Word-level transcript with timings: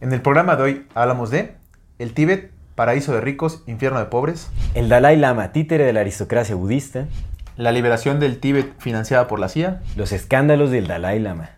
En 0.00 0.12
el 0.12 0.22
programa 0.22 0.56
de 0.56 0.62
hoy 0.62 0.86
hablamos 0.94 1.30
de 1.30 1.54
el 1.98 2.14
Tíbet, 2.14 2.50
paraíso 2.74 3.12
de 3.12 3.20
ricos, 3.20 3.62
infierno 3.66 3.98
de 3.98 4.06
pobres, 4.06 4.48
El 4.74 4.88
Dalai 4.88 5.16
Lama, 5.16 5.52
títere 5.52 5.84
de 5.84 5.92
la 5.92 6.00
aristocracia 6.00 6.54
budista, 6.54 7.06
la 7.56 7.72
liberación 7.72 8.20
del 8.20 8.38
Tíbet 8.38 8.72
financiada 8.78 9.26
por 9.26 9.40
la 9.40 9.48
CIA, 9.48 9.82
los 9.96 10.12
escándalos 10.12 10.70
del 10.70 10.86
Dalai 10.86 11.18
Lama. 11.18 11.50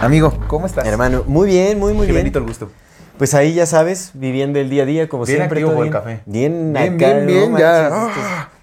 Amigo, 0.00 0.32
¿cómo 0.46 0.66
estás? 0.66 0.86
Hermano, 0.86 1.24
muy 1.26 1.48
bien, 1.48 1.78
muy, 1.78 1.92
muy 1.94 2.06
Qué 2.06 2.12
bien. 2.12 2.24
bendito 2.24 2.38
el 2.38 2.44
gusto. 2.46 2.70
Pues 3.18 3.32
ahí 3.34 3.54
ya 3.54 3.64
sabes, 3.64 4.10
viviendo 4.12 4.58
el 4.58 4.68
día 4.68 4.82
a 4.82 4.86
día, 4.86 5.08
como 5.08 5.24
Bien 5.24 5.38
siempre. 5.38 5.60
activo 5.60 5.70
todo 5.70 5.76
por 5.78 5.86
el 5.86 5.90
bien. 5.90 6.02
café. 6.02 6.20
Bien, 6.26 6.72
Bien, 6.74 6.94
acá, 6.94 7.12
bien, 7.14 7.26
bien, 7.26 7.56
ya. 7.56 7.86
Ah, 7.90 8.10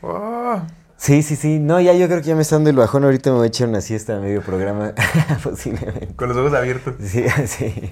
ah. 0.03 0.32
Sí, 1.03 1.21
sí, 1.21 1.35
sí. 1.35 1.59
No, 1.59 1.81
ya 1.81 1.91
yo 1.91 2.07
creo 2.07 2.21
que 2.21 2.27
ya 2.27 2.35
me 2.35 2.43
está 2.43 2.55
dando 2.55 2.69
el 2.69 2.77
bajón. 2.77 3.03
Ahorita 3.03 3.29
me 3.29 3.35
voy 3.35 3.43
a 3.43 3.47
echar 3.47 3.67
una 3.67 3.81
siesta 3.81 4.15
a 4.15 4.19
medio 4.21 4.41
programa, 4.41 4.93
posiblemente. 5.43 6.15
Con 6.15 6.29
los 6.29 6.37
ojos 6.37 6.53
abiertos. 6.53 6.93
Sí, 7.01 7.25
sí. 7.45 7.91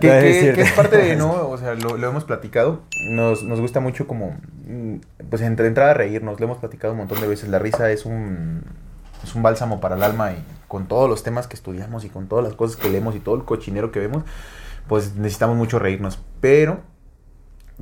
Que, 0.00 0.06
No, 0.06 0.12
que- 0.20 0.30
es 0.30 0.38
cierto. 0.40 0.54
que 0.54 0.62
es 0.62 0.72
parte 0.72 0.96
de, 0.98 1.16
¿no? 1.16 1.32
O 1.48 1.58
sea, 1.58 1.74
lo, 1.74 1.96
lo 1.96 2.08
hemos 2.08 2.22
platicado. 2.22 2.82
Nos, 3.10 3.42
nos 3.42 3.60
gusta 3.60 3.80
mucho 3.80 4.06
como, 4.06 4.36
mm, 4.68 4.98
pues 5.28 5.42
entre 5.42 5.66
entrada 5.66 5.90
a 5.90 5.94
reírnos. 5.94 6.38
Lo 6.38 6.46
hemos 6.46 6.58
platicado 6.58 6.92
un 6.92 6.98
montón 6.98 7.20
de 7.20 7.26
veces. 7.26 7.48
La 7.48 7.58
risa 7.58 7.90
es 7.90 8.06
un, 8.06 8.62
es 9.24 9.34
un 9.34 9.42
bálsamo 9.42 9.80
para 9.80 9.96
el 9.96 10.04
alma 10.04 10.30
y 10.30 10.36
con 10.68 10.86
todos 10.86 11.10
los 11.10 11.24
temas 11.24 11.48
que 11.48 11.56
estudiamos 11.56 12.04
y 12.04 12.08
con 12.08 12.28
todas 12.28 12.44
las 12.44 12.54
cosas 12.54 12.76
que 12.76 12.88
leemos 12.88 13.16
y 13.16 13.18
todo 13.18 13.34
el 13.34 13.42
cochinero 13.44 13.90
que 13.90 13.98
vemos, 13.98 14.22
pues 14.86 15.16
necesitamos 15.16 15.56
mucho 15.56 15.80
reírnos. 15.80 16.20
Pero 16.40 16.82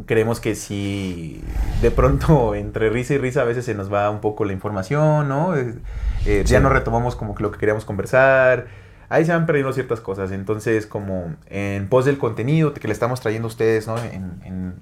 creemos 0.05 0.41
que 0.41 0.55
si 0.55 1.43
de 1.81 1.91
pronto 1.91 2.55
entre 2.57 2.91
risa 2.91 3.15
y 3.15 3.19
risa 3.19 3.43
a 3.43 3.45
veces 3.45 3.65
se 3.65 3.75
nos 3.75 3.93
va 3.93 4.11
un 4.11 4.21
poco 4.21 4.45
la 4.45 4.53
información, 4.53 5.29
¿no? 5.29 5.57
Eh, 5.57 6.45
Ya 6.47 6.61
no 6.61 6.69
retomamos 6.69 7.17
como 7.17 7.35
que 7.35 7.43
lo 7.43 7.51
que 7.53 7.59
queríamos 7.59 7.85
conversar. 7.85 8.67
Ahí 9.09 9.25
se 9.25 9.33
van 9.33 9.47
perdiendo 9.47 9.73
ciertas 9.73 10.01
cosas. 10.01 10.33
Entonces, 10.33 10.87
como 10.87 11.37
en 11.47 11.89
pos 11.89 12.05
del 12.05 12.19
contenido 12.19 12.75
que 12.75 12.89
le 12.89 12.93
estamos 12.93 13.21
trayendo 13.21 13.47
a 13.47 13.51
ustedes, 13.51 13.87
¿no? 13.87 13.97
En, 13.99 14.41
en 14.45 14.75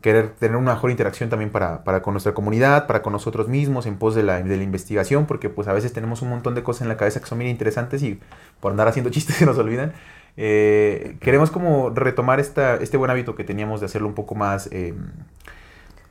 querer 0.00 0.30
tener 0.30 0.56
una 0.56 0.74
mejor 0.74 0.90
interacción 0.90 1.28
también 1.28 1.50
para, 1.50 1.84
para 1.84 2.00
con 2.02 2.14
nuestra 2.14 2.32
comunidad, 2.32 2.86
para 2.86 3.02
con 3.02 3.12
nosotros 3.12 3.48
mismos, 3.48 3.84
en 3.86 3.98
pos 3.98 4.14
de 4.14 4.22
la, 4.22 4.40
de 4.42 4.56
la 4.56 4.62
investigación, 4.62 5.26
porque 5.26 5.50
pues 5.50 5.68
a 5.68 5.74
veces 5.74 5.92
tenemos 5.92 6.22
un 6.22 6.30
montón 6.30 6.54
de 6.54 6.62
cosas 6.62 6.82
en 6.82 6.88
la 6.88 6.96
cabeza 6.96 7.20
que 7.20 7.26
son 7.26 7.38
bien 7.38 7.50
interesantes 7.50 8.02
y 8.02 8.18
por 8.60 8.70
andar 8.72 8.88
haciendo 8.88 9.10
chistes 9.12 9.36
se 9.36 9.46
nos 9.46 9.58
olvidan. 9.58 9.92
Eh, 10.36 11.16
queremos 11.20 11.50
como 11.50 11.90
retomar 11.90 12.40
esta, 12.40 12.76
este 12.76 12.96
buen 12.96 13.10
hábito 13.10 13.34
que 13.34 13.44
teníamos 13.44 13.80
de 13.80 13.86
hacerlo 13.86 14.08
un 14.08 14.14
poco 14.14 14.34
más, 14.34 14.68
eh, 14.72 14.94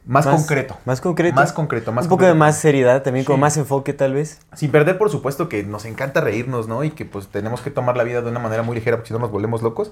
más, 0.05 0.25
concreto. 0.25 0.77
Más 0.85 1.01
concreto. 1.01 1.35
Más 1.35 1.53
concreto, 1.53 1.91
más 1.91 2.05
Un 2.05 2.09
poco 2.09 2.19
concreto. 2.19 2.33
de 2.33 2.39
más 2.39 2.57
seriedad, 2.57 3.03
también 3.03 3.25
con 3.25 3.39
más 3.39 3.57
enfoque 3.57 3.93
tal 3.93 4.13
vez. 4.13 4.39
Sin 4.53 4.71
perder, 4.71 4.97
por 4.97 5.09
supuesto, 5.09 5.49
que 5.49 5.63
nos 5.63 5.85
encanta 5.85 6.21
reírnos, 6.21 6.67
¿no? 6.67 6.83
Y 6.83 6.91
que 6.91 7.05
pues 7.05 7.27
tenemos 7.27 7.61
que 7.61 7.71
tomar 7.71 7.95
la 7.97 8.03
vida 8.03 8.21
de 8.21 8.29
una 8.29 8.39
manera 8.39 8.63
muy 8.63 8.75
ligera 8.75 8.97
porque 8.97 9.09
si 9.09 9.13
no 9.13 9.19
nos 9.19 9.31
volvemos 9.31 9.61
locos. 9.61 9.91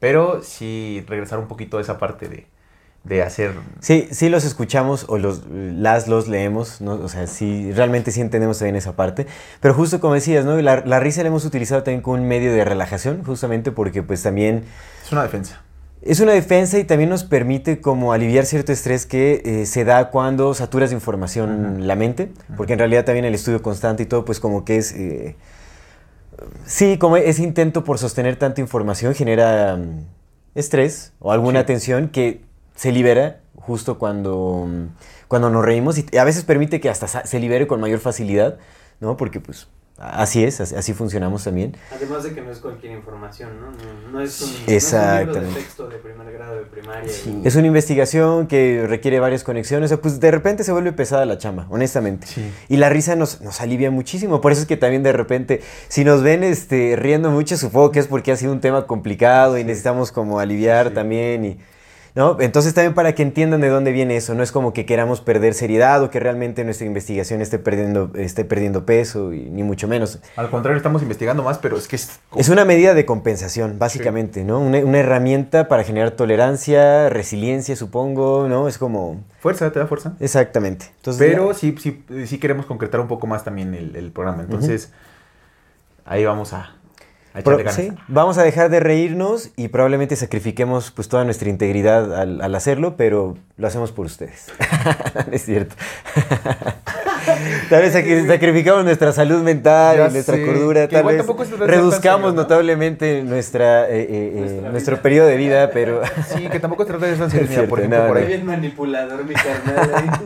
Pero 0.00 0.42
sí 0.42 1.04
regresar 1.06 1.38
un 1.38 1.48
poquito 1.48 1.78
a 1.78 1.80
esa 1.80 1.98
parte 1.98 2.28
de, 2.28 2.46
de 3.04 3.22
hacer... 3.22 3.52
Sí, 3.80 4.08
sí 4.10 4.28
los 4.30 4.44
escuchamos 4.44 5.04
o 5.08 5.18
los, 5.18 5.42
las 5.50 6.08
los 6.08 6.26
leemos, 6.26 6.80
¿no? 6.80 6.94
O 6.94 7.08
sea, 7.08 7.26
sí, 7.26 7.70
realmente 7.72 8.10
sí 8.10 8.20
entendemos 8.22 8.58
también 8.58 8.76
esa 8.76 8.96
parte. 8.96 9.26
Pero 9.60 9.74
justo 9.74 10.00
como 10.00 10.14
decías, 10.14 10.44
¿no? 10.46 10.56
La, 10.62 10.82
la 10.86 11.00
risa 11.00 11.22
la 11.22 11.28
hemos 11.28 11.44
utilizado 11.44 11.82
también 11.82 12.00
como 12.00 12.16
un 12.20 12.26
medio 12.26 12.52
de 12.52 12.64
relajación, 12.64 13.22
justamente 13.22 13.72
porque 13.72 14.02
pues 14.02 14.22
también 14.22 14.64
Es 15.04 15.12
una 15.12 15.22
defensa. 15.22 15.60
es 16.00 16.20
una 16.20 16.32
defensa 16.32 16.78
y 16.78 16.84
también 16.84 17.10
nos 17.10 17.24
permite 17.24 17.80
como 17.82 18.14
aliviar 18.14 18.46
cierto 18.46 18.72
estrés 18.72 19.04
que 19.04 19.42
eh, 19.44 19.66
se 19.66 19.84
da 19.84 20.08
cuando 20.10 20.54
saturas 20.54 20.88
de 20.88 20.96
información 20.96 21.74
Ujú. 21.76 21.84
la 21.84 21.96
mente, 21.96 22.30
porque 22.56 22.72
en 22.72 22.78
realidad 22.78 23.04
también 23.04 23.26
el 23.26 23.34
estudio 23.34 23.60
constante 23.60 24.04
y 24.04 24.06
todo 24.06 24.24
pues 24.24 24.40
como 24.40 24.64
que 24.64 24.78
es... 24.78 24.92
eh, 24.92 25.36
sí, 26.64 26.96
como 26.98 27.16
ese 27.18 27.42
intento 27.42 27.84
por 27.84 27.98
sostener 27.98 28.36
tanta 28.36 28.60
información 28.62 29.14
genera 29.14 29.76
mm, 29.76 30.04
estrés 30.54 31.12
o 31.18 31.32
alguna 31.32 31.60
Sí. 31.60 31.66
tensión 31.66 32.08
que 32.08 32.42
se 32.74 32.92
libera 32.92 33.40
justo 33.56 33.98
cuando, 33.98 34.68
cuando 35.28 35.50
nos 35.50 35.64
reímos 35.64 35.96
y 35.98 36.16
a 36.18 36.24
veces 36.24 36.44
permite 36.44 36.80
que 36.80 36.90
hasta 36.90 37.08
sa- 37.08 37.24
se 37.26 37.38
libere 37.40 37.66
con 37.66 37.80
mayor 37.80 38.00
facilidad, 38.00 38.58
¿no? 39.00 39.16
Porque 39.16 39.40
pues 39.40 39.68
así 39.96 40.42
es, 40.42 40.60
así, 40.60 40.74
así 40.74 40.92
funcionamos 40.92 41.44
también. 41.44 41.76
Además 41.94 42.24
de 42.24 42.34
que 42.34 42.40
no 42.40 42.50
es 42.50 42.58
cualquier 42.58 42.92
información, 42.92 43.50
¿no? 43.60 43.70
No, 43.70 44.10
no 44.12 44.20
es 44.20 44.40
un, 44.42 44.48
no 44.48 44.54
es 44.54 44.58
un 44.58 44.58
libro 44.58 44.72
Exactamente. 44.74 45.40
de 45.40 45.54
texto 45.54 45.88
de 45.88 45.96
primer 45.98 46.32
grado 46.32 46.56
de 46.56 46.62
primaria. 46.62 47.08
Sí. 47.10 47.40
y- 47.42 47.46
Es 47.46 47.54
una 47.54 47.68
investigación 47.68 48.48
que 48.48 48.84
requiere 48.88 49.20
varias 49.20 49.44
conexiones. 49.44 49.86
O 49.86 49.94
sea, 49.94 50.02
pues 50.02 50.18
de 50.18 50.30
repente 50.32 50.64
se 50.64 50.72
vuelve 50.72 50.92
pesada 50.92 51.24
la 51.26 51.38
chamba, 51.38 51.66
honestamente. 51.70 52.26
Sí. 52.26 52.44
Y 52.68 52.76
la 52.78 52.88
risa 52.88 53.14
nos, 53.14 53.40
nos 53.40 53.60
alivia 53.60 53.90
muchísimo. 53.92 54.40
Por 54.40 54.50
eso 54.50 54.62
es 54.62 54.66
que 54.66 54.76
también 54.76 55.04
de 55.04 55.12
repente, 55.12 55.62
si 55.88 56.04
nos 56.04 56.22
ven 56.22 56.42
este, 56.42 56.96
riendo 56.96 57.30
mucho, 57.30 57.56
supongo 57.56 57.92
que 57.92 58.00
es 58.00 58.08
porque 58.08 58.32
ha 58.32 58.36
sido 58.36 58.50
un 58.52 58.60
tema 58.60 58.86
complicado 58.88 59.56
y 59.58 59.64
necesitamos 59.64 60.10
como 60.10 60.40
aliviar 60.40 60.88
Sí. 60.88 60.94
también. 60.94 61.44
Y, 61.44 61.58
¿no? 62.14 62.36
Entonces 62.40 62.74
también 62.74 62.94
para 62.94 63.14
que 63.14 63.22
entiendan 63.22 63.60
de 63.60 63.68
dónde 63.68 63.90
viene 63.90 64.16
eso. 64.16 64.34
No 64.34 64.42
es 64.42 64.52
como 64.52 64.72
que 64.72 64.86
queramos 64.86 65.20
perder 65.20 65.54
seriedad 65.54 66.02
o 66.02 66.10
que 66.10 66.20
realmente 66.20 66.64
nuestra 66.64 66.86
investigación 66.86 67.40
esté 67.40 67.58
perdiendo, 67.58 68.10
esté 68.14 68.44
perdiendo 68.44 68.86
peso, 68.86 69.32
y, 69.32 69.50
ni 69.50 69.62
mucho 69.62 69.88
menos. 69.88 70.20
Al 70.36 70.48
contrario, 70.50 70.76
estamos 70.76 71.02
investigando 71.02 71.42
más, 71.42 71.58
pero 71.58 71.76
es 71.76 71.88
que 71.88 71.96
es... 71.96 72.20
Es 72.36 72.48
una 72.48 72.64
medida 72.64 72.94
de 72.94 73.04
compensación, 73.04 73.78
básicamente, 73.78 74.44
¿no? 74.44 74.60
Una, 74.60 74.78
una 74.78 74.98
herramienta 74.98 75.68
para 75.68 75.82
generar 75.82 76.12
tolerancia, 76.12 77.08
resiliencia, 77.08 77.74
supongo, 77.74 78.46
¿no? 78.48 78.68
Es 78.68 78.78
como... 78.78 79.22
Fuerza, 79.40 79.70
te 79.72 79.78
da 79.78 79.86
fuerza. 79.86 80.14
Exactamente. 80.20 80.86
Entonces, 80.96 81.26
Pero 81.26 81.52
sí, 81.52 81.74
sí, 81.78 82.04
sí 82.26 82.38
queremos 82.38 82.66
concretar 82.66 83.00
un 83.00 83.08
poco 83.08 83.26
más 83.26 83.44
también 83.44 83.74
el, 83.74 83.96
el 83.96 84.12
programa. 84.12 84.42
Entonces, 84.42 84.92
ahí 86.06 86.24
vamos 86.24 86.52
a, 86.52 86.76
a 87.34 87.40
pro- 87.42 87.58
echarle 87.58 87.64
ganas. 87.64 87.74
sí, 87.76 87.92
vamos 88.08 88.38
a 88.38 88.42
dejar 88.42 88.70
de 88.70 88.80
reírnos 88.80 89.50
y 89.56 89.68
probablemente 89.68 90.16
sacrifiquemos 90.16 90.90
pues 90.92 91.08
toda 91.08 91.24
nuestra 91.24 91.48
integridad 91.50 92.14
al, 92.18 92.40
al 92.40 92.54
hacerlo, 92.54 92.96
pero 92.96 93.36
lo 93.56 93.66
hacemos 93.66 93.92
por 93.92 94.06
ustedes. 94.06 94.46
Es 95.30 95.44
cierto. 95.44 95.74
tal 97.70 97.82
vez 97.82 97.94
sacri- 97.94 98.26
sacrificamos 98.26 98.84
nuestra 98.84 99.12
salud 99.12 99.42
mental, 99.42 99.96
Ya 99.96 100.08
y 100.08 100.12
nuestra 100.12 100.36
sé. 100.36 100.44
cordura, 100.46 100.88
Que 100.88 100.96
tal 100.96 101.04
vez 101.06 101.26
reduzcamos 101.26 102.00
serio, 102.00 102.18
¿no? 102.18 102.32
notablemente 102.32 103.22
nuestra, 103.22 103.88
eh, 103.88 104.00
eh, 104.02 104.06
eh, 104.10 104.40
Nuestra 104.40 104.70
nuestro 104.70 104.94
vida. 104.96 105.02
periodo 105.02 105.26
de 105.28 105.36
vida, 105.36 105.70
pero 105.72 106.00
Sí, 106.34 106.48
que 106.48 106.60
tampoco 106.60 106.84
se 106.84 106.90
trata 106.90 107.06
de 107.06 107.16
ser 107.16 107.48
Mira, 107.48 107.62
por 107.66 107.78
ejemplo, 107.80 108.00
no, 108.02 108.08
por 108.08 108.16
ahí. 108.18 108.26
bien 108.26 108.44
manipulador, 108.46 109.24
mi 109.24 109.34
carnal. 109.34 110.20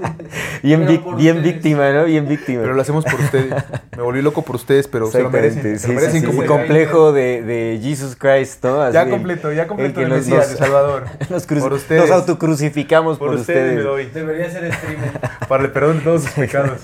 bien, 0.63 1.43
víctima, 1.43 1.91
¿no? 1.93 2.05
Bien 2.05 2.29
víctima. 2.29 2.63
Pero 2.63 2.75
lo 2.75 2.83
hacemos 2.83 3.05
por 3.05 3.21
ustedes. 3.21 3.53
Me 3.97 4.03
volví 4.03 4.23
loco 4.23 4.43
por 4.43 4.57
ustedes, 4.57 4.89
pero 4.89 5.11
se 5.11 5.23
lo 5.23 5.31
merecen. 5.31 5.63
Se 5.63 5.73
lo 5.73 5.79
sí, 5.79 5.89
merecen 5.93 6.13
sí, 6.13 6.21
sí, 6.21 6.27
como 6.27 6.43
sí, 6.43 6.49
complejo 6.49 7.13
de, 7.13 7.43
de 7.43 7.81
Jesus 7.83 8.17
Christ, 8.17 8.65
¿no? 8.65 8.81
Así 8.83 8.95
Ya 8.95 9.09
completo, 9.09 9.53
ya 9.53 9.67
completo. 9.67 10.01
el 10.01 10.07
El 10.07 10.11
que 10.13 10.17
Mesías 10.17 10.39
nos- 10.39 10.51
de 10.51 10.57
Salvador. 10.57 11.05
Nos, 11.31 11.47
Por 11.47 11.73
ustedes. 11.73 12.03
nos 12.03 12.11
autocrucificamos 12.11 13.19
por, 13.19 13.29
Por 13.29 13.39
ustedes 13.39 13.75
me 13.75 13.81
ustedes. 13.81 13.85
doy. 13.85 14.07
Debería 14.13 14.51
ser 14.51 14.73
streamer. 14.73 15.11
Para 15.49 15.65
el 15.65 15.71
perdón 15.71 15.99
de 15.99 16.05
todos 16.05 16.23
sus 16.23 16.31
pecados. 16.33 16.79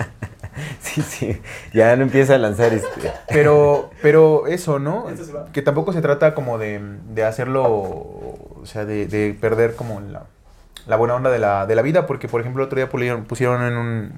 Sí, 0.80 1.02
sí. 1.02 1.40
Ya 1.72 1.96
no 1.96 2.02
empieza 2.02 2.34
a 2.34 2.38
lanzar 2.38 2.72
este. 2.72 3.12
Pero, 3.28 3.90
pero 4.02 4.46
eso, 4.46 4.78
¿no? 4.78 5.06
Que 5.52 5.62
tampoco 5.62 5.92
se 5.92 6.00
trata 6.00 6.34
como 6.34 6.58
de, 6.58 6.80
de 7.10 7.24
hacerlo, 7.24 7.64
o 7.64 8.62
sea, 8.64 8.84
de, 8.84 9.06
de 9.06 9.36
perder 9.38 9.74
como 9.74 10.00
la, 10.00 10.24
la 10.86 10.96
buena 10.96 11.14
onda 11.14 11.30
de 11.30 11.38
la, 11.38 11.66
de 11.66 11.74
la 11.74 11.82
vida, 11.82 12.06
porque 12.06 12.28
por 12.28 12.40
ejemplo 12.40 12.62
el 12.62 12.66
otro 12.66 12.76
día 12.76 12.88
pusieron, 12.88 13.24
pusieron 13.24 13.62
en 13.62 13.76
un, 13.76 14.12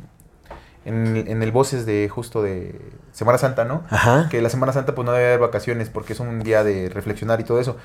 en, 0.84 1.16
en 1.28 1.42
el 1.42 1.52
voces 1.52 1.86
de 1.86 2.08
justo 2.08 2.42
de 2.42 2.80
Semana 3.12 3.38
Santa, 3.38 3.64
¿no? 3.64 3.82
Ajá. 3.90 4.28
Que 4.30 4.42
la 4.42 4.50
Semana 4.50 4.72
Santa 4.72 4.94
pues 4.94 5.06
no 5.06 5.12
debe 5.12 5.26
haber 5.26 5.40
vacaciones 5.40 5.88
porque 5.88 6.12
es 6.12 6.20
un 6.20 6.40
día 6.40 6.64
de 6.64 6.88
reflexionar 6.88 7.40
y 7.40 7.44
todo 7.44 7.60
eso. 7.60 7.76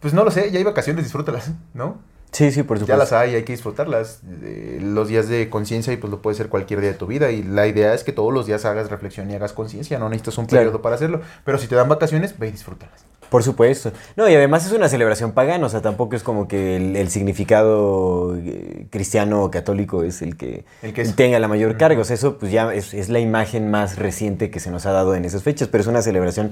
Pues 0.00 0.14
no 0.14 0.24
lo 0.24 0.30
sé, 0.30 0.50
ya 0.50 0.58
hay 0.58 0.64
vacaciones, 0.64 1.04
disfrútalas, 1.04 1.50
¿no? 1.74 1.98
Sí, 2.32 2.52
sí, 2.52 2.62
por 2.62 2.76
Ya 2.76 2.80
supuesto. 2.80 2.96
las 2.98 3.12
hay, 3.12 3.34
hay 3.34 3.42
que 3.44 3.52
disfrutarlas. 3.52 4.20
Eh, 4.42 4.78
los 4.82 5.08
días 5.08 5.28
de 5.28 5.48
conciencia 5.48 5.92
y 5.92 5.96
pues 5.96 6.10
lo 6.10 6.20
puede 6.22 6.36
ser 6.36 6.48
cualquier 6.48 6.80
día 6.80 6.90
de 6.90 6.96
tu 6.96 7.06
vida. 7.06 7.30
Y 7.30 7.42
la 7.42 7.66
idea 7.66 7.94
es 7.94 8.04
que 8.04 8.12
todos 8.12 8.32
los 8.32 8.46
días 8.46 8.64
hagas 8.64 8.90
reflexión 8.90 9.30
y 9.30 9.34
hagas 9.34 9.52
conciencia. 9.52 9.98
No 9.98 10.08
necesitas 10.08 10.38
un 10.38 10.46
Claro. 10.46 10.64
periodo 10.66 10.82
para 10.82 10.96
hacerlo. 10.96 11.22
Pero 11.44 11.58
si 11.58 11.66
te 11.68 11.74
dan 11.74 11.88
vacaciones, 11.88 12.38
ve 12.38 12.48
y 12.48 12.50
disfrútalas. 12.52 13.04
Por 13.30 13.42
supuesto. 13.42 13.92
No, 14.16 14.28
y 14.28 14.34
además 14.34 14.64
es 14.66 14.72
una 14.72 14.88
celebración 14.88 15.32
pagana, 15.32 15.66
o 15.66 15.68
sea, 15.68 15.82
tampoco 15.82 16.16
es 16.16 16.22
como 16.22 16.48
que 16.48 16.76
el, 16.76 16.96
el 16.96 17.10
significado 17.10 18.36
eh, 18.36 18.86
cristiano 18.90 19.42
o 19.44 19.50
católico 19.50 20.02
es 20.02 20.22
el 20.22 20.36
que, 20.36 20.64
El 20.82 20.92
que 20.92 21.02
es- 21.02 21.14
tenga 21.16 21.38
la 21.38 21.48
mayor 21.48 21.76
carga. 21.76 22.00
O 22.00 22.04
sea, 22.04 22.14
eso 22.14 22.38
pues 22.38 22.50
ya 22.52 22.72
es, 22.72 22.94
es 22.94 23.08
la 23.08 23.20
imagen 23.20 23.70
más 23.70 23.96
reciente 23.98 24.50
que 24.50 24.60
se 24.60 24.70
nos 24.70 24.86
ha 24.86 24.92
dado 24.92 25.14
en 25.14 25.24
esas 25.24 25.42
fechas, 25.42 25.68
pero 25.68 25.82
es 25.82 25.88
una 25.88 26.02
celebración 26.02 26.50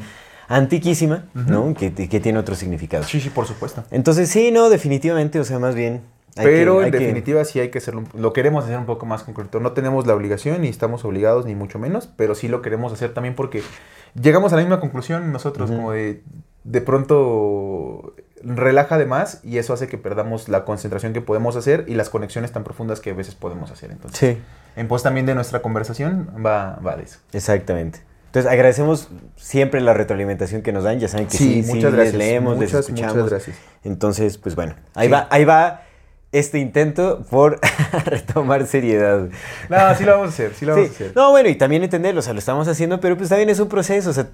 antiquísima, 0.49 1.25
¿no? 1.35 1.75
Que, 1.75 1.93
que 1.93 2.21
tiene 2.21 2.39
otro 2.39 2.55
significado. 2.55 3.05
Sí, 3.05 3.21
sí, 3.21 3.31
por 3.31 3.47
supuesto. 3.47 3.85
Entonces, 3.91 4.29
sí, 4.29 4.51
no, 4.53 4.71
definitivamente, 4.71 5.41
o 5.41 5.45
sea, 5.45 5.59
más 5.59 5.75
bien. 5.75 6.03
hay 6.37 6.45
Pero 6.45 6.79
que- 6.81 6.85
en 6.87 6.91
definitiva 6.93 7.45
sí 7.45 7.59
hay 7.61 7.71
que 7.71 7.79
hacerlo, 7.79 8.05
lo 8.15 8.33
queremos 8.33 8.65
hacer 8.65 8.79
un 8.79 8.87
poco 8.87 9.07
más 9.07 9.23
concreto. 9.25 9.59
No 9.61 9.73
tenemos 9.73 10.07
la 10.07 10.15
obligación 10.15 10.61
ni 10.63 10.69
estamos 10.69 11.05
obligados 11.05 11.47
ni 11.47 11.55
mucho 11.55 11.79
menos, 11.79 12.09
pero 12.17 12.35
sí 12.35 12.47
lo 12.49 12.63
queremos 12.63 12.93
hacer 12.93 13.13
también 13.15 13.35
porque 13.35 13.63
llegamos 14.21 14.53
a 14.53 14.57
la 14.57 14.63
misma 14.63 14.79
conclusión 14.81 15.33
nosotros, 15.33 15.71
como 15.71 15.91
de 15.93 16.23
de 16.67 16.81
pronto 16.81 18.15
relaja 18.43 18.99
de 18.99 19.07
más 19.07 19.41
y 19.45 19.59
eso 19.59 19.73
hace 19.73 19.89
que 19.89 19.99
perdamos 19.99 20.49
la 20.49 20.65
concentración 20.65 21.13
que 21.13 21.21
podemos 21.21 21.57
hacer 21.57 21.85
y 21.89 21.95
las 21.95 22.11
conexiones 22.11 22.53
tan 22.53 22.65
profundas 22.65 23.01
que 23.01 23.11
a 23.11 23.15
veces 23.15 23.35
podemos 23.35 23.71
hacer. 23.71 23.91
Entonces, 23.91 24.19
Sí, 24.19 24.43
en 24.77 24.89
pos 24.89 25.03
también 25.03 25.27
de 25.27 25.35
nuestra 25.35 25.63
conversación 25.63 26.29
va, 26.45 26.79
va 26.87 26.97
de 26.97 27.05
eso. 27.05 27.19
exactamente. 27.33 28.01
Entonces, 28.27 28.53
agradecemos 28.53 29.09
siempre 29.37 29.81
la 29.81 29.95
retroalimentación 29.95 30.61
que 30.61 30.71
nos 30.73 30.85
dan. 30.85 30.99
Ya 31.01 31.09
saben 31.09 31.27
que 31.27 31.39
sí, 31.39 31.63
sí, 31.63 31.73
muchas 31.75 31.95
gracias. 31.95 32.15
les 32.15 32.19
leemos, 32.29 32.59
les 32.59 32.71
muchas, 32.71 32.81
escuchamos. 32.87 33.15
muchas 33.15 33.31
gracias. 33.31 33.57
Entonces, 33.83 34.37
pues 34.37 34.55
bueno, 34.55 34.75
ahí 34.95 35.07
Sí. 35.07 35.13
va, 35.13 35.27
ahí 35.31 35.45
va 35.47 35.83
este 36.33 36.59
intento 36.59 37.25
por 37.31 37.59
retomar 38.05 38.67
seriedad. 38.67 39.29
No, 39.71 39.95
sí 39.95 40.05
lo 40.05 40.13
vamos 40.13 40.27
a 40.27 40.31
hacer, 40.31 40.53
sí 40.55 40.67
lo 40.67 40.75
vamos 40.75 40.89
Sí. 40.89 40.93
a 40.93 41.07
hacer. 41.07 41.17
No, 41.17 41.31
bueno, 41.31 41.49
y 41.49 41.55
también 41.55 41.83
entenderlo, 41.83 42.19
o 42.19 42.23
sea, 42.23 42.35
lo 42.35 42.39
estamos 42.41 42.69
haciendo, 42.69 43.01
pero 43.01 43.17
pues 43.17 43.31
también 43.31 43.49
es 43.49 43.59
un 43.59 43.69
proceso, 43.69 44.11
o 44.11 44.13
sea, 44.13 44.29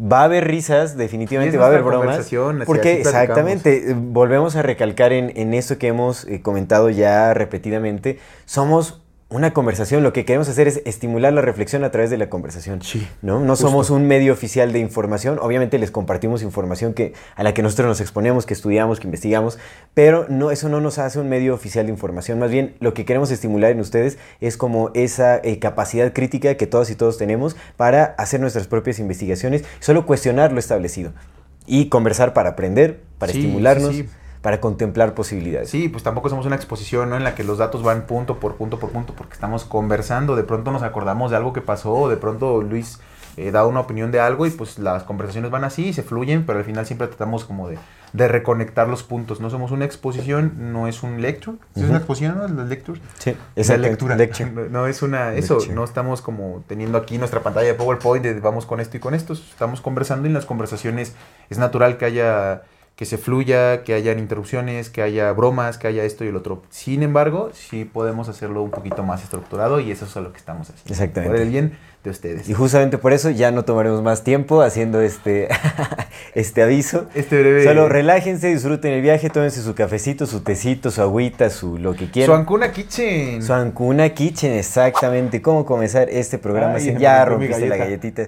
va 0.00 0.20
a 0.20 0.24
haber 0.24 0.46
risas, 0.46 0.96
definitivamente 0.96 1.58
va 1.58 1.64
a 1.64 1.68
haber 1.68 1.82
bromas. 1.82 2.30
Porque 2.66 3.00
exactamente, 3.00 3.94
volvemos 3.96 4.56
a 4.56 4.62
recalcar 4.62 5.12
en, 5.12 5.32
en 5.36 5.54
esto 5.54 5.78
que 5.78 5.88
hemos 5.88 6.24
eh, 6.24 6.40
comentado 6.40 6.88
ya 6.90 7.34
repetidamente, 7.34 8.18
somos 8.44 9.02
una 9.30 9.52
conversación, 9.52 10.02
lo 10.02 10.14
que 10.14 10.24
queremos 10.24 10.48
hacer 10.48 10.68
es 10.68 10.80
estimular 10.86 11.34
la 11.34 11.42
reflexión 11.42 11.84
a 11.84 11.90
través 11.90 12.08
de 12.08 12.16
la 12.16 12.30
conversación. 12.30 12.80
Sí, 12.80 13.06
¿no? 13.20 13.40
No 13.40 13.56
somos 13.56 13.90
un 13.90 14.06
medio 14.06 14.32
oficial 14.32 14.72
de 14.72 14.78
información, 14.78 15.38
obviamente 15.42 15.78
les 15.78 15.90
compartimos 15.90 16.42
información 16.42 16.94
que, 16.94 17.12
a 17.36 17.42
la 17.42 17.52
que 17.52 17.62
nosotros 17.62 17.88
nos 17.88 18.00
exponemos, 18.00 18.46
que 18.46 18.54
estudiamos, 18.54 19.00
que 19.00 19.06
investigamos, 19.06 19.58
pero 19.92 20.24
no, 20.30 20.50
eso 20.50 20.70
no 20.70 20.80
nos 20.80 20.98
hace 20.98 21.18
un 21.18 21.28
medio 21.28 21.52
oficial 21.52 21.84
de 21.84 21.92
información, 21.92 22.38
más 22.38 22.50
bien 22.50 22.74
lo 22.80 22.94
que 22.94 23.04
queremos 23.04 23.30
estimular 23.30 23.70
en 23.70 23.80
ustedes 23.80 24.16
es 24.40 24.56
como 24.56 24.90
esa 24.94 25.36
eh, 25.36 25.58
capacidad 25.58 26.14
crítica 26.14 26.54
que 26.54 26.66
todos 26.66 26.88
y 26.88 26.94
todos 26.94 27.18
tenemos 27.18 27.54
para 27.76 28.04
hacer 28.16 28.40
nuestras 28.40 28.66
propias 28.66 28.98
investigaciones, 28.98 29.62
solo 29.80 30.06
cuestionar 30.06 30.52
lo 30.52 30.58
establecido 30.58 31.12
y 31.66 31.90
conversar 31.90 32.32
para 32.32 32.50
aprender, 32.50 33.02
para 33.18 33.32
Sí, 33.32 33.40
estimularnos, 33.40 33.94
sí, 33.94 34.02
sí. 34.04 34.08
Para 34.42 34.60
contemplar 34.60 35.14
posibilidades. 35.14 35.70
Sí, 35.70 35.88
pues 35.88 36.02
tampoco 36.04 36.28
somos 36.28 36.46
una 36.46 36.56
exposición 36.56 37.10
¿no? 37.10 37.16
en 37.16 37.24
la 37.24 37.34
que 37.34 37.44
los 37.44 37.58
datos 37.58 37.82
van 37.82 38.06
punto 38.06 38.38
por 38.38 38.56
punto 38.56 38.78
por 38.78 38.90
punto 38.90 39.12
porque 39.16 39.34
estamos 39.34 39.64
conversando, 39.64 40.36
de 40.36 40.44
pronto 40.44 40.70
nos 40.70 40.82
acordamos 40.82 41.30
de 41.30 41.36
algo 41.36 41.52
que 41.52 41.60
pasó, 41.60 41.92
o 41.92 42.08
de 42.08 42.16
pronto 42.16 42.62
Luis 42.62 43.00
eh, 43.36 43.50
da 43.52 43.64
una 43.66 43.80
opinión 43.80 44.10
de 44.10 44.18
algo 44.20 44.46
y 44.46 44.50
pues 44.50 44.78
las 44.78 45.04
conversaciones 45.04 45.50
van 45.50 45.62
así 45.64 45.86
y 45.88 45.92
se 45.92 46.02
fluyen, 46.02 46.44
pero 46.44 46.58
al 46.58 46.64
final 46.64 46.86
siempre 46.86 47.06
tratamos 47.06 47.44
como 47.44 47.68
de, 47.68 47.78
de 48.12 48.26
reconectar 48.26 48.88
los 48.88 49.04
puntos. 49.04 49.40
No 49.40 49.48
somos 49.48 49.70
una 49.70 49.84
exposición, 49.84 50.72
no 50.72 50.88
es 50.88 51.04
un 51.04 51.22
lecture. 51.22 51.56
¿Sí 51.74 51.82
¿Es 51.82 51.88
una 51.88 51.98
exposición, 51.98 52.36
no? 52.36 52.48
Las 52.48 52.68
lectures. 52.68 53.00
Sí, 53.18 53.30
Esa 53.54 53.74
exactamente, 53.74 53.88
lectura. 53.90 54.16
lecture. 54.16 54.50
No, 54.70 54.80
no 54.80 54.86
es 54.88 55.02
una. 55.02 55.34
Eso, 55.34 55.54
Lecture. 55.54 55.74
no 55.74 55.84
estamos 55.84 56.20
como 56.20 56.64
teniendo 56.66 56.98
aquí 56.98 57.16
nuestra 57.18 57.40
pantalla 57.40 57.68
de 57.68 57.74
PowerPoint 57.74 58.24
de 58.24 58.40
vamos 58.40 58.66
con 58.66 58.80
esto 58.80 58.96
y 58.96 59.00
con 59.00 59.14
esto. 59.14 59.34
Estamos 59.34 59.80
conversando 59.80 60.26
y 60.26 60.30
en 60.30 60.34
las 60.34 60.46
conversaciones 60.46 61.14
es 61.48 61.58
natural 61.58 61.96
que 61.96 62.06
haya. 62.06 62.62
Que 62.98 63.04
se 63.06 63.16
fluya, 63.16 63.84
que 63.84 63.94
hayan 63.94 64.18
interrupciones, 64.18 64.90
que 64.90 65.02
haya 65.02 65.30
bromas, 65.30 65.78
que 65.78 65.86
haya 65.86 66.02
esto 66.02 66.24
y 66.24 66.28
el 66.28 66.34
otro. 66.36 66.62
Sin 66.68 67.04
embargo, 67.04 67.50
sí 67.52 67.84
podemos 67.84 68.28
hacerlo 68.28 68.60
un 68.64 68.72
poquito 68.72 69.04
más 69.04 69.22
estructurado 69.22 69.78
y 69.78 69.92
eso 69.92 70.04
es 70.04 70.16
lo 70.16 70.32
que 70.32 70.38
estamos 70.38 70.68
haciendo. 70.68 70.90
Exactamente. 70.90 71.32
Por 71.32 71.40
el 71.40 71.48
bien 71.48 71.78
de 72.02 72.10
ustedes. 72.10 72.48
Y 72.48 72.54
justamente 72.54 72.98
por 72.98 73.12
eso 73.12 73.30
ya 73.30 73.52
no 73.52 73.64
tomaremos 73.64 74.02
más 74.02 74.24
tiempo 74.24 74.62
haciendo 74.62 75.00
este, 75.00 75.46
este 76.34 76.60
aviso. 76.60 77.06
Este 77.14 77.38
breve. 77.40 77.62
Solo 77.62 77.88
relájense, 77.88 78.48
disfruten 78.48 78.92
el 78.92 79.00
viaje, 79.02 79.30
tómense 79.30 79.62
su 79.62 79.76
cafecito, 79.76 80.26
su 80.26 80.40
tecito, 80.40 80.90
su 80.90 81.00
agüita, 81.00 81.50
su 81.50 81.78
lo 81.78 81.92
que 81.92 82.06
Su 82.06 82.10
quieran. 82.10 82.40
Ancuna 82.40 82.72
Kitchen. 82.72 83.44
Su 83.44 83.52
Ancuna 83.52 84.08
Kitchen, 84.08 84.54
exactamente. 84.54 85.40
¿Cómo 85.40 85.64
comenzar 85.64 86.08
este 86.10 86.36
programa? 86.38 86.74
Ay, 86.74 86.80
sin- 86.80 86.94
me 86.94 87.00
ya 87.00 87.24
rompiste 87.24 87.68
la 87.68 87.76
galletita. 87.76 88.24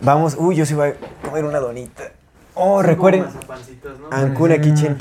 Vamos, 0.00 0.34
uy, 0.38 0.56
yo 0.56 0.64
sí 0.64 0.72
voy 0.72 0.88
a 0.88 0.94
comer 1.28 1.44
una 1.44 1.58
donita. 1.58 2.04
Oh, 2.54 2.80
Son 2.80 2.84
recuerden, 2.84 3.24
¿no? 3.24 4.08
Ancuna 4.10 4.60
Kitchen 4.60 4.98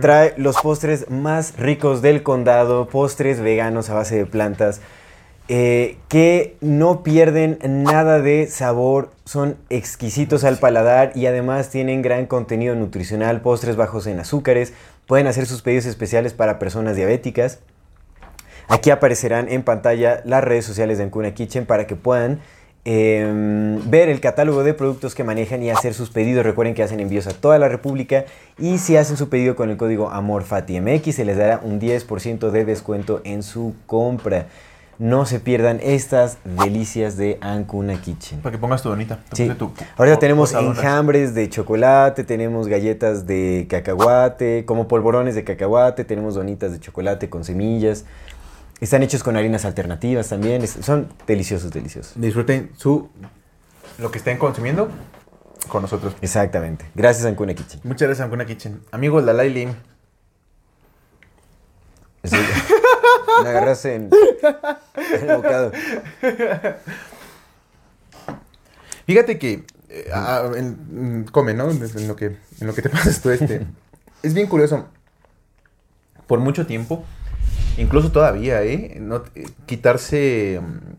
trae 0.00 0.34
los 0.36 0.56
postres 0.60 1.10
más 1.10 1.56
ricos 1.56 2.02
del 2.02 2.22
condado, 2.22 2.88
postres 2.88 3.40
veganos 3.40 3.88
a 3.90 3.94
base 3.94 4.16
de 4.16 4.26
plantas, 4.26 4.80
eh, 5.48 5.98
que 6.08 6.56
no 6.60 7.02
pierden 7.02 7.58
nada 7.62 8.20
de 8.20 8.46
sabor, 8.46 9.10
son 9.24 9.56
exquisitos 9.70 10.44
al 10.44 10.58
paladar 10.58 11.12
y 11.14 11.26
además 11.26 11.70
tienen 11.70 12.02
gran 12.02 12.26
contenido 12.26 12.74
nutricional, 12.74 13.40
postres 13.40 13.76
bajos 13.76 14.06
en 14.06 14.20
azúcares, 14.20 14.72
pueden 15.06 15.26
hacer 15.26 15.46
sus 15.46 15.62
pedidos 15.62 15.86
especiales 15.86 16.32
para 16.34 16.58
personas 16.58 16.96
diabéticas. 16.96 17.60
Aquí 18.68 18.90
aparecerán 18.90 19.48
en 19.50 19.62
pantalla 19.62 20.22
las 20.24 20.42
redes 20.42 20.64
sociales 20.64 20.96
de 20.96 21.04
Ancuna 21.04 21.34
Kitchen 21.34 21.66
para 21.66 21.86
que 21.86 21.96
puedan 21.96 22.40
eh, 22.84 23.78
ver 23.86 24.08
el 24.08 24.20
catálogo 24.20 24.62
de 24.62 24.74
productos 24.74 25.14
que 25.14 25.24
manejan 25.24 25.62
y 25.62 25.70
hacer 25.70 25.94
sus 25.94 26.10
pedidos. 26.10 26.44
Recuerden 26.44 26.74
que 26.74 26.82
hacen 26.82 27.00
envíos 27.00 27.26
a 27.26 27.32
toda 27.32 27.58
la 27.58 27.68
República 27.68 28.24
y 28.58 28.78
si 28.78 28.96
hacen 28.96 29.16
su 29.16 29.28
pedido 29.28 29.56
con 29.56 29.70
el 29.70 29.76
código 29.76 30.10
AMORFATIMX 30.10 31.14
se 31.14 31.24
les 31.24 31.36
dará 31.36 31.60
un 31.62 31.80
10% 31.80 32.50
de 32.50 32.64
descuento 32.64 33.20
en 33.24 33.42
su 33.42 33.74
compra. 33.86 34.46
No 34.96 35.26
se 35.26 35.40
pierdan 35.40 35.80
estas 35.82 36.38
delicias 36.44 37.16
de 37.16 37.36
Ancuna 37.40 38.00
Kitchen. 38.00 38.38
Para 38.40 38.52
que 38.52 38.58
pongas 38.58 38.80
tu 38.80 38.90
donita. 38.90 39.18
Sí. 39.32 39.48
tu- 39.58 39.72
Ahorita 39.96 40.20
tenemos 40.20 40.52
enjambres 40.78 41.34
de 41.34 41.48
chocolate, 41.48 42.22
tenemos 42.22 42.68
galletas 42.68 43.26
de 43.26 43.66
cacahuate, 43.68 44.64
como 44.64 44.86
polvorones 44.86 45.34
de 45.34 45.42
cacahuate, 45.42 46.04
tenemos 46.04 46.36
donitas 46.36 46.70
de 46.70 46.78
chocolate 46.78 47.28
con 47.28 47.42
semillas. 47.42 48.04
Están 48.80 49.02
hechos 49.02 49.22
con 49.22 49.36
harinas 49.36 49.64
alternativas 49.64 50.28
también. 50.28 50.62
es- 50.62 50.78
son 50.82 51.08
deliciosos, 51.26 51.70
deliciosos. 51.70 52.12
Disfruten 52.20 52.70
su. 52.76 53.08
lo 53.98 54.10
que 54.10 54.18
estén 54.18 54.38
consumiendo 54.38 54.88
con 55.68 55.82
nosotros. 55.82 56.14
Exactamente. 56.20 56.84
Gracias, 56.94 57.24
Ancuna 57.26 57.54
Kitchen. 57.54 57.80
Muchas 57.84 58.08
gracias, 58.08 58.24
Ancuna 58.26 58.44
Kitchen. 58.44 58.80
Amigos, 58.90 59.22
la 59.24 59.32
Laili. 59.32 59.68
Sí. 62.24 62.36
Me 63.42 63.48
agarraste 63.48 63.94
en 63.96 64.10
el 65.22 65.36
bocado. 65.36 65.72
Fíjate 69.06 69.38
que. 69.38 69.64
eh, 69.88 70.10
ah, 70.12 70.50
en- 70.56 71.20
mm, 71.22 71.24
come, 71.26 71.54
¿no? 71.54 71.70
En 71.70 72.08
lo, 72.08 72.16
que, 72.16 72.26
en 72.26 72.66
lo 72.66 72.74
que 72.74 72.82
te 72.82 72.88
pasas 72.90 73.20
tú 73.20 73.30
este. 73.30 73.66
es 74.22 74.34
bien 74.34 74.46
curioso. 74.46 74.88
Por 76.26 76.38
mucho 76.40 76.66
tiempo, 76.66 77.04
incluso 77.76 78.10
todavía, 78.12 78.62
¿eh? 78.62 78.98
No, 79.00 79.22
eh, 79.34 79.46
quitarse. 79.66 80.60
mm, 80.62 80.94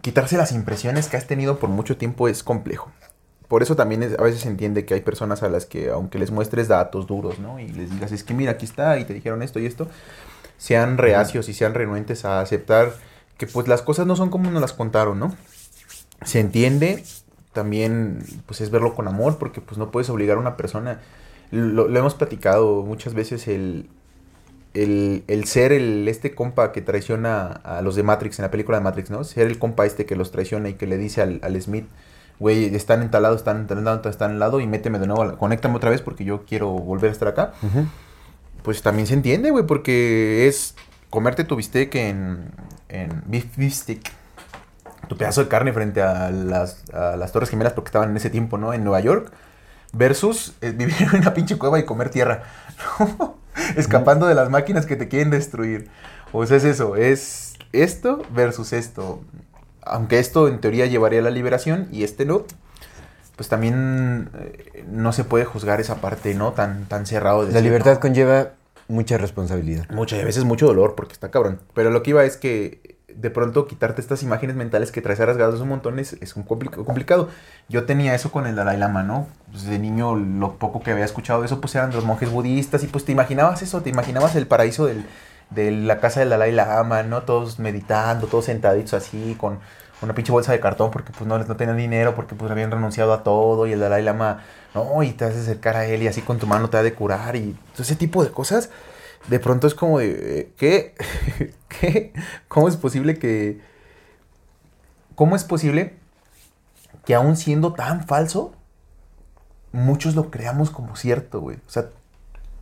Quitarse 0.00 0.36
las 0.36 0.52
impresiones 0.52 1.08
que 1.08 1.16
has 1.16 1.26
tenido 1.26 1.58
por 1.58 1.68
mucho 1.70 1.96
tiempo 1.96 2.28
es 2.28 2.42
complejo. 2.44 2.90
Por 3.48 3.62
eso 3.62 3.74
también 3.76 4.02
es- 4.02 4.18
a 4.18 4.22
veces 4.22 4.40
se 4.42 4.48
entiende 4.48 4.84
que 4.84 4.94
hay 4.94 5.00
personas 5.00 5.42
a 5.42 5.48
las 5.48 5.66
que, 5.66 5.90
aunque 5.90 6.18
les 6.18 6.30
muestres 6.30 6.68
datos 6.68 7.06
duros, 7.06 7.38
¿no? 7.40 7.58
Y 7.58 7.68
les 7.68 7.90
digas, 7.90 8.12
es 8.12 8.22
que 8.22 8.32
mira, 8.32 8.52
aquí 8.52 8.64
está, 8.64 8.98
y 9.00 9.04
te 9.04 9.12
dijeron 9.12 9.42
esto 9.42 9.58
y 9.58 9.66
esto, 9.66 9.88
sean 10.56 10.98
reacios 10.98 11.48
y 11.48 11.52
sean 11.54 11.74
renuentes 11.74 12.24
a 12.24 12.40
aceptar 12.40 12.92
que 13.36 13.46
pues 13.46 13.66
las 13.68 13.82
cosas 13.82 14.06
no 14.06 14.14
son 14.16 14.30
como 14.30 14.50
nos 14.50 14.60
las 14.62 14.72
contaron, 14.72 15.18
¿no? 15.18 15.34
Se 16.24 16.40
entiende, 16.40 17.04
también 17.52 18.24
pues 18.46 18.60
es 18.60 18.70
verlo 18.70 18.94
con 18.94 19.08
amor, 19.08 19.38
porque 19.38 19.60
pues 19.60 19.78
no 19.78 19.90
puedes 19.90 20.10
obligar 20.10 20.36
a 20.36 20.40
una 20.40 20.56
persona, 20.56 21.00
lo, 21.50 21.88
lo 21.88 21.98
hemos 21.98 22.14
platicado 22.14 22.82
muchas 22.82 23.14
veces, 23.14 23.48
el, 23.48 23.88
el, 24.74 25.24
el 25.26 25.44
ser 25.44 25.72
el, 25.72 26.06
este 26.08 26.34
compa 26.34 26.72
que 26.72 26.82
traiciona 26.82 27.46
a 27.46 27.82
los 27.82 27.96
de 27.96 28.02
Matrix, 28.02 28.38
en 28.38 28.44
la 28.44 28.50
película 28.50 28.78
de 28.78 28.84
Matrix, 28.84 29.10
¿no? 29.10 29.24
Ser 29.24 29.46
el 29.46 29.58
compa 29.58 29.86
este 29.86 30.06
que 30.06 30.16
los 30.16 30.30
traiciona 30.30 30.68
y 30.68 30.74
que 30.74 30.86
le 30.86 30.98
dice 30.98 31.22
al, 31.22 31.40
al 31.42 31.60
Smith, 31.60 31.86
güey, 32.38 32.74
están 32.74 33.02
entalados, 33.02 33.38
están 33.38 33.58
entalados, 33.58 34.06
están 34.06 34.32
al 34.32 34.38
lado 34.38 34.60
y 34.60 34.66
méteme 34.66 34.98
de 34.98 35.06
nuevo, 35.06 35.36
conéctame 35.36 35.76
otra 35.76 35.90
vez 35.90 36.02
porque 36.02 36.24
yo 36.24 36.44
quiero 36.44 36.70
volver 36.70 37.10
a 37.10 37.12
estar 37.12 37.28
acá. 37.28 37.52
Pues 38.62 38.82
también 38.82 39.06
se 39.06 39.14
entiende, 39.14 39.50
güey, 39.50 39.66
porque 39.66 40.46
es 40.46 40.74
comerte 41.10 41.44
tu 41.44 41.56
bistec 41.56 41.94
en, 41.94 42.50
en 42.88 43.22
beef, 43.26 43.56
beef 43.56 43.74
stick, 43.74 44.12
tu 45.08 45.16
pedazo 45.16 45.42
de 45.42 45.48
carne 45.48 45.72
frente 45.72 46.02
a 46.02 46.30
las, 46.30 46.84
a 46.92 47.16
las 47.16 47.32
Torres 47.32 47.50
Gemelas 47.50 47.72
porque 47.72 47.88
estaban 47.88 48.10
en 48.10 48.16
ese 48.16 48.30
tiempo, 48.30 48.58
¿no? 48.58 48.72
En 48.74 48.84
Nueva 48.84 49.00
York, 49.00 49.32
versus 49.92 50.54
eh, 50.60 50.70
vivir 50.76 50.96
en 51.00 51.20
una 51.20 51.34
pinche 51.34 51.56
cueva 51.56 51.78
y 51.78 51.84
comer 51.84 52.10
tierra. 52.10 52.42
Escapando 53.76 54.26
de 54.26 54.34
las 54.34 54.50
máquinas 54.50 54.86
que 54.86 54.96
te 54.96 55.08
quieren 55.08 55.30
destruir. 55.30 55.88
O 56.32 56.44
sea, 56.46 56.56
es 56.58 56.64
eso, 56.64 56.96
es 56.96 57.54
esto 57.72 58.22
versus 58.34 58.72
esto. 58.72 59.22
Aunque 59.82 60.18
esto 60.18 60.48
en 60.48 60.60
teoría 60.60 60.86
llevaría 60.86 61.20
a 61.20 61.22
la 61.22 61.30
liberación 61.30 61.88
y 61.92 62.02
este 62.04 62.26
no, 62.26 62.44
pues 63.36 63.48
también 63.48 64.30
eh, 64.38 64.84
no 64.90 65.12
se 65.12 65.24
puede 65.24 65.44
juzgar 65.44 65.80
esa 65.80 65.96
parte, 65.96 66.34
¿no? 66.34 66.52
Tan, 66.52 66.86
tan 66.86 67.06
cerrado. 67.06 67.40
de 67.40 67.46
La 67.46 67.52
decir, 67.54 67.64
libertad 67.64 67.94
"No, 67.94 68.00
conlleva 68.00 68.50
mucha 68.88 69.16
responsabilidad. 69.16 69.88
Mucho, 69.90 70.16
y 70.16 70.20
a 70.20 70.24
veces 70.24 70.44
mucho 70.44 70.66
dolor, 70.66 70.94
porque 70.96 71.12
está 71.12 71.30
cabrón. 71.30 71.60
Pero 71.74 71.90
lo 71.90 72.02
que 72.02 72.10
iba 72.10 72.24
es 72.24 72.36
que 72.36 72.97
de 73.14 73.30
pronto 73.30 73.66
quitarte 73.66 74.00
estas 74.00 74.22
imágenes 74.22 74.54
mentales 74.54 74.92
que 74.92 75.00
traes 75.00 75.18
rasgadas 75.18 75.60
un 75.60 75.68
montón 75.68 75.98
es, 75.98 76.12
es 76.14 76.36
un 76.36 76.46
compli- 76.46 76.70
complicado. 76.84 77.28
Yo 77.68 77.84
tenía 77.84 78.14
eso 78.14 78.30
con 78.30 78.46
el 78.46 78.54
Dalai 78.54 78.76
Lama, 78.76 79.02
¿no? 79.02 79.26
Pues 79.50 79.64
de 79.64 79.78
niño 79.78 80.14
lo 80.14 80.54
poco 80.58 80.80
que 80.82 80.92
había 80.92 81.04
escuchado 81.04 81.40
de 81.40 81.46
eso 81.46 81.60
pues 81.60 81.74
eran 81.74 81.90
los 81.92 82.04
monjes 82.04 82.30
budistas 82.30 82.84
y 82.84 82.86
pues 82.86 83.04
te 83.04 83.12
imaginabas 83.12 83.62
eso, 83.62 83.80
te 83.80 83.90
imaginabas 83.90 84.36
el 84.36 84.46
paraíso 84.46 84.86
del, 84.86 85.04
de 85.50 85.70
la 85.70 86.00
casa 86.00 86.20
del 86.20 86.28
Dalai 86.28 86.52
Lama, 86.52 87.02
¿no? 87.02 87.22
Todos 87.22 87.58
meditando, 87.58 88.26
todos 88.26 88.44
sentaditos 88.44 88.94
así 88.94 89.36
con 89.40 89.58
una 90.00 90.14
pinche 90.14 90.30
bolsa 90.30 90.52
de 90.52 90.60
cartón 90.60 90.90
porque 90.90 91.12
pues 91.12 91.26
no, 91.26 91.38
no 91.38 91.56
tenían 91.56 91.76
dinero, 91.76 92.14
porque 92.14 92.34
pues 92.36 92.50
habían 92.50 92.70
renunciado 92.70 93.12
a 93.12 93.22
todo 93.24 93.66
y 93.66 93.72
el 93.72 93.80
Dalai 93.80 94.02
Lama, 94.02 94.42
no, 94.74 95.02
y 95.02 95.12
te 95.12 95.24
hace 95.24 95.40
acercar 95.40 95.76
a 95.76 95.86
él 95.86 96.02
y 96.02 96.08
así 96.08 96.20
con 96.20 96.38
tu 96.38 96.46
mano 96.46 96.68
te 96.70 96.76
ha 96.76 96.82
de 96.82 96.92
curar 96.94 97.34
y 97.36 97.56
todo 97.72 97.82
ese 97.82 97.96
tipo 97.96 98.22
de 98.22 98.30
cosas 98.30 98.70
de 99.26 99.40
pronto 99.40 99.66
es 99.66 99.74
como 99.74 99.98
de, 99.98 100.40
eh, 100.40 100.52
¿qué? 100.56 100.94
¿Qué? 101.68 102.12
¿Cómo 102.48 102.68
es 102.68 102.76
posible 102.76 103.18
que... 103.18 103.60
¿Cómo 105.14 105.34
es 105.34 105.44
posible 105.44 105.96
que 107.04 107.14
aún 107.14 107.36
siendo 107.36 107.72
tan 107.72 108.06
falso, 108.06 108.52
muchos 109.72 110.14
lo 110.14 110.30
creamos 110.30 110.70
como 110.70 110.94
cierto, 110.94 111.40
güey? 111.40 111.56
O 111.66 111.70
sea, 111.70 111.88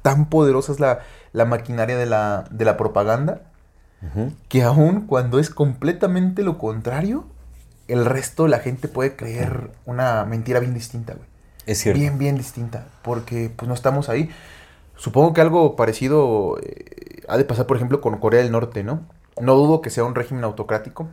tan 0.00 0.30
poderosa 0.30 0.72
es 0.72 0.80
la, 0.80 1.00
la 1.32 1.44
maquinaria 1.44 1.98
de 1.98 2.06
la, 2.06 2.44
de 2.50 2.64
la 2.64 2.76
propaganda, 2.76 3.42
que 4.48 4.62
aún 4.62 5.06
cuando 5.06 5.38
es 5.40 5.50
completamente 5.50 6.42
lo 6.44 6.58
contrario, 6.58 7.26
el 7.88 8.04
resto 8.04 8.44
de 8.44 8.50
la 8.50 8.60
gente 8.60 8.88
puede 8.88 9.16
creer 9.16 9.70
una 9.84 10.24
mentira 10.24 10.60
bien 10.60 10.74
distinta, 10.74 11.14
güey 11.14 11.26
Es 11.66 11.78
cierto. 11.78 11.98
bien, 11.98 12.16
bien 12.16 12.36
distinta, 12.36 12.86
porque 13.02 13.50
pues 13.54 13.68
no 13.68 13.74
estamos 13.74 14.08
ahí. 14.08 14.30
Supongo 14.96 15.32
que 15.32 15.40
algo 15.40 15.76
parecido 15.76 16.58
eh, 16.62 17.22
ha 17.28 17.36
de 17.36 17.44
pasar, 17.44 17.66
por 17.66 17.76
ejemplo, 17.76 18.00
con 18.00 18.16
Corea 18.18 18.42
del 18.42 18.50
Norte, 18.52 18.82
¿no? 18.82 19.06
No 19.40 19.54
dudo 19.54 19.80
que 19.80 19.90
sea 19.90 20.04
un 20.04 20.14
régimen 20.14 20.44
autocrático, 20.44 21.08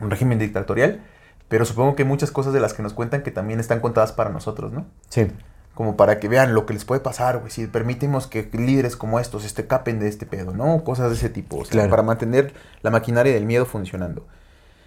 un 0.00 0.10
régimen 0.10 0.38
dictatorial, 0.38 1.02
pero 1.48 1.64
supongo 1.64 1.94
que 1.94 2.02
hay 2.02 2.08
muchas 2.08 2.30
cosas 2.30 2.52
de 2.52 2.60
las 2.60 2.74
que 2.74 2.82
nos 2.82 2.92
cuentan 2.94 3.22
que 3.22 3.30
también 3.30 3.60
están 3.60 3.80
contadas 3.80 4.12
para 4.12 4.30
nosotros, 4.30 4.72
¿no? 4.72 4.86
Sí. 5.08 5.28
Como 5.74 5.96
para 5.96 6.18
que 6.18 6.28
vean 6.28 6.52
lo 6.54 6.66
que 6.66 6.74
les 6.74 6.84
puede 6.84 7.00
pasar, 7.00 7.38
güey, 7.38 7.50
si 7.50 7.66
permitimos 7.68 8.26
que 8.26 8.48
líderes 8.52 8.96
como 8.96 9.20
estos 9.20 9.44
este, 9.44 9.66
capen 9.66 10.00
de 10.00 10.08
este 10.08 10.26
pedo, 10.26 10.52
¿no? 10.52 10.82
Cosas 10.84 11.10
de 11.10 11.16
ese 11.16 11.28
tipo, 11.30 11.58
o 11.58 11.64
sea, 11.64 11.72
Claro. 11.72 11.90
para 11.90 12.02
mantener 12.02 12.52
la 12.82 12.90
maquinaria 12.90 13.32
del 13.32 13.46
miedo 13.46 13.64
funcionando. 13.66 14.26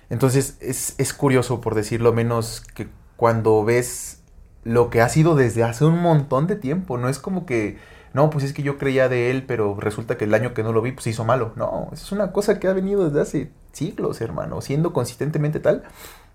Entonces, 0.09 0.57
es, 0.59 0.95
es 0.97 1.13
curioso, 1.13 1.61
por 1.61 1.73
decirlo 1.75 2.13
menos, 2.13 2.61
que 2.75 2.89
cuando 3.15 3.63
ves 3.63 4.21
lo 4.63 4.89
que 4.89 5.01
ha 5.01 5.09
sido 5.09 5.35
desde 5.35 5.63
hace 5.63 5.85
un 5.85 5.99
montón 6.01 6.47
de 6.47 6.55
tiempo, 6.57 6.97
no 6.97 7.07
es 7.09 7.17
como 7.19 7.45
que, 7.45 7.77
no, 8.13 8.29
pues 8.29 8.43
es 8.45 8.53
que 8.53 8.61
yo 8.63 8.77
creía 8.77 9.09
de 9.09 9.31
él, 9.31 9.43
pero 9.47 9.75
resulta 9.79 10.17
que 10.17 10.25
el 10.25 10.33
año 10.33 10.53
que 10.53 10.63
no 10.63 10.71
lo 10.71 10.81
vi, 10.81 10.91
pues 10.91 11.07
hizo 11.07 11.23
malo. 11.25 11.51
No, 11.55 11.89
eso 11.91 12.05
es 12.05 12.11
una 12.11 12.31
cosa 12.31 12.59
que 12.59 12.67
ha 12.67 12.73
venido 12.73 13.05
desde 13.09 13.21
hace 13.21 13.51
siglos, 13.71 14.21
hermano, 14.21 14.61
siendo 14.61 14.93
consistentemente 14.93 15.59
tal. 15.59 15.83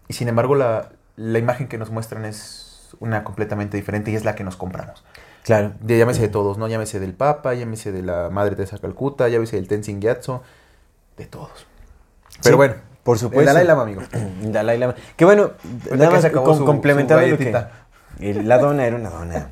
Y 0.09 0.15
sin 0.15 0.29
embargo, 0.29 0.55
la, 0.55 0.91
la 1.17 1.39
imagen 1.39 1.69
que 1.69 1.79
nos 1.79 1.91
muestran 1.91 2.25
es 2.25 2.89
una 3.01 3.23
completamente 3.25 3.77
diferente 3.77 4.11
y 4.11 4.17
es 4.17 4.25
la 4.25 4.35
que 4.35 4.43
nos 4.45 4.57
compramos. 4.57 5.05
Claro. 5.45 5.73
De, 5.81 5.97
llámese 5.97 6.21
de 6.23 6.29
todos, 6.29 6.59
¿no? 6.59 6.67
Llámese 6.69 6.99
del 7.01 7.15
Papa, 7.15 7.55
llámese 7.55 7.93
de 7.93 8.03
la 8.03 8.29
Madre 8.31 8.57
Teresa 8.57 8.77
de 8.77 8.83
Calcuta, 8.83 9.29
llámese 9.29 9.57
del 9.57 9.69
Tenzin 9.69 10.01
Gyatso, 10.01 10.43
de 11.17 11.27
todos. 11.27 11.67
Pero 12.43 12.55
Sí, 12.55 12.57
bueno, 12.57 12.75
por 13.03 13.19
supuesto. 13.19 13.41
el 13.41 13.47
Dalai 13.47 13.67
Lama, 13.67 13.83
amigo. 13.83 14.03
Dalai 14.43 14.79
Lama. 14.79 14.95
Que 15.17 15.25
bueno, 15.25 15.53
nada 15.93 16.11
más 16.11 16.21
se 16.23 16.27
acabó 16.29 16.47
com- 16.47 16.59
su- 16.59 16.65
complementando 16.65 17.25
su 17.25 17.31
lo 17.31 17.39
que... 17.39 17.53
La 18.43 18.59
dona 18.59 18.85
era 18.87 18.97
una 18.97 19.11
dona. 19.11 19.49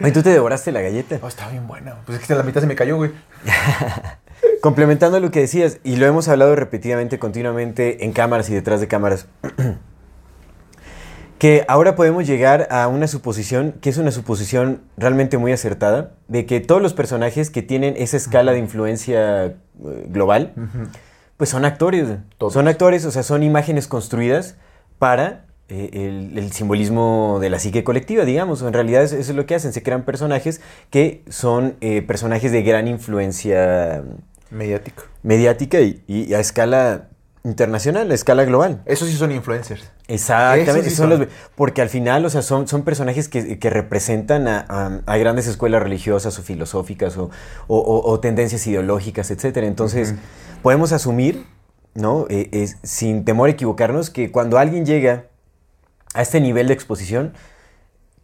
Oye, 0.00 0.12
tú 0.12 0.22
te 0.22 0.30
devoraste 0.30 0.72
la 0.72 0.80
galleta. 0.80 1.18
Oh, 1.22 1.28
está 1.28 1.48
bien 1.48 1.66
buena. 1.66 1.96
Pues 2.04 2.20
es 2.20 2.26
que 2.26 2.34
la 2.34 2.42
mitad 2.42 2.60
se 2.60 2.66
me 2.66 2.74
cayó, 2.74 2.96
güey. 2.96 3.12
Complementando 4.60 5.20
lo 5.20 5.30
que 5.30 5.40
decías, 5.40 5.78
y 5.84 5.96
lo 5.96 6.06
hemos 6.06 6.28
hablado 6.28 6.56
repetidamente, 6.56 7.18
continuamente, 7.18 8.04
en 8.04 8.12
cámaras 8.12 8.48
y 8.50 8.54
detrás 8.54 8.80
de 8.80 8.88
cámaras, 8.88 9.26
que 11.38 11.64
ahora 11.68 11.94
podemos 11.94 12.26
llegar 12.26 12.66
a 12.70 12.88
una 12.88 13.06
suposición, 13.06 13.72
que 13.80 13.90
es 13.90 13.98
una 13.98 14.10
suposición 14.10 14.82
realmente 14.96 15.38
muy 15.38 15.52
acertada, 15.52 16.14
de 16.28 16.46
que 16.46 16.60
todos 16.60 16.82
los 16.82 16.94
personajes 16.94 17.50
que 17.50 17.62
tienen 17.62 17.94
esa 17.96 18.16
escala 18.16 18.52
de 18.52 18.58
influencia 18.58 19.44
eh, 19.44 19.54
global, 20.08 20.54
pues 21.36 21.50
son 21.50 21.64
actores. 21.64 22.08
Todos. 22.38 22.54
Son 22.54 22.66
actores, 22.66 23.04
o 23.04 23.10
sea, 23.10 23.22
son 23.22 23.42
imágenes 23.42 23.86
construidas 23.86 24.56
para 24.98 25.44
el, 25.68 26.36
el 26.38 26.52
simbolismo 26.52 27.38
de 27.40 27.50
la 27.50 27.58
psique 27.58 27.84
colectiva, 27.84 28.24
digamos. 28.24 28.62
En 28.62 28.72
realidad 28.72 29.02
eso, 29.02 29.16
eso 29.16 29.32
es 29.32 29.36
lo 29.36 29.46
que 29.46 29.54
hacen, 29.54 29.72
se 29.72 29.82
crean 29.82 30.04
personajes 30.04 30.60
que 30.90 31.22
son 31.28 31.76
eh, 31.80 32.02
personajes 32.02 32.52
de 32.52 32.62
gran 32.62 32.86
influencia 32.88 34.04
Mediático. 34.50 35.04
mediática 35.22 35.80
y, 35.80 36.02
y 36.06 36.34
a 36.34 36.40
escala 36.40 37.08
internacional, 37.44 38.10
a 38.10 38.14
escala 38.14 38.44
global. 38.44 38.82
Esos 38.86 39.08
sí 39.08 39.16
son 39.16 39.30
influencers. 39.32 39.90
Exactamente, 40.08 40.70
Esos 40.70 40.84
sí 40.84 40.90
son 40.90 41.10
son. 41.10 41.20
los- 41.20 41.28
porque 41.54 41.82
al 41.82 41.88
final, 41.90 42.24
o 42.24 42.30
sea, 42.30 42.40
son, 42.42 42.66
son 42.68 42.82
personajes 42.84 43.28
que, 43.28 43.58
que 43.58 43.70
representan 43.70 44.48
a, 44.48 44.64
a- 44.68 45.00
a 45.06 45.16
grandes 45.18 45.46
escuelas 45.46 45.82
religiosas 45.82 46.38
o 46.38 46.42
filosóficas 46.42 47.16
o, 47.18 47.30
o- 47.66 47.78
o- 47.78 48.10
o 48.10 48.20
tendencias 48.20 48.66
ideológicas, 48.66 49.30
etcétera. 49.30 49.66
Entonces, 49.66 50.14
podemos 50.62 50.92
asumir, 50.92 51.44
¿no? 51.94 52.26
Eh, 52.30 52.66
sin 52.82 53.24
temor 53.26 53.48
a 53.48 53.52
equivocarnos, 53.52 54.08
que 54.10 54.30
cuando 54.32 54.56
alguien 54.58 54.86
llega 54.86 55.26
a 56.14 56.22
este 56.22 56.40
nivel 56.40 56.68
de 56.68 56.74
exposición, 56.74 57.34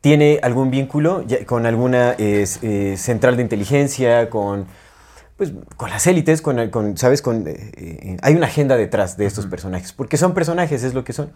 tiene 0.01 0.41
algún 0.43 0.71
vínculo 0.71 1.25
con 1.47 1.67
alguna 1.67 2.15
eh, 2.19 2.47
eh, 2.63 2.95
central 2.97 3.37
de 3.37 3.43
inteligencia, 3.43 4.31
con, 4.31 4.67
pues, 5.41 5.55
con 5.79 5.89
las 5.89 6.07
élites, 6.07 6.43
con, 6.43 6.69
con, 6.69 6.99
¿sabes? 6.99 7.23
Con, 7.23 7.49
eh, 7.49 7.73
eh, 7.75 8.17
hay 8.21 8.35
una 8.35 8.45
agenda 8.45 8.77
detrás 8.77 9.17
de 9.17 9.25
estos 9.25 9.47
personajes, 9.47 9.95
porque 9.95 10.19
son 10.19 10.35
personajes, 10.35 10.83
es 10.83 10.93
lo 10.93 11.03
que 11.03 11.15
son. 11.15 11.33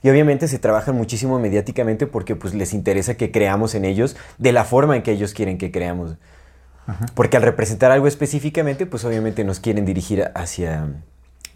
Y 0.00 0.10
obviamente 0.10 0.46
se 0.46 0.60
trabajan 0.60 0.94
muchísimo 0.94 1.40
mediáticamente 1.40 2.06
porque 2.06 2.36
pues, 2.36 2.54
les 2.54 2.72
interesa 2.72 3.16
que 3.16 3.32
creamos 3.32 3.74
en 3.74 3.84
ellos 3.84 4.16
de 4.38 4.52
la 4.52 4.64
forma 4.64 4.94
en 4.94 5.02
que 5.02 5.10
ellos 5.10 5.34
quieren 5.34 5.58
que 5.58 5.72
creamos. 5.72 6.14
Porque 7.14 7.36
al 7.36 7.42
representar 7.42 7.90
algo 7.90 8.06
específicamente, 8.06 8.86
pues 8.86 9.04
obviamente 9.04 9.42
nos 9.42 9.58
quieren 9.58 9.86
dirigir 9.86 10.30
hacia, 10.36 10.86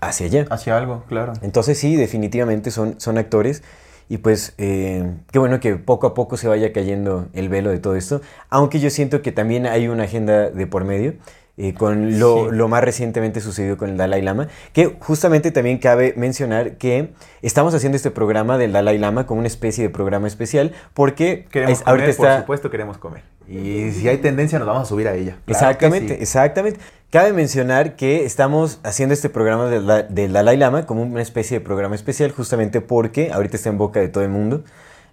hacia 0.00 0.26
allá. 0.26 0.46
Hacia 0.50 0.76
algo, 0.76 1.04
claro. 1.08 1.34
Entonces 1.40 1.78
sí, 1.78 1.94
definitivamente 1.94 2.72
son, 2.72 3.00
son 3.00 3.16
actores 3.16 3.62
y 4.08 4.18
pues 4.18 4.54
eh, 4.58 5.14
qué 5.32 5.38
bueno 5.38 5.60
que 5.60 5.76
poco 5.76 6.06
a 6.06 6.14
poco 6.14 6.36
se 6.36 6.48
vaya 6.48 6.72
cayendo 6.72 7.28
el 7.32 7.48
velo 7.48 7.70
de 7.70 7.78
todo 7.78 7.96
esto, 7.96 8.20
aunque 8.50 8.80
yo 8.80 8.90
siento 8.90 9.22
que 9.22 9.32
también 9.32 9.66
hay 9.66 9.88
una 9.88 10.04
agenda 10.04 10.50
de 10.50 10.66
por 10.66 10.84
medio. 10.84 11.14
Eh, 11.58 11.72
con 11.74 12.18
lo, 12.18 12.50
Sí. 12.50 12.56
lo 12.56 12.68
más 12.68 12.84
recientemente 12.84 13.40
sucedido 13.40 13.76
con 13.76 13.88
el 13.90 13.96
Dalai 13.96 14.20
Lama, 14.22 14.48
que 14.72 14.96
justamente 15.00 15.50
también 15.50 15.78
cabe 15.78 16.12
mencionar 16.16 16.76
que 16.76 17.10
estamos 17.42 17.74
haciendo 17.74 17.96
este 17.96 18.10
programa 18.10 18.58
del 18.58 18.72
Dalai 18.72 18.98
Lama 18.98 19.26
como 19.26 19.38
una 19.38 19.46
especie 19.48 19.84
de 19.84 19.90
programa 19.90 20.26
especial, 20.26 20.72
porque 20.92 21.46
Queremos 21.50 21.78
es- 21.78 21.84
comer, 21.84 22.00
ahorita 22.02 22.16
por 22.18 22.26
está... 22.26 22.40
supuesto 22.40 22.70
queremos 22.70 22.98
comer. 22.98 23.22
Y 23.48 23.92
si 23.92 24.08
hay 24.08 24.18
tendencia 24.18 24.58
nos 24.58 24.66
vamos 24.66 24.82
a 24.82 24.86
subir 24.86 25.06
a 25.08 25.14
ella. 25.14 25.36
Claro 25.44 25.46
Exactamente, 25.46 26.16
sí. 26.16 26.22
exactamente. 26.22 26.80
Cabe 27.10 27.32
mencionar 27.32 27.94
que 27.94 28.24
estamos 28.24 28.80
haciendo 28.82 29.12
este 29.14 29.28
programa 29.30 29.66
del 29.70 30.32
Dalai 30.32 30.56
Lama 30.56 30.84
como 30.84 31.02
una 31.02 31.22
especie 31.22 31.60
de 31.60 31.64
programa 31.64 31.94
especial 31.94 32.32
justamente 32.32 32.80
porque 32.80 33.30
ahorita 33.32 33.56
está 33.56 33.68
en 33.68 33.78
boca 33.78 34.00
de 34.00 34.08
todo 34.08 34.24
el 34.24 34.30
mundo. 34.30 34.64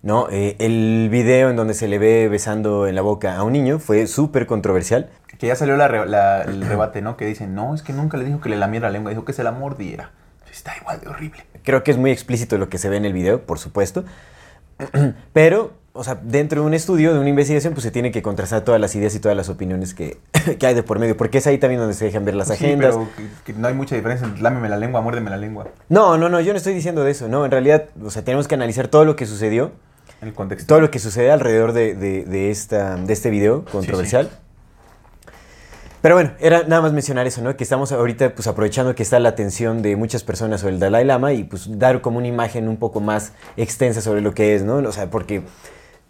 ¿no? 0.02 0.28
Eh, 0.32 0.56
el 0.60 1.08
video 1.10 1.50
en 1.50 1.56
donde 1.56 1.74
se 1.76 1.88
le 1.88 1.98
ve 2.00 2.28
besando 2.28 2.88
en 2.88 2.96
la 2.96 3.02
boca 3.02 3.38
a 3.38 3.44
un 3.44 3.54
niño 3.54 3.80
fue 3.80 4.06
súper 4.08 4.48
controversial. 4.48 5.10
Que 5.44 5.48
ya 5.48 5.58
salió 5.58 5.76
la 5.76 5.90
re- 5.90 6.06
la- 6.06 6.44
el 6.44 6.62
rebate, 6.66 7.02
¿no? 7.02 7.18
Que 7.18 7.26
dicen, 7.26 7.54
no, 7.54 7.76
es 7.76 7.82
que 7.82 7.92
nunca 7.92 8.16
le 8.16 8.24
dijo 8.24 8.40
que 8.40 8.48
le 8.48 8.56
lamiera 8.56 8.88
la 8.88 8.94
lengua, 8.94 9.10
dijo 9.10 9.26
que 9.26 9.34
se 9.34 9.44
la 9.44 9.52
mordiera. 9.52 10.12
Está 10.50 10.72
igual 10.80 11.02
de 11.02 11.10
horrible. 11.10 11.44
Creo 11.64 11.84
que 11.84 11.92
es 11.92 11.98
muy 11.98 12.12
explícito 12.12 12.58
lo 12.58 12.70
que 12.70 12.78
se 12.78 12.88
ve 12.88 12.96
en 12.96 13.04
el 13.04 13.12
video, 13.12 13.42
por 13.42 13.60
supuesto. 13.60 14.06
Pero, 15.34 15.74
o 15.92 16.04
sea, 16.06 16.16
dentro 16.22 16.62
de 16.62 16.68
un 16.68 16.74
estudio, 16.74 17.14
de 17.14 17.20
una 17.20 17.28
investigación, 17.28 17.74
pues 17.74 17.84
se 17.84 17.92
tiene 17.92 18.12
que 18.14 18.22
contrastar 18.22 18.62
todas 18.62 18.80
las 18.80 18.96
ideas 18.96 19.14
y 19.16 19.20
todas 19.20 19.36
las 19.36 19.50
opiniones 19.50 19.94
que, 19.94 20.18
que 20.60 20.66
hay 20.66 20.76
de 20.76 20.84
por 20.84 20.98
medio, 21.00 21.18
porque 21.18 21.40
es 21.40 21.48
ahí 21.48 21.58
también 21.58 21.82
donde 21.82 21.94
se 21.94 22.06
dejan 22.06 22.24
ver 22.24 22.36
las 22.36 22.48
Sí, 22.48 22.54
agendas. 22.54 22.96
pero 22.96 23.10
que, 23.46 23.52
que 23.54 23.60
no 23.60 23.68
hay 23.68 23.74
mucha 23.74 23.96
diferencia 23.96 24.26
entre 24.26 24.42
lámeme 24.44 24.70
la 24.70 24.78
lengua, 24.78 25.02
muérdeme 25.02 25.30
la 25.30 25.36
lengua. 25.38 25.68
No, 25.90 26.18
no, 26.18 26.30
no, 26.30 26.40
yo 26.40 26.54
no 26.54 26.58
estoy 26.58 26.74
diciendo 26.74 27.04
de 27.04 27.12
eso, 27.12 27.28
no, 27.28 27.44
en 27.44 27.52
realidad, 27.52 27.86
o 28.02 28.10
sea, 28.12 28.24
tenemos 28.24 28.48
que 28.48 28.56
analizar 28.56 28.88
todo 28.88 29.04
lo 29.04 29.18
que 29.18 29.26
sucedió, 29.26 29.72
En 30.22 30.30
el 30.30 30.34
contexto. 30.34 30.68
todo 30.68 30.80
lo 30.80 30.90
que 30.90 31.00
sucede 31.00 31.32
alrededor 31.32 31.74
de, 31.74 31.96
de- 31.96 32.24
de 32.24 32.50
esta, 32.50 32.96
de 32.96 33.12
este 33.12 33.30
video 33.30 33.66
controversial. 33.66 34.30
Pero 36.04 36.16
bueno, 36.16 36.34
era 36.42 36.64
nada 36.64 36.82
más 36.82 36.92
mencionar 36.92 37.28
eso, 37.28 37.42
¿no? 37.42 37.56
Que 37.56 37.64
estamos 37.64 37.94
ahorita 37.94 38.36
pues 38.36 38.46
aprovechando 38.48 38.94
que 38.94 39.04
está 39.04 39.22
la 39.22 39.30
atención 39.30 39.82
de 39.82 39.96
muchas 39.96 40.22
personas 40.26 40.60
sobre 40.60 40.74
el 40.74 40.80
Dalai 40.82 41.06
Lama 41.06 41.32
y 41.32 41.46
pues 41.46 41.80
dar 41.80 42.02
como 42.02 42.18
una 42.18 42.28
imagen 42.28 42.68
un 42.68 42.76
poco 42.76 43.00
más 43.00 43.32
extensa 43.56 44.02
sobre 44.02 44.20
lo 44.20 44.34
que 44.34 44.54
es, 44.54 44.64
¿no? 44.64 44.76
O 44.76 44.92
sea, 44.92 45.10
porque 45.10 45.44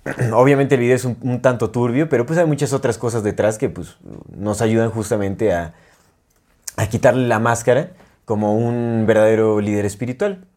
obviamente 0.34 0.74
el 0.74 0.82
video 0.82 0.96
es 0.96 1.06
un, 1.06 1.42
tanto 1.44 1.70
turbio, 1.70 2.10
pero 2.10 2.26
pues 2.26 2.40
hay 2.40 2.48
muchas 2.48 2.74
otras 2.74 2.98
cosas 2.98 3.22
detrás 3.22 3.60
que 3.60 3.70
pues 3.70 3.98
nos 4.36 4.64
ayudan 4.64 4.90
justamente 4.90 5.54
a, 5.54 5.76
a 6.76 6.88
quitarle 6.88 7.28
la 7.28 7.38
máscara 7.38 7.92
como 8.26 8.58
un 8.58 9.06
verdadero 9.06 9.62
líder 9.62 9.86
espiritual, 9.86 10.48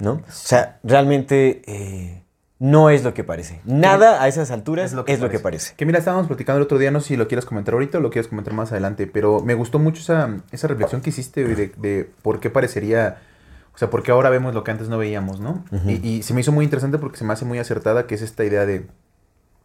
¿no? 0.00 0.20
O 0.28 0.30
sea, 0.30 0.80
realmente 0.82 1.62
eh, 1.64 2.21
no 2.62 2.90
es 2.90 3.02
lo 3.02 3.12
que 3.12 3.24
parece. 3.24 3.60
Nada 3.64 4.22
a 4.22 4.28
esas 4.28 4.52
alturas 4.52 4.92
es 4.92 4.92
lo 4.92 5.04
que, 5.04 5.18
parece. 5.18 5.40
parece. 5.40 5.74
Que 5.74 5.84
mira, 5.84 5.98
estábamos 5.98 6.28
platicando 6.28 6.58
el 6.58 6.62
otro 6.62 6.78
día, 6.78 6.92
no 6.92 7.00
sé 7.00 7.08
si 7.08 7.16
lo 7.16 7.26
quieres 7.26 7.44
comentar 7.44 7.74
ahorita 7.74 7.98
o 7.98 8.00
lo 8.00 8.10
quieres 8.10 8.28
comentar 8.28 8.54
más 8.54 8.70
adelante, 8.70 9.08
pero 9.08 9.40
me 9.40 9.54
gustó 9.54 9.80
mucho 9.80 10.00
esa, 10.00 10.36
esa 10.52 10.68
reflexión 10.68 11.00
que 11.00 11.10
hiciste 11.10 11.44
de, 11.44 11.72
de 11.76 12.08
por 12.22 12.38
qué 12.38 12.50
parecería, 12.50 13.16
o 13.74 13.78
sea, 13.78 13.90
por 13.90 14.04
qué 14.04 14.12
ahora 14.12 14.30
vemos 14.30 14.54
lo 14.54 14.62
que 14.62 14.70
antes 14.70 14.88
no 14.88 14.96
veíamos, 14.96 15.40
¿no? 15.40 15.64
Y, 15.88 16.08
y 16.08 16.22
se 16.22 16.34
me 16.34 16.40
hizo 16.40 16.52
muy 16.52 16.64
interesante 16.64 16.98
porque 16.98 17.16
se 17.16 17.24
me 17.24 17.32
hace 17.32 17.44
muy 17.44 17.58
acertada, 17.58 18.06
que 18.06 18.14
es 18.14 18.22
esta 18.22 18.44
idea 18.44 18.64
de, 18.64 18.86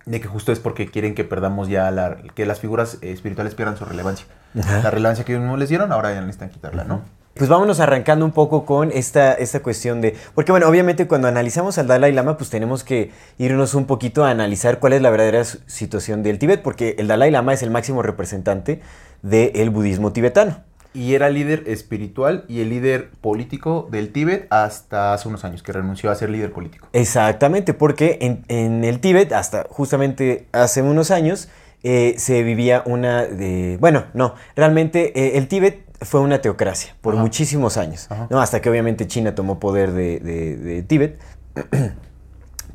de 0.07 0.19
que 0.19 0.27
justo 0.27 0.51
es 0.51 0.57
porque 0.57 0.89
quieren 0.89 1.13
que 1.13 1.23
perdamos 1.23 1.67
ya, 1.67 1.91
la, 1.91 2.17
que 2.33 2.47
las 2.47 2.59
figuras 2.59 2.97
eh, 3.01 3.11
espirituales 3.11 3.53
pierdan 3.53 3.77
su 3.77 3.85
relevancia. 3.85 4.25
La 4.55 4.89
relevancia 4.89 5.23
que 5.23 5.33
ellos 5.33 5.43
mismos 5.43 5.59
les 5.59 5.69
dieron, 5.69 5.91
ahora 5.91 6.15
ya 6.15 6.21
necesitan 6.21 6.49
quitarla, 6.49 6.83
¿no? 6.83 7.03
Pues 7.37 7.49
vámonos 7.49 7.79
arrancando 7.79 8.25
un 8.25 8.31
poco 8.31 8.65
con 8.65 8.91
esta, 8.91 9.33
esta 9.33 9.61
cuestión 9.61 10.01
de... 10.01 10.15
Porque 10.33 10.51
bueno, 10.51 10.67
obviamente 10.67 11.07
cuando 11.07 11.27
analizamos 11.27 11.77
al 11.77 11.87
Dalai 11.87 12.11
Lama, 12.11 12.37
pues 12.37 12.49
tenemos 12.49 12.83
que 12.83 13.11
irnos 13.37 13.73
un 13.75 13.85
poquito 13.85 14.25
a 14.25 14.31
analizar 14.31 14.79
cuál 14.79 14.93
es 14.93 15.01
la 15.01 15.09
verdadera 15.09 15.43
situación 15.43 16.23
del 16.23 16.39
Tíbet, 16.39 16.61
porque 16.61 16.95
el 16.97 17.07
Dalai 17.07 17.31
Lama 17.31 17.53
es 17.53 17.63
el 17.63 17.69
máximo 17.69 18.01
representante 18.01 18.81
del 19.21 19.69
budismo 19.69 20.13
tibetano. 20.13 20.61
Y 20.93 21.13
era 21.13 21.29
líder 21.29 21.65
espiritual 21.67 22.43
y 22.47 22.61
el 22.61 22.69
líder 22.69 23.11
político 23.21 23.87
del 23.91 24.11
Tíbet 24.11 24.47
hasta 24.49 25.13
hace 25.13 25.27
unos 25.27 25.45
años, 25.45 25.61
que 25.61 25.71
renunció 25.71 26.09
a 26.09 26.15
ser 26.15 26.29
líder 26.29 26.51
político. 26.51 26.87
Exactamente, 26.93 27.75
porque 27.75 28.17
en, 28.21 28.43
en 28.47 28.83
el 28.83 28.99
Tíbet, 28.99 29.31
hasta 29.33 29.67
justamente 29.69 30.47
hace 30.53 30.81
unos 30.81 31.11
años, 31.11 31.49
eh, 31.83 32.15
se 32.17 32.41
vivía 32.41 32.81
una 32.85 33.25
de... 33.25 33.77
Bueno, 33.79 34.05
no, 34.13 34.33
realmente 34.55 35.13
eh, 35.19 35.37
el 35.37 35.47
Tíbet 35.47 35.85
fue 36.01 36.19
una 36.21 36.39
teocracia 36.41 36.95
por 37.01 37.13
Ajá. 37.15 37.23
muchísimos 37.23 37.77
años. 37.77 38.07
¿no? 38.29 38.39
hasta 38.39 38.61
que 38.61 38.69
obviamente 38.69 39.07
China 39.07 39.33
tomó 39.35 39.59
poder 39.59 39.91
de, 39.91 40.19
de- 40.19 40.55
de 40.57 40.83
Tíbet. 40.83 41.19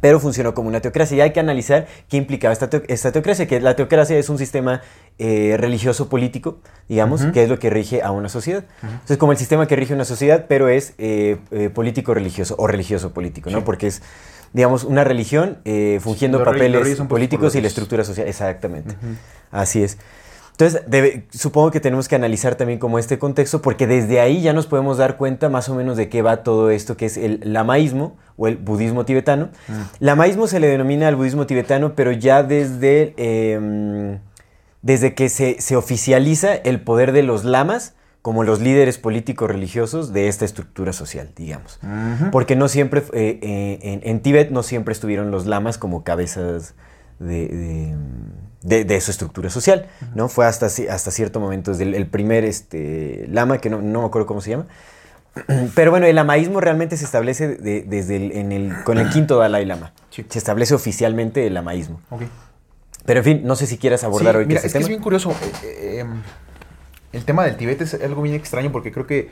Pero 0.01 0.19
funcionó 0.19 0.53
como 0.53 0.69
una 0.69 0.81
teocracia 0.81 1.17
y 1.17 1.21
hay 1.21 1.31
que 1.33 1.39
analizar 1.39 1.87
qué 2.09 2.17
implicaba 2.17 2.53
esta, 2.53 2.69
teo- 2.69 2.83
esta 2.89 3.13
teocracia, 3.13 3.47
que 3.47 3.61
la 3.61 3.77
teocracia 3.77 4.19
es 4.19 4.29
un 4.31 4.37
sistema 4.37 4.81
eh, 5.21 5.55
religioso 5.57 6.09
político, 6.09 6.59
digamos, 6.89 7.25
que 7.27 7.45
es 7.45 7.49
lo 7.49 7.61
que 7.61 7.71
rige 7.71 8.03
a 8.03 8.11
una 8.11 8.29
sociedad. 8.29 8.65
Entonces, 8.83 9.17
como 9.17 9.31
el 9.31 9.39
sistema 9.39 9.69
que 9.69 9.77
rige 9.77 9.95
una 9.95 10.05
sociedad, 10.05 10.47
pero 10.49 10.69
es 10.69 10.95
eh, 10.99 11.39
eh, 11.53 11.71
político-religioso 11.71 12.57
o 12.59 12.67
religioso-político, 12.67 13.49
¿no? 13.51 13.59
Sí. 13.59 13.65
Porque 13.65 13.87
es, 13.87 14.03
digamos, 14.53 14.83
una 14.83 15.05
religión 15.05 15.59
fungiendo 16.01 16.43
papeles 16.43 17.01
políticos 17.03 17.55
y 17.55 17.61
la 17.61 17.69
estructura 17.69 18.03
social. 18.03 18.27
Exactamente. 18.27 18.97
Así 19.53 19.85
es. 19.85 19.99
Entonces, 20.53 20.83
debe- 20.87 21.25
supongo 21.31 21.71
que 21.71 21.81
tenemos 21.81 22.09
que 22.09 22.15
analizar 22.15 22.55
también 22.55 22.79
como 22.79 22.99
este 22.99 23.19
contexto, 23.19 23.63
porque 23.63 23.87
desde 23.87 24.21
ahí 24.21 24.43
ya 24.43 24.53
nos 24.53 24.67
podemos 24.67 24.99
dar 24.99 25.17
cuenta 25.17 25.49
más 25.49 25.69
o 25.69 25.75
menos 25.75 25.97
de 25.97 26.09
qué 26.09 26.23
va 26.23 26.43
todo 26.45 26.71
esto, 26.71 26.97
que 26.97 27.07
es 27.07 27.17
el 27.17 27.41
lamaísmo 27.45 28.17
o 28.37 28.49
el 28.49 28.57
budismo 28.59 29.05
tibetano. 29.05 29.49
Lamaísmo 29.99 30.47
se 30.47 30.61
le 30.61 30.69
denomina 30.69 31.09
al 31.09 31.17
budismo 31.17 31.47
tibetano, 31.47 31.95
pero 31.95 32.13
ya 32.13 32.43
desde, 32.43 33.15
eh, 33.17 34.19
desde 34.83 35.15
que 35.15 35.29
se, 35.29 35.61
se 35.61 35.77
oficializa 35.77 36.55
el 36.55 36.81
poder 36.81 37.13
de 37.13 37.23
los 37.23 37.45
lamas 37.45 37.95
como 38.21 38.45
los 38.45 38.61
líderes 38.61 38.99
políticos 38.99 39.51
religiosos 39.51 40.13
de 40.13 40.29
esta 40.29 40.45
estructura 40.45 40.93
social, 40.93 41.31
digamos. 41.35 41.81
Porque 42.31 42.55
no 42.55 42.69
siempre, 42.69 43.01
eh, 43.15 43.41
eh, 43.43 43.79
en, 43.83 44.01
en 44.05 44.21
Tíbet 44.21 44.51
no 44.51 44.63
siempre 44.63 44.93
estuvieron 44.93 45.31
los 45.33 45.47
lamas 45.47 45.77
como 45.77 46.05
cabezas 46.05 46.75
de, 47.19 47.49
de, 47.49 47.97
de- 48.63 48.85
de 48.85 49.01
su 49.01 49.11
estructura 49.11 49.51
social, 49.51 49.87
¿no? 50.15 50.29
Fue 50.29 50.47
hasta, 50.47 50.67
hasta 50.67 51.11
cierto 51.11 51.41
momento, 51.41 51.71
desde 51.73 51.85
el, 51.85 51.95
el 51.95 52.07
primer 52.07 52.45
este, 52.45 53.27
lama, 53.29 53.59
que 53.59 53.71
no, 53.71 53.81
no 53.83 54.01
me 54.03 54.07
acuerdo 54.07 54.27
cómo 54.27 54.41
se 54.41 54.51
llama. 54.51 54.67
Pero 55.75 55.91
bueno, 55.91 56.07
el 56.07 56.15
lamaísmo 56.17 56.61
realmente 56.61 56.97
se 56.97 57.05
establece 57.05 57.49
de- 57.57 57.83
desde 57.83 58.17
el, 58.17 58.33
en 58.33 58.53
el, 58.53 58.83
con 58.85 58.99
el 58.99 59.09
quinto 59.11 59.39
Dalai 59.39 59.65
Lama. 59.65 59.93
Sí. 60.11 60.25
Se 60.29 60.39
establece 60.39 60.75
oficialmente 60.75 61.47
el 61.47 61.55
lamaísmo. 61.55 62.01
Ok. 62.11 62.23
Pero 63.05 63.19
en 63.21 63.25
fin, 63.25 63.41
no 63.45 63.57
sé 63.57 63.67
si 63.67 63.79
quieras 63.79 64.05
abordar 64.05 64.33
Sí, 64.35 64.37
ahorita 64.37 64.49
mira, 64.49 64.59
es 64.61 64.65
que 64.67 64.73
tema. 64.73 64.83
es 64.83 64.89
bien 64.89 65.01
curioso. 65.01 65.31
eh, 65.33 65.53
eh, 65.65 65.99
em, 66.01 66.23
el 67.13 67.25
tema 67.25 67.45
del 67.45 67.57
Tíbet 67.57 67.81
es 67.81 67.95
algo 67.95 68.23
bien 68.23 68.35
extraño 68.37 68.71
porque 68.71 68.93
creo 68.93 69.07
que 69.07 69.31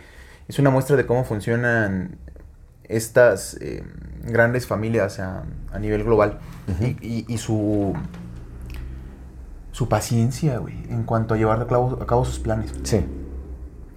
es 0.48 0.58
una 0.58 0.70
muestra 0.70 0.96
de 0.96 1.06
cómo 1.06 1.24
funcionan 1.24 2.16
estas 2.84 3.56
em, 3.60 3.84
grandes 4.24 4.66
familias 4.66 5.20
a, 5.20 5.44
a 5.72 5.78
nivel 5.78 6.02
global 6.02 6.40
y, 6.80 6.96
y- 7.06 7.24
y 7.28 7.38
su 7.38 7.94
su 9.72 9.88
paciencia, 9.88 10.58
güey, 10.58 10.74
en 10.90 11.04
cuanto 11.04 11.34
a 11.34 11.36
llevar 11.36 11.60
a 11.60 11.66
cabo, 11.66 11.98
a 12.00 12.06
cabo 12.06 12.24
sus 12.24 12.38
planes. 12.38 12.72
Sí. 12.82 13.04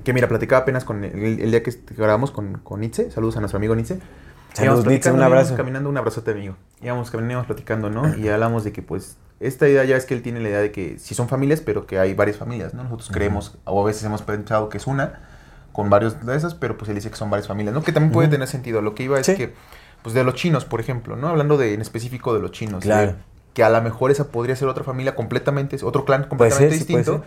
Que 0.03 0.13
mira, 0.13 0.27
platicaba 0.27 0.61
apenas 0.63 0.83
con 0.83 1.03
el, 1.03 1.39
el 1.39 1.51
día 1.51 1.63
que 1.63 1.73
grabamos 1.97 2.31
con, 2.31 2.59
con 2.59 2.81
Nitze. 2.81 3.09
Saludos 3.11 3.37
a 3.37 3.39
nuestro 3.39 3.57
amigo 3.57 3.75
Nitze. 3.75 3.99
Saludos, 4.53 4.85
Nitze, 4.85 5.11
un 5.11 5.21
abrazo. 5.21 5.45
íbamos 5.47 5.57
caminando, 5.57 5.89
un 5.89 5.97
abrazote, 5.97 6.31
amigo. 6.31 6.55
Íbamos 6.81 7.09
caminando, 7.09 7.31
íbamos 7.33 7.47
platicando, 7.47 7.89
¿no? 7.89 8.15
Y 8.17 8.27
hablamos 8.29 8.63
de 8.63 8.71
que, 8.71 8.81
pues, 8.83 9.17
esta 9.39 9.67
idea 9.67 9.83
ya 9.85 9.95
es 9.97 10.05
que 10.05 10.13
él 10.13 10.21
tiene 10.21 10.41
la 10.41 10.49
idea 10.49 10.59
de 10.59 10.71
que 10.71 10.99
sí 10.99 11.15
son 11.15 11.27
familias, 11.27 11.61
pero 11.61 11.87
que 11.87 11.97
hay 11.99 12.13
varias 12.13 12.37
familias, 12.37 12.73
¿no? 12.73 12.83
Nosotros 12.83 13.09
creemos, 13.11 13.57
o 13.65 13.81
a 13.81 13.85
veces 13.85 14.03
hemos 14.03 14.21
pensado 14.21 14.69
que 14.69 14.77
es 14.77 14.85
una, 14.85 15.21
con 15.71 15.89
varios 15.89 16.23
de 16.23 16.35
esas, 16.35 16.53
pero 16.53 16.77
pues 16.77 16.89
él 16.89 16.95
dice 16.95 17.09
que 17.09 17.15
son 17.15 17.29
varias 17.31 17.47
familias, 17.47 17.73
¿no? 17.73 17.81
Que 17.81 17.91
también 17.91 18.11
puede 18.11 18.27
tener 18.27 18.47
sentido. 18.47 18.81
Lo 18.81 18.93
que 18.93 19.03
iba 19.03 19.19
es 19.19 19.25
Sí. 19.25 19.35
que, 19.35 19.53
pues, 20.03 20.13
de 20.13 20.23
los 20.23 20.35
chinos, 20.35 20.65
por 20.65 20.79
ejemplo, 20.81 21.15
¿no? 21.15 21.29
Hablando 21.29 21.57
de, 21.57 21.73
en 21.73 21.81
específico 21.81 22.33
de 22.35 22.41
los 22.41 22.51
chinos. 22.51 22.83
Claro. 22.83 23.13
de 23.13 23.17
que 23.53 23.63
a 23.63 23.69
lo 23.69 23.81
mejor 23.81 24.11
esa 24.11 24.29
podría 24.29 24.55
ser 24.55 24.67
otra 24.67 24.83
familia 24.83 25.15
completamente, 25.15 25.77
otro 25.83 26.05
clan 26.05 26.25
completamente 26.25 26.75
distinto. 26.75 27.23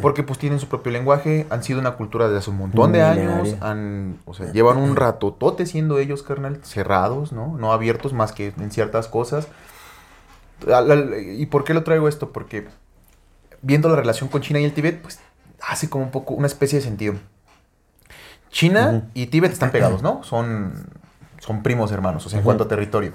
Porque 0.00 0.22
pues 0.22 0.38
tienen 0.38 0.60
su 0.60 0.68
propio 0.68 0.92
lenguaje, 0.92 1.46
han 1.50 1.64
sido 1.64 1.80
una 1.80 1.92
cultura 1.96 2.26
desde 2.26 2.38
hace 2.38 2.50
un 2.50 2.58
montón 2.58 2.92
de 2.92 3.02
años, 3.02 3.56
han, 3.60 4.18
o 4.24 4.32
sea, 4.32 4.52
llevan 4.52 4.76
un 4.76 4.94
ratotote 4.94 5.66
siendo 5.66 5.98
ellos, 5.98 6.22
carnal, 6.22 6.60
cerrados, 6.62 7.32
¿no? 7.32 7.56
No 7.58 7.72
abiertos 7.72 8.12
más 8.12 8.32
que 8.32 8.52
en 8.56 8.70
ciertas 8.70 9.08
cosas. 9.08 9.48
¿Y 11.36 11.46
por 11.46 11.64
qué 11.64 11.74
lo 11.74 11.82
traigo 11.82 12.06
esto? 12.06 12.30
Porque 12.30 12.68
viendo 13.62 13.88
la 13.88 13.96
relación 13.96 14.28
con 14.28 14.42
China 14.42 14.60
y 14.60 14.64
el 14.64 14.72
Tíbet, 14.72 15.02
pues 15.02 15.18
hace 15.60 15.90
como 15.90 16.04
un 16.04 16.10
poco 16.12 16.34
una 16.34 16.46
especie 16.46 16.78
de 16.78 16.84
sentido. 16.84 17.14
China 18.50 19.08
y 19.14 19.26
Tíbet 19.26 19.52
están 19.52 19.72
pegados, 19.72 20.02
¿no? 20.02 20.22
Son, 20.22 20.86
son 21.40 21.64
primos 21.64 21.90
hermanos, 21.90 22.24
o 22.26 22.28
sea, 22.28 22.38
en 22.38 22.44
cuanto 22.44 22.62
a 22.62 22.68
territorio. 22.68 23.12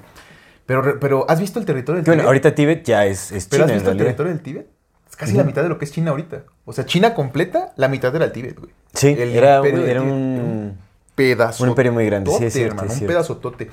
Pero, 0.69 0.99
pero 0.99 1.25
¿has 1.27 1.39
visto 1.39 1.57
el 1.57 1.65
territorio 1.65 1.95
del 1.97 2.05
Que 2.05 2.11
bueno, 2.11 2.21
Tíbet? 2.21 2.27
ahorita 2.27 2.53
Tíbet 2.53 2.83
ya 2.85 3.05
es, 3.07 3.31
es 3.31 3.47
¿Pero 3.47 3.63
China 3.63 3.65
has 3.65 3.71
en 3.71 3.75
visto 3.77 3.91
el 3.91 3.97
territorio 3.97 4.31
del 4.33 4.41
Tíbet? 4.43 4.67
Es 5.09 5.15
casi 5.15 5.33
la 5.33 5.43
mitad 5.43 5.63
de 5.63 5.69
lo 5.69 5.79
que 5.79 5.85
es 5.85 5.91
China 5.91 6.11
ahorita. 6.11 6.43
O 6.65 6.73
sea, 6.73 6.85
China 6.85 7.15
completa, 7.15 7.73
la 7.75 7.87
mitad 7.87 8.15
era 8.15 8.25
el 8.25 8.31
Tíbet, 8.31 8.59
güey. 8.59 8.71
Sí, 8.93 9.07
El 9.17 9.35
era, 9.35 9.61
un- 9.61 9.67
imperio 9.67 9.87
era 9.87 10.01
Tíbet, 10.01 10.13
un... 10.13 10.77
Pedazo. 11.15 11.63
Un 11.63 11.69
imperio 11.71 11.91
muy 11.91 12.05
grande, 12.05 12.29
sí, 12.37 12.45
es 12.45 12.53
cierto, 12.53 12.75
hermano, 12.75 12.93
es 12.93 13.01
un 13.01 13.07
pedazotote. 13.07 13.69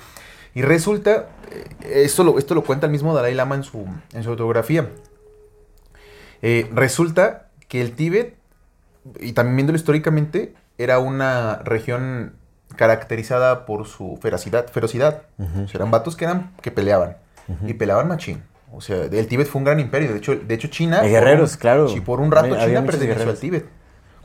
Y 0.54 0.62
resulta, 0.62 1.26
eh, 1.52 1.66
esto 2.04 2.24
lo, 2.24 2.38
esto 2.38 2.54
lo 2.54 2.64
cuenta 2.64 2.86
el 2.86 2.92
mismo 2.92 3.14
Dalai 3.14 3.34
Lama 3.34 3.56
en 3.56 3.62
su, 3.62 3.86
en 4.14 4.22
su 4.24 4.30
autografía. 4.30 4.88
Eh, 6.40 6.68
resulta 6.74 7.48
que 7.68 7.82
el 7.82 7.92
Tíbet, 7.92 8.36
y 9.20 9.32
también 9.32 9.56
viéndolo 9.56 9.76
históricamente, 9.76 10.54
era 10.78 10.98
una 10.98 11.56
región 11.64 12.36
caracterizada 12.76 13.66
por 13.66 13.86
su 13.86 14.18
ferocidad. 14.22 14.66
ferocidad. 14.68 15.22
O 15.38 15.66
sea, 15.68 15.76
eran 15.78 15.90
vatos 15.90 16.14
que, 16.16 16.24
eran, 16.24 16.52
que 16.62 16.70
peleaban. 16.70 17.16
Y 17.66 17.74
peleaban 17.74 18.08
machín. 18.08 18.42
O 18.72 18.80
sea, 18.80 19.04
el 19.04 19.26
Tíbet 19.28 19.46
fue 19.46 19.60
un 19.60 19.64
gran 19.64 19.80
imperio. 19.80 20.10
De 20.12 20.18
hecho, 20.18 20.36
de 20.36 20.54
hecho 20.54 20.68
China... 20.68 20.96
Hay 21.00 21.02
por 21.04 21.10
guerreros, 21.12 21.52
un- 21.54 21.58
claro. 21.58 21.88
Sí, 21.88 22.00
por 22.00 22.20
un 22.20 22.30
rato 22.30 22.46
Había- 22.46 22.56
había 22.62 22.66
China 22.68 22.80
muchos 22.82 22.96
perteneció 23.00 23.30
al. 23.30 23.38
Tíbet. 23.38 23.66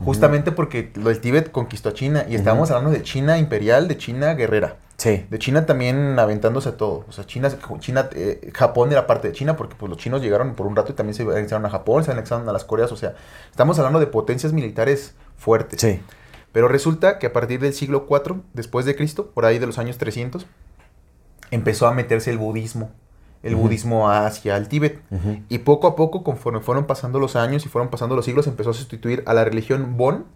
Justamente 0.04 0.50
porque 0.52 0.90
lo 0.96 1.08
del 1.10 1.20
Tíbet 1.20 1.52
conquistó 1.52 1.90
a 1.90 1.94
China. 1.94 2.24
Y 2.28 2.34
estábamos 2.34 2.70
hablando 2.70 2.90
de 2.90 3.02
China 3.02 3.38
imperial, 3.38 3.86
de 3.88 3.96
China 3.96 4.34
guerrera. 4.34 4.76
Sí. 4.96 5.26
De 5.30 5.38
China 5.38 5.64
también 5.66 6.18
aventándose 6.18 6.68
a 6.70 6.76
todo. 6.76 7.04
O 7.08 7.12
sea, 7.12 7.24
China, 7.24 7.50
China 7.78 8.08
eh, 8.14 8.50
Japón 8.54 8.90
era 8.92 9.06
parte 9.06 9.28
de 9.28 9.34
China 9.34 9.56
porque 9.56 9.74
pues 9.76 9.88
los 9.88 9.98
chinos 9.98 10.20
llegaron 10.20 10.54
por 10.54 10.66
un 10.66 10.74
rato 10.76 10.92
y 10.92 10.94
también 10.94 11.14
se 11.14 11.22
anexaron 11.22 11.64
a 11.66 11.70
Japón, 11.70 12.04
se 12.04 12.10
anexaron 12.12 12.48
a 12.48 12.52
las 12.52 12.64
Coreas. 12.64 12.90
O 12.92 12.96
sea, 12.96 13.14
estamos 13.50 13.78
hablando 13.78 14.00
de 14.00 14.06
potencias 14.08 14.52
militares 14.52 15.14
fuertes. 15.36 15.80
Sí. 15.80 16.00
Pero 16.52 16.68
resulta 16.68 17.18
que 17.18 17.26
a 17.26 17.32
partir 17.32 17.60
del 17.60 17.72
siglo 17.72 18.06
IV 18.08 18.42
después 18.52 18.84
de 18.86 18.94
Cristo, 18.94 19.30
por 19.30 19.44
ahí 19.44 19.58
de 19.58 19.66
los 19.66 19.78
años 19.78 19.98
300, 19.98 20.46
empezó 21.50 21.86
a 21.86 21.94
meterse 21.94 22.30
el 22.30 22.38
budismo. 22.38 22.90
El 23.42 23.56
budismo 23.56 24.08
hacia 24.08 24.56
el 24.56 24.68
Tíbet. 24.68 25.00
Y 25.48 25.58
poco 25.58 25.88
a 25.88 25.96
poco, 25.96 26.22
conforme 26.22 26.60
fueron 26.60 26.86
pasando 26.86 27.18
los 27.18 27.34
años 27.34 27.66
y 27.66 27.68
fueron 27.68 27.90
pasando 27.90 28.14
los 28.14 28.24
siglos, 28.24 28.46
empezó 28.46 28.70
a 28.70 28.74
sustituir 28.74 29.24
a 29.26 29.34
la 29.34 29.44
religión 29.44 29.96
Bon 29.96 30.26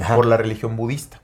Ajá. 0.00 0.14
por 0.14 0.26
la 0.26 0.36
religión 0.36 0.76
budista. 0.76 1.20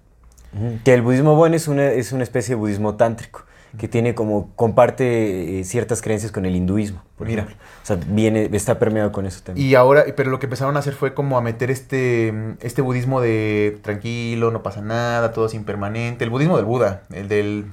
Que 0.85 0.95
el 0.95 1.03
budismo 1.03 1.37
Bon 1.37 1.55
es 1.55 1.69
una, 1.69 1.87
es 1.93 2.11
una 2.11 2.25
especie 2.25 2.57
de 2.57 2.61
budismo 2.61 2.97
tántrico, 2.97 3.45
que 3.79 3.89
tiene 3.89 4.15
como, 4.15 4.51
comparte 4.57 5.61
eh, 5.61 5.65
ciertas 5.65 6.03
creencias 6.03 6.33
con 6.33 6.45
el 6.45 6.57
hinduismo, 6.57 7.03
por 7.17 7.27
Mira. 7.29 7.43
ejemplo. 7.43 7.65
O 7.83 7.87
sea, 7.87 7.99
viene, 8.09 8.49
está 8.53 8.79
permeado 8.79 9.13
con 9.13 9.27
eso 9.27 9.41
también. 9.45 9.67
Y 9.67 9.75
ahora, 9.75 10.05
pero 10.17 10.31
lo 10.31 10.39
que 10.39 10.47
empezaron 10.47 10.77
a 10.77 10.81
hacer 10.81 10.95
fue 10.95 11.15
como 11.15 11.39
a 11.39 11.41
meter 11.41 11.71
este, 11.71 12.33
este 12.61 12.83
budismo 12.83 13.21
de 13.21 13.79
tranquilo, 13.83 14.51
no 14.51 14.63
pasa 14.63 14.81
nada, 14.81 15.33
todo 15.33 15.47
es 15.47 15.55
impermanente. 15.55 16.25
El 16.25 16.31
budismo 16.31 16.57
del 16.57 16.67
Buda, 16.67 17.03
el 17.13 17.29
del 17.29 17.67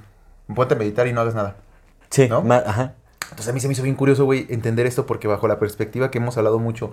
ponte 0.54 0.74
a 0.74 0.78
meditar 0.78 1.06
y 1.06 1.12
no 1.12 1.20
hagas 1.20 1.34
nada. 1.34 1.56
sí, 2.10 2.28
¿no? 2.28 2.44
ajá. 2.52 2.94
Entonces 3.30 3.48
a 3.48 3.52
mí 3.52 3.60
se 3.60 3.68
me 3.68 3.72
hizo 3.74 3.82
bien 3.82 3.96
curioso, 3.96 4.24
güey, 4.24 4.46
entender 4.48 4.86
esto 4.86 5.04
porque 5.04 5.28
bajo 5.28 5.48
la 5.48 5.58
perspectiva 5.58 6.10
que 6.10 6.18
hemos 6.18 6.38
hablado 6.38 6.58
mucho 6.58 6.92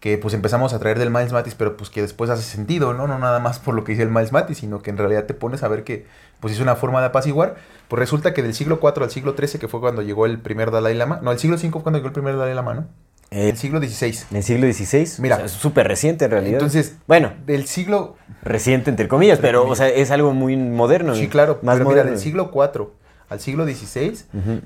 que 0.00 0.16
pues 0.16 0.32
empezamos 0.34 0.72
a 0.72 0.78
traer 0.78 0.98
del 0.98 1.10
Miles 1.10 1.32
Matis, 1.32 1.54
pero 1.54 1.76
pues 1.76 1.90
que 1.90 2.00
después 2.00 2.30
hace 2.30 2.42
sentido, 2.42 2.94
¿no? 2.94 3.06
No 3.06 3.18
nada 3.18 3.38
más 3.38 3.58
por 3.58 3.74
lo 3.74 3.84
que 3.84 3.92
dice 3.92 4.02
el 4.02 4.08
Miles 4.08 4.32
Matis, 4.32 4.58
sino 4.58 4.80
que 4.80 4.90
en 4.90 4.96
realidad 4.96 5.24
te 5.26 5.34
pones 5.34 5.62
a 5.62 5.68
ver 5.68 5.84
que 5.84 6.06
pues 6.40 6.54
es 6.54 6.60
una 6.60 6.74
forma 6.74 7.00
de 7.00 7.06
apaciguar. 7.08 7.56
Pues 7.88 8.00
resulta 8.00 8.32
que 8.32 8.42
del 8.42 8.54
siglo 8.54 8.80
IV 8.82 9.02
al 9.04 9.10
siglo 9.10 9.34
XIII, 9.38 9.60
que 9.60 9.68
fue 9.68 9.80
cuando 9.80 10.00
llegó 10.00 10.24
el 10.24 10.38
primer 10.38 10.70
Dalai 10.70 10.94
Lama, 10.94 11.20
no, 11.22 11.32
el 11.32 11.38
siglo 11.38 11.56
V 11.56 11.70
fue 11.70 11.82
cuando 11.82 11.98
llegó 11.98 12.08
el 12.08 12.14
primer 12.14 12.36
Dalai 12.36 12.54
Lama, 12.54 12.74
¿no? 12.74 12.86
Eh, 13.30 13.50
El 13.50 13.56
siglo 13.58 13.78
XVI. 13.78 14.24
en 14.32 14.36
el 14.38 14.42
siglo 14.42 14.72
XVI. 14.72 15.22
Mira. 15.22 15.36
o 15.36 15.38
sea, 15.38 15.46
es 15.46 15.52
súper 15.52 15.86
reciente 15.86 16.24
en 16.24 16.30
realidad. 16.32 16.54
Entonces, 16.54 16.96
bueno, 17.06 17.32
del 17.46 17.66
siglo 17.68 18.16
reciente 18.42 18.90
entre 18.90 19.06
comillas, 19.06 19.38
pero 19.38 19.68
o 19.68 19.76
sea, 19.76 19.88
es 19.88 20.10
algo 20.10 20.32
muy 20.32 20.56
moderno. 20.56 21.14
Sí, 21.14 21.28
claro, 21.28 21.60
Más 21.62 21.74
pero 21.76 21.90
mira, 21.90 22.02
moderno. 22.02 22.10
del 22.12 22.18
siglo 22.20 22.50
IV 22.52 22.88
al 23.28 23.38
siglo 23.38 23.64
XVI, 23.66 24.18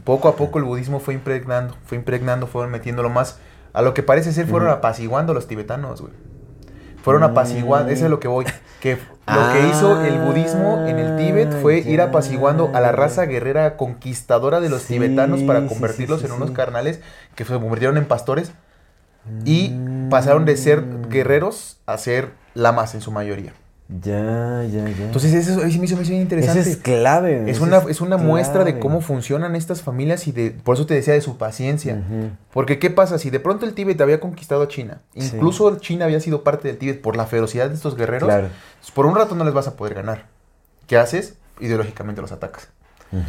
poco 0.05 0.29
a 0.29 0.37
poco 0.37 0.59
el 0.59 0.65
budismo 0.65 0.99
fue 1.01 1.13
impregnando, 1.13 1.77
fue 1.85 1.99
impregnando, 1.99 2.47
fueron 2.47 2.71
metiéndolo 2.71 3.11
más. 3.11 3.39
A 3.75 3.83
lo 3.83 3.93
que 3.93 4.03
parece 4.03 4.33
ser, 4.33 4.47
fueron 4.47 4.71
apaciguando 4.71 5.33
a 5.33 5.35
los 5.35 5.47
tibetanos, 5.47 6.01
güey. 6.01 6.13
Fueron 7.03 7.21
Mm. 7.23 7.27
apaciguando, 7.27 7.93
eso 7.93 8.05
es 8.07 8.11
lo 8.11 8.19
que 8.21 8.29
voy. 8.29 8.47
Que 8.81 8.95
lo 8.95 9.01
Ah, 9.27 9.51
que 9.53 9.69
hizo 9.69 10.03
el 10.05 10.19
budismo 10.21 10.85
en 10.87 10.99
el 10.99 11.17
Tíbet 11.17 11.61
fue 11.63 11.79
ir 11.79 12.01
apaciguando 12.03 12.71
a 12.75 12.81
la 12.81 12.93
raza 12.93 13.25
guerrera 13.27 13.77
conquistadora 13.77 14.61
de 14.61 14.69
los 14.71 14.83
Sí, 14.83 14.95
tibetanos 14.95 15.43
para 15.43 15.67
convertirlos 15.67 16.21
sí, 16.21 16.27
sí, 16.27 16.33
en 16.33 16.41
unos 16.41 16.51
carnales 16.53 17.01
que 17.35 17.45
se 17.45 17.55
convirtieron 17.55 17.97
en 17.97 18.05
pastores 18.07 18.53
y 19.47 19.71
Mm. 19.71 20.09
pasaron 20.11 20.45
de 20.45 20.57
ser 20.59 20.85
guerreros 21.09 21.79
a 21.87 21.97
ser 21.99 22.33
lamas 22.55 22.95
en 22.95 23.01
su 23.01 23.11
mayoría. 23.11 23.55
Ya, 23.89 24.65
ya, 24.65 24.89
ya. 24.89 25.05
Entonces 25.05 25.35
eso, 25.35 25.63
eso 25.63 25.79
me 25.79 25.85
hizo 25.85 25.97
me 25.97 26.03
hizo 26.03 26.11
bien 26.11 26.23
interesante. 26.23 26.61
Eso 26.61 26.71
es 26.71 26.77
clave. 26.79 27.51
Es 27.51 27.61
una, 27.61 27.79
es 27.89 28.01
una 28.01 28.17
muestra 28.17 28.65
de 28.65 28.79
cómo 28.79 29.03
funcionan 29.03 29.55
estas 29.57 29.83
familias 29.83 30.27
y 30.27 30.33
de, 30.33 30.53
por 30.53 30.77
eso 30.77 30.87
te 30.87 30.95
decía 30.95 31.13
de 31.13 31.21
su 31.21 31.37
paciencia. 31.37 32.03
Porque 32.53 32.79
¿qué 32.79 32.89
pasa? 32.91 33.19
Si 33.19 33.29
de 33.29 33.41
pronto 33.41 33.67
el 33.67 33.75
Tíbet 33.75 34.01
había 34.01 34.21
conquistado 34.21 34.63
a 34.63 34.69
China, 34.69 35.01
Sí. 35.15 35.31
incluso 35.35 35.77
China 35.77 36.07
había 36.07 36.19
sido 36.21 36.43
parte 36.43 36.69
del 36.69 36.79
Tíbet 36.79 37.03
por 37.03 37.15
la 37.17 37.27
ferocidad 37.27 37.69
de 37.69 37.75
estos 37.75 37.95
guerreros, 37.95 38.27
Claro. 38.29 38.49
pues, 38.81 38.91
por 38.91 39.05
un 39.05 39.15
rato 39.17 39.35
no 39.35 39.45
les 39.45 39.53
vas 39.53 39.69
a 39.69 39.77
poder 39.77 39.93
ganar. 39.95 40.27
¿Qué 40.87 40.97
haces? 40.97 41.35
Ideológicamente 41.61 42.21
los 42.23 42.33
atacas. 42.33 42.69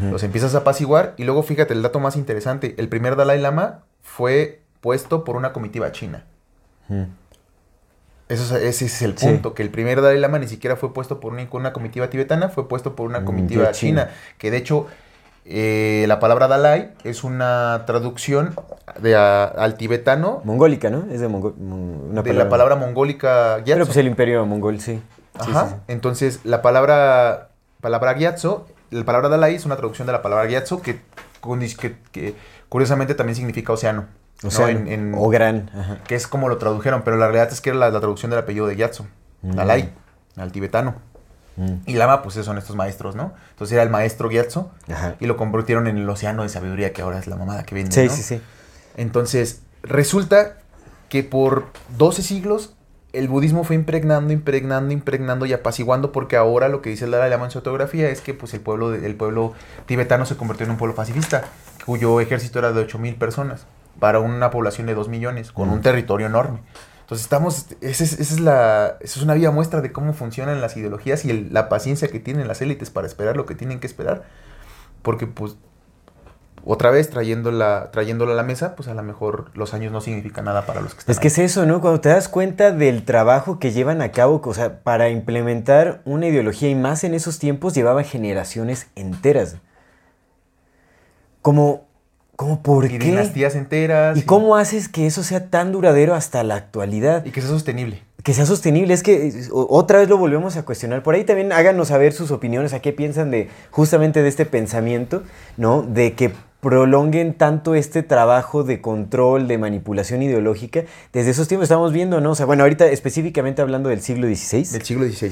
Los 0.09 0.23
empiezas 0.23 0.55
a 0.55 0.59
apaciguar 0.59 1.13
y 1.17 1.25
luego 1.25 1.43
fíjate 1.43 1.73
el 1.73 1.83
dato 1.83 1.99
más 1.99 2.15
interesante, 2.15 2.73
el 2.79 2.89
primer 2.89 3.15
Dalai 3.17 3.39
Lama 3.39 3.81
fue 4.01 4.61
puesto 4.81 5.23
por 5.23 5.35
una 5.35 5.53
comitiva 5.53 5.91
china. 5.91 6.23
Ujú. 6.89 7.05
Eso 8.27 8.55
es- 8.57 8.63
ese 8.63 8.85
es 8.85 9.01
el 9.03 9.17
Sí. 9.17 9.25
punto, 9.27 9.53
que 9.53 9.61
el 9.63 9.69
primer 9.69 10.01
Dalai 10.01 10.19
Lama 10.19 10.39
ni 10.39 10.47
siquiera 10.47 10.75
fue 10.75 10.93
puesto 10.93 11.19
por 11.19 11.33
una, 11.33 11.47
una 11.51 11.73
comitiva 11.73 12.09
tibetana, 12.09 12.49
fue 12.49 12.67
puesto 12.67 12.95
por 12.95 13.07
una 13.07 13.19
Mm, 13.19 13.25
comitiva 13.25 13.71
china. 13.71 14.07
china. 14.07 14.09
Que 14.39 14.49
de 14.51 14.57
hecho, 14.57 14.87
eh, 15.45 16.05
la 16.07 16.19
palabra 16.19 16.47
Dalai 16.47 16.91
es 17.03 17.23
una 17.23 17.83
traducción 17.85 18.55
de 18.99 19.15
a- 19.15 19.43
al 19.45 19.77
tibetano 19.77 20.41
Mongólica, 20.43 20.89
¿no? 20.89 21.05
Es 21.11 21.19
de 21.19 21.27
Mongo- 21.29 21.53
mon- 21.55 22.09
una 22.11 22.23
de 22.23 22.33
la 22.33 22.49
palabra 22.49 22.75
mongólica 22.75 23.55
Pero 23.57 23.65
gyatso. 23.65 23.85
pues 23.85 23.97
el 23.97 24.07
imperio 24.07 24.43
mongol, 24.45 24.79
sí. 24.79 25.01
Ajá. 25.37 25.67
sí, 25.67 25.73
sí. 25.75 25.81
Entonces, 25.89 26.39
la 26.45 26.61
palabra, 26.63 27.49
palabra 27.81 28.13
gyatso, 28.13 28.65
la 28.89 29.03
palabra 29.03 29.29
Dalai 29.29 29.53
es 29.55 29.65
una 29.65 29.75
traducción 29.75 30.07
de 30.07 30.13
la 30.13 30.21
palabra 30.23 30.45
gyatso 30.47 30.81
que- 30.81 30.99
que 32.11 32.33
curiosamente 32.69 33.13
también 33.13 33.35
significa 33.35 33.71
océano. 33.73 34.05
O 34.47 34.51
¿no? 34.51 34.57
sea, 34.57 34.69
En- 34.69 34.87
en- 34.87 35.13
o 35.17 35.29
gran. 35.29 35.71
Ajá. 35.77 35.97
que 36.07 36.15
es 36.15 36.27
como 36.27 36.49
lo 36.49 36.57
tradujeron, 36.57 37.01
pero 37.03 37.17
la 37.17 37.25
realidad 37.27 37.51
es 37.51 37.61
que 37.61 37.69
era 37.71 37.79
la, 37.79 37.89
la 37.89 37.99
traducción 37.99 38.29
del 38.31 38.39
apellido 38.39 38.67
de 38.67 38.75
Gyatso, 38.75 39.05
Mm. 39.41 39.51
Dalai, 39.55 39.93
al 40.37 40.51
tibetano. 40.51 40.95
Mm. 41.57 41.75
Y 41.85 41.93
Lama, 41.93 42.21
pues 42.21 42.35
son 42.35 42.57
estos 42.57 42.75
maestros, 42.75 43.15
¿no? 43.15 43.33
Entonces 43.51 43.73
era 43.73 43.83
el 43.83 43.89
maestro 43.89 44.29
Gyatso 44.29 44.71
Ajá. 44.91 45.15
y 45.19 45.25
lo 45.25 45.37
convirtieron 45.37 45.87
en 45.87 45.97
el 45.97 46.09
océano 46.09 46.43
de 46.43 46.49
sabiduría 46.49 46.91
que 46.93 47.01
ahora 47.01 47.17
es 47.19 47.27
la 47.27 47.35
mamada 47.37 47.63
que 47.63 47.75
venden, 47.75 47.91
Sí, 47.93 48.05
¿no? 48.07 48.11
sí, 48.13 48.23
sí. 48.23 48.41
Entonces, 48.97 49.61
resulta 49.83 50.57
que 51.09 51.23
por 51.23 51.67
12 51.97 52.21
siglos 52.23 52.75
el 53.13 53.29
budismo 53.29 53.63
fue 53.63 53.77
impregnando, 53.77 54.33
impregnando, 54.33 54.91
impregnando 54.93 55.45
y 55.45 55.53
apaciguando 55.53 56.11
porque 56.11 56.35
ahora 56.35 56.67
lo 56.67 56.81
que 56.81 56.89
dice 56.89 57.05
el 57.05 57.11
Dalai 57.11 57.29
Lama 57.29 57.45
en 57.45 57.51
su 57.51 57.59
autografía 57.59 58.09
es 58.09 58.19
que 58.19 58.33
pues 58.33 58.53
el 58.53 58.59
pueblo, 58.59 58.91
de- 58.91 59.05
el 59.05 59.15
pueblo 59.15 59.53
tibetano 59.85 60.25
se 60.25 60.35
convirtió 60.35 60.65
en 60.65 60.71
un 60.71 60.77
pueblo 60.77 60.95
pacifista, 60.95 61.45
cuyo 61.85 62.19
ejército 62.19 62.59
era 62.59 62.73
de 62.73 62.81
8000 62.81 63.15
personas 63.15 63.65
para 63.99 64.19
una 64.19 64.49
población 64.49 64.87
de 64.87 64.93
2 64.95 65.07
millones, 65.09 65.51
con 65.51 65.69
un 65.69 65.81
territorio 65.81 66.27
enorme. 66.27 66.59
Entonces 67.01 67.23
estamos, 67.25 67.67
esa 67.81 68.03
es, 68.03 68.13
esa 68.13 68.33
es 68.33 68.39
la, 68.39 68.97
esa 68.99 69.19
es 69.19 69.23
una 69.23 69.35
viva 69.35 69.51
muestra 69.51 69.81
de 69.81 69.91
cómo 69.91 70.13
funcionan 70.13 70.59
las 70.61 70.75
ideologías 70.75 71.23
y 71.25 71.29
el- 71.29 71.53
la 71.53 71.69
paciencia 71.69 72.07
que 72.07 72.19
tienen 72.19 72.47
las 72.47 72.61
élites 72.61 72.89
para 72.89 73.05
esperar 73.05 73.37
lo 73.37 73.45
que 73.45 73.53
tienen 73.55 73.79
que 73.79 73.85
esperar. 73.87 74.23
Porque 75.03 75.27
pues 75.27 75.55
otra 76.67 76.89
vez 76.89 77.11
trayéndola, 77.11 77.89
trayéndola 77.91 78.31
a 78.31 78.35
la 78.35 78.41
mesa, 78.41 78.75
pues 78.75 78.87
a 78.87 78.95
lo 78.95 79.03
mejor 79.03 79.51
los 79.53 79.75
años 79.75 79.91
no 79.91 80.01
significan 80.01 80.45
nada 80.45 80.65
para 80.65 80.81
los 80.81 80.95
que 80.95 81.01
están 81.01 81.13
Es 81.13 81.19
que 81.19 81.27
es 81.27 81.37
ahí. 81.37 81.45
eso, 81.45 81.67
¿no? 81.67 81.79
Cuando 81.79 82.01
te 82.01 82.09
das 82.09 82.27
cuenta 82.27 82.71
del 82.71 83.05
trabajo 83.05 83.59
que 83.59 83.71
llevan 83.71 84.01
a 84.01 84.11
cabo, 84.11 84.41
o 84.43 84.53
sea, 84.55 84.79
para 84.81 85.09
implementar 85.09 86.01
una 86.05 86.25
ideología 86.25 86.69
y 86.69 86.73
más 86.75 87.03
en 87.03 87.13
esos 87.13 87.37
tiempos 87.37 87.75
llevaba 87.75 88.01
generaciones 88.01 88.87
enteras. 88.95 89.57
Como, 91.43 91.85
como 92.35 92.61
por 92.61 92.85
y 92.85 92.89
qué? 92.89 92.99
dinastías 92.99 93.55
enteras. 93.55 94.17
¿Y 94.17 94.23
cómo 94.23 94.55
haces 94.55 94.89
que 94.89 95.05
eso 95.07 95.23
sea 95.23 95.49
tan 95.49 95.71
duradero 95.71 96.13
hasta 96.15 96.43
la 96.43 96.55
actualidad? 96.55 97.25
Y 97.25 97.31
que 97.31 97.41
sea 97.41 97.49
sostenible. 97.49 98.03
Que 98.23 98.33
sea 98.33 98.45
sostenible, 98.47 98.93
es 98.93 99.03
que 99.03 99.31
otra 99.51 99.99
vez 99.99 100.09
lo 100.09 100.17
volvemos 100.17 100.57
a 100.57 100.65
cuestionar. 100.65 101.03
Por 101.03 101.13
ahí 101.13 101.23
también 101.23 101.51
háganos 101.51 101.89
saber 101.89 102.11
sus 102.11 102.31
opiniones, 102.31 102.73
a 102.73 102.79
qué 102.79 102.91
piensan 102.91 103.29
de 103.29 103.49
justamente 103.69 104.23
de 104.23 104.29
este 104.29 104.45
pensamiento, 104.47 105.21
¿no? 105.57 105.83
De 105.83 106.13
que 106.13 106.31
prolonguen 106.59 107.35
tanto 107.35 107.75
este 107.75 108.01
trabajo 108.01 108.63
de 108.63 108.81
control, 108.81 109.47
de 109.47 109.59
manipulación 109.59 110.23
ideológica. 110.23 110.81
Desde 111.13 111.29
esos 111.29 111.47
tiempos 111.47 111.65
estamos 111.65 111.93
viendo, 111.93 112.19
¿no? 112.21 112.31
O 112.31 112.35
sea, 112.35 112.47
bueno, 112.47 112.63
ahorita 112.63 112.87
específicamente 112.87 113.61
hablando 113.61 113.89
del 113.89 114.01
siglo 114.01 114.25
XVI, 114.27 114.63
Del 114.71 114.81
siglo 114.81 115.05
XVI. 115.07 115.31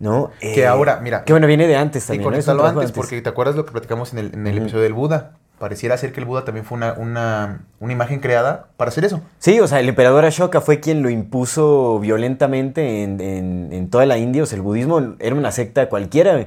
¿no? 0.00 0.32
Que 0.40 0.62
Eh, 0.62 0.66
ahora, 0.66 0.98
mira. 1.00 1.22
Que 1.24 1.32
bueno, 1.32 1.46
viene 1.46 1.68
de 1.68 1.76
antes 1.76 2.02
Y 2.04 2.08
también, 2.08 2.28
¿no? 2.28 2.36
Es 2.36 2.48
un 2.48 2.56
conéctalo 2.56 2.58
trabajo 2.58 2.80
antes, 2.80 2.90
porque 2.92 3.22
te 3.22 3.28
acuerdas 3.28 3.54
lo 3.54 3.64
que 3.64 3.70
platicamos 3.70 4.12
en 4.12 4.18
el, 4.18 4.34
en 4.34 4.46
el 4.48 4.54
Ujú. 4.54 4.62
episodio 4.64 4.82
del 4.82 4.92
Buda. 4.94 5.36
Pareciera 5.62 5.96
ser 5.96 6.12
que 6.12 6.18
el 6.18 6.26
Buda 6.26 6.44
también 6.44 6.64
fue 6.66 6.76
una, 6.76 6.94
una, 6.94 7.66
una 7.78 7.92
imagen 7.92 8.18
creada 8.18 8.66
para 8.76 8.88
hacer 8.88 9.04
eso. 9.04 9.20
Sí, 9.38 9.60
o 9.60 9.68
sea, 9.68 9.78
el 9.78 9.88
emperador 9.88 10.24
Ashoka 10.24 10.60
fue 10.60 10.80
quien 10.80 11.04
lo 11.04 11.08
impuso 11.08 12.00
violentamente 12.00 13.04
en, 13.04 13.20
en- 13.20 13.68
en 13.72 13.88
toda 13.88 14.04
la 14.04 14.18
India. 14.18 14.42
O 14.42 14.46
sea, 14.46 14.56
el 14.56 14.62
budismo 14.62 15.14
era 15.20 15.36
una 15.36 15.52
secta 15.52 15.88
cualquiera, 15.88 16.46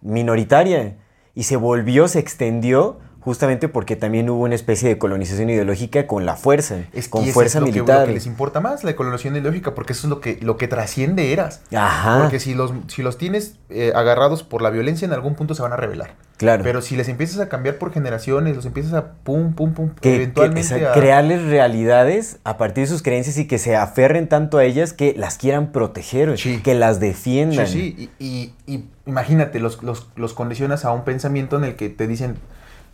minoritaria. 0.00 0.94
Y 1.34 1.42
se 1.42 1.56
volvió, 1.56 2.08
se 2.08 2.18
extendió, 2.18 2.96
justamente 3.26 3.66
porque 3.68 3.96
también 3.96 4.30
hubo 4.30 4.44
una 4.44 4.54
especie 4.54 4.88
de 4.88 4.98
colonización 4.98 5.50
ideológica 5.50 6.06
con 6.06 6.24
la 6.24 6.36
fuerza, 6.36 6.76
Es, 6.92 7.08
con 7.08 7.22
y 7.24 7.26
eso 7.26 7.34
fuerza 7.34 7.58
es 7.58 7.60
lo 7.60 7.66
que, 7.66 7.72
militar. 7.72 8.00
lo 8.02 8.06
que 8.06 8.12
les 8.12 8.24
importa 8.26 8.60
más, 8.60 8.84
la 8.84 8.94
colonización 8.94 9.34
ideológica, 9.34 9.74
porque 9.74 9.92
eso 9.94 10.06
es 10.06 10.10
lo 10.10 10.20
que, 10.20 10.38
lo 10.40 10.56
que 10.56 10.68
trasciende 10.68 11.32
eras. 11.32 11.60
Ajá, 11.74 12.20
Porque 12.22 12.38
si 12.38 12.54
los, 12.54 12.72
si 12.86 13.02
los 13.02 13.18
tienes 13.18 13.56
eh, 13.68 13.92
agarrados 13.96 14.44
por 14.44 14.62
la 14.62 14.70
violencia, 14.70 15.04
en 15.06 15.12
algún 15.12 15.34
punto 15.34 15.56
se 15.56 15.62
van 15.62 15.72
a 15.72 15.76
rebelar. 15.76 16.14
claro. 16.36 16.62
Pero 16.62 16.80
si 16.82 16.94
les 16.96 17.08
empiezas 17.08 17.40
a 17.40 17.48
cambiar 17.48 17.78
por 17.78 17.92
generaciones, 17.92 18.54
los 18.54 18.64
empiezas 18.64 18.92
a 18.94 19.12
pum, 19.24 19.54
pum, 19.54 19.74
pum, 19.74 19.88
que, 19.90 20.00
que- 20.02 20.14
eventualmente 20.14 20.60
esa- 20.60 20.90
a... 20.90 20.94
crearles 20.94 21.42
realidades 21.44 22.38
a 22.44 22.56
partir 22.58 22.84
de 22.84 22.88
sus 22.90 23.02
creencias 23.02 23.36
y 23.38 23.48
que 23.48 23.58
se 23.58 23.74
aferren 23.74 24.28
tanto 24.28 24.58
a 24.58 24.64
ellas 24.64 24.92
que 24.92 25.14
las 25.16 25.36
quieran 25.36 25.72
proteger, 25.72 26.38
Sí. 26.38 26.60
que 26.62 26.76
las 26.76 27.00
defiendan. 27.00 27.66
Sí, 27.66 27.94
sí, 27.98 28.10
y, 28.20 28.24
y- 28.24 28.54
y 28.72 28.84
imagínate, 29.06 29.58
los, 29.58 29.82
los, 29.82 30.08
los 30.14 30.32
condicionas 30.32 30.84
a 30.84 30.92
un 30.92 31.02
pensamiento 31.04 31.56
en 31.56 31.64
el 31.64 31.74
que 31.74 31.88
te 31.88 32.06
dicen, 32.06 32.36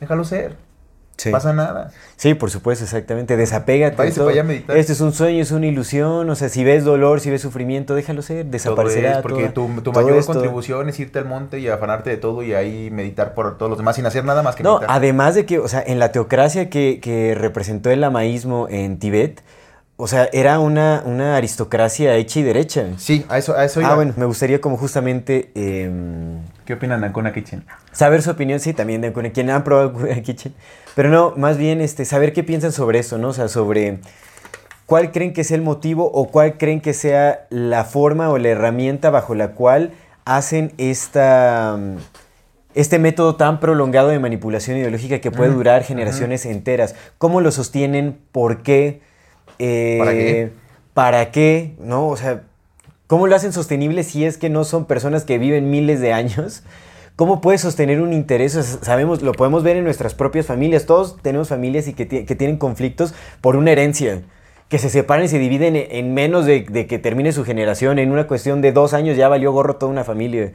déjalo 0.03 0.25
ser, 0.25 0.57
Sí. 1.17 1.29
no 1.29 1.33
pasa 1.37 1.53
nada. 1.53 1.91
Sí, 2.17 2.35
por 2.35 2.51
supuesto, 2.51 2.85
exactamente. 2.85 3.37
Desapégate. 3.37 3.97
todo. 4.13 4.25
para 4.25 4.31
allá 4.33 4.41
a 4.41 4.45
meditar. 4.45 4.77
Esto 4.77 4.93
es 4.93 5.01
un 5.01 5.13
sueño, 5.13 5.41
es 5.43 5.53
una 5.53 5.67
ilusión. 5.67 6.29
O 6.29 6.35
sea, 6.35 6.49
si 6.49 6.65
ves 6.65 6.85
dolor, 6.85 7.21
si 7.21 7.31
ves 7.31 7.43
sufrimiento, 7.43 7.95
déjalo 7.95 8.23
ser. 8.23 8.43
Todo 8.45 8.51
Desaparecerá. 8.53 9.11
es 9.13 9.19
porque 9.19 9.49
toda- 9.51 9.53
tu, 9.69 9.69
tu 9.83 9.93
todo 9.93 10.03
mayor 10.03 10.19
esto. 10.19 10.33
contribución 10.33 10.89
es 10.89 10.99
irte 10.99 11.19
al 11.19 11.27
monte 11.27 11.59
y 11.61 11.69
afanarte 11.69 12.11
de 12.11 12.17
todo 12.17 12.43
y 12.43 12.55
ahí 12.55 12.91
meditar 12.91 13.35
por 13.35 13.57
todos 13.59 13.69
los 13.71 13.79
demás 13.79 13.95
sin 13.97 14.07
hacer 14.07 14.25
nada 14.25 14.43
más 14.43 14.57
que 14.57 14.63
No, 14.65 14.79
meditar. 14.79 14.97
además 14.97 15.35
de 15.35 15.47
que, 15.47 15.59
o 15.61 15.69
sea, 15.69 15.83
en 15.87 15.99
la 15.99 16.11
teocracia 16.13 16.71
que, 16.71 16.99
que 17.01 17.35
representó 17.37 17.91
el 17.91 18.01
lamaísmo 18.01 18.67
en 18.71 18.99
Tibet, 18.99 19.43
o 20.03 20.09
sea, 20.09 20.29
era 20.33 20.59
una, 20.59 21.03
una 21.07 21.37
aristocracia 21.37 22.17
hecha 22.17 22.41
y 22.41 22.43
derecha. 22.43 22.87
Sí, 22.97 23.25
a 23.29 23.39
eso, 23.39 23.57
a 23.57 23.65
eso 23.65 23.79
Ah, 23.79 23.85
iba. 23.85 23.95
bueno, 23.95 24.15
me 24.17 24.25
gustaría 24.27 24.61
como 24.61 24.77
justamente 24.77 25.53
em, 25.55 26.41
¿Qué 26.65 26.75
opinan 26.75 27.01
de 27.03 27.07
Ancona 27.07 27.33
Kitchen? 27.33 27.65
saber 27.93 28.21
su 28.21 28.31
opinión, 28.31 28.59
sí, 28.59 28.73
también 28.73 29.01
de 29.01 29.13
con 29.13 29.29
quien 29.31 29.49
han 29.51 29.63
probado 29.63 29.93
Gouda 29.93 30.21
Kitchen. 30.23 30.55
Pero 30.97 31.09
no, 31.09 31.35
más 31.37 31.57
bien 31.57 31.81
este, 31.81 32.05
saber 32.05 32.33
qué 32.33 32.43
piensan 32.43 32.73
sobre 32.73 32.99
eso, 32.99 33.17
¿no? 33.17 33.29
O 33.29 33.33
sea, 33.33 33.47
sobre 33.47 34.01
cuál 34.87 35.13
creen 35.13 35.33
que 35.33 35.45
sea 35.45 35.57
el 35.57 35.63
motivo 35.63 36.11
o 36.13 36.29
cuál 36.29 36.59
creen 36.59 36.81
que 36.81 36.95
sea 36.95 37.47
la 37.51 37.85
forma 37.85 38.29
o 38.31 38.39
la 38.39 38.49
herramienta 38.49 39.11
bajo 39.11 39.37
la 39.37 39.53
cual 39.53 39.93
hacen 40.25 40.73
esta, 40.79 41.79
este 42.75 42.99
método 42.99 43.37
tan 43.37 43.61
prolongado 43.61 44.09
de 44.09 44.19
manipulación 44.19 44.77
ideológica 44.79 45.21
que 45.21 45.31
puede 45.31 45.51
durar 45.53 45.85
generaciones 45.85 46.45
enteras. 46.45 46.97
¿Cómo 47.19 47.41
lo 47.41 47.53
sostienen? 47.53 48.19
¿Por 48.33 48.63
qué? 48.65 49.12
Eh, 49.59 49.97
¿Para 49.99 50.13
qué? 50.13 50.51
¿Para 50.95 51.31
qué? 51.31 51.75
¿No? 51.81 52.09
O 52.09 52.17
sea, 52.17 52.43
¿cómo 53.07 53.27
lo 53.27 53.35
hacen 53.37 53.53
sostenible 53.53 54.03
si 54.03 54.25
es 54.25 54.39
que 54.39 54.49
no 54.49 54.65
son 54.65 54.87
personas 54.87 55.25
que 55.25 55.39
viven 55.39 55.71
miles 55.71 56.01
de 56.01 56.13
años? 56.13 56.63
¿Cómo 57.17 57.41
puede 57.41 57.59
sostener 57.59 58.01
un 58.01 58.13
interés? 58.13 58.57
O 58.57 58.63
sea, 58.63 58.79
sabemos, 58.83 59.23
lo 59.23 59.33
podemos 59.33 59.63
ver 59.63 59.77
en 59.77 59.85
nuestras 59.85 60.15
propias 60.15 60.47
familias. 60.47 60.87
Todos 60.87 61.19
tenemos 61.23 61.49
familias 61.49 61.87
y 61.89 61.93
que, 61.93 62.07
ti- 62.07 62.25
que 62.25 62.35
tienen 62.35 62.57
conflictos 62.57 63.15
por 63.41 63.57
una 63.57 63.71
herencia. 63.73 64.23
que 64.69 64.79
se 64.79 64.89
separan 64.89 65.27
y 65.27 65.29
se 65.29 65.39
dividen 65.39 65.77
en, 65.77 65.87
en 65.91 66.15
menos 66.15 66.47
de, 66.47 66.63
de 66.63 66.87
que 66.87 66.99
termine 66.99 67.33
su 67.33 67.45
generación. 67.45 67.99
En 67.99 68.11
una 68.11 68.27
cuestión 68.27 68.63
de 68.63 68.73
dos 68.73 68.95
años 68.95 69.19
ya 69.19 69.29
valió 69.29 69.53
gorro 69.53 69.77
toda 69.77 69.93
una 69.93 70.05
familia. 70.05 70.53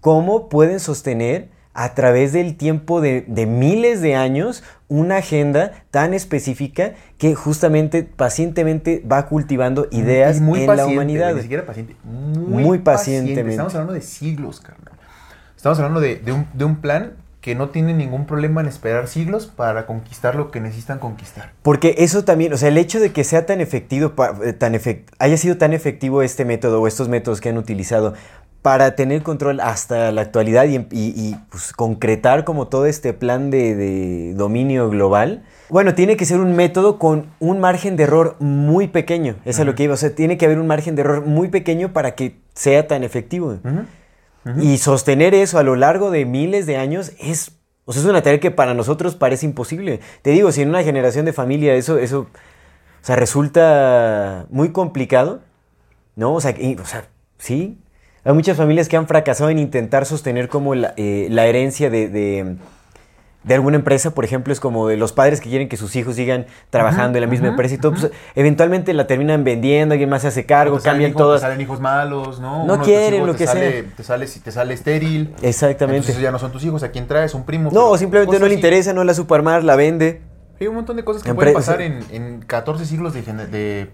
¿Cómo 0.00 0.48
pueden 0.48 0.80
sostener 0.80 1.46
a 1.82 1.94
través 1.94 2.34
del 2.34 2.56
tiempo 2.56 3.00
de, 3.00 3.24
de 3.26 3.46
miles 3.46 4.02
de 4.02 4.14
años 4.14 4.62
una 4.88 5.16
agenda 5.18 5.72
tan 5.90 6.12
específica 6.12 6.92
que 7.16 7.34
justamente 7.34 8.02
pacientemente 8.02 9.02
va 9.10 9.26
cultivando 9.26 9.88
ideas 9.90 10.38
Y 10.38 10.40
muy 10.42 10.60
en 10.64 10.76
la 10.76 10.84
humanidad? 10.86 11.34
Ni 11.34 11.40
siquiera 11.42 11.64
paciente. 11.64 11.96
Muy, 12.04 12.62
Muy 12.62 12.78
paciente. 12.80 12.82
pacientemente. 12.82 13.50
Estamos 13.52 13.74
hablando 13.74 13.92
de 13.94 14.02
siglos, 14.02 14.60
carnal. 14.60 14.92
Estamos 15.56 15.78
hablando 15.78 16.00
de, 16.00 16.16
de 16.16 16.32
un, 16.32 16.46
de 16.52 16.64
un 16.66 16.76
plan 16.76 17.12
que 17.40 17.54
no 17.54 17.70
tiene 17.70 17.94
ningún 17.94 18.26
problema 18.26 18.60
en 18.60 18.66
esperar 18.66 19.08
siglos 19.08 19.46
para 19.46 19.86
conquistar 19.86 20.34
lo 20.34 20.50
que 20.50 20.60
necesitan 20.60 20.98
conquistar. 20.98 21.52
Porque 21.62 21.94
eso 21.96 22.22
también, 22.24 22.52
o 22.52 22.58
sea, 22.58 22.68
el 22.68 22.76
hecho 22.76 23.00
de 23.00 23.12
que 23.12 23.24
sea 23.24 23.46
tan 23.46 23.62
efectivo, 23.62 24.12
eh, 24.44 24.52
tan 24.52 24.74
efec- 24.74 25.04
haya 25.18 25.38
sido 25.38 25.56
tan 25.56 25.72
efectivo 25.72 26.20
este 26.20 26.44
método 26.44 26.82
o 26.82 26.86
estos 26.86 27.08
métodos 27.08 27.40
que 27.40 27.48
han 27.48 27.56
utilizado 27.56 28.12
para 28.62 28.94
tener 28.94 29.22
control 29.22 29.60
hasta 29.60 30.12
la 30.12 30.20
actualidad 30.20 30.64
y, 30.66 30.76
y- 30.76 30.84
y, 30.92 31.36
pues, 31.50 31.72
concretar 31.72 32.44
como 32.44 32.68
todo 32.68 32.84
este 32.86 33.12
plan 33.14 33.50
de, 33.50 33.74
de 33.74 34.34
dominio 34.34 34.90
global, 34.90 35.44
bueno, 35.70 35.94
tiene 35.94 36.16
que 36.16 36.26
ser 36.26 36.40
un 36.40 36.54
método 36.56 36.98
con 36.98 37.26
un 37.38 37.60
margen 37.60 37.96
de 37.96 38.02
error 38.02 38.36
muy 38.38 38.88
pequeño. 38.88 39.36
Eso 39.44 39.50
es 39.50 39.60
a 39.60 39.64
lo 39.64 39.74
que 39.74 39.84
iba. 39.84 39.94
O 39.94 39.96
sea, 39.96 40.14
tiene 40.14 40.36
que 40.36 40.44
haber 40.44 40.58
un 40.58 40.66
margen 40.66 40.94
de 40.94 41.02
error 41.02 41.24
muy 41.24 41.48
pequeño 41.48 41.92
para 41.92 42.14
que 42.14 42.38
sea 42.54 42.86
tan 42.86 43.02
efectivo. 43.04 43.58
Y 44.60 44.78
sostener 44.78 45.34
eso 45.34 45.58
a 45.58 45.62
lo 45.62 45.76
largo 45.76 46.10
de 46.10 46.24
miles 46.24 46.66
de 46.66 46.76
años 46.76 47.12
es, 47.20 47.52
o 47.84 47.92
sea, 47.92 48.00
es 48.02 48.08
una 48.08 48.22
tarea 48.22 48.40
que 48.40 48.50
para 48.50 48.74
nosotros 48.74 49.14
parece 49.14 49.46
imposible. 49.46 50.00
Te 50.22 50.30
digo, 50.30 50.50
si 50.50 50.62
en 50.62 50.70
una 50.70 50.82
generación 50.82 51.24
de 51.26 51.32
familia 51.32 51.74
eso, 51.74 51.98
eso, 51.98 52.20
o 52.20 53.04
sea, 53.04 53.16
resulta 53.16 54.46
muy 54.50 54.72
complicado, 54.72 55.40
¿no? 56.16 56.34
O 56.34 56.40
sea, 56.40 56.54
y- 56.58 56.76
o 56.80 56.84
sea, 56.86 57.04
sí. 57.38 57.78
Hay 58.24 58.32
muchas 58.34 58.56
familias 58.56 58.88
que 58.88 58.96
han 58.96 59.06
fracasado 59.06 59.50
en 59.50 59.58
intentar 59.58 60.04
sostener 60.06 60.48
como 60.48 60.74
la, 60.74 60.92
eh, 60.96 61.28
la 61.30 61.46
herencia 61.46 61.88
de, 61.88 62.08
de, 62.08 62.56
de 63.44 63.54
alguna 63.54 63.76
empresa, 63.76 64.10
por 64.10 64.26
ejemplo, 64.26 64.52
es 64.52 64.60
como 64.60 64.86
de 64.88 64.98
los 64.98 65.12
padres 65.12 65.40
que 65.40 65.48
quieren 65.48 65.70
que 65.70 65.78
sus 65.78 65.96
hijos 65.96 66.16
sigan 66.16 66.44
trabajando 66.68 67.16
en 67.16 67.22
la 67.24 67.30
misma 67.30 67.48
empresa 67.48 67.76
y 67.76 67.78
todo, 67.78 67.92
pues, 67.92 68.10
eventualmente 68.34 68.92
la 68.92 69.06
terminan 69.06 69.42
vendiendo, 69.42 69.94
alguien 69.94 70.10
más 70.10 70.20
se 70.20 70.28
hace 70.28 70.44
cargo, 70.44 70.76
Te 70.78 70.84
cambian. 70.84 71.14
Te 71.14 71.38
salen 71.38 71.60
hijos 71.62 71.80
malos, 71.80 72.40
¿no? 72.40 72.66
No 72.66 72.74
Uno 72.74 72.82
quieren 72.84 73.24
lo 73.26 73.32
te 73.32 73.38
que 73.38 73.46
sale- 73.46 73.70
sea. 73.82 73.90
Te 73.96 74.02
sale, 74.02 74.26
te 74.26 74.52
sale 74.52 74.74
estéril. 74.74 75.34
Exactamente. 75.40 76.00
Entonces 76.00 76.22
ya 76.22 76.30
no 76.30 76.38
son 76.38 76.52
tus 76.52 76.62
hijos. 76.64 76.82
¿A 76.82 76.90
quién 76.90 77.06
traes? 77.06 77.32
Un 77.32 77.44
primo. 77.46 77.70
No, 77.72 77.96
simplemente 77.96 78.38
no 78.38 78.46
le 78.48 78.54
interesa, 78.54 78.92
no 78.92 79.02
la 79.04 79.14
supo 79.14 79.34
armar, 79.34 79.64
la 79.64 79.76
vende. 79.76 80.20
Hay 80.60 80.66
un 80.66 80.74
montón 80.74 80.96
de 80.96 81.04
cosas 81.04 81.22
que 81.22 81.30
Empre- 81.30 81.36
pueden 81.36 81.54
pasar 81.54 81.80
en, 81.80 82.04
en 82.10 82.40
14 82.42 82.84
siglos 82.84 83.14
de, 83.14 83.88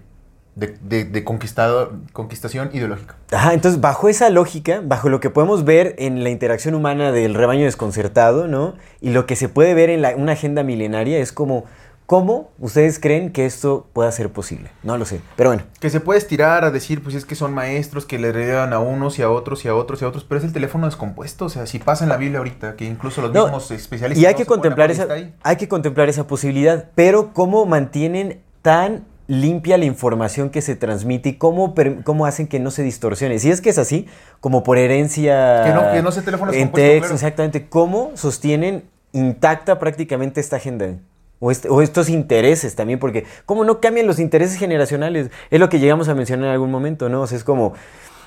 de, 0.57 0.75
de- 0.81 1.05
de 1.05 1.23
conquistado, 1.23 1.93
conquistación 2.13 2.71
ideológica. 2.73 3.15
Ajá, 3.31 3.53
entonces 3.53 3.79
bajo 3.79 4.09
esa 4.09 4.29
lógica, 4.29 4.81
bajo 4.83 5.07
lo 5.09 5.19
que 5.19 5.29
podemos 5.29 5.63
ver 5.65 5.95
en 5.99 6.23
la 6.23 6.29
interacción 6.31 6.73
humana 6.73 7.11
del 7.11 7.35
rebaño 7.35 7.65
desconcertado, 7.65 8.47
¿no? 8.47 8.73
Y 8.99 9.11
lo 9.11 9.25
que 9.25 9.35
se 9.35 9.49
puede 9.49 9.73
ver 9.73 9.89
en 9.89 10.01
la- 10.01 10.15
una 10.15 10.31
agenda 10.33 10.63
milenaria 10.63 11.19
es 11.19 11.31
como, 11.31 11.65
¿cómo 12.07 12.49
ustedes 12.57 12.99
creen 12.99 13.31
que 13.31 13.45
esto 13.45 13.85
pueda 13.93 14.11
ser 14.11 14.29
posible? 14.31 14.71
No 14.81 14.97
lo 14.97 15.05
sé, 15.05 15.19
pero 15.35 15.49
bueno. 15.51 15.61
Que 15.79 15.89
se 15.91 15.99
puede 15.99 16.17
estirar 16.17 16.63
a 16.63 16.71
decir, 16.71 17.03
pues 17.03 17.13
es 17.15 17.25
que 17.25 17.35
son 17.35 17.53
maestros 17.53 18.05
que 18.05 18.17
le 18.17 18.29
heredan 18.29 18.73
a 18.73 18.79
unos 18.79 19.19
y 19.19 19.21
a 19.21 19.29
otros 19.29 19.63
y 19.63 19.67
a 19.67 19.75
otros 19.75 20.01
y 20.01 20.05
a 20.05 20.07
otros, 20.07 20.23
pero 20.23 20.39
es 20.39 20.45
el 20.45 20.53
teléfono 20.53 20.87
descompuesto. 20.87 21.45
O 21.45 21.49
sea, 21.49 21.67
si 21.67 21.77
pasa 21.79 22.03
en 22.05 22.09
la 22.09 22.17
Biblia 22.17 22.39
ahorita, 22.39 22.75
que 22.77 22.85
incluso 22.85 23.21
los 23.21 23.31
No, 23.31 23.43
mismos 23.43 23.69
especialistas. 23.69 24.23
Y 24.23 24.25
hay 24.25 24.33
no 24.33 24.37
que 24.39 24.45
contemplar 24.47 24.89
esa, 24.89 25.05
hay 25.43 25.55
que 25.57 25.67
contemplar 25.67 26.09
esa 26.09 26.25
posibilidad, 26.25 26.85
pero 26.95 27.31
cómo 27.33 27.65
mantienen 27.65 28.39
tan 28.63 29.05
limpia 29.27 29.77
la 29.77 29.85
información 29.85 30.49
que 30.49 30.61
se 30.61 30.75
transmite 30.75 31.29
y 31.29 31.33
cómo, 31.33 31.75
cómo 32.03 32.25
hacen 32.25 32.47
que 32.47 32.59
no 32.59 32.71
se 32.71 32.81
distorsione. 32.83 33.39
Si 33.39 33.51
es 33.51 33.59
que 33.61 33.69
es 33.69 33.77
así, 33.77 34.07
como 34.39 34.63
por 34.63 34.77
herencia 34.77 35.63
Que 35.65 35.73
no- 35.73 35.91
que 35.91 36.01
no 36.01 36.11
sea 36.11 36.23
teléfono 36.23 36.51
en 36.51 36.57
descompuesto, 36.59 36.87
texto, 36.87 36.99
claro. 37.01 37.15
exactamente, 37.15 37.67
cómo 37.67 38.11
sostienen 38.15 38.83
intacta 39.11 39.79
prácticamente 39.79 40.39
esta 40.39 40.55
agenda. 40.57 40.95
O, 41.39 41.51
este- 41.51 41.69
o 41.69 41.81
estos 41.83 42.09
intereses 42.09 42.75
también, 42.75 42.97
porque 42.99 43.25
cómo 43.45 43.63
no 43.63 43.79
cambian 43.79 44.07
los 44.07 44.17
intereses 44.17 44.57
generacionales. 44.57 45.29
Es 45.51 45.59
lo 45.59 45.69
que 45.69 45.79
llegamos 45.79 46.09
a 46.09 46.15
mencionar 46.15 46.47
en 46.47 46.51
algún 46.53 46.71
momento, 46.71 47.09
¿no? 47.09 47.21
O 47.21 47.27
sea, 47.27 47.37
es 47.37 47.43
como, 47.43 47.73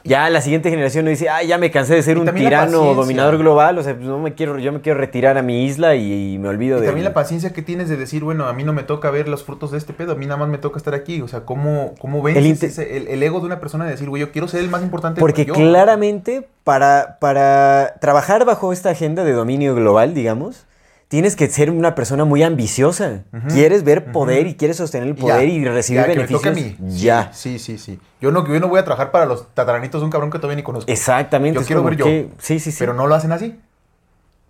ya 0.05 0.29
la 0.31 0.41
siguiente 0.41 0.71
generación 0.71 1.05
no 1.05 1.11
dice, 1.11 1.29
ah, 1.29 1.43
ya 1.43 1.59
me 1.59 1.71
cansé 1.71 1.95
de 1.95 2.03
ser 2.03 2.17
Y 2.17 2.21
un 2.21 2.35
tirano 2.35 2.95
dominador 2.95 3.39
global, 3.39 3.79
o 3.79 3.83
sea, 3.83 3.95
pues, 3.95 4.07
no 4.07 4.19
me 4.19 4.35
quiero, 4.35 4.59
yo 4.59 4.73
me 4.73 4.81
quiero 4.81 4.99
retirar 4.99 5.37
a 5.39 5.43
mi 5.43 5.65
isla 5.65 5.95
y, 5.95 6.35
y 6.35 6.39
me 6.39 6.49
olvido 6.49 6.79
Y 6.79 6.81
de... 6.83 6.87
también 6.87 7.05
la 7.05 7.15
paciencia 7.15 7.53
que 7.53 7.63
tienes 7.63 7.89
de 7.89 7.97
decir, 7.97 8.25
bueno, 8.25 8.47
a 8.47 8.53
mí 8.53 8.65
no 8.65 8.73
me 8.73 8.83
toca 8.83 9.11
ver 9.11 9.29
los 9.29 9.45
frutos 9.45 9.71
de 9.71 9.79
este 9.79 9.93
pedo, 9.93 10.13
a 10.13 10.15
mí 10.15 10.27
nada 10.27 10.39
más 10.39 10.49
me 10.49 10.59
toca 10.59 10.79
estar 10.79 10.95
aquí. 10.95 11.21
O 11.23 11.29
sea, 11.29 11.41
¿cómo, 11.41 11.95
cómo 12.01 12.23
ves 12.23 12.37
El 12.37 12.47
inte- 12.47 12.97
el, 12.97 13.09
el 13.09 13.23
ego 13.23 13.41
de 13.41 13.47
una 13.47 13.61
persona 13.61 13.85
de 13.85 13.93
decir, 13.93 14.09
güey, 14.09 14.21
yo 14.21 14.33
quiero 14.33 14.49
ser 14.49 14.61
el 14.61 14.71
más 14.71 14.83
importante? 14.83 15.21
Porque 15.21 15.45
yo. 15.45 15.55
claramente 15.55 16.47
para, 16.65 17.19
para 17.21 17.95
trabajar 18.01 18.45
bajo 18.45 18.73
esta 18.73 18.91
agenda 18.91 19.25
de 19.25 19.33
dominio 19.33 19.75
global, 19.75 20.15
digamos, 20.15 20.67
tienes 21.11 21.35
que 21.35 21.49
ser 21.51 21.71
una 21.73 21.97
persona 21.97 22.25
muy 22.25 22.45
ambiciosa. 22.45 23.25
Quieres 23.49 23.83
ver 23.83 24.13
poder 24.13 24.47
y 24.47 24.55
quieres 24.55 24.77
sostener 24.77 25.09
el 25.09 25.17
poder 25.17 25.49
ya, 25.49 25.53
y 25.53 25.65
recibir 25.65 26.03
ya, 26.03 26.07
que 26.07 26.11
me 26.11 26.15
beneficios. 26.27 26.41
toque 26.43 26.49
a 26.49 26.87
mí. 26.87 26.97
Ya. 26.97 27.33
Sí, 27.33 27.59
sí, 27.59 27.79
sí. 27.79 27.99
Yo 28.21 28.31
no, 28.31 28.47
yo 28.47 28.61
no 28.61 28.69
voy 28.69 28.79
a 28.79 28.85
trabajar 28.85 29.11
para 29.11 29.27
los 29.27 29.53
tataranitos 29.53 30.01
de 30.01 30.05
un 30.05 30.13
cabrón 30.13 30.31
que 30.31 30.39
todavía 30.39 30.55
ni 30.55 30.63
conozco. 30.63 30.89
Exactamente. 30.91 31.59
Yo 31.59 31.67
quiero 31.67 31.83
ver 31.83 31.97
yo. 31.97 32.05
que- 32.05 32.31
sí, 32.39 32.61
sí, 32.61 32.71
sí. 32.71 32.77
Pero 32.79 32.95
no 32.95 33.09
lo 33.09 33.17
hacen 33.17 33.33
así. 33.33 33.59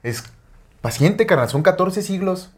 Es 0.03 0.23
paciente, 0.83 1.25
carnal. 1.25 1.49
Son 1.49 1.63
14 1.63 2.03
siglos 2.03 2.51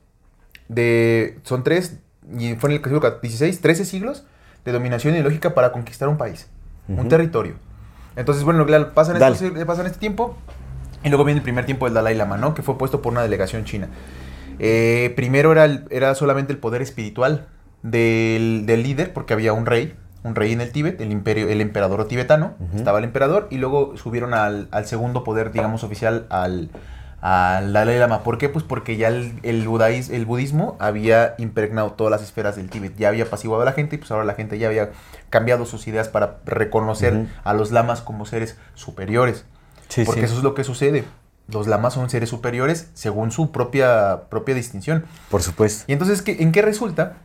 de... 0.69 1.39
Son 1.45 1.63
tres, 1.63 1.97
y 2.37 2.55
fue 2.57 2.71
en 2.71 2.77
el 2.79 2.83
siglo 2.83 3.01
XVI, 3.01 3.57
13 3.57 3.85
siglos 3.85 4.25
de 4.65 4.73
dominación 4.73 5.15
ideológica 5.15 5.55
para 5.55 5.71
conquistar 5.71 6.09
un 6.09 6.17
país, 6.17 6.49
un 6.89 7.09
territorio. 7.09 7.55
Entonces, 8.17 8.43
bueno, 8.43 8.67
claro, 8.67 8.93
pasan, 8.95 9.19
Dale. 9.21 9.37
estos, 9.37 9.65
pasan 9.65 9.87
este 9.87 9.99
tiempo 10.01 10.37
y 11.05 11.09
luego 11.09 11.25
viene 11.25 11.39
el 11.39 11.45
primer 11.45 11.65
tiempo 11.67 11.87
del 11.87 11.95
Dalai 11.95 12.15
Lama, 12.15 12.37
¿no? 12.37 12.55
Que 12.55 12.63
fue 12.63 12.79
puesto 12.79 13.03
por 13.03 13.13
una 13.13 13.23
delegación 13.23 13.65
china. 13.65 13.89
Eh, 14.59 15.13
primero 15.17 15.53
era, 15.53 15.65
el- 15.65 15.85
era 15.91 16.15
solamente 16.15 16.53
el 16.53 16.59
poder 16.59 16.83
espiritual 16.83 17.47
del, 17.83 18.65
del 18.67 18.83
líder, 18.83 19.13
porque 19.13 19.33
había 19.33 19.53
un 19.53 19.67
rey, 19.67 19.95
un 20.23 20.35
rey 20.37 20.53
en 20.53 20.61
el 20.61 20.71
Tíbet, 20.71 21.01
el 21.01 21.11
imperio, 21.11 21.49
el 21.49 21.61
emperador 21.61 22.07
tibetano, 22.07 22.55
estaba 22.77 22.99
el 22.99 23.05
emperador, 23.05 23.49
y 23.51 23.59
luego 23.59 23.97
subieron 23.97 24.35
al, 24.35 24.69
al 24.71 24.87
segundo 24.87 25.25
poder, 25.25 25.51
digamos, 25.51 25.83
oficial, 25.83 26.27
al, 26.31 26.71
al 27.21 27.73
Dalai 27.73 27.99
Lama. 27.99 28.23
¿Por 28.23 28.39
qué? 28.39 28.49
Pues 28.49 28.65
porque 28.65 28.97
ya 28.97 29.09
el, 29.09 29.33
el, 29.43 29.67
budais- 29.67 30.11
el 30.13 30.27
budismo 30.27 30.77
había 30.79 31.35
impregnado 31.39 31.93
todas 31.93 32.13
las 32.13 32.23
esferas 32.23 32.55
del 32.55 32.71
Tíbet, 32.71 32.97
ya 32.97 33.09
había 33.09 33.25
apaciguado 33.25 33.63
a 33.63 33.65
la 33.65 33.73
gente, 33.73 33.97
y 33.97 33.99
pues 33.99 34.13
ahora 34.13 34.25
la 34.25 34.35
gente 34.35 34.59
ya 34.59 34.69
había 34.69 34.91
cambiado 35.29 35.67
sus 35.67 35.89
ideas 35.89 36.09
para 36.09 36.37
reconocer 36.47 37.27
a 37.43 37.53
los 37.55 37.73
lamas 37.73 38.01
como 38.01 38.25
seres 38.27 38.57
superiores. 38.75 39.45
Sí, 39.93 40.05
Porque 40.05 40.21
sí. 40.23 40.27
eso 40.27 40.37
es 40.39 40.43
lo 40.43 40.55
que 40.55 40.65
sucede. 40.65 41.05
Los 41.49 41.67
lamas 41.67 41.95
son 41.95 42.09
seres 42.09 42.29
superiores 42.31 42.89
según 42.95 43.31
su 43.31 43.51
propia, 43.53 44.23
propia 44.31 44.55
distinción. 44.55 45.05
Por 45.31 45.43
supuesto. 45.43 45.85
Y 45.89 45.93
entonces, 45.93 46.23
¿qué- 46.23 46.37
¿en 46.41 46.53
qué 46.53 46.63
resulta? 46.63 47.17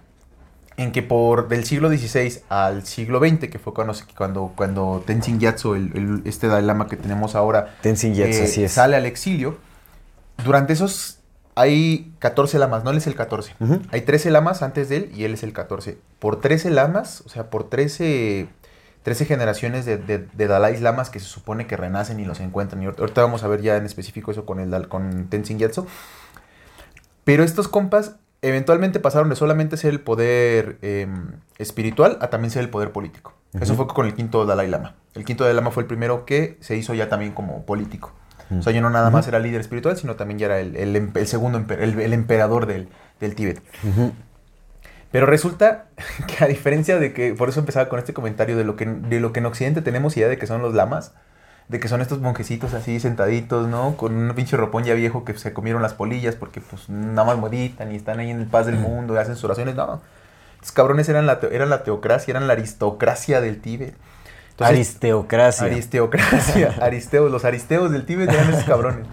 En 0.76 0.92
que 0.92 1.02
por 1.02 1.48
del 1.48 1.64
siglo 1.66 1.90
XVI 1.90 2.42
al 2.50 2.86
siglo 2.86 3.20
XX, 3.20 3.48
que 3.50 3.58
fue 3.60 3.74
cuando, 3.74 3.94
cuando, 4.16 4.54
cuando 4.56 5.04
Tenzin 5.06 5.40
Gyatso, 5.40 5.76
el, 5.76 5.92
el- 5.96 6.22
este 6.26 6.48
Dalai 6.48 6.66
Lama 6.66 6.88
que 6.88 6.98
tenemos 6.98 7.36
ahora, 7.36 7.76
Tenzin 7.82 8.14
Gyatso, 8.14 8.42
eh, 8.42 8.44
así 8.44 8.64
es. 8.64 8.72
sale 8.74 8.96
al 8.96 9.06
exilio, 9.06 9.58
durante 10.44 10.74
esos 10.74 11.20
hay 11.56 12.14
14 12.20 12.60
lamas, 12.60 12.84
no 12.84 12.92
él 12.92 12.98
es 12.98 13.08
el 13.08 13.16
14. 13.16 13.56
Ujú. 13.60 13.80
Hay 13.92 14.02
13 14.02 14.30
lamas 14.30 14.62
antes 14.62 14.90
de 14.90 14.98
él 14.98 15.12
y 15.16 15.24
él 15.24 15.34
es 15.34 15.42
el 15.42 15.54
14. 15.54 15.98
Por 16.20 16.40
13 16.42 16.70
lamas, 16.70 17.24
o 17.26 17.30
sea, 17.30 17.50
por 17.50 17.70
13, 17.70 18.48
13 19.08 19.24
generaciones 19.24 19.86
de, 19.86 19.96
de, 19.96 20.18
de 20.34 20.48
Dalai 20.48 20.78
Lamas 20.82 21.10
que 21.10 21.22
se 21.22 21.28
supone 21.28 21.66
que 21.66 21.78
renacen 21.78 22.20
y 22.20 22.26
los 22.26 22.42
encuentran. 22.42 22.84
Y 22.84 22.88
ahorita 22.88 23.22
vamos 23.22 23.42
a 23.42 23.48
ver 23.48 23.62
ya 23.62 23.78
en 23.78 23.86
específico 23.86 24.32
eso 24.32 24.46
con, 24.46 24.60
el, 24.60 24.90
con 24.90 25.28
Tenzin 25.30 25.58
Gyatso. 25.58 25.88
Pero 27.24 27.46
estos 27.46 27.70
compas 27.70 28.18
eventualmente 28.42 29.00
pasaron 29.00 29.30
de 29.30 29.38
solamente 29.38 29.78
ser 29.78 29.92
el 29.92 30.02
poder 30.02 30.78
eh, 30.82 31.08
espiritual 31.58 32.18
a 32.20 32.30
también 32.30 32.52
ser 32.52 32.64
el 32.64 32.70
poder 32.70 32.92
político. 32.92 33.34
Eso 33.62 33.76
fue 33.76 33.88
con 33.88 34.06
el 34.08 34.14
quinto 34.14 34.46
Dalai 34.46 34.68
Lama. 34.68 34.96
El 35.16 35.24
quinto 35.24 35.46
Dalai 35.46 35.56
Lama 35.56 35.72
fue 35.72 35.84
el 35.84 35.88
primero 35.88 36.26
que 36.26 36.58
se 36.60 36.76
hizo 36.76 36.94
ya 36.94 37.08
también 37.08 37.32
como 37.32 37.66
político. 37.66 38.12
O 38.60 38.62
sea, 38.62 38.74
ya 38.74 38.82
no 38.82 38.90
nada 38.90 39.10
más 39.10 39.26
era 39.30 39.40
líder 39.40 39.62
espiritual, 39.62 39.96
sino 39.96 40.16
también 40.18 40.38
ya 40.40 40.48
era 40.48 40.60
el, 40.60 40.76
el 40.76 40.94
em- 40.98 41.12
el 41.16 41.28
segundo, 41.28 41.64
el, 41.70 42.00
el 42.00 42.14
emperador 42.14 42.66
del, 42.66 42.90
del 43.22 43.36
Tíbet. 43.36 43.62
Pero 45.18 45.26
resulta 45.26 45.86
que 46.28 46.44
a 46.44 46.48
diferencia 46.48 47.00
de 47.00 47.12
que, 47.12 47.34
por 47.34 47.50
eso 47.50 47.60
empezaba 47.60 47.90
con 47.90 47.98
este 47.98 48.14
comentario 48.14 48.56
de 48.56 48.64
lo 48.64 48.76
que, 48.76 48.86
de 48.86 49.20
lo 49.20 49.34
que 49.34 49.40
en 49.40 49.48
Occidente 49.48 49.82
tenemos 49.82 50.16
idea 50.16 50.28
de 50.28 50.38
que 50.38 50.46
son 50.46 50.62
los 50.62 50.76
lamas, 50.76 51.12
de 51.70 51.80
que 51.80 51.88
son 51.88 52.02
estos 52.02 52.20
monjecitos 52.22 52.76
así 52.76 53.00
sentaditos, 53.00 53.68
¿no? 53.68 53.98
Con 53.98 54.16
un 54.16 54.36
pinche 54.36 54.58
ropón 54.58 54.84
ya 54.84 54.94
viejo 54.94 55.26
que 55.26 55.36
se 55.36 55.54
comieron 55.54 55.82
las 55.82 55.96
polillas 55.96 56.36
porque 56.36 56.62
pues 56.62 56.88
nada 56.88 57.24
más 57.24 57.40
meditan 57.40 57.92
y 57.92 57.96
están 57.96 58.20
ahí 58.20 58.30
en 58.30 58.42
el 58.42 58.46
paz 58.46 58.68
del 58.68 58.76
mundo 58.76 59.16
y 59.16 59.18
hacen 59.18 59.34
sus 59.34 59.46
oraciones. 59.46 59.74
No, 59.74 60.04
estos 60.54 60.72
cabrones 60.72 61.10
eran 61.10 61.26
la, 61.26 61.40
eran 61.52 61.72
la 61.72 61.84
teocracia, 61.84 62.34
eran 62.34 62.46
la 62.46 62.54
aristocracia 62.54 63.42
del 63.42 63.60
Tíbet. 63.60 63.96
Entonces, 64.52 64.76
Aristeocracia. 64.76 65.66
Aristeocracia. 65.66 66.76
Aristeos, 66.82 67.32
los 67.32 67.44
aristeos 67.44 67.92
del 67.92 68.06
Tíbet 68.06 68.30
eran 68.30 68.54
esos 68.54 68.66
cabrones. 68.66 69.08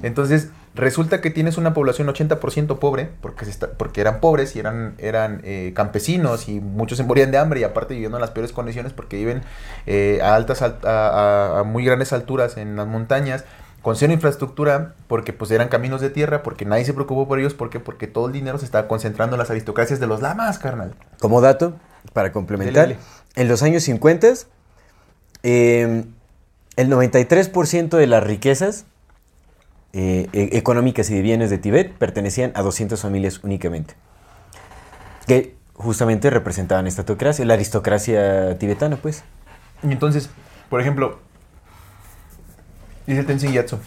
Entonces, 0.00 0.50
Resulta 0.74 1.20
que 1.20 1.30
tienes 1.30 1.58
una 1.58 1.74
población 1.74 2.06
80% 2.08 2.78
pobre, 2.78 3.10
porque, 3.20 3.44
se 3.44 3.50
está- 3.50 3.72
porque 3.72 4.00
eran 4.00 4.20
pobres 4.20 4.54
y 4.54 4.60
eran, 4.60 4.94
eran 4.98 5.40
eh, 5.44 5.72
campesinos 5.74 6.48
y 6.48 6.60
muchos 6.60 6.96
se 6.98 7.04
morían 7.04 7.32
de 7.32 7.38
hambre 7.38 7.60
y 7.60 7.64
aparte 7.64 7.94
viviendo 7.94 8.18
en 8.18 8.20
las 8.20 8.30
peores 8.30 8.52
condiciones 8.52 8.92
porque 8.92 9.16
viven 9.16 9.42
eh, 9.86 10.20
a 10.22 10.36
altas, 10.36 10.62
alt- 10.62 10.84
a, 10.84 11.08
a- 11.08 11.58
a 11.60 11.62
muy 11.64 11.84
grandes 11.84 12.12
alturas 12.12 12.56
en 12.56 12.76
las 12.76 12.86
montañas, 12.86 13.44
con 13.82 13.96
cero 13.96 14.12
infraestructura, 14.12 14.94
porque 15.08 15.32
pues 15.32 15.50
eran 15.50 15.68
caminos 15.68 16.00
de 16.00 16.10
tierra, 16.10 16.42
porque 16.44 16.64
nadie 16.66 16.84
se 16.84 16.92
preocupó 16.94 17.26
por 17.26 17.40
ellos, 17.40 17.54
¿por 17.54 17.68
qué? 17.70 17.80
Porque 17.80 18.06
todo 18.06 18.26
el 18.26 18.32
dinero 18.32 18.58
se 18.58 18.64
estaba 18.66 18.86
concentrando 18.86 19.34
en 19.36 19.38
las 19.40 19.50
aristocracias 19.50 19.98
de 20.00 20.06
los 20.06 20.20
lamas, 20.22 20.58
carnal. 20.58 20.94
Como 21.18 21.40
dato, 21.40 21.72
para 22.12 22.30
complementar, 22.30 22.88
Dele, 22.88 23.00
en 23.36 23.48
los 23.48 23.62
años 23.64 23.82
50, 23.82 24.28
eh, 25.42 26.04
el 26.76 26.88
93% 26.90 27.96
de 27.96 28.06
las 28.06 28.22
riquezas 28.22 28.84
eh, 29.92 30.28
e- 30.32 30.56
económicas 30.56 31.10
y 31.10 31.14
de 31.14 31.22
bienes 31.22 31.50
de 31.50 31.58
Tibet 31.58 31.92
pertenecían 31.92 32.52
a 32.54 32.62
200 32.62 33.00
familias 33.00 33.42
únicamente, 33.42 33.94
que 35.26 35.56
justamente 35.74 36.30
representaban 36.30 36.86
esta 36.86 37.04
la 37.44 37.54
aristocracia 37.54 38.58
tibetana, 38.58 38.96
pues. 38.96 39.24
Y 39.82 39.90
entonces, 39.92 40.30
por 40.68 40.80
ejemplo, 40.80 41.18
dice 43.06 43.20
el 43.20 43.26
Tenzin 43.26 43.52
Gyatso, 43.52 43.80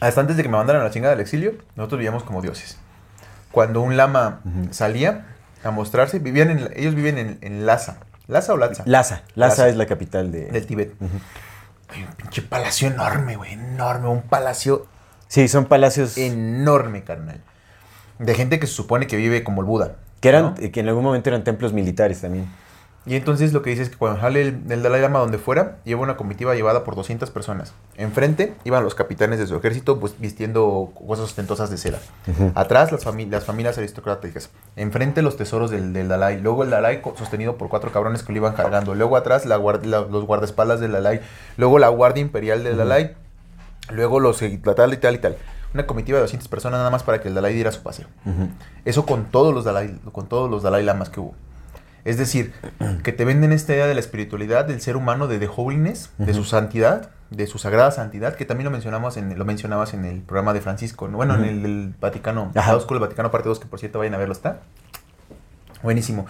hasta 0.00 0.20
antes 0.20 0.36
de 0.36 0.42
que 0.42 0.48
me 0.48 0.56
mandaran 0.56 0.82
a 0.82 0.84
la 0.84 0.90
chingada 0.90 1.14
del 1.14 1.22
exilio, 1.22 1.54
nosotros 1.74 1.98
vivíamos 1.98 2.22
como 2.22 2.40
dioses. 2.42 2.78
Cuando 3.50 3.80
un 3.80 3.96
lama 3.96 4.40
salía 4.70 5.26
a 5.64 5.70
mostrarse, 5.70 6.18
vivían 6.18 6.50
en, 6.50 6.70
ellos 6.76 6.94
viven 6.94 7.18
en, 7.18 7.38
en 7.40 7.66
Lhasa. 7.66 7.98
¿Lhasa 8.28 8.52
o 8.52 8.56
Lhasa? 8.56 8.84
Lhasa, 8.86 9.22
Lhasa 9.34 9.62
Lhasa. 9.62 9.68
es 9.68 9.76
la 9.76 9.86
capital 9.86 10.30
de... 10.30 10.46
Del 10.46 10.66
Tíbet. 10.66 10.92
Hay 11.88 12.02
un 12.02 12.12
pinche 12.12 12.42
palacio 12.42 12.88
enorme, 12.88 13.36
güey, 13.36 13.52
enorme, 13.54 14.08
un 14.08 14.22
palacio 14.22 14.86
Sí, 15.28 15.46
son 15.46 15.66
palacios 15.66 16.16
enorme, 16.16 17.04
carnal. 17.04 17.40
De 18.18 18.34
gente 18.34 18.58
que 18.58 18.66
se 18.66 18.72
supone 18.72 19.06
que 19.06 19.16
vive 19.16 19.44
como 19.44 19.60
el 19.60 19.66
Buda. 19.66 19.96
que, 20.20 20.30
eran, 20.30 20.42
¿no? 20.42 20.54
que 20.54 20.80
en 20.80 20.88
algún 20.88 21.04
momento 21.04 21.28
eran 21.28 21.44
templos 21.44 21.72
militares 21.72 22.22
también. 22.22 22.50
Y 23.06 23.16
entonces 23.16 23.54
lo 23.54 23.62
que 23.62 23.70
dice 23.70 23.82
es 23.82 23.88
que 23.88 23.96
cuando 23.96 24.20
sale 24.20 24.42
el, 24.42 24.60
el 24.68 24.82
Dalai 24.82 25.00
Lama 25.00 25.20
donde 25.20 25.38
fuera, 25.38 25.78
lleva 25.84 26.02
una 26.02 26.18
comitiva 26.18 26.54
llevada 26.54 26.84
por 26.84 26.94
200 26.94 27.30
personas. 27.30 27.72
Enfrente 27.96 28.54
iban 28.64 28.84
los 28.84 28.94
capitanes 28.94 29.38
de 29.38 29.46
su 29.46 29.56
ejército 29.56 29.98
pues, 29.98 30.14
vistiendo 30.18 30.92
cosas 31.06 31.24
ostentosas 31.26 31.70
de 31.70 31.78
seda. 31.78 32.00
Atrás 32.54 32.92
las, 32.92 33.06
fami- 33.06 33.30
las 33.30 33.44
familias 33.44 33.78
aristocráticas. 33.78 34.50
Enfrente 34.76 35.22
los 35.22 35.38
tesoros 35.38 35.70
del, 35.70 35.94
del 35.94 36.08
Dalai. 36.08 36.38
Luego 36.40 36.64
el 36.64 36.70
Dalai 36.70 37.00
sostenido 37.16 37.56
por 37.56 37.70
cuatro 37.70 37.90
cabrones 37.92 38.22
que 38.22 38.32
lo 38.32 38.38
iban 38.38 38.52
cargando. 38.52 38.94
Luego 38.94 39.16
atrás 39.16 39.46
la 39.46 39.56
guard- 39.58 39.84
la- 39.84 40.00
los 40.02 40.26
guardaespaldas 40.26 40.78
del 40.80 40.92
Dalai. 40.92 41.20
Luego 41.56 41.78
la 41.78 41.88
guardia 41.88 42.20
imperial 42.20 42.62
del 42.62 42.76
Dalai. 42.76 43.14
Luego 43.90 44.20
los 44.20 44.38
tal 44.76 44.92
y 44.92 44.96
tal 44.98 45.14
y 45.14 45.18
tal. 45.18 45.36
Una 45.72 45.86
comitiva 45.86 46.16
de 46.18 46.22
200 46.22 46.46
personas 46.48 46.78
nada 46.78 46.90
más 46.90 47.04
para 47.04 47.22
que 47.22 47.28
el 47.28 47.34
Dalai 47.34 47.54
diera 47.54 47.72
su 47.72 47.82
paseo. 47.82 48.06
Eso 48.84 49.06
con 49.06 49.24
todos 49.26 49.54
los 49.54 49.64
Dalai, 49.64 49.98
con 50.12 50.26
todos 50.26 50.50
los 50.50 50.62
Dalai 50.62 50.82
Lamas 50.84 51.08
que 51.08 51.20
hubo. 51.20 51.34
Es 52.04 52.16
decir, 52.18 52.52
que 53.02 53.12
te 53.12 53.24
venden 53.24 53.52
esta 53.52 53.74
idea 53.74 53.86
de 53.86 53.94
la 53.94 54.00
espiritualidad 54.00 54.64
del 54.64 54.80
ser 54.80 54.96
humano, 54.96 55.26
de 55.28 55.38
the 55.38 55.48
holiness, 55.54 56.10
de 56.18 56.32
su 56.34 56.44
santidad, 56.44 57.10
de 57.30 57.46
su 57.46 57.58
sagrada 57.58 57.90
santidad, 57.90 58.34
que 58.36 58.44
también 58.44 58.64
lo 58.64 58.70
mencionamos 58.70 59.16
en, 59.16 59.38
lo 59.38 59.44
mencionabas 59.44 59.92
en 59.94 60.04
el 60.04 60.20
programa 60.22 60.54
de 60.54 60.60
Francisco, 60.62 61.08
¿no? 61.08 61.16
bueno, 61.18 61.34
en 61.36 61.44
el 61.64 61.94
Vaticano, 62.00 62.52
Ajá. 62.54 62.76
Del 62.78 62.98
Vaticano 63.00 63.30
parte 63.30 63.48
2, 63.48 63.60
que 63.60 63.66
por 63.66 63.78
cierto 63.78 63.98
vayan 63.98 64.14
a 64.14 64.18
verlo, 64.18 64.32
está. 64.32 64.60
Buenísimo. 65.82 66.26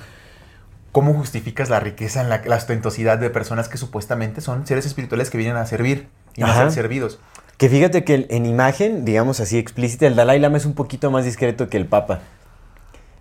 ¿Cómo 0.93 1.15
justificas 1.15 1.69
la 1.69 1.81
riqueza 1.81 2.21
en 2.23 2.29
la, 2.29 2.43
la 2.45 2.57
ostentosidad 2.57 3.19
de 3.19 3.31
personas 3.31 3.69
que 3.69 3.79
supuestamente 3.79 4.41
son 4.41 4.67
seres 4.67 4.87
espirituales 4.87 5.31
que 5.31 5.39
vienen 5.39 5.57
a 5.57 5.67
servir 5.67 6.09
y 6.35 6.41
no 6.41 6.47
a 6.49 6.51
Ajá. 6.51 6.63
ser 6.63 6.73
servidos? 6.73 7.19
Que 7.57 7.69
fíjate 7.69 8.05
que 8.05 8.15
el- 8.15 8.27
en 8.31 8.47
imagen, 8.47 9.05
digamos 9.05 9.41
así 9.41 9.59
explícita, 9.59 10.07
el 10.07 10.17
Dalai 10.17 10.39
Lama 10.41 10.57
es 10.57 10.65
un 10.65 10.75
poquito 10.75 11.11
más 11.11 11.25
discreto 11.25 11.69
que 11.69 11.77
el 11.77 11.87
Papa. 11.87 12.21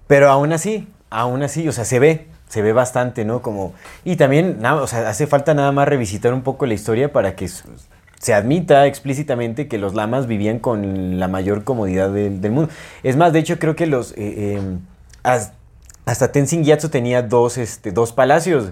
Pero 0.08 0.30
aún 0.30 0.54
así, 0.54 0.88
aún 1.10 1.44
así, 1.44 1.68
o 1.68 1.72
sea, 1.72 1.86
se 1.86 2.00
ve, 2.00 2.28
se 2.50 2.62
ve 2.62 2.74
bastante, 2.74 3.26
¿no? 3.26 3.42
Como, 3.42 3.74
y 4.06 4.16
también, 4.16 4.58
nada, 4.62 4.82
o 4.82 4.88
sea, 4.88 5.10
hace 5.10 5.28
falta 5.28 5.54
nada 5.54 5.72
más 5.72 5.88
revisitar 5.88 6.34
un 6.34 6.42
poco 6.44 6.66
la 6.66 6.74
historia 6.74 7.12
para 7.12 7.36
que 7.36 7.48
se 8.20 8.34
admita 8.34 8.86
explícitamente 8.88 9.68
que 9.68 9.78
los 9.78 9.94
lamas 9.94 10.28
vivían 10.28 10.60
con 10.60 11.20
la 11.20 11.28
mayor 11.28 11.64
comodidad 11.64 12.10
del, 12.10 12.42
del 12.42 12.52
mundo. 12.52 12.72
Es 13.04 13.16
más, 13.16 13.34
de 13.34 13.40
hecho, 13.40 13.60
creo 13.60 13.76
que 13.76 13.86
los... 13.86 14.12
eh, 14.14 14.16
eh, 14.18 14.62
as- 15.24 15.54
hasta 16.06 16.32
Tenzin 16.32 16.64
Gyatso 16.64 16.90
tenía 16.90 17.22
dos, 17.22 17.58
este, 17.58 17.92
dos 17.92 18.14
palacios. 18.14 18.72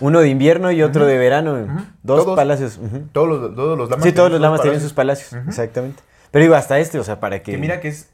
Uno 0.00 0.18
de 0.20 0.28
invierno 0.28 0.72
y 0.72 0.82
otro 0.82 1.06
de 1.06 1.16
verano. 1.16 1.54
Dos 2.02 2.24
Todos. 2.24 2.36
palacios. 2.36 2.80
Todos 3.12 3.28
los, 3.28 3.54
todos 3.54 3.78
los 3.78 3.88
lamas 3.88 4.04
Sí, 4.04 4.10
todos 4.12 4.30
los 4.32 4.40
lamas 4.40 4.60
tenían 4.60 4.80
sus 4.80 4.92
palacios, 4.92 5.32
exactamente. 5.46 6.02
Pero 6.32 6.42
digo, 6.42 6.56
hasta 6.56 6.80
este, 6.80 6.98
o 6.98 7.04
sea, 7.04 7.20
para 7.20 7.44
que... 7.44 7.52
Que 7.52 7.58
mira 7.58 7.80
que 7.80 7.88
es... 7.88 8.08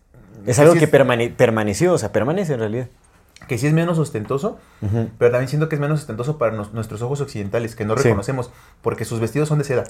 es 0.47 0.59
algo 0.59 0.75
que 0.75 0.87
permane- 0.89 1.35
permaneció, 1.35 1.95
o 1.95 1.99
sea, 1.99 2.13
permanece 2.13 2.53
en 2.53 2.61
realidad. 2.61 2.87
Que 3.51 3.59
sí 3.59 3.67
es 3.67 3.73
menos 3.73 3.99
ostentoso, 3.99 4.59
pero 5.19 5.33
también 5.33 5.49
siento 5.49 5.69
que 5.69 5.75
es 5.75 5.81
menos 5.81 5.99
ostentoso 5.99 6.39
para 6.39 6.53
nos- 6.53 6.73
nuestros 6.73 7.03
ojos 7.03 7.21
occidentales, 7.21 7.75
que 7.75 7.85
no 7.85 7.97
Sí. 7.97 8.05
reconocemos, 8.05 8.53
porque 8.81 9.05
sus 9.05 9.19
vestidos 9.19 9.49
son 9.49 9.59
de 9.59 9.65
seda. 9.65 9.83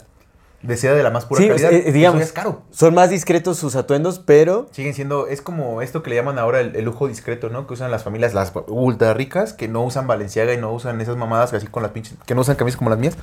De 0.63 0.79
seda 0.79 0.95
de 0.95 1.03
la 1.03 1.11
más 1.11 1.27
pura 1.27 1.43
Sí, 1.43 1.49
calidad. 1.49 1.71
eh, 1.71 1.93
digamos, 1.93 2.23
es 2.23 2.33
caro. 2.33 2.63
son 2.71 2.95
más 2.95 3.11
discretos 3.11 3.59
sus 3.59 3.77
atuendos, 3.77 4.19
pero... 4.19 4.67
Siguen 4.73 4.95
siendo, 4.95 5.27
es 5.27 5.43
como 5.43 5.83
esto 5.83 6.03
que 6.03 6.09
le 6.09 6.17
llaman 6.17 6.39
ahora 6.39 6.61
el, 6.61 6.75
el 6.75 6.87
lujo 6.87 7.07
discreto, 7.07 7.51
¿no? 7.51 7.67
Que 7.67 7.75
usan 7.75 7.91
las 7.91 8.03
familias, 8.03 8.33
las 8.33 8.51
ultra 8.69 9.13
ricas, 9.13 9.53
que 9.53 9.69
no 9.69 9.83
usan 9.85 10.07
Valenciaga 10.07 10.55
y 10.55 10.57
no 10.57 10.73
usan 10.73 10.99
esas 11.03 11.19
mamadas 11.19 11.53
así 11.53 11.67
con 11.67 11.83
las 11.83 11.93
pinches, 11.93 12.17
que 12.25 12.35
no 12.35 12.41
usan 12.41 12.57
camisas 12.57 12.79
como 12.79 12.89
las 12.89 12.99
mías, 12.99 13.15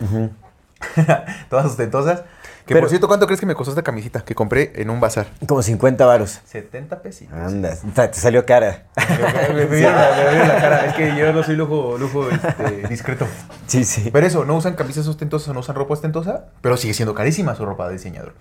todas 1.50 1.66
ostentosas. 1.66 2.24
Que 2.68 2.74
Pero- 2.74 2.82
por 2.82 2.90
cierto, 2.90 3.08
¿cuánto 3.08 3.26
crees 3.28 3.40
que 3.40 3.46
me 3.46 3.56
costó 3.56 3.72
esta 3.72 3.82
camisita 3.82 4.26
que 4.26 4.36
compré 4.36 4.74
en 4.76 4.90
un 4.90 5.00
bazar? 5.00 5.28
Como 5.48 5.62
50 5.64 6.06
varos. 6.06 6.42
70 6.46 7.02
pesitos. 7.02 7.34
Anda, 7.34 7.76
te 7.96 8.08
te 8.10 8.20
salió 8.20 8.46
cara. 8.46 8.84
me, 9.56 9.66
me 9.66 9.66
vieron 9.78 9.96
la, 9.96 10.46
la 10.48 10.56
cara, 10.62 10.86
es 10.88 10.94
que 10.94 11.16
yo 11.16 11.32
no 11.32 11.44
soy 11.44 11.56
lujo, 11.56 11.98
lujo 11.98 12.30
este, 12.30 12.88
discreto. 12.90 13.26
Sí, 13.68 13.86
sí. 13.86 14.10
Pero 14.12 14.28
eso, 14.28 14.44
no 14.44 14.56
usan 14.58 14.74
camisas 14.76 15.08
ostentosas, 15.08 15.54
no 15.54 15.62
usan 15.62 15.76
ropa 15.76 15.94
ostentosa, 15.94 16.46
pero 16.62 16.76
sigue 16.76 16.94
siendo 16.94 17.14
carísima 17.14 17.56
su 17.56 17.66
ropa 17.66 17.88
de 17.88 17.94
diseñador. 17.94 18.34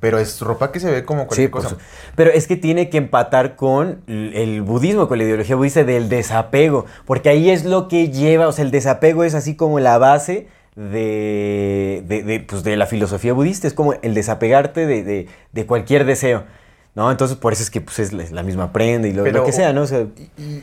Pero 0.00 0.18
es 0.18 0.40
ropa 0.42 0.70
que 0.70 0.78
se 0.80 0.90
ve 0.90 1.04
como 1.04 1.26
cualquier 1.26 1.50
cosa. 1.50 1.76
pero 2.14 2.30
es 2.30 2.46
que 2.46 2.56
tiene 2.56 2.90
que 2.90 2.98
empatar 2.98 3.56
con 3.56 4.02
el 4.06 4.60
budismo, 4.62 5.08
con 5.08 5.16
la 5.18 5.24
ideología 5.24 5.56
budista 5.56 5.82
del 5.84 6.08
desapego, 6.10 6.84
porque 7.06 7.30
ahí 7.30 7.48
es 7.50 7.64
lo 7.64 7.88
que 7.88 8.10
lleva, 8.10 8.48
o 8.48 8.52
sea, 8.52 8.64
el 8.66 8.70
desapego 8.70 9.24
es 9.24 9.34
así 9.34 9.56
como 9.56 9.80
la 9.80 9.96
base 9.98 10.48
de, 10.76 12.04
de, 12.06 12.22
de, 12.22 12.40
pues, 12.40 12.62
de 12.62 12.76
la 12.76 12.86
filosofía 12.86 13.32
budista, 13.32 13.66
es 13.66 13.74
como 13.74 13.94
el 13.94 14.14
desapegarte 14.14 14.86
de, 14.86 15.02
de- 15.02 15.28
de 15.52 15.66
cualquier 15.66 16.04
deseo, 16.04 16.44
¿no? 16.94 17.10
Entonces 17.10 17.36
por 17.36 17.52
eso 17.52 17.62
es 17.62 17.70
que 17.70 17.80
pues, 17.80 17.98
es 17.98 18.12
la, 18.32 18.42
misma 18.42 18.72
prenda 18.72 19.08
y 19.08 19.12
lo, 19.12 19.24
Pero- 19.24 19.38
lo 19.40 19.44
que 19.46 19.52
sea, 19.52 19.72
¿no? 19.72 19.82
O 19.82 19.86
sea, 19.86 20.06
Y- 20.36 20.42
y- 20.42 20.62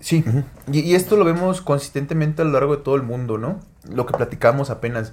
sí, 0.00 0.24
y, 0.72 0.80
y 0.80 0.94
esto 0.94 1.16
lo 1.16 1.24
vemos 1.24 1.60
consistentemente 1.60 2.42
a 2.42 2.44
lo 2.46 2.52
largo 2.52 2.76
de 2.76 2.82
todo 2.82 2.96
el 2.96 3.02
mundo, 3.02 3.36
¿no? 3.38 3.60
Lo 3.88 4.06
que 4.06 4.14
platicamos 4.14 4.70
apenas, 4.70 5.12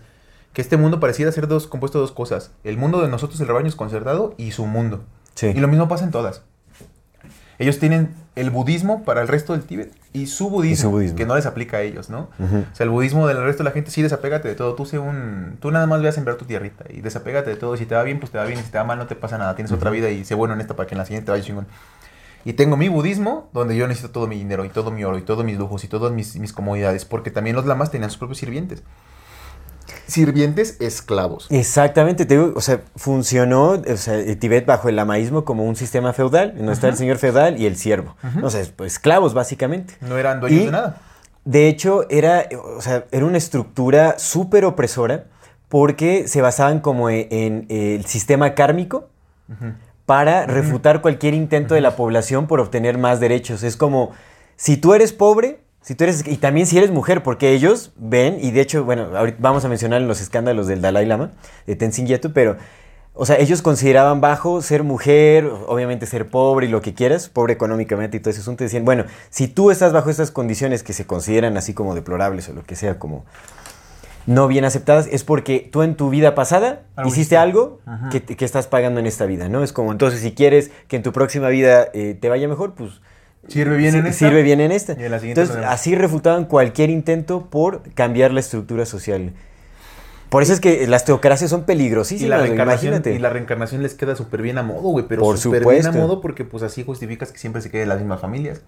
que 0.54 0.62
este 0.62 0.78
mundo 0.78 1.00
pareciera 1.00 1.32
ser 1.32 1.48
dos, 1.48 1.68
compuesto 1.68 1.98
de 2.00 2.04
dos 2.04 2.12
cosas. 2.14 2.52
El 2.64 2.78
mundo 2.78 3.02
de 3.02 3.10
nosotros, 3.10 3.40
el 3.42 3.48
rebaño 3.48 3.68
es 3.68 3.76
concertado, 3.76 4.34
y 4.38 4.52
su 4.52 4.66
mundo. 4.66 5.04
Sí. 5.36 5.48
Y 5.48 5.60
lo 5.60 5.68
mismo 5.68 5.88
pasa 5.90 6.06
en 6.06 6.12
todas. 6.12 6.44
Ellos 7.60 7.80
tienen 7.80 8.14
el 8.40 8.50
budismo 8.52 9.04
para 9.04 9.22
el 9.22 9.28
resto 9.28 9.54
del 9.54 9.64
Tíbet 9.64 9.92
y 10.14 10.28
su 10.28 10.50
budismo, 10.50 10.74
Y 10.74 10.76
su 10.78 10.90
budismo. 10.92 11.18
que 11.18 11.26
no 11.26 11.36
les 11.36 11.46
aplica 11.46 11.78
a 11.78 11.82
ellos, 11.82 12.10
¿no? 12.10 12.30
O 12.40 12.76
sea, 12.76 12.84
el 12.84 12.90
budismo 12.90 13.28
del 13.28 13.38
resto 13.44 13.64
de 13.64 13.70
la 13.70 13.72
gente 13.72 13.92
sí 13.92 14.02
desapégate 14.02 14.48
de 14.48 14.56
todo. 14.56 14.74
Tú 14.76 14.86
sé 14.86 15.00
un, 15.00 15.58
tú 15.60 15.72
nada 15.72 15.86
más 15.88 16.02
ve 16.02 16.08
a 16.08 16.12
sembrar 16.12 16.38
tu 16.38 16.46
tierrita 16.46 16.86
y 16.90 17.02
desapégate 17.02 17.50
de 17.50 17.56
todo. 17.56 17.76
Si 17.78 17.86
te 17.86 17.96
va 17.96 18.04
bien, 18.04 18.20
pues 18.20 18.32
te 18.32 18.38
va 18.38 18.46
bien. 18.46 18.60
Y 18.60 18.64
si 18.64 18.72
te 18.72 18.78
va 18.78 18.84
mal, 18.84 18.98
no 18.98 19.08
te 19.08 19.16
pasa 19.16 19.38
nada. 19.38 19.56
Tienes 19.56 19.72
otra 19.72 19.90
vida 19.92 20.10
y 20.10 20.24
sé 20.26 20.36
bueno 20.36 20.54
en 20.54 20.62
esta 20.62 20.76
para 20.76 20.88
que 20.88 20.96
en 20.96 21.00
la 21.00 21.06
siguiente 21.06 21.26
te 21.26 21.32
vaya 21.32 21.44
chingón. 21.44 21.68
Y 22.46 22.54
tengo 22.54 22.78
mi 22.78 22.88
budismo, 22.88 23.50
donde 23.54 23.76
yo 23.76 23.88
necesito 23.88 24.12
todo 24.12 24.28
mi 24.28 24.38
dinero 24.38 24.64
y 24.64 24.70
todo 24.70 24.90
mi 24.92 25.04
oro 25.04 25.18
y 25.18 25.22
todos 25.22 25.44
mis 25.44 25.58
lujos 25.58 25.84
y 25.84 25.88
todas 25.90 26.14
mis, 26.14 26.38
mis 26.38 26.54
comodidades, 26.54 27.04
porque 27.04 27.30
también 27.32 27.56
los 27.58 27.66
lamas 27.66 27.92
tenían 27.92 28.10
sus 28.10 28.20
propios 28.20 28.38
sirvientes. 28.38 28.84
Sirvientes 30.08 30.78
esclavos. 30.80 31.48
Exactamente, 31.50 32.26
te 32.26 32.36
digo, 32.36 32.54
o 32.56 32.62
sea, 32.62 32.82
funcionó 32.96 33.72
o 33.72 33.98
sea, 33.98 34.16
el 34.16 34.38
Tibet 34.38 34.66
bajo 34.66 34.90
el 34.90 34.96
lamaísmo 34.96 35.46
como 35.46 35.64
un 35.64 35.76
sistema 35.76 36.14
feudal, 36.14 36.54
no 36.58 36.72
está 36.72 36.88
el 36.88 36.96
señor 36.96 37.18
feudal 37.18 37.60
y 37.60 37.66
el 37.66 37.76
siervo, 37.76 38.16
o 38.42 38.50
sea, 38.50 38.64
pues, 38.76 38.94
esclavos 38.94 39.34
básicamente. 39.34 39.96
No 40.02 40.18
eran 40.18 40.40
dueños 40.40 40.62
Y, 40.62 40.66
de 40.66 40.72
nada. 40.72 41.02
De 41.46 41.70
hecho, 41.70 42.06
era, 42.10 42.46
o 42.76 42.82
sea, 42.82 43.06
era 43.12 43.26
una 43.26 43.38
estructura 43.38 44.20
súper 44.20 44.66
opresora 44.66 45.26
porque 45.70 46.28
se 46.28 46.42
basaban 46.42 46.80
como 46.80 47.10
e- 47.10 47.28
en, 47.32 47.66
el 47.70 48.06
sistema 48.06 48.54
kármico 48.54 49.08
para 50.06 50.46
refutar 50.46 51.02
cualquier 51.02 51.34
intento 51.34 51.74
de 51.74 51.82
la 51.82 51.96
población 51.96 52.48
por 52.48 52.60
obtener 52.60 52.98
más 52.98 53.20
derechos. 53.20 53.64
Es 53.64 53.78
como, 53.78 54.12
si 54.56 54.78
tú 54.78 54.94
eres 54.94 55.14
pobre, 55.14 55.60
si 55.88 55.96
tú 55.96 56.04
eres, 56.04 56.28
y 56.28 56.36
también 56.36 56.68
si 56.68 56.78
eres 56.78 56.92
mujer, 56.92 57.24
porque 57.24 57.54
ellos 57.54 57.94
ven, 57.96 58.40
y 58.42 58.52
de 58.52 58.60
hecho, 58.60 58.84
bueno, 58.84 59.16
ahorita 59.16 59.38
vamos 59.40 59.64
a 59.64 59.70
mencionar 59.70 60.02
los 60.02 60.20
escándalos 60.20 60.68
del 60.68 60.82
Dalai 60.82 61.06
Lama, 61.06 61.32
de 61.66 61.78
Tenzin 61.78 62.06
Gyatso, 62.06 62.34
pero, 62.34 62.58
o 63.14 63.26
sea, 63.26 63.38
ellos 63.38 63.62
consideraban 63.62 64.20
bajo 64.20 64.62
ser 64.62 64.84
mujer, 64.84 65.50
obviamente 65.68 66.06
ser 66.06 66.28
pobre 66.30 66.68
y 66.68 66.70
lo 66.70 66.82
que 66.82 66.94
quieras, 66.94 67.30
pobre 67.30 67.54
económicamente 67.54 68.18
y 68.18 68.20
todo 68.20 68.32
ese 68.32 68.42
asunto, 68.42 68.66
decían, 68.66 68.84
bueno, 68.84 69.06
si 69.30 69.48
tú 69.48 69.72
estás 69.72 69.94
bajo 69.94 70.10
estas 70.10 70.30
condiciones 70.30 70.84
que 70.84 70.92
se 70.92 71.08
consideran 71.08 71.56
así 71.56 71.74
como 71.74 71.96
deplorables 71.96 72.50
o 72.50 72.54
lo 72.54 72.64
que 72.64 72.76
sea, 72.76 73.00
como 73.00 73.24
no 74.26 74.50
bien 74.50 74.66
aceptadas 74.66 75.08
es 75.10 75.24
porque 75.24 75.70
tú 75.72 75.84
en 75.84 75.96
tu 75.96 76.10
vida 76.10 76.36
pasada 76.36 76.82
hiciste 77.06 77.38
algo 77.38 77.80
que, 78.12 78.22
que 78.24 78.44
estás 78.44 78.68
pagando 78.68 79.00
en 79.00 79.06
esta 79.06 79.26
vida, 79.26 79.48
¿no? 79.48 79.64
Es 79.64 79.72
como, 79.72 79.94
entonces, 79.94 80.20
si 80.20 80.34
quieres 80.34 80.70
que 80.90 80.98
en 80.98 81.04
tu 81.04 81.14
próxima 81.14 81.48
vida 81.48 81.88
eh, 81.94 82.14
te 82.20 82.28
vaya 82.28 82.46
mejor, 82.50 82.74
pues 82.74 83.00
Sirve 83.48 83.78
bien 83.78 83.96
en 83.96 84.06
esta. 84.08 84.18
Sirve 84.28 84.44
bien 84.44 84.60
en 84.62 84.72
esta. 84.72 84.94
Y 85.00 85.04
en 85.06 85.12
la 85.12 85.18
Entonces, 85.18 85.56
así 85.58 85.96
refutaban 85.96 86.46
cualquier 86.46 86.90
intento 86.90 87.46
por 87.50 87.82
cambiar 87.94 88.32
la 88.32 88.40
estructura 88.42 88.86
social. 88.86 89.34
Por 90.30 90.44
eso 90.44 90.52
es 90.52 90.60
que 90.60 90.86
las 90.88 91.06
teocracias 91.06 91.50
son 91.50 91.62
Y 91.62 91.64
peligrosísimas, 91.64 92.30
la, 92.30 92.38
güey, 92.40 92.48
reencarnación, 92.50 92.94
imagínate. 92.96 93.16
y 93.16 93.20
la 93.20 93.30
reencarnación 93.30 93.82
les 93.82 93.94
queda 93.94 94.16
súper 94.18 94.42
bien 94.42 94.58
a 94.58 94.64
modo, 94.64 94.90
güey. 94.90 95.06
Pero 95.08 95.38
súper 95.38 95.66
bien 95.66 95.86
a 95.88 95.92
modo 95.94 96.20
porque 96.20 96.44
pues 96.44 96.64
así 96.64 96.84
justificas 96.84 97.32
que 97.32 97.40
siempre 97.40 97.62
se 97.62 97.72
queden 97.72 97.88
las 97.88 98.00
mismas 98.00 98.20
familias. 98.20 98.62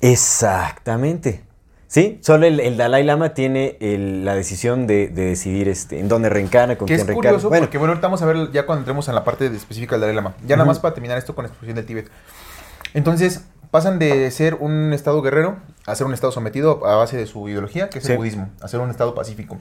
Exactamente. 0.00 1.42
Sí, 1.88 2.18
solo 2.22 2.46
el, 2.46 2.60
el 2.60 2.76
Dalai 2.76 3.02
Lama 3.02 3.32
tiene 3.32 3.78
el- 3.80 4.24
la 4.24 4.34
decisión 4.34 4.86
de, 4.86 5.08
de 5.08 5.24
decidir 5.24 5.68
este, 5.68 5.98
en 5.98 6.06
dónde 6.08 6.28
reencarna, 6.28 6.76
con 6.76 6.86
Que 6.86 6.94
es 6.94 6.98
quién 6.98 7.08
reencarna. 7.08 7.30
curioso 7.30 7.48
Bueno, 7.48 7.64
porque, 7.64 7.78
bueno, 7.78 7.92
ahorita 7.92 8.06
vamos 8.08 8.20
a 8.22 8.26
ver 8.26 8.52
ya 8.52 8.66
cuando 8.66 8.80
entremos 8.82 9.08
en 9.08 9.14
la 9.14 9.24
parte 9.24 9.48
de- 9.48 9.56
específica 9.56 9.94
del 9.96 10.02
Dalai 10.02 10.14
Lama. 10.16 10.34
Ya 10.46 10.56
nada 10.56 10.66
más 10.66 10.78
para 10.80 10.92
terminar 10.94 11.16
esto 11.16 11.34
con 11.34 11.44
la 11.44 11.48
exposición 11.48 11.76
del 11.76 11.86
Tíbet. 11.86 12.10
Entonces, 12.92 13.44
pasan 13.70 13.98
de 13.98 14.30
ser 14.30 14.54
un 14.54 14.92
estado 14.92 15.20
guerrero 15.22 15.56
a 15.86 15.94
ser 15.94 16.06
un 16.06 16.14
estado 16.14 16.32
sometido 16.32 16.86
a 16.86 16.96
base 16.96 17.16
de 17.16 17.26
su 17.26 17.48
ideología, 17.48 17.88
que 17.90 17.98
es 17.98 18.04
Sí. 18.04 18.12
el 18.12 18.18
budismo, 18.18 18.50
a 18.60 18.68
ser 18.68 18.80
un 18.80 18.90
estado 18.90 19.14
pacífico. 19.14 19.56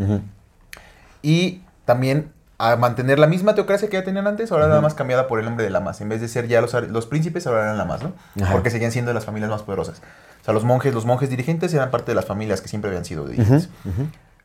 Y 1.22 1.64
también 1.86 2.32
a 2.60 2.76
mantener 2.76 3.20
la 3.20 3.28
misma 3.28 3.54
teocracia 3.54 3.88
que 3.88 3.98
ya 3.98 4.04
tenían 4.04 4.26
antes, 4.26 4.52
ahora 4.52 4.68
nada 4.68 4.82
más 4.82 4.94
cambiada 4.96 5.28
por 5.28 5.40
el 5.40 5.46
nombre 5.46 5.64
de 5.64 5.70
lamas. 5.70 6.02
En 6.02 6.10
vez 6.10 6.22
de 6.22 6.28
ser 6.28 6.48
ya 6.48 6.60
los, 6.60 6.74
los 6.74 7.06
príncipes, 7.06 7.46
ahora 7.46 7.64
eran 7.64 7.78
lamas, 7.78 8.02
¿no? 8.02 8.14
Porque 8.52 8.72
seguían 8.72 8.92
siendo 8.92 9.14
las 9.14 9.26
familias 9.26 9.52
más 9.52 9.62
poderosas. 9.62 10.02
O 10.42 10.44
sea, 10.46 10.54
los 10.56 10.64
monjes, 10.64 10.94
los 10.94 11.06
monjes 11.06 11.30
dirigentes 11.30 11.74
eran 11.74 11.92
parte 11.92 12.12
de 12.12 12.16
las 12.16 12.26
familias 12.26 12.62
que 12.62 12.68
siempre 12.68 12.90
habían 12.90 13.06
sido 13.06 13.26
dirigentes. 13.28 13.70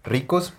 Ricos, 0.05 0.53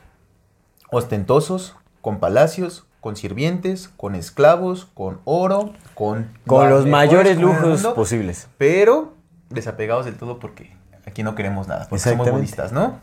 ostentosos, 0.89 1.75
con 2.01 2.19
palacios, 2.19 2.85
con 3.03 3.17
sirvientes, 3.17 3.89
con 3.97 4.15
esclavos, 4.15 4.87
con 4.93 5.19
oro, 5.25 5.73
con... 5.93 6.31
con 6.47 6.69
los 6.69 6.85
mayores 6.85 7.37
lujos 7.37 7.81
mundo, 7.81 7.95
posibles. 7.95 8.47
pero 8.57 9.11
desapegados 9.49 10.05
del 10.05 10.15
todo 10.15 10.39
porque 10.39 10.73
aquí 11.05 11.21
no 11.21 11.35
queremos 11.35 11.67
nada, 11.67 11.85
porque 11.89 12.01
somos 12.01 12.31
budistas, 12.31 12.71
¿no? 12.71 13.01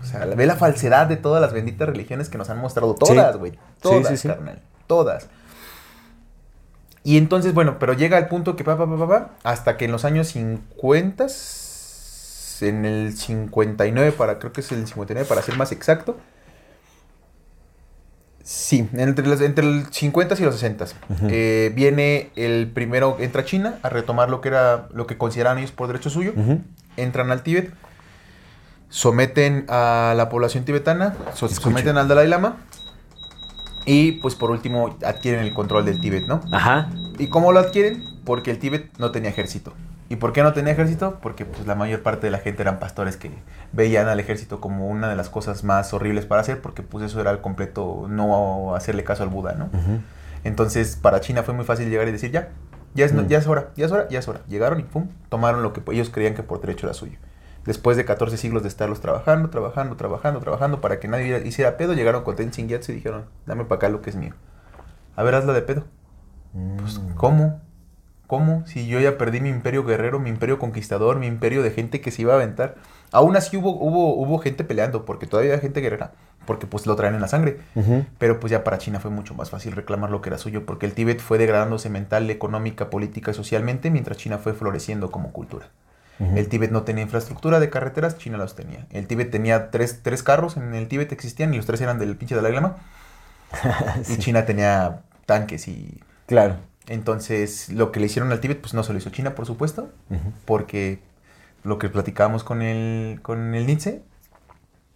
O 0.00 0.06
sea, 0.06 0.24
ve 0.24 0.46
la 0.46 0.54
falsedad 0.54 1.08
de 1.08 1.16
todas 1.16 1.42
las 1.42 1.52
benditas 1.52 1.88
religiones 1.88 2.28
que 2.28 2.38
nos 2.38 2.48
han 2.48 2.58
mostrado. 2.60 2.94
Todas, 2.94 3.36
güey. 3.36 3.58
Todas, 3.80 4.06
sí, 4.06 4.18
sí. 4.18 4.28
carnal. 4.28 4.62
Todas. 4.86 5.26
Y 7.02 7.18
entonces, 7.18 7.54
bueno, 7.54 7.80
pero 7.80 7.92
llega 7.94 8.16
al 8.16 8.28
punto 8.28 8.54
que 8.54 8.62
pa, 8.62 8.78
pa, 8.78 8.86
pa, 8.86 8.96
pa, 8.96 9.08
pa, 9.08 9.30
hasta 9.42 9.76
que 9.76 9.86
en 9.86 9.90
los 9.90 10.04
años 10.04 10.28
50, 10.28 11.26
en 12.60 12.84
el 12.84 13.16
59, 13.16 14.12
para, 14.12 14.38
creo 14.38 14.52
que 14.52 14.60
es 14.60 14.70
el 14.70 14.86
59 14.86 15.28
para 15.28 15.42
ser 15.42 15.56
más 15.56 15.72
exacto. 15.72 16.18
Sí, 18.46 18.86
entre, 18.92 19.26
los, 19.26 19.40
entre 19.40 19.66
el 19.66 19.86
50 19.90 20.34
y 20.38 20.42
los 20.42 20.54
60. 20.54 20.84
eh, 21.30 21.72
viene 21.74 22.30
el 22.36 22.70
primero, 22.70 23.16
entra 23.18 23.42
China 23.44 23.78
a 23.82 23.88
retomar 23.88 24.28
lo 24.28 24.40
que 24.42 24.48
era, 24.50 24.86
lo 24.92 25.06
que 25.06 25.16
consideraban 25.16 25.58
ellos 25.58 25.72
por 25.72 25.86
derecho 25.86 26.10
suyo 26.10 26.32
entran 26.98 27.30
al 27.30 27.42
Tíbet, 27.42 27.72
someten 28.88 29.64
a 29.68 30.14
la 30.16 30.28
población 30.28 30.64
tibetana, 30.64 31.14
so- 31.34 31.48
someten 31.48 31.96
al 31.96 32.06
Dalai 32.08 32.28
Lama 32.28 32.58
y 33.86 34.12
pues 34.12 34.34
por 34.34 34.50
último 34.50 34.96
adquieren 35.04 35.40
el 35.40 35.52
control 35.54 35.84
del 35.84 36.00
Tíbet, 36.00 36.26
¿no? 36.26 36.40
Ajá. 36.52 36.90
¿Y 37.18 37.28
cómo 37.28 37.50
lo 37.52 37.60
adquieren? 37.60 38.04
Porque 38.24 38.50
el 38.50 38.58
Tíbet 38.58 38.96
no 38.98 39.10
tenía 39.10 39.30
ejército. 39.30 39.72
¿Y 40.14 40.16
por 40.16 40.32
qué 40.32 40.44
no 40.44 40.52
tenía 40.52 40.72
ejército? 40.72 41.18
Porque 41.20 41.44
pues 41.44 41.66
la 41.66 41.74
mayor 41.74 42.02
parte 42.02 42.28
de 42.28 42.30
la 42.30 42.38
gente 42.38 42.62
eran 42.62 42.78
pastores 42.78 43.16
que 43.16 43.32
veían 43.72 44.06
al 44.06 44.20
ejército 44.20 44.60
como 44.60 44.86
una 44.86 45.08
de 45.08 45.16
las 45.16 45.28
cosas 45.28 45.64
más 45.64 45.92
horribles 45.92 46.24
para 46.24 46.40
hacer 46.40 46.60
porque 46.62 46.82
pues 46.84 47.04
eso 47.04 47.20
era 47.20 47.32
el 47.32 47.40
completo 47.40 48.06
no 48.08 48.76
hacerle 48.76 49.02
caso 49.02 49.24
al 49.24 49.28
Buda, 49.28 49.54
¿no? 49.54 49.70
Entonces, 50.44 50.94
para 50.94 51.20
China 51.20 51.42
fue 51.42 51.52
muy 51.52 51.64
fácil 51.64 51.90
llegar 51.90 52.06
y 52.06 52.12
decir, 52.12 52.30
ya, 52.30 52.50
ya 52.94 53.04
es, 53.06 53.12
Mm. 53.12 53.26
ya 53.26 53.38
es 53.38 53.46
hora, 53.48 53.70
ya 53.74 53.86
es 53.86 53.92
hora, 53.92 54.06
ya 54.08 54.18
es 54.20 54.28
hora. 54.28 54.40
Llegaron 54.46 54.78
y 54.78 54.84
pum, 54.84 55.08
tomaron 55.30 55.62
lo 55.64 55.72
que 55.72 55.82
ellos 55.92 56.10
creían 56.10 56.34
que 56.34 56.44
por 56.44 56.60
derecho 56.60 56.86
era 56.86 56.94
suyo. 56.94 57.18
Después 57.64 57.96
de 57.96 58.04
14 58.04 58.36
siglos 58.36 58.62
de 58.62 58.68
estarlos 58.68 59.00
trabajando, 59.00 59.50
trabajando, 59.50 59.96
trabajando, 59.96 60.38
trabajando, 60.38 60.80
para 60.80 61.00
que 61.00 61.08
nadie 61.08 61.42
hiciera 61.44 61.76
pedo, 61.76 61.94
llegaron 61.94 62.22
con 62.22 62.36
Tenzin 62.36 62.68
Gyatso 62.68 62.92
y 62.92 62.94
dijeron, 62.94 63.24
dame 63.46 63.64
para 63.64 63.78
acá 63.78 63.88
lo 63.88 64.00
que 64.00 64.10
es 64.10 64.16
mío. 64.16 64.34
A 65.16 65.24
ver, 65.24 65.34
hazla 65.34 65.54
de 65.54 65.62
pedo. 65.62 65.84
Pues, 66.78 67.00
Mm. 67.00 67.14
¿cómo? 67.14 67.60
¿Cómo? 68.34 68.66
Si 68.66 68.88
yo 68.88 68.98
ya 68.98 69.16
perdí 69.16 69.40
mi 69.40 69.48
imperio 69.48 69.84
guerrero, 69.84 70.18
mi 70.18 70.28
imperio 70.28 70.58
conquistador, 70.58 71.20
mi 71.20 71.28
imperio 71.28 71.62
de 71.62 71.70
gente 71.70 72.00
que 72.00 72.10
se 72.10 72.22
iba 72.22 72.32
a 72.32 72.36
aventar. 72.36 72.74
Aún 73.12 73.36
así 73.36 73.56
hubo, 73.56 73.70
hubo, 73.70 74.16
hubo 74.16 74.38
gente 74.40 74.64
peleando, 74.64 75.04
porque 75.04 75.28
todavía 75.28 75.54
hay 75.54 75.60
gente 75.60 75.80
guerrera, 75.80 76.10
porque 76.44 76.66
pues 76.66 76.84
lo 76.84 76.96
traen 76.96 77.14
en 77.14 77.20
la 77.20 77.28
sangre. 77.28 77.60
Pero 78.18 78.40
pues 78.40 78.50
ya 78.50 78.64
para 78.64 78.78
China 78.78 78.98
fue 78.98 79.12
mucho 79.12 79.34
más 79.34 79.50
fácil 79.50 79.70
reclamar 79.70 80.10
lo 80.10 80.20
que 80.20 80.30
era 80.30 80.38
suyo, 80.38 80.66
porque 80.66 80.84
el 80.84 80.94
Tíbet 80.94 81.20
fue 81.20 81.38
degradándose 81.38 81.90
mental, 81.90 82.28
económica, 82.28 82.90
política 82.90 83.30
y 83.30 83.34
socialmente, 83.34 83.88
mientras 83.92 84.16
China 84.16 84.38
fue 84.38 84.52
floreciendo 84.52 85.12
como 85.12 85.30
cultura. 85.30 85.68
El 86.18 86.48
Tíbet 86.48 86.72
no 86.72 86.82
tenía 86.82 87.04
infraestructura 87.04 87.60
de 87.60 87.70
carreteras, 87.70 88.18
China 88.18 88.36
los 88.36 88.56
tenía. 88.56 88.84
El 88.90 89.06
Tíbet 89.06 89.30
tenía 89.30 89.70
tres, 89.70 90.00
tres 90.02 90.24
carros, 90.24 90.56
en 90.56 90.74
el 90.74 90.88
Tíbet 90.88 91.12
existían, 91.12 91.54
y 91.54 91.58
los 91.58 91.66
tres 91.66 91.80
eran 91.82 92.00
del 92.00 92.16
pinche 92.16 92.34
Dalai 92.34 92.52
Lama. 92.52 92.78
Y 94.08 94.18
China 94.18 94.44
tenía 94.44 95.02
tanques 95.24 95.68
y... 95.68 96.00
Claro. 96.26 96.56
Entonces, 96.86 97.70
lo 97.70 97.92
que 97.92 98.00
le 98.00 98.06
hicieron 98.06 98.30
al 98.32 98.40
Tíbet, 98.40 98.60
pues 98.60 98.74
no 98.74 98.82
se 98.82 98.92
lo 98.92 98.98
hizo 98.98 99.10
China, 99.10 99.34
por 99.34 99.46
supuesto, 99.46 99.90
porque 100.44 101.00
lo 101.62 101.78
que 101.78 101.88
platicábamos 101.88 102.44
con 102.44 102.60
el, 102.60 103.20
con 103.22 103.54
el 103.54 103.66
Nietzsche, 103.66 104.02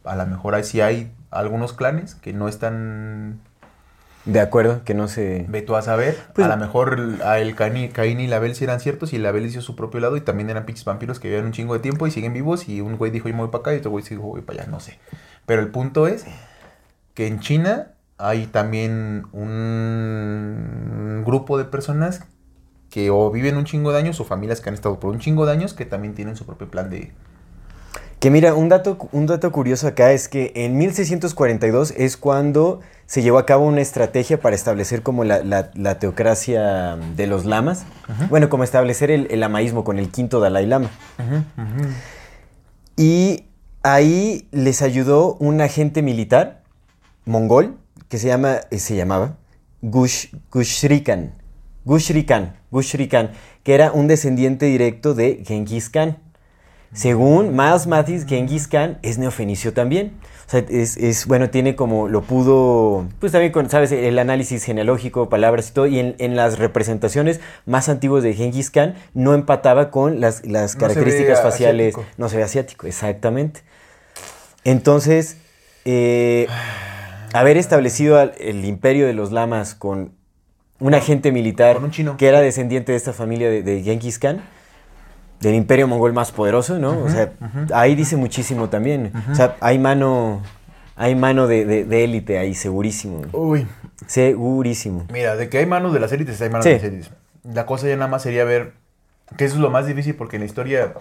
a 0.05 0.14
lo 0.16 0.26
mejor 0.26 0.55
hay, 0.55 0.64
sí 0.64 0.80
hay 0.80 1.12
algunos 1.30 1.72
clanes 1.72 2.14
que 2.14 2.32
no 2.32 2.49
están 2.49 3.41
De 4.26 4.41
acuerdo, 4.41 4.84
que 4.84 4.93
no 4.93 5.09
se... 5.09 5.47
Ve 5.49 5.62
tú 5.62 5.76
a 5.76 5.82
saber. 5.82 6.16
Pues- 6.34 6.47
a 6.47 6.51
lo 6.51 6.57
mejor 6.59 6.99
a 7.24 7.39
el 7.39 7.55
Caín, 7.55 7.91
Caín 7.91 8.20
y 8.20 8.26
la 8.26 8.36
Abel 8.36 8.55
sí 8.55 8.64
eran 8.64 8.80
ciertos 8.80 9.14
y 9.14 9.18
la 9.18 9.30
Abel 9.30 9.47
hizo 9.47 9.62
su 9.62 9.74
propio 9.74 10.01
lado 10.01 10.16
y 10.18 10.20
también 10.20 10.51
eran 10.51 10.66
pinches 10.66 10.84
vampiros 10.84 11.18
que 11.18 11.28
vivían 11.28 11.47
un 11.47 11.53
chingo 11.53 11.72
de 11.74 11.80
tiempo 11.80 12.07
y 12.07 12.11
siguen 12.11 12.34
vivos 12.34 12.68
y 12.68 12.82
un 12.82 12.97
güey 12.99 13.11
dijo 13.11 13.28
yo 13.28 13.34
me 13.34 13.41
voy 13.41 13.51
para 13.51 13.61
acá 13.61 13.74
y 13.74 13.78
otro 13.78 13.91
güey 13.91 14.05
dijo 14.05 14.22
voy 14.22 14.43
para 14.43 14.62
allá, 14.62 14.70
no 14.70 14.80
sé. 14.80 14.99
Pero 15.47 15.62
el 15.62 15.68
punto 15.68 16.07
es 16.07 16.26
que 17.14 17.26
en 17.26 17.41
China 17.41 17.93
hay 18.19 18.47
también 18.47 19.27
un 19.33 21.23
grupo 21.25 21.57
de 21.59 21.64
personas 21.64 22.21
que 22.91 23.11
o 23.11 23.31
viven 23.31 23.57
un 23.57 23.64
chingo 23.64 23.93
de 23.93 23.99
años 23.99 24.19
o 24.21 24.25
familias 24.25 24.61
que 24.61 24.69
han 24.71 24.75
estado 24.75 24.99
por 24.99 25.11
un 25.12 25.19
chingo 25.21 25.47
de 25.47 25.53
años 25.53 25.75
que 25.75 25.85
también 25.85 26.14
tienen 26.14 26.37
su 26.37 26.45
propio 26.47 26.71
plan 26.71 26.91
de... 26.91 27.12
Que 28.19 28.31
mira, 28.33 28.55
un 28.55 28.69
dato, 28.69 28.99
un 29.12 29.27
dato 29.27 29.53
curioso 29.53 29.87
acá 29.87 30.11
es 30.11 30.29
que 30.29 30.51
en 30.57 30.77
1642 30.77 31.93
es 31.97 32.16
cuando 32.16 32.81
se 33.07 33.23
llevó 33.23 33.39
a 33.39 33.47
cabo 33.47 33.64
una 33.66 33.81
estrategia 33.81 34.41
para 34.41 34.57
establecer 34.57 35.03
como 35.05 35.23
la, 35.23 35.45
la- 35.45 35.71
la 35.75 36.01
teocracia 36.01 36.97
de 36.97 37.27
los 37.29 37.45
lamas. 37.45 37.85
Bueno, 38.29 38.49
como 38.49 38.64
establecer 38.64 39.12
el, 39.12 39.29
el 39.31 39.39
lamaísmo 39.41 39.85
con 39.85 40.01
el 40.01 40.11
quinto 40.11 40.41
Dalai 40.41 40.66
Lama. 40.66 40.91
Y 42.97 43.45
ahí 43.85 44.49
les 44.51 44.83
ayudó 44.83 45.35
un 45.37 45.61
agente 45.61 46.03
militar 46.03 46.62
mongol 47.25 47.77
que 48.09 48.19
se, 48.19 48.29
llama, 48.29 48.61
eh, 48.71 48.79
se 48.79 48.97
llamaba 48.97 49.37
Gush, 49.83 50.29
Gushrikan. 50.51 51.35
Gushrikan, 51.85 52.57
Gushrikan, 52.71 53.31
que 53.63 53.75
era 53.75 53.93
un 53.93 54.09
descendiente 54.09 54.67
directo 54.67 55.15
de 55.15 55.43
Genghis 55.47 55.89
Khan. 55.89 56.19
Según 56.93 57.55
Miles 57.55 57.87
Mathis, 57.87 58.27
Genghis 58.27 58.67
Khan 58.67 58.99
es 59.03 59.19
neofenicio 59.19 59.73
también. 59.75 60.13
O 60.47 60.51
sea, 60.51 60.65
es, 60.71 60.97
es, 60.97 61.27
bueno, 61.27 61.51
tiene 61.51 61.77
como, 61.77 62.09
lo 62.09 62.23
pudo, 62.23 63.07
pues 63.21 63.33
también 63.33 63.53
con, 63.53 63.69
¿sabes? 63.69 63.93
El 63.93 64.19
análisis 64.19 64.65
genealógico, 64.65 65.29
palabras 65.29 65.69
y 65.69 65.73
todo, 65.73 65.87
y 65.87 65.99
en, 65.99 66.15
en 66.19 66.37
las 66.37 66.59
representaciones 66.59 67.41
más 67.67 67.91
antiguas 67.91 68.23
de 68.23 68.33
Genghis 68.33 68.71
Khan 68.71 68.95
no 69.13 69.35
empataba 69.35 69.91
con 69.91 70.21
las, 70.21 70.47
las 70.47 70.75
No 70.75 70.81
características 70.81 71.43
faciales. 71.43 71.95
asiático. 71.95 72.13
No 72.17 72.31
se 72.31 72.37
ve 72.39 72.43
asiático, 72.43 72.87
exactamente. 72.87 73.61
Entonces, 74.65 75.37
eh, 75.85 76.47
haber 77.33 77.57
establecido 77.57 78.20
el 78.20 78.64
imperio 78.64 79.07
de 79.07 79.12
los 79.14 79.33
lamas 79.33 79.74
con 79.74 80.12
un 80.81 80.95
agente 80.95 81.33
militar 81.33 81.74
Con 81.76 81.85
un 81.85 81.91
chino. 81.91 82.16
que 82.16 82.29
era 82.29 82.41
descendiente 82.41 82.93
de 82.93 82.99
esta 82.99 83.12
familia 83.12 83.51
de, 83.51 83.62
de 83.62 83.83
Genghis 83.83 84.18
Khan, 84.18 84.41
del 85.41 85.55
imperio 85.55 85.87
mongol 85.89 86.12
más 86.12 86.33
poderoso, 86.33 86.79
¿no? 86.79 86.99
o 87.03 87.09
sea, 87.09 87.33
ahí 87.74 87.95
dice 87.95 88.16
muchísimo 88.16 88.68
también. 88.68 89.12
O 89.31 89.35
sea, 89.35 89.57
hay 89.61 89.79
mano, 89.79 90.43
hay 90.97 91.14
mano 91.14 91.47
de, 91.47 91.64
de- 91.64 91.85
de 91.85 92.05
élite 92.05 92.39
ahí, 92.39 92.55
segurísimo. 92.55 93.22
Uy, 93.33 93.66
Segurísimo. 94.07 95.07
Mira, 95.12 95.37
de 95.37 95.49
que 95.49 95.59
hay 95.59 95.66
manos 95.66 95.93
de 95.93 96.01
las 96.01 96.12
élites, 96.12 96.41
hay 96.41 96.51
manos 96.51 96.64
Sí. 96.64 96.70
de 96.70 96.76
las 96.76 96.85
élites. 96.85 97.11
La 97.45 97.66
cosa 97.66 97.87
ya 97.89 97.95
nada 97.97 98.09
más 98.09 98.22
sería 98.22 98.45
ver, 98.45 98.72
que 99.37 99.45
eso 99.45 99.57
es 99.57 99.61
lo 99.61 99.70
más 99.70 99.87
difícil 99.87 100.14
porque 100.14 100.37
en 100.37 100.41
la 100.43 100.47
historia 100.47 100.95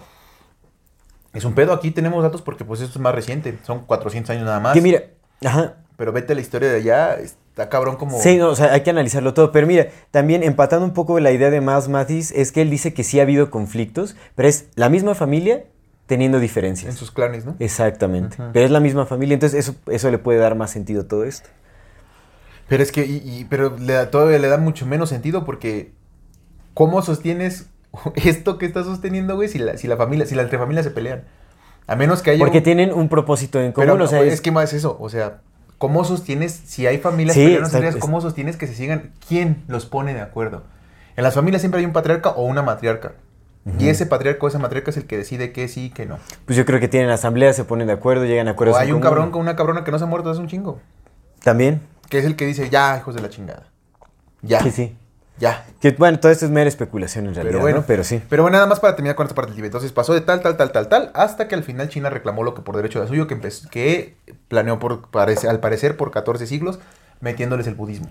es 1.32 1.44
un 1.44 1.54
pedo. 1.54 1.72
Aquí 1.72 1.90
tenemos 1.90 2.22
datos 2.22 2.42
porque 2.42 2.64
pues 2.64 2.80
esto 2.80 2.98
es 2.98 3.02
más 3.02 3.14
reciente, 3.14 3.56
son 3.64 3.84
400 3.86 4.30
años 4.30 4.44
nada 4.44 4.60
más. 4.60 4.72
Que 4.74 4.80
mira, 4.80 5.02
ajá, 5.44 5.74
Pero 5.98 6.12
vete 6.12 6.32
a 6.32 6.36
la 6.36 6.40
historia 6.40 6.70
de 6.70 6.76
allá, 6.76 7.16
está 7.18 7.68
cabrón 7.68 7.96
como... 7.96 8.18
Sí, 8.20 8.36
no, 8.38 8.50
o 8.50 8.54
sea, 8.54 8.72
hay 8.72 8.82
que 8.82 8.90
analizarlo 8.90 9.34
todo. 9.34 9.50
Pero 9.52 9.66
mira, 9.66 9.88
también 10.12 10.42
empatando 10.44 10.86
un 10.86 10.94
poco 10.94 11.18
la 11.18 11.32
idea 11.32 11.50
de 11.50 11.60
Miles 11.60 11.88
Mathis, 11.88 12.30
es 12.30 12.52
que 12.52 12.62
él 12.62 12.70
dice 12.70 12.94
que 12.94 13.02
sí 13.02 13.18
ha 13.18 13.24
habido 13.24 13.50
conflictos, 13.50 14.14
pero 14.36 14.48
es 14.48 14.68
la 14.76 14.88
misma 14.88 15.16
familia 15.16 15.64
teniendo 16.06 16.38
en 16.38 16.42
diferencias. 16.42 16.94
sus 16.94 17.10
clanes, 17.10 17.44
¿no? 17.44 17.56
Exactamente. 17.58 18.36
Pero 18.52 18.64
es 18.64 18.70
la 18.70 18.78
misma 18.80 19.06
familia, 19.06 19.34
entonces 19.34 19.58
eso, 19.58 19.74
eso 19.90 20.08
le 20.10 20.18
puede 20.18 20.38
dar 20.38 20.54
más 20.54 20.70
sentido 20.70 21.02
a 21.02 21.08
todo 21.08 21.24
esto. 21.24 21.48
Pero 22.68 22.82
es 22.82 22.92
que, 22.92 23.04
y, 23.04 23.16
y- 23.24 23.46
pero 23.50 23.76
le 23.76 23.92
da, 23.94 24.10
todavía 24.10 24.38
le 24.38 24.46
da 24.48 24.56
mucho 24.58 24.86
menos 24.86 25.08
sentido 25.08 25.44
porque 25.44 25.90
¿cómo 26.74 27.02
sostienes 27.02 27.66
esto 28.14 28.56
que 28.58 28.66
estás 28.66 28.86
sosteniendo, 28.86 29.34
güey, 29.34 29.48
si 29.48 29.58
la, 29.58 29.76
si 29.78 29.88
la 29.88 29.96
familia, 29.96 30.26
si 30.26 30.36
la 30.36 30.42
entre 30.42 30.58
familias 30.58 30.84
se 30.84 30.92
pelean? 30.92 31.24
A 31.88 31.96
menos 31.96 32.22
que 32.22 32.30
haya 32.30 32.38
Porque 32.38 32.58
un- 32.58 32.64
tienen 32.64 32.92
un 32.92 33.08
propósito 33.08 33.60
en 33.60 33.72
común, 33.72 33.90
pero 33.90 34.04
o 34.04 34.06
sea, 34.06 34.18
no, 34.20 34.24
es- 34.24 34.34
es 34.34 34.40
que 34.40 34.52
más 34.52 34.72
eso, 34.74 34.96
o 35.00 35.08
sea, 35.08 35.40
¿cómo 35.78 36.04
sostienes 36.04 36.52
si 36.52 36.86
hay 36.86 36.98
familias 36.98 37.34
Sí, 37.34 37.54
está- 37.54 37.68
familias, 37.68 37.94
es- 37.96 38.00
cómo 38.00 38.20
sostienes 38.20 38.56
que 38.56 38.66
se 38.66 38.74
sigan? 38.74 39.12
¿Quién 39.26 39.62
los 39.68 39.86
pone 39.86 40.12
de 40.14 40.20
acuerdo? 40.20 40.64
En 41.16 41.24
las 41.24 41.34
familias 41.34 41.62
siempre 41.62 41.80
hay 41.80 41.86
un 41.86 41.92
patriarca 41.92 42.30
o 42.30 42.44
una 42.44 42.62
matriarca. 42.62 43.12
Y 43.78 43.88
ese 43.90 44.06
patriarca 44.06 44.46
o 44.46 44.48
esa 44.48 44.58
matriarca 44.58 44.90
es 44.90 44.96
el 44.96 45.04
que 45.06 45.18
decide 45.18 45.52
qué 45.52 45.68
sí 45.68 45.86
y 45.86 45.90
qué 45.90 46.06
no. 46.06 46.18
pues 46.46 46.56
yo 46.56 46.64
creo 46.64 46.80
que 46.80 46.88
tienen 46.88 47.10
asamblea, 47.10 47.52
se 47.52 47.64
ponen 47.64 47.86
de 47.86 47.92
acuerdo, 47.92 48.24
llegan 48.24 48.48
a 48.48 48.52
acuerdos 48.52 48.76
O 48.76 48.78
hay 48.80 48.86
un 48.86 48.92
común. 48.92 49.02
cabrón 49.02 49.30
con 49.30 49.42
una 49.42 49.56
cabrona 49.56 49.84
que 49.84 49.90
no 49.90 49.98
se 49.98 50.04
ha 50.04 50.06
muerto 50.06 50.30
hace 50.30 50.40
un 50.40 50.48
chingo. 50.48 50.80
También, 51.44 51.82
Que 52.08 52.18
es 52.18 52.24
el 52.24 52.34
que 52.34 52.46
dice, 52.46 52.70
ya, 52.70 52.96
hijos 52.96 53.14
de 53.14 53.20
la 53.20 53.28
chingada. 53.28 53.64
Ya. 54.40 54.60
sí, 54.62 54.70
sí. 54.70 54.96
Ya. 55.40 55.66
Que, 55.80 55.92
bueno, 55.92 56.18
todo 56.18 56.32
esto 56.32 56.44
es 56.46 56.50
mera 56.50 56.68
especulación 56.68 57.26
en 57.26 57.34
realidad, 57.34 57.52
Pero 57.52 57.62
bueno, 57.62 57.78
¿no? 57.78 57.84
Pero 57.86 58.02
sí. 58.02 58.20
Pero 58.28 58.42
bueno, 58.42 58.56
nada 58.56 58.66
más 58.66 58.80
para 58.80 58.96
terminar 58.96 59.14
con 59.14 59.24
esta 59.26 59.34
parte 59.34 59.50
del 59.50 59.56
Tíbet. 59.56 59.68
Entonces 59.68 59.92
pasó 59.92 60.12
de 60.12 60.20
tal, 60.20 60.40
tal, 60.40 60.56
tal, 60.56 60.72
tal, 60.72 60.88
tal, 60.88 61.10
hasta 61.14 61.46
que 61.46 61.54
al 61.54 61.62
final 61.62 61.88
China 61.88 62.10
reclamó 62.10 62.42
lo 62.42 62.54
que 62.54 62.62
por 62.62 62.74
derecho 62.76 62.98
era 62.98 63.06
suyo, 63.08 63.26
que, 63.28 64.16
planeó 64.48 64.78
por, 64.78 65.08
parece- 65.10 65.48
al 65.48 65.60
parecer 65.60 65.96
por 65.96 66.10
14 66.10 66.46
siglos, 66.46 66.80
metiéndoles 67.20 67.66
el 67.66 67.74
budismo. 67.74 68.10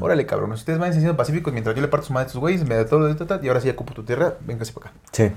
Órale, 0.00 0.26
cabrón, 0.26 0.52
ustedes 0.52 0.78
van 0.78 0.92
siendo 0.92 1.16
pacíficos 1.16 1.52
mientras 1.52 1.74
yo 1.74 1.80
le 1.80 1.88
parto 1.88 2.06
su 2.06 2.12
madre 2.12 2.24
a 2.24 2.26
estos 2.26 2.40
güeyes, 2.40 2.66
me 2.66 2.74
da 2.74 2.84
todo, 2.84 3.08
y 3.42 3.48
ahora 3.48 3.60
sí 3.60 3.66
ya 3.68 3.72
ocupo 3.72 3.94
tu 3.94 4.02
tierra, 4.04 4.34
véngase 4.40 4.72
para 4.72 4.90
acá. 4.90 4.98
Sí. 5.12 5.32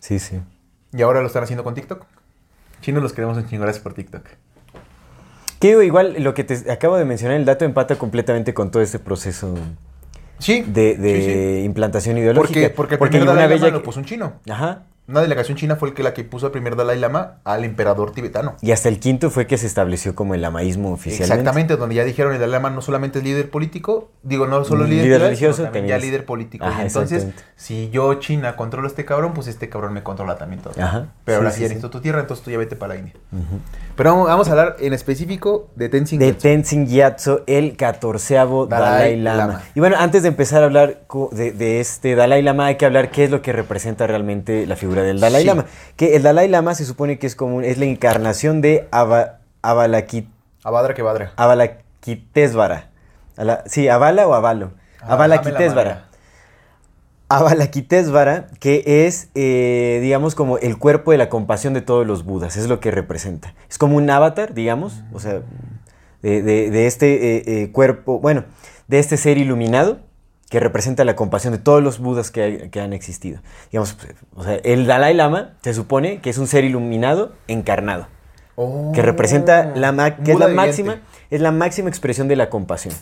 Sí, 0.00 0.18
sí. 0.18 0.40
Y 0.92 1.02
ahora 1.02 1.20
lo 1.20 1.26
están 1.26 1.42
haciendo 1.42 1.64
con 1.64 1.74
TikTok. 1.74 2.04
Chinos 2.82 3.02
los 3.02 3.12
queremos 3.14 3.36
en 3.38 3.48
chingoras 3.48 3.78
por 3.78 3.94
TikTok. 3.94 4.22
Que 5.60 5.68
digo, 5.68 5.82
igual 5.82 6.16
lo 6.22 6.34
que 6.34 6.44
te 6.44 6.70
acabo 6.70 6.96
de 6.96 7.04
mencionar, 7.06 7.38
el 7.38 7.46
dato 7.46 7.64
empata 7.64 7.96
completamente 7.96 8.52
con 8.52 8.70
todo 8.70 8.82
este 8.82 8.98
proceso 8.98 9.54
Sí. 10.38 10.64
de, 10.66 10.96
de 10.96 11.20
sí, 11.20 11.26
sí. 11.60 11.64
implantación 11.64 12.18
ideológica. 12.18 12.72
Porque, 12.74 12.98
porque 12.98 13.16
el 13.16 13.22
primer 13.22 13.36
Dalai 13.36 13.58
Lama 13.58 13.70
lo 13.70 13.82
puso 13.82 14.00
un 14.00 14.06
chino. 14.06 14.40
Ajá. 14.48 14.84
Una 15.08 15.20
delegación 15.20 15.56
china 15.56 15.76
fue 15.76 15.90
el 15.90 15.94
que 15.94 16.02
la 16.02 16.14
que 16.14 16.24
puso 16.24 16.46
al 16.46 16.52
primer 16.52 16.74
Dalai 16.74 16.98
Lama 16.98 17.34
al 17.44 17.64
emperador 17.64 18.12
tibetano. 18.12 18.56
Y 18.60 18.72
hasta 18.72 18.88
el 18.88 18.98
quinto 18.98 19.30
fue 19.30 19.46
que 19.46 19.56
se 19.56 19.66
estableció 19.66 20.14
como 20.16 20.34
el 20.34 20.42
lamaísmo 20.42 20.92
oficialmente. 20.92 21.32
Exactamente, 21.32 21.76
donde 21.76 21.94
ya 21.94 22.04
dijeron 22.04 22.32
el 22.32 22.40
Dalai 22.40 22.54
Lama 22.54 22.70
no 22.70 22.82
solamente 22.82 23.18
es 23.18 23.24
líder 23.24 23.50
político, 23.50 24.10
digo, 24.24 24.46
no 24.46 24.64
solo 24.64 24.84
líder, 24.84 25.04
Líder 25.04 25.20
religioso, 25.20 25.58
sino 25.58 25.66
también 25.66 25.86
ya 25.86 25.98
líder 25.98 26.24
político. 26.24 26.64
Ajá, 26.64 26.82
Y 26.82 26.86
entonces, 26.86 27.28
si 27.54 27.88
yo, 27.90 28.14
China, 28.14 28.56
controlo 28.56 28.88
a 28.88 28.90
este 28.90 29.04
cabrón, 29.04 29.32
pues 29.32 29.46
este 29.46 29.68
cabrón 29.68 29.92
me 29.92 30.02
controla 30.02 30.38
también 30.38 30.60
todo. 30.62 30.74
Ajá, 30.82 31.06
Pero 31.24 31.38
sí, 31.38 31.44
ahora 31.44 31.50
sí, 31.50 31.60
ya 31.60 31.68
sí. 31.68 31.74
necesito 31.74 31.90
tu 31.90 32.00
tierra, 32.00 32.20
entonces 32.20 32.44
tú 32.44 32.50
ya 32.50 32.58
vete 32.58 32.74
para 32.74 32.94
la 32.94 33.00
India. 33.00 33.14
Pero 33.94 34.10
vamos, 34.10 34.26
vamos 34.26 34.48
a 34.48 34.50
hablar 34.50 34.76
en 34.80 34.92
específico 34.92 35.70
de 35.76 35.88
Tenzin 35.88 36.18
De 36.18 36.26
Gyatso. 36.26 36.42
Tenzin 36.42 36.86
Gyatso, 36.86 37.44
el 37.46 37.76
catorceavo 37.76 38.66
Dalai 38.66 38.90
Dalai, 38.90 39.16
Lama. 39.20 39.36
Lama. 39.38 39.62
Y 39.74 39.80
bueno, 39.80 39.96
antes 39.98 40.22
de 40.22 40.28
empezar 40.28 40.62
a 40.62 40.66
hablar 40.66 41.02
de 41.32 41.80
este 41.80 42.14
Dalai 42.14 42.42
Lama, 42.42 42.66
hay 42.66 42.76
que 42.76 42.86
hablar 42.86 43.10
qué 43.10 43.24
es 43.24 43.30
lo 43.30 43.40
que 43.40 43.52
representa 43.52 44.06
realmente 44.06 44.66
la 44.66 44.76
figura 44.76 44.95
del 45.02 45.20
Dalai 45.20 45.42
Sí. 45.42 45.46
Lama. 45.48 45.66
Que 45.96 46.16
el 46.16 46.22
Dalai 46.22 46.48
Lama 46.48 46.74
se 46.74 46.84
supone 46.84 47.18
que 47.18 47.26
es 47.26 47.36
como 47.36 47.60
es 47.62 47.78
la 47.78 47.84
encarnación 47.86 48.60
de 48.60 48.88
Ava- 48.90 49.38
Avalakit- 49.62 50.28
que 50.94 51.02
badra. 51.02 51.32
Avalakitesvara. 51.36 52.90
Ala- 53.36 53.62
sí, 53.66 53.88
Avala 53.88 54.26
o 54.26 54.34
Avalo. 54.34 54.72
Ah, 55.00 55.12
Avalakitesvara. 55.14 55.90
dame 55.90 56.06
Avalakitesvara, 57.28 58.46
que 58.60 58.84
es, 59.06 59.30
eh, 59.34 59.98
digamos, 60.00 60.36
como 60.36 60.58
el 60.58 60.78
cuerpo 60.78 61.10
de 61.10 61.18
la 61.18 61.28
compasión 61.28 61.74
de 61.74 61.80
todos 61.82 62.06
los 62.06 62.24
budas, 62.24 62.56
es 62.56 62.68
lo 62.68 62.78
que 62.78 62.92
representa. 62.92 63.52
Es 63.68 63.78
como 63.78 63.96
un 63.96 64.08
avatar, 64.08 64.54
digamos, 64.54 65.02
o 65.12 65.18
sea, 65.18 65.42
de, 66.22 66.42
de- 66.42 66.70
de 66.70 66.86
este 66.86 67.36
eh, 67.36 67.42
eh, 67.46 67.72
cuerpo, 67.72 68.20
bueno, 68.20 68.44
de 68.86 69.00
este 69.00 69.16
ser 69.16 69.38
iluminado 69.38 69.98
que 70.50 70.60
representa 70.60 71.04
la 71.04 71.16
compasión 71.16 71.52
de 71.52 71.58
todos 71.58 71.82
los 71.82 71.98
budas 71.98 72.30
que, 72.30 72.42
hay- 72.42 72.70
que 72.70 72.80
han 72.80 72.92
existido. 72.92 73.40
Digamos, 73.72 73.96
o 74.34 74.44
sea, 74.44 74.54
el 74.62 74.86
Dalai 74.86 75.12
Lama 75.14 75.54
se 75.62 75.74
supone 75.74 76.20
que 76.20 76.30
es 76.30 76.38
un 76.38 76.46
ser 76.46 76.64
iluminado 76.64 77.32
encarnado, 77.48 78.06
Oh. 78.54 78.92
que 78.94 79.02
representa 79.02 79.64
la, 79.74 80.16
que 80.16 80.32
es 80.32 80.38
la 80.38 80.46
viviente. 80.46 80.54
máxima, 80.54 81.00
es 81.30 81.40
la 81.40 81.50
máxima 81.52 81.88
expresión 81.88 82.28
de 82.28 82.36
la 82.36 82.48
compasión. 82.48 82.94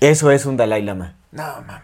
Eso 0.00 0.30
es 0.30 0.46
un 0.46 0.56
Dalai 0.56 0.82
Lama. 0.82 1.16
No 1.30 1.42
mames. 1.66 1.82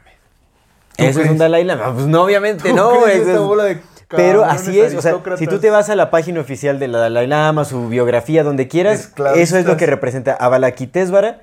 ¿Tú 0.97 1.05
Eso 1.05 1.21
es 1.23 1.31
un 1.31 1.39
Dalai 1.39 1.65
Lama. 1.65 1.95
Pues 1.95 2.07
no, 2.07 2.23
obviamente 2.25 2.69
¿Tú 2.71 2.77
no. 2.77 3.07
esta 3.07 3.33
es- 3.33 3.39
bola 3.39 3.65
de 3.65 3.81
Pero 4.09 4.45
así 4.45 4.81
es. 4.81 4.95
O 4.95 5.03
sea, 5.03 5.17
si 5.37 5.47
tú 5.47 5.59
te 5.61 5.71
vas 5.71 5.89
a 5.91 5.97
la 5.97 6.11
página 6.11 6.41
oficial 6.41 6.79
del 6.79 6.93
Dalai 6.93 7.27
Lama, 7.27 7.65
su 7.65 7.89
biografía, 7.89 8.43
donde 8.43 8.67
quieras, 8.69 9.13
eso 9.37 9.57
es 9.59 9.65
lo 9.67 9.77
que 9.77 9.87
representa 9.87 10.35
Avalokitesvara, 10.35 11.43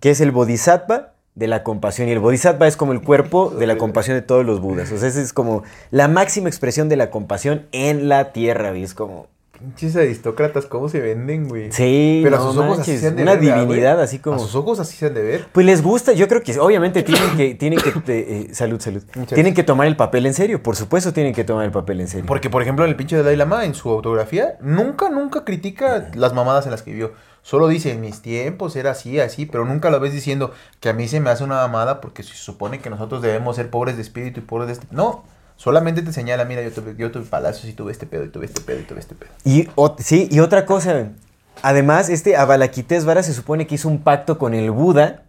que 0.00 0.10
es 0.10 0.20
el 0.20 0.30
bodhisattva 0.30 1.12
de 1.36 1.46
la 1.46 1.62
compasión. 1.62 2.08
Y 2.08 2.12
el 2.12 2.18
bodhisattva 2.18 2.66
es 2.66 2.76
como 2.76 2.92
el 2.92 3.02
cuerpo 3.02 3.50
de 3.50 3.68
la 3.68 3.78
compasión 3.78 4.16
de 4.16 4.22
todos 4.22 4.44
los 4.44 4.60
budas. 4.60 4.90
O 4.90 4.98
sea, 4.98 5.08
es 5.08 5.32
como 5.32 5.62
la 5.92 6.08
máxima 6.08 6.48
expresión 6.48 6.88
de 6.88 6.96
la 6.96 7.10
compasión 7.10 7.66
en 7.70 8.08
la 8.08 8.32
tierra. 8.32 8.76
Es 8.76 8.94
como. 8.94 9.28
Pinches 9.58 9.96
aristócratas, 9.96 10.66
¿cómo 10.66 10.88
se 10.88 11.00
venden, 11.00 11.48
güey? 11.48 11.72
Sí, 11.72 12.20
Pero 12.22 12.36
a 12.36 12.40
sus 12.40 12.56
ojos 12.56 12.78
así 12.80 12.90
manches, 12.92 13.00
se 13.00 13.06
han 13.08 13.16
de 13.16 13.22
una 13.22 13.34
ver, 13.36 13.40
divinidad 13.40 14.00
así 14.00 14.18
como. 14.18 14.36
A 14.36 14.38
sus 14.38 14.54
ojos 14.54 14.78
así 14.80 14.96
se 14.96 15.06
han 15.06 15.14
de 15.14 15.22
ver. 15.22 15.46
Pues 15.52 15.64
les 15.64 15.82
gusta, 15.82 16.12
yo 16.12 16.28
creo 16.28 16.42
que 16.42 16.58
obviamente 16.58 17.02
tienen 17.02 17.36
que, 17.36 17.54
tienen 17.54 17.78
que 17.80 17.90
te- 17.92 18.38
eh, 18.50 18.54
salud, 18.54 18.80
salud. 18.80 19.02
Muchas 19.14 19.28
Tienen 19.28 19.28
gracias. 19.52 19.54
que 19.56 19.62
tomar 19.64 19.86
el 19.86 19.96
papel 19.96 20.26
en 20.26 20.34
serio, 20.34 20.62
por 20.62 20.76
supuesto 20.76 21.12
tienen 21.12 21.32
que 21.34 21.44
tomar 21.44 21.64
el 21.64 21.70
papel 21.72 22.00
en 22.00 22.08
serio. 22.08 22.26
Porque, 22.26 22.50
por 22.50 22.60
ejemplo, 22.62 22.84
en 22.84 22.90
el 22.90 22.96
pinche 22.96 23.16
Dalai 23.16 23.36
Lama, 23.36 23.64
en 23.64 23.74
su 23.74 23.88
autografía, 23.90 24.58
nunca, 24.60 25.08
nunca 25.08 25.44
critica 25.44 26.10
las 26.14 26.34
mamadas 26.34 26.66
en 26.66 26.70
las 26.72 26.82
que 26.82 26.90
vivió. 26.90 27.12
Solo 27.42 27.68
dice, 27.68 27.92
en 27.92 28.00
mis 28.00 28.22
tiempos 28.22 28.74
era 28.74 28.90
así, 28.90 29.20
así, 29.20 29.46
pero 29.46 29.64
nunca 29.64 29.88
lo 29.88 30.00
ves 30.00 30.12
diciendo 30.12 30.50
que 30.80 30.88
a 30.88 30.92
mí 30.92 31.06
se 31.06 31.20
me 31.20 31.30
hace 31.30 31.44
una 31.44 31.54
mamada 31.56 32.00
porque 32.00 32.24
se 32.24 32.34
supone 32.34 32.80
que 32.80 32.90
nosotros 32.90 33.22
debemos 33.22 33.54
ser 33.56 33.70
pobres 33.70 33.94
de 33.96 34.02
espíritu 34.02 34.40
y 34.40 34.42
pobres 34.42 34.66
de 34.66 34.72
este... 34.72 34.86
No, 34.90 35.24
solamente 35.56 36.02
te 36.02 36.12
señala, 36.12 36.44
mira, 36.44 36.62
yo 36.62 36.70
tuve, 36.72 36.94
yo 36.96 37.10
tuve 37.10 37.24
palacios 37.24 37.66
y 37.66 37.72
tuve 37.72 37.92
este 37.92 38.06
pedo 38.06 38.24
y 38.24 38.28
tuve 38.28 38.46
este 38.46 38.60
pedo 38.60 38.80
y 38.80 38.82
tuve 38.84 39.00
este 39.00 39.14
pedo. 39.14 39.30
Y 39.44 39.68
sí, 39.98 40.28
y 40.30 40.40
otra 40.40 40.66
cosa, 40.66 41.08
además 41.62 42.08
este 42.08 42.36
Avalokitesvara 42.36 43.22
se 43.22 43.32
supone 43.32 43.66
que 43.66 43.74
hizo 43.76 43.88
un 43.88 44.02
pacto 44.02 44.38
con 44.38 44.54
el 44.54 44.70
Buda, 44.70 45.22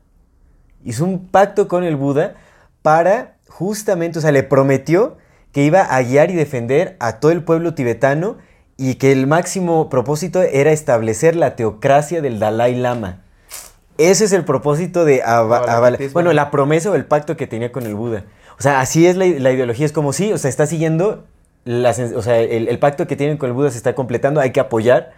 hizo 0.83 1.05
un 1.05 1.27
pacto 1.27 1.67
con 1.67 1.83
el 1.83 1.95
Buda 1.95 2.35
para 2.81 3.35
justamente, 3.47 4.19
o 4.19 4.21
sea, 4.21 4.31
le 4.31 4.43
prometió 4.43 5.17
que 5.51 5.63
iba 5.63 5.81
a 5.81 6.01
guiar 6.03 6.29
y 6.29 6.35
defender 6.35 6.97
a 6.99 7.19
todo 7.19 7.31
el 7.31 7.43
pueblo 7.43 7.73
tibetano 7.73 8.37
y 8.77 8.95
que 8.95 9.11
el 9.11 9.25
máximo 9.25 9.89
propósito 9.89 10.41
era 10.43 10.71
establecer 10.71 11.35
la 11.35 11.55
teocracia 11.55 12.21
del 12.21 12.37
Dalai 12.39 12.75
Lama. 12.75 13.21
Ese 13.97 14.25
es 14.25 14.33
el 14.33 14.45
propósito 14.45 15.03
de 15.05 15.23
Ava- 15.23 15.65
Avala- 15.67 15.97
bueno, 16.13 16.31
la 16.33 16.51
promesa 16.51 16.91
o 16.91 16.95
el 16.95 17.05
pacto 17.05 17.35
que 17.35 17.47
tenía 17.47 17.71
con 17.71 17.83
el 17.87 17.95
Buda. 17.95 18.25
O 18.57 18.61
sea, 18.61 18.79
así 18.79 19.05
es 19.07 19.15
la, 19.17 19.25
la 19.25 19.51
ideología, 19.51 19.85
es 19.85 19.91
como 19.91 20.13
sí, 20.13 20.33
o 20.33 20.37
sea, 20.37 20.49
está 20.49 20.65
siguiendo, 20.65 21.25
las, 21.63 21.99
o 21.99 22.21
sea, 22.21 22.39
el, 22.39 22.67
el 22.67 22.79
pacto 22.79 23.05
que 23.07 23.15
tienen 23.15 23.37
con 23.37 23.47
el 23.49 23.53
Buda 23.53 23.69
se 23.71 23.77
está 23.77 23.93
completando, 23.95 24.39
hay 24.41 24.51
que 24.51 24.59
apoyar 24.59 25.11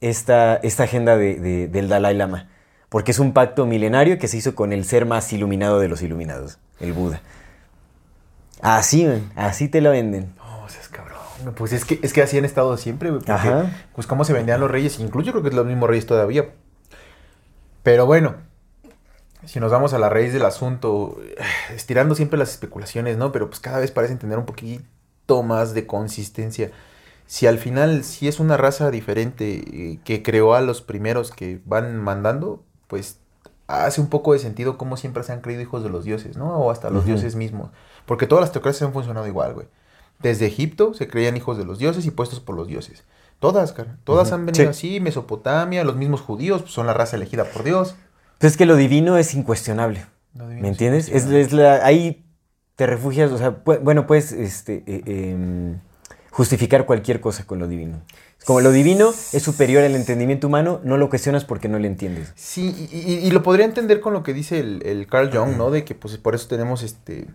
esta, 0.00 0.56
esta 0.56 0.82
agenda 0.84 1.16
de- 1.16 1.36
de- 1.36 1.68
del 1.68 1.88
Dalai 1.88 2.14
Lama, 2.16 2.48
porque 2.88 3.12
es 3.12 3.18
un 3.20 3.32
pacto 3.32 3.64
milenario 3.66 4.18
que 4.18 4.26
se 4.28 4.36
hizo 4.38 4.54
con 4.54 4.72
el 4.72 4.84
ser 4.84 5.06
más 5.06 5.32
iluminado 5.32 5.78
de 5.78 5.88
los 5.88 6.02
iluminados, 6.02 6.58
el 6.80 6.92
Buda. 6.92 7.20
Así, 8.60 9.06
así 9.36 9.68
te 9.68 9.80
lo 9.80 9.90
venden. 9.90 10.32
No, 10.36 10.68
seas 10.68 10.88
cabrón. 10.88 11.18
Pues 11.56 11.72
es 11.72 11.84
que, 11.84 11.98
es 12.02 12.12
que 12.12 12.22
así 12.22 12.38
han 12.38 12.44
estado 12.44 12.76
siempre, 12.76 13.10
güey. 13.10 13.22
Ajá. 13.28 13.70
Pues 13.94 14.06
cómo 14.06 14.24
se 14.24 14.32
vendían 14.32 14.60
los 14.60 14.70
reyes, 14.70 14.98
incluso 15.00 15.30
creo 15.32 15.42
que 15.42 15.50
es 15.50 15.54
los 15.54 15.66
mismos 15.66 15.88
reyes 15.88 16.06
todavía. 16.06 16.46
Pero 17.82 18.06
bueno, 18.06 18.36
si 19.46 19.60
nos 19.60 19.70
vamos 19.72 19.92
a 19.94 19.98
la 19.98 20.08
raíz 20.08 20.32
del 20.32 20.44
asunto, 20.44 21.18
estirando 21.74 22.14
siempre 22.14 22.38
las 22.38 22.50
especulaciones, 22.50 23.16
¿no? 23.16 23.32
Pero 23.32 23.48
pues 23.48 23.60
cada 23.60 23.78
vez 23.78 23.90
parecen 23.90 24.18
tener 24.18 24.38
un 24.38 24.46
poquito 24.46 25.42
más 25.42 25.74
de 25.74 25.86
consistencia. 25.86 26.70
Si 27.26 27.46
al 27.46 27.58
final 27.58 28.04
sí 28.04 28.28
es 28.28 28.38
una 28.40 28.56
raza 28.56 28.90
diferente 28.90 29.64
eh, 29.66 29.98
que 30.04 30.22
creó 30.22 30.54
a 30.54 30.60
los 30.60 30.82
primeros 30.82 31.30
que 31.30 31.60
van 31.64 31.96
mandando, 31.96 32.62
pues 32.86 33.18
hace 33.66 34.00
un 34.00 34.08
poco 34.08 34.34
de 34.34 34.38
sentido 34.38 34.76
cómo 34.76 34.96
siempre 34.98 35.22
se 35.22 35.32
han 35.32 35.40
creído 35.40 35.62
hijos 35.62 35.82
de 35.82 35.88
los 35.88 36.04
dioses, 36.04 36.36
¿no? 36.36 36.54
O 36.58 36.70
hasta 36.70 36.90
los 36.90 37.06
dioses 37.06 37.34
mismos. 37.34 37.70
Porque 38.04 38.26
todas 38.26 38.42
las 38.42 38.52
teocracias 38.52 38.82
han 38.86 38.92
funcionado 38.92 39.26
igual, 39.26 39.54
güey. 39.54 39.66
Desde 40.18 40.46
Egipto 40.46 40.92
se 40.94 41.08
creían 41.08 41.36
hijos 41.36 41.56
de 41.56 41.64
los 41.64 41.78
dioses 41.78 42.04
y 42.04 42.10
puestos 42.10 42.40
por 42.40 42.54
los 42.56 42.68
dioses. 42.68 43.04
Todas, 43.40 43.72
cara. 43.72 43.96
Todas 44.04 44.32
han 44.32 44.46
venido 44.46 44.64
Sí. 44.64 44.70
así. 44.70 45.00
Mesopotamia, 45.00 45.82
los 45.84 45.96
mismos 45.96 46.20
judíos 46.20 46.62
pues, 46.62 46.72
son 46.74 46.86
la 46.86 46.92
raza 46.94 47.16
elegida 47.16 47.44
por 47.44 47.64
Dios. 47.64 47.94
Pues 48.44 48.52
es 48.52 48.56
que 48.58 48.66
lo 48.66 48.76
divino 48.76 49.16
es 49.16 49.32
incuestionable. 49.32 50.04
Lo 50.34 50.46
divino 50.48 50.60
¿Me 50.60 50.68
es 50.68 50.72
entiendes? 50.74 51.04
Es, 51.08 51.24
incuestionable. 51.24 51.40
es 51.46 51.52
la, 51.80 51.86
ahí 51.86 52.26
te 52.76 52.86
refugias, 52.86 53.32
o 53.32 53.38
sea, 53.38 53.64
pu- 53.64 53.80
bueno, 53.80 54.06
puedes 54.06 54.32
este, 54.32 54.82
eh, 54.86 55.02
em, 55.06 55.78
justificar 56.30 56.84
cualquier 56.84 57.22
cosa 57.22 57.46
con 57.46 57.58
lo 57.58 57.68
divino. 57.68 58.02
Como 58.44 58.60
lo 58.60 58.70
divino 58.70 59.14
es 59.32 59.42
superior 59.42 59.82
al 59.82 59.94
entendimiento 59.94 60.48
humano, 60.48 60.78
no 60.84 60.98
lo 60.98 61.08
cuestionas 61.08 61.46
porque 61.46 61.70
no 61.70 61.78
lo 61.78 61.86
entiendes. 61.86 62.32
Sí, 62.34 62.88
y, 62.92 62.98
y- 63.14 63.26
y 63.26 63.30
lo 63.30 63.42
podría 63.42 63.64
entender 63.64 64.00
con 64.02 64.12
lo 64.12 64.22
que 64.22 64.34
dice 64.34 64.60
el, 64.60 64.82
el 64.84 65.06
Carl 65.06 65.34
Jung, 65.34 65.56
¿no? 65.56 65.70
De 65.70 65.86
que 65.86 65.94
pues 65.94 66.18
por 66.18 66.34
eso 66.34 66.46
tenemos 66.46 66.82
este 66.82 67.26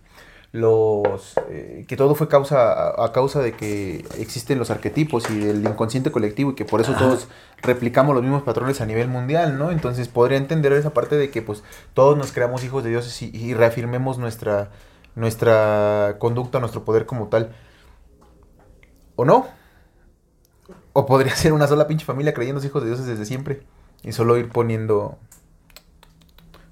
los 0.52 1.36
eh, 1.50 1.86
que 1.88 1.96
todo 1.96 2.16
fue 2.16 2.28
causa 2.28 2.74
a, 2.74 3.06
a 3.06 3.12
causa 3.12 3.40
de 3.40 3.54
que 3.54 4.06
existen 4.18 4.58
los 4.58 4.72
arquetipos 4.72 5.30
y 5.30 5.40
del 5.40 5.64
inconsciente 5.64 6.12
colectivo 6.12 6.52
y 6.52 6.56
que 6.56 6.66
por 6.66 6.82
eso 6.82 6.94
todos 6.94 7.28
replicamos 7.62 8.16
los 8.16 8.24
mismos 8.24 8.42
patrones 8.42 8.82
a 8.82 8.86
nivel 8.86 9.10
mundial, 9.10 9.60
¿no? 9.60 9.72
Entonces 9.72 10.08
podría 10.08 10.38
entender 10.38 10.74
esa 10.74 10.92
parte 10.92 11.18
de 11.18 11.30
que 11.30 11.42
pues 11.44 11.64
todos 11.94 12.18
nos 12.18 12.32
creamos 12.32 12.64
hijos 12.64 12.84
de 12.84 12.90
dioses 12.90 13.22
y, 13.22 13.30
y 13.36 13.54
reafirmemos 13.54 14.18
nuestra 14.18 14.72
nuestra 15.16 16.16
conducta, 16.18 16.60
nuestro 16.60 16.84
poder 16.84 17.06
como 17.06 17.28
tal. 17.28 17.54
¿O 19.16 19.26
no? 19.26 19.48
O 20.94 21.06
podría 21.06 21.36
ser 21.36 21.54
una 21.54 21.68
sola 21.68 21.88
pinche 21.88 22.06
familia 22.06 22.34
creyendo 22.34 22.64
hijos 22.64 22.82
de 22.82 22.90
dioses 22.90 23.06
desde 23.06 23.26
siempre 23.26 23.64
y 24.02 24.14
solo 24.14 24.38
ir 24.38 24.50
poniendo 24.50 25.18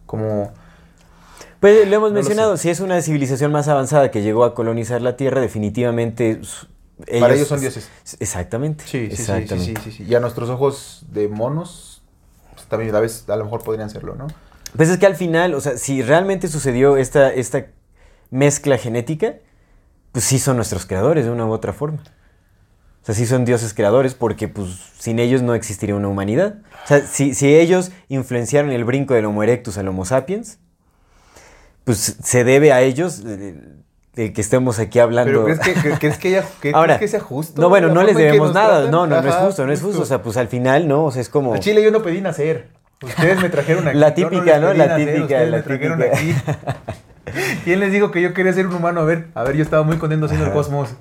como 0.06 0.54
Pues 1.60 1.88
lo 1.88 1.96
hemos 1.96 2.10
No 2.10 2.16
lo 2.16 2.22
mencionado, 2.22 2.58
si 2.58 2.70
es 2.70 2.80
una 2.80 3.02
civilización 3.02 3.52
más 3.52 3.68
avanzada 3.68 4.12
que 4.12 4.22
llegó 4.22 4.44
a 4.44 4.54
colonizar 4.54 5.02
la 5.02 5.16
Tierra, 5.18 5.42
definitivamente 5.42 6.42
Para 7.20 7.34
ellos 7.34 7.48
son 7.48 7.60
dioses. 7.60 7.90
Exactamente. 8.20 8.84
Sí, 8.86 9.10
sí, 9.10 9.10
sí, 9.10 9.16
sí, 9.16 9.22
exactamente. 9.22 9.82
sí, 9.82 9.92
sí, 9.92 9.98
sí. 9.98 10.04
Y 10.04 10.16
a 10.16 10.20
nuestros 10.20 10.50
ojos 10.50 11.06
de 11.12 11.28
monos, 11.28 12.04
pues, 12.54 12.68
también 12.68 12.96
a 12.96 13.00
veces 13.00 13.28
a 13.30 13.36
lo 13.36 13.46
mejor 13.46 13.64
podrían 13.64 13.90
serlo, 13.90 14.16
¿no? 14.16 14.28
Pues 14.76 14.90
es 14.90 14.98
que 14.98 15.06
al 15.06 15.16
final, 15.16 15.56
o 15.56 15.62
sea, 15.62 15.78
si 15.78 16.02
realmente 16.02 16.48
sucedió 16.48 16.98
esta, 16.98 17.34
esta 17.34 17.68
mezcla 18.30 18.78
genética, 18.78 19.36
pues 20.12 20.26
sí 20.26 20.40
son 20.40 20.58
nuestros 20.58 20.86
creadores 20.86 21.26
de 21.26 21.32
una 21.32 21.46
u 21.46 21.52
otra 21.52 21.74
forma. 21.74 22.04
O 23.02 23.06
sea, 23.06 23.16
sí 23.16 23.26
son 23.26 23.46
dioses 23.46 23.74
creadores 23.74 24.14
porque 24.14 24.48
pues 24.48 24.70
sin 25.00 25.20
ellos 25.20 25.42
no 25.42 25.56
existiría 25.56 25.96
una 25.96 26.10
humanidad. 26.10 26.58
O 26.84 26.88
sea, 26.88 27.08
si, 27.08 27.34
si 27.34 27.56
ellos 27.56 27.92
influenciaron 28.10 28.72
el 28.72 28.84
brinco 28.84 29.14
del 29.14 29.26
Homo 29.26 29.44
erectus 29.44 29.78
al 29.78 29.88
Homo 29.88 30.04
sapiens, 30.04 30.60
pues 31.88 32.18
se 32.22 32.44
debe 32.44 32.72
a 32.74 32.82
ellos 32.82 33.24
eh, 33.26 33.56
de 34.14 34.34
que 34.34 34.42
estemos 34.42 34.78
aquí 34.78 35.00
hablando. 35.00 35.46
Pero 35.46 35.60
¿crees 35.60 35.82
que, 35.82 35.92
crees 36.00 36.18
que, 36.18 36.28
ella, 36.30 36.44
que, 36.62 36.72
Ahora, 36.74 36.98
crees 36.98 37.12
que 37.12 37.18
sea 37.18 37.26
justo? 37.26 37.62
no, 37.62 37.70
bueno, 37.70 37.88
no 37.88 38.04
les 38.04 38.16
debemos 38.16 38.54
nada. 38.54 38.74
tratan? 38.82 38.92
No, 38.92 39.08
no, 39.08 39.22
no 39.22 39.30
es 39.30 39.36
justo, 39.36 39.66
no 39.66 39.72
es 39.72 39.82
justo. 39.82 40.02
O 40.02 40.06
sea, 40.06 40.22
pues 40.22 40.36
al 40.38 40.50
final, 40.50 40.88
¿no? 40.88 41.06
O 41.06 41.12
sea, 41.12 41.22
es 41.22 41.30
como... 41.30 41.54
A 41.54 41.60
Chile 41.60 41.82
yo 41.82 41.90
no 41.92 42.04
pedí 42.04 42.20
nacer. 42.22 42.68
Ustedes 43.02 43.42
me 43.42 43.50
trajeron 43.50 43.88
aquí. 43.88 43.98
La 43.98 44.14
típica, 44.14 44.60
¿no? 44.60 44.74
La 44.74 44.88
nacer, 44.88 45.08
típica, 45.08 45.24
ustedes 45.24 45.50
la 45.52 45.58
me 45.58 45.64
trajeron 45.64 46.00
típica. 46.00 46.52
aquí. 46.52 46.62
¿Quién 47.64 47.80
les 47.80 47.92
dijo 47.92 48.12
que 48.12 48.22
yo 48.22 48.34
quería 48.34 48.52
ser 48.54 48.68
un 48.68 48.74
humano? 48.76 49.02
A 49.02 49.06
ver, 49.06 49.28
a 49.34 49.44
ver, 49.44 49.56
yo 49.56 49.64
estaba 49.64 49.84
muy 49.84 49.98
contento 49.98 50.26
haciendo 50.26 50.48
el 50.48 50.52
cosmos. 50.54 50.94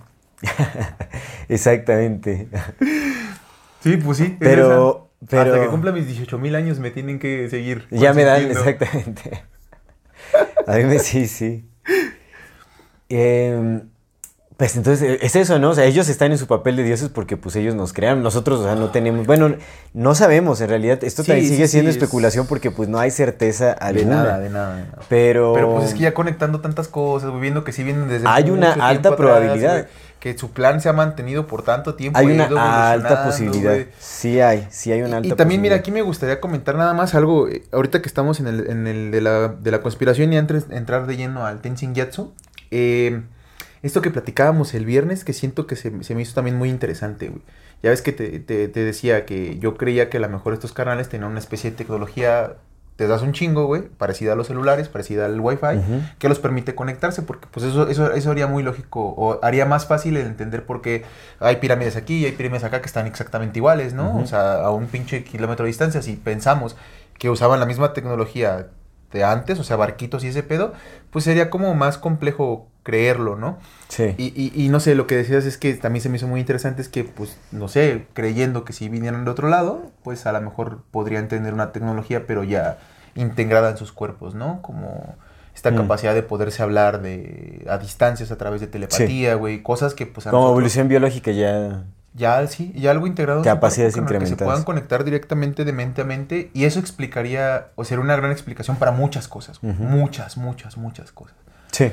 Exactamente. 1.49 2.49
Sí, 3.81 3.97
pues 3.97 4.19
sí. 4.19 4.37
Pero- 4.39 5.11
pero- 5.29 5.43
Hasta 5.55 5.63
que 5.65 5.69
cumpla 5.71 5.93
mis 5.93 6.07
18 6.07 6.39
mil 6.39 6.55
años 6.55 6.79
me 6.79 6.91
tienen 6.91 7.19
que 7.19 7.49
seguir. 7.49 7.87
Ya 7.91 8.13
me 8.13 8.25
dan, 8.25 8.43
exactamente. 8.51 9.43
A 10.67 10.77
mí 10.77 10.85
me, 10.85 10.99
sí, 10.99 11.27
sí. 11.27 11.65
Em, 13.09 13.89
pues 14.57 14.75
entonces, 14.77 15.03
eh, 15.03 15.19
es 15.21 15.37
eso, 15.37 15.59
¿no? 15.59 15.71
O 15.71 15.75
sea, 15.75 15.85
ellos 15.85 16.09
están 16.09 16.33
en 16.33 16.39
su 16.39 16.47
papel 16.47 16.77
de 16.77 16.83
dioses 16.83 17.11
porque 17.11 17.37
pues 17.37 17.55
ellos 17.57 17.75
nos 17.75 17.93
crearon. 17.93 18.23
Nosotros, 18.23 18.61
o 18.61 18.65
sea, 18.65 18.75
no 18.75 18.91
tenemos, 18.91 19.27
bueno, 19.27 19.55
no 19.93 20.15
sabemos 20.15 20.61
en 20.63 20.69
realidad. 20.71 21.05
Esto 21.05 21.23
Sí, 21.23 21.29
también 21.29 21.47
sí, 21.49 21.55
sigue 21.55 21.69
siendo 21.69 21.91
sí, 21.93 21.99
especulación 21.99 22.47
porque 22.47 22.71
pues 22.71 22.89
no 22.89 22.99
hay 22.99 23.11
certeza 23.11 23.75
De 23.93 24.05
nada, 24.07 24.39
de 24.39 24.49
nada, 24.51 24.77
de 24.77 24.85
nada. 24.85 24.99
Pero, 25.09 25.53
Pero 25.55 25.75
pues 25.75 25.89
es 25.89 25.95
que 25.95 26.01
ya 26.01 26.15
conectando 26.15 26.61
tantas 26.61 26.89
cosas, 26.89 27.39
viendo 27.39 27.65
que 27.65 27.73
sí 27.73 27.85
vienen 27.85 28.09
desde 28.09 28.27
Hay 28.27 28.51
una 28.51 28.73
alta 28.73 29.11
atrás, 29.11 29.17
probabilidad. 29.17 29.73
güey, 29.83 29.85
que 30.33 30.37
su 30.37 30.51
plan 30.51 30.81
se 30.81 30.89
ha 30.89 30.93
mantenido 30.93 31.47
por 31.47 31.63
tanto 31.63 31.95
tiempo. 31.95 32.19
hay 32.19 32.27
y 32.27 32.41
ha 32.41 32.47
una 32.49 32.91
alta 32.91 33.25
posibilidad. 33.27 33.77
Sí 34.01 34.41
hay, 34.41 34.67
sí 34.71 34.91
hay 34.91 35.03
una 35.03 35.19
alta 35.19 35.29
Y 35.29 35.33
también, 35.37 35.61
mira, 35.61 35.77
aquí 35.77 35.93
me 35.93 36.03
gustaría 36.03 36.41
comentar 36.41 36.75
nada 36.75 36.95
más 36.95 37.15
algo, 37.15 37.47
eh, 37.49 37.63
ahorita 37.71 38.03
que 38.03 38.09
estamos 38.09 38.41
en 38.41 38.49
el, 38.49 38.69
en 38.69 38.89
el 38.89 39.13
de, 39.13 39.21
la, 39.21 39.47
de 39.49 39.71
la 39.71 39.83
conspiración 39.83 40.33
y 40.33 40.37
antes 40.37 40.67
entrar 40.71 41.07
de 41.07 41.17
lleno 41.17 41.47
al 41.47 41.61
Tenzin 41.61 41.95
Gyatso, 41.95 42.35
eh, 42.73 43.23
esto 43.85 44.01
que 44.03 44.11
platicábamos 44.11 44.75
el 44.75 44.85
viernes, 44.85 45.23
que 45.23 45.33
siento 45.33 45.69
que 45.69 45.77
se, 45.77 46.03
se 46.03 46.15
me 46.17 46.23
hizo 46.23 46.35
también 46.35 46.57
muy 46.57 46.71
interesante, 46.71 47.29
güey. 47.29 47.43
Ya 47.85 47.91
ves 47.91 48.03
que 48.03 48.11
te, 48.11 48.41
te- 48.41 48.67
te 48.67 48.81
decía 48.85 49.27
que 49.27 49.61
yo 49.61 49.77
creía 49.77 50.11
que 50.11 50.17
a 50.17 50.21
lo 50.21 50.29
mejor 50.29 50.55
estos 50.55 50.73
canales 50.73 51.09
tenían 51.09 51.31
una 51.31 51.39
especie 51.39 51.71
de 51.71 51.77
tecnología, 51.77 52.55
te 52.97 53.07
das 53.07 53.23
un 53.23 53.33
chingo, 53.33 53.67
güey, 53.67 53.83
parecida 53.83 54.33
a 54.33 54.37
los 54.37 54.47
celulares, 54.47 54.89
parecida 54.89 55.27
al 55.27 55.39
Wi-Fi, 55.39 56.15
que 56.19 56.29
los 56.29 56.39
permite 56.39 56.75
conectarse, 56.75 57.23
porque 57.23 57.47
pues 57.51 57.67
eso, 57.67 57.89
eso, 57.89 58.11
eso 58.13 58.31
haría 58.31 58.47
muy 58.47 58.63
lógico, 58.63 59.15
o 59.17 59.39
haría 59.43 59.67
más 59.67 59.87
fácil 59.87 60.17
el 60.17 60.27
entender 60.27 60.65
por 60.65 60.81
qué 60.81 61.05
hay 61.39 61.57
pirámides 61.57 61.97
aquí 61.97 62.21
y 62.21 62.25
hay 62.25 62.33
pirámides 62.33 62.65
acá 62.65 62.81
que 62.81 62.87
están 62.87 63.07
exactamente 63.07 63.59
iguales, 63.59 63.93
¿no? 63.93 64.19
O 64.19 64.27
sea, 64.27 64.63
a 64.63 64.71
un 64.71 64.87
pinche 64.87 65.25
kilómetro 65.25 65.65
de 65.65 65.69
distancia, 65.69 66.01
si 66.01 66.17
pensamos 66.17 66.77
que 67.19 67.29
usaban 67.29 67.61
la 67.61 67.67
misma 67.67 67.93
tecnología 67.93 68.69
de 69.13 69.25
antes, 69.25 69.59
o 69.59 69.65
sea, 69.65 69.77
barquitos 69.77 70.25
y 70.25 70.29
ese 70.29 70.43
pedo, 70.43 70.73
pues 71.11 71.25
sería 71.25 71.49
como 71.51 71.75
más 71.75 71.99
complejo 71.99 72.67
creerlo, 72.83 73.37
¿no? 73.37 73.59
Sí. 73.89 74.15
Y, 74.17 74.33
y, 74.41 74.53
y 74.65 74.69
no 74.69 74.79
sé, 74.81 74.95
lo 74.95 75.07
que 75.07 75.17
decías 75.17 75.45
es 75.45 75.59
que 75.59 75.75
también 75.75 76.03
se 76.03 76.09
me 76.09 76.17
hizo 76.17 76.27
muy 76.29 76.41
interesante, 76.41 76.83
es 76.83 76.89
que, 76.89 77.03
pues, 77.05 77.37
no 77.53 77.67
sé, 77.69 78.07
creyendo 78.15 78.65
que 78.65 78.73
si 78.73 78.89
vinieran 78.89 79.25
de 79.25 79.31
otro 79.31 79.49
lado, 79.49 79.91
pues 80.05 80.27
a 80.27 80.33
lo 80.33 80.41
mejor 80.41 80.83
podrían 80.91 81.27
tener 81.29 81.53
una 81.55 81.73
tecnología, 81.73 82.27
pero 82.27 82.45
ya 82.45 82.79
integrada 83.17 83.71
en 83.71 83.77
sus 83.77 83.93
cuerpos, 83.93 84.35
¿no? 84.35 84.61
Como 84.63 85.17
esta 85.55 85.71
Mm. 85.71 85.77
capacidad 85.79 86.15
de 86.15 86.23
poderse 86.23 86.63
hablar 86.63 87.01
de 87.01 87.65
a 87.69 87.79
distancias 87.79 88.31
a 88.31 88.37
través 88.37 88.61
de 88.61 88.67
telepatía, 88.67 89.35
güey, 89.37 89.63
cosas 89.63 89.95
que 89.95 90.05
pues 90.07 90.27
a 90.27 90.31
Como 90.31 90.43
nosotros- 90.43 90.59
evolución 90.59 90.89
biológica 90.89 91.31
ya... 91.33 91.85
ya 92.17 92.47
sí, 92.49 92.73
ya 92.75 92.91
algo 92.93 93.07
integrado 93.07 93.43
Capacidades 93.43 93.95
carnal, 93.95 94.09
que 94.09 94.13
se 94.15 94.17
incrementadas. 94.33 94.53
puedan 94.53 94.65
conectar 94.65 95.05
directamente 95.05 95.65
de 95.65 95.73
mente 95.73 96.01
a 96.03 96.05
mente 96.05 96.51
y 96.55 96.65
eso 96.65 96.81
explicaría 96.81 97.69
o 97.75 97.85
sería 97.85 98.03
una 98.03 98.17
gran 98.17 98.33
explicación 98.33 98.77
para 98.79 98.91
muchas 98.93 99.29
cosas, 99.29 99.63
muchas, 99.63 100.37
muchas, 100.37 100.77
muchas 100.77 101.13
cosas. 101.13 101.37
Sí. 101.73 101.93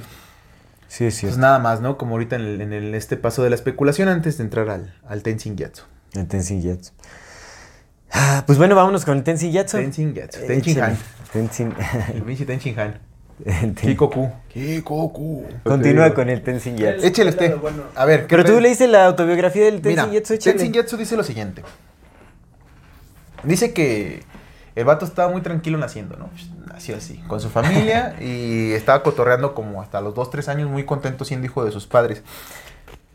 Sí, 0.88 1.06
es 1.06 1.22
Pues 1.22 1.38
nada 1.38 1.58
más, 1.60 1.82
¿no? 1.82 1.98
Como 1.98 2.14
ahorita 2.14 2.36
en, 2.36 2.42
el- 2.44 2.62
en 2.62 2.72
el- 2.74 2.94
este 2.96 3.18
paso 3.18 3.44
de 3.44 3.50
la 3.50 3.56
especulación 3.56 4.08
antes 4.10 4.38
de 4.38 4.44
entrar 4.44 4.70
al, 4.70 4.94
al 5.08 5.24
Tenzin 5.24 5.56
Gyatso. 5.56 5.86
El 6.14 6.28
Tenzin 6.28 6.62
Gyatso. 6.62 6.94
Ah, 8.12 8.44
pues 8.46 8.60
bueno, 8.60 8.76
vámonos 8.76 9.04
con 9.06 9.18
el 9.18 9.24
Tenzin 9.24 9.52
Gyatso. 9.52 9.78
Tenzin 9.78 10.14
Gyatso, 10.14 10.40
Eh, 10.40 10.46
Tenzin. 10.48 10.80
Han. 10.82 10.98
Tenzin. 11.32 11.74
El 12.14 12.46
Tenzin 12.46 12.80
Han. 12.80 13.00
Kikoku. 13.82 14.32
Kikoku. 14.50 15.46
Continúa 15.64 16.14
con 16.14 16.30
el 16.30 16.42
Tenzin 16.42 16.78
Gyatso. 16.78 17.06
Échale 17.06 17.30
usted. 17.30 17.58
Bueno. 17.58 17.84
A 17.96 18.06
ver, 18.06 18.22
¿qué 18.22 18.38
Pero 18.38 18.46
tú 18.46 18.60
leíste 18.60 18.88
la 18.88 19.06
autobiografía 19.06 19.66
del 19.66 19.82
Tenzin 19.82 20.14
échale. 20.14 20.38
Tenzin 20.38 20.72
Gyatso 20.72 20.98
dice 20.98 21.18
lo 21.18 21.24
siguiente. 21.24 21.64
Dice 23.44 23.74
que 23.74 24.24
el 24.76 24.86
vato 24.86 25.06
estaba 25.06 25.32
muy 25.32 25.42
tranquilo 25.42 25.78
naciendo, 25.78 26.16
¿no? 26.16 26.30
Nació 26.66 26.96
así, 26.96 27.18
con 27.28 27.40
su 27.40 27.50
familia 27.50 28.16
y 28.22 28.72
estaba 28.72 29.04
cotorreando 29.04 29.54
como 29.54 29.82
hasta 29.82 30.02
los 30.02 30.16
2, 30.16 30.30
3 30.32 30.50
años 30.50 30.70
muy 30.70 30.86
contento 30.86 31.26
siendo 31.26 31.46
hijo 31.46 31.66
de 31.66 31.72
sus 31.72 31.86
padres. 31.86 32.24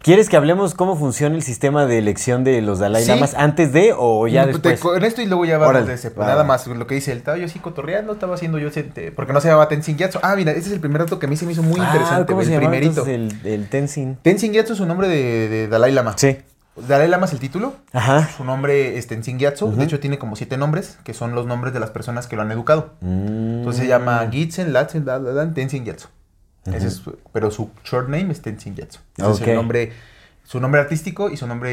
¿Quieres 0.00 0.28
que 0.28 0.36
hablemos 0.36 0.74
cómo 0.74 0.96
funciona 0.96 1.34
el 1.34 1.42
sistema 1.42 1.84
de 1.86 1.98
elección 1.98 2.44
de 2.44 2.62
los 2.62 2.78
Dalai 2.78 3.02
Sí. 3.02 3.08
Lamas 3.08 3.34
antes 3.34 3.72
de 3.72 3.92
o 3.96 4.26
ya 4.28 4.42
Te- 4.46 4.52
después? 4.52 4.80
Con 4.80 5.04
esto 5.04 5.20
y 5.22 5.26
luego 5.26 5.44
ya 5.44 5.58
Órale, 5.58 5.86
de 5.86 5.94
ese. 5.94 6.10
va, 6.10 6.24
nada 6.24 6.36
va. 6.36 6.44
más 6.44 6.66
lo 6.66 6.86
que 6.86 6.94
dice 6.94 7.10
él. 7.12 7.18
Estaba 7.18 7.36
yo 7.36 7.46
así 7.46 7.58
cotorreando, 7.58 8.12
estaba 8.12 8.34
haciendo 8.34 8.58
yo 8.58 8.70
te- 8.70 9.10
Porque 9.12 9.32
no 9.32 9.40
se 9.40 9.48
llamaba 9.48 9.68
Tenzin 9.68 9.96
Gyatso. 9.96 10.20
Ah, 10.22 10.34
mira, 10.36 10.52
ese 10.52 10.68
es 10.68 10.72
el 10.72 10.80
primer 10.80 11.00
dato 11.02 11.18
que 11.18 11.26
a 11.26 11.28
mí 11.28 11.36
se 11.36 11.46
me 11.46 11.52
hizo 11.52 11.62
muy 11.62 11.80
Ah, 11.80 11.84
interesante. 11.86 12.32
¿Cómo 12.32 12.42
se 12.42 12.48
el 12.48 12.60
llama 12.60 12.70
primerito. 12.70 13.04
entonces 13.06 13.42
el, 13.44 13.52
el 13.52 13.68
Tenzin? 13.68 14.16
Tenzin 14.22 14.52
Gyatso 14.52 14.72
es 14.74 14.80
un 14.80 14.88
nombre 14.88 15.08
de, 15.08 15.48
de 15.48 15.68
Dalai 15.68 15.92
Lama. 15.92 16.14
Sí. 16.16 16.38
Dalai 16.86 17.08
Lama 17.08 17.26
es 17.26 17.32
el 17.32 17.40
título. 17.40 17.74
Ajá. 17.92 18.28
Su 18.36 18.44
nombre 18.44 18.98
es 18.98 19.08
Tenzin 19.08 19.36
Gyatso. 19.38 19.66
De 19.72 19.82
hecho, 19.82 19.98
tiene 19.98 20.16
como 20.18 20.36
siete 20.36 20.56
nombres, 20.56 20.96
que 21.02 21.12
son 21.12 21.34
los 21.34 21.44
nombres 21.44 21.74
de 21.74 21.80
las 21.80 21.90
personas 21.90 22.28
que 22.28 22.36
lo 22.36 22.42
han 22.42 22.52
educado. 22.52 22.92
Mm. 23.00 23.58
Entonces 23.58 23.82
se 23.82 23.88
llama 23.88 24.28
Gitsen, 24.30 24.72
Latsen, 24.72 25.04
da, 25.04 25.18
da, 25.18 25.42
Ese 26.74 26.86
es 26.88 27.02
pero 27.32 27.50
su 27.50 27.70
short 27.84 28.08
name 28.08 28.30
es 28.32 28.42
Tenzin 28.42 28.74
Gyatso. 28.74 29.00
Ese 29.16 29.30
es 29.30 29.40
el 29.40 29.54
nombre, 29.56 29.92
su 30.44 30.60
nombre 30.60 30.80
artístico 30.80 31.28
y 31.30 31.36
su 31.36 31.46
nombre 31.46 31.70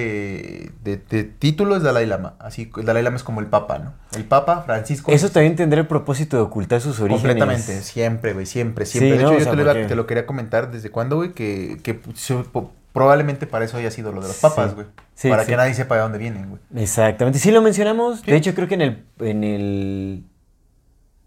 de, 0.83 0.97
de 1.09 1.23
título 1.23 1.77
es 1.77 1.83
Dalai 1.83 2.05
Lama. 2.05 2.33
Así, 2.39 2.71
el 2.77 2.85
Dalai 2.85 3.03
Lama 3.03 3.15
es 3.17 3.23
como 3.23 3.39
el 3.39 3.47
Papa, 3.47 3.79
¿no? 3.79 3.93
El 4.17 4.25
Papa 4.25 4.63
Francisco. 4.63 5.11
Eso 5.11 5.29
también 5.29 5.55
tendrá 5.55 5.79
el 5.79 5.87
propósito 5.87 6.35
de 6.37 6.43
ocultar 6.43 6.81
sus 6.81 6.99
orígenes. 6.99 7.21
Completamente, 7.37 7.81
siempre, 7.81 8.33
güey, 8.33 8.45
siempre, 8.45 8.85
siempre. 8.85 9.11
Sí, 9.11 9.17
de 9.17 9.23
¿no? 9.23 9.29
hecho, 9.29 9.35
O 9.35 9.39
yo 9.39 9.43
sea, 9.43 9.51
te, 9.51 9.55
lo 9.57 9.63
iba- 9.63 9.73
porque- 9.73 9.87
te 9.87 9.95
lo 9.95 10.07
quería 10.07 10.25
comentar 10.25 10.71
desde 10.71 10.89
cuándo, 10.89 11.15
güey, 11.15 11.33
que, 11.33 11.77
que 11.83 11.99
su- 12.15 12.45
probablemente 12.91 13.45
para 13.47 13.65
eso 13.65 13.77
haya 13.77 13.91
sido 13.91 14.11
lo 14.13 14.21
de 14.21 14.27
los 14.29 14.37
papas, 14.37 14.73
güey. 14.75 14.87
Sí, 15.15 15.29
para 15.29 15.45
que 15.45 15.55
nadie 15.57 15.73
sepa 15.73 15.95
de 15.95 16.01
dónde 16.01 16.17
vienen, 16.17 16.49
güey. 16.49 16.61
Exactamente. 16.75 17.39
Sí 17.39 17.51
lo 17.51 17.61
mencionamos. 17.61 18.23
De 18.23 18.35
hecho, 18.35 18.53
creo 18.55 18.67
que 18.67 18.75
en 18.75 18.81
el, 18.81 19.03
en 19.19 19.43
el. 19.43 20.23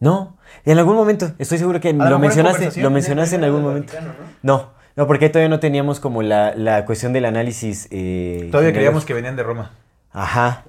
No, 0.00 0.36
en 0.64 0.78
algún 0.78 0.94
momento. 0.94 1.32
Estoy 1.38 1.58
seguro 1.58 1.80
que 1.80 1.92
lo 1.92 2.18
mencionaste. 2.18 2.80
Lo 2.80 2.88
el 2.88 2.94
mencionaste 2.94 3.36
en 3.36 3.44
algún 3.44 3.62
momento. 3.62 3.92
Vaticano, 3.92 4.14
¿no? 4.42 4.56
No, 4.56 4.70
no, 4.96 5.06
porque 5.06 5.28
todavía 5.28 5.48
no 5.48 5.60
teníamos 5.60 6.00
como 6.00 6.22
la, 6.22 6.54
la 6.54 6.84
cuestión 6.84 7.12
del 7.12 7.24
análisis. 7.24 7.88
eh, 7.90 8.48
Todavía 8.50 8.72
creíamos 8.72 9.04
que 9.04 9.14
venían 9.14 9.36
de 9.36 9.42
Roma. 9.42 9.72
Ajá. 10.12 10.64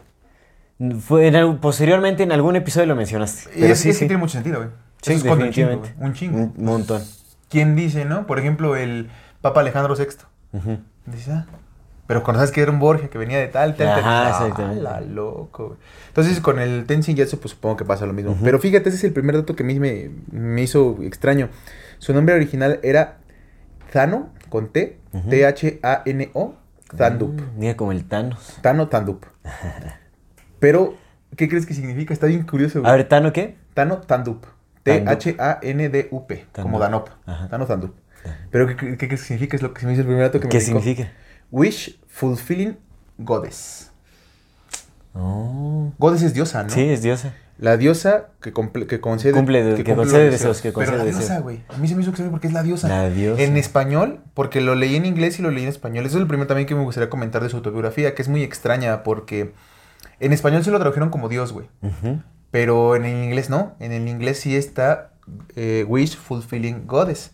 Fue 1.02 1.28
en 1.28 1.36
algún- 1.36 1.58
posteriormente 1.58 2.24
en 2.24 2.32
algún 2.32 2.56
episodio 2.56 2.88
lo 2.88 2.96
mencionaste. 2.96 3.50
Y 3.56 3.62
Pero 3.62 3.74
es, 3.74 3.80
sí, 3.80 3.90
es 3.90 3.96
que 3.98 4.00
sí. 4.06 4.08
tiene 4.08 4.20
mucho 4.20 4.34
sentido, 4.34 4.58
güey. 4.58 4.70
Sí, 5.02 5.14
Eso 5.14 5.26
esconde 5.26 5.46
un 5.46 5.52
chingo, 5.52 5.70
definitivamente. 5.70 6.06
un 6.06 6.14
chingo. 6.14 6.38
Un 6.58 6.66
montón. 6.66 7.04
¿Quién 7.50 7.76
dice, 7.76 8.06
no? 8.06 8.26
Por 8.28 8.40
ejemplo, 8.40 8.76
el 8.76 9.10
Papa 9.42 9.60
Alejandro 9.62 9.96
VI. 9.96 10.06
Ujú. 10.54 10.78
Dice, 11.06 11.32
ah, 11.32 11.46
pero 12.10 12.24
conoces 12.24 12.50
que 12.50 12.60
era 12.60 12.72
un 12.72 12.80
Borgia 12.80 13.08
que 13.08 13.20
venía 13.20 13.38
de 13.38 13.50
tal, 13.50 13.76
tal, 13.76 14.02
tal. 14.02 14.04
Ah, 14.04 14.30
exactamente. 14.32 14.82
la 14.82 15.00
loco, 15.00 15.68
güey. 15.68 15.80
Entonces, 16.08 16.40
con 16.40 16.58
el 16.58 16.86
Tenzin 16.88 17.16
Gyatso, 17.16 17.40
pues 17.40 17.52
supongo 17.52 17.78
que 17.78 17.86
pasa 17.86 18.08
lo 18.08 18.14
mismo. 18.14 18.36
Pero 18.44 18.58
fíjate, 18.58 18.90
ese 18.90 18.98
es 18.98 19.04
el 19.04 19.14
primer 19.14 19.36
dato 19.36 19.56
que 19.56 19.62
a 19.62 19.66
mí 19.68 19.80
me, 19.80 20.10
me 20.32 20.64
hizo 20.64 20.98
extraño. 21.04 21.50
Su 22.00 22.12
nombre 22.16 22.34
original 22.34 22.80
era 22.82 23.20
Thano, 23.94 24.30
con 24.50 24.70
T, 24.70 24.98
T-H-A-N-O, 25.30 26.56
Thandup. 26.98 27.42
Mm, 27.42 27.60
Mira 27.60 27.78
como 27.78 27.92
el 27.92 28.04
Thanos. 28.06 28.58
Tano 28.64 28.88
Tandup. 28.88 29.26
Pero, 30.60 30.96
¿qué 31.36 31.48
crees 31.48 31.68
que 31.68 31.76
significa? 31.76 32.12
Está 32.12 32.26
bien 32.26 32.42
curioso. 32.42 32.80
güey. 32.80 32.92
A 32.92 32.96
ver, 32.96 33.08
¿Tano 33.08 33.32
qué? 33.34 33.56
Tano 33.76 34.00
Tandup. 34.00 34.48
T-H-A-N-D-U-P. 34.82 36.46
Como. 36.54 36.80
Danop. 36.80 37.10
Ajá. 37.28 37.50
Tano 37.50 37.68
Tandup. 37.68 37.94
Pero, 38.50 38.66
¿qué, 38.66 38.98
qué, 38.98 39.16
significa? 39.16 39.56
Es 39.56 39.62
lo 39.62 39.76
que 39.76 39.82
se 39.82 39.86
me 39.86 39.94
hizo 39.94 40.02
el 40.02 40.08
primer 40.08 40.24
dato 40.24 40.40
que 40.40 40.48
me 40.48 40.52
¿Qué 40.52 40.60
significa? 40.60 41.12
Wish 41.52 42.00
Fulfilling 42.08 42.78
Goddess. 43.18 43.92
Oh. 45.14 45.92
Goddess 45.98 46.24
es 46.24 46.34
diosa, 46.34 46.64
¿no? 46.64 46.70
Sí, 46.70 46.82
es 46.82 47.02
diosa. 47.02 47.34
La 47.58 47.76
diosa 47.76 48.28
que, 48.42 48.54
que 48.54 49.02
concede... 49.02 49.34
Cumple 49.34 49.62
que 49.76 49.84
cumple 49.84 49.96
concede 49.96 50.30
deseos, 50.30 50.62
que 50.62 50.72
Pero 50.72 50.76
concede 50.76 50.98
la 50.98 51.04
deseos. 51.04 51.26
diosa, 51.28 51.40
güey. 51.42 51.64
A 51.68 51.78
mí 51.78 51.90
se 51.90 51.96
me 51.96 52.02
hizo 52.02 52.12
extraño 52.12 52.32
porque 52.32 52.48
es 52.48 52.54
la 52.54 52.64
diosa. 52.64 52.88
La 52.88 53.10
diosa. 53.10 53.42
En 53.44 53.58
español, 53.58 54.22
porque 54.34 54.62
lo 54.62 54.76
leí 54.76 54.96
en 54.96 55.06
inglés 55.06 55.40
y 55.40 55.42
lo 55.42 55.52
leí 55.52 55.64
en 55.64 55.70
español. 55.70 56.06
Eso 56.06 56.18
es 56.18 56.22
lo 56.22 56.28
primero 56.28 56.48
también 56.48 56.68
que 56.68 56.76
me 56.76 56.84
gustaría 56.84 57.10
comentar 57.10 57.44
de 57.44 57.50
su 57.50 57.58
autobiografía, 57.58 58.16
que 58.16 58.22
es 58.22 58.30
muy 58.30 58.44
extraña 58.44 59.04
porque 59.04 59.54
en 60.22 60.32
español 60.32 60.64
se 60.64 60.72
lo 60.72 60.80
tradujeron 60.80 61.10
como 61.10 61.28
Dios, 61.28 61.52
güey. 61.52 61.68
Pero 62.50 62.96
en 62.96 63.04
el 63.04 63.26
inglés 63.26 63.50
no. 63.50 63.76
En 63.80 63.92
el 63.92 64.08
inglés 64.08 64.40
sí 64.40 64.56
está 64.56 65.12
eh, 65.58 65.86
Wish 65.86 66.16
Fulfilling 66.16 66.88
Goddess. 66.88 67.32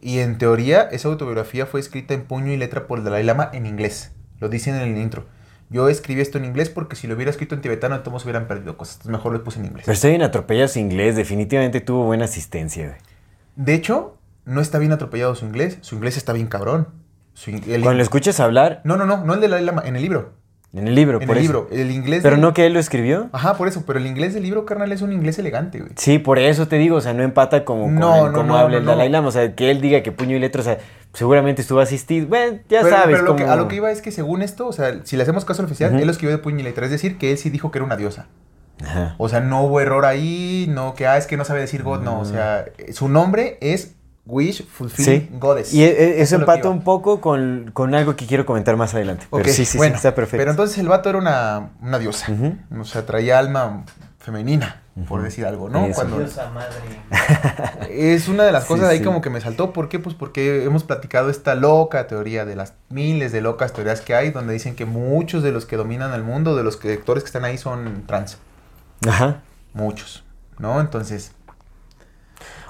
Y 0.00 0.18
en 0.20 0.38
teoría, 0.38 0.82
esa 0.82 1.08
autobiografía 1.08 1.66
fue 1.66 1.80
escrita 1.80 2.14
en 2.14 2.24
puño 2.24 2.52
y 2.52 2.56
letra 2.56 2.86
por 2.86 2.98
el 2.98 3.04
Dalai 3.04 3.24
Lama 3.24 3.50
en 3.52 3.66
inglés. 3.66 4.12
Lo 4.40 4.48
dicen 4.48 4.74
en 4.74 4.82
el 4.82 4.98
intro. 4.98 5.26
Yo 5.68 5.88
escribí 5.88 6.20
esto 6.20 6.38
en 6.38 6.44
inglés 6.44 6.70
porque 6.70 6.94
si 6.94 7.06
lo 7.08 7.14
hubiera 7.14 7.30
escrito 7.30 7.54
en 7.56 7.60
tibetano, 7.60 7.98
todos 8.00 8.22
hubieran 8.24 8.46
perdido 8.46 8.76
cosas. 8.76 8.96
Entonces 8.96 9.12
mejor 9.12 9.32
lo 9.32 9.42
puse 9.42 9.58
en 9.58 9.66
inglés. 9.66 9.84
Pero 9.86 9.94
está 9.94 10.08
bien 10.08 10.22
atropellado 10.22 10.68
su 10.68 10.78
inglés. 10.78 11.16
Definitivamente 11.16 11.80
tuvo 11.80 12.04
buena 12.04 12.26
asistencia, 12.26 12.86
güey. 12.86 12.98
De 13.56 13.74
hecho, 13.74 14.16
no 14.44 14.60
está 14.60 14.78
bien 14.78 14.92
atropellado 14.92 15.34
su 15.34 15.44
inglés. 15.46 15.78
Su 15.80 15.96
inglés 15.96 16.16
está 16.16 16.32
bien 16.32 16.46
cabrón. 16.46 16.88
Su 17.34 17.50
in- 17.50 17.62
el- 17.66 17.82
Cuando 17.82 17.94
lo 17.98 18.02
escuchas 18.02 18.38
hablar 18.38 18.80
No, 18.84 18.96
no, 18.96 19.06
no, 19.06 19.24
no 19.24 19.34
el 19.34 19.40
de 19.40 19.48
Dalai 19.48 19.64
Lama, 19.64 19.82
en 19.84 19.96
el 19.96 20.02
libro. 20.02 20.34
En 20.76 20.86
el 20.88 20.94
libro, 20.94 21.20
En 21.20 21.26
por 21.26 21.36
el 21.36 21.44
eso. 21.44 21.52
libro. 21.52 21.68
El 21.72 21.90
inglés. 21.90 22.20
Pero 22.22 22.36
del- 22.36 22.42
no 22.42 22.52
que 22.54 22.66
él 22.66 22.72
lo 22.74 22.78
escribió. 22.80 23.28
Ajá, 23.32 23.54
por 23.56 23.66
eso. 23.68 23.84
Pero 23.86 23.98
el 23.98 24.06
inglés 24.06 24.34
del 24.34 24.42
libro, 24.42 24.64
carnal, 24.66 24.92
es 24.92 25.02
un 25.02 25.12
inglés 25.12 25.38
elegante, 25.38 25.78
güey. 25.80 25.92
Sí, 25.96 26.18
por 26.18 26.38
eso 26.38 26.68
te 26.68 26.76
digo, 26.76 26.96
o 26.96 27.00
sea, 27.00 27.14
no 27.14 27.22
empata 27.22 27.64
como, 27.64 27.84
con 27.84 27.94
No, 27.96 28.26
el- 28.26 28.32
no, 28.32 28.38
como 28.38 28.48
no, 28.54 28.56
habla 28.58 28.76
el. 28.78 28.84
Dalai 28.84 29.08
Lama. 29.08 29.28
O 29.28 29.32
sea, 29.32 29.54
que 29.54 29.70
él 29.70 29.80
diga 29.80 30.02
que 30.02 30.12
puño 30.12 30.36
y 30.36 30.38
letra, 30.38 30.60
o 30.60 30.64
sea, 30.64 30.78
seguramente 31.12 31.62
estuvo 31.62 31.80
asistido. 31.80 32.26
Bueno, 32.28 32.58
ya 32.68 32.82
pero, 32.82 32.96
sabes. 32.96 33.16
pero 33.16 33.26
lo 33.26 33.36
que- 33.36 33.44
a 33.44 33.56
lo 33.56 33.68
que 33.68 33.76
iba 33.76 33.90
es 33.90 34.02
que 34.02 34.12
según 34.12 34.42
esto, 34.42 34.66
o 34.68 34.72
sea, 34.72 35.00
si 35.04 35.16
le 35.16 35.22
hacemos 35.22 35.44
caso 35.44 35.62
al 35.62 35.66
oficial, 35.66 35.98
él 35.98 36.04
lo 36.06 36.12
escribió 36.12 36.36
de 36.36 36.42
puño 36.42 36.60
y 36.60 36.62
letra. 36.62 36.84
Es 36.84 36.90
decir, 36.92 37.18
que 37.18 37.32
él 37.32 37.38
sí 37.38 37.50
dijo 37.50 37.70
que 37.70 37.78
era 37.78 37.84
una 37.84 37.96
diosa. 37.96 38.26
Ajá. 38.84 39.14
O 39.16 39.28
sea, 39.30 39.40
no 39.40 39.62
hubo 39.64 39.80
error 39.80 40.04
ahí, 40.04 40.66
no 40.68 40.94
que, 40.94 41.06
ah, 41.06 41.16
es 41.16 41.26
que 41.26 41.38
no 41.38 41.46
sabe 41.46 41.60
decir 41.60 41.82
God, 41.82 42.02
no. 42.02 42.20
O 42.20 42.24
sea, 42.26 42.66
su 42.92 43.08
nombre 43.08 43.56
es 43.62 43.94
Wish 44.26 44.66
Fulfilling 44.66 45.28
Sí. 45.30 45.38
Goddess. 45.38 45.72
Y 45.72 45.84
e- 45.84 45.88
e- 46.18 46.20
eso 46.20 46.36
empata 46.36 46.68
un 46.68 46.82
poco 46.82 47.20
con, 47.20 47.70
con 47.72 47.94
algo 47.94 48.16
que 48.16 48.26
quiero 48.26 48.44
comentar 48.44 48.76
más 48.76 48.92
adelante. 48.94 49.26
Pero 49.30 49.42
Ok, 49.42 49.48
sí, 49.50 49.64
sí, 49.64 49.78
bueno, 49.78 49.94
sí, 49.94 49.98
está 49.98 50.14
perfecto. 50.14 50.38
Pero 50.38 50.50
entonces 50.50 50.76
el 50.78 50.88
vato 50.88 51.08
era 51.08 51.18
una, 51.18 51.70
una 51.80 51.98
diosa. 51.98 52.26
O 52.78 52.84
sea, 52.84 53.06
traía 53.06 53.38
alma 53.38 53.84
femenina, 54.18 54.82
por 55.08 55.22
decir 55.22 55.46
algo, 55.46 55.68
¿no? 55.68 55.86
Eso. 55.86 55.94
Cuando 55.94 56.18
Diosa 56.18 56.50
madre. 56.50 56.74
es 57.90 58.26
una 58.28 58.42
de 58.44 58.50
las 58.50 58.64
Sí, 58.64 58.68
cosas 58.70 58.88
ahí 58.88 58.98
sí. 58.98 59.04
como 59.04 59.20
que 59.20 59.30
me 59.30 59.40
saltó. 59.40 59.72
¿Por 59.72 59.88
qué? 59.88 60.00
Pues 60.00 60.16
porque 60.16 60.64
hemos 60.64 60.82
platicado 60.82 61.30
esta 61.30 61.54
loca 61.54 62.08
teoría 62.08 62.44
de 62.44 62.56
las 62.56 62.72
miles 62.88 63.30
de 63.30 63.40
locas 63.40 63.72
teorías 63.72 64.00
que 64.00 64.16
hay, 64.16 64.30
donde 64.32 64.52
dicen 64.52 64.74
que 64.74 64.84
muchos 64.84 65.44
de 65.44 65.52
los 65.52 65.66
que 65.66 65.76
dominan 65.76 66.12
el 66.14 66.24
mundo, 66.24 66.56
de 66.56 66.64
los 66.64 66.76
actores 66.84 67.22
que 67.22 67.28
están 67.28 67.44
ahí, 67.44 67.58
son 67.58 68.02
trans. 68.06 68.38
Ajá. 69.06 69.42
Muchos, 69.74 70.24
¿no? 70.58 70.80
Entonces, 70.80 71.30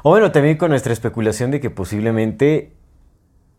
O 0.06 0.10
bueno, 0.10 0.30
también 0.30 0.56
con 0.56 0.70
nuestra 0.70 0.92
especulación 0.92 1.50
de 1.50 1.58
que 1.58 1.68
posiblemente 1.68 2.70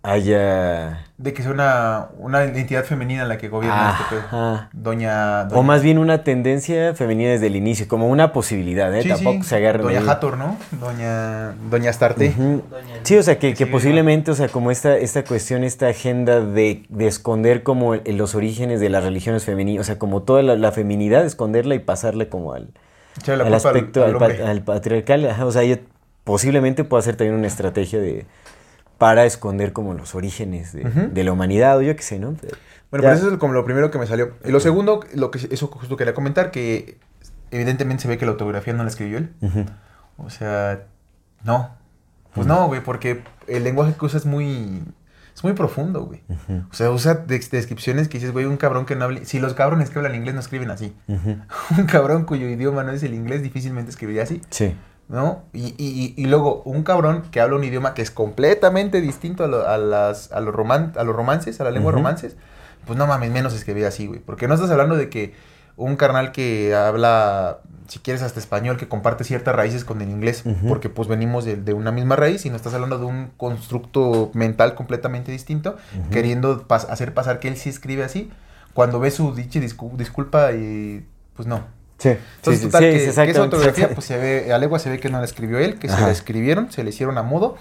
haya... 0.01 1.05
de 1.17 1.33
que 1.33 1.41
sea 1.43 1.51
una, 1.51 2.07
una 2.19 2.45
entidad 2.45 2.85
femenina 2.85 3.25
la 3.25 3.37
que 3.37 3.49
gobierna 3.49 3.97
este 3.99 4.15
pedo. 4.15 4.25
Ajá. 4.27 4.69
Doña, 4.71 5.41
O 5.41 5.45
doña- 5.49 5.61
más 5.63 5.81
bien 5.83 5.97
una 5.97 6.23
tendencia 6.23 6.93
femenina 6.93 7.31
desde 7.31 7.47
el 7.47 7.57
inicio, 7.57 7.89
como 7.89 8.07
una 8.07 8.31
posibilidad, 8.31 8.95
¿eh? 8.95 9.01
Sí, 9.01 9.09
Tampoco 9.09 9.43
sí, 9.43 9.49
se 9.49 9.55
agarren 9.57 9.81
Doña 9.81 9.99
ahí. 9.99 10.05
Hathor, 10.07 10.37
¿no? 10.37 10.55
Doña, 10.79 11.51
Doña 11.69 11.89
Astarte. 11.89 12.29
Ujú. 12.29 12.63
Doña 12.71 12.93
Sí, 13.03 13.17
o 13.17 13.23
sea, 13.23 13.37
que, 13.39 13.53
Que 13.53 13.67
posiblemente, 13.67 14.31
o 14.31 14.35
sea, 14.35 14.47
como 14.47 14.71
esta, 14.71 14.95
esta 14.95 15.25
cuestión, 15.25 15.65
esta 15.65 15.89
agenda 15.89 16.39
de, 16.39 16.85
de 16.87 17.07
esconder 17.07 17.63
como 17.63 17.93
el- 17.95 18.15
los 18.15 18.35
orígenes 18.35 18.79
de 18.79 18.87
las 18.87 19.03
religiones 19.03 19.43
femeninas, 19.43 19.81
o 19.81 19.83
sea, 19.83 19.99
como 19.99 20.21
toda 20.21 20.43
la, 20.43 20.55
la 20.55 20.71
feminidad, 20.71 21.25
esconderla 21.25 21.75
y 21.75 21.79
pasarla 21.79 22.29
como 22.29 22.53
al, 22.53 22.69
Echarle 23.17 23.43
la 23.43 23.57
al 23.57 23.61
culpa 23.61 23.67
aspecto, 23.69 24.05
al 24.45 24.61
patriarcal, 24.61 25.25
ajá, 25.29 25.45
o 25.45 25.51
sea, 25.51 25.63
ella 25.63 25.79
posiblemente 26.27 26.83
pueda 26.83 27.01
ser 27.01 27.15
también 27.15 27.35
una 27.35 27.47
estrategia 27.47 27.99
de 27.99 28.25
para 28.97 29.25
esconder 29.25 29.73
como 29.73 29.93
los 29.93 30.13
orígenes 30.15 30.73
de, 30.73 31.23
la 31.23 31.31
humanidad 31.31 31.77
o 31.77 31.81
yo 31.81 31.95
qué 31.95 32.01
sé, 32.03 32.19
¿no? 32.19 32.33
Pero 32.39 32.57
Bueno, 32.91 33.03
ya- 33.03 33.09
pero 33.09 33.13
eso 33.27 33.31
es 33.31 33.37
como 33.39 33.53
lo 33.53 33.63
primero 33.63 33.89
que 33.91 33.97
me 33.97 34.07
salió. 34.07 34.33
Y 34.43 34.51
lo 34.51 34.59
segundo, 34.59 34.99
lo 35.13 35.31
que 35.31 35.39
eso 35.51 35.67
justo 35.67 35.95
quería 35.97 36.13
comentar, 36.13 36.51
que 36.51 36.97
evidentemente 37.51 38.01
se 38.03 38.07
ve 38.09 38.17
que 38.17 38.25
la 38.25 38.31
autografía 38.33 38.73
no 38.73 38.83
la 38.83 38.89
escribió 38.89 39.19
él. 39.19 39.29
O 40.17 40.29
sea, 40.29 40.83
no. 41.43 41.75
Pues 42.33 42.45
no, 42.47 42.67
güey, 42.67 42.81
porque 42.83 43.23
el 43.47 43.63
lenguaje 43.63 43.93
que 43.97 44.05
usa 44.05 44.17
es 44.17 44.25
muy... 44.25 44.83
Es 45.35 45.43
muy 45.43 45.53
profundo, 45.53 46.03
güey. 46.05 46.23
O 46.71 46.73
sea, 46.73 46.89
usa 46.89 47.13
de- 47.13 47.37
descripciones 47.37 48.07
que 48.07 48.17
dices, 48.17 48.33
güey, 48.33 48.45
un 48.45 48.57
cabrón 48.57 48.85
que 48.87 48.95
no 48.95 49.05
hable... 49.05 49.23
Si 49.25 49.37
los 49.39 49.53
cabrones 49.53 49.91
que 49.91 49.99
hablan 49.99 50.15
inglés 50.15 50.33
no 50.33 50.39
escriben 50.41 50.71
así. 50.71 50.95
Un 51.07 51.85
cabrón 51.85 52.25
cuyo 52.25 52.49
idioma 52.49 52.83
no 52.83 52.91
es 52.91 53.03
el 53.03 53.13
inglés 53.13 53.43
difícilmente 53.43 53.91
escribiría 53.91 54.23
así, 54.23 54.41
Sí. 54.49 54.75
¿No? 55.09 55.43
Y, 55.53 55.73
y- 55.77 56.13
y- 56.17 56.25
luego, 56.25 56.61
un 56.63 56.83
cabrón 56.83 57.23
que 57.31 57.39
habla 57.39 57.55
un 57.55 57.63
idioma 57.63 57.93
que 57.93 58.01
es 58.01 58.11
completamente 58.11 58.99
distinto 59.01 59.43
a, 59.43 59.47
lo- 59.47 59.67
a 59.67 59.77
las, 59.77 60.31
a, 60.31 60.39
los, 60.41 60.53
roman, 60.53 60.93
a 60.97 61.03
los 61.03 61.15
romances, 61.15 61.59
a 61.61 61.63
la 61.63 61.71
lengua 61.71 61.91
Ujú. 61.91 61.97
romances, 61.99 62.35
pues 62.85 62.97
no 62.99 63.07
mames, 63.07 63.31
menos 63.31 63.53
escribir 63.53 63.85
así, 63.85 64.07
güey. 64.07 64.19
Porque 64.19 64.47
no 64.47 64.53
estás 64.55 64.69
hablando 64.69 64.95
de 64.97 65.09
que 65.09 65.33
un 65.77 65.95
carnal 65.95 66.31
que 66.31 66.73
habla, 66.75 67.59
si 67.87 67.99
quieres, 67.99 68.21
hasta 68.23 68.39
español, 68.39 68.77
que 68.77 68.87
comparte 68.87 69.23
ciertas 69.23 69.55
raíces 69.55 69.85
con 69.85 70.01
el 70.01 70.09
inglés, 70.09 70.43
porque 70.67 70.89
pues 70.89 71.07
venimos 71.07 71.45
de, 71.45 71.55
de 71.55 71.73
una 71.73 71.91
misma 71.91 72.15
raíz 72.15 72.45
y 72.45 72.49
no 72.49 72.55
estás 72.55 72.73
hablando 72.73 72.97
de 72.97 73.05
un 73.05 73.31
constructo 73.37 74.31
mental 74.33 74.73
completamente 74.75 75.31
distinto, 75.31 75.77
queriendo 76.11 76.67
pas- 76.67 76.87
hacer 76.89 77.13
pasar 77.13 77.39
que 77.39 77.47
él 77.47 77.57
sí 77.57 77.69
escribe 77.69 78.03
así, 78.03 78.31
cuando 78.73 78.99
ve 78.99 79.11
su 79.11 79.33
dicha 79.35 79.59
discu- 79.59 79.95
disculpa 79.95 80.51
y 80.53 81.05
pues 81.35 81.47
no. 81.47 81.61
Sí. 81.97 82.09
Entonces, 82.09 82.61
sí, 82.61 82.65
total, 82.67 82.83
sí, 82.83 82.89
que, 82.91 82.97
que 82.97 83.09
esa 83.09 83.23
exactamente. 83.23 83.87
pues 83.95 84.05
se 84.05 84.17
ve, 84.17 84.53
a 84.53 84.57
legua 84.57 84.79
se 84.79 84.89
ve 84.89 84.99
que 84.99 85.09
no 85.09 85.17
la 85.19 85.25
escribió 85.25 85.57
él, 85.59 85.79
que 85.79 85.89
se 85.89 85.99
la 85.99 86.11
escribieron, 86.11 86.71
se 86.71 86.83
le 86.83 86.91
hicieron 86.91 87.17
a 87.17 87.23
modo, 87.23 87.57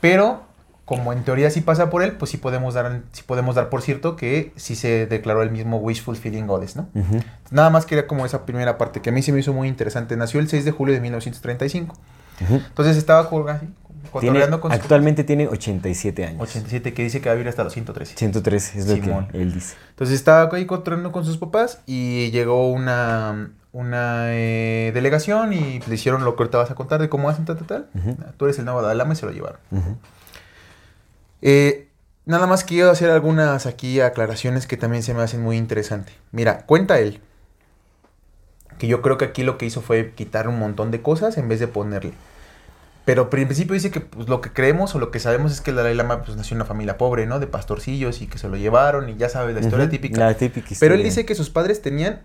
pero 0.00 0.42
como 0.84 1.12
en 1.12 1.22
teoría 1.24 1.50
sí 1.50 1.60
pasa 1.62 1.88
por 1.88 2.02
él, 2.02 2.12
pues 2.12 2.30
sí 2.30 2.36
podemos 2.36 2.74
dar, 2.74 3.02
sí 3.12 3.22
podemos 3.24 3.54
dar 3.54 3.70
por 3.70 3.80
cierto 3.80 4.16
que 4.16 4.52
sí 4.56 4.76
se 4.76 5.06
declaró 5.06 5.42
el 5.42 5.50
mismo 5.50 5.78
Wishful 5.78 6.16
Feeling 6.16 6.46
Goddess, 6.46 6.76
¿no? 6.76 6.88
Nada 7.50 7.70
más 7.70 7.86
quería 7.86 8.06
como 8.06 8.26
esa 8.26 8.44
primera 8.44 8.76
parte 8.76 9.00
que 9.00 9.10
a 9.10 9.12
mí 9.12 9.22
se 9.22 9.32
me 9.32 9.40
hizo 9.40 9.52
muy 9.52 9.68
interesante. 9.68 10.16
Nació 10.16 10.40
el 10.40 10.48
6 10.48 10.64
de 10.64 10.70
julio 10.72 10.94
de 10.94 11.00
1935. 11.00 11.96
Ujú. 12.42 12.54
Entonces 12.56 12.96
estaba 12.96 13.24
jugando 13.24 13.52
así, 13.52 13.68
Tiene- 14.20 14.40
con 14.60 14.70
sus 14.70 14.80
actualmente 14.80 15.24
tiene 15.24 15.48
87 15.48 16.26
años. 16.26 16.40
87, 16.42 16.92
que 16.92 17.02
dice 17.02 17.20
que 17.20 17.28
va 17.28 17.32
a 17.32 17.36
vivir 17.36 17.48
hasta 17.48 17.64
los 17.64 17.72
113. 17.72 18.16
103 18.16 18.76
es 18.76 18.86
lo 18.86 18.94
Simón. 18.94 19.28
que 19.28 19.40
él 19.40 19.54
dice. 19.54 19.76
Entonces 19.90 20.16
estaba 20.16 20.54
ahí 20.54 20.66
cotorreando 20.66 21.12
con 21.12 21.24
sus 21.24 21.38
papás 21.38 21.80
y 21.86 22.30
llegó 22.30 22.70
una, 22.70 23.50
una 23.74 24.26
eh, 24.28 24.92
delegación 24.94 25.52
y 25.52 25.80
le 25.80 25.94
hicieron 25.96 26.24
lo 26.24 26.36
que 26.36 26.44
ahorita 26.44 26.58
vas 26.58 26.70
a 26.70 26.76
contar 26.76 27.00
de 27.00 27.08
cómo 27.08 27.28
hacen 27.28 27.44
tal, 27.44 27.56
tal, 27.58 27.66
tal. 27.66 27.88
Tú 28.36 28.44
eres 28.44 28.56
el 28.60 28.64
nuevo 28.64 28.80
Dalai 28.80 28.96
Lama 28.96 29.14
y 29.14 29.16
se 29.16 29.26
lo 29.26 29.32
llevaron. 29.32 29.58
Eh, 31.42 31.88
nada 32.24 32.46
más 32.46 32.62
quiero 32.62 32.90
hacer 32.90 33.10
algunas 33.10 33.66
aquí 33.66 34.00
aclaraciones 34.00 34.68
que 34.68 34.76
también 34.76 35.02
se 35.02 35.12
me 35.12 35.22
hacen 35.22 35.42
muy 35.42 35.56
interesantes. 35.56 36.14
Mira, 36.30 36.64
cuenta 36.66 37.00
él 37.00 37.20
que 38.78 38.86
yo 38.86 39.02
creo 39.02 39.18
que 39.18 39.24
aquí 39.24 39.42
lo 39.42 39.58
que 39.58 39.66
hizo 39.66 39.82
fue 39.82 40.12
quitar 40.12 40.46
un 40.46 40.58
montón 40.58 40.92
de 40.92 41.02
cosas 41.02 41.36
en 41.36 41.48
vez 41.48 41.58
de 41.58 41.66
ponerle. 41.66 42.12
Pero 43.04 43.28
en 43.32 43.48
principio 43.48 43.74
dice 43.74 43.90
que 43.90 44.00
pues, 44.00 44.28
lo 44.28 44.40
que 44.40 44.52
creemos 44.52 44.94
o 44.94 45.00
lo 45.00 45.10
que 45.10 45.18
sabemos 45.18 45.50
es 45.50 45.60
que 45.60 45.70
el 45.70 45.76
Dalai 45.76 45.94
Lama 45.94 46.22
pues, 46.22 46.36
nació 46.36 46.54
en 46.54 46.58
una 46.58 46.64
familia 46.64 46.96
pobre, 46.96 47.26
¿no? 47.26 47.40
De 47.40 47.48
pastorcillos 47.48 48.22
y 48.22 48.28
que 48.28 48.38
se 48.38 48.48
lo 48.48 48.56
llevaron 48.56 49.08
y 49.10 49.16
ya 49.16 49.28
sabes 49.28 49.54
la 49.56 49.60
historia 49.62 49.90
típica. 49.90 50.20
La 50.20 50.34
típica 50.34 50.68
Pero 50.78 50.94
él 50.94 51.00
historia. 51.00 51.04
dice 51.04 51.26
que 51.26 51.34
sus 51.34 51.50
padres 51.50 51.82
tenían, 51.82 52.22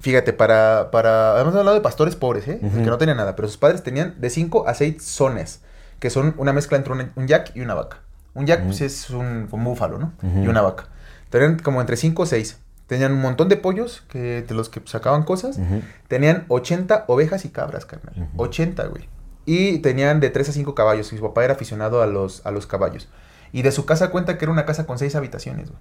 fíjate, 0.00 0.32
para, 0.32 0.90
para, 0.90 1.40
hemos 1.40 1.54
hablado 1.54 1.74
de 1.76 1.82
pastores 1.82 2.16
pobres, 2.16 2.48
¿eh? 2.48 2.58
Ujú. 2.62 2.78
Que 2.82 2.90
no 2.90 2.98
tenían 2.98 3.16
nada, 3.18 3.36
pero 3.36 3.48
sus 3.48 3.56
padres 3.58 3.82
tenían 3.82 4.20
de 4.20 4.30
5 4.30 4.66
a 4.66 4.74
6 4.74 5.02
zones, 5.02 5.60
que 5.98 6.10
son 6.10 6.34
una 6.38 6.52
mezcla 6.52 6.76
entre 6.76 6.92
un, 6.92 7.12
un 7.14 7.26
yak 7.26 7.52
y 7.54 7.60
una 7.60 7.74
vaca. 7.74 7.98
Un 8.34 8.46
yak, 8.46 8.64
pues, 8.64 8.76
Ujú. 8.76 8.84
es 8.84 9.10
un, 9.10 9.48
un 9.50 9.64
búfalo, 9.64 9.98
¿no? 9.98 10.12
Ujú. 10.22 10.44
Y 10.44 10.48
una 10.48 10.62
vaca. 10.62 10.86
Tenían 11.30 11.58
como 11.58 11.80
entre 11.80 11.96
5 11.96 12.22
o 12.22 12.26
6. 12.26 12.58
Tenían 12.86 13.12
un 13.12 13.20
montón 13.20 13.48
de 13.48 13.56
pollos, 13.56 14.02
que, 14.08 14.42
de 14.42 14.54
los 14.54 14.68
que 14.68 14.82
sacaban 14.84 15.22
cosas. 15.22 15.60
Tenían 16.08 16.44
80 16.48 17.04
ovejas 17.06 17.44
y 17.44 17.50
cabras, 17.50 17.86
carnal. 17.86 18.14
Ujú. 18.16 18.42
80, 18.42 18.84
güey. 18.86 19.08
Y 19.46 19.78
tenían 19.78 20.18
de 20.18 20.30
3 20.30 20.48
a 20.48 20.52
5 20.52 20.74
caballos. 20.74 21.12
Y 21.12 21.16
su 21.16 21.22
papá 21.22 21.44
era 21.44 21.54
aficionado 21.54 22.02
a 22.02 22.08
los, 22.08 22.44
a 22.44 22.50
los 22.50 22.66
caballos. 22.66 23.08
Y 23.52 23.62
de 23.62 23.70
su 23.70 23.86
casa 23.86 24.10
cuenta 24.10 24.38
que 24.38 24.44
era 24.44 24.50
una 24.52 24.64
casa 24.66 24.86
con 24.86 24.98
6 24.98 25.14
habitaciones, 25.14 25.68
güey. 25.70 25.80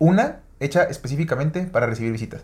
Una 0.00 0.40
hecha 0.58 0.82
específicamente 0.84 1.62
para 1.62 1.86
recibir 1.86 2.10
visitas. 2.10 2.42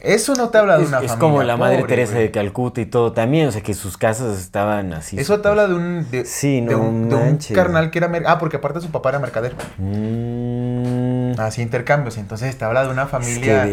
Eso 0.00 0.34
no 0.34 0.50
te 0.50 0.58
habla 0.58 0.78
de 0.78 0.84
Es, 0.84 0.88
una 0.88 0.98
es 0.98 1.06
familia 1.06 1.18
como 1.18 1.42
la 1.42 1.56
Madre 1.56 1.82
Teresa 1.84 2.12
güey. 2.12 2.26
de 2.26 2.30
Calcuta 2.30 2.80
y 2.80 2.86
todo 2.86 3.12
también, 3.12 3.48
o 3.48 3.52
sea, 3.52 3.62
que 3.62 3.74
sus 3.74 3.96
casas 3.96 4.38
estaban 4.38 4.92
así. 4.92 5.18
Eso 5.18 5.40
te 5.40 5.48
habla 5.48 5.66
de 5.66 5.74
un, 5.74 6.10
de, 6.10 6.24
Sí, 6.24 6.60
de 6.60 6.72
no 6.72 6.78
un, 6.78 7.08
de 7.08 7.16
un 7.16 7.38
carnal 7.54 7.90
que 7.90 7.98
era... 7.98 8.10
Ah, 8.26 8.38
porque 8.38 8.58
aparte 8.58 8.80
su 8.80 8.90
papá 8.90 9.08
era 9.10 9.18
mercader. 9.18 9.56
Mm, 9.78 11.38
Así 11.38 11.62
intercambios. 11.62 12.16
Entonces 12.16 12.56
te 12.56 12.64
habla 12.64 12.84
de 12.84 12.90
una 12.90 13.02
es 13.02 13.08
que 13.08 13.12
familia... 13.12 13.66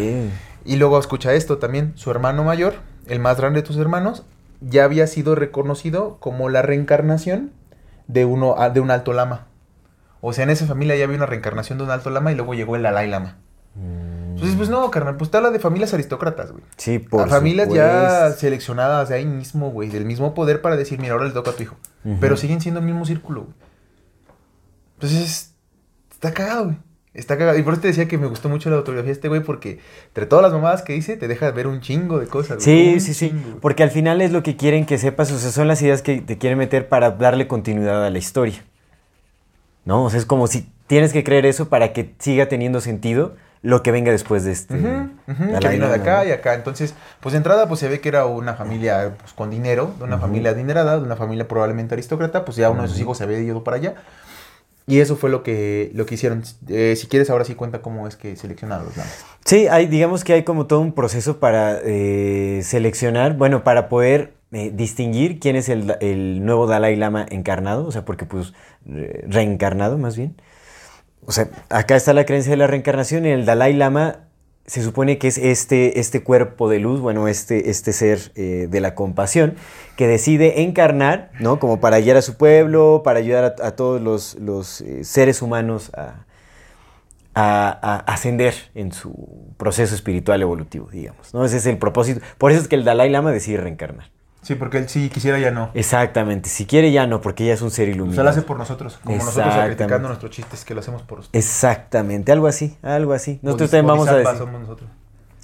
Y 0.65 0.77
luego 0.77 0.97
escucha 0.97 1.33
esto 1.33 1.59
también. 1.59 1.93
Su 1.95 2.09
hermano 2.09 2.43
mayor, 2.43 2.75
el 3.07 3.19
más 3.19 3.37
grande 3.37 3.61
de 3.61 3.67
tus 3.67 3.77
hermanos, 3.77 4.23
ya 4.61 4.83
había 4.83 5.05
sido 5.05 5.35
reconocido 5.35 6.17
como 6.19 6.49
la 6.49 6.63
reencarnación 6.63 7.51
de, 8.07 8.25
uno, 8.25 8.55
ah, 8.57 8.71
de 8.71 8.79
un 8.79 8.89
alto 8.89 9.13
lama. 9.13 9.45
O 10.21 10.33
sea, 10.33 10.43
en 10.43 10.49
esa 10.49 10.65
familia 10.65 10.95
ya 10.95 11.03
había 11.03 11.17
una 11.17 11.27
reencarnación 11.27 11.77
de 11.77 11.83
un 11.83 11.91
alto 11.91 12.09
lama 12.09 12.31
y 12.31 12.35
luego 12.35 12.55
llegó 12.55 12.75
el 12.75 12.81
Dalai 12.81 13.07
Lama. 13.07 13.37
Entonces, 14.35 14.57
pues 14.57 14.69
no, 14.69 14.91
carnal, 14.91 15.15
pues 15.15 15.31
te 15.31 15.37
habla 15.37 15.49
de 15.49 15.59
familias 15.59 15.93
aristócratas, 15.93 16.51
güey. 16.51 16.61
Sí, 16.75 16.99
por 16.99 17.21
a 17.21 17.27
familias 17.27 17.69
ya 17.73 18.31
seleccionadas 18.31 19.07
de 19.07 19.15
ahí 19.15 19.25
mismo, 19.25 19.71
güey, 19.71 19.89
del 19.89 20.03
mismo 20.03 20.33
poder 20.33 20.61
para 20.61 20.75
decir, 20.75 20.99
mira, 20.99 21.13
ahora 21.13 21.25
le 21.25 21.31
toca 21.31 21.51
a 21.51 21.53
tu 21.55 21.63
hijo. 21.63 21.77
Pero 22.19 22.35
siguen 22.35 22.59
siendo 22.59 22.81
el 22.81 22.85
mismo 22.85 23.05
círculo, 23.05 23.43
güey. 23.43 23.53
Entonces, 24.95 25.53
está 26.11 26.33
cagado, 26.33 26.65
güey. 26.65 26.77
Está 27.13 27.37
cagado. 27.37 27.57
Y 27.57 27.63
por 27.63 27.73
eso 27.73 27.81
te 27.83 27.87
decía 27.87 28.09
que 28.09 28.17
me 28.17 28.27
gustó 28.27 28.49
mucho 28.49 28.69
la 28.69 28.75
autobiografía 28.75 29.07
de 29.07 29.13
este 29.13 29.29
güey, 29.29 29.41
porque 29.41 29.79
entre 30.07 30.25
todas 30.25 30.43
las 30.43 30.51
mamadas 30.51 30.81
que 30.81 30.91
dice, 30.91 31.15
te 31.15 31.29
deja 31.29 31.49
ver 31.51 31.65
un 31.67 31.79
chingo 31.79 32.19
de 32.19 32.27
cosas, 32.27 32.57
güey. 32.57 32.65
Sí, 32.65 32.93
Un 32.95 32.99
sí, 33.01 33.13
sí. 33.13 33.29
chingo, 33.29 33.49
güey. 33.51 33.59
Porque 33.61 33.83
al 33.83 33.91
final 33.91 34.21
es 34.21 34.33
lo 34.33 34.43
que 34.43 34.57
quieren 34.57 34.85
que 34.85 34.97
sepas, 34.97 35.31
o 35.31 35.39
sea, 35.39 35.51
son 35.51 35.69
las 35.69 35.81
ideas 35.81 36.01
que 36.01 36.19
te 36.19 36.37
quieren 36.37 36.57
meter 36.59 36.89
para 36.89 37.11
darle 37.11 37.47
continuidad 37.47 38.05
a 38.05 38.09
la 38.09 38.17
historia. 38.17 38.65
¿No? 39.85 40.03
O 40.03 40.09
sea, 40.09 40.19
es 40.19 40.25
como 40.25 40.47
si 40.47 40.69
tienes 40.87 41.13
que 41.13 41.23
creer 41.23 41.45
eso 41.45 41.69
para 41.69 41.93
que 41.93 42.13
siga 42.19 42.47
teniendo 42.49 42.81
sentido 42.81 43.35
lo 43.65 43.81
que 43.81 43.91
venga 43.91 44.11
después 44.11 44.43
de 44.43 44.51
este. 44.51 44.75
Ujú, 44.75 45.59
que 45.59 45.69
vino 45.69 45.89
de 45.89 45.95
acá 45.95 46.23
¿no? 46.23 46.29
y 46.29 46.31
acá. 46.31 46.53
Entonces, 46.53 46.93
pues 47.19 47.33
de 47.33 47.37
entrada, 47.37 47.67
pues 47.67 47.79
se 47.79 47.89
ve 47.89 47.99
que 47.99 48.09
era 48.09 48.27
una 48.27 48.53
familia 48.53 49.15
pues, 49.19 49.33
con 49.33 49.49
dinero, 49.49 49.93
de 49.97 50.03
una 50.03 50.19
familia 50.19 50.51
adinerada, 50.51 50.97
de 50.97 51.03
una 51.03 51.15
familia 51.15 51.47
probablemente 51.47 51.95
aristócrata, 51.95 52.45
pues 52.45 52.57
ya 52.57 52.69
uno 52.69 52.83
de 52.83 52.89
sus 52.89 52.99
hijos 52.99 53.17
se 53.17 53.23
había 53.23 53.39
ido 53.39 53.63
para 53.63 53.77
allá. 53.77 53.95
Y 54.87 54.99
eso 54.99 55.15
fue 55.15 55.31
lo 55.31 55.41
que, 55.41 55.89
lo 55.95 56.05
que 56.05 56.13
hicieron. 56.13 56.43
Eh, 56.67 56.93
si 56.95 57.07
quieres, 57.07 57.31
ahora 57.31 57.43
sí 57.43 57.55
cuenta 57.55 57.81
cómo 57.81 58.07
es 58.07 58.15
que 58.15 58.35
seleccionaron 58.35 58.85
los 58.85 58.95
lamas. 58.95 59.25
Sí, 59.43 59.67
hay, 59.67 59.87
digamos 59.87 60.23
que 60.23 60.33
hay 60.33 60.43
como 60.43 60.67
todo 60.67 60.79
un 60.79 60.93
proceso 60.93 61.39
para 61.39 61.79
eh, 61.83 62.61
seleccionar, 62.63 63.35
bueno, 63.35 63.63
para 63.63 63.89
poder 63.89 64.33
eh, 64.51 64.71
distinguir 64.71 65.39
quién 65.39 65.55
es 65.55 65.69
el, 65.69 65.97
el 66.01 66.45
nuevo 66.45 66.67
Dalai 66.67 66.95
Lama 66.95 67.25
encarnado, 67.27 67.87
o 67.87 67.91
sea, 67.91 68.05
porque 68.05 68.25
pues 68.25 68.53
reencarnado 68.85 69.97
más 69.97 70.15
bien. 70.15 70.35
O 71.25 71.31
sea, 71.31 71.49
acá 71.69 71.95
está 71.95 72.13
la 72.13 72.25
creencia 72.25 72.51
de 72.51 72.57
la 72.57 72.67
reencarnación 72.67 73.25
y 73.25 73.29
el 73.29 73.45
Dalai 73.45 73.73
Lama 73.73 74.25
se 74.67 74.81
supone 74.81 75.17
que 75.19 75.27
es 75.27 75.37
este, 75.37 75.99
este 75.99 76.23
cuerpo 76.23 76.69
de 76.69 76.79
luz, 76.79 76.99
bueno, 76.99 77.27
este, 77.27 77.69
este 77.69 77.93
ser 77.93 78.31
eh, 78.35 78.67
de 78.69 78.79
la 78.79 78.95
compasión, 78.95 79.55
que 79.95 80.07
decide 80.07 80.63
encarnar, 80.63 81.31
¿no? 81.39 81.59
Como 81.59 81.79
para 81.79 81.99
guiar 81.99 82.17
a 82.17 82.23
su 82.23 82.35
pueblo, 82.35 83.01
para 83.03 83.19
ayudar 83.19 83.55
a, 83.61 83.71
todos 83.71 84.01
los, 84.01 84.35
los, 84.35 84.81
eh, 84.81 85.03
seres 85.03 85.43
humanos 85.43 85.91
a, 85.95 86.25
a, 87.35 87.69
a 87.81 87.97
ascender 88.11 88.55
en 88.73 88.91
su 88.91 89.53
proceso 89.57 89.93
espiritual 89.93 90.41
evolutivo, 90.41 90.89
digamos, 90.91 91.31
¿no? 91.33 91.45
Ese 91.45 91.57
es 91.57 91.65
el 91.67 91.77
propósito. 91.77 92.21
Por 92.39 92.51
eso 92.51 92.61
es 92.61 92.67
que 92.67 92.75
el 92.75 92.83
Dalai 92.83 93.09
Lama 93.09 93.31
decide 93.31 93.57
reencarnar. 93.57 94.14
Sí, 94.45 94.53
porque 94.53 94.77
él 94.77 94.87
sí 94.87 95.09
quisiera 95.09 95.39
ya 95.39 95.49
no. 95.49 95.71
Exactamente. 95.73 96.49
Si 96.49 96.67
quiere 96.67 96.91
ya 96.91 97.07
no, 97.07 97.19
porque 97.19 97.47
ya 97.47 97.53
es 97.55 97.63
un 97.63 97.71
ser 97.71 97.89
O 97.89 97.93
iluminado. 97.93 98.13
sea, 98.17 98.23
lo 98.25 98.29
hace 98.29 98.43
por 98.43 98.59
nosotros. 98.59 98.99
Como 99.03 99.17
nosotros 99.17 99.55
criticando 99.65 100.07
nuestros 100.07 100.29
chistes 100.29 100.63
que 100.63 100.75
lo 100.75 100.81
hacemos 100.81 101.01
por 101.01 101.21
ustedes. 101.21 101.43
Exactamente, 101.43 102.31
algo 102.31 102.45
así, 102.45 102.77
algo 102.83 103.13
así. 103.13 103.39
Nosotros 103.41 103.71
también 103.71 103.87
vamos 103.87 104.07
a 104.07 104.17
decir. 104.17 104.37
somos 104.37 104.61
nosotros. 104.61 104.87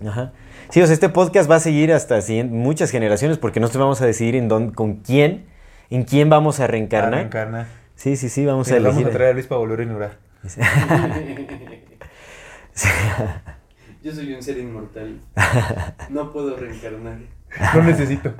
Ajá. 0.07 0.33
Sí, 0.69 0.83
o 0.83 0.85
sea, 0.85 0.93
este 0.93 1.09
podcast 1.09 1.49
va 1.49 1.55
a 1.55 1.59
seguir 1.59 1.91
hasta 1.91 2.19
muchas 2.47 2.91
generaciones 2.91 3.39
porque 3.39 3.59
nosotros 3.59 3.81
vamos 3.81 4.01
a 4.01 4.05
decidir 4.05 4.35
en 4.35 4.47
dónde, 4.47 4.75
con 4.75 4.97
quién, 4.97 5.47
en 5.89 6.03
quién 6.03 6.29
vamos 6.29 6.59
a 6.59 6.67
reencarnar. 6.67 7.13
Ah, 7.13 7.17
reencarna. 7.21 7.67
Sí, 7.95 8.15
sí, 8.17 8.29
sí, 8.29 8.45
vamos 8.45 8.69
Y 8.69 8.73
a 8.73 8.75
nos 8.75 8.83
vamos 8.83 8.97
elegir. 8.97 9.15
a 9.15 9.17
traer 9.17 9.31
a 9.31 9.33
Luis 9.33 9.47
para 9.47 9.57
volver 9.57 9.81
a. 10.03 10.11
Yo 14.03 14.13
soy 14.13 14.31
un 14.33 14.43
ser 14.43 14.59
inmortal. 14.59 15.19
No 16.09 16.31
puedo 16.31 16.55
reencarnar. 16.55 17.17
No 17.73 17.83
necesito. 17.83 18.31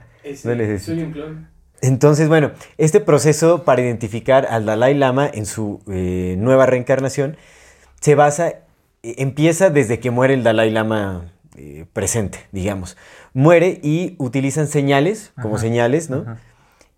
No 0.44 0.56
necesito. 0.56 0.92
Soy 0.94 1.04
un 1.04 1.12
clon. 1.12 1.48
Entonces, 1.82 2.28
bueno, 2.30 2.52
este 2.78 3.00
proceso 3.00 3.64
para 3.64 3.82
identificar 3.82 4.46
al 4.50 4.66
Dalai 4.66 4.94
Lama 4.94 5.30
en 5.34 5.46
su 5.46 5.82
eh, 5.92 6.36
nueva 6.38 6.68
reencarnación 6.68 7.38
se 8.00 8.14
basa, 8.16 8.50
eh, 8.50 9.16
empieza 9.18 9.70
desde 9.72 10.00
que 10.00 10.12
muere 10.12 10.36
el 10.36 10.44
Dalai 10.44 10.70
Lama 10.70 11.32
eh, 11.58 11.86
presente, 11.92 12.40
digamos. 12.52 12.98
Muere 13.34 13.80
y 13.82 14.16
utilizan 14.20 14.68
señales, 14.68 15.32
como 15.42 15.56
Ajá, 15.56 15.64
señales, 15.64 16.10
¿no? 16.10 16.26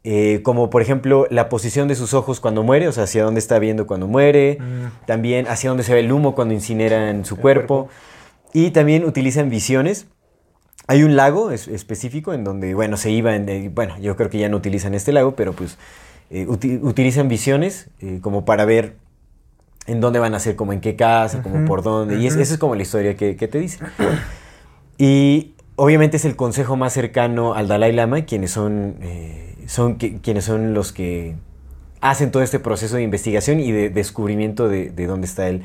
Eh, 0.06 0.42
como 0.44 0.70
por 0.70 0.82
ejemplo 0.82 1.28
la 1.30 1.48
posición 1.48 1.88
de 1.88 1.96
sus 1.96 2.14
ojos 2.14 2.42
cuando 2.42 2.62
muere, 2.62 2.90
o 2.90 2.92
sea, 2.92 3.06
hacia 3.06 3.24
dónde 3.24 3.40
está 3.40 3.58
viendo 3.60 3.88
cuando 3.88 4.06
muere, 4.08 4.58
Mm. 4.60 5.06
también 5.08 5.48
hacia 5.48 5.70
dónde 5.70 5.84
se 5.84 5.94
ve 5.94 6.02
el 6.02 6.12
humo 6.12 6.36
cuando 6.36 6.54
incineran 6.54 7.24
su 7.24 7.38
cuerpo. 7.38 7.88
Y 8.52 8.72
también 8.72 9.06
utilizan 9.06 9.50
visiones. 9.50 10.08
Hay 10.88 11.04
un 11.04 11.16
lago 11.16 11.52
es- 11.52 11.68
específico 11.68 12.34
en 12.34 12.44
donde, 12.44 12.74
bueno, 12.74 12.98
se 12.98 13.10
iban, 13.12 13.48
eh, 13.50 13.70
bueno, 13.74 13.98
yo 14.00 14.16
creo 14.16 14.30
que 14.30 14.38
ya 14.38 14.50
no 14.50 14.58
utilizan 14.58 14.94
este 14.94 15.12
lago, 15.14 15.36
pero 15.36 15.54
pues 15.54 15.78
eh, 16.30 16.46
uti- 16.48 16.80
utilizan 16.82 17.28
visiones 17.28 17.90
eh, 18.02 18.20
como 18.22 18.44
para 18.46 18.66
ver 18.66 18.96
en 19.88 20.00
dónde 20.02 20.20
van 20.20 20.34
a 20.34 20.40
ser, 20.40 20.56
como 20.56 20.74
en 20.74 20.82
qué 20.82 20.96
casa, 20.96 21.42
como 21.44 21.66
por 21.66 21.84
dónde. 21.84 22.18
Y 22.20 22.28
es- 22.28 22.36
esa 22.36 22.54
es 22.54 22.60
como 22.60 22.76
la 22.76 22.82
historia 22.82 23.16
que, 23.16 23.36
que 23.36 23.48
te 23.48 23.60
dice. 23.60 23.80
Y 24.98 25.54
obviamente 25.76 26.18
es 26.18 26.26
el 26.26 26.36
consejo 26.36 26.76
más 26.76 26.94
cercano 26.94 27.54
al 27.54 27.68
Dalai 27.68 27.92
Lama, 27.94 28.22
quienes 28.26 28.52
son, 28.52 28.96
eh, 29.02 29.56
son 29.68 29.98
qui- 29.98 30.20
quienes 30.22 30.46
son 30.46 30.74
los 30.74 30.92
que 30.94 31.36
hacen 32.02 32.32
todo 32.32 32.44
este 32.44 32.60
proceso 32.60 32.96
de 32.98 33.04
investigación 33.04 33.60
y 33.60 33.72
de 33.72 33.90
descubrimiento 33.90 34.68
de, 34.68 34.90
de 34.90 35.08
dónde 35.08 35.26
está 35.28 35.48
el, 35.48 35.64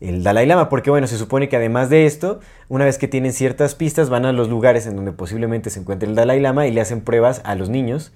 el 0.00 0.22
Dalai 0.22 0.46
Lama. 0.46 0.68
Porque 0.68 0.90
bueno, 0.90 1.06
se 1.06 1.16
supone 1.16 1.48
que 1.48 1.56
además 1.56 1.90
de 1.90 2.06
esto, 2.06 2.40
una 2.68 2.84
vez 2.84 2.98
que 2.98 3.08
tienen 3.08 3.32
ciertas 3.32 3.74
pistas, 3.74 4.10
van 4.10 4.26
a 4.26 4.32
los 4.32 4.48
lugares 4.48 4.86
en 4.86 4.96
donde 4.96 5.12
posiblemente 5.12 5.70
se 5.70 5.80
encuentre 5.80 6.08
el 6.08 6.14
Dalai 6.14 6.40
Lama 6.40 6.66
y 6.66 6.72
le 6.72 6.80
hacen 6.80 7.00
pruebas 7.00 7.40
a 7.44 7.54
los 7.54 7.68
niños, 7.68 8.12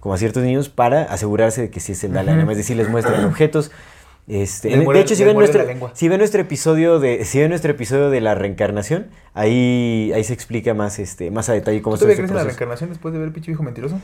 como 0.00 0.14
a 0.14 0.18
ciertos 0.18 0.42
niños, 0.42 0.68
para 0.68 1.02
asegurarse 1.04 1.62
de 1.62 1.70
que 1.70 1.80
sí 1.80 1.92
es 1.92 2.04
el 2.04 2.12
Dalai. 2.12 2.36
Lama. 2.36 2.52
Es 2.52 2.58
decir, 2.58 2.76
les 2.76 2.88
muestran 2.88 3.24
objetos. 3.26 3.70
Este, 4.28 4.68
de 4.68 5.00
hecho, 5.00 5.16
si 5.16 5.24
ven, 5.24 5.36
nuestro, 5.36 5.64
si 5.94 6.08
ven 6.08 6.18
nuestro 6.18 6.40
episodio 6.40 7.00
de, 7.00 7.24
si 7.24 7.40
ven 7.40 7.48
nuestro 7.48 7.72
episodio 7.72 8.08
de 8.08 8.20
la 8.20 8.36
reencarnación, 8.36 9.08
ahí, 9.34 10.12
ahí 10.14 10.22
se 10.22 10.32
explica 10.32 10.74
más, 10.74 11.00
este, 11.00 11.32
más 11.32 11.48
a 11.48 11.54
detalle 11.54 11.82
cómo 11.82 11.98
¿Tú 11.98 12.04
este 12.04 12.18
crees 12.18 12.30
en 12.30 12.36
la 12.36 12.44
reencarnación 12.44 12.90
después 12.90 13.12
de 13.12 13.18
ver 13.18 13.28
el 13.28 13.34
pinche 13.34 13.50
viejo 13.50 13.64
mentiroso? 13.64 14.00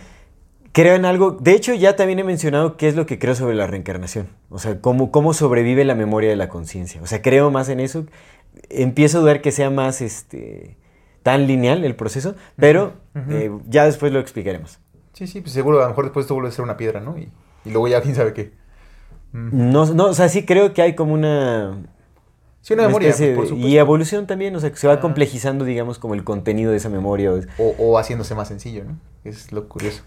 Creo 0.79 0.95
en 0.95 1.05
algo. 1.07 1.33
De 1.33 1.55
hecho, 1.55 1.75
ya 1.75 1.97
también 1.97 2.21
he 2.21 2.25
mencionado 2.25 2.77
qué 2.77 2.87
es 2.87 2.95
lo 2.95 3.05
que 3.05 3.19
creo 3.19 3.35
sobre 3.35 3.57
la 3.57 3.67
reencarnación. 3.67 4.29
O 4.49 4.61
sea, 4.61 4.81
cómo, 4.81 5.11
cómo 5.11 5.35
sobrevive 5.35 5.85
la 5.85 5.97
memoria 5.97 6.31
de 6.31 6.37
la 6.37 6.49
conciencia. 6.49 7.03
O 7.03 7.07
sea, 7.09 7.21
creo 7.21 7.51
más 7.51 7.69
en 7.69 7.81
eso. 7.81 8.07
Empiezo 8.71 9.19
a 9.19 9.21
dudar 9.23 9.41
que 9.41 9.51
sea 9.51 9.71
más 9.71 10.01
este 10.01 10.77
tan 11.25 11.49
lineal 11.49 11.85
el 11.85 11.97
proceso, 11.97 12.37
pero 12.55 12.93
eh, 13.29 13.51
ya 13.67 13.87
después 13.87 14.13
lo 14.13 14.21
explicaremos. 14.21 14.79
Sí, 15.15 15.27
sí, 15.27 15.41
pues 15.41 15.53
seguro 15.53 15.81
a 15.81 15.83
lo 15.83 15.89
mejor 15.89 16.05
después 16.05 16.27
esto 16.27 16.35
vuelve 16.35 16.51
a 16.51 16.53
ser 16.53 16.63
una 16.63 16.77
piedra, 16.77 17.01
¿no? 17.01 17.19
Y, 17.19 17.29
y 17.65 17.71
luego 17.71 17.89
ya 17.89 18.01
quién 18.01 18.15
sabe 18.15 18.33
qué. 18.33 18.53
No, 19.33 19.85
no, 19.85 20.05
o 20.07 20.15
sea, 20.15 20.29
sí 20.29 20.47
creo 20.47 20.75
que 20.75 20.83
hay 20.83 20.95
como 20.95 21.13
una, 21.13 21.77
Sí, 22.61 22.75
una 22.75 22.87
memoria, 22.87 23.11
por 23.13 23.47
supuesto. 23.47 23.55
y 23.57 23.79
evolución 23.79 24.27
también, 24.27 24.55
o 24.55 24.61
sea, 24.61 24.71
que 24.71 24.77
se 24.77 24.87
va 24.89 24.95
Ah. 24.95 25.01
complejizando, 25.01 25.65
digamos, 25.65 25.99
como 25.99 26.15
el 26.15 26.25
contenido 26.25 26.71
de 26.73 26.77
esa 26.77 26.89
memoria. 26.91 27.33
o- 27.33 27.75
O, 27.79 27.99
haciéndose 27.99 28.35
más 28.35 28.49
sencillo, 28.49 28.85
¿no? 28.85 28.99
Es 29.25 29.53
lo 29.53 29.69
curioso. 29.69 30.03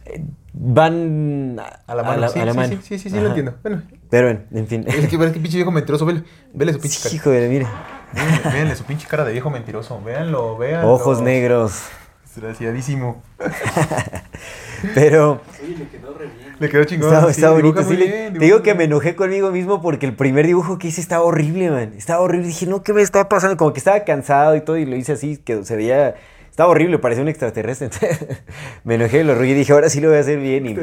Van 0.53 1.59
A 1.87 1.95
la 1.95 2.03
mano, 2.03 2.27
sí, 2.29 2.39
a 2.39 2.45
la 2.45 2.51
sí, 2.51 2.57
mano. 2.57 2.73
sí, 2.83 2.99
sí, 2.99 3.09
sí, 3.09 3.19
lo 3.19 3.27
entiendo. 3.27 3.55
Bueno, 3.63 3.81
Pero 4.09 4.27
bueno, 4.27 4.41
en 4.53 4.67
fin. 4.67 4.83
es 4.87 4.95
que, 4.95 5.01
es 5.15 5.31
que 5.31 5.39
pinche 5.39 5.57
viejo 5.57 5.71
mentiroso, 5.71 6.05
vele, 6.05 6.23
vele 6.53 6.73
su 6.73 6.79
pinche 6.79 6.99
cara. 7.01 7.15
Hijo 7.15 7.29
de 7.29 7.47
mire. 7.49 7.67
Véanle, 8.13 8.39
véanle 8.51 8.75
su 8.75 8.83
pinche 8.83 9.07
cara 9.07 9.23
de 9.23 9.31
viejo 9.31 9.49
mentiroso. 9.49 10.01
Véanlo, 10.03 10.57
véanlo. 10.57 10.91
Ojos 10.91 11.21
negros. 11.21 11.83
Desgraciadísimo. 12.25 13.21
Pero 14.95 15.41
Oye, 15.63 15.77
le 15.77 15.87
quedó 15.89 16.13
re 16.17 16.25
bien. 16.27 16.40
Le 16.61 16.69
quedó 16.69 16.83
chingón. 16.83 17.11
está, 17.11 17.25
sí, 17.25 17.31
está 17.31 17.49
bonito. 17.49 17.83
sí, 17.83 17.97
le- 17.97 18.29
te 18.31 18.37
digo 18.39 18.61
que 18.61 18.75
me 18.75 18.83
enojé 18.83 19.15
conmigo 19.15 19.49
mismo 19.49 19.81
porque 19.81 20.05
el 20.05 20.13
primer 20.13 20.45
dibujo 20.45 20.77
que 20.77 20.89
hice 20.89 21.01
estaba 21.01 21.23
horrible, 21.23 21.71
man. 21.71 21.93
Estaba 21.97 22.21
horrible. 22.21 22.45
Dije, 22.47 22.67
no, 22.67 22.83
¿qué 22.83 22.93
me 22.93 23.01
está 23.01 23.27
pasando? 23.27 23.57
Como 23.57 23.73
que 23.73 23.79
estaba 23.79 24.03
cansado 24.03 24.55
y 24.55 24.61
todo 24.61 24.77
y 24.77 24.85
lo 24.85 24.95
hice 24.95 25.13
así, 25.13 25.37
que 25.37 25.63
se 25.65 25.75
veía... 25.75 26.13
Estaba 26.51 26.69
horrible, 26.69 26.99
parecía 26.99 27.23
un 27.23 27.29
extraterrestre. 27.29 27.87
Entonces, 27.91 28.27
me 28.83 28.95
enojé, 28.95 29.23
lo 29.23 29.31
arrugué 29.31 29.49
y 29.49 29.53
dije, 29.55 29.73
ahora 29.73 29.89
sí 29.89 29.99
lo 30.01 30.09
voy 30.09 30.17
a 30.17 30.21
hacer 30.21 30.37
bien. 30.39 30.67
Y, 30.67 30.77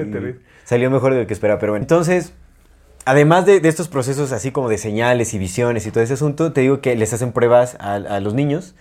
salió 0.64 0.90
mejor 0.90 1.14
de 1.14 1.20
lo 1.20 1.26
que 1.28 1.32
esperaba. 1.32 1.60
Pero 1.60 1.72
bueno, 1.72 1.84
entonces... 1.84 2.32
Además 3.04 3.46
de, 3.46 3.60
de 3.60 3.68
estos 3.70 3.88
procesos 3.88 4.32
así 4.32 4.50
como 4.50 4.68
de 4.68 4.76
señales 4.76 5.32
y 5.32 5.38
visiones 5.38 5.86
y 5.86 5.90
todo 5.90 6.02
ese 6.04 6.12
asunto, 6.14 6.52
te 6.52 6.60
digo 6.60 6.82
que 6.82 6.94
les 6.94 7.12
hacen 7.14 7.32
pruebas 7.32 7.76
a, 7.80 7.94
a 7.94 8.20
los 8.20 8.34
niños 8.34 8.74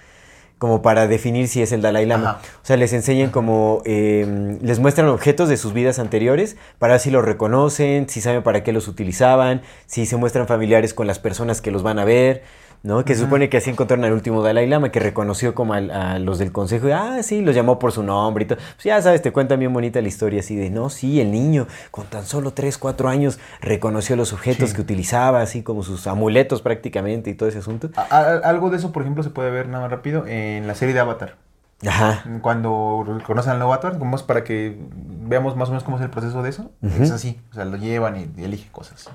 como 0.57 0.81
para 0.81 1.07
definir 1.07 1.47
si 1.47 1.61
es 1.61 1.71
el 1.71 1.81
Dalai 1.81 2.05
Lama. 2.05 2.29
Ajá. 2.29 2.39
O 2.63 2.65
sea, 2.65 2.77
les 2.77 2.93
enseñan 2.93 3.29
como, 3.29 3.81
eh, 3.85 4.57
les 4.61 4.79
muestran 4.79 5.07
objetos 5.07 5.49
de 5.49 5.57
sus 5.57 5.73
vidas 5.73 5.99
anteriores 5.99 6.57
para 6.79 6.93
ver 6.93 6.99
si 6.99 7.11
los 7.11 7.23
reconocen, 7.23 8.09
si 8.09 8.21
saben 8.21 8.43
para 8.43 8.63
qué 8.63 8.73
los 8.73 8.87
utilizaban, 8.87 9.61
si 9.85 10.05
se 10.05 10.17
muestran 10.17 10.47
familiares 10.47 10.93
con 10.93 11.07
las 11.07 11.19
personas 11.19 11.61
que 11.61 11.71
los 11.71 11.83
van 11.83 11.99
a 11.99 12.05
ver. 12.05 12.43
¿No? 12.83 13.03
Que 13.05 13.15
se 13.15 13.21
supone 13.21 13.49
que 13.49 13.57
así 13.57 13.69
encontraron 13.69 14.05
al 14.05 14.13
último 14.13 14.41
Dalai 14.41 14.67
Lama, 14.67 14.91
que 14.91 14.99
reconoció 14.99 15.53
como 15.55 15.73
al- 15.73 15.91
a 15.91 16.19
los 16.19 16.37
del 16.39 16.51
consejo, 16.51 16.87
y, 16.87 16.91
ah, 16.91 17.21
sí, 17.23 17.41
los 17.41 17.53
llamó 17.55 17.79
por 17.79 17.91
su 17.91 18.03
nombre 18.03 18.45
y 18.45 18.47
todo. 18.47 18.57
Pues 18.75 18.83
ya 18.85 19.01
sabes, 19.01 19.21
te 19.21 19.31
cuentan 19.31 19.59
bien 19.59 19.73
bonita 19.73 20.01
la 20.01 20.07
historia 20.07 20.39
así 20.39 20.55
de, 20.55 20.69
no, 20.69 20.89
sí, 20.89 21.19
el 21.21 21.31
niño 21.31 21.67
con 21.91 22.05
tan 22.05 22.25
solo 22.25 22.51
3, 22.53 22.77
4 22.77 23.09
años 23.09 23.39
reconoció 23.61 24.15
los 24.15 24.33
objetos 24.33 24.69
Sí. 24.69 24.75
que 24.75 24.81
utilizaba, 24.81 25.41
así 25.41 25.63
como 25.63 25.83
sus 25.83 26.07
amuletos 26.07 26.61
prácticamente 26.61 27.29
y 27.29 27.33
todo 27.33 27.49
ese 27.49 27.59
asunto. 27.59 27.89
A- 27.95 28.01
a- 28.15 28.37
algo 28.49 28.69
de 28.69 28.77
eso, 28.77 28.91
por 28.91 29.01
ejemplo, 29.03 29.23
se 29.23 29.29
puede 29.29 29.51
ver 29.51 29.67
nada 29.67 29.81
más 29.83 29.91
rápido 29.91 30.25
en 30.27 30.67
la 30.67 30.75
serie 30.75 30.93
de 30.93 30.99
Avatar. 31.01 31.35
Ajá. 31.87 32.23
Cuando 32.41 33.05
conocen 33.27 33.51
al 33.51 33.59
nuevo 33.59 33.71
Avatar, 33.71 33.99
como 33.99 34.15
es 34.15 34.23
para 34.23 34.43
que 34.43 34.79
veamos 35.21 35.55
más 35.55 35.69
o 35.69 35.71
menos 35.73 35.83
cómo 35.83 35.97
es 35.97 36.03
el 36.03 36.09
proceso 36.09 36.41
de 36.41 36.49
eso. 36.49 36.71
Es 36.99 37.11
así, 37.11 37.39
o 37.51 37.53
sea, 37.53 37.65
lo 37.65 37.77
llevan 37.77 38.15
y, 38.17 38.31
y 38.41 38.45
eligen 38.45 38.69
cosas. 38.71 39.07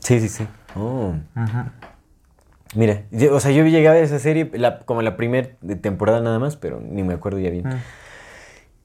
Sí, 0.00 0.20
sí, 0.20 0.28
sí. 0.28 0.46
Oh. 0.76 1.14
Mira, 2.74 3.02
yo- 3.10 3.34
o 3.34 3.40
sea, 3.40 3.50
yo 3.52 3.64
llegué 3.66 3.88
a 3.88 3.92
ver 3.92 4.04
esa 4.04 4.18
serie 4.18 4.50
la- 4.54 4.80
como 4.80 5.02
la 5.02 5.16
primera 5.16 5.48
temporada 5.80 6.20
nada 6.20 6.38
más, 6.38 6.56
pero 6.56 6.80
ni 6.80 7.02
me 7.02 7.14
acuerdo 7.14 7.38
ya 7.38 7.50
bien. 7.50 7.68
Mm. 7.68 7.80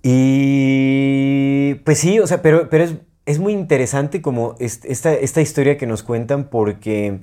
Y 0.03 1.75
pues 1.85 1.97
sí, 1.99 2.19
o 2.19 2.27
sea, 2.27 2.41
pero, 2.41 2.69
pero 2.69 2.83
es, 2.83 2.95
es 3.25 3.39
muy 3.39 3.53
interesante 3.53 4.21
como 4.21 4.55
est- 4.59 4.85
esta, 4.85 5.13
esta 5.13 5.41
historia 5.41 5.77
que 5.77 5.85
nos 5.87 6.03
cuentan 6.03 6.45
porque 6.49 7.19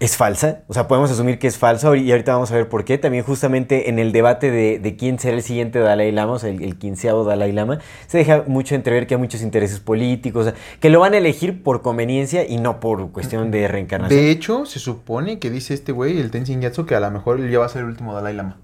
es 0.00 0.16
falsa, 0.16 0.62
o 0.66 0.72
sea, 0.74 0.88
podemos 0.88 1.10
asumir 1.10 1.38
que 1.38 1.46
es 1.46 1.58
falsa 1.58 1.94
y 1.94 2.10
ahorita 2.10 2.32
vamos 2.32 2.50
a 2.50 2.54
ver 2.56 2.68
por 2.70 2.84
qué. 2.84 2.96
También 2.98 3.22
justamente 3.22 3.90
en 3.90 3.98
el 3.98 4.12
debate 4.12 4.50
de, 4.50 4.78
de 4.78 4.96
quién 4.96 5.18
será 5.18 5.36
el 5.36 5.42
siguiente 5.42 5.78
Dalai 5.78 6.10
Lama, 6.10 6.32
o 6.32 6.38
sea, 6.38 6.48
el, 6.50 6.62
el 6.62 6.78
quinceavo 6.78 7.22
Dalai 7.24 7.52
Lama, 7.52 7.78
se 8.06 8.16
deja 8.18 8.44
mucho 8.46 8.74
entrever 8.74 9.06
que 9.06 9.14
hay 9.14 9.20
muchos 9.20 9.42
intereses 9.42 9.78
políticos, 9.78 10.46
o 10.46 10.50
sea, 10.50 10.58
que 10.80 10.88
lo 10.90 11.00
van 11.00 11.12
a 11.14 11.18
elegir 11.18 11.62
por 11.62 11.82
conveniencia 11.82 12.46
y 12.48 12.56
no 12.56 12.80
por 12.80 13.12
cuestión 13.12 13.50
de 13.50 13.68
reencarnación. 13.68 14.18
De 14.18 14.30
hecho, 14.30 14.64
se 14.64 14.78
supone 14.78 15.38
que 15.38 15.50
dice 15.50 15.74
este 15.74 15.92
güey, 15.92 16.18
el 16.18 16.30
Tenzin 16.30 16.60
Gyatso, 16.62 16.86
que 16.86 16.94
a 16.94 17.00
lo 17.00 17.10
mejor 17.10 17.38
él 17.38 17.50
ya 17.50 17.58
va 17.58 17.66
a 17.66 17.68
ser 17.68 17.82
el 17.82 17.88
último 17.88 18.14
Dalai 18.14 18.34
Lama. 18.34 18.56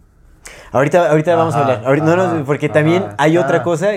Ahorita, 0.73 1.11
ahorita 1.11 1.37
vamos 1.37 1.55
a 1.55 1.61
hablar. 1.61 1.83
Ahorita- 1.85 2.07
no, 2.17 2.17
no, 2.39 2.45
porque 2.45 2.67
ajá, 2.67 2.75
también 2.75 3.05
hay 3.19 3.37
otra 3.37 3.63
cosa 3.63 3.89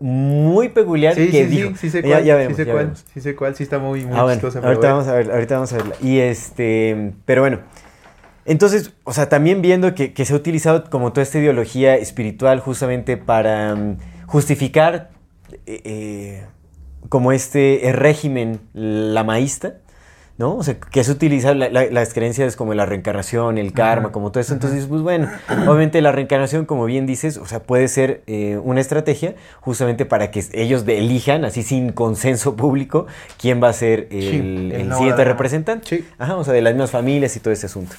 muy 0.00 0.68
peculiar 0.68 1.14
Sí, 1.14 1.30
que 1.30 1.44
sí, 1.44 1.50
dijo. 1.50 1.68
sí, 1.70 1.76
sí 1.78 1.90
sé 1.90 2.02
Ya- 2.02 2.08
cuál, 2.08 2.24
ya, 2.24 2.48
sí 2.48 2.54
sé 2.54 2.66
cuál, 2.66 2.92
sí 3.14 3.20
sé 3.20 3.34
cuál, 3.36 3.54
sí 3.56 3.62
está 3.62 3.78
muy, 3.78 4.04
muy 4.04 4.16
Ah, 4.18 4.22
bueno, 4.22 4.34
chistosa. 4.34 4.60
pero 4.60 4.68
ahorita 4.74 4.88
bueno. 4.88 4.96
vamos 4.96 5.08
a 5.08 5.14
ver, 5.16 5.30
ahorita 5.32 5.54
vamos 5.54 5.72
a 5.72 5.76
verla. 5.78 5.94
Y 6.02 6.18
este, 6.18 7.12
pero 7.24 7.42
bueno. 7.42 7.60
Entonces, 8.44 8.92
o 9.02 9.12
sea, 9.12 9.28
también 9.28 9.60
viendo 9.60 9.94
que, 9.94 10.12
que 10.12 10.24
se 10.24 10.32
ha 10.32 10.36
utilizado 10.36 10.84
como 10.88 11.12
toda 11.12 11.22
esta 11.22 11.38
ideología 11.38 11.96
espiritual 11.96 12.60
justamente 12.60 13.16
para 13.16 13.74
mm, 13.74 13.96
justificar 14.26 15.10
eh, 15.66 15.80
eh, 15.84 16.44
como 17.08 17.32
este 17.32 17.80
régimen 17.92 18.60
lamaísta, 18.72 19.78
¿no? 20.38 20.54
O 20.56 20.62
sea, 20.62 20.74
que 20.78 21.02
se 21.02 21.12
utiliza 21.12 21.54
la- 21.54 21.68
la- 21.70 21.86
las 21.86 22.12
creencias 22.12 22.56
como 22.56 22.74
la 22.74 22.84
reencarnación, 22.84 23.56
el 23.56 23.72
karma, 23.72 24.12
como 24.12 24.30
todo 24.30 24.40
eso. 24.40 24.52
Entonces, 24.52 24.86
pues 24.86 25.00
bueno, 25.02 25.30
obviamente 25.66 26.00
la 26.02 26.12
reencarnación, 26.12 26.66
como 26.66 26.84
bien 26.84 27.06
dices, 27.06 27.38
o 27.38 27.46
sea, 27.46 27.60
puede 27.62 27.88
ser 27.88 28.22
eh, 28.26 28.58
una 28.62 28.80
estrategia 28.80 29.34
justamente 29.60 30.04
para 30.04 30.30
que 30.30 30.44
ellos 30.52 30.84
elijan, 30.86 31.44
así 31.46 31.62
sin 31.62 31.92
consenso 31.92 32.54
público, 32.54 33.06
quién 33.40 33.62
va 33.62 33.70
a 33.70 33.72
ser 33.72 34.08
el, 34.10 34.20
Sí, 34.22 34.36
el 34.36 34.72
el 34.72 34.92
siguiente 34.94 35.24
representante. 35.24 35.86
Sí. 35.88 36.08
Ajá, 36.18 36.36
o 36.36 36.44
sea, 36.44 36.52
de 36.52 36.60
las 36.62 36.74
mismas 36.74 36.90
familias 36.90 37.34
y 37.36 37.40
todo 37.40 37.52
ese 37.54 37.66
asunto. 37.66 37.96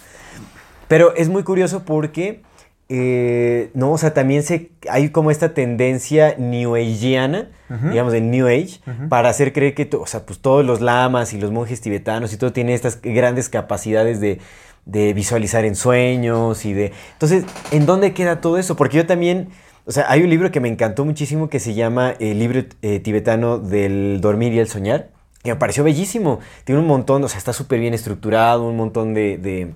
Pero 0.87 1.13
es 1.15 1.27
muy 1.29 1.43
curioso 1.43 1.83
porque, 1.83 2.41
eh, 2.89 3.69
no, 3.73 3.91
o 3.91 3.97
sea, 3.97 4.13
también 4.13 4.43
se, 4.43 4.71
hay 4.89 5.09
como 5.09 5.29
esta 5.31 5.53
tendencia 5.53 6.35
new 6.37 6.75
ageana, 6.75 7.49
Ujú. 7.69 7.89
digamos, 7.89 8.13
del 8.13 8.31
New 8.31 8.47
Age, 8.47 8.79
para 9.09 9.29
hacer 9.29 9.51
creer 9.51 9.73
que, 9.73 9.85
to- 9.85 10.01
o 10.01 10.07
sea, 10.07 10.25
pues 10.25 10.39
todos 10.39 10.65
los 10.65 10.79
lamas 10.79 11.33
y 11.33 11.39
los 11.39 11.51
monjes 11.51 11.81
tibetanos 11.81 12.31
y 12.33 12.37
todo 12.37 12.53
tienen 12.53 12.73
estas 12.73 13.01
grandes 13.01 13.49
capacidades 13.49 14.21
de, 14.21 14.39
de 14.85 15.13
visualizar 15.13 15.65
en 15.65 15.75
sueños 15.75 16.63
y 16.65 16.71
de... 16.73 16.93
Entonces, 17.13 17.43
¿en 17.71 17.85
dónde 17.85 18.13
queda 18.13 18.39
todo 18.39 18.57
eso? 18.57 18.75
Porque 18.77 18.97
yo 18.97 19.05
también... 19.05 19.49
O 19.85 19.91
sea, 19.91 20.05
hay 20.09 20.21
un 20.21 20.29
libro 20.29 20.51
que 20.51 20.59
me 20.59 20.67
encantó 20.67 21.05
muchísimo 21.05 21.49
que 21.49 21.59
se 21.61 21.73
llama 21.73 22.13
El 22.19 22.39
libro 22.39 22.61
eh, 22.81 22.99
tibetano 22.99 23.57
del 23.57 24.19
dormir 24.21 24.51
y 24.53 24.59
el 24.59 24.67
soñar, 24.67 25.09
que 25.43 25.51
me 25.51 25.55
pareció 25.57 25.83
bellísimo. 25.85 26.39
Tiene 26.65 26.81
un 26.81 26.87
montón, 26.87 27.23
o 27.23 27.29
sea, 27.29 27.37
está 27.37 27.53
súper 27.53 27.79
bien 27.79 27.93
estructurado, 27.93 28.67
un 28.67 28.75
montón 28.75 29.13
de, 29.13 29.37
de- 29.37 29.73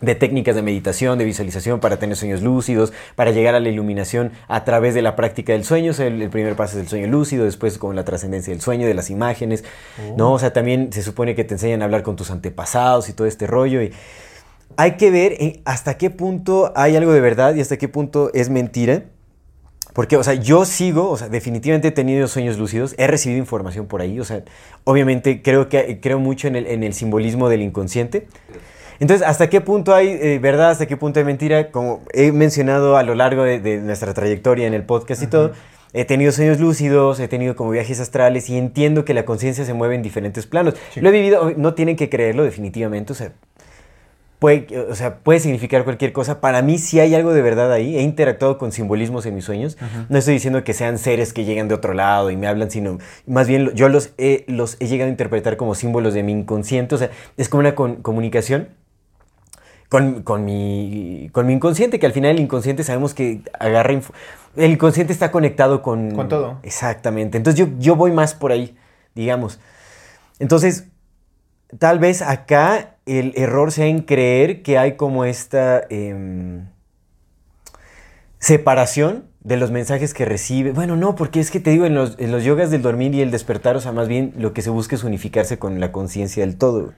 de 0.00 0.14
técnicas 0.14 0.54
de 0.56 0.62
meditación, 0.62 1.18
de 1.18 1.24
visualización 1.24 1.80
para 1.80 1.98
tener 1.98 2.16
sueños 2.16 2.42
lúcidos, 2.42 2.92
para 3.16 3.30
llegar 3.30 3.54
a 3.54 3.60
la 3.60 3.68
iluminación 3.68 4.32
a 4.48 4.64
través 4.64 4.94
de 4.94 5.02
la 5.02 5.16
práctica 5.16 5.52
del 5.52 5.64
sueño. 5.64 5.90
O 5.90 5.94
sea, 5.94 6.06
el, 6.06 6.20
el 6.22 6.30
primer 6.30 6.56
paso 6.56 6.76
es 6.76 6.84
el 6.84 6.88
sueño 6.88 7.06
lúcido, 7.06 7.44
después 7.44 7.78
con 7.78 7.96
la 7.96 8.04
trascendencia 8.04 8.52
del 8.52 8.60
sueño, 8.60 8.86
de 8.86 8.94
las 8.94 9.10
imágenes, 9.10 9.64
¿no? 10.16 10.32
O 10.32 10.38
sea, 10.38 10.52
también 10.52 10.92
se 10.92 11.02
supone 11.02 11.34
que 11.34 11.44
te 11.44 11.54
enseñan 11.54 11.82
a 11.82 11.84
hablar 11.84 12.02
con 12.02 12.16
tus 12.16 12.30
antepasados 12.30 13.08
y 13.08 13.12
todo 13.12 13.26
este 13.26 13.46
rollo. 13.46 13.82
Y 13.82 13.92
hay 14.76 14.92
que 14.92 15.10
ver 15.10 15.60
hasta 15.64 15.98
qué 15.98 16.10
punto 16.10 16.72
hay 16.74 16.96
algo 16.96 17.12
de 17.12 17.20
verdad 17.20 17.54
y 17.54 17.60
hasta 17.60 17.76
qué 17.76 17.88
punto 17.88 18.30
es 18.34 18.50
mentira. 18.50 19.04
Porque, 19.92 20.16
o 20.16 20.22
sea, 20.22 20.34
yo 20.34 20.64
sigo, 20.64 21.10
o 21.10 21.16
sea, 21.16 21.28
definitivamente 21.28 21.88
he 21.88 21.90
tenido 21.90 22.28
sueños 22.28 22.58
lúcidos, 22.58 22.94
he 22.96 23.08
recibido 23.08 23.40
información 23.40 23.86
por 23.86 24.00
ahí, 24.00 24.20
o 24.20 24.24
sea, 24.24 24.44
obviamente 24.84 25.42
creo, 25.42 25.68
que, 25.68 25.98
creo 26.00 26.20
mucho 26.20 26.46
en 26.46 26.54
el, 26.54 26.66
en 26.68 26.84
el 26.84 26.94
simbolismo 26.94 27.48
del 27.48 27.62
inconsciente. 27.62 28.28
Entonces, 29.00 29.26
¿hasta 29.26 29.48
qué 29.50 29.60
punto 29.60 29.94
hay 29.94 30.08
eh, 30.08 30.38
verdad, 30.40 30.70
hasta 30.70 30.86
qué 30.86 30.96
punto 30.96 31.18
hay 31.18 31.24
mentira? 31.24 31.70
Como 31.70 32.02
he 32.12 32.30
mencionado 32.32 32.96
a 32.96 33.02
lo 33.02 33.14
largo 33.14 33.42
de, 33.42 33.58
de 33.58 33.78
nuestra 33.78 34.14
trayectoria 34.14 34.66
en 34.66 34.74
el 34.74 34.82
podcast 34.84 35.22
y 35.22 35.26
todo, 35.26 35.52
he 35.92 36.04
tenido 36.04 36.30
sueños 36.32 36.60
lúcidos, 36.60 37.18
he 37.18 37.26
tenido 37.26 37.56
como 37.56 37.70
viajes 37.70 37.98
astrales 37.98 38.48
y 38.50 38.58
entiendo 38.58 39.04
que 39.04 39.14
la 39.14 39.24
conciencia 39.24 39.64
se 39.64 39.74
mueve 39.74 39.94
en 39.96 40.02
diferentes 40.02 40.46
planos. 40.46 40.74
Sí. 40.92 41.00
Lo 41.00 41.08
he 41.08 41.12
vivido, 41.12 41.52
no 41.56 41.74
tienen 41.74 41.96
que 41.96 42.08
creerlo 42.08 42.44
definitivamente, 42.44 43.12
o 43.12 43.16
sea, 43.16 43.32
puede, 44.38 44.66
o 44.90 44.94
sea, 44.94 45.16
puede 45.16 45.40
significar 45.40 45.84
cualquier 45.84 46.12
cosa. 46.12 46.40
Para 46.40 46.62
mí 46.62 46.78
sí 46.78 47.00
hay 47.00 47.14
algo 47.14 47.32
de 47.32 47.42
verdad 47.42 47.72
ahí. 47.72 47.96
He 47.96 48.02
interactuado 48.02 48.56
con 48.56 48.70
simbolismos 48.72 49.26
en 49.26 49.34
mis 49.34 49.44
sueños. 49.44 49.76
No 50.08 50.16
estoy 50.16 50.34
diciendo 50.34 50.62
que 50.64 50.72
sean 50.72 50.96
seres 50.98 51.32
que 51.32 51.44
llegan 51.44 51.68
de 51.68 51.74
otro 51.74 51.92
lado 51.92 52.30
y 52.30 52.36
me 52.36 52.46
hablan, 52.46 52.70
sino 52.70 52.98
más 53.26 53.48
bien 53.48 53.70
yo 53.74 53.88
los 53.88 54.12
he, 54.16 54.44
los 54.46 54.76
he 54.80 54.86
llegado 54.86 55.08
a 55.08 55.10
interpretar 55.10 55.56
como 55.56 55.74
símbolos 55.74 56.14
de 56.14 56.22
mi 56.22 56.32
inconsciente. 56.32 56.94
O 56.94 56.98
sea, 56.98 57.10
es 57.36 57.48
como 57.48 57.60
una 57.60 57.74
con- 57.74 57.96
comunicación 57.96 58.68
con, 59.90 60.22
con 60.22 60.44
mi, 60.44 61.28
con 61.32 61.46
mi 61.46 61.52
inconsciente, 61.52 61.98
que 61.98 62.06
al 62.06 62.12
final 62.12 62.30
el 62.30 62.40
inconsciente 62.40 62.84
sabemos 62.84 63.12
que 63.12 63.42
agarra... 63.58 64.00
el 64.56 64.70
inconsciente 64.70 65.12
está 65.12 65.32
conectado 65.32 65.82
con... 65.82 66.14
Con 66.14 66.28
todo. 66.28 66.60
Exactamente. 66.62 67.36
Entonces 67.36 67.58
yo, 67.58 67.74
yo 67.78 67.96
voy 67.96 68.12
más 68.12 68.34
por 68.34 68.52
ahí, 68.52 68.76
digamos. 69.16 69.58
Entonces, 70.38 70.86
tal 71.80 71.98
vez 71.98 72.22
acá 72.22 72.98
el 73.04 73.32
error 73.34 73.72
sea 73.72 73.86
en 73.86 74.02
creer 74.02 74.62
que 74.62 74.78
hay 74.78 74.96
como 74.96 75.24
esta 75.24 75.82
em, 75.90 76.68
separación 78.38 79.24
de 79.40 79.56
los 79.56 79.72
mensajes 79.72 80.14
que 80.14 80.24
recibe. 80.24 80.70
Bueno, 80.70 80.94
no, 80.94 81.16
porque 81.16 81.40
es 81.40 81.50
que 81.50 81.58
te 81.58 81.70
digo, 81.70 81.84
en 81.84 81.96
los, 81.96 82.16
en 82.20 82.30
los 82.30 82.44
yogas 82.44 82.70
del 82.70 82.82
dormir 82.82 83.12
y 83.12 83.22
el 83.22 83.32
despertar, 83.32 83.74
o 83.74 83.80
sea, 83.80 83.90
más 83.90 84.06
bien 84.06 84.34
lo 84.38 84.52
que 84.52 84.62
se 84.62 84.70
busca 84.70 84.94
es 84.94 85.02
unificarse 85.02 85.58
con 85.58 85.80
la 85.80 85.90
conciencia 85.90 86.46
del 86.46 86.56
todo. 86.56 86.92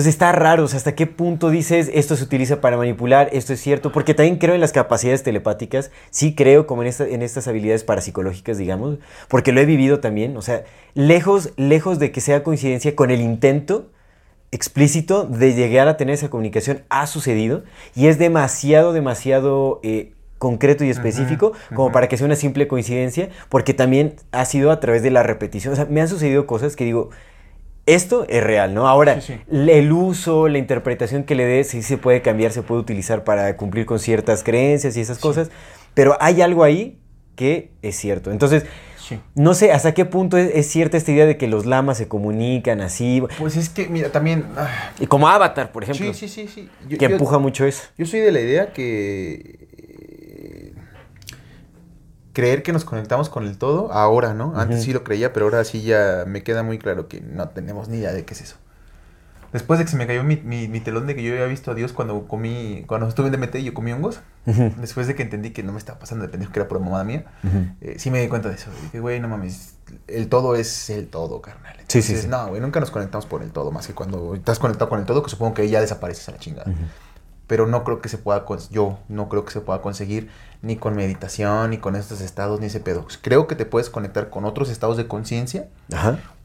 Entonces 0.00 0.14
está 0.14 0.32
raro, 0.32 0.64
o 0.64 0.66
sea, 0.66 0.78
hasta 0.78 0.94
qué 0.94 1.06
punto 1.06 1.50
dices 1.50 1.90
esto 1.92 2.16
se 2.16 2.24
utiliza 2.24 2.62
para 2.62 2.78
manipular, 2.78 3.28
esto 3.34 3.52
es 3.52 3.60
cierto, 3.60 3.92
porque 3.92 4.14
también 4.14 4.38
creo 4.38 4.54
en 4.54 4.62
las 4.62 4.72
capacidades 4.72 5.22
telepáticas, 5.22 5.90
sí 6.08 6.34
creo 6.34 6.66
como 6.66 6.80
en, 6.80 6.88
esta- 6.88 7.06
en 7.06 7.20
estas 7.20 7.46
habilidades 7.48 7.84
parapsicológicas, 7.84 8.56
digamos, 8.56 8.96
porque 9.28 9.52
lo 9.52 9.60
he 9.60 9.66
vivido 9.66 10.00
también, 10.00 10.38
o 10.38 10.40
sea, 10.40 10.64
lejos, 10.94 11.52
lejos 11.58 11.98
de 11.98 12.12
que 12.12 12.22
sea 12.22 12.42
coincidencia 12.42 12.96
con 12.96 13.10
el 13.10 13.20
intento 13.20 13.90
explícito 14.52 15.24
de 15.24 15.52
llegar 15.52 15.86
a 15.86 15.98
tener 15.98 16.14
esa 16.14 16.30
comunicación, 16.30 16.82
ha 16.88 17.06
sucedido 17.06 17.62
y 17.94 18.06
es 18.06 18.18
demasiado, 18.18 18.94
demasiado 18.94 19.80
eh, 19.82 20.12
concreto 20.38 20.82
y 20.82 20.88
específico 20.88 21.52
como 21.76 21.92
para 21.92 22.08
que 22.08 22.16
sea 22.16 22.24
una 22.24 22.36
simple 22.36 22.66
coincidencia, 22.68 23.28
porque 23.50 23.74
también 23.74 24.14
ha 24.32 24.46
sido 24.46 24.70
a 24.70 24.80
través 24.80 25.02
de 25.02 25.10
la 25.10 25.22
repetición, 25.22 25.74
o 25.74 25.76
sea, 25.76 25.84
me 25.84 26.00
han 26.00 26.08
sucedido 26.08 26.46
cosas 26.46 26.74
que 26.74 26.84
digo, 26.86 27.10
esto 27.94 28.26
es 28.28 28.42
real, 28.42 28.74
¿no? 28.74 28.86
Ahora, 28.88 29.20
Sí, 29.20 29.34
sí. 29.34 29.40
el 29.70 29.92
uso, 29.92 30.48
la 30.48 30.58
interpretación 30.58 31.24
que 31.24 31.34
le 31.34 31.44
des, 31.44 31.68
sí 31.68 31.82
se 31.82 31.98
puede 31.98 32.22
cambiar, 32.22 32.52
se 32.52 32.62
puede 32.62 32.80
utilizar 32.80 33.24
para 33.24 33.56
cumplir 33.56 33.86
con 33.86 33.98
ciertas 33.98 34.42
creencias 34.42 34.96
y 34.96 35.00
esas 35.00 35.18
cosas, 35.18 35.50
pero 35.94 36.16
hay 36.20 36.42
algo 36.42 36.64
ahí 36.64 36.98
que 37.36 37.70
es 37.82 37.96
cierto. 37.96 38.30
Entonces, 38.30 38.64
no 39.34 39.54
sé 39.54 39.72
hasta 39.72 39.92
qué 39.92 40.04
punto 40.04 40.36
es, 40.36 40.50
es 40.54 40.68
cierta 40.68 40.96
esta 40.96 41.10
idea 41.10 41.26
de 41.26 41.36
que 41.36 41.48
los 41.48 41.66
lamas 41.66 41.98
se 41.98 42.06
comunican 42.06 42.80
así, 42.80 43.22
Pues 43.38 43.56
es 43.56 43.68
que, 43.68 43.88
mira, 43.88 44.12
también... 44.12 44.44
ah, 44.56 44.68
y 45.00 45.06
como 45.06 45.26
Avatar, 45.28 45.72
por 45.72 45.82
ejemplo, 45.82 46.14
sí, 46.14 46.28
sí, 46.28 46.46
sí, 46.46 46.48
sí. 46.54 46.68
Yo- 46.88 46.96
que 46.96 47.06
yo- 47.08 47.12
empuja 47.12 47.38
mucho 47.38 47.64
eso. 47.66 47.82
Yo 47.98 48.06
soy 48.06 48.20
de 48.20 48.30
la 48.30 48.40
idea 48.40 48.72
que 48.72 49.68
creer 52.32 52.62
que 52.62 52.72
nos 52.72 52.84
conectamos 52.84 53.28
con 53.28 53.46
el 53.46 53.58
todo 53.58 53.92
ahora, 53.92 54.34
¿no? 54.34 54.52
Antes 54.56 54.76
Ujú. 54.78 54.84
sí 54.86 54.92
lo 54.92 55.04
creía, 55.04 55.32
pero 55.32 55.46
ahora 55.46 55.64
sí 55.64 55.82
ya 55.82 56.24
me 56.26 56.42
queda 56.42 56.62
muy 56.62 56.78
claro 56.78 57.08
que 57.08 57.20
no 57.20 57.48
tenemos 57.48 57.88
ni 57.88 57.98
idea 57.98 58.12
de 58.12 58.24
qué 58.24 58.34
es 58.34 58.40
eso. 58.42 58.56
Después 59.52 59.80
de 59.80 59.84
que 59.84 59.90
se 59.90 59.96
me 59.96 60.06
cayó 60.06 60.22
mi, 60.22 60.36
mi, 60.36 60.68
mi 60.68 60.78
telón 60.78 61.08
de 61.08 61.16
que 61.16 61.24
yo 61.24 61.32
había 61.32 61.46
visto 61.46 61.72
a 61.72 61.74
Dios 61.74 61.92
cuando 61.92 62.28
comí, 62.28 62.84
cuando 62.86 63.08
estuve 63.08 63.26
en 63.26 63.32
DMT 63.32 63.56
y 63.56 63.64
yo 63.64 63.74
comí 63.74 63.90
hongos, 63.92 64.20
Ujú. 64.46 64.72
después 64.76 65.08
de 65.08 65.16
que 65.16 65.24
entendí 65.24 65.50
que 65.50 65.64
no 65.64 65.72
me 65.72 65.78
estaba 65.78 65.98
pasando 65.98 66.24
de 66.24 66.30
pendejo, 66.30 66.52
que 66.52 66.60
era 66.60 66.68
por 66.68 66.78
mamada 66.78 67.02
mía, 67.02 67.24
Ujú. 67.42 67.66
eh, 67.80 67.96
sí 67.98 68.12
me 68.12 68.20
di 68.20 68.28
cuenta 68.28 68.48
de 68.48 68.54
eso. 68.54 68.70
Dije, 68.84 69.00
güey, 69.00 69.18
no 69.18 69.26
mames, 69.26 69.74
el 70.06 70.28
todo 70.28 70.54
es 70.54 70.88
el 70.90 71.08
todo, 71.08 71.42
carnal. 71.42 71.74
Sí, 71.88 72.00
sí, 72.00 72.12
Entonces, 72.12 72.22
sí. 72.22 72.28
No, 72.28 72.46
güey, 72.46 72.60
nunca 72.60 72.78
nos 72.78 72.92
conectamos 72.92 73.26
por 73.26 73.42
el 73.42 73.50
todo, 73.50 73.72
más 73.72 73.88
que 73.88 73.92
cuando 73.92 74.36
estás 74.36 74.60
conectado 74.60 74.88
con 74.88 75.00
el 75.00 75.04
todo, 75.06 75.24
que 75.24 75.30
supongo 75.30 75.54
que 75.54 75.68
ya 75.68 75.80
desapareces 75.80 76.28
a 76.28 76.32
la 76.32 76.38
chingada. 76.38 76.72
Pero 77.50 77.66
no 77.66 77.82
creo 77.82 78.00
que 78.00 78.08
se 78.08 78.16
pueda, 78.16 78.44
yo 78.70 79.00
no 79.08 79.28
creo 79.28 79.44
que 79.44 79.50
se 79.50 79.60
pueda 79.60 79.82
conseguir 79.82 80.28
ni 80.62 80.76
con 80.76 80.94
meditación, 80.94 81.70
ni 81.70 81.78
con 81.78 81.96
estos 81.96 82.20
estados, 82.20 82.60
ni 82.60 82.66
ese 82.66 82.78
pedo. 82.78 83.04
Creo 83.22 83.48
que 83.48 83.56
te 83.56 83.66
puedes 83.66 83.90
conectar 83.90 84.30
con 84.30 84.44
otros 84.44 84.70
estados 84.70 84.96
de 84.96 85.08
conciencia, 85.08 85.66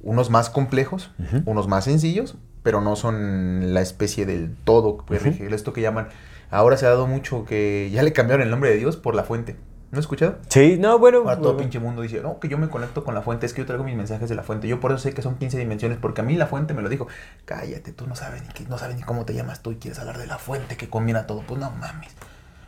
unos 0.01 0.31
más 0.31 0.49
complejos, 0.49 1.11
unos 1.45 1.67
más 1.67 1.83
sencillos, 1.83 2.37
pero 2.63 2.81
no 2.81 2.95
son 2.95 3.75
la 3.75 3.81
especie 3.81 4.25
del 4.25 4.55
todo. 4.63 4.97
que 5.05 5.19
rige. 5.19 5.53
Esto 5.53 5.73
que 5.73 5.81
llaman, 5.81 6.07
ahora 6.49 6.75
se 6.75 6.87
ha 6.87 6.89
dado 6.89 7.05
mucho 7.05 7.45
que 7.45 7.91
ya 7.93 8.01
le 8.01 8.11
cambiaron 8.11 8.41
el 8.41 8.49
nombre 8.49 8.71
de 8.71 8.77
Dios 8.77 8.97
por 8.97 9.13
la 9.13 9.23
fuente. 9.23 9.57
¿No 9.91 9.99
has 9.99 10.03
escuchado? 10.05 10.37
Sí, 10.49 10.77
no, 10.79 10.99
bueno. 10.99 11.19
Ahora 11.19 11.35
todo 11.37 11.53
bueno. 11.53 11.59
pinche 11.59 11.79
mundo 11.79 12.01
dice, 12.01 12.19
no, 12.21 12.39
que 12.39 12.47
yo 12.49 12.57
me 12.57 12.67
conecto 12.69 13.03
con 13.03 13.13
la 13.15 13.21
fuente, 13.21 13.45
es 13.45 13.53
que 13.53 13.61
yo 13.61 13.65
traigo 13.65 13.83
mis 13.83 13.95
mensajes 13.95 14.27
de 14.29 14.35
la 14.35 14.43
fuente. 14.43 14.67
Yo 14.67 14.79
por 14.79 14.91
eso 14.91 14.99
sé 14.99 15.13
que 15.13 15.21
son 15.21 15.35
15 15.35 15.57
dimensiones, 15.57 15.97
porque 15.99 16.21
a 16.21 16.23
mí 16.23 16.35
la 16.35 16.47
fuente 16.47 16.73
me 16.73 16.81
lo 16.81 16.89
dijo. 16.89 17.07
Cállate, 17.45 17.91
tú 17.93 18.07
no 18.07 18.15
sabes 18.15 18.41
ni, 18.41 18.49
qué- 18.49 18.65
no 18.67 18.77
sabes 18.77 18.95
ni 18.97 19.03
cómo 19.03 19.25
te 19.25 19.33
llamas 19.33 19.61
tú 19.61 19.71
y 19.71 19.75
quieres 19.75 19.99
hablar 19.99 20.17
de 20.17 20.27
la 20.27 20.37
fuente 20.37 20.75
que 20.77 20.89
combina 20.89 21.27
todo. 21.27 21.43
Pues 21.47 21.59
no 21.59 21.71
mames. 21.71 22.11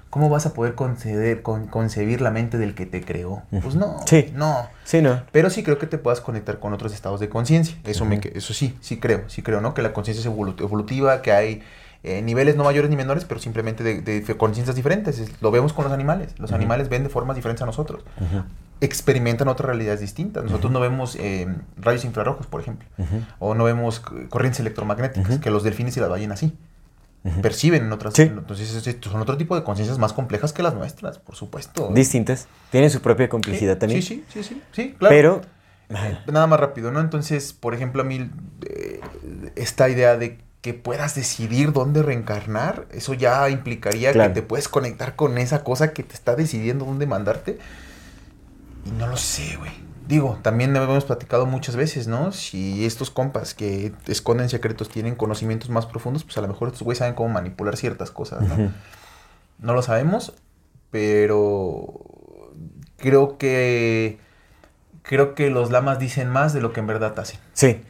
¿Cómo 0.09 0.29
vas 0.29 0.45
a 0.45 0.53
poder 0.53 0.73
conceder, 0.73 1.41
con, 1.41 1.67
concebir 1.67 2.21
la 2.21 2.31
mente 2.31 2.57
del 2.57 2.75
que 2.75 2.85
te 2.85 3.01
creó? 3.03 3.43
Pues 3.61 3.75
no, 3.75 3.97
Sí. 4.05 4.31
no. 4.33 4.69
Sí, 4.85 5.01
no. 5.01 5.21
Pero 5.33 5.49
sí 5.49 5.63
creo 5.63 5.77
que 5.77 5.85
te 5.85 5.97
puedas 5.97 6.21
conectar 6.21 6.59
con 6.59 6.73
otros 6.73 6.93
estados 6.93 7.19
de 7.19 7.27
conciencia. 7.27 7.75
Eso, 7.83 8.05
me, 8.05 8.15
Ujú. 8.15 8.21
que- 8.29 8.37
eso 8.37 8.53
sí, 8.53 8.77
sí 8.79 8.99
creo, 9.01 9.27
sí 9.27 9.41
creo, 9.41 9.59
¿no? 9.59 9.73
Que 9.73 9.81
la 9.81 9.91
conciencia 9.91 10.21
es 10.21 10.33
evolu- 10.33 10.59
evolutiva, 10.61 11.21
que 11.21 11.33
hay 11.33 11.61
eh, 12.03 12.21
niveles 12.21 12.55
no 12.55 12.63
mayores 12.63 12.89
ni 12.89 12.95
menores, 12.95 13.25
pero 13.25 13.39
simplemente 13.39 13.83
de, 13.83 14.37
conciencias 14.37 14.75
diferentes. 14.75 15.19
Es- 15.19 15.41
Lo 15.41 15.51
vemos 15.51 15.73
con 15.73 15.83
los 15.83 15.93
animales. 15.93 16.33
Los 16.37 16.51
animales 16.51 16.89
ven 16.89 17.03
de 17.03 17.09
formas 17.09 17.35
diferentes 17.35 17.61
a 17.63 17.65
nosotros. 17.65 18.03
Experimentan 18.79 19.47
otras 19.47 19.65
realidades 19.67 19.99
distintas. 20.01 20.43
Nosotros 20.43 20.71
no 20.71 20.79
vemos 20.79 21.15
eh, 21.19 21.47
rayos 21.77 22.05
infrarrojos, 22.05 22.45
por 22.45 22.61
ejemplo. 22.61 22.87
O 23.39 23.55
no 23.55 23.63
vemos 23.63 23.99
corrientes 24.29 24.59
electromagnéticas, 24.59 25.39
que 25.39 25.49
los 25.49 25.63
delfines 25.63 25.97
y 25.97 25.99
las 25.99 26.09
ballenas 26.09 26.39
sí. 26.39 26.55
Perciben 27.41 27.83
en 27.85 27.91
otras... 27.91 28.13
Sí. 28.13 28.21
Entonces 28.21 28.73
es- 28.73 28.87
es- 28.87 28.97
son 29.01 29.19
otro 29.19 29.35
tipo 29.35 29.55
de 29.55 29.63
conciencias 29.63 29.97
más 29.97 30.13
complejas 30.13 30.53
que 30.53 30.63
las 30.63 30.75
nuestras, 30.75 31.17
por 31.19 31.35
supuesto. 31.35 31.89
Distintas. 31.93 32.47
Tienen 32.71 32.89
su 32.89 33.01
propia 33.01 33.25
Sí, 33.25 33.29
complejidad 33.29 33.77
también. 33.79 34.01
Sí, 34.01 34.23
sí, 34.31 34.43
sí, 34.43 34.43
sí, 34.47 34.61
sí, 34.71 34.95
claro. 34.97 35.13
Pero. 35.15 35.41
Nada 36.31 36.47
más 36.47 36.59
rápido, 36.59 36.91
¿no? 36.91 36.99
Entonces, 36.99 37.53
por 37.53 37.73
ejemplo, 37.73 38.01
a 38.01 38.05
mí 38.05 38.29
eh, 38.69 38.99
esta 39.55 39.89
idea 39.89 40.15
de 40.17 40.37
que 40.61 40.73
puedas 40.73 41.15
decidir 41.15 41.71
dónde 41.71 42.01
reencarnar, 42.03 42.87
eso 42.91 43.13
ya 43.13 43.49
implicaría 43.49 44.11
Claro. 44.11 44.33
que 44.33 44.41
te 44.41 44.47
puedes 44.47 44.67
conectar 44.67 45.15
con 45.15 45.37
esa 45.37 45.63
cosa 45.63 45.93
que 45.93 46.03
te 46.03 46.13
está 46.13 46.35
decidiendo 46.35 46.85
dónde 46.85 47.05
mandarte. 47.05 47.59
Y 48.85 48.91
no 48.91 49.07
lo 49.07 49.17
sé, 49.17 49.55
güey. 49.57 49.71
Digo, 50.07 50.39
también 50.41 50.73
hemos 50.75 51.03
platicado 51.05 51.45
muchas 51.45 51.75
veces, 51.75 52.07
¿no? 52.07 52.31
Si 52.31 52.85
estos 52.85 53.11
compas 53.11 53.53
que 53.53 53.91
esconden 54.07 54.47
secretos 54.49 54.87
tienen 54.89 55.15
conocimientos 55.15 55.69
más 55.69 55.85
profundos, 55.85 56.23
pues 56.23 56.37
a 56.37 56.41
lo 56.41 56.47
mejor 56.47 56.69
estos 56.69 56.83
güeyes 56.83 56.99
saben 56.99 57.13
cómo 57.13 57.27
manipular 57.29 57.75
ciertas 57.75 58.09
cosas, 58.11 58.41
¿no? 58.41 58.71
No 59.59 59.73
lo 59.73 59.81
sabemos, 59.81 60.33
pero 60.91 61.93
creo 62.97 63.37
que 63.37 64.17
creo 65.03 65.35
que 65.35 65.49
los 65.49 65.71
lamas 65.71 65.99
dicen 65.99 66.29
más 66.29 66.53
de 66.53 66.61
lo 66.61 66.73
que 66.73 66.79
en 66.79 66.87
verdad 66.87 67.17
hacen. 67.19 67.39
Sí, 67.53 67.81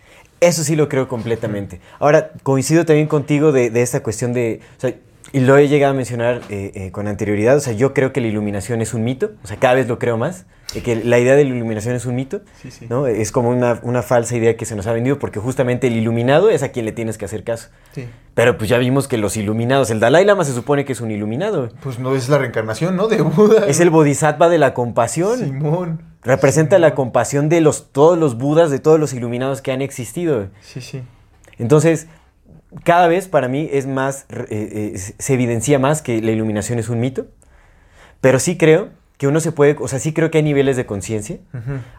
eso 0.41 0.63
sí 0.63 0.75
lo 0.75 0.87
creo 0.89 1.07
completamente. 1.07 1.79
Ahora, 1.99 2.31
coincido 2.43 2.85
también 2.85 3.07
contigo 3.07 3.51
de, 3.51 3.69
de 3.69 3.81
esta 3.81 4.01
cuestión 4.03 4.33
de, 4.33 4.59
o 4.77 4.81
sea, 4.81 4.93
y 5.33 5.41
lo 5.41 5.57
he 5.57 5.67
llegado 5.67 5.93
a 5.93 5.95
mencionar 5.95 6.41
eh, 6.49 6.71
eh, 6.73 6.91
con 6.91 7.07
anterioridad, 7.07 7.57
o 7.57 7.59
sea, 7.59 7.73
yo 7.73 7.93
creo 7.93 8.13
que 8.13 8.21
la 8.21 8.27
iluminación 8.27 8.81
es 8.81 8.93
un 8.93 9.03
mito, 9.03 9.31
o 9.43 9.47
sea, 9.47 9.57
cada 9.57 9.73
vez 9.73 9.87
lo 9.87 9.99
creo 9.99 10.17
más, 10.17 10.45
de 10.73 10.81
que 10.81 10.95
la 11.03 11.19
idea 11.19 11.35
de 11.35 11.43
la 11.43 11.49
iluminación 11.49 11.95
es 11.95 12.05
un 12.05 12.15
mito, 12.15 12.41
Sí, 12.61 12.71
sí. 12.71 12.87
¿no? 12.89 13.07
Es 13.07 13.31
como 13.33 13.49
una, 13.49 13.79
una 13.83 14.03
falsa 14.03 14.37
idea 14.37 14.55
que 14.55 14.65
se 14.65 14.75
nos 14.75 14.87
ha 14.87 14.93
vendido, 14.93 15.19
porque 15.19 15.39
justamente 15.39 15.87
el 15.87 15.97
iluminado 15.97 16.49
es 16.49 16.63
a 16.63 16.69
quien 16.69 16.85
le 16.85 16.93
tienes 16.93 17.17
que 17.17 17.25
hacer 17.25 17.43
caso. 17.43 17.69
Sí. 17.93 18.05
Pero 18.35 18.57
pues 18.57 18.69
ya 18.69 18.77
vimos 18.77 19.07
que 19.09 19.17
los 19.17 19.35
iluminados, 19.35 19.89
el 19.91 19.99
Dalai 19.99 20.23
Lama 20.23 20.45
se 20.45 20.53
supone 20.53 20.85
que 20.85 20.93
es 20.93 21.01
un 21.01 21.11
iluminado, 21.11 21.71
Pues 21.81 21.99
no 21.99 22.15
es 22.15 22.29
la 22.29 22.37
reencarnación, 22.37 22.95
¿no? 22.95 23.07
De 23.09 23.21
Buda. 23.21 23.65
es 23.67 23.79
el 23.81 23.89
bodhisattva 23.89 24.47
de 24.47 24.59
la 24.59 24.73
compasión. 24.73 25.39
Simón. 25.39 26.01
Representa 26.23 26.79
la 26.79 26.95
compasión 26.95 27.47
de 27.49 27.61
los, 27.61 27.91
todos 27.91 28.17
los 28.17 28.37
budas, 28.37 28.71
de 28.71 28.79
todos 28.79 28.99
los 28.99 29.13
iluminados 29.13 29.61
que 29.61 29.71
han 29.71 29.81
existido. 29.81 30.47
Sí, 30.61 30.81
sí. 30.81 31.01
Entonces, 31.57 32.07
cada 32.83 33.07
vez 33.07 33.27
para 33.27 33.47
mí 33.47 33.69
es 33.71 33.87
más, 33.87 34.25
eh, 34.29 34.45
eh, 34.49 34.97
se 34.97 35.33
evidencia 35.33 35.79
más 35.79 36.01
que 36.01 36.21
la 36.21 36.31
iluminación 36.31 36.79
es 36.79 36.89
un 36.89 36.99
mito, 36.99 37.27
pero 38.21 38.39
sí 38.39 38.57
creo 38.57 38.89
que 39.17 39.27
uno 39.27 39.39
se 39.39 39.51
puede, 39.51 39.75
o 39.79 39.87
sea, 39.87 39.99
sí 39.99 40.13
creo 40.13 40.29
que 40.29 40.39
hay 40.39 40.43
niveles 40.43 40.77
de 40.77 40.85
conciencia. 40.85 41.39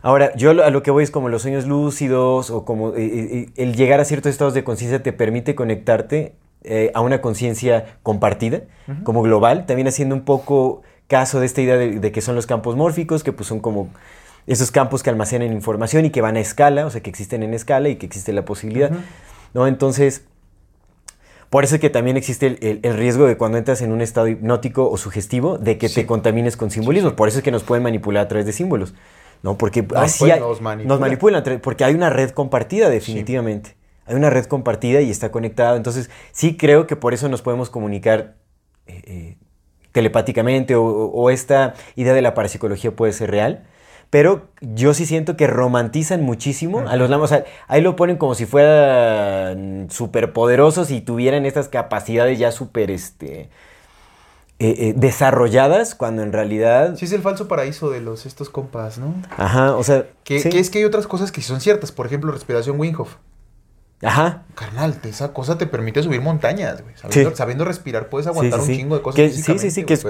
Ahora, 0.03 0.33
yo 0.37 0.51
a 0.51 0.71
lo 0.71 0.83
que 0.85 0.93
voy 0.93 1.03
es 1.03 1.11
como 1.11 1.29
los 1.29 1.43
sueños 1.43 1.67
lúcidos 1.67 2.51
o 2.51 2.65
como 2.65 2.95
eh, 2.95 3.51
el 3.57 3.75
llegar 3.75 3.99
a 3.99 4.05
ciertos 4.05 4.31
estados 4.31 4.55
de 4.55 4.63
conciencia 4.63 5.03
te 5.03 5.13
permite 5.13 5.57
conectarte 5.57 6.35
a 6.95 7.01
una 7.01 7.21
conciencia 7.21 7.99
compartida, 8.03 8.63
como 9.03 9.23
global, 9.23 9.67
también 9.67 9.89
haciendo 9.89 10.15
un 10.15 10.23
poco 10.23 10.83
caso 11.09 11.41
de 11.41 11.47
esta 11.47 11.61
idea 11.61 11.77
de, 11.77 11.99
de 11.99 12.13
que 12.13 12.21
son 12.21 12.35
los 12.37 12.47
campos 12.47 12.77
mórficos, 12.77 13.25
que 13.25 13.33
pues 13.33 13.49
son 13.49 13.61
como 13.61 13.89
esos 14.47 14.71
campos 14.71 15.03
que 15.03 15.11
almacenan 15.11 15.53
información 15.53 16.05
y 16.05 16.11
que 16.11 16.21
van 16.21 16.37
a 16.37 16.41
escala, 16.41 16.87
o 16.87 16.91
sea, 16.91 17.03
que 17.03 17.11
existen 17.11 17.43
en 17.43 17.53
escala 17.55 17.89
y 17.89 17.97
que 17.97 18.07
existe 18.07 18.33
la 18.33 18.45
posibilidad. 18.45 18.91
¿no? 19.55 19.67
Entonces, 19.67 20.25
por 21.51 21.65
eso 21.65 21.77
es 21.77 21.81
que 21.81 21.89
también 21.91 22.17
existe 22.19 22.47
el, 22.47 22.59
el- 22.61 22.81
el 22.83 22.97
riesgo 22.97 23.27
de 23.27 23.37
cuando 23.39 23.57
entras 23.59 23.81
en 23.81 23.91
un 23.91 24.03
estado 24.03 24.29
hipnótico 24.29 24.89
o 24.91 24.97
sugestivo 24.99 25.57
de 25.59 25.79
que 25.79 25.89
Sí. 25.89 25.95
te 25.97 26.07
contamines 26.07 26.57
con 26.59 26.71
simbolismo. 26.71 27.17
Por 27.17 27.29
eso 27.29 27.39
es 27.39 27.45
que 27.45 27.51
nos 27.51 27.63
pueden 27.63 27.83
manipular 27.83 28.25
a 28.25 28.29
través 28.29 28.45
de 28.47 28.53
símbolos. 28.53 28.95
¿no? 29.43 29.57
Porque 29.57 29.87
así 29.97 30.19
pues, 30.19 30.33
hay- 30.33 30.41
nos 30.41 30.61
manipulan. 30.61 30.89
nos 30.89 31.01
manipulan, 31.01 31.45
tra- 31.45 31.61
porque 31.61 31.85
hay 31.85 31.95
una 31.95 32.11
red 32.11 32.31
compartida 32.31 32.91
definitivamente. 32.91 33.77
Hay 34.05 34.15
una 34.17 34.31
red 34.31 34.45
compartida 34.47 35.01
y 35.01 35.11
está 35.11 35.31
conectada. 35.31 35.77
Entonces, 35.77 36.11
sí 36.33 36.57
creo 36.57 36.87
que 36.87 36.97
por 36.97 37.15
eso 37.15 37.29
nos 37.31 37.41
podemos 37.41 37.71
comunicar 37.71 38.35
eh, 38.87 39.03
eh, 39.07 39.37
telepáticamente 39.99 40.77
o, 40.77 41.29
esta 41.29 41.75
idea 41.97 42.15
de 42.15 42.23
la 42.23 42.33
parapsicología 42.33 42.95
puede 42.95 43.13
ser 43.13 43.33
real. 43.33 43.65
Pero 44.11 44.47
yo 44.61 44.95
sí 44.95 45.07
siento 45.07 45.37
que 45.37 45.49
romantizan 45.49 46.23
muchísimo 46.23 46.87
a 46.87 46.95
los 46.95 47.11
lamas. 47.11 47.33
O 47.33 47.35
sea, 47.35 47.45
ahí 47.67 47.83
lo 47.83 47.97
ponen 47.97 48.17
como 48.17 48.37
si 48.37 48.47
fueran 48.47 49.89
superpoderosos 49.91 50.93
y 50.93 51.01
tuvieran 51.01 51.47
estas 51.47 51.69
capacidades 51.69 52.39
ya 52.39 52.53
súper 52.53 52.93
este, 52.93 53.41
eh, 53.41 53.49
eh, 54.61 54.95
desarrolladas, 54.97 55.97
cuando 55.97 56.23
en 56.23 56.33
realidad... 56.33 56.95
Sí, 56.97 57.05
es 57.05 57.13
el 57.13 57.21
falso 57.21 57.49
paraíso 57.49 57.91
de 57.91 58.01
los 58.01 58.25
estos 58.25 58.49
compas, 58.51 58.99
¿no? 58.99 59.17
Ajá, 59.37 59.75
o 59.75 59.83
sea... 59.83 60.07
Que, 60.23 60.39
sí. 60.39 60.49
que 60.49 60.61
es 60.61 60.71
que 60.71 60.79
hay 60.79 60.85
otras 60.85 61.09
cosas 61.09 61.33
que 61.33 61.43
son 61.43 61.61
ciertas. 61.61 61.91
Por 61.91 62.07
ejemplo, 62.07 62.31
respiración 62.31 62.79
Winghoff. 62.79 63.17
Ajá. 64.01 64.45
Carnal, 64.55 64.95
esa 65.03 65.33
cosa 65.33 65.59
te 65.59 65.67
permite 65.67 66.01
subir 66.05 66.21
montañas, 66.21 66.83
güey. 66.83 66.95
Sabiendo, 66.97 67.31
Sí. 67.31 67.37
sabiendo 67.37 67.65
respirar 67.65 68.09
puedes 68.09 68.29
aguantar 68.29 68.61
sí, 68.61 68.71
un 68.73 68.79
chingo 68.79 68.97
de 68.97 69.03
cosas. 69.03 69.17
Que- 69.17 69.31
sí, 69.31 69.59
sí, 69.59 69.71
sí, 69.73 69.83
que 69.85 69.95
es- 69.95 70.05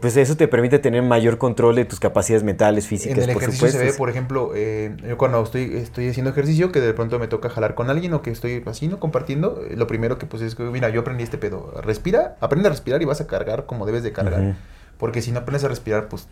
pues 0.00 0.16
eso 0.16 0.36
te 0.38 0.48
permite 0.48 0.78
tener 0.78 1.02
mayor 1.02 1.36
control 1.36 1.76
de 1.76 1.84
tus 1.84 2.00
capacidades 2.00 2.44
mentales, 2.44 2.86
físicas, 2.86 3.18
en 3.18 3.24
el 3.28 3.34
por 3.34 3.42
ejercicio 3.42 3.68
supuesto. 3.68 3.78
se 3.78 3.92
ve, 3.92 3.98
por 3.98 4.08
ejemplo, 4.08 4.52
eh, 4.54 4.96
yo 5.06 5.18
cuando 5.18 5.42
estoy, 5.42 5.76
estoy 5.76 6.08
haciendo 6.08 6.30
ejercicio, 6.30 6.72
que 6.72 6.80
de 6.80 6.94
pronto 6.94 7.18
me 7.18 7.28
toca 7.28 7.50
jalar 7.50 7.74
con 7.74 7.90
alguien 7.90 8.14
o 8.14 8.22
que 8.22 8.30
estoy 8.30 8.62
así, 8.64 8.88
¿no? 8.88 8.98
Compartiendo, 9.00 9.60
eh, 9.68 9.76
lo 9.76 9.86
primero 9.86 10.16
que 10.18 10.24
pues 10.24 10.42
es 10.42 10.54
que, 10.54 10.62
mira, 10.62 10.88
yo 10.88 11.02
aprendí 11.02 11.22
este 11.22 11.36
pedo. 11.36 11.74
Respira, 11.82 12.36
aprende 12.40 12.68
a 12.68 12.70
respirar 12.70 13.02
y 13.02 13.04
vas 13.04 13.20
a 13.20 13.26
cargar 13.26 13.66
como 13.66 13.84
debes 13.84 14.02
de 14.02 14.12
cargar. 14.12 14.56
Porque 14.96 15.20
si 15.20 15.30
no 15.30 15.40
aprendes 15.40 15.62
a 15.64 15.68
respirar, 15.68 16.08
pues 16.08 16.26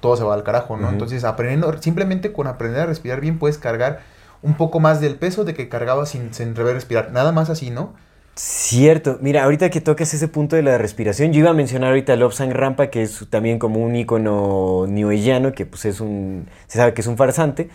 todo 0.00 0.14
se 0.16 0.24
va 0.24 0.34
al 0.34 0.42
carajo, 0.42 0.76
¿no? 0.76 0.90
Entonces, 0.90 1.24
aprendiendo, 1.24 1.72
simplemente 1.80 2.32
con 2.34 2.46
aprender 2.46 2.82
a 2.82 2.86
respirar 2.86 3.20
bien 3.22 3.38
puedes 3.38 3.56
cargar 3.56 4.00
un 4.42 4.54
poco 4.54 4.80
más 4.80 5.00
del 5.00 5.16
peso 5.16 5.44
de 5.44 5.54
que 5.54 5.68
cargabas 5.68 6.10
sin, 6.10 6.32
sin 6.32 6.54
respirar. 6.54 7.12
Nada 7.12 7.32
más 7.32 7.50
así, 7.50 7.70
¿no? 7.70 7.94
Cierto. 8.34 9.18
Mira, 9.20 9.44
ahorita 9.44 9.70
que 9.70 9.80
tocas 9.80 10.14
ese 10.14 10.28
punto 10.28 10.56
de 10.56 10.62
la 10.62 10.78
respiración, 10.78 11.32
yo 11.32 11.40
iba 11.40 11.50
a 11.50 11.54
mencionar 11.54 11.90
ahorita 11.90 12.14
a 12.14 12.16
Lobsang 12.16 12.52
Rampa, 12.52 12.88
que 12.88 13.02
es 13.02 13.26
también 13.28 13.58
como 13.58 13.80
un 13.80 13.94
ícono 13.94 14.86
newayano, 14.88 15.52
que 15.52 15.66
pues 15.66 15.84
es 15.84 16.00
un... 16.00 16.48
Se 16.66 16.78
sabe 16.78 16.94
que 16.94 17.02
es 17.02 17.06
un 17.06 17.16
farsante. 17.16 17.68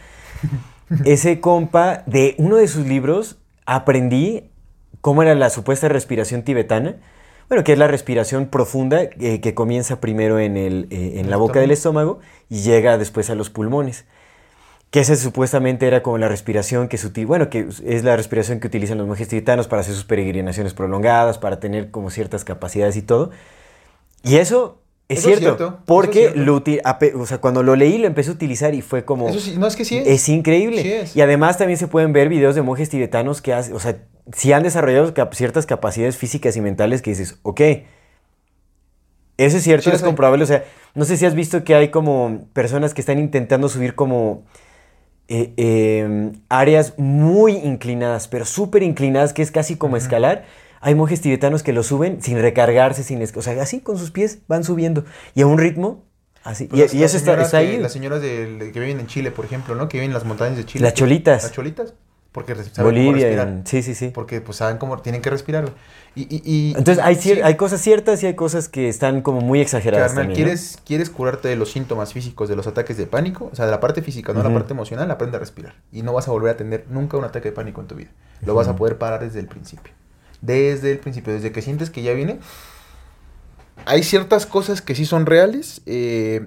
ese 1.06 1.40
compa, 1.40 2.04
de 2.08 2.36
uno 2.40 2.56
de 2.58 2.68
sus 2.68 2.88
libros, 2.88 3.38
aprendí 3.66 4.50
cómo 5.02 5.22
era 5.22 5.36
la 5.36 5.52
supuesta 5.52 5.88
respiración 5.88 6.44
tibetana. 6.44 6.96
Bueno, 7.48 7.64
que 7.64 7.74
es 7.74 7.78
la 7.78 7.88
respiración 7.88 8.48
profunda 8.48 9.04
eh, 9.04 9.40
que 9.42 9.54
comienza 9.54 10.02
primero 10.02 10.40
en, 10.40 10.58
el, 10.58 10.88
eh, 10.90 11.20
en 11.20 11.30
la 11.30 11.38
boca 11.38 11.60
del 11.60 11.70
estómago 11.70 12.22
y 12.50 12.62
llega 12.62 12.98
después 12.98 13.30
a 13.30 13.36
los 13.36 13.52
pulmones. 13.52 14.06
Que 14.96 15.02
esa 15.02 15.18
supuestamente 15.18 15.88
era 15.88 16.02
como 16.02 16.18
la 16.18 16.30
respiración 16.30 16.88
que 16.88 16.98
se 16.98 17.26
bueno, 17.26 17.50
que 17.50 17.68
es 17.86 18.06
la 18.06 18.16
respiración 18.16 18.62
que 18.62 18.68
utilizan 18.68 18.98
los 18.98 19.06
monjes 19.06 19.28
tibetanos 19.28 19.68
para 19.68 19.82
hacer 19.82 19.94
sus 19.94 20.06
peregrinaciones 20.06 20.74
prolongadas, 20.74 21.38
para 21.38 21.60
tener 21.60 21.92
como 21.92 22.10
ciertas 22.10 22.46
capacidades 22.46 22.96
y 22.96 23.02
todo. 23.02 23.32
Y 24.24 24.38
eso 24.38 24.80
Es 25.10 25.20
Eso 25.20 25.36
cierto, 25.38 25.80
porque 25.86 26.28
es 26.28 26.32
cierto. 26.32 26.40
lo 26.46 27.22
o 27.22 27.26
sea, 27.26 27.40
cuando 27.40 27.62
lo 27.62 27.76
leí 27.76 27.98
lo 27.98 28.08
empecé 28.08 28.30
a 28.30 28.34
utilizar 28.36 28.74
y 28.74 28.82
fue 28.82 29.04
como... 29.04 29.28
Eso 29.28 29.42
sí, 29.42 29.58
no 29.58 29.68
es 29.68 29.76
que 29.76 29.84
sí 29.84 29.98
es. 29.98 30.08
Es 30.08 30.30
increíble. 30.30 30.82
Sí 30.82 30.94
es. 30.94 31.14
Y 31.14 31.20
además 31.20 31.58
también 31.58 31.78
se 31.78 31.90
pueden 31.90 32.14
ver 32.14 32.30
videos 32.30 32.56
de 32.56 32.62
monjes 32.62 32.88
tibetanos 32.90 33.42
que 33.42 33.52
hacen, 33.54 33.76
o 33.76 33.82
sea, 33.82 33.98
si 34.34 34.54
han 34.54 34.64
desarrollado 34.64 35.14
cap- 35.14 35.34
ciertas 35.34 35.66
capacidades 35.66 36.16
físicas 36.16 36.56
y 36.56 36.62
mentales 36.62 37.02
que 37.02 37.10
dices, 37.10 37.38
ok, 37.44 37.60
eso 39.38 39.58
es 39.58 39.64
cierto, 39.64 39.90
Sí, 39.90 39.96
es 39.98 40.02
comprobable. 40.04 40.46
O 40.46 40.48
sea, 40.48 40.64
no 40.94 41.04
sé 41.04 41.18
si 41.18 41.26
has 41.26 41.36
visto 41.36 41.66
que 41.66 41.76
hay 41.76 41.90
como 41.90 42.48
personas 42.54 42.94
que 42.94 43.02
están 43.02 43.20
intentando 43.20 43.68
subir 43.68 43.94
como 43.94 44.46
eh, 45.28 45.54
eh, 45.58 46.32
áreas 46.50 46.94
muy 46.98 47.54
inclinadas, 47.54 48.28
pero 48.28 48.46
súper 48.46 48.84
inclinadas, 48.84 49.34
que 49.34 49.42
es 49.42 49.52
casi 49.52 49.76
como 49.76 49.98
escalar. 49.98 50.46
Hay 50.82 50.94
monjes 50.94 51.22
tibetanos 51.22 51.64
que 51.64 51.74
lo 51.74 51.82
suben 51.82 52.22
sin 52.22 52.40
recargarse, 52.40 53.04
sin, 53.04 53.22
o 53.24 53.42
sea, 53.42 53.62
así 53.62 53.80
con 53.80 53.98
sus 53.98 54.12
pies 54.12 54.40
van 54.48 54.64
subiendo 54.64 55.04
y 55.34 55.42
a 55.42 55.48
un 55.48 55.58
ritmo 55.58 56.04
así. 56.44 56.66
Pues 56.66 56.94
y 56.94 57.04
eso 57.04 57.18
está, 57.18 57.32
señoras 57.32 57.46
está 57.48 57.60
que- 57.62 57.68
ahí. 57.68 57.78
Las 57.80 57.94
señoras 57.94 58.22
del- 58.22 58.72
que 58.72 58.80
viven 58.80 59.00
en 59.00 59.08
Chile, 59.08 59.32
por 59.32 59.46
ejemplo, 59.46 59.74
¿no? 59.74 59.90
Que 59.90 59.98
viven 59.98 60.12
en 60.12 60.14
las 60.14 60.26
montañas 60.26 60.58
de 60.58 60.66
Chile. 60.66 60.84
Las 60.84 60.94
cholitas. 60.94 61.42
Las 61.44 61.52
cholitas. 61.54 61.94
Porque 62.36 62.54
saben 62.54 62.74
cómo 62.76 62.86
Bolivia, 62.92 63.14
respirar. 63.28 63.48
en- 63.48 63.66
sí, 63.66 63.82
sí, 63.82 63.96
sí. 63.96 64.10
Porque 64.14 64.42
pues 64.42 64.58
saben 64.58 64.78
cómo 64.78 64.98
tienen 65.00 65.22
que 65.22 65.30
respirar. 65.30 65.70
Y, 66.16 66.24
y, 66.24 66.42
y- 66.44 66.74
Entonces 66.78 67.02
hay, 67.02 67.16
sí, 67.16 67.32
hay 67.42 67.56
cosas 67.56 67.80
ciertas 67.80 68.22
y 68.24 68.26
hay 68.28 68.36
cosas 68.36 68.68
que 68.68 68.90
están 68.90 69.22
como 69.22 69.40
muy 69.40 69.62
exageradas. 69.62 70.10
carnal, 70.10 70.26
también, 70.26 70.42
¿no? 70.42 70.46
¿quieres, 70.46 70.78
quieres 70.86 71.10
curarte 71.10 71.48
de 71.48 71.56
los 71.56 71.72
síntomas 71.72 72.12
físicos 72.12 72.50
de 72.50 72.58
los 72.58 72.68
ataques 72.68 72.98
de 72.98 73.08
pánico, 73.08 73.50
o 73.52 73.56
sea, 73.56 73.64
de 73.66 73.72
la 73.72 73.80
parte 73.80 74.02
física, 74.02 74.34
no 74.34 74.44
la 74.44 74.50
Ujú. 74.50 74.58
parte 74.58 74.74
emocional, 74.74 75.10
aprende 75.10 75.38
a 75.38 75.40
respirar. 75.40 75.76
Y 75.94 76.02
no 76.04 76.12
vas 76.12 76.28
a 76.28 76.32
volver 76.32 76.52
a 76.52 76.58
tener 76.58 76.86
nunca 76.90 77.16
un 77.16 77.24
ataque 77.24 77.50
de 77.50 77.56
pánico 77.56 77.80
en 77.80 77.88
tu 77.88 77.96
vida. 77.96 78.10
Lo 78.46 78.54
vas 78.54 78.68
a 78.68 78.76
poder 78.76 78.98
parar 78.98 79.22
desde 79.22 79.40
el 79.40 79.48
principio. 79.48 79.94
Desde 80.42 80.92
el 80.92 81.00
principio, 81.00 81.32
desde 81.34 81.54
que 81.54 81.62
sientes 81.62 81.90
que 81.90 82.04
ya 82.04 82.12
viene. 82.12 82.40
Hay 83.86 84.04
ciertas 84.04 84.46
cosas 84.46 84.82
que 84.82 84.94
sí 84.96 85.06
son 85.06 85.26
reales. 85.26 85.82
eh, 85.86 86.46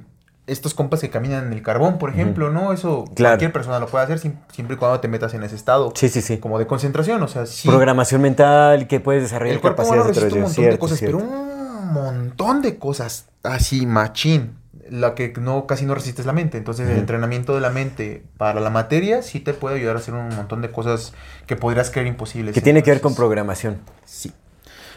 estos 0.49 0.75
compas 0.75 1.01
que 1.01 1.11
caminan 1.11 1.47
en 1.47 1.53
el 1.53 1.63
carbón, 1.63 1.99
por 1.99 2.11
ejemplo, 2.11 2.51
¿no? 2.51 2.73
Eso 2.73 3.05
Claro. 3.15 3.33
cualquier 3.33 3.53
persona 3.53 3.79
lo 3.79 3.87
puede 3.87 4.05
hacer 4.05 4.19
siempre 4.19 4.75
y 4.75 4.77
cuando 4.77 4.99
te 5.01 5.09
metas 5.09 5.35
en 5.35 5.43
ese 5.45 5.55
estado 5.57 5.93
Sí, 5.95 6.09
sí, 6.09 6.21
sí. 6.23 6.39
como 6.39 6.59
de 6.59 6.67
concentración, 6.67 7.23
o 7.23 7.29
sea, 7.29 7.47
sí. 7.47 7.69
Programación 7.69 8.21
mental, 8.23 8.87
que 8.89 8.99
puedes 9.01 9.23
desarrollar 9.23 9.55
El 9.55 9.61
cuerpo 9.61 9.83
humano 9.83 10.05
de 10.05 10.11
un 10.35 10.41
montón 10.43 10.65
de 10.65 10.79
cosas, 10.79 10.99
Cierto, 10.99 11.19
pero 11.19 11.29
un 11.31 11.93
montón 11.93 12.63
de 12.63 12.79
cosas 12.79 13.27
así, 13.43 13.87
machín. 13.87 14.57
La 14.91 15.15
que 15.15 15.35
no 15.39 15.67
casi 15.67 15.85
no 15.85 15.95
resiste 15.95 16.23
es 16.23 16.27
la 16.27 16.33
mente. 16.33 16.57
Entonces, 16.57 16.89
el 16.89 16.97
entrenamiento 16.97 17.55
de 17.55 17.61
la 17.61 17.69
mente 17.69 18.23
para 18.39 18.59
la 18.61 18.71
materia 18.71 19.21
sí 19.21 19.39
te 19.39 19.53
puede 19.53 19.77
ayudar 19.77 19.97
a 19.97 19.99
hacer 19.99 20.15
un 20.15 20.35
montón 20.35 20.63
de 20.63 20.71
cosas 20.71 21.13
que 21.47 21.57
podrías 21.57 21.91
creer 21.91 22.07
imposibles. 22.07 22.55
Que 22.55 22.63
tiene 22.63 22.83
que 22.83 22.91
ver 22.91 23.03
con 23.03 23.15
programación. 23.15 23.77
Sí. 24.07 24.33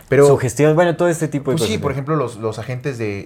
Pero, 0.07 0.27
Sugestión, 0.27 0.75
bueno, 0.75 0.95
todo 0.95 1.09
este 1.09 1.27
tipo 1.27 1.51
de 1.51 1.55
pues 1.55 1.61
cosas. 1.63 1.73
sí, 1.73 1.77
por 1.77 1.91
ejemplo, 1.91 2.15
los, 2.15 2.37
los 2.37 2.57
agentes 2.57 2.97
de, 2.97 3.25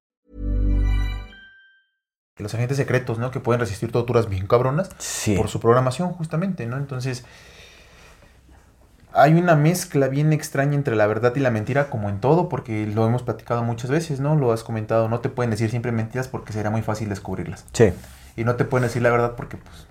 Los 2.41 2.53
agentes 2.53 2.77
secretos, 2.77 3.17
¿no? 3.19 3.31
Que 3.31 3.39
pueden 3.39 3.59
resistir 3.59 3.91
torturas 3.91 4.27
bien 4.29 4.47
cabronas 4.47 4.89
Sí. 4.97 5.35
por 5.35 5.47
su 5.47 5.59
programación, 5.59 6.09
justamente, 6.13 6.65
¿no? 6.65 6.77
Entonces, 6.77 7.23
hay 9.13 9.33
una 9.33 9.55
mezcla 9.55 10.07
bien 10.07 10.31
extraña 10.31 10.75
entre 10.75 10.95
la 10.95 11.05
verdad 11.05 11.33
y 11.35 11.39
la 11.41 11.51
mentira, 11.51 11.89
como 11.89 12.09
en 12.09 12.19
todo, 12.21 12.47
porque 12.47 12.85
lo 12.87 13.05
hemos 13.05 13.23
platicado 13.23 13.61
muchas 13.63 13.91
veces, 13.91 14.19
¿no? 14.21 14.35
Lo 14.35 14.53
has 14.53 14.63
comentado, 14.63 15.09
no 15.09 15.19
te 15.19 15.29
pueden 15.29 15.51
decir 15.51 15.69
siempre 15.69 15.91
mentiras 15.91 16.27
porque 16.29 16.53
será 16.53 16.69
muy 16.69 16.81
fácil 16.81 17.09
descubrirlas. 17.09 17.65
Sí. 17.73 17.91
Y 18.37 18.45
no 18.45 18.55
te 18.55 18.63
pueden 18.63 18.87
decir 18.87 19.01
la 19.01 19.09
verdad 19.09 19.33
porque, 19.35 19.57
pues, 19.57 19.85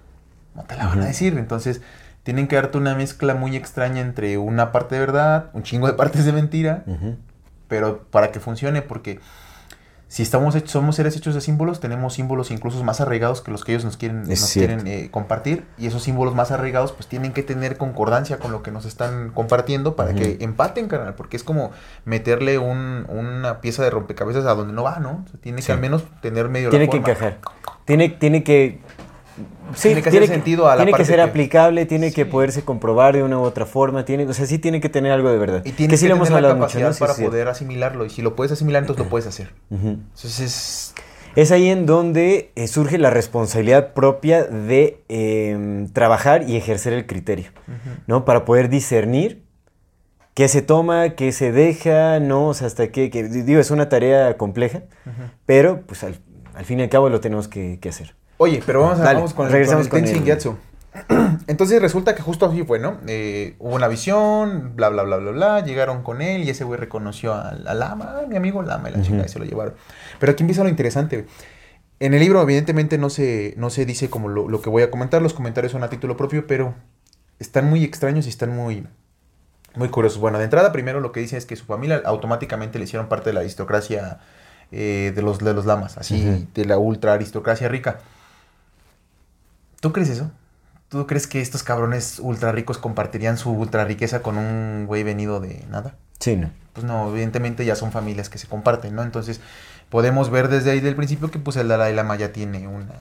no 0.55 0.63
te 0.65 0.75
la 0.77 0.87
van 0.87 1.03
a 1.03 1.07
decir. 1.07 1.37
Entonces, 1.37 1.83
tienen 2.23 2.49
que 2.49 2.57
darte 2.57 2.79
una 2.79 2.95
mezcla 2.95 3.35
muy 3.35 3.57
extraña 3.57 4.01
entre 4.01 4.39
una 4.39 4.73
parte 4.73 4.95
de 4.95 5.01
verdad, 5.03 5.51
un 5.53 5.65
chingo 5.65 5.87
de 5.87 5.93
partes 6.03 6.25
de 6.25 6.33
mentira, 6.33 6.85
pero 7.69 8.05
para 8.11 8.33
que 8.33 8.41
funcione, 8.41 8.81
porque 8.81 9.21
si 10.13 10.25
estamos 10.25 10.57
hechos, 10.57 10.73
somos 10.73 10.97
seres 10.97 11.17
hechos 11.17 11.37
de 11.37 11.41
símbolos, 11.41 11.79
tenemos 11.79 12.15
símbolos 12.15 12.51
incluso 12.51 12.83
más 12.83 13.01
arraigados 13.01 13.43
que 13.43 13.53
los 13.53 13.65
que 13.65 13.71
ellos 13.73 13.85
nos 13.85 13.97
quieren, 13.97 14.29
nos 14.29 14.53
quieren 14.53 14.85
eh, 14.89 15.09
compartir, 15.13 15.65
y 15.79 15.87
esos 15.87 16.03
símbolos 16.03 16.35
más 16.35 16.51
arraigados 16.51 16.91
pues 16.91 17.07
tienen 17.07 17.33
que 17.33 17.45
tener 17.45 17.77
concordancia 17.77 18.39
con 18.41 18.51
lo 18.51 18.61
que 18.65 18.73
nos 18.73 18.87
están 18.87 19.31
compartiendo 19.31 19.95
para 19.95 20.13
que 20.13 20.39
empaten, 20.41 20.89
carnal, 20.89 21.15
porque 21.15 21.37
es 21.37 21.45
como 21.45 21.71
meterle 22.05 22.59
un- 22.59 23.07
una 23.09 23.61
pieza 23.61 23.85
de 23.85 23.91
rompecabezas 23.91 24.47
a 24.47 24.55
donde 24.57 24.73
no 24.75 24.83
va, 24.83 24.99
¿no? 24.99 25.23
O 25.25 25.29
sea, 25.31 25.41
tiene 25.41 25.63
Sí. 25.63 25.67
que 25.67 25.73
al 25.75 25.81
menos 25.81 26.03
tener 26.21 26.49
medio 26.49 26.67
la 26.67 26.71
Tiene 26.73 26.87
que 26.89 26.97
forma. 26.99 27.09
encajar. 27.13 27.39
Tiene, 27.85 28.09
tiene 28.09 28.43
que. 28.43 28.81
Sí, 29.75 29.89
Tiene 29.89 30.03
que 30.03 30.09
hacer 30.09 30.27
sentido 30.27 30.69
a 30.69 30.77
la 30.77 30.85
tiene 30.85 30.97
que 30.97 31.05
ser 31.05 31.17
que- 31.17 31.23
aplicable, 31.23 31.87
tiene 31.87 32.13
que 32.13 32.27
poderse 32.27 32.63
comprobar 32.63 33.15
de 33.15 33.23
una 33.23 33.39
u 33.39 33.43
otra 33.43 33.65
forma, 33.67 34.05
tiene, 34.05 34.27
o 34.27 34.35
sea, 34.35 34.47
sí 34.47 34.59
tiene 34.59 34.81
que 34.81 34.89
tener 34.89 35.13
algo 35.13 35.31
de 35.31 35.39
verdad. 35.39 35.63
Y 35.65 35.73
tienes 35.73 35.93
que 35.95 35.97
sí 35.97 36.07
que 36.13 36.19
tener 36.25 36.43
la 36.43 36.69
para 36.99 37.15
sí. 37.15 37.25
poder 37.25 37.49
asimilarlo, 37.49 38.05
y 38.05 38.11
si 38.11 38.23
lo 38.23 38.35
puedes 38.37 38.53
asimilar, 38.53 38.83
entonces 38.83 39.05
lo 39.05 39.11
puedes 39.11 39.27
hacer. 39.27 39.53
Entonces 39.71 40.41
es... 40.41 40.95
Es 41.37 41.53
ahí 41.53 41.69
en 41.69 41.87
donde 41.87 42.51
eh, 42.57 42.67
surge 42.67 42.99
la 42.99 43.11
responsabilidad 43.11 43.93
propia 43.93 44.43
de 44.43 45.05
eh, 45.09 45.87
trabajar 45.93 46.49
y 46.49 46.57
ejercer 46.57 46.93
el 46.93 47.07
criterio, 47.07 47.53
¿no? 48.09 48.25
Para 48.25 48.45
poder 48.45 48.69
discernir 48.69 49.45
qué 50.35 50.49
se 50.49 50.61
toma, 50.61 51.11
qué 51.11 51.31
se 51.31 51.53
deja, 51.53 52.19
¿no? 52.19 52.49
O 52.49 52.55
sea, 52.55 52.67
hasta 52.67 52.89
qué, 52.89 53.11
que, 53.11 53.23
digo, 53.25 53.61
es 53.61 53.71
una 53.71 53.89
tarea 53.89 54.37
compleja, 54.37 54.83
pero 55.47 55.83
pues 55.83 56.03
al, 56.03 56.17
al 56.55 56.65
fin 56.65 56.81
y 56.81 56.83
al 56.83 56.89
cabo 56.89 57.09
lo 57.09 57.21
tenemos 57.21 57.47
que, 57.47 57.79
que 57.81 57.91
hacer. 57.91 58.17
Oye, 58.43 58.63
pero 58.65 58.81
vamos, 58.81 58.99
a, 59.01 59.03
Dale, 59.03 59.17
vamos 59.17 59.35
con 59.35 59.47
el, 59.49 59.53
regresamos 59.53 59.89
con 59.89 60.03
el 60.03 60.25
Gyatso. 60.25 60.57
Entonces 61.47 61.83
resulta 61.83 62.15
que 62.15 62.23
justo 62.23 62.47
así 62.47 62.65
fue, 62.65 62.79
¿no? 62.79 62.97
Eh, 63.07 63.55
hubo 63.59 63.75
una 63.75 63.87
visión, 63.87 64.73
bla, 64.77 64.89
bla, 64.89 65.03
bla, 65.03 65.19
bla, 65.19 65.31
bla. 65.31 65.61
Llegaron 65.61 66.03
con 66.03 66.23
él 66.23 66.45
y 66.45 66.49
ese 66.49 66.65
güey 66.65 66.81
reconoció 66.81 67.35
al, 67.35 67.69
al 67.69 67.79
Lama, 67.79 68.15
"Ah, 68.17 68.27
mi 68.27 68.37
amigo 68.37 68.63
Lama, 68.63 68.89
y 68.89 68.95
la 68.95 69.03
chingada, 69.03 69.27
y 69.27 69.29
se 69.29 69.39
lo 69.39 69.45
llevaron. 69.45 69.75
Pero 70.19 70.33
aquí 70.33 70.43
empieza 70.43 70.63
lo 70.63 70.71
interesante, 70.71 71.19
güey. 71.19 71.29
En 71.99 72.15
el 72.15 72.21
libro, 72.21 72.41
evidentemente, 72.41 72.97
no 72.97 73.11
se, 73.11 73.53
no 73.59 73.69
se 73.69 73.85
dice 73.85 74.09
como 74.09 74.29
lo, 74.29 74.49
lo 74.49 74.63
que 74.63 74.71
voy 74.71 74.83
a 74.85 74.91
comentar. 74.91 75.21
Los 75.21 75.35
comentarios 75.35 75.73
son 75.73 75.83
a 75.85 75.91
título 75.91 76.17
propio, 76.17 76.47
pero 76.47 76.75
están 77.39 77.69
muy 77.69 77.85
extraños 77.85 78.25
y 78.25 78.31
están 78.31 78.57
muy, 78.57 78.87
muy 79.75 79.91
curiosos. 79.91 80.19
Bueno, 80.19 80.39
de 80.39 80.45
entrada, 80.45 80.73
primero 80.73 81.01
lo 81.01 81.13
que 81.13 81.21
dice 81.21 81.37
es 81.37 81.45
que 81.45 81.57
su 81.57 81.67
familia 81.67 82.01
automáticamente 82.07 82.79
le 82.79 82.85
hicieron 82.85 83.07
parte 83.11 83.29
de 83.29 83.35
la 83.35 83.41
aristocracia 83.41 84.21
eh, 84.73 85.13
de, 85.15 85.21
los, 85.21 85.41
de 85.41 85.53
los 85.53 85.67
lamas, 85.67 85.99
así, 85.99 86.49
de 86.55 86.65
la 86.65 86.79
ultra 86.79 87.13
aristocracia 87.13 87.69
rica. 87.69 87.99
¿Tú 89.81 89.93
crees 89.93 90.11
eso? 90.11 90.31
¿Tú 90.89 91.07
crees 91.07 91.27
que 91.27 91.41
estos 91.41 91.63
cabrones 91.63 92.19
ultra 92.19 92.53
ricos 92.53 92.79
compartirían 92.79 93.39
su 93.39 93.51
ultra 93.51 93.85
riqueza 93.85 94.23
con 94.23 94.37
un 94.37 94.87
güey 94.87 95.03
venido 95.03 95.41
de 95.41 95.65
nada? 95.71 95.97
Sí, 96.19 96.37
¿no? 96.37 96.51
Pues 96.73 96.85
no, 96.85 97.11
evidentemente 97.11 97.65
ya 97.65 97.77
son 97.77 97.93
familias 97.93 98.29
que 98.29 98.39
se 98.39 98.47
comparten, 98.47 98.95
¿no? 98.95 99.03
Entonces 99.03 99.41
podemos 99.89 100.31
ver 100.31 100.49
desde 100.49 100.71
ahí 100.71 100.81
del 100.81 100.97
principio 100.97 101.31
que 101.31 101.39
pues 101.39 101.57
el 101.57 101.69
Dalai 101.69 101.95
Lama 101.95 102.17
ya 102.17 102.33
tiene 102.33 102.69
una... 102.69 102.95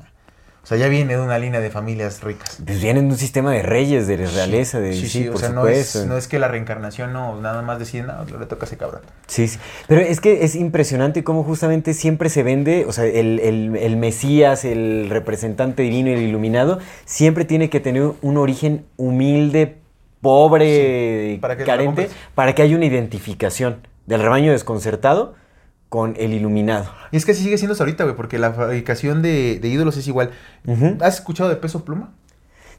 O 0.69 0.73
sea, 0.75 0.77
ya 0.77 0.87
viene 0.87 1.15
de 1.15 1.19
una 1.21 1.39
línea 1.39 1.59
de 1.61 1.71
familias 1.71 2.21
ricas. 2.21 2.59
Pues 2.63 2.79
vienen 2.79 3.07
de 3.07 3.13
un 3.13 3.17
sistema 3.19 3.51
de 3.51 3.63
reyes, 3.63 4.05
de 4.05 4.17
realeza, 4.17 4.79
de... 4.79 4.93
Sí, 4.93 4.99
Sí, 5.01 5.07
sí, 5.23 5.27
o 5.27 5.31
por 5.31 5.41
sea, 5.41 5.49
no 5.49 5.67
es, 5.67 5.95
no 6.05 6.15
es 6.15 6.27
que 6.27 6.37
la 6.37 6.47
reencarnación 6.47 7.11
no, 7.11 7.41
nada 7.41 7.63
más 7.63 7.79
deciden, 7.79 8.05
no, 8.05 8.23
le 8.37 8.45
toca 8.45 8.65
a 8.65 8.67
ese 8.67 8.77
cabrón. 8.77 9.01
Sí, 9.25 9.47
sí. 9.47 9.57
Pero 9.87 10.01
es 10.01 10.21
que 10.21 10.43
es 10.45 10.53
impresionante 10.53 11.23
cómo 11.23 11.43
justamente 11.43 11.95
siempre 11.95 12.29
se 12.29 12.43
vende, 12.43 12.85
o 12.87 12.91
sea, 12.91 13.05
el, 13.05 13.39
el- 13.39 13.75
el 13.77 13.97
Mesías, 13.97 14.63
el 14.63 15.07
representante 15.09 15.81
divino, 15.81 16.11
el 16.11 16.21
iluminado, 16.21 16.77
siempre 17.03 17.45
tiene 17.45 17.71
que 17.71 17.79
tener 17.79 18.03
un 18.21 18.37
origen 18.37 18.85
humilde, 18.95 19.77
pobre, 20.21 21.31
Sí, 21.33 21.37
para 21.39 21.55
que 21.57 21.63
te 21.63 21.67
la 21.67 21.77
carente, 21.77 22.09
para 22.35 22.53
que 22.53 22.61
haya 22.61 22.75
una 22.75 22.85
identificación. 22.85 23.77
del 24.05 24.21
rebaño 24.21 24.51
desconcertado 24.51 25.33
con 25.89 26.15
el 26.17 26.33
iluminado. 26.33 26.91
Y 27.11 27.17
es 27.17 27.25
que 27.25 27.31
así 27.31 27.43
sigue 27.43 27.57
siendo 27.57 27.73
hasta 27.73 27.83
ahorita, 27.83 28.03
güey, 28.03 28.15
porque 28.15 28.37
la 28.37 28.53
fabricación 28.53 29.21
de, 29.21 29.59
de 29.59 29.67
ídolos 29.67 29.97
es 29.97 30.07
igual. 30.07 30.31
¿Has 31.01 31.15
escuchado 31.15 31.49
de 31.49 31.55
Peso 31.55 31.83
Pluma? 31.83 32.11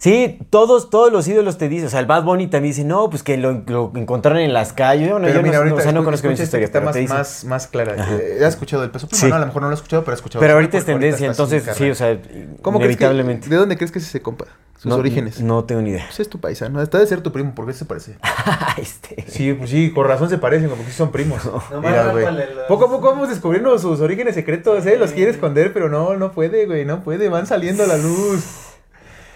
Sí, 0.03 0.39
todos, 0.49 0.89
todos 0.89 1.13
los 1.13 1.29
ídolos 1.29 1.59
te 1.59 1.69
dicen, 1.69 1.89
o 1.89 1.91
sea, 1.91 2.01
el 2.01 2.07
Bad 2.07 2.25
Bunny 2.25 2.47
también 2.47 2.73
dice, 2.73 2.85
no, 2.85 3.11
pues 3.11 3.23
que 3.23 3.37
lo, 3.37 3.63
lo 3.67 3.93
encontraron 3.97 4.39
en 4.41 4.55
las 4.55 4.73
calles. 4.73 5.11
Bueno, 5.11 5.29
yo 5.29 5.43
no, 5.43 5.65
no, 5.67 5.75
o 5.77 5.81
sea, 5.81 5.93
no 5.93 6.03
conozco 6.05 6.27
bien 6.27 6.39
su 6.39 6.43
escucha 6.43 6.57
esta 6.57 6.59
que 6.59 6.65
historia, 6.65 6.65
está 6.65 6.79
pero 6.79 6.85
más, 6.87 6.95
te 6.95 7.01
dicen- 7.01 7.17
más, 7.19 7.45
más 7.45 7.67
clara. 7.67 8.03
Ajá. 8.03 8.17
Eh, 8.17 8.39
¿Has 8.43 8.55
escuchado 8.55 8.81
del 8.81 8.91
Peso 8.91 9.07
Pluma? 9.09 9.21
Sí. 9.21 9.29
No, 9.29 9.35
a 9.37 9.39
lo 9.41 9.47
mejor 9.47 9.61
no 9.61 9.69
lo 9.69 9.75
he 9.75 9.77
escuchado, 9.77 10.03
pero 10.03 10.15
he 10.15 10.17
escuchado. 10.17 10.41
Pero 10.41 10.55
ahorita 10.55 10.79
es 10.79 10.87
tendencia, 10.87 11.27
entonces 11.27 11.69
sí, 11.75 11.91
o 11.91 11.95
sea, 11.95 12.19
¿Cómo 12.63 12.79
crees 12.79 12.97
que- 12.97 13.05
inevitablemente. 13.05 13.51
¿De 13.51 13.57
dónde 13.57 13.77
crees 13.77 13.93
que 13.93 13.99
es 13.99 14.07
ese 14.07 14.23
compa? 14.23 14.47
Sus 14.79 14.87
No- 14.89 14.97
orígenes. 14.97 15.43
No 15.43 15.65
tengo 15.65 15.83
ni 15.83 15.91
idea. 15.91 16.05
Pues 16.07 16.21
es 16.21 16.31
tu 16.31 16.41
paisano. 16.41 16.81
Está 16.81 16.99
de 16.99 17.07
ser 17.07 17.21
tu 17.21 17.31
primo, 17.33 17.53
porque 17.55 17.75
se 17.75 17.85
parece. 17.85 18.17
este. 18.79 19.23
Sí, 19.29 19.53
pues 19.53 19.69
sí, 19.69 19.93
con 19.93 20.09
razón 20.09 20.31
se 20.31 20.39
parecen, 20.39 20.71
porque 20.71 20.85
sí 20.87 20.93
son 20.93 21.13
primos. 21.13 21.45
Nomás 21.45 21.91
Mira, 21.91 22.11
güey. 22.13 22.27
Poco 22.69 22.87
a 22.87 22.89
poco 22.89 23.09
vamos 23.11 23.29
descubriendo 23.29 23.79
sus 23.79 24.01
orígenes 24.01 24.35
secretos, 24.35 24.87
¿eh? 24.87 24.97
Los 24.97 25.11
quiere 25.11 25.31
esconder, 25.31 25.75
pero 25.75 25.91
no, 25.91 26.17
no 26.17 26.33
puede, 26.33 26.65
güey, 26.65 26.87
no 26.87 27.03
puede. 27.03 27.29
Van 27.29 27.47
saliendo 27.47 27.85
a 27.85 27.87
la 27.87 27.99
luz. 27.99 28.43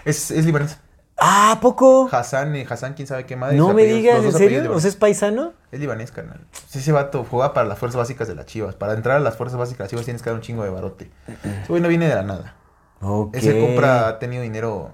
Es, 0.05 0.31
es 0.31 0.45
libanés. 0.45 0.77
Ah, 1.17 1.53
¿a 1.53 1.59
poco? 1.61 2.09
Hassan, 2.11 2.55
eh, 2.55 2.67
Hassan, 2.69 2.93
quién 2.93 3.07
sabe 3.07 3.25
qué 3.25 3.35
madre. 3.35 3.55
No 3.55 3.73
me 3.73 3.83
apellidos, 3.83 4.21
digas, 4.21 4.25
¿en 4.25 4.31
serio? 4.33 4.71
¿O 4.73 4.79
sea, 4.79 4.89
es 4.89 4.95
paisano? 4.97 5.53
Es 5.71 5.79
libanés, 5.79 6.11
carnal. 6.11 6.41
Sí, 6.67 6.79
ese 6.79 6.91
vato 6.91 7.25
juega 7.29 7.53
para 7.53 7.67
las 7.67 7.79
fuerzas 7.79 7.97
básicas 7.97 8.27
de 8.27 8.35
las 8.35 8.45
chivas. 8.45 8.75
Para 8.75 8.93
entrar 8.93 9.17
a 9.17 9.19
las 9.21 9.37
fuerzas 9.37 9.57
básicas 9.57 9.77
de 9.77 9.83
las 9.83 9.89
chivas 9.91 10.05
tienes 10.05 10.21
que 10.21 10.29
dar 10.29 10.35
un 10.35 10.41
chingo 10.41 10.63
de 10.63 10.69
barote. 10.69 11.09
Ese 11.27 11.67
güey 11.69 11.81
no 11.81 11.87
viene 11.87 12.07
de 12.09 12.15
la 12.15 12.23
nada. 12.23 12.55
Ok. 13.01 13.35
Ese 13.35 13.59
compra 13.59 14.09
ha 14.09 14.19
tenido 14.19 14.43
dinero. 14.43 14.91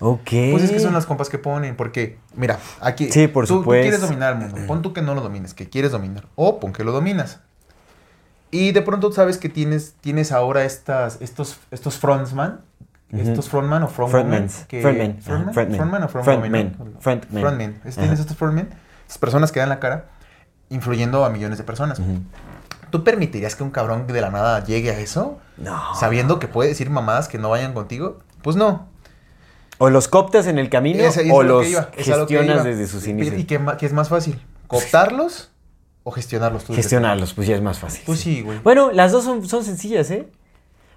Ok. 0.00 0.30
Pues 0.52 0.62
es 0.62 0.70
que 0.70 0.80
son 0.80 0.94
las 0.94 1.04
compas 1.04 1.28
que 1.28 1.36
ponen. 1.36 1.76
Porque, 1.76 2.18
mira, 2.34 2.58
aquí. 2.80 3.12
Sí, 3.12 3.28
por 3.28 3.46
tú, 3.46 3.56
tú 3.56 3.60
supuesto. 3.60 3.82
quieres 3.82 4.00
dominar 4.00 4.32
el 4.32 4.38
mundo. 4.38 4.66
Pon 4.66 4.80
tú 4.80 4.94
que 4.94 5.02
no 5.02 5.14
lo 5.14 5.20
domines, 5.20 5.52
que 5.52 5.68
quieres 5.68 5.92
dominar. 5.92 6.26
O 6.36 6.58
pon 6.58 6.72
que 6.72 6.84
lo 6.84 6.92
dominas. 6.92 7.40
Y 8.50 8.72
de 8.72 8.80
pronto 8.80 9.12
sabes 9.12 9.36
que 9.36 9.50
tienes, 9.50 9.94
tienes 10.00 10.32
ahora 10.32 10.64
estas, 10.64 11.20
estos, 11.20 11.58
estos 11.70 11.98
frontman. 11.98 12.62
Estos 13.12 13.48
frontman 13.48 13.82
o 13.82 13.88
frontwoman. 13.88 14.30
Frontmans. 14.30 14.66
que- 14.66 14.82
Frontman. 15.22 16.02
O 16.04 16.08
frontwoman. 16.08 16.34
Ajá. 17.96 18.00
Tienes 18.02 18.20
estos 18.20 18.36
frontmen. 18.36 18.68
Estas 19.02 19.18
personas 19.18 19.50
que 19.52 19.60
dan 19.60 19.68
la 19.68 19.80
cara 19.80 20.06
influyendo 20.68 21.24
a 21.24 21.30
millones 21.30 21.58
de 21.58 21.64
personas. 21.64 22.00
¿Tú 22.90 23.04
permitirías 23.04 23.54
que 23.56 23.62
un 23.62 23.70
cabrón 23.70 24.06
de 24.06 24.20
la 24.20 24.30
nada 24.30 24.64
llegue 24.64 24.90
a 24.90 24.98
eso? 24.98 25.38
No. 25.56 25.94
Sabiendo 25.94 26.38
que 26.38 26.48
puede 26.48 26.68
decir 26.70 26.90
mamadas 26.90 27.28
que 27.28 27.38
no 27.38 27.50
vayan 27.50 27.72
contigo. 27.72 28.18
Pues 28.42 28.56
no. 28.56 28.88
O 29.78 29.90
los 29.90 30.08
coptas 30.08 30.46
en 30.46 30.58
el 30.58 30.68
camino 30.68 31.02
Es- 31.04 31.16
es 31.16 31.30
o 31.32 31.42
lo 31.42 31.58
los 31.62 31.66
gestionas 31.96 32.64
desde 32.64 32.86
sus 32.86 33.06
inicios. 33.06 33.38
¿Y 33.40 33.44
qué, 33.44 33.86
es 33.86 33.92
más 33.92 34.08
fácil? 34.08 34.40
¿Cooptarlos 34.66 35.50
o 36.02 36.10
gestionarlos 36.10 36.64
tú? 36.64 36.74
Gestionarlos, 36.74 37.34
pues 37.34 37.48
ya 37.48 37.56
es 37.56 37.62
más 37.62 37.78
fácil. 37.78 38.02
Pues 38.06 38.20
sí, 38.20 38.42
güey. 38.42 38.58
Bueno, 38.60 38.90
las 38.92 39.10
dos 39.12 39.24
son, 39.24 39.46
son 39.48 39.64
sencillas, 39.64 40.10
¿eh? 40.10 40.28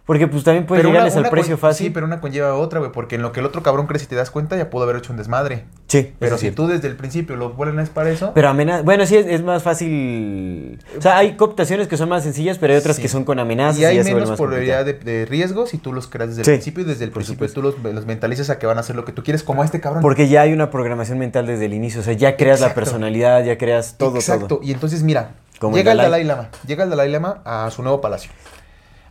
Porque 0.06 0.28
pues 0.28 0.44
también 0.44 0.66
puedes 0.66 0.84
llegarles 0.84 1.16
al 1.16 1.30
precio 1.30 1.58
fácil. 1.58 1.88
Sí, 1.88 1.90
pero 1.94 2.06
una 2.06 2.20
conlleva 2.20 2.50
a 2.50 2.56
otra, 2.56 2.80
güey. 2.80 2.92
Porque 2.92 3.16
en 3.16 3.22
lo 3.22 3.32
que 3.32 3.40
el 3.40 3.46
otro 3.46 3.64
cabrón 3.64 3.88
crece 3.88 4.04
y 4.04 4.08
te 4.10 4.16
das 4.16 4.32
cuenta, 4.32 4.58
ya 4.58 4.70
pudo 4.70 4.84
haber 4.84 4.98
hecho 4.98 5.14
un 5.14 5.18
desmadre. 5.18 5.64
Sí, 5.88 6.14
Pero 6.20 6.38
si 6.38 6.50
sí. 6.50 6.52
tú 6.54 6.68
desde 6.68 6.90
el 6.90 6.98
principio 6.98 7.38
lo 7.38 7.52
vuelves 7.52 7.90
para 7.90 8.10
eso. 8.10 8.32
Pero 8.36 8.50
amena... 8.50 8.82
Bueno, 8.82 9.06
sí, 9.06 9.16
es, 9.16 9.26
es 9.28 9.42
más 9.44 9.64
fácil... 9.64 10.80
O 10.98 11.02
sea, 11.02 11.18
hay 11.18 11.38
cooptaciones 11.38 11.88
que 11.88 11.96
son 11.96 12.10
más 12.10 12.24
sencillas, 12.24 12.58
pero 12.58 12.74
hay 12.74 12.80
otras 12.80 12.98
Sí. 12.98 13.02
que 13.02 13.08
son 13.08 13.24
con 13.24 13.40
amenazas. 13.40 13.80
y 13.80 13.86
hay 13.86 14.04
menos 14.04 14.32
probabilidad 14.32 14.84
de, 14.84 14.94
de 14.94 15.26
riesgos 15.26 15.70
si 15.70 15.78
tú 15.78 15.94
los 15.94 16.08
creas 16.08 16.30
desde 16.36 16.42
el 16.42 16.46
Sí, 16.46 16.52
principio 16.52 16.84
y 16.84 16.88
desde 16.88 17.06
el 17.06 17.12
por 17.12 17.24
principio 17.24 17.50
tú 17.54 17.62
los, 17.62 17.80
los 17.82 18.06
mentalizas 18.06 18.50
a 18.50 18.60
que 18.60 18.66
van 18.66 18.78
a 18.78 18.82
hacer 18.82 18.98
lo 18.98 19.06
que 19.06 19.14
tú 19.14 19.24
quieres, 19.24 19.42
como 19.44 19.62
a 19.62 19.66
este 19.66 19.80
cabrón. 19.80 20.02
Porque 20.02 20.28
ya 20.28 20.42
hay 20.42 20.52
una 20.52 20.70
programación 20.70 21.18
mental 21.18 21.46
desde 21.48 21.66
el 21.66 21.74
inicio. 21.74 22.02
O 22.02 22.04
sea, 22.04 22.14
ya 22.14 22.36
creas 22.36 22.60
la 22.60 22.74
personalidad, 22.74 23.42
ya 23.46 23.58
creas 23.58 23.96
todo, 23.98 24.16
Exacto. 24.16 24.48
todo. 24.48 24.60
Y 24.64 24.72
entonces, 24.74 25.02
mira, 25.04 25.36
Como 25.60 25.78
llega 25.78 25.92
el 25.94 25.98
Dalai. 26.00 26.24
Dalai 26.24 26.24
Lama. 26.26 26.50
Llega 26.68 26.84
el 26.84 26.90
Dalai 26.90 27.10
Lama 27.10 27.42
a 27.46 27.70
su 27.72 27.84
nuevo 27.84 28.02
palacio. 28.02 28.32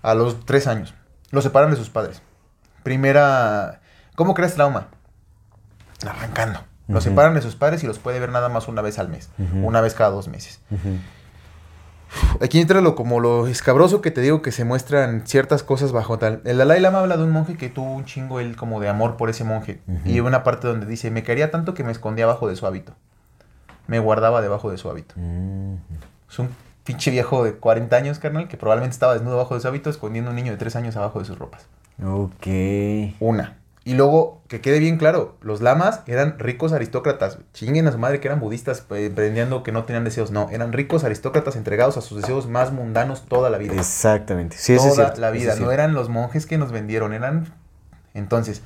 A 0.02 0.14
los 0.14 0.44
tres 0.44 0.66
años. 0.66 0.94
Lo 1.30 1.40
separan 1.42 1.70
de 1.70 1.76
sus 1.76 1.90
padres. 1.90 2.22
Primera. 2.82 3.80
¿Cómo 4.16 4.34
creas 4.34 4.54
trauma? 4.54 4.88
Arrancando. 6.06 6.60
Lo 6.88 7.00
separan 7.00 7.34
de 7.34 7.42
sus 7.42 7.54
padres 7.54 7.82
y 7.84 7.86
los 7.86 7.98
puede 7.98 8.20
ver 8.20 8.30
nada 8.30 8.48
más 8.48 8.68
una 8.68 8.82
vez 8.82 8.98
al 8.98 9.08
mes. 9.08 9.30
Una 9.54 9.80
vez 9.80 9.94
cada 9.94 10.10
dos 10.10 10.28
meses. 10.28 10.60
Aquí 12.40 12.60
entra 12.60 12.80
lo, 12.80 12.94
como 12.94 13.20
lo 13.20 13.46
escabroso 13.46 14.02
que 14.02 14.10
te 14.10 14.20
digo 14.20 14.42
que 14.42 14.52
se 14.52 14.64
muestran 14.64 15.26
ciertas 15.26 15.62
cosas 15.62 15.92
bajo 15.92 16.18
tal. 16.18 16.42
El 16.44 16.58
Dalai 16.58 16.80
Lama 16.80 16.98
habla 16.98 17.16
de 17.16 17.24
un 17.24 17.30
monje 17.30 17.56
que 17.56 17.70
tuvo 17.70 17.94
un 17.94 18.04
chingo 18.04 18.40
él 18.40 18.56
como 18.56 18.80
de 18.80 18.88
amor 18.88 19.16
por 19.16 19.30
ese 19.30 19.44
monje. 19.44 19.80
Y 20.04 20.20
una 20.20 20.42
parte 20.42 20.66
donde 20.66 20.86
dice, 20.86 21.10
me 21.10 21.22
quería 21.22 21.50
tanto 21.50 21.72
que 21.72 21.84
me 21.84 21.92
escondía 21.92 22.24
abajo 22.24 22.48
de 22.48 22.56
su 22.56 22.66
hábito. 22.66 22.94
Me 23.86 23.98
guardaba 23.98 24.42
debajo 24.42 24.70
de 24.70 24.76
su 24.76 24.90
hábito. 24.90 25.14
Es 25.16 26.38
un 26.38 26.50
pinche 26.84 27.10
viejo 27.10 27.44
de 27.44 27.54
40 27.54 27.94
años, 27.96 28.18
carnal, 28.18 28.48
que 28.48 28.56
probablemente 28.56 28.94
estaba 28.94 29.14
desnudo 29.14 29.34
abajo 29.34 29.54
de 29.54 29.60
su 29.60 29.68
hábito, 29.68 29.90
escondiendo 29.90 30.30
a 30.30 30.32
un 30.32 30.36
niño 30.36 30.52
de 30.52 30.58
3 30.58 30.76
años 30.76 30.96
abajo 30.96 31.18
de 31.18 31.24
sus 31.24 31.38
ropas. 31.38 31.66
Ok. 32.04 32.46
Una. 33.20 33.58
Y 33.84 33.94
luego, 33.94 34.40
que 34.46 34.60
quede 34.60 34.78
bien 34.78 34.96
claro, 34.96 35.36
los 35.40 35.60
lamas 35.60 36.02
eran 36.06 36.38
ricos 36.38 36.72
aristócratas. 36.72 37.38
Chinguen 37.52 37.88
a 37.88 37.92
su 37.92 37.98
madre 37.98 38.20
que 38.20 38.28
eran 38.28 38.38
budistas, 38.38 38.86
eh, 38.90 39.06
emprendiendo 39.06 39.64
que 39.64 39.72
no 39.72 39.84
tenían 39.84 40.04
deseos. 40.04 40.30
No, 40.30 40.48
eran 40.50 40.72
ricos 40.72 41.02
aristócratas 41.02 41.56
entregados 41.56 41.96
a 41.96 42.00
sus 42.00 42.20
deseos 42.20 42.46
más 42.46 42.70
mundanos 42.70 43.24
toda 43.26 43.50
la 43.50 43.58
vida. 43.58 43.74
Exactamente. 43.74 44.56
Sí, 44.56 44.74
eso 44.74 44.86
es 44.86 44.94
toda 44.94 45.06
cierto, 45.06 45.20
la 45.20 45.30
eso 45.30 45.36
vida. 45.36 45.52
es 45.54 45.60
No 45.60 45.72
eran 45.72 45.94
los 45.94 46.08
monjes 46.08 46.46
que 46.46 46.58
nos 46.58 46.70
vendieron, 46.70 47.12
eran... 47.12 47.52
Entonces, 48.14 48.62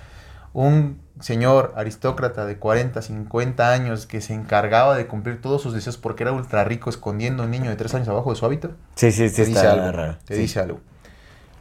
un 0.59 0.99
señor 1.21 1.75
aristócrata 1.77 2.47
de 2.47 2.57
40, 2.57 3.03
50 3.03 3.73
años 3.73 4.07
que 4.07 4.23
se 4.23 4.33
encargaba 4.33 4.97
de 4.97 5.07
cumplir 5.07 5.41
todos 5.43 5.61
sus 5.61 5.75
deseos 5.75 5.99
porque 5.99 6.23
era 6.23 6.33
ultra 6.33 6.65
rico 6.65 6.89
escondiendo 6.89 7.43
a 7.43 7.47
un 7.47 7.53
niño 7.53 7.69
de 7.69 7.77
3 7.77 7.95
años 7.95 8.09
abajo 8.09 8.31
de 8.31 8.37
su 8.37 8.47
hábito, 8.47 8.71
Sí, 8.95 9.13
sí, 9.13 9.29
sí, 9.29 9.37
te 9.37 9.45
dice 9.45 9.67
algo. 9.67 9.93
raro. 9.93 10.17
Te 10.25 10.35
Sí. 10.35 10.41
dice 10.41 10.61
algo. 10.61 10.81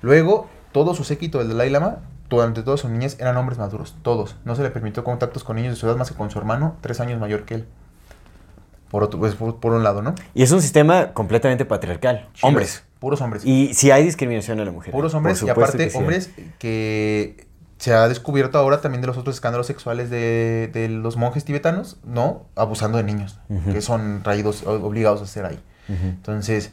Luego, 0.02 0.48
todo 0.72 0.94
su 0.96 1.04
séquito 1.04 1.40
del 1.40 1.50
Dalai 1.50 1.70
Lama, 1.70 1.98
durante 2.30 2.64
toda 2.64 2.78
su 2.78 2.88
niñez, 2.88 3.18
eran 3.20 3.36
hombres 3.36 3.58
maduros. 3.60 3.96
Todos. 4.02 4.38
No 4.46 4.56
se 4.56 4.64
le 4.64 4.70
permitió 4.70 5.04
contactos 5.04 5.44
con 5.44 5.58
niños 5.58 5.74
de 5.74 5.76
su 5.80 5.88
edad 5.88 5.98
más 5.98 6.10
que 6.10 6.16
con 6.16 6.32
su 6.32 6.40
hermano, 6.40 6.78
tres 6.80 7.02
años 7.02 7.20
mayor 7.20 7.44
que 7.44 7.56
él. 7.56 7.66
Por, 8.90 9.04
otro, 9.04 9.20
pues, 9.20 9.36
por, 9.36 9.60
por 9.60 9.74
un 9.74 9.84
lado, 9.84 10.02
¿no? 10.02 10.16
Y 10.34 10.44
es 10.44 10.52
un 10.52 10.62
sistema 10.62 11.12
completamente 11.12 11.66
patriarcal. 11.66 12.30
Chiles, 12.34 12.44
Hombres. 12.44 12.84
Puros 13.00 13.20
hombres. 13.22 13.44
Y 13.46 13.74
si 13.74 13.92
hay 13.92 14.04
discriminación 14.06 14.60
a 14.62 14.66
la 14.66 14.72
mujer. 14.72 14.92
Puros 14.94 15.14
hombres. 15.14 15.44
Y 15.44 15.50
aparte, 15.50 15.78
que 15.78 15.90
sí. 15.90 15.98
hombres 15.98 16.32
que 16.60 17.45
se 17.78 17.94
ha 17.94 18.08
descubierto 18.08 18.58
ahora 18.58 18.82
también 18.82 19.02
de 19.02 19.08
los 19.08 19.18
otros 19.18 19.36
escándalos 19.36 19.68
sexuales 19.68 20.10
de, 20.10 20.70
de 20.74 20.90
los 20.90 21.18
monjes 21.18 21.44
tibetanos, 21.46 21.98
¿no? 22.06 22.46
Abusando 22.56 22.98
de 22.98 23.04
niños, 23.04 23.40
que 23.72 23.82
son 23.82 24.22
traídos, 24.24 24.66
obligados 24.66 25.22
a 25.22 25.24
hacer 25.26 25.46
ahí. 25.46 25.60
Entonces, 25.90 26.72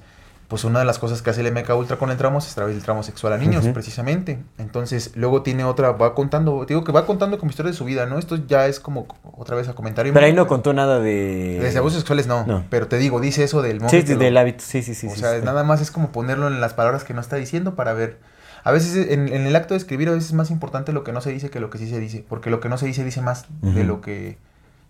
pues 0.48 0.64
una 0.64 0.80
de 0.80 0.84
las 0.84 0.98
cosas 0.98 1.22
que 1.22 1.30
hace 1.30 1.40
el 1.40 1.50
MK 1.50 1.70
Ultra 1.74 1.96
con 1.96 2.10
el 2.10 2.18
tramo 2.18 2.38
es 2.38 2.54
través 2.54 2.74
del 2.74 2.84
tramo 2.84 3.02
sexual 3.02 3.32
a 3.32 3.38
niños, 3.38 3.66
precisamente. 3.68 4.38
Entonces, 4.58 5.12
luego 5.14 5.42
tiene 5.42 5.64
otra, 5.64 5.92
va 5.92 6.14
contando, 6.14 6.66
digo 6.66 6.84
que 6.84 6.92
va 6.92 7.06
contando 7.06 7.38
como 7.38 7.50
historia 7.50 7.72
de 7.72 7.76
su 7.78 7.86
vida, 7.86 8.04
¿no? 8.04 8.18
Esto 8.18 8.36
ya 8.36 8.66
es 8.66 8.78
como 8.78 9.06
otra 9.32 9.56
vez 9.56 9.68
a 9.68 9.74
comentario. 9.74 10.12
Pero 10.12 10.26
ahí 10.26 10.34
no 10.34 10.46
contó 10.46 10.74
nada 10.74 11.00
de... 11.00 11.58
Desde 11.58 11.78
abusos 11.78 12.00
sexuales 12.00 12.26
no, 12.26 12.44
No. 12.46 12.64
pero 12.68 12.86
te 12.86 12.98
digo, 12.98 13.18
dice 13.18 13.44
eso 13.44 13.62
del 13.62 13.80
monje. 13.80 14.02
Sí, 14.02 14.06
sí, 14.06 14.14
del 14.14 14.36
hábito. 14.36 14.62
Sí, 14.62 14.82
sí, 14.82 14.94
sí. 14.94 15.06
o 15.06 15.10
sí, 15.10 15.20
sea, 15.20 15.38
sí. 15.38 15.44
nada 15.44 15.64
más 15.64 15.80
es 15.80 15.90
como 15.90 16.12
ponerlo 16.12 16.48
en 16.48 16.60
las 16.60 16.74
palabras 16.74 17.04
que 17.04 17.14
no 17.14 17.22
está 17.22 17.36
diciendo 17.36 17.74
para 17.74 17.92
ver. 17.94 18.18
A 18.64 18.72
veces 18.72 19.10
en, 19.10 19.28
en 19.28 19.46
el 19.46 19.56
acto 19.56 19.74
de 19.74 19.78
escribir 19.78 20.08
a 20.08 20.12
veces 20.12 20.28
es 20.28 20.34
más 20.34 20.50
importante 20.50 20.92
lo 20.92 21.04
que 21.04 21.12
no 21.12 21.20
se 21.20 21.30
dice 21.32 21.50
que 21.50 21.60
lo 21.60 21.70
que 21.70 21.78
sí 21.78 21.88
se 21.88 21.98
dice, 21.98 22.24
porque 22.28 22.50
lo 22.50 22.60
que 22.60 22.68
no 22.68 22.78
se 22.78 22.86
dice 22.86 23.04
dice 23.04 23.20
más 23.20 23.46
de 23.60 23.84
lo 23.84 24.00
que 24.00 24.38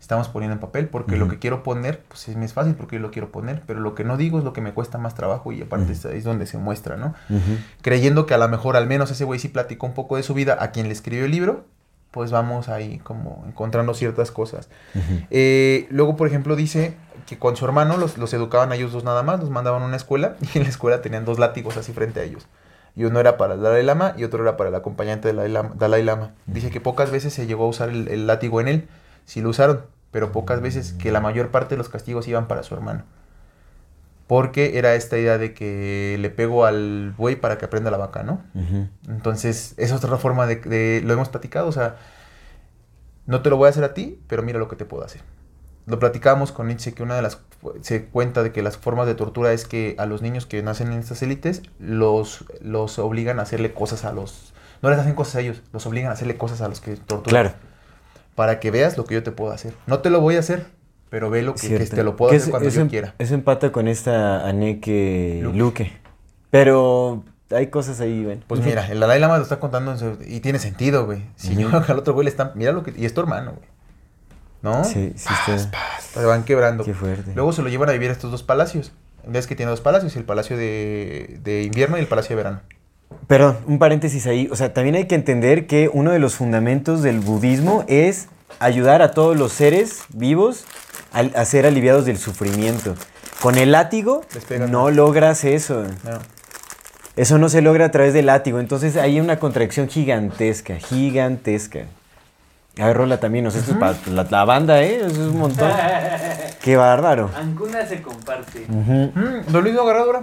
estamos 0.02 0.28
poniendo 0.28 0.54
en 0.54 0.58
papel, 0.58 0.88
porque 0.88 1.16
lo 1.16 1.28
que 1.28 1.38
quiero 1.38 1.62
poner, 1.62 2.00
pues 2.08 2.28
es, 2.28 2.36
me 2.36 2.44
es 2.44 2.52
fácil 2.52 2.74
porque 2.74 2.96
yo 2.96 3.02
lo 3.02 3.12
quiero 3.12 3.30
poner, 3.30 3.62
pero 3.66 3.78
lo 3.78 3.94
que 3.94 4.02
no 4.02 4.16
digo 4.16 4.38
es 4.38 4.44
lo 4.44 4.52
que 4.52 4.60
me 4.60 4.74
cuesta 4.74 4.98
más 4.98 5.14
trabajo 5.14 5.52
y 5.52 5.62
aparte 5.62 5.92
Ujú. 5.92 5.92
es, 5.92 6.04
es 6.06 6.24
donde 6.24 6.46
se 6.46 6.58
muestra, 6.58 6.96
¿no? 6.96 7.14
Creyendo 7.82 8.26
que 8.26 8.34
a 8.34 8.38
lo 8.38 8.48
mejor 8.48 8.76
al 8.76 8.88
menos 8.88 9.12
ese 9.12 9.24
güey 9.24 9.38
sí 9.38 9.46
platicó 9.46 9.86
un 9.86 9.94
poco 9.94 10.16
de 10.16 10.24
su 10.24 10.34
vida 10.34 10.58
a 10.60 10.72
quien 10.72 10.88
le 10.88 10.92
escribió 10.92 11.24
el 11.24 11.30
libro, 11.30 11.66
pues 12.10 12.32
vamos 12.32 12.68
ahí 12.68 12.98
como 12.98 13.44
encontrando 13.46 13.94
ciertas 13.94 14.32
cosas. 14.32 14.68
Eh, 15.30 15.86
luego, 15.88 16.16
por 16.16 16.26
ejemplo, 16.26 16.56
dice 16.56 16.94
que 17.26 17.38
con 17.38 17.56
su 17.56 17.64
hermano 17.64 17.96
los, 17.96 18.18
los 18.18 18.34
educaban 18.34 18.72
a 18.72 18.74
ellos 18.74 18.92
dos 18.92 19.04
nada 19.04 19.22
más, 19.22 19.38
los 19.38 19.50
mandaban 19.50 19.82
a 19.82 19.86
una 19.86 19.96
escuela 19.96 20.34
y 20.54 20.58
en 20.58 20.64
la 20.64 20.70
escuela 20.70 21.00
tenían 21.00 21.24
dos 21.24 21.38
látigos 21.38 21.76
así 21.76 21.92
frente 21.92 22.18
a 22.18 22.24
ellos. 22.24 22.46
Y 22.94 23.04
uno 23.04 23.20
era 23.20 23.36
para 23.38 23.54
el 23.54 23.62
Dalai 23.62 23.82
Lama 23.84 24.14
y 24.18 24.24
otro 24.24 24.42
era 24.42 24.56
para 24.56 24.68
el 24.68 24.74
acompañante 24.74 25.28
del 25.28 25.36
Dalai 25.36 25.52
Lama. 25.52 25.72
Dalai 25.78 26.02
Lama. 26.02 26.32
Dice 26.46 26.70
que 26.70 26.80
pocas 26.80 27.10
veces 27.10 27.32
se 27.32 27.46
llegó 27.46 27.64
a 27.64 27.68
usar 27.68 27.88
el, 27.88 28.08
el 28.08 28.26
látigo 28.26 28.60
en 28.60 28.68
él, 28.68 28.88
sí 29.24 29.40
lo 29.40 29.48
usaron, 29.48 29.82
pero 30.10 30.30
pocas 30.32 30.60
veces 30.60 30.92
que 30.92 31.10
la 31.10 31.20
mayor 31.20 31.50
parte 31.50 31.70
de 31.74 31.78
los 31.78 31.88
castigos 31.88 32.28
iban 32.28 32.48
para 32.48 32.62
su 32.62 32.74
hermano. 32.74 33.04
Porque 34.26 34.78
era 34.78 34.94
esta 34.94 35.18
idea 35.18 35.36
de 35.36 35.52
que 35.52 36.16
le 36.18 36.30
pego 36.30 36.64
al 36.64 37.12
buey 37.16 37.36
para 37.36 37.58
que 37.58 37.64
aprenda 37.66 37.90
la 37.90 37.98
vaca, 37.98 38.22
¿no? 38.22 38.42
Entonces, 39.08 39.74
esa 39.76 39.94
es 39.96 40.04
otra 40.04 40.16
forma 40.16 40.46
de, 40.46 40.56
de- 40.56 41.02
Lo 41.04 41.12
hemos 41.12 41.28
platicado, 41.28 41.66
o 41.68 41.72
sea, 41.72 41.96
no 43.26 43.42
te 43.42 43.50
lo 43.50 43.56
voy 43.56 43.66
a 43.66 43.70
hacer 43.70 43.84
a 43.84 43.94
ti, 43.94 44.20
pero 44.28 44.42
mira 44.42 44.58
lo 44.58 44.68
que 44.68 44.76
te 44.76 44.84
puedo 44.84 45.04
hacer. 45.04 45.20
Lo 45.86 45.98
platicábamos 45.98 46.52
con 46.52 46.68
Nietzsche, 46.68 46.92
que 46.94 47.02
una 47.02 47.16
de 47.16 47.22
las... 47.22 47.40
Se 47.82 48.06
cuenta 48.06 48.42
de 48.42 48.52
que 48.52 48.62
las 48.62 48.76
formas 48.76 49.06
de 49.06 49.14
tortura 49.14 49.52
es 49.52 49.66
que 49.66 49.94
a 49.98 50.06
los 50.06 50.20
niños 50.22 50.46
que 50.46 50.62
nacen 50.62 50.92
en 50.92 50.98
estas 50.98 51.22
élites 51.22 51.62
los, 51.78 52.44
los 52.60 52.98
obligan 52.98 53.38
a 53.38 53.42
hacerle 53.42 53.72
cosas 53.72 54.04
a 54.04 54.12
los... 54.12 54.52
No 54.82 54.90
les 54.90 54.98
hacen 54.98 55.14
cosas 55.14 55.36
a 55.36 55.40
ellos, 55.40 55.62
los 55.72 55.86
obligan 55.86 56.10
a 56.10 56.14
hacerle 56.14 56.36
cosas 56.36 56.60
a 56.60 56.68
los 56.68 56.80
que 56.80 56.96
torturan. 56.96 57.22
Claro. 57.44 57.52
Para 58.34 58.58
que 58.58 58.70
veas 58.70 58.96
lo 58.96 59.04
que 59.04 59.14
yo 59.14 59.22
te 59.22 59.30
puedo 59.30 59.52
hacer. 59.52 59.74
No 59.86 60.00
te 60.00 60.10
lo 60.10 60.20
voy 60.20 60.34
a 60.36 60.40
hacer, 60.40 60.66
pero 61.08 61.30
ve 61.30 61.42
lo 61.42 61.54
que, 61.54 61.78
te 61.78 62.02
lo 62.02 62.16
puedo 62.16 62.30
Que 62.30 62.38
hacer 62.38 62.50
cuando 62.50 62.68
eso 62.68 62.76
yo 62.76 62.82
em- 62.82 62.88
quiera. 62.88 63.14
Eso 63.18 63.34
empata 63.34 63.70
con 63.70 63.86
esta 63.86 64.48
Aneke 64.48 65.40
Luque. 65.42 65.58
Luque. 65.58 65.92
Pero 66.50 67.22
hay 67.50 67.68
cosas 67.68 68.00
ahí, 68.00 68.24
ven. 68.24 68.42
Pues 68.46 68.60
mira, 68.64 68.86
el 68.90 68.98
Dalai 69.00 69.20
Lama 69.20 69.36
lo 69.36 69.42
está 69.42 69.60
contando 69.60 69.92
en 69.92 69.98
su- 69.98 70.18
y 70.26 70.40
tiene 70.40 70.58
sentido, 70.58 71.06
güey. 71.06 71.22
Si 71.36 71.54
yo 71.54 71.68
al 71.88 71.98
otro 71.98 72.14
güey 72.14 72.24
le 72.24 72.30
están, 72.30 72.52
mira 72.56 72.72
lo 72.72 72.82
que, 72.82 72.92
y 72.96 73.04
es 73.04 73.14
tu 73.14 73.20
hermano, 73.20 73.52
güey. 73.52 73.68
¿No? 74.62 74.84
Sí, 74.84 75.12
sí 75.16 75.28
está. 75.54 75.78
Se 76.00 76.24
van 76.24 76.44
quebrando. 76.44 76.84
Qué 76.84 76.94
fuerte. 76.94 77.32
Luego 77.34 77.52
se 77.52 77.62
lo 77.62 77.68
llevan 77.68 77.88
a 77.88 77.92
vivir 77.92 78.10
a 78.10 78.12
estos 78.12 78.30
dos 78.30 78.42
palacios. 78.42 78.92
Ves 79.26 79.46
que 79.46 79.54
tiene 79.56 79.70
dos 79.70 79.80
palacios, 79.80 80.16
el 80.16 80.24
palacio 80.24 80.56
de, 80.56 81.38
de 81.42 81.62
invierno 81.62 81.96
y 81.96 82.00
el 82.00 82.06
palacio 82.06 82.30
de 82.30 82.42
verano. 82.42 82.60
Perdón, 83.26 83.58
un 83.66 83.78
paréntesis 83.78 84.26
ahí. 84.26 84.48
O 84.50 84.56
sea, 84.56 84.72
también 84.72 84.94
hay 84.94 85.06
que 85.06 85.14
entender 85.14 85.66
que 85.66 85.90
uno 85.92 86.10
de 86.10 86.18
los 86.18 86.34
fundamentos 86.34 87.02
del 87.02 87.20
budismo 87.20 87.84
es 87.88 88.28
ayudar 88.58 89.02
a 89.02 89.12
todos 89.12 89.36
los 89.36 89.52
seres 89.52 90.04
vivos 90.10 90.64
a, 91.12 91.44
ser 91.44 91.66
aliviados 91.66 92.04
del 92.04 92.18
sufrimiento. 92.18 92.94
Con 93.40 93.56
el 93.56 93.72
látigo 93.72 94.22
no 94.70 94.90
logras 94.90 95.44
eso. 95.44 95.84
No. 96.04 96.18
Eso 97.16 97.38
no 97.38 97.48
se 97.48 97.60
logra 97.60 97.86
a 97.86 97.90
través 97.90 98.14
del 98.14 98.26
látigo. 98.26 98.60
Entonces 98.60 98.96
hay 98.96 99.20
una 99.20 99.38
contracción 99.38 99.88
gigantesca, 99.88 100.76
gigantesca. 100.76 101.86
A 102.78 102.86
ver, 102.86 102.96
Rola 102.96 103.20
también, 103.20 103.46
o 103.46 103.50
sea, 103.50 103.60
esto 103.60 103.72
es 103.72 103.78
para 103.78 103.94
la, 104.06 104.26
la 104.30 104.44
banda, 104.46 104.82
¿eh? 104.82 104.96
Eso 104.96 105.06
es 105.08 105.18
un 105.18 105.38
montón. 105.38 105.70
Qué 106.62 106.76
bárbaro. 106.76 107.30
Ancuna 107.36 107.84
se 107.86 108.00
comparte. 108.00 108.66
Ujú. 108.68 109.12
Mm, 109.14 109.52
¿Lo 109.52 109.62
mismo 109.62 109.82
agarrado 109.82 110.06
ahora? 110.06 110.22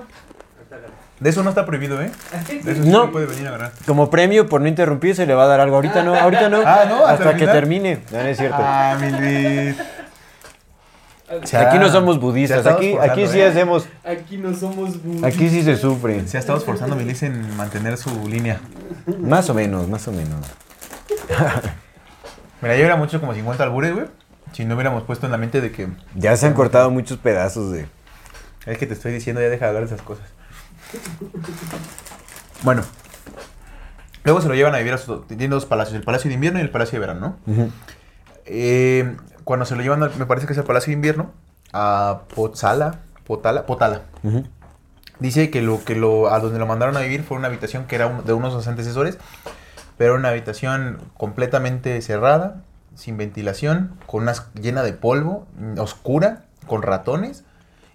De 1.20 1.30
eso 1.30 1.44
no 1.44 1.50
está 1.50 1.66
prohibido, 1.66 2.02
¿eh? 2.02 2.10
De 2.64 2.72
eso 2.72 2.82
sí 2.84 2.90
No. 2.90 3.06
se 3.06 3.12
puede 3.12 3.26
venir 3.28 3.46
a 3.48 3.50
agarrar. 3.50 3.72
Como 3.86 4.10
premio 4.10 4.48
por 4.48 4.62
no 4.62 4.68
interrumpir 4.68 5.16
se 5.16 5.26
le 5.26 5.34
va 5.36 5.44
a 5.44 5.48
dar 5.48 5.60
algo. 5.60 5.76
Ahorita 5.76 6.02
no, 6.02 6.16
ahorita 6.16 6.48
no. 6.50 6.62
Ah, 6.66 6.86
¿no? 6.88 6.96
¿Hasta 7.06 7.12
Hasta 7.14 7.24
el 7.32 7.36
que 7.36 7.40
final? 7.42 7.56
termine. 7.56 8.00
No, 8.12 8.18
no 8.20 8.28
es 8.30 8.38
cierto. 8.38 8.58
Ah, 8.60 8.98
mi 9.00 9.12
Luis. 9.12 9.76
Aquí 11.54 11.78
no 11.78 11.90
somos 11.90 12.20
budistas, 12.20 12.66
aquí, 12.66 12.96
aquí 13.00 13.28
sí 13.28 13.40
¿eh? 13.40 13.46
hacemos, 13.48 13.88
Aquí 14.04 14.38
no 14.38 14.56
somos 14.56 15.04
budistas. 15.04 15.32
aquí 15.36 15.50
sí 15.50 15.62
se 15.62 15.76
sufre. 15.76 16.28
Se 16.28 16.38
ha 16.38 16.40
estado 16.40 16.58
esforzando 16.58 16.96
mi 16.96 17.04
Liz 17.04 17.22
en 17.22 17.56
mantener 17.56 17.98
su 17.98 18.28
línea. 18.28 18.60
Más 19.20 19.48
o 19.50 19.54
menos, 19.54 19.88
más 19.88 20.08
o 20.08 20.12
menos. 20.12 20.44
Mira, 22.62 22.76
yo 22.76 22.80
hubiera 22.82 22.96
mucho 22.96 23.20
como 23.20 23.34
50 23.34 23.64
albures, 23.64 23.94
güey. 23.94 24.08
Si 24.52 24.66
no 24.66 24.76
hubiéramos 24.76 25.04
puesto 25.04 25.26
en 25.26 25.32
la 25.32 25.38
mente 25.38 25.62
de 25.62 25.72
que 25.72 25.88
Ya 26.16 26.36
se 26.36 26.48
han 26.48 26.54
cortado 26.54 26.90
muchos 26.90 27.18
pedazos 27.20 27.72
de... 27.72 27.88
es 28.66 28.78
que 28.78 28.88
te 28.88 28.94
estoy 28.94 29.12
diciendo, 29.14 29.42
ya 29.42 29.48
deja 29.50 29.66
de 29.66 29.70
hablar 29.70 29.88
de 29.88 29.94
esas 29.94 30.06
cosas. 30.06 30.26
Bueno. 32.64 32.82
Luego 34.24 34.42
se 34.42 34.48
lo 34.48 34.56
llevan 34.56 34.76
a 34.76 34.80
vivir 34.80 34.94
a 34.94 34.98
sus... 34.98 35.28
Tiene 35.28 35.48
dos 35.48 35.66
palacios, 35.66 35.96
el 35.96 36.04
palacio 36.04 36.30
de 36.30 36.36
invierno 36.36 36.60
y 36.60 36.62
el 36.62 36.70
palacio 36.72 37.00
de 37.00 37.08
verano, 37.08 37.38
¿no? 37.48 37.70
Eh, 38.46 39.16
cuando 39.44 39.66
se 39.66 39.76
lo 39.76 39.82
llevan, 39.82 40.04
al- 40.04 40.16
me 40.18 40.26
parece 40.26 40.46
que 40.48 40.54
es 40.54 40.60
el 40.60 40.66
Palacio 40.66 40.88
de 40.92 40.94
Invierno, 40.96 41.32
a 41.74 42.22
Potzala, 42.36 43.00
Potala, 43.26 43.66
Potala. 43.66 44.02
Dice 45.20 45.50
que 45.52 45.62
lo 45.62 45.84
que 45.84 45.96
lo 45.96 46.32
a 46.34 46.40
donde 46.40 46.60
lo 46.60 46.66
mandaron 46.66 46.98
a 46.98 47.02
vivir 47.02 47.24
fue 47.24 47.38
una 47.38 47.48
habitación 47.48 47.86
que 47.86 47.96
era 47.96 48.08
un- 48.08 48.26
de 48.26 48.34
unos 48.34 48.54
de 48.66 48.84
sus 48.84 48.96
pero 50.00 50.16
una 50.16 50.30
habitación 50.30 50.98
completamente 51.18 52.02
cerrada, 52.02 52.64
sin 52.96 53.18
ventilación, 53.18 53.98
con 54.06 54.24
unas 54.24 54.48
llena 54.54 54.82
de 54.82 54.94
polvo, 54.94 55.46
mm, 55.58 55.78
oscura, 55.78 56.46
con 56.68 56.84
ratones, 56.84 57.44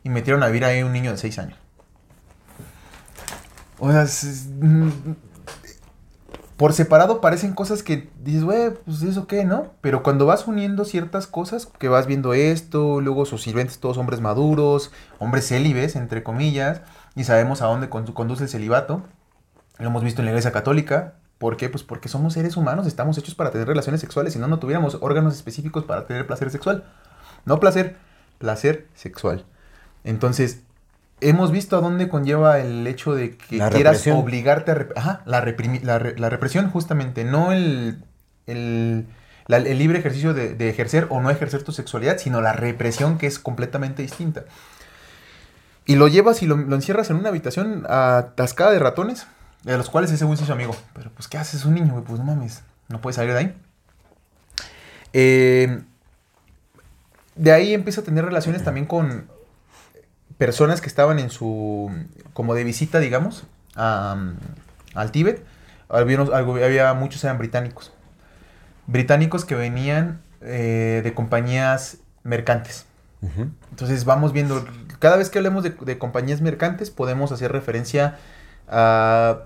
y 0.02 0.10
metieron 0.10 0.42
a 0.42 0.48
vivir 0.48 0.66
ahí 0.66 0.82
un 0.82 0.92
niño 0.92 1.12
de 1.12 1.16
6 1.16 1.38
años. 1.38 1.58
O 3.78 3.90
sea, 3.90 4.04
mm, 4.60 4.90
por 6.58 6.74
separado 6.74 7.22
parecen 7.22 7.54
cosas 7.54 7.82
que 7.82 8.10
dices, 8.22 8.44
güey, 8.44 8.70
pues 8.84 9.00
eso 9.00 9.26
qué, 9.26 9.46
¿no? 9.46 9.72
Pero 9.80 10.02
cuando 10.02 10.26
vas 10.26 10.46
uniendo 10.46 10.84
ciertas 10.84 11.26
cosas, 11.26 11.64
que 11.78 11.88
vas 11.88 12.06
viendo 12.06 12.34
esto, 12.34 13.00
luego 13.00 13.24
sus 13.24 13.42
sirvientes, 13.42 13.78
todos 13.78 13.96
hombres 13.96 14.20
maduros, 14.20 14.92
hombres 15.18 15.48
célibes, 15.48 15.96
entre 15.96 16.22
comillas, 16.22 16.82
y 17.16 17.24
sabemos 17.24 17.62
a 17.62 17.66
dónde 17.66 17.88
con- 17.88 18.06
conduce 18.12 18.42
el 18.44 18.50
celibato. 18.50 19.02
Lo 19.78 19.86
hemos 19.86 20.04
visto 20.04 20.20
en 20.20 20.26
la 20.26 20.32
iglesia 20.32 20.52
católica. 20.52 21.14
¿Por 21.44 21.58
qué? 21.58 21.68
Pues 21.68 21.82
porque 21.82 22.08
somos 22.08 22.32
seres 22.32 22.56
humanos, 22.56 22.86
estamos 22.86 23.18
hechos 23.18 23.34
para 23.34 23.50
tener 23.50 23.68
relaciones 23.68 24.00
sexuales, 24.00 24.32
si 24.32 24.38
no, 24.38 24.48
no 24.48 24.58
tuviéramos 24.58 24.96
órganos 25.02 25.34
específicos 25.34 25.84
para 25.84 26.06
tener 26.06 26.26
placer 26.26 26.48
sexual. 26.50 26.84
No 27.44 27.60
placer, 27.60 27.96
placer 28.38 28.86
sexual. 28.94 29.44
Entonces, 30.04 30.60
hemos 31.20 31.52
visto 31.52 31.76
a 31.76 31.82
dónde 31.82 32.08
conlleva 32.08 32.60
el 32.60 32.86
hecho 32.86 33.14
de 33.14 33.36
que 33.36 33.58
La 33.58 33.68
quieras 33.68 33.96
represión. 33.96 34.16
obligarte 34.16 34.70
a... 34.70 34.74
rep- 34.74 34.92
Ajá, 34.96 35.20
la, 35.26 35.44
la, 35.82 35.98
re- 35.98 36.18
la 36.18 36.30
represión 36.30 36.70
justamente, 36.70 37.24
no 37.24 37.52
el, 37.52 37.98
el, 38.46 39.06
la- 39.46 39.58
el 39.58 39.78
libre 39.78 39.98
ejercicio 39.98 40.32
de, 40.32 40.54
de 40.54 40.70
ejercer 40.70 41.08
o 41.10 41.20
no 41.20 41.28
ejercer 41.28 41.62
tu 41.62 41.72
sexualidad, 41.72 42.16
sino 42.16 42.40
la 42.40 42.54
represión 42.54 43.18
que 43.18 43.26
es 43.26 43.38
completamente 43.38 44.00
distinta. 44.00 44.44
Y 45.84 45.96
lo 45.96 46.08
llevas 46.08 46.42
y 46.42 46.46
lo, 46.46 46.56
lo 46.56 46.74
encierras 46.74 47.10
en 47.10 47.16
una 47.16 47.28
habitación 47.28 47.84
atascada 47.86 48.70
de 48.70 48.78
ratones, 48.78 49.26
de 49.64 49.76
los 49.76 49.90
cuales 49.90 50.10
ese 50.12 50.24
güey 50.24 50.36
se 50.38 50.44
hizo 50.44 50.52
amigo. 50.52 50.76
Pero 50.94 51.10
pues, 51.10 51.26
¿qué 51.28 51.38
haces 51.38 51.64
un 51.64 51.74
niño, 51.74 51.92
güey? 51.92 52.04
Pues 52.04 52.18
no 52.20 52.24
mames, 52.24 52.62
no 52.88 53.00
puedes 53.00 53.16
salir 53.16 53.32
de 53.32 53.38
ahí. 53.38 53.56
Eh, 55.12 55.82
de 57.36 57.52
ahí 57.52 57.74
empieza 57.74 58.00
a 58.00 58.04
tener 58.04 58.24
relaciones 58.24 58.62
también 58.64 58.86
con 58.86 59.28
personas 60.38 60.80
que 60.80 60.88
estaban 60.88 61.18
en 61.18 61.30
su, 61.30 61.90
como 62.32 62.54
de 62.54 62.64
visita, 62.64 62.98
digamos, 62.98 63.44
a- 63.76 64.16
al 64.94 65.10
Tíbet. 65.10 65.44
Había, 65.88 66.94
muchos 66.94 67.22
eran 67.24 67.38
británicos. 67.38 67.92
Británicos 68.86 69.44
que 69.44 69.54
venían 69.54 70.20
eh, 70.40 71.00
de 71.02 71.14
compañías 71.14 71.98
mercantes. 72.22 72.86
Entonces 73.70 74.04
vamos 74.04 74.34
viendo, 74.34 74.66
cada 74.98 75.16
vez 75.16 75.30
que 75.30 75.38
hablemos 75.38 75.64
de, 75.64 75.70
de 75.70 75.96
compañías 75.98 76.42
mercantes 76.42 76.90
podemos 76.90 77.32
hacer 77.32 77.50
referencia 77.52 78.18
a, 78.68 79.44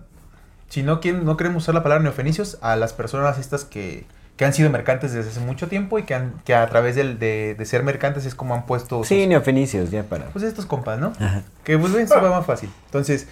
si 0.68 0.82
no, 0.82 1.00
quieren, 1.00 1.24
no 1.24 1.36
queremos 1.36 1.64
usar 1.64 1.74
la 1.74 1.82
palabra 1.82 2.02
neofenicios, 2.02 2.58
a 2.60 2.76
las 2.76 2.92
personas 2.92 3.38
estas 3.38 3.64
que, 3.64 4.06
que 4.36 4.44
han 4.44 4.52
sido 4.52 4.70
mercantes 4.70 5.12
desde 5.12 5.30
hace 5.30 5.40
mucho 5.40 5.68
tiempo 5.68 5.98
y 5.98 6.02
que, 6.04 6.14
han, 6.14 6.34
que 6.44 6.54
a 6.54 6.68
través 6.68 6.94
del- 6.96 7.18
de, 7.18 7.54
de 7.58 7.64
ser 7.64 7.82
mercantes 7.82 8.24
es 8.26 8.34
como 8.34 8.54
han 8.54 8.66
puesto... 8.66 9.02
Sí, 9.04 9.20
sus- 9.20 9.28
neofenicios, 9.28 9.90
ya 9.90 10.02
para. 10.04 10.26
pues 10.26 10.44
estos 10.44 10.66
compas, 10.66 10.98
¿no? 10.98 11.12
Ajá. 11.18 11.42
Que 11.64 11.76
pues 11.78 11.94
eso 11.94 12.20
va 12.22 12.30
más 12.30 12.46
fácil. 12.46 12.70
Entonces, 12.86 13.26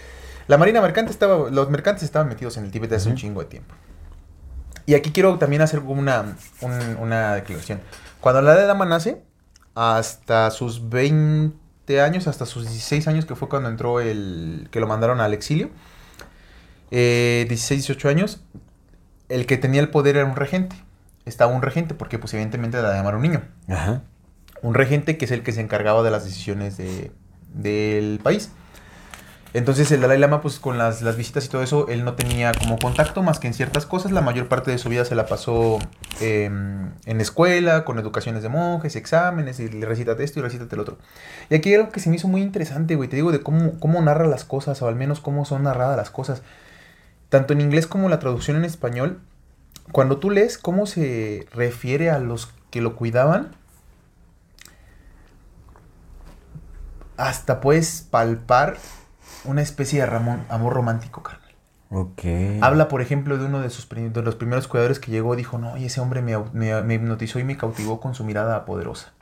la 0.48 0.56
marina 0.58 0.80
mercante 0.80 1.10
estaba, 1.12 1.50
los 1.50 1.70
mercantes 1.70 2.02
estaban 2.04 2.28
metidos 2.28 2.56
en 2.56 2.64
el 2.64 2.70
Tíbet 2.70 2.92
hace 2.92 3.08
un 3.08 3.16
chingo 3.16 3.40
de 3.40 3.46
tiempo. 3.46 3.74
Y 4.86 4.94
aquí 4.94 5.10
quiero 5.10 5.36
también 5.38 5.62
hacer 5.62 5.80
una, 5.80 6.36
un- 6.60 6.96
una 7.00 7.34
declaración. 7.34 7.80
Cuando 8.20 8.40
la 8.42 8.54
de 8.54 8.66
dama 8.66 8.86
nace, 8.86 9.20
hasta 9.74 10.50
sus 10.50 10.88
20 10.88 12.00
años, 12.00 12.26
hasta 12.28 12.46
sus 12.46 12.62
16 12.64 13.06
años, 13.08 13.26
que 13.26 13.34
fue 13.34 13.48
cuando 13.48 13.68
entró 13.68 14.00
el, 14.00 14.68
que 14.70 14.80
lo 14.80 14.86
mandaron 14.86 15.20
al 15.20 15.34
exilio, 15.34 15.70
eh, 16.90 17.46
16, 17.48 17.86
18 17.86 18.08
años, 18.08 18.42
el 19.28 19.46
que 19.46 19.56
tenía 19.56 19.80
el 19.80 19.88
poder 19.88 20.16
era 20.16 20.26
un 20.26 20.36
regente. 20.36 20.76
Estaba 21.24 21.52
un 21.52 21.62
regente 21.62 21.94
porque 21.94 22.18
pues 22.18 22.32
evidentemente 22.34 22.80
la 22.80 22.94
llamar 22.94 23.16
un 23.16 23.22
niño 23.22 23.42
Ajá. 23.68 24.02
un 24.62 24.74
regente 24.74 25.18
que 25.18 25.24
es 25.24 25.32
el 25.32 25.42
que 25.42 25.50
se 25.50 25.60
encargaba 25.60 26.04
de 26.04 26.12
las 26.12 26.24
decisiones 26.24 26.76
de, 26.76 27.10
del 27.52 28.20
país. 28.22 28.50
Entonces 29.54 29.90
el 29.90 30.02
Dalai 30.02 30.18
Lama, 30.18 30.42
pues 30.42 30.58
con 30.58 30.76
las, 30.76 31.00
las 31.00 31.16
visitas 31.16 31.46
y 31.46 31.48
todo 31.48 31.62
eso, 31.62 31.88
él 31.88 32.04
no 32.04 32.12
tenía 32.12 32.52
como 32.52 32.78
contacto 32.78 33.22
más 33.22 33.38
que 33.38 33.46
en 33.46 33.54
ciertas 33.54 33.86
cosas. 33.86 34.12
La 34.12 34.20
mayor 34.20 34.48
parte 34.48 34.70
de 34.70 34.76
su 34.76 34.90
vida 34.90 35.04
se 35.06 35.14
la 35.14 35.24
pasó 35.26 35.78
eh, 36.20 36.44
en 36.44 37.20
escuela, 37.20 37.84
con 37.86 37.98
educaciones 37.98 38.42
de 38.42 38.50
monjes, 38.50 38.96
exámenes, 38.96 39.58
y 39.58 39.68
le 39.68 39.86
recítate 39.86 40.24
esto 40.24 40.40
y 40.40 40.42
recítate 40.42 40.74
el 40.74 40.80
otro. 40.80 40.98
Y 41.48 41.54
aquí 41.54 41.70
hay 41.70 41.76
algo 41.76 41.88
que 41.88 42.00
se 42.00 42.10
me 42.10 42.16
hizo 42.16 42.28
muy 42.28 42.42
interesante, 42.42 42.96
güey. 42.96 43.08
Te 43.08 43.16
digo 43.16 43.32
de 43.32 43.40
cómo, 43.40 43.80
cómo 43.80 44.02
narra 44.02 44.26
las 44.26 44.44
cosas, 44.44 44.82
o 44.82 44.88
al 44.88 44.94
menos 44.94 45.20
cómo 45.20 45.46
son 45.46 45.62
narradas 45.62 45.96
las 45.96 46.10
cosas. 46.10 46.42
Tanto 47.28 47.52
en 47.52 47.60
inglés 47.60 47.86
como 47.86 48.08
la 48.08 48.18
traducción 48.18 48.56
en 48.56 48.64
español. 48.64 49.20
Cuando 49.92 50.18
tú 50.18 50.30
lees 50.30 50.58
cómo 50.58 50.86
se 50.86 51.46
refiere 51.52 52.10
a 52.10 52.18
los 52.18 52.52
que 52.70 52.80
lo 52.80 52.96
cuidaban, 52.96 53.52
hasta 57.16 57.60
puedes 57.60 58.02
palpar 58.02 58.76
una 59.44 59.62
especie 59.62 60.00
de 60.00 60.06
ramón- 60.06 60.44
amor 60.48 60.74
romántico, 60.74 61.22
carnal. 61.22 61.42
Ok. 61.90 62.22
Habla, 62.62 62.88
por 62.88 63.00
ejemplo, 63.00 63.38
de 63.38 63.44
uno 63.46 63.60
de, 63.60 63.70
sus, 63.70 63.88
de 63.88 64.22
los 64.22 64.34
primeros 64.34 64.66
cuidadores 64.68 64.98
que 64.98 65.10
llegó, 65.12 65.36
dijo, 65.36 65.56
no, 65.58 65.76
y 65.76 65.84
ese 65.86 66.00
hombre 66.00 66.20
me- 66.20 66.36
me 66.52 66.94
hipnotizó 66.94 67.38
y 67.38 67.44
me 67.44 67.56
cautivó 67.56 68.00
con 68.00 68.14
su 68.14 68.24
mirada 68.24 68.64
poderosa. 68.64 69.12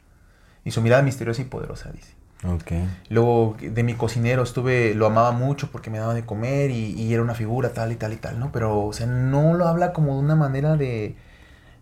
Y 0.65 0.71
su 0.71 0.81
mirada 0.81 1.03
misteriosa 1.03 1.43
y 1.43 1.45
poderosa, 1.45 1.93
dice. 1.93 2.15
Ok. 2.47 2.73
Luego, 3.09 3.57
de 3.61 3.83
mi 3.83 3.95
cocinero, 3.95 4.43
estuve, 4.43 4.95
lo 4.95 5.07
amaba 5.07 5.33
mucho 5.33 5.71
porque 5.71 5.91
me 5.91 5.99
daba 5.99 6.15
de 6.15 6.27
comer 6.27 6.71
y, 6.71 6.93
y 6.93 7.13
era 7.15 7.23
una 7.23 7.35
figura 7.35 7.73
tal 7.73 7.93
y 7.93 7.97
tal 7.97 8.13
y 8.13 8.17
tal, 8.17 8.39
¿no? 8.39 8.53
Pero, 8.53 8.85
o 8.85 8.93
sea, 8.93 9.07
no 9.07 9.55
lo 9.55 9.67
habla 9.67 9.93
como 9.93 10.15
de 10.15 10.21
una 10.21 10.37
manera 10.37 10.77
de, 10.77 11.17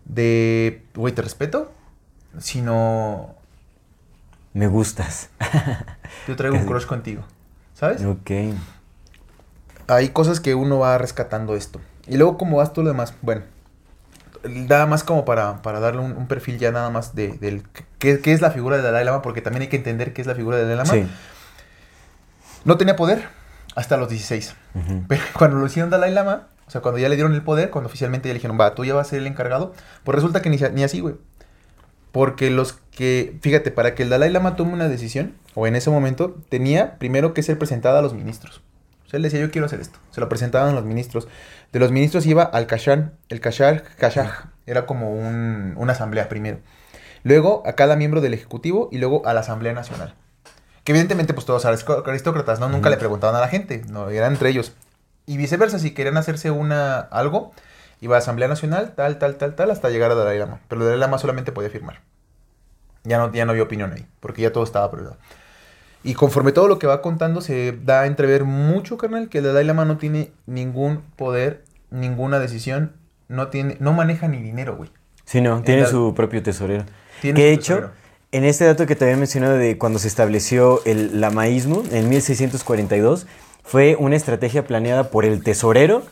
de, 0.05 0.83
güey, 0.95 1.13
te 1.13 1.21
respeto, 1.21 1.71
sino, 2.39 3.35
Me 4.53 4.67
gustas. 4.67 5.29
yo 6.27 6.35
traigo 6.35 6.57
un 6.57 6.65
crush 6.65 6.85
contigo, 6.85 7.23
¿sabes? 7.73 8.03
Ok. 8.03 8.31
hay 9.87 10.09
cosas 10.09 10.39
que 10.39 10.55
uno 10.55 10.79
va 10.79 10.97
rescatando 10.97 11.55
esto. 11.55 11.81
Y 12.07 12.17
luego, 12.17 12.37
¿cómo 12.37 12.57
vas 12.57 12.73
todo 12.73 12.83
lo 12.83 12.91
demás? 12.91 13.13
Bueno, 13.21 13.43
nada 14.43 14.85
más 14.85 15.03
como 15.03 15.25
para, 15.25 15.61
para 15.61 15.79
darle 15.79 16.01
un, 16.01 16.11
un 16.13 16.27
perfil 16.27 16.57
ya 16.57 16.71
nada 16.71 16.89
más 16.89 17.15
de, 17.15 17.33
del 17.33 17.63
qué, 17.99 18.19
qué 18.19 18.33
es 18.33 18.41
la 18.41 18.51
figura 18.51 18.77
del 18.77 18.85
Dalai 18.85 19.05
Lama, 19.05 19.21
porque 19.21 19.41
también 19.41 19.63
hay 19.63 19.69
que 19.69 19.77
entender 19.77 20.13
qué 20.13 20.21
es 20.21 20.27
la 20.27 20.35
figura 20.35 20.57
del 20.57 20.67
Dalai 20.67 20.85
Lama. 20.85 21.07
Sí. 21.07 21.11
No 22.65 22.77
tenía 22.77 22.95
poder 22.95 23.27
hasta 23.75 23.97
los 23.97 24.09
16. 24.09 24.55
Ujú. 24.75 25.03
Pero 25.07 25.21
cuando 25.37 25.57
lo 25.57 25.65
hicieron 25.65 25.89
Dalai 25.89 26.11
Lama, 26.11 26.47
o 26.67 26.71
sea, 26.71 26.81
cuando 26.81 26.99
ya 26.99 27.09
le 27.09 27.15
dieron 27.15 27.33
el 27.33 27.41
poder, 27.41 27.69
cuando 27.69 27.87
oficialmente 27.87 28.29
ya 28.29 28.33
le 28.33 28.39
dijeron, 28.39 28.57
va, 28.59 28.75
tú 28.75 28.85
ya 28.85 28.93
vas 28.93 29.07
a 29.07 29.09
ser 29.11 29.19
el 29.19 29.27
encargado, 29.27 29.73
pues 30.03 30.15
resulta 30.15 30.41
que 30.41 30.49
ni, 30.49 30.57
ni 30.57 30.83
así, 30.83 30.99
güey. 30.99 31.15
Porque 32.11 32.51
los 32.51 32.73
que, 32.73 33.37
fíjate, 33.41 33.71
para 33.71 33.95
que 33.95 34.03
el 34.03 34.09
Dalai 34.09 34.29
Lama 34.29 34.55
tome 34.55 34.73
una 34.73 34.87
decisión, 34.87 35.33
o 35.55 35.67
en 35.67 35.75
ese 35.75 35.89
momento, 35.89 36.37
tenía 36.49 36.97
primero 36.99 37.33
que 37.33 37.43
ser 37.43 37.57
presentada 37.57 37.99
a 37.99 38.01
los 38.01 38.13
ministros. 38.13 38.61
O 39.05 39.09
sea, 39.09 39.17
él 39.17 39.23
decía, 39.23 39.39
yo 39.39 39.51
quiero 39.51 39.65
hacer 39.65 39.81
esto. 39.81 39.99
Se 40.11 40.21
lo 40.21 40.29
presentaban 40.29 40.69
a 40.69 40.73
los 40.73 40.85
ministros. 40.85 41.27
De 41.73 41.79
los 41.79 41.91
ministros 41.91 42.25
iba 42.25 42.43
al 42.43 42.67
Kashan, 42.67 43.13
el 43.29 43.41
Kashar, 43.41 43.83
Kashaj, 43.97 44.45
era 44.65 44.85
como 44.85 45.11
un- 45.11 45.73
una 45.75 45.91
asamblea 45.93 46.29
primero. 46.29 46.59
Luego 47.23 47.63
a 47.65 47.73
cada 47.73 47.95
miembro 47.95 48.21
del 48.21 48.33
Ejecutivo 48.33 48.89
y 48.91 48.97
luego 48.99 49.25
a 49.27 49.33
la 49.33 49.39
Asamblea 49.41 49.73
Nacional. 49.73 50.13
Que 50.83 50.91
evidentemente 50.91 51.33
pues 51.33 51.45
todos 51.45 51.65
aristócratas, 51.65 52.59
¿no? 52.59 52.69
Nunca 52.69 52.89
le 52.89 52.97
preguntaban 52.97 53.35
a 53.35 53.39
la 53.39 53.47
gente, 53.47 53.81
no, 53.89 54.09
eran 54.09 54.33
entre 54.33 54.49
ellos. 54.49 54.73
Y 55.25 55.37
viceversa, 55.37 55.79
si 55.79 55.91
querían 55.91 56.17
hacerse 56.17 56.51
una 56.51 56.99
algo, 56.99 57.53
iba 58.01 58.17
a 58.17 58.19
Asamblea 58.19 58.49
Nacional, 58.49 58.93
tal, 58.95 59.17
tal, 59.17 59.35
tal, 59.37 59.55
tal, 59.55 59.71
hasta 59.71 59.89
llegar 59.89 60.11
a 60.11 60.15
Dalai 60.15 60.37
Lama. 60.37 60.59
Pero 60.67 60.83
Dalai 60.83 60.99
Lama 60.99 61.17
solamente 61.17 61.51
podía 61.53 61.69
firmar. 61.69 62.01
Ya 63.05 63.17
no, 63.17 63.31
ya 63.33 63.45
no 63.45 63.51
había 63.51 63.63
opinión 63.63 63.93
ahí, 63.93 64.05
porque 64.19 64.41
ya 64.41 64.51
todo 64.53 64.63
estaba 64.63 64.85
aprobado. 64.85 65.17
Y 66.03 66.15
conforme 66.15 66.51
todo 66.51 66.67
lo 66.67 66.79
que 66.79 66.87
va 66.87 67.01
contando, 67.01 67.39
se 67.39 67.77
da 67.83 68.01
a 68.01 68.07
entrever 68.07 68.43
mucho, 68.43 68.97
carnal, 68.97 69.29
que 69.29 69.37
el 69.37 69.45
Dalai 69.45 69.63
Lama 69.63 69.85
no 69.85 69.97
tiene 69.97 70.31
ningún 70.45 71.01
poder, 71.15 71.63
ninguna 71.91 72.39
decisión, 72.39 72.91
no 73.29 73.47
tiene, 73.47 73.77
no 73.79 73.93
maneja 73.93 74.27
ni 74.27 74.41
dinero, 74.41 74.75
güey. 74.75 74.89
Sí, 75.23 75.39
no, 75.39 75.61
tiene 75.61 75.85
su 75.85 76.13
propio 76.13 76.43
tesorero. 76.43 76.83
Tiene 77.21 77.39
que 77.39 77.45
de 77.45 77.53
hecho, 77.53 77.91
en 78.33 78.43
este 78.43 78.65
dato 78.65 78.85
que 78.85 78.97
te 78.97 79.05
había 79.05 79.15
mencionado 79.15 79.57
de 79.57 79.77
cuando 79.77 79.97
se 79.97 80.09
estableció 80.09 80.81
el 80.83 81.21
lamaísmo 81.21 81.83
en 81.91 82.09
1642, 82.09 83.25
fue 83.63 83.95
una 83.97 84.17
estrategia 84.17 84.67
planeada 84.67 85.09
por 85.09 85.23
el 85.23 85.41
tesorero 85.41 86.03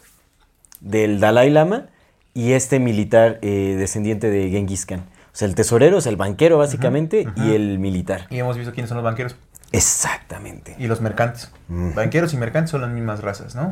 del 0.80 1.20
Dalai 1.20 1.50
Lama 1.50 1.88
y 2.34 2.54
este 2.54 2.80
militar 2.80 3.40
eh, 3.42 3.76
descendiente 3.78 4.30
de 4.30 4.50
Genghis 4.50 4.86
Khan. 4.86 5.02
O 5.02 5.36
sea, 5.36 5.50
el 5.50 5.56
tesorero, 5.56 5.98
o 5.98 6.02
sea, 6.02 6.12
el 6.12 6.18
banquero 6.18 6.58
básicamente, 6.58 7.28
y 7.36 7.52
el 7.54 7.80
militar. 7.80 8.28
Y 8.30 8.40
hemos 8.40 8.58
visto 8.58 8.74
quiénes 8.74 8.90
son 8.90 8.98
los 8.98 9.04
banqueros 9.04 9.36
Exactamente. 9.72 10.76
y 10.80 10.88
los 10.88 11.02
mercantes. 11.02 11.52
Banqueros 11.68 12.34
y 12.34 12.38
mercantes 12.38 12.72
son 12.72 12.82
las 12.82 12.90
mismas 12.90 13.22
razas, 13.22 13.56
¿no? 13.56 13.72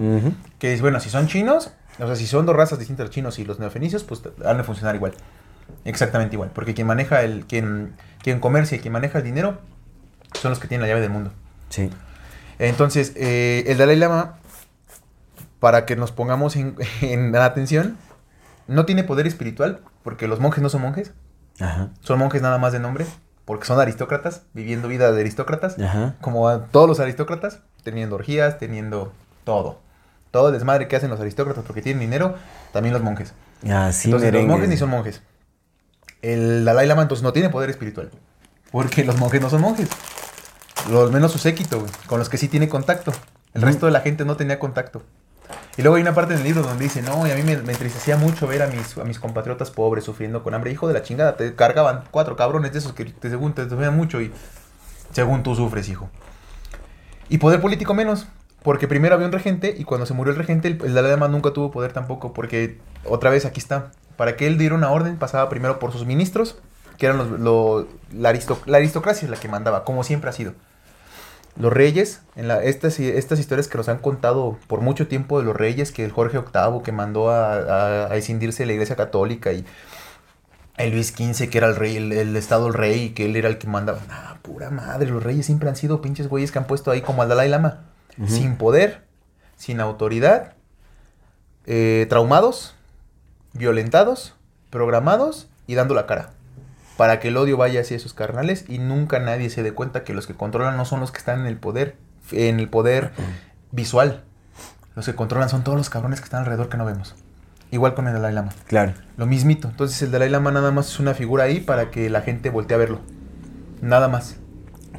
Que 0.57 0.73
es, 0.73 0.81
bueno, 0.81 0.99
si 0.99 1.09
son 1.09 1.27
chinos, 1.27 1.71
o 1.99 2.05
sea, 2.07 2.15
si 2.15 2.26
son 2.27 2.45
dos 2.45 2.55
razas 2.55 2.80
distintas, 2.80 3.07
los 3.07 3.13
chinos 3.15 3.39
y 3.39 3.45
los 3.45 3.59
neofenicios, 3.59 4.03
pues 4.03 4.21
han 4.45 4.57
de 4.57 4.63
funcionar 4.63 4.95
igual. 4.95 5.13
Exactamente 5.85 6.35
igual. 6.35 6.51
Porque 6.53 6.73
quien 6.73 6.88
maneja 6.88 7.21
el, 7.23 7.45
quien, 7.45 7.95
quien 8.23 8.39
comercia 8.39 8.77
y 8.77 8.80
quien 8.80 8.93
maneja 8.93 9.17
el 9.19 9.23
dinero 9.23 9.59
son 10.34 10.51
los 10.51 10.59
que 10.59 10.67
tienen 10.67 10.84
la 10.84 10.88
llave 10.88 11.01
del 11.01 11.11
mundo. 11.11 11.31
Sí. 11.69 11.89
Entonces, 12.59 13.13
eh, 13.15 13.65
el 13.67 13.77
Dalai 13.77 13.95
Lama, 13.97 14.38
para 15.59 15.85
que 15.85 15.95
nos 15.95 16.11
pongamos 16.11 16.55
en, 16.55 16.76
en 17.01 17.35
atención, 17.35 17.97
no 18.67 18.85
tiene 18.85 19.03
poder 19.03 19.27
espiritual, 19.27 19.81
porque 20.03 20.27
los 20.27 20.39
monjes 20.39 20.61
no 20.63 20.69
son 20.69 20.81
monjes, 20.81 21.13
Ajá. 21.59 21.89
son 22.01 22.19
monjes 22.19 22.41
nada 22.41 22.57
más 22.57 22.71
de 22.71 22.80
nombre, 22.80 23.05
porque 23.49 23.65
son 23.65 23.80
aristócratas, 23.80 24.43
viviendo 24.53 24.88
vida 24.88 25.11
de 25.11 25.21
aristócratas, 25.21 25.80
Ajá. 25.80 26.13
como 26.21 26.47
a 26.47 26.65
todos 26.67 26.88
los 26.88 26.99
aristócratas, 26.99 27.61
teniendo 27.81 28.13
orgías, 28.13 28.59
teniendo 28.59 29.11
todo. 29.43 29.80
Todo 30.30 30.49
el 30.49 30.53
desmadre 30.53 30.88
que 30.88 30.95
hacen 30.95 31.09
los 31.09 31.19
aristócratas 31.19 31.63
porque 31.65 31.81
tienen 31.81 31.99
dinero, 31.99 32.35
también 32.71 32.93
los 32.93 33.01
monjes. 33.01 33.34
Así 33.67 34.09
entonces, 34.09 34.31
los 34.31 34.45
monjes 34.45 34.69
ni 34.69 34.77
son 34.77 34.91
monjes. 34.91 35.23
El 36.21 36.63
Dalai 36.63 36.85
Lama 36.85 37.01
entonces 37.01 37.23
no 37.23 37.34
tiene 37.34 37.49
poder 37.49 37.71
espiritual, 37.71 38.11
porque 38.71 39.03
los 39.03 39.17
monjes 39.17 39.41
no 39.41 39.49
son 39.49 39.61
monjes. 39.61 39.89
Lo 40.91 41.09
menos 41.09 41.31
su 41.31 41.39
séquito, 41.39 41.80
güey, 41.80 41.91
con 42.05 42.19
los 42.19 42.30
que 42.30 42.38
sí 42.38 42.49
tiene 42.49 42.69
contacto. 42.69 43.11
El 43.55 43.63
resto 43.63 43.88
de 43.88 43.91
la 43.91 44.01
gente 44.01 44.26
no 44.26 44.38
tenía 44.38 44.59
contacto. 44.59 45.01
Y 45.77 45.81
luego 45.81 45.95
hay 45.95 46.01
una 46.01 46.13
parte 46.13 46.34
en 46.34 46.39
el 46.39 46.45
libro 46.45 46.61
donde 46.61 46.84
dice, 46.84 47.01
no, 47.01 47.26
y 47.26 47.31
a 47.31 47.35
mí 47.35 47.43
me, 47.43 47.53
entristecía 47.53 48.17
mucho 48.17 48.47
ver 48.47 48.61
a 48.61 48.67
mis, 48.67 48.97
a 48.97 49.03
mis 49.05 49.19
compatriotas 49.19 49.71
pobres 49.71 50.03
sufriendo 50.03 50.43
con 50.43 50.53
hambre. 50.53 50.71
Hijo 50.71 50.88
de 50.88 50.93
la 50.93 51.01
chingada, 51.03 51.38
te 51.38 51.55
cargaban 51.55 52.03
cuatro 52.11 52.35
cabrones 52.35 52.73
de 52.73 52.80
esos 52.80 52.93
que 52.93 53.05
te, 53.05 53.30
según 53.30 53.53
te 53.53 53.67
sufrían 53.69 53.95
mucho 53.95 54.21
y 54.21 54.31
según 55.11 55.43
tú 55.43 55.55
sufres, 55.55 55.88
hijo. 55.89 56.09
Y 57.30 57.38
poder 57.38 57.61
político 57.61 57.93
menos, 57.93 58.27
porque 58.63 58.88
primero 58.88 59.15
había 59.15 59.27
un 59.27 59.31
regente 59.34 59.73
y 59.77 59.84
cuando 59.84 60.05
se 60.05 60.13
murió 60.13 60.31
el 60.34 60.38
regente, 60.38 60.67
el, 60.67 60.84
el 60.84 60.93
Dalai 60.93 61.11
Lama 61.11 61.27
nunca 61.27 61.51
tuvo 61.51 61.71
poder 61.71 61.93
tampoco, 61.93 62.34
porque 62.34 62.80
otra 63.05 63.30
vez 63.30 63.45
aquí 63.45 63.59
está. 63.59 63.91
Para 64.17 64.35
que 64.35 64.47
él 64.47 64.57
diera 64.57 64.76
una 64.76 64.91
orden 64.91 65.17
pasaba 65.17 65.47
primero 65.49 65.80
por 65.80 65.93
sus 65.93 66.05
ministros, 66.05 66.57
que 66.97 67.05
eran 67.05 67.17
los, 67.17 67.30
lo- 67.39 67.88
la, 68.11 68.34
la 68.65 68.77
aristocracia 68.77 69.26
es 69.26 69.30
la 69.31 69.38
que 69.38 69.47
mandaba, 69.47 69.85
como 69.85 70.03
siempre 70.03 70.30
ha 70.30 70.34
sido. 70.34 70.53
Los 71.60 71.73
reyes, 71.73 72.22
en 72.36 72.48
la, 72.48 72.64
estas, 72.64 72.99
estas 72.99 73.38
historias 73.38 73.68
que 73.68 73.77
nos 73.77 73.90
han 73.90 73.99
contado 73.99 74.57
por 74.68 74.80
mucho 74.80 75.07
tiempo 75.07 75.40
de 75.40 75.45
los 75.45 75.56
reyes, 75.56 75.91
que 75.91 76.06
el 76.06 76.11
Jorge 76.11 76.40
VIII 76.40 76.81
que 76.84 76.91
mandó 76.91 77.30
a, 77.30 77.53
a, 77.53 78.11
a 78.11 78.15
escindirse 78.15 78.64
de 78.64 78.68
la 78.68 78.73
iglesia 78.73 78.95
católica 78.95 79.52
y 79.52 79.65
el 80.77 80.91
Luis 80.91 81.10
XV 81.10 81.49
que 81.49 81.57
era 81.57 81.68
el 81.68 81.76
rey, 81.76 81.98
el, 81.98 82.14
el 82.14 82.36
estado 82.38 82.68
el 82.68 82.73
rey, 82.73 83.03
y 83.03 83.10
que 83.10 83.26
él 83.26 83.36
era 83.36 83.49
el 83.49 83.57
que 83.57 83.68
mandaba. 83.68 83.99
Nah, 84.07 84.36
pura 84.41 84.69
madre, 84.69 85.10
los 85.10 85.22
reyes 85.22 85.45
siempre 85.45 85.68
han 85.68 85.76
sido 85.76 86.02
pinches 86.02 86.30
güeyes 86.30 86.52
que 86.52 86.60
han 86.60 86.65
puesto 86.65 86.91
ahí 86.91 87.02
como 87.02 87.22
al 87.22 87.30
Dalai 87.30 87.49
Lama. 87.49 87.81
Sin 88.27 88.57
poder, 88.57 89.03
sin 89.56 89.80
autoridad, 89.80 90.56
eh, 91.65 92.06
traumados, 92.10 92.76
violentados, 93.53 94.36
programados 94.69 95.48
y 95.68 95.76
dando 95.76 95.94
la 95.94 96.06
cara. 96.06 96.31
Para 96.99 97.21
que 97.21 97.30
el 97.30 97.38
odio 97.38 97.55
vaya 97.55 97.80
hacia 97.80 97.95
esos 97.95 98.13
carnales 98.13 98.65
y 98.67 98.77
nunca 98.77 99.19
nadie 99.19 99.49
se 99.49 99.63
dé 99.63 99.71
cuenta 99.71 100.03
que 100.03 100.13
los 100.13 100.27
que 100.27 100.34
controlan 100.34 100.76
no 100.76 100.84
son 100.84 100.99
los 100.99 101.13
que 101.13 101.19
están 101.19 101.39
en 101.39 101.45
el 101.45 101.55
poder, 101.55 101.95
en 102.34 102.59
el 102.59 102.67
poder 102.67 103.11
visual. 103.71 104.26
Los 104.97 105.05
que 105.05 105.15
controlan 105.15 105.47
son 105.47 105.63
todos 105.63 105.77
los 105.77 105.89
cabrones 105.89 106.19
que 106.19 106.26
están 106.26 106.41
alrededor 106.41 106.67
que 106.67 106.76
no 106.76 106.84
vemos. 106.84 107.15
Igual 107.71 107.93
con 107.93 108.05
el 108.07 108.13
Dalai 108.15 108.34
Lama. 108.34 108.51
Claro. 108.67 108.95
Lo 109.15 109.27
mismito. 109.27 109.69
Entonces 109.69 110.01
el 110.01 110.11
Dalai 110.11 110.27
Lama 110.27 110.51
nada 110.51 110.71
más 110.71 110.89
es 110.89 110.99
una 110.99 111.13
figura 111.13 111.45
ahí 111.45 111.61
para 111.61 111.89
que 111.89 112.09
la 112.09 112.19
gente 112.19 112.49
voltee 112.49 112.76
a 112.76 112.80
verlo. 112.80 112.99
Nada 113.81 114.09
más. 114.09 114.35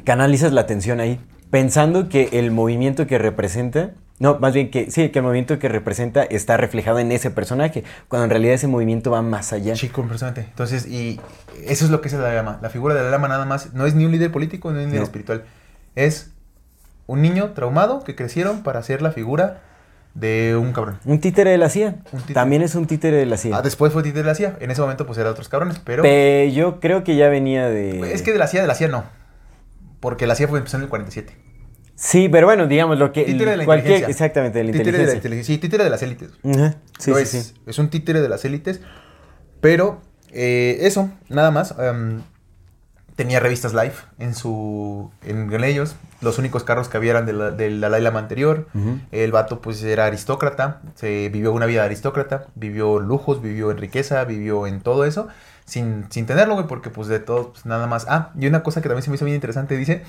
canalizas 0.03 0.53
la 0.53 0.61
atención 0.61 1.01
ahí, 1.01 1.19
pensando 1.51 2.09
que 2.09 2.29
el 2.31 2.49
movimiento 2.49 3.05
que 3.05 3.19
representa, 3.19 3.91
no, 4.21 4.37
más 4.39 4.53
bien 4.53 4.69
que 4.71 4.91
sí, 4.91 5.09
que 5.09 5.19
el 5.19 5.23
movimiento 5.23 5.57
que 5.59 5.67
representa 5.67 6.23
está 6.23 6.55
reflejado 6.55 6.99
en 6.99 7.11
ese 7.11 7.31
personaje, 7.31 7.83
cuando 8.07 8.25
en 8.25 8.29
realidad 8.29 8.53
ese 8.53 8.67
movimiento 8.67 9.11
va 9.11 9.21
más 9.21 9.51
allá. 9.51 9.75
Sí, 9.75 9.89
completamente. 9.89 10.41
Entonces, 10.49 10.85
y 10.87 11.19
eso 11.65 11.85
es 11.85 11.91
lo 11.91 12.01
que 12.01 12.07
es 12.07 12.13
el 12.13 12.21
Dalai 12.21 12.35
Lama. 12.35 12.59
La 12.61 12.69
figura 12.69 12.93
del 12.93 13.03
Dalai 13.03 13.17
Lama 13.19 13.27
nada 13.27 13.45
más 13.45 13.73
no 13.73 13.85
es 13.85 13.95
ni 13.95 14.05
un 14.05 14.11
líder 14.11 14.31
político, 14.31 14.71
ni 14.71 14.77
un 14.79 14.85
líder 14.85 14.99
No. 14.99 15.03
espiritual. 15.05 15.43
Es 15.95 16.31
un 17.07 17.21
niño 17.21 17.51
traumado 17.51 18.03
que 18.03 18.15
crecieron 18.15 18.63
para 18.63 18.81
ser 18.83 19.01
la 19.01 19.11
figura 19.11 19.61
de 20.13 20.55
un 20.55 20.71
cabrón. 20.73 20.99
Un 21.05 21.19
títere 21.19 21.51
de 21.51 21.57
la 21.57 21.69
CIA. 21.69 21.95
También 22.33 22.61
es 22.61 22.75
un 22.75 22.85
títere 22.85 23.17
de 23.17 23.25
la 23.25 23.37
CIA. 23.37 23.57
Ah, 23.57 23.61
después 23.61 23.91
fue 23.91 24.03
títere 24.03 24.23
de 24.23 24.27
la 24.29 24.35
CIA. 24.35 24.57
En 24.59 24.69
ese 24.69 24.81
momento, 24.81 25.05
pues 25.05 25.17
era 25.17 25.29
otros 25.31 25.49
cabrones, 25.49 25.79
pero. 25.79 26.03
Pe- 26.03 26.51
yo 26.53 26.79
creo 26.79 27.03
que 27.03 27.15
ya 27.15 27.27
venía 27.29 27.67
de... 27.69 28.13
Es 28.13 28.21
que 28.21 28.31
de 28.33 28.37
la 28.37 28.47
CIA, 28.47 28.61
de 28.61 28.67
la 28.67 28.75
CIA 28.75 28.89
no. 28.89 29.03
Porque 29.99 30.27
la 30.27 30.35
CIA 30.35 30.47
fue 30.47 30.59
empezó 30.59 30.77
en 30.77 30.83
el 30.83 30.89
47. 30.89 31.33
Sí, 32.03 32.29
pero 32.29 32.47
bueno, 32.47 32.65
digamos 32.65 32.97
lo 32.97 33.11
que... 33.11 33.23
Títere 33.25 33.51
de 33.51 33.57
la 33.57 33.65
cualquier- 33.65 33.97
inteligencia. 33.97 34.09
Exactamente, 34.25 34.57
de 34.57 34.63
la 34.63 34.71
Títere 34.71 34.85
de 34.85 34.91
la 35.05 35.13
inteligencia. 35.13 35.17
inteligencia. 35.17 35.55
Sí, 35.55 35.61
títere 35.61 35.83
de 35.83 35.89
las 35.91 36.01
élites. 36.01 36.29
Sí, 36.97 37.13
sí, 37.13 37.21
es, 37.21 37.29
sí. 37.29 37.53
es 37.67 37.77
un 37.77 37.89
títere 37.91 38.21
de 38.21 38.27
las 38.29 38.43
élites. 38.43 38.81
Pero 39.61 40.01
eh, 40.31 40.79
eso, 40.81 41.11
nada 41.29 41.51
más. 41.51 41.75
em, 41.77 42.21
tenía 43.15 43.39
revistas 43.39 43.73
live 43.75 43.93
en 44.17 44.33
su 44.33 45.11
en, 45.23 45.53
en 45.53 45.63
ellos. 45.63 45.95
Los 46.21 46.39
únicos 46.39 46.63
carros 46.63 46.89
que 46.89 46.97
había 46.97 47.11
eran 47.11 47.27
de 47.27 47.33
la- 47.33 47.51
del 47.51 47.79
Dalai 47.79 48.01
Lama 48.01 48.17
anterior. 48.19 48.67
El 49.11 49.31
vato 49.31 49.61
pues 49.61 49.83
era 49.83 50.05
aristócrata. 50.07 50.81
Se 50.95 51.29
vivió 51.29 51.53
una 51.53 51.67
vida 51.67 51.81
de 51.81 51.85
aristócrata. 51.85 52.47
Vivió 52.55 52.99
lujos, 52.99 53.43
vivió 53.43 53.69
en 53.69 53.77
riqueza, 53.77 54.23
vivió 54.25 54.65
en 54.65 54.81
todo 54.81 55.05
eso. 55.05 55.27
Sin, 55.65 56.05
sin 56.09 56.25
tenerlo, 56.25 56.55
güey, 56.55 56.65
porque 56.65 56.89
pues 56.89 57.07
de 57.07 57.19
todo, 57.19 57.51
pues 57.53 57.67
nada 57.67 57.85
más. 57.85 58.07
Ah, 58.09 58.31
y 58.39 58.47
una 58.47 58.63
cosa 58.63 58.81
que 58.81 58.89
también 58.89 59.03
se 59.03 59.11
me 59.11 59.17
hizo 59.17 59.25
bien 59.25 59.35
interesante, 59.35 59.77
dice... 59.77 60.01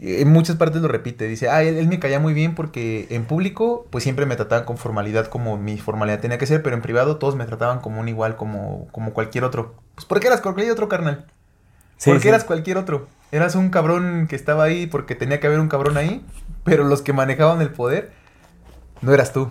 En 0.00 0.30
muchas 0.30 0.56
partes 0.56 0.80
lo 0.80 0.86
repite, 0.86 1.26
dice, 1.26 1.48
ah, 1.48 1.62
él, 1.62 1.76
él 1.76 1.88
me 1.88 1.98
caía 1.98 2.20
muy 2.20 2.32
bien 2.32 2.54
porque 2.54 3.08
en 3.10 3.24
público 3.24 3.86
pues 3.90 4.04
siempre 4.04 4.26
me 4.26 4.36
trataban 4.36 4.64
con 4.64 4.78
formalidad 4.78 5.26
como 5.26 5.56
mi 5.56 5.76
formalidad 5.76 6.20
tenía 6.20 6.38
que 6.38 6.46
ser, 6.46 6.62
pero 6.62 6.76
en 6.76 6.82
privado 6.82 7.16
todos 7.16 7.34
me 7.34 7.44
trataban 7.46 7.80
como 7.80 8.00
un 8.00 8.08
igual, 8.08 8.36
como, 8.36 8.86
como 8.92 9.12
cualquier 9.12 9.42
otro. 9.42 9.74
Pues 9.96 10.06
porque 10.06 10.28
eras 10.28 10.40
cualquier 10.40 10.70
otro, 10.70 10.88
carnal. 10.88 11.26
Sí, 11.96 12.10
porque 12.10 12.22
sí. 12.22 12.28
eras 12.28 12.44
cualquier 12.44 12.78
otro. 12.78 13.08
Eras 13.32 13.56
un 13.56 13.70
cabrón 13.70 14.26
que 14.28 14.36
estaba 14.36 14.64
ahí 14.64 14.86
porque 14.86 15.16
tenía 15.16 15.40
que 15.40 15.48
haber 15.48 15.58
un 15.58 15.68
cabrón 15.68 15.96
ahí, 15.96 16.24
pero 16.64 16.84
los 16.84 17.02
que 17.02 17.12
manejaban 17.12 17.60
el 17.60 17.70
poder 17.70 18.12
no 19.02 19.12
eras 19.12 19.32
tú. 19.32 19.50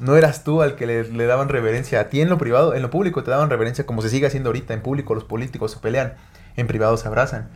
No 0.00 0.16
eras 0.16 0.42
tú 0.42 0.62
al 0.62 0.74
que 0.74 0.86
le, 0.86 1.04
le 1.04 1.26
daban 1.26 1.48
reverencia. 1.48 2.00
A 2.00 2.08
ti 2.08 2.20
en 2.20 2.28
lo 2.28 2.38
privado, 2.38 2.74
en 2.74 2.82
lo 2.82 2.90
público 2.90 3.22
te 3.22 3.30
daban 3.30 3.48
reverencia 3.50 3.86
como 3.86 4.02
se 4.02 4.08
sigue 4.08 4.26
haciendo 4.26 4.48
ahorita. 4.48 4.74
En 4.74 4.82
público 4.82 5.14
los 5.14 5.22
políticos 5.22 5.70
se 5.70 5.78
pelean, 5.78 6.14
en 6.56 6.66
privado 6.66 6.96
se 6.96 7.06
abrazan. 7.06 7.48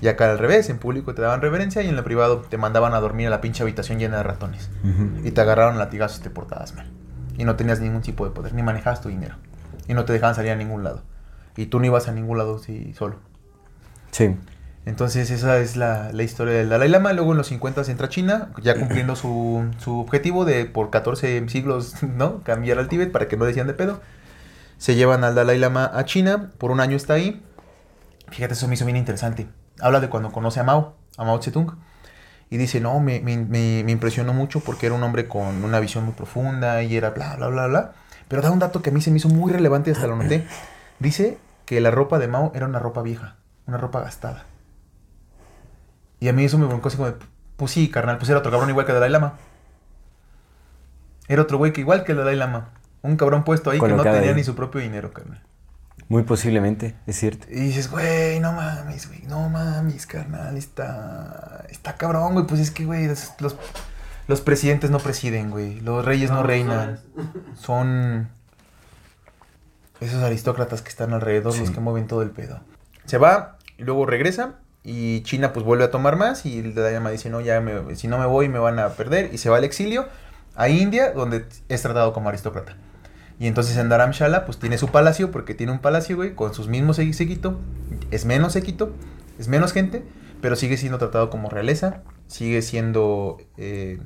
Y 0.00 0.08
acá 0.08 0.30
al 0.30 0.38
revés, 0.38 0.68
en 0.68 0.78
público 0.78 1.14
te 1.14 1.22
daban 1.22 1.40
reverencia 1.40 1.82
y 1.82 1.88
en 1.88 1.96
lo 1.96 2.04
privado 2.04 2.40
te 2.40 2.58
mandaban 2.58 2.94
a 2.94 3.00
dormir 3.00 3.28
a 3.28 3.30
la 3.30 3.40
pinche 3.40 3.62
habitación 3.62 3.98
llena 3.98 4.18
de 4.18 4.22
ratones. 4.22 4.70
Y 5.24 5.30
te 5.30 5.40
agarraron 5.40 5.78
latigazos 5.78 6.18
y 6.20 6.22
te 6.22 6.30
portabas 6.30 6.74
mal. 6.74 6.90
Y 7.38 7.44
no 7.44 7.56
tenías 7.56 7.80
ningún 7.80 8.02
tipo 8.02 8.24
de 8.24 8.30
poder, 8.30 8.54
ni 8.54 8.62
manejabas 8.62 9.00
tu 9.00 9.08
dinero. 9.08 9.36
y 9.88 9.94
no 9.94 10.04
te 10.04 10.12
dejaban 10.12 10.34
salir 10.34 10.50
a 10.50 10.56
ningún 10.56 10.82
lado. 10.84 11.02
Y 11.56 11.66
tú 11.66 11.78
no 11.78 11.86
ibas 11.86 12.08
a 12.08 12.12
ningún 12.12 12.38
lado 12.38 12.58
sí, 12.58 12.92
solo. 12.94 13.16
Sí. 14.10 14.36
Entonces 14.84 15.30
esa 15.30 15.58
es 15.58 15.76
la, 15.76 16.12
la 16.12 16.22
historia 16.22 16.54
del 16.54 16.68
Dalai 16.68 16.88
Lama. 16.88 17.12
Luego 17.12 17.32
en 17.32 17.38
los 17.38 17.48
50 17.48 17.82
entra 17.90 18.06
a 18.06 18.08
China, 18.08 18.50
ya 18.62 18.78
cumpliendo 18.78 19.16
su, 19.16 19.68
su 19.78 19.98
objetivo 19.98 20.44
de 20.44 20.64
por 20.64 20.90
14 20.90 21.48
siglos, 21.48 22.02
¿no? 22.16 22.42
Cambiar 22.42 22.78
al 22.78 22.88
Tíbet 22.88 23.10
para 23.10 23.28
que 23.28 23.36
no 23.36 23.44
decían 23.44 23.66
de 23.66 23.74
pedo. 23.74 24.00
Se 24.78 24.94
llevan 24.94 25.24
al 25.24 25.34
Dalai 25.34 25.58
Lama 25.58 25.90
a 25.92 26.04
China, 26.04 26.52
por 26.58 26.70
un 26.70 26.80
año 26.80 26.96
está 26.96 27.14
ahí. 27.14 27.42
Fíjate, 28.28 28.54
eso 28.54 28.68
me 28.68 28.74
hizo 28.74 28.84
bien 28.84 28.96
interesante. 28.96 29.46
Habla 29.80 30.00
de 30.00 30.08
cuando 30.08 30.32
conoce 30.32 30.60
a 30.60 30.64
Mao, 30.64 30.96
a 31.16 31.24
Mao 31.24 31.40
Zedong. 31.42 31.76
Y 32.48 32.58
dice, 32.58 32.80
no, 32.80 33.00
me, 33.00 33.20
me- 33.20 33.36
me- 33.38 33.82
me 33.84 33.92
impresionó 33.92 34.32
mucho 34.32 34.60
porque 34.60 34.86
era 34.86 34.94
un 34.94 35.02
hombre 35.02 35.26
con 35.28 35.64
una 35.64 35.80
visión 35.80 36.04
muy 36.04 36.14
profunda 36.14 36.82
y 36.82 36.96
era 36.96 37.10
bla, 37.10 37.36
bla, 37.36 37.48
bla, 37.48 37.66
bla. 37.66 37.92
Pero 38.28 38.42
da 38.42 38.50
un 38.50 38.58
dato 38.58 38.82
que 38.82 38.90
a 38.90 38.92
mí 38.92 39.00
se 39.00 39.10
me 39.10 39.16
hizo 39.18 39.28
muy 39.28 39.52
relevante 39.52 39.90
y 39.90 39.92
hasta 39.94 40.06
lo 40.06 40.16
noté. 40.16 40.46
Dice 41.00 41.38
que 41.64 41.80
la 41.80 41.90
ropa 41.90 42.18
de 42.18 42.28
Mao 42.28 42.52
era 42.54 42.66
una 42.66 42.78
ropa 42.78 43.02
vieja, 43.02 43.36
una 43.66 43.78
ropa 43.78 44.00
gastada. 44.00 44.46
Y 46.20 46.28
a 46.28 46.32
mí 46.32 46.44
eso 46.44 46.56
me 46.58 46.66
broncó 46.66 46.88
así 46.88 46.96
como 46.96 47.10
de, 47.10 47.16
pues 47.56 47.72
sí, 47.72 47.90
carnal, 47.90 48.16
pues 48.18 48.28
era 48.30 48.38
otro 48.38 48.50
cabrón 48.50 48.70
igual 48.70 48.86
que 48.86 48.92
Dalai 48.92 49.10
Lama. 49.10 49.34
Era 51.28 51.42
otro 51.42 51.58
güey 51.58 51.72
que 51.72 51.80
igual 51.80 52.04
que 52.04 52.12
el 52.12 52.18
Dalai 52.18 52.36
Lama. 52.36 52.70
Un 53.02 53.16
cabrón 53.16 53.44
puesto 53.44 53.70
ahí 53.70 53.78
que 53.78 53.96
no 53.96 54.02
tenía 54.04 54.30
ahí. 54.30 54.36
ni 54.36 54.44
su 54.44 54.54
propio 54.54 54.80
dinero, 54.80 55.12
carnal. 55.12 55.42
Muy 56.08 56.22
posiblemente, 56.22 56.94
es 57.06 57.18
cierto. 57.18 57.46
Y 57.50 57.54
dices, 57.60 57.90
güey, 57.90 58.38
no 58.40 58.52
mames, 58.52 59.08
güey, 59.08 59.22
no 59.22 59.48
mames, 59.48 60.06
carnal, 60.06 60.56
está, 60.56 61.64
está 61.68 61.96
cabrón, 61.96 62.34
güey, 62.34 62.46
pues 62.46 62.60
es 62.60 62.70
que, 62.70 62.84
güey, 62.84 63.08
los, 63.40 63.56
los 64.28 64.40
presidentes 64.40 64.90
no 64.90 64.98
presiden, 64.98 65.50
güey, 65.50 65.80
los 65.80 66.04
reyes 66.04 66.30
no, 66.30 66.36
No, 66.36 66.42
reinan, 66.44 67.00
son 67.58 68.28
esos 70.00 70.22
aristócratas 70.22 70.82
que 70.82 70.90
están 70.90 71.12
alrededor 71.12 71.56
los 71.58 71.70
que 71.70 71.80
mueven 71.80 72.06
todo 72.06 72.22
el 72.22 72.30
pedo. 72.30 72.60
Se 73.06 73.18
va 73.18 73.56
y 73.78 73.82
luego 73.84 74.06
regresa 74.06 74.54
y 74.84 75.22
China 75.22 75.52
pues 75.52 75.64
vuelve 75.66 75.84
a 75.84 75.90
tomar 75.90 76.16
más 76.16 76.46
y 76.46 76.58
el 76.60 76.74
Dalai 76.74 76.94
Lama 76.94 77.10
dice, 77.10 77.30
no, 77.30 77.40
ya 77.40 77.60
me- 77.60 77.96
si 77.96 78.06
no 78.06 78.18
me 78.18 78.26
voy 78.26 78.48
me 78.48 78.58
van 78.58 78.78
a 78.78 78.90
perder 78.90 79.30
y 79.32 79.38
se 79.38 79.48
va 79.48 79.56
al 79.56 79.64
exilio 79.64 80.06
a 80.54 80.68
India 80.68 81.12
donde 81.12 81.46
es 81.68 81.82
tratado 81.82 82.12
como 82.12 82.28
aristócrata. 82.28 82.76
Y 83.38 83.46
entonces 83.48 83.76
en 83.76 83.88
Dharamshala 83.88 84.46
pues 84.46 84.58
tiene 84.58 84.78
su 84.78 84.88
palacio 84.88 85.30
porque 85.30 85.54
tiene 85.54 85.72
un 85.72 85.80
palacio, 85.80 86.16
güey, 86.16 86.34
con 86.34 86.54
sus 86.54 86.68
mismos 86.68 86.96
séquito. 86.96 87.58
Es 88.10 88.24
menos 88.24 88.54
séquito, 88.54 88.92
es 89.38 89.48
menos 89.48 89.72
gente, 89.72 90.02
pero 90.40 90.56
sigue 90.56 90.76
siendo 90.76 90.98
tratado 90.98 91.28
como 91.30 91.50
realeza, 91.50 92.02
sigue 92.28 92.62
siendo... 92.62 93.38
eh, 93.58 94.00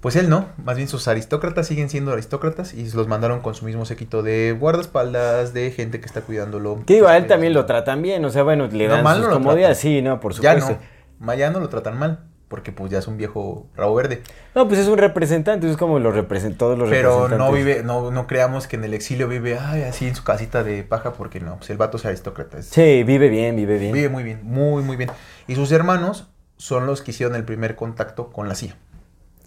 pues 0.00 0.16
él 0.16 0.28
no, 0.28 0.48
más 0.62 0.76
bien 0.76 0.86
sus 0.88 1.08
aristócratas 1.08 1.66
siguen 1.66 1.88
siendo 1.88 2.12
aristócratas 2.12 2.74
y 2.74 2.90
los 2.92 3.08
mandaron 3.08 3.40
con 3.40 3.54
su 3.54 3.64
mismo 3.64 3.86
séquito 3.86 4.22
de 4.22 4.52
guardaespaldas, 4.58 5.54
de 5.54 5.70
gente 5.70 5.98
que 6.00 6.06
está 6.06 6.20
cuidándolo. 6.20 6.84
Que 6.84 6.94
digo, 6.94 7.08
a 7.08 7.16
él 7.16 7.22
Este, 7.22 7.34
también 7.34 7.54
lo 7.54 7.64
tratan 7.64 8.02
bien, 8.02 8.22
o 8.24 8.30
sea, 8.30 8.42
bueno, 8.42 8.66
le 8.66 8.88
No, 8.88 8.96
dan 8.96 9.02
mal 9.02 9.16
sus 9.16 9.22
no 9.22 9.30
lo 9.30 9.34
comodidades, 9.36 9.78
tratan. 9.78 9.92
sí, 9.96 10.02
no, 10.02 10.20
por 10.20 10.34
Ya 10.40 10.60
supuesto. 10.60 10.78
no, 11.20 11.34
ya 11.34 11.50
no 11.50 11.60
lo 11.60 11.68
tratan 11.70 11.98
mal, 11.98 12.24
porque 12.54 12.70
pues 12.70 12.88
ya 12.92 13.00
es 13.00 13.08
un 13.08 13.16
viejo 13.16 13.66
rabo 13.74 13.96
verde. 13.96 14.22
No, 14.54 14.68
pues 14.68 14.78
es 14.78 14.86
un 14.86 14.96
representante, 14.96 15.68
es 15.68 15.76
como 15.76 15.98
los 15.98 16.14
represent 16.14 16.56
todos 16.56 16.78
los 16.78 16.88
Pero 16.88 17.22
representantes. 17.26 17.38
no 17.48 17.52
vive, 17.52 17.82
no, 17.82 18.10
no 18.12 18.28
creamos 18.28 18.68
que 18.68 18.76
en 18.76 18.84
el 18.84 18.94
exilio 18.94 19.26
vive 19.26 19.58
ay, 19.58 19.82
así 19.82 20.06
en 20.06 20.14
su 20.14 20.22
casita 20.22 20.62
de 20.62 20.84
paja, 20.84 21.14
porque 21.14 21.40
no, 21.40 21.56
pues 21.56 21.70
el 21.70 21.78
vato 21.78 21.96
es 21.96 22.04
aristócrata. 22.06 22.58
es- 22.58 22.66
Sí, 22.66 23.02
vive 23.02 23.28
bien, 23.28 23.56
vive 23.56 23.76
bien. 23.78 23.92
Vive 23.92 24.08
muy 24.08 24.22
bien, 24.22 24.38
muy, 24.44 24.84
muy 24.84 24.94
bien. 24.94 25.10
Y 25.48 25.56
sus 25.56 25.72
hermanos 25.72 26.28
son 26.56 26.86
los 26.86 27.02
que 27.02 27.10
hicieron 27.10 27.34
el 27.34 27.42
primer 27.44 27.74
contacto 27.74 28.30
con 28.30 28.46
la 28.48 28.54
CIA. 28.54 28.76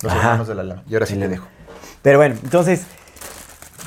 Los 0.03 0.11
Ajá. 0.11 0.21
hermanos 0.23 0.49
de 0.49 0.55
la 0.55 0.63
lama. 0.63 0.83
Y 0.89 0.93
ahora 0.95 1.05
sí 1.05 1.15
te 1.15 1.29
dejo. 1.29 1.47
Pero 2.01 2.17
bueno, 2.17 2.35
entonces, 2.43 2.85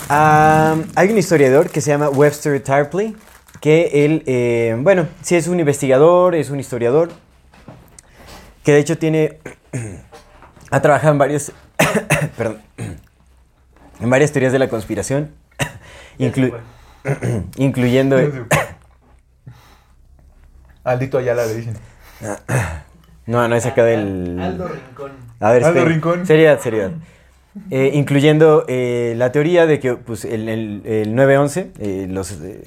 hay 0.08 1.10
un 1.10 1.18
historiador 1.18 1.68
que 1.68 1.82
se 1.82 1.90
llama 1.90 2.08
Webster 2.08 2.58
Tarpley, 2.62 3.14
que 3.60 4.06
él, 4.06 4.22
eh, 4.24 4.74
bueno, 4.80 5.06
sí 5.20 5.36
es 5.36 5.46
un 5.46 5.60
investigador, 5.60 6.34
es 6.34 6.48
un 6.48 6.58
historiador, 6.58 7.10
que 8.64 8.72
de 8.72 8.78
hecho 8.78 8.98
tiene, 8.98 9.38
ha 10.70 10.80
trabajado 10.82 11.12
en 11.12 11.18
varios, 11.18 11.52
perdón, 12.36 12.58
en 14.00 14.10
varias 14.10 14.32
teorías 14.32 14.52
de 14.52 14.58
la 14.58 14.68
conspiración, 14.68 15.30
inclu- 16.18 16.54
incluyendo... 17.56 18.16
Aldito 20.84 21.18
Ayala 21.18 21.46
le 21.46 21.54
dicen. 21.56 21.74
No, 23.26 23.46
no 23.48 23.54
he 23.54 23.60
sacado 23.60 23.88
el... 23.88 24.38
Aldo 24.40 24.68
Rincón. 24.68 25.12
A 25.38 25.52
ver, 25.52 25.64
Aldo. 25.64 25.84
Rincón. 25.84 26.26
Seriedad, 26.26 26.58
seriedad. 26.60 26.90
Eh, 27.70 27.90
incluyendo 27.94 28.64
eh, 28.68 29.14
la 29.16 29.32
teoría 29.32 29.66
de 29.66 29.78
que 29.80 29.94
pues, 29.94 30.24
el, 30.24 30.48
el- 30.48 30.82
el 30.86 31.14
9-11, 31.14 31.70
eh, 31.80 32.06
los, 32.08 32.32
eh, 32.40 32.62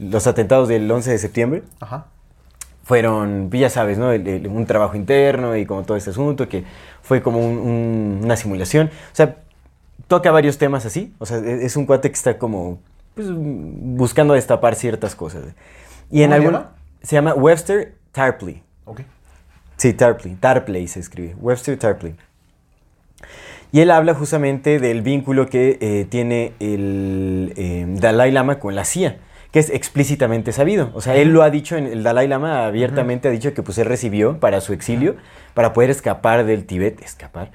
los 0.00 0.26
atentados 0.26 0.68
del 0.68 0.90
11 0.90 1.10
de 1.10 1.18
septiembre, 1.18 1.62
Ajá. 1.80 2.06
Fueron, 2.90 3.46
pues, 3.50 3.60
ya 3.60 3.70
sabes, 3.70 3.98
¿no? 3.98 4.10
El- 4.10 4.26
el- 4.26 4.48
un 4.48 4.66
trabajo 4.66 4.96
interno 4.96 5.56
y 5.56 5.64
como 5.64 5.84
todo 5.84 5.96
este 5.96 6.10
asunto, 6.10 6.48
que 6.48 6.64
fue 7.02 7.22
como 7.22 7.38
un- 7.38 7.58
un- 7.58 8.20
una 8.24 8.34
simulación. 8.34 8.88
O 8.88 9.14
sea, 9.14 9.36
toca 10.08 10.32
varios 10.32 10.58
temas 10.58 10.84
así. 10.86 11.14
O 11.20 11.24
sea, 11.24 11.38
e- 11.38 11.64
es 11.64 11.76
un 11.76 11.86
cuate 11.86 12.08
que 12.10 12.16
está 12.16 12.36
como 12.36 12.80
pues, 13.14 13.28
buscando 13.32 14.34
destapar 14.34 14.74
ciertas 14.74 15.14
cosas. 15.14 15.42
Y 16.10 16.22
en 16.22 16.30
¿Cómo 16.30 16.32
se 16.32 16.34
algún, 16.34 16.52
llama? 16.52 16.72
se 17.02 17.14
llama 17.16 17.34
Webster 17.34 17.94
Tarpley. 18.10 18.60
Ok. 18.86 19.02
Sí, 19.76 19.92
Tarpley. 19.92 20.34
Tarpley 20.34 20.88
se 20.88 20.98
escribe. 20.98 21.36
Webster 21.40 21.78
Tarpley. 21.78 22.14
Y 23.72 23.80
él 23.82 23.92
habla 23.92 24.14
justamente 24.14 24.80
del 24.80 25.02
vínculo 25.02 25.46
que 25.46 25.78
eh, 25.80 26.06
tiene 26.10 26.54
el 26.58 27.52
eh, 27.56 27.84
Dalai 28.00 28.32
Lama 28.32 28.58
con 28.58 28.74
la 28.74 28.84
CIA, 28.84 29.18
que 29.52 29.58
es 29.58 29.70
explícitamente 29.70 30.52
sabido. 30.52 30.90
O 30.94 31.00
sea, 31.00 31.16
él 31.16 31.32
lo 31.32 31.42
ha 31.42 31.50
dicho, 31.50 31.76
en, 31.76 31.86
el 31.86 32.02
Dalai 32.02 32.28
Lama 32.28 32.66
abiertamente 32.66 33.28
ha 33.28 33.30
dicho 33.30 33.52
que 33.54 33.62
pues 33.62 33.78
él 33.78 33.86
recibió 33.86 34.38
para 34.38 34.60
su 34.60 34.72
exilio, 34.72 35.16
para 35.54 35.72
poder 35.72 35.90
escapar 35.90 36.44
del 36.44 36.66
Tíbet, 36.66 37.02
escapar, 37.02 37.50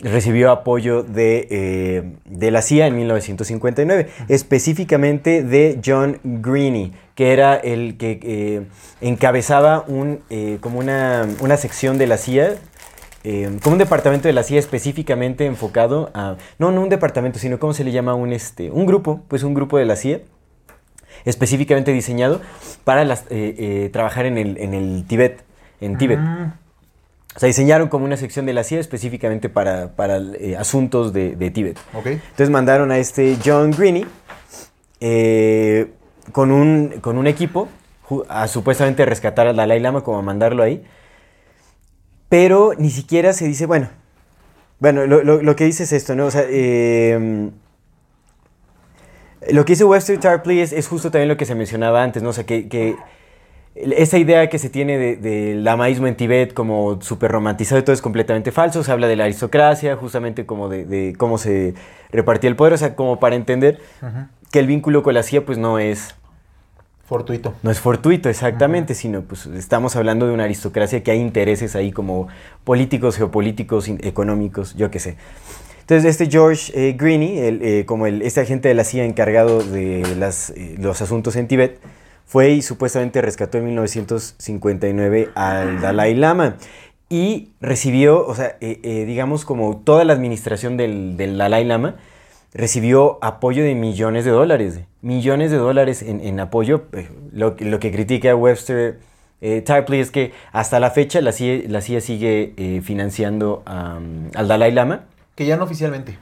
recibió 0.00 0.50
apoyo 0.50 1.02
de, 1.02 1.46
eh, 1.50 2.12
de 2.24 2.50
la 2.50 2.62
CIA 2.62 2.88
en 2.88 2.96
1959, 2.96 4.08
específicamente 4.28 5.42
de 5.42 5.80
John 5.84 6.18
Greene, 6.24 6.92
que 7.14 7.32
era 7.32 7.54
el 7.56 7.96
que 7.96 8.18
eh, 8.22 8.62
encabezaba 9.00 9.84
un, 9.86 10.20
eh, 10.30 10.58
como 10.60 10.80
una, 10.80 11.28
una 11.40 11.56
sección 11.56 11.98
de 11.98 12.06
la 12.08 12.16
CIA, 12.16 12.56
eh, 13.24 13.58
como 13.62 13.74
un 13.74 13.78
departamento 13.78 14.28
de 14.28 14.32
la 14.32 14.42
CIA 14.42 14.58
específicamente 14.60 15.44
enfocado 15.44 16.10
a... 16.14 16.36
No, 16.58 16.70
no 16.70 16.80
un 16.80 16.88
departamento, 16.88 17.38
sino 17.38 17.58
¿cómo 17.58 17.74
se 17.74 17.84
le 17.84 17.90
llama? 17.90 18.14
Un, 18.14 18.32
este, 18.32 18.70
un 18.70 18.86
grupo, 18.86 19.22
pues 19.28 19.42
un 19.42 19.54
grupo 19.54 19.78
de 19.78 19.84
la 19.84 19.96
CIA 19.96 20.20
específicamente 21.24 21.92
diseñado 21.92 22.40
para 22.84 23.04
las, 23.04 23.22
eh, 23.30 23.54
eh, 23.58 23.90
trabajar 23.92 24.26
en 24.26 24.38
el, 24.38 24.56
en 24.58 24.74
el 24.74 25.04
Tíbet, 25.06 25.42
en 25.80 25.98
Tíbet. 25.98 26.18
Mm, 26.18 26.52
O 27.36 27.38
sea, 27.40 27.46
diseñaron 27.46 27.88
como 27.88 28.04
una 28.04 28.16
sección 28.16 28.46
de 28.46 28.52
la 28.52 28.64
CIA 28.64 28.80
específicamente 28.80 29.48
para, 29.48 29.88
para 29.94 30.16
eh, 30.18 30.56
asuntos 30.58 31.12
de, 31.12 31.36
de 31.36 31.50
Tíbet. 31.50 31.78
Entonces 32.12 32.50
mandaron 32.50 32.90
a 32.90 32.98
este 32.98 33.36
John 33.44 33.70
Greene 33.70 34.06
eh, 35.00 35.92
con, 36.32 36.50
un, 36.50 36.94
con 37.00 37.16
un 37.18 37.26
equipo 37.26 37.68
a 38.28 38.48
supuestamente 38.48 39.04
rescatar 39.04 39.46
al 39.46 39.56
Dalai 39.56 39.78
Lama, 39.80 40.02
como 40.02 40.18
a 40.18 40.22
mandarlo 40.22 40.62
ahí. 40.62 40.82
Pero 42.28 42.72
ni 42.76 42.90
siquiera 42.90 43.32
se 43.32 43.46
dice, 43.46 43.66
bueno, 43.66 43.88
bueno, 44.80 45.06
lo, 45.06 45.22
lo- 45.22 45.42
lo 45.42 45.56
que 45.56 45.64
dice 45.64 45.84
es 45.84 45.92
esto, 45.92 46.14
¿no? 46.14 46.26
O 46.26 46.30
sea, 46.30 46.44
eh, 46.48 47.50
lo 49.50 49.64
que 49.64 49.72
dice 49.72 49.84
Webster 49.84 50.18
Tarpley 50.18 50.60
es, 50.60 50.72
es 50.72 50.88
justo 50.88 51.10
también 51.10 51.28
lo 51.28 51.36
que 51.36 51.44
se 51.46 51.54
mencionaba 51.54 52.02
antes, 52.02 52.22
¿no? 52.22 52.30
O 52.30 52.32
sea, 52.32 52.44
que, 52.44 52.68
que 52.68 52.96
esa 53.74 54.18
idea 54.18 54.48
que 54.48 54.58
se 54.58 54.70
tiene 54.70 54.98
de- 54.98 55.16
del 55.16 55.62
lamaísmo 55.64 56.06
en 56.06 56.16
Tibet 56.16 56.52
como 56.52 57.00
súper 57.00 57.30
romantizado 57.30 57.80
y 57.80 57.84
todo 57.84 57.92
es 57.94 58.02
completamente 58.02 58.50
falso. 58.50 58.82
Se 58.82 58.90
habla 58.92 59.06
de 59.06 59.16
la 59.16 59.24
aristocracia, 59.24 59.96
justamente 59.96 60.46
como 60.46 60.68
de, 60.68 60.84
de 60.84 61.14
cómo 61.16 61.38
se 61.38 61.74
repartía 62.10 62.50
el 62.50 62.56
poder, 62.56 62.72
o 62.72 62.76
sea, 62.76 62.94
como 62.96 63.20
para 63.20 63.36
entender 63.36 63.80
que 64.50 64.58
el 64.58 64.66
vínculo 64.66 65.02
con 65.02 65.14
la 65.14 65.22
CIA 65.22 65.44
pues 65.46 65.58
no 65.58 65.78
es, 65.78 66.14
Fortuito. 67.04 67.54
no 67.62 67.70
es 67.70 67.80
fortuito 67.80 68.28
exactamente, 68.28 68.94
sino 68.94 69.22
pues 69.22 69.46
estamos 69.46 69.96
hablando 69.96 70.26
de 70.26 70.34
una 70.34 70.44
aristocracia 70.44 71.02
que 71.02 71.10
hay 71.10 71.20
intereses 71.20 71.74
ahí 71.74 71.90
como 71.90 72.28
políticos, 72.64 73.16
geopolíticos, 73.16 73.88
económicos, 73.88 74.74
yo 74.74 74.90
qué 74.90 74.98
sé. 74.98 75.16
Entonces 75.88 76.04
este 76.04 76.30
George 76.30 76.70
eh, 76.74 76.92
Greene, 76.98 77.48
el, 77.48 77.62
eh, 77.62 77.86
como 77.86 78.06
el, 78.06 78.20
este 78.20 78.42
agente 78.42 78.68
de 78.68 78.74
la 78.74 78.84
CIA 78.84 79.06
encargado 79.06 79.62
de 79.62 80.02
las, 80.18 80.50
eh, 80.50 80.74
los 80.78 81.00
asuntos 81.00 81.34
en 81.34 81.48
Tíbet, 81.48 81.80
fue 82.26 82.50
y 82.50 82.60
supuestamente 82.60 83.22
rescató 83.22 83.56
en 83.56 83.64
1959 83.64 85.30
al 85.34 85.80
Dalai 85.80 86.14
Lama 86.14 86.56
y 87.08 87.52
recibió, 87.62 88.26
o 88.26 88.34
sea, 88.34 88.58
eh, 88.60 89.04
digamos 89.06 89.46
como 89.46 89.78
toda 89.78 90.04
la 90.04 90.12
administración 90.12 90.76
del, 90.76 91.16
del 91.16 91.38
Dalai 91.38 91.64
Lama, 91.64 91.96
recibió 92.52 93.18
apoyo 93.22 93.64
de 93.64 93.74
millones 93.74 94.26
de 94.26 94.30
dólares. 94.30 94.80
Millones 95.00 95.50
de 95.50 95.56
dólares 95.56 96.02
en, 96.02 96.20
en 96.20 96.38
apoyo. 96.38 96.82
Lo, 97.32 97.56
que- 97.56 97.64
lo 97.64 97.80
que 97.80 97.90
critica 97.92 98.36
Webster 98.36 98.98
eh, 99.40 99.62
Tarpley 99.62 100.00
es 100.00 100.10
que 100.10 100.32
hasta 100.52 100.80
la 100.80 100.90
fecha 100.90 101.22
la 101.22 101.32
CIA, 101.32 101.62
la 101.66 101.80
CIA 101.80 102.02
sigue 102.02 102.52
eh, 102.58 102.82
financiando 102.84 103.62
al 103.64 104.48
Dalai 104.48 104.70
Lama. 104.72 105.06
Que 105.38 105.46
ya 105.46 105.56
no 105.56 105.62
oficialmente. 105.62 106.18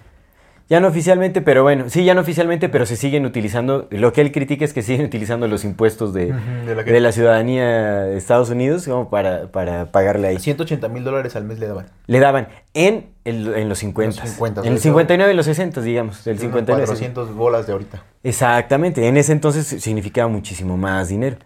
Ya 0.69 0.79
no 0.79 0.89
oficialmente, 0.89 1.41
pero 1.41 1.63
bueno, 1.63 1.89
sí, 1.89 2.05
ya 2.05 2.13
no 2.13 2.21
oficialmente, 2.21 2.69
pero 2.69 2.85
se 2.85 2.97
siguen 2.97 3.25
utilizando, 3.25 3.87
lo 3.91 4.13
que 4.13 4.21
él 4.21 4.31
critica 4.31 4.63
es 4.67 4.75
que 4.75 4.83
siguen 4.83 5.07
utilizando 5.07 5.49
los 5.49 5.65
impuestos 5.65 6.13
de, 6.13 6.35
de 6.67 6.75
la 6.75 6.85
que- 6.85 6.93
de 6.93 7.01
la 7.01 7.13
ciudadanía 7.13 7.65
de 8.03 8.19
Estados 8.19 8.51
Unidos 8.51 8.85
como 8.85 9.09
para, 9.09 9.47
para 9.51 9.91
pagarle 9.91 10.29
ahí. 10.29 10.39
180 10.39 10.89
mil 10.89 11.03
dólares 11.03 11.35
al 11.35 11.45
mes 11.45 11.59
le 11.59 11.67
daban. 11.69 11.87
Le 12.09 12.19
daban 12.21 12.49
en, 12.75 13.07
el- 13.25 13.55
en 13.55 13.71
los 13.71 13.79
50. 13.79 14.21
Los 14.21 14.31
50, 14.33 14.61
en 14.61 14.67
el 14.67 14.73
eso. 14.75 14.83
59 14.83 15.33
y 15.33 15.37
los 15.37 15.47
60, 15.47 15.81
digamos. 15.81 16.25
Del 16.25 16.39
59. 16.39 16.85
400 16.87 17.35
bolas 17.35 17.67
de 17.67 17.73
ahorita. 17.73 18.03
Exactamente, 18.23 19.07
en 19.09 19.17
ese 19.17 19.33
entonces 19.33 19.67
significaba 19.83 20.29
muchísimo 20.29 20.77
más 20.77 21.09
dinero. 21.09 21.37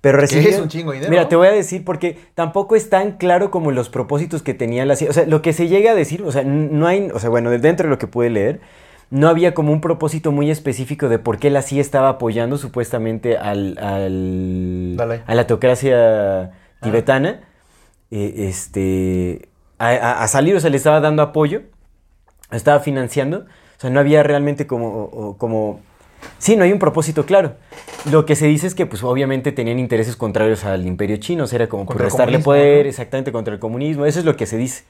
Pero 0.00 0.18
recibía- 0.18 0.48
es 0.50 0.60
un 0.60 0.68
chingo 0.68 0.92
de 0.92 0.98
dinero, 0.98 1.10
Mira, 1.10 1.28
te 1.28 1.36
voy 1.36 1.48
a 1.48 1.52
decir 1.52 1.84
porque 1.84 2.18
tampoco 2.34 2.74
es 2.76 2.88
tan 2.88 3.12
claro 3.18 3.50
como 3.50 3.70
los 3.70 3.90
propósitos 3.90 4.42
que 4.42 4.54
tenía 4.54 4.86
la 4.86 4.96
CIA. 4.96 5.10
O 5.10 5.12
sea, 5.12 5.26
lo 5.26 5.42
que 5.42 5.52
se 5.52 5.68
llega 5.68 5.92
a 5.92 5.94
decir, 5.94 6.22
o 6.22 6.32
sea, 6.32 6.42
no 6.42 6.86
hay, 6.86 7.10
o 7.12 7.18
sea, 7.18 7.28
bueno, 7.28 7.50
dentro 7.50 7.84
de 7.86 7.90
lo 7.90 7.98
que 7.98 8.06
pude 8.06 8.30
leer, 8.30 8.60
no 9.10 9.28
había 9.28 9.52
como 9.54 9.72
un 9.72 9.80
propósito 9.80 10.32
muy 10.32 10.50
específico 10.50 11.08
de 11.08 11.18
por 11.18 11.38
qué 11.38 11.50
la 11.50 11.62
CIA 11.62 11.80
estaba 11.80 12.08
apoyando 12.10 12.56
supuestamente 12.58 13.36
al, 13.36 13.76
al- 13.78 14.94
a 15.26 15.34
la 15.34 15.46
teocracia 15.46 16.52
tibetana. 16.82 17.40
eh, 18.12 18.48
este, 18.48 19.48
a, 19.78 19.88
a- 19.90 20.22
a 20.24 20.28
salir, 20.28 20.56
o 20.56 20.60
sea, 20.60 20.68
le 20.70 20.76
estaba 20.76 21.00
dando 21.00 21.22
apoyo, 21.22 21.62
estaba 22.50 22.80
financiando. 22.80 23.40
O 23.40 23.80
sea, 23.80 23.90
no 23.90 24.00
había 24.00 24.22
realmente 24.22 24.66
como, 24.66 25.04
o- 25.04 25.36
como 25.38 25.80
Sí, 26.38 26.56
no 26.56 26.64
hay 26.64 26.72
un 26.72 26.78
propósito 26.78 27.26
claro. 27.26 27.54
Lo 28.10 28.24
que 28.24 28.34
se 28.34 28.46
dice 28.46 28.66
es 28.66 28.74
que, 28.74 28.86
pues, 28.86 29.02
obviamente 29.02 29.52
tenían 29.52 29.78
intereses 29.78 30.16
contrarios 30.16 30.64
al 30.64 30.86
imperio 30.86 31.18
chino, 31.18 31.44
o 31.44 31.46
sea, 31.46 31.56
era 31.56 31.68
como 31.68 31.84
por 31.86 31.98
restarle 31.98 32.38
poder, 32.38 32.84
¿no? 32.84 32.90
exactamente 32.90 33.30
contra 33.30 33.52
el 33.52 33.60
comunismo, 33.60 34.06
eso 34.06 34.18
es 34.18 34.24
lo 34.24 34.36
que 34.36 34.46
se 34.46 34.56
dice. 34.56 34.84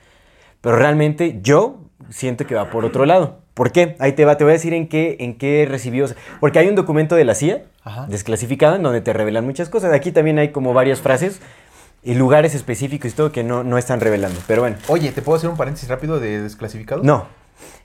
Pero 0.61 0.77
realmente 0.77 1.41
yo 1.43 1.81
siento 2.11 2.47
que 2.47 2.55
va 2.55 2.71
por 2.71 2.85
otro 2.85 3.07
lado. 3.07 3.39
¿Por 3.55 3.73
qué? 3.73 3.97
Ahí 3.99 4.13
te 4.13 4.25
va, 4.25 4.37
te 4.37 4.45
voy 4.45 4.53
a 4.53 4.55
decir 4.55 4.75
en 4.75 4.89
qué, 4.89 5.17
en 5.21 5.37
qué 5.37 5.67
recibió. 5.69 6.07
porque 6.39 6.59
hay 6.59 6.69
un 6.69 6.75
documento 6.75 7.15
de 7.15 7.25
la 7.25 7.35
CIA 7.35 7.63
Ajá. 7.83 8.07
desclasificado 8.09 8.77
en 8.77 8.83
donde 8.83 9.01
te 9.01 9.13
revelan 9.13 9.45
muchas 9.45 9.69
cosas. 9.69 9.93
Aquí 9.93 10.13
también 10.13 10.39
hay 10.39 10.51
como 10.51 10.73
varias 10.73 11.01
frases 11.01 11.41
y 12.03 12.15
lugares 12.15 12.55
específicos 12.55 13.13
y 13.13 13.15
todo 13.15 13.33
que 13.33 13.43
no, 13.43 13.65
no 13.65 13.77
están 13.77 14.01
revelando. 14.01 14.41
Pero 14.47 14.63
bueno. 14.63 14.77
Oye, 14.89 15.13
¿te 15.13 15.23
puedo 15.23 15.37
hacer 15.37 15.51
un 15.51 15.57
paréntesis 15.57 15.89
rápido 15.89 16.21
de 16.21 16.43
desclasificado? 16.43 17.03
No. 17.03 17.27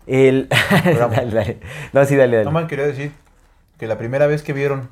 El... 0.08 0.50
Dale, 0.84 1.32
dale. 1.32 1.58
No, 1.92 2.06
sí, 2.06 2.16
dale, 2.16 2.38
dale. 2.38 2.46
No 2.46 2.52
mal 2.52 2.68
quería 2.68 2.86
decir 2.86 3.12
que 3.78 3.88
la 3.88 3.98
primera 3.98 4.28
vez 4.28 4.42
que 4.44 4.54
vieron 4.54 4.90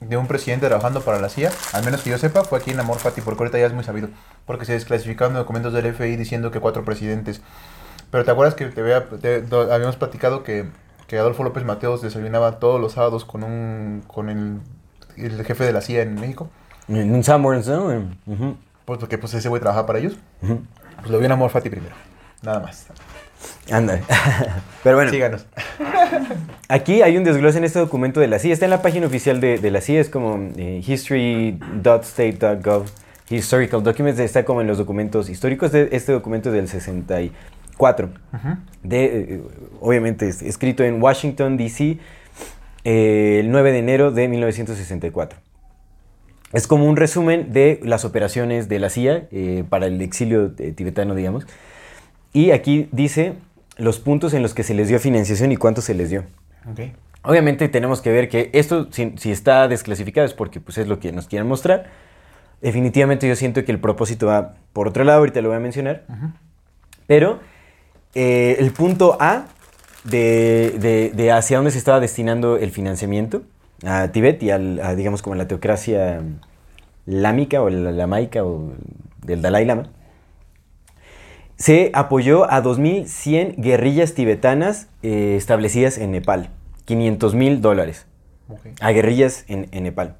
de 0.00 0.16
un 0.16 0.26
presidente 0.26 0.66
trabajando 0.66 1.00
para 1.02 1.18
la 1.20 1.28
CIA, 1.28 1.50
al 1.72 1.84
menos 1.84 2.02
que 2.02 2.10
yo 2.10 2.18
sepa, 2.18 2.42
fue 2.44 2.58
aquí 2.58 2.72
en 2.72 2.80
Amor 2.80 2.98
Fati, 2.98 3.20
porque 3.20 3.42
ahorita 3.44 3.58
ya 3.58 3.66
es 3.66 3.72
muy 3.72 3.84
sabido, 3.84 4.08
porque 4.44 4.64
se 4.64 4.72
desclasificaron 4.72 5.34
documentos 5.34 5.72
del 5.72 5.92
FBI 5.94 6.16
diciendo 6.16 6.50
que 6.50 6.60
cuatro 6.60 6.84
presidentes. 6.84 7.40
Pero 8.10 8.24
¿te 8.24 8.30
acuerdas 8.30 8.54
que 8.54 8.66
te, 8.66 8.80
había- 8.80 9.06
te- 9.08 9.44
habíamos 9.72 9.96
platicado 9.96 10.42
que, 10.42 10.66
que 11.06 11.18
Adolfo 11.18 11.42
López 11.44 11.64
Mateos 11.64 12.02
desayunaba 12.02 12.58
todos 12.58 12.80
los 12.80 12.92
sábados 12.92 13.24
con 13.24 13.44
un 13.44 14.02
con 14.06 14.28
el, 14.28 14.60
el 15.16 15.44
jefe 15.44 15.64
de 15.64 15.72
la 15.72 15.80
CIA 15.80 16.02
en 16.02 16.14
México? 16.16 16.50
En 16.88 17.14
un 17.14 17.24
Sanborns, 17.24 17.66
¿no? 17.68 17.90
Pues 18.84 18.98
porque 18.98 19.16
pues 19.16 19.32
ese 19.34 19.48
güey 19.48 19.60
trabajaba 19.60 19.86
para 19.86 19.98
ellos. 20.00 20.16
Pues 20.40 21.10
lo 21.10 21.18
vio 21.18 21.26
en 21.26 21.32
Amor 21.32 21.50
Fati 21.50 21.70
primero. 21.70 21.94
Nada 22.42 22.60
más. 22.60 22.86
Ándale. 23.70 24.02
Pero 24.82 24.96
bueno, 24.96 25.10
Síganos. 25.10 25.46
aquí 26.68 27.02
hay 27.02 27.16
un 27.16 27.24
desglose 27.24 27.58
en 27.58 27.64
este 27.64 27.78
documento 27.78 28.20
de 28.20 28.28
la 28.28 28.38
CIA. 28.38 28.52
Está 28.52 28.66
en 28.66 28.70
la 28.70 28.82
página 28.82 29.06
oficial 29.06 29.40
de, 29.40 29.58
de 29.58 29.70
la 29.70 29.80
CIA, 29.80 30.00
es 30.00 30.10
como 30.10 30.50
eh, 30.56 30.82
history.state.gov. 30.86 32.84
Historical 33.30 33.82
Documents 33.82 34.20
está 34.20 34.44
como 34.44 34.60
en 34.60 34.66
los 34.66 34.76
documentos 34.78 35.30
históricos 35.30 35.72
de 35.72 35.88
este 35.92 36.12
documento 36.12 36.52
del 36.52 36.68
64. 36.68 38.10
De, 38.82 39.04
eh, 39.04 39.40
obviamente 39.80 40.28
es- 40.28 40.42
escrito 40.42 40.84
en 40.84 41.02
Washington, 41.02 41.56
D.C., 41.56 41.98
eh, 42.84 43.38
el 43.40 43.50
9 43.50 43.72
de 43.72 43.78
enero 43.78 44.10
de 44.10 44.28
1964. 44.28 45.38
Es 46.52 46.66
como 46.66 46.84
un 46.86 46.96
resumen 46.96 47.52
de 47.52 47.80
las 47.82 48.04
operaciones 48.04 48.68
de 48.68 48.78
la 48.78 48.90
CIA 48.90 49.26
eh, 49.32 49.64
para 49.68 49.86
el 49.86 50.00
exilio 50.02 50.52
eh, 50.58 50.72
tibetano, 50.72 51.14
digamos. 51.14 51.46
Y 52.34 52.50
aquí 52.50 52.88
dice 52.92 53.32
los 53.78 53.98
puntos 53.98 54.34
en 54.34 54.42
los 54.42 54.52
que 54.52 54.62
se 54.62 54.74
les 54.74 54.88
dio 54.88 55.00
financiación 55.00 55.50
y 55.52 55.56
cuánto 55.56 55.80
se 55.80 55.94
les 55.94 56.10
dio. 56.10 56.24
Obviamente 57.22 57.68
tenemos 57.70 58.02
que 58.02 58.10
ver 58.12 58.28
que 58.28 58.50
esto, 58.52 58.88
si, 58.90 59.14
si 59.16 59.32
está 59.32 59.66
desclasificado, 59.68 60.26
es 60.26 60.34
porque 60.34 60.60
pues, 60.60 60.76
es 60.76 60.86
lo 60.86 60.98
que 61.00 61.10
nos 61.12 61.26
quieren 61.26 61.48
mostrar. 61.48 61.86
Definitivamente 62.60 63.26
yo 63.26 63.34
siento 63.36 63.64
que 63.64 63.72
el 63.72 63.78
propósito 63.80 64.26
va 64.26 64.56
por 64.74 64.88
otro 64.88 65.04
lado, 65.04 65.20
ahorita 65.20 65.40
lo 65.40 65.48
voy 65.48 65.56
a 65.56 65.60
mencionar. 65.60 66.04
Pero 67.06 67.40
eh, 68.14 68.56
el 68.58 68.70
punto 68.72 69.16
A 69.20 69.46
de, 70.04 70.74
de- 70.78 71.12
de 71.14 71.32
hacia 71.32 71.56
dónde 71.56 71.70
se 71.70 71.78
estaba 71.78 72.00
destinando 72.00 72.56
el 72.58 72.70
financiamiento 72.70 73.42
a 73.86 74.08
Tibet 74.08 74.42
y 74.42 74.50
al, 74.50 74.80
a, 74.80 74.94
digamos 74.94 75.22
como 75.22 75.34
la 75.34 75.46
teocracia 75.48 76.20
lámica 77.06 77.62
o 77.62 77.70
la 77.70 77.92
lamaica 77.92 78.44
o 78.44 78.72
del 79.22 79.42
Dalai 79.42 79.64
Lama, 79.66 79.88
se 81.56 81.90
apoyó 81.94 82.50
a 82.50 82.62
2.100 82.62 83.54
guerrillas 83.56 84.14
tibetanas 84.14 84.88
eh, 85.02 85.34
establecidas 85.36 85.98
en 85.98 86.10
Nepal, 86.12 86.50
500 86.84 87.34
mil 87.34 87.60
dólares 87.60 88.06
a 88.80 88.90
guerrillas 88.92 89.44
en, 89.48 89.68
en 89.72 89.84
Nepal. 89.84 90.16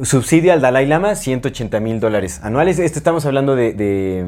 Subsidio 0.00 0.52
al 0.54 0.62
Dalai 0.62 0.86
Lama, 0.86 1.14
180 1.14 1.78
mil 1.80 2.00
dólares 2.00 2.40
anuales. 2.42 2.78
Esto 2.78 2.98
estamos 2.98 3.26
hablando 3.26 3.54
de, 3.54 3.74
de, 3.74 4.24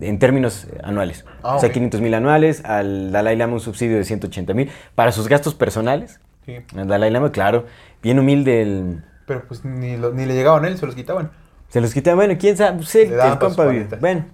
mm, 0.00 0.02
en 0.04 0.18
términos 0.18 0.66
eh, 0.72 0.78
anuales. 0.82 1.26
Ah, 1.42 1.56
o 1.56 1.58
sea, 1.60 1.68
ok. 1.68 1.74
500 1.74 2.00
mil 2.00 2.14
anuales. 2.14 2.64
Al 2.64 3.12
Dalai 3.12 3.36
Lama 3.36 3.54
un 3.54 3.60
subsidio 3.60 3.98
de 3.98 4.04
180 4.04 4.54
mil. 4.54 4.70
Para 4.94 5.12
sus 5.12 5.28
gastos 5.28 5.54
personales. 5.54 6.18
Sí. 6.46 6.56
Al 6.74 6.88
Dalai 6.88 7.10
Lama, 7.10 7.30
claro, 7.30 7.66
bien 8.02 8.18
humilde. 8.18 8.62
El, 8.62 9.04
Pero 9.26 9.44
pues 9.46 9.66
ni, 9.66 9.98
lo- 9.98 10.12
ni 10.14 10.24
le 10.24 10.32
llegaban 10.34 10.64
a 10.64 10.68
él, 10.68 10.78
se 10.78 10.86
los 10.86 10.94
quitaban. 10.94 11.30
se 11.68 11.82
los 11.82 11.92
quita, 11.92 12.14
bueno, 12.14 12.34
quién 12.40 12.56
sabe, 12.56 12.78
pues, 12.78 12.94
el, 12.94 13.12
el 13.12 13.38
compa 13.38 13.66
vive. 13.66 13.86
Bueno. 14.00 14.24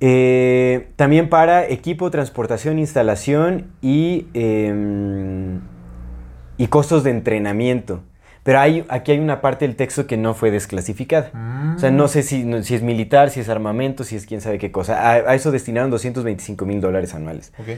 Eh, 0.00 0.88
también 0.96 1.28
para 1.28 1.66
equipo, 1.68 2.10
transportación, 2.10 2.78
instalación 2.78 3.66
y, 3.80 4.26
em, 4.34 5.60
y 6.58 6.66
costos 6.68 7.02
de 7.02 7.10
entrenamiento. 7.10 8.02
Pero 8.42 8.60
hay, 8.60 8.84
aquí 8.88 9.10
hay 9.12 9.18
una 9.18 9.40
parte 9.40 9.66
del 9.66 9.74
texto 9.74 10.06
que 10.06 10.16
no 10.16 10.32
fue 10.34 10.50
desclasificada. 10.52 11.30
O 11.76 11.78
sea, 11.80 11.90
no 11.90 12.06
sé 12.08 12.22
si, 12.22 12.44
no- 12.44 12.62
si 12.62 12.74
es 12.74 12.82
militar, 12.82 13.30
si 13.30 13.40
es 13.40 13.48
armamento, 13.48 14.04
si 14.04 14.14
es 14.16 14.24
quién 14.26 14.40
sabe 14.40 14.58
qué 14.58 14.70
cosa. 14.70 15.00
A, 15.10 15.12
a 15.14 15.34
eso 15.34 15.50
destinaron 15.50 15.90
225 15.90 16.64
mil 16.64 16.80
dólares 16.80 17.14
anuales. 17.14 17.52
Ok. 17.58 17.68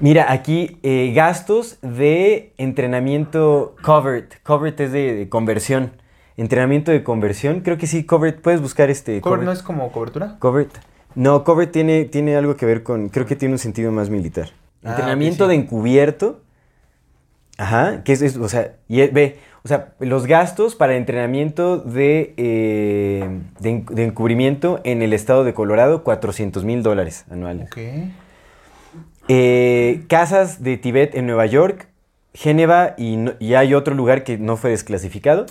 Mira, 0.00 0.32
aquí 0.32 0.78
eh, 0.82 1.12
gastos 1.14 1.78
de 1.82 2.52
entrenamiento 2.58 3.76
covered. 3.82 4.24
Covered 4.42 4.78
es 4.80 4.90
de, 4.90 5.14
de 5.14 5.28
conversión. 5.28 5.92
Entrenamiento 6.36 6.90
de 6.90 7.02
conversión. 7.04 7.60
Creo 7.60 7.78
que 7.78 7.86
sí, 7.86 8.04
covered. 8.04 8.34
Puedes 8.40 8.60
buscar 8.60 8.90
este. 8.90 9.20
¿Cover 9.20 9.38
covered. 9.38 9.46
no 9.46 9.52
es 9.52 9.62
como 9.62 9.92
cobertura? 9.92 10.36
Covered. 10.40 10.68
No, 11.14 11.44
covered 11.44 11.70
tiene, 11.70 12.04
tiene 12.06 12.36
algo 12.36 12.56
que 12.56 12.66
ver 12.66 12.82
con. 12.82 13.08
Creo 13.08 13.24
que 13.26 13.36
tiene 13.36 13.54
un 13.54 13.58
sentido 13.58 13.92
más 13.92 14.10
militar. 14.10 14.50
Ah, 14.82 14.90
Entrenamiento 14.90 15.44
sí. 15.44 15.48
de 15.50 15.54
encubierto. 15.56 16.40
Ajá. 17.56 18.02
Que 18.02 18.12
es, 18.14 18.22
es- 18.22 18.36
o 18.36 18.48
sea, 18.48 18.74
y 18.88 19.00
es- 19.02 19.12
ve. 19.12 19.38
O 19.64 19.68
sea, 19.68 19.94
los 20.00 20.26
gastos 20.26 20.74
para 20.74 20.94
entrenamiento 20.96 21.78
de, 21.78 22.34
eh, 22.36 23.40
de, 23.60 23.70
en- 23.70 23.86
de 23.86 24.04
encubrimiento 24.04 24.80
en 24.84 25.00
el 25.00 25.12
estado 25.14 25.42
de 25.44 25.54
Colorado, 25.54 26.02
400 26.04 26.64
mil 26.64 26.82
dólares 26.82 27.24
anuales. 27.30 27.68
Ok. 27.68 27.78
Eh, 29.28 30.04
casas 30.08 30.62
de 30.62 30.76
Tibet 30.76 31.14
en 31.14 31.26
Nueva 31.26 31.46
York, 31.46 31.88
Génova 32.34 32.94
y, 32.98 33.16
no- 33.16 33.32
y 33.38 33.54
hay 33.54 33.72
otro 33.72 33.94
lugar 33.94 34.22
que 34.24 34.36
no 34.36 34.56
fue 34.58 34.70
desclasificado. 34.70 35.46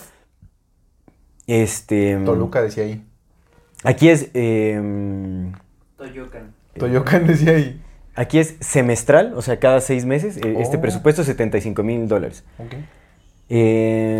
Este. 1.48 2.18
Toluca 2.26 2.61
decía 2.61 2.84
ahí. 2.86 3.03
Aquí 3.84 4.10
es. 4.10 4.30
em, 4.34 5.52
Toyocan. 5.98 6.53
Toyocan 6.78 7.28
decía 7.28 7.52
ahí. 7.56 7.82
aquí 8.15 8.40
es 8.40 8.56
semestral, 8.60 9.34
o 9.36 9.41
sea, 9.41 9.60
cada 9.60 9.82
seis 9.82 10.06
meses. 10.06 10.38
eh, 10.38 10.56
Este 10.60 10.78
Oh. 10.78 10.82
presupuesto 10.82 11.22
es 11.22 11.28
75 11.28 11.84
mil 11.84 12.07
dólares. 12.07 12.44
Ok. 12.60 12.74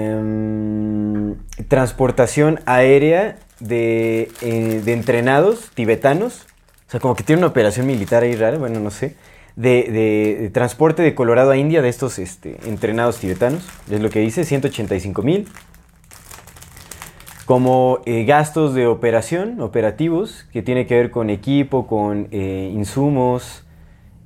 Em, 0.04 1.36
transportación 1.68 2.60
aérea 2.66 3.38
de, 3.60 4.30
eh, 4.42 4.82
de 4.84 4.94
entrenados 4.94 5.72
tibetanos. 5.74 6.46
O 6.88 6.92
sea, 6.92 7.00
como 7.00 7.16
que 7.16 7.24
tiene 7.24 7.40
una 7.40 7.48
operación 7.48 7.88
militar 7.88 8.24
ahí 8.24 8.36
rara, 8.36 8.58
bueno, 8.58 8.80
no 8.80 8.92
sé. 8.92 9.16
De, 9.56 9.84
de- 9.92 10.38
de 10.42 10.50
transporte 10.50 11.02
de 11.04 11.14
Colorado 11.16 11.52
a 11.52 11.58
India 11.58 11.82
de 11.82 11.90
estos 11.90 12.20
este, 12.20 12.58
entrenados 12.66 13.20
tibetanos. 13.20 13.64
Es 13.90 14.02
lo 14.02 14.10
que 14.10 14.20
dice, 14.20 14.44
185 14.44 15.22
mil. 15.22 15.48
Como 17.46 18.00
eh, 18.06 18.24
gastos 18.26 18.74
de 18.74 18.88
operación, 18.88 19.60
operativos, 19.60 20.46
que 20.54 20.62
tiene 20.62 20.88
que 20.88 20.96
ver 20.96 21.12
con 21.12 21.30
equipo, 21.30 21.88
con 21.88 22.28
eh, 22.32 22.72
insumos, 22.74 23.66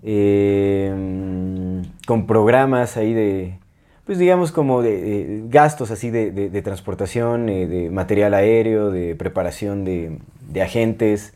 eh, 0.04 1.82
con 2.06 2.28
programas 2.28 2.96
ahí 2.98 3.14
de, 3.14 3.58
pues 4.06 4.20
digamos 4.20 4.52
como 4.52 4.82
de, 4.84 5.02
de 5.02 5.44
gastos 5.50 5.90
así 5.92 6.10
de, 6.12 6.32
de- 6.32 6.50
de 6.50 6.62
transportación, 6.62 7.50
eh, 7.50 7.66
de 7.68 7.90
material 7.90 8.34
aéreo, 8.36 8.92
de 8.92 9.16
preparación 9.16 9.84
de, 9.86 10.20
de 10.50 10.62
agentes, 10.62 11.34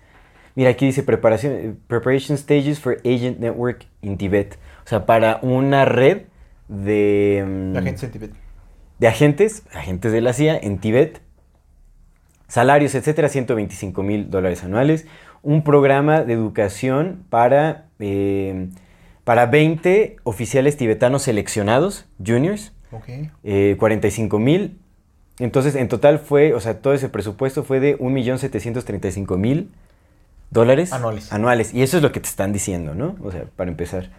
Mira, 0.53 0.71
aquí 0.71 0.85
dice 0.85 1.01
preparación, 1.01 1.79
preparation 1.87 2.37
stages 2.37 2.77
for 2.81 2.97
agent 3.05 3.39
network 3.39 3.85
in 4.01 4.17
Tibet. 4.17 4.57
O 4.85 4.87
sea, 4.89 5.05
para 5.05 5.39
una 5.41 5.85
red 5.85 6.23
de, 6.67 7.71
La 7.73 7.81
gente 7.81 8.05
en 8.05 8.11
Tibet. 8.11 8.31
de 8.99 9.07
agentes, 9.07 9.63
agentes 9.73 10.11
de 10.11 10.19
la 10.19 10.33
CIA 10.33 10.57
en 10.57 10.77
Tibet, 10.79 11.21
salarios, 12.51 12.95
etcétera, 12.95 13.29
125 13.29 14.03
mil 14.03 14.29
dólares 14.29 14.61
anuales, 14.65 15.07
un 15.41 15.63
programa 15.63 16.21
de 16.23 16.33
educación 16.33 17.23
para, 17.29 17.85
eh, 17.99 18.67
para 19.23 19.45
20 19.45 20.17
oficiales 20.23 20.75
tibetanos 20.75 21.21
seleccionados, 21.23 22.07
juniors, 22.23 22.73
Ok. 22.91 23.07
eh, 23.45 23.77
45 23.79 24.37
mil. 24.37 24.77
Entonces, 25.39 25.75
en 25.75 25.87
total 25.87 26.19
fue, 26.19 26.53
o 26.53 26.59
sea, 26.59 26.79
todo 26.81 26.93
ese 26.93 27.07
presupuesto 27.07 27.63
fue 27.63 27.79
de 27.79 27.97
1.735.000 27.99 29.67
dólares 30.49 30.91
Anuales. 30.91 31.31
anuales. 31.31 31.73
Y 31.73 31.83
eso 31.83 31.95
es 31.95 32.03
lo 32.03 32.11
que 32.11 32.19
te 32.19 32.27
están 32.27 32.51
diciendo, 32.51 32.93
¿no? 32.93 33.15
O 33.23 33.31
sea, 33.31 33.45
para 33.55 33.71
empezar. 33.71 34.09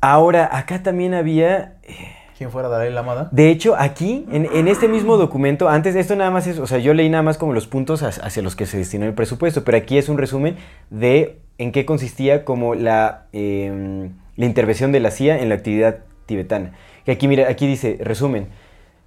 Ahora, 0.00 0.48
acá 0.56 0.82
también 0.82 1.14
había... 1.14 1.76
eh, 1.84 2.14
¿Quién 2.38 2.52
fuera 2.52 2.68
Dalai 2.68 2.92
Lama? 2.92 3.28
de 3.32 3.50
hecho, 3.50 3.74
aquí, 3.76 4.24
en, 4.30 4.46
en 4.54 4.68
este 4.68 4.86
mismo 4.86 5.16
documento, 5.16 5.68
antes 5.68 5.96
esto 5.96 6.14
nada 6.14 6.30
más 6.30 6.46
es, 6.46 6.60
o 6.60 6.68
sea, 6.68 6.78
yo 6.78 6.94
leí 6.94 7.08
nada 7.08 7.24
más 7.24 7.36
como 7.36 7.52
los 7.52 7.66
puntos 7.66 8.04
hacia, 8.04 8.42
los 8.44 8.54
que 8.54 8.64
se 8.64 8.78
destinó 8.78 9.06
el 9.06 9.12
presupuesto, 9.12 9.64
pero 9.64 9.76
aquí 9.76 9.98
es 9.98 10.08
un 10.08 10.18
resumen 10.18 10.56
de 10.88 11.40
en 11.58 11.72
qué 11.72 11.84
consistía 11.84 12.44
como 12.44 12.76
la, 12.76 13.26
eh, 13.32 14.10
la 14.36 14.46
intervención 14.46 14.92
de 14.92 15.00
la 15.00 15.10
CIA 15.10 15.40
en 15.40 15.48
la 15.48 15.56
actividad 15.56 15.98
tibetana. 16.26 16.74
Que 17.04 17.10
aquí, 17.10 17.26
mira, 17.26 17.48
aquí 17.48 17.66
dice, 17.66 17.98
resumen, 18.00 18.46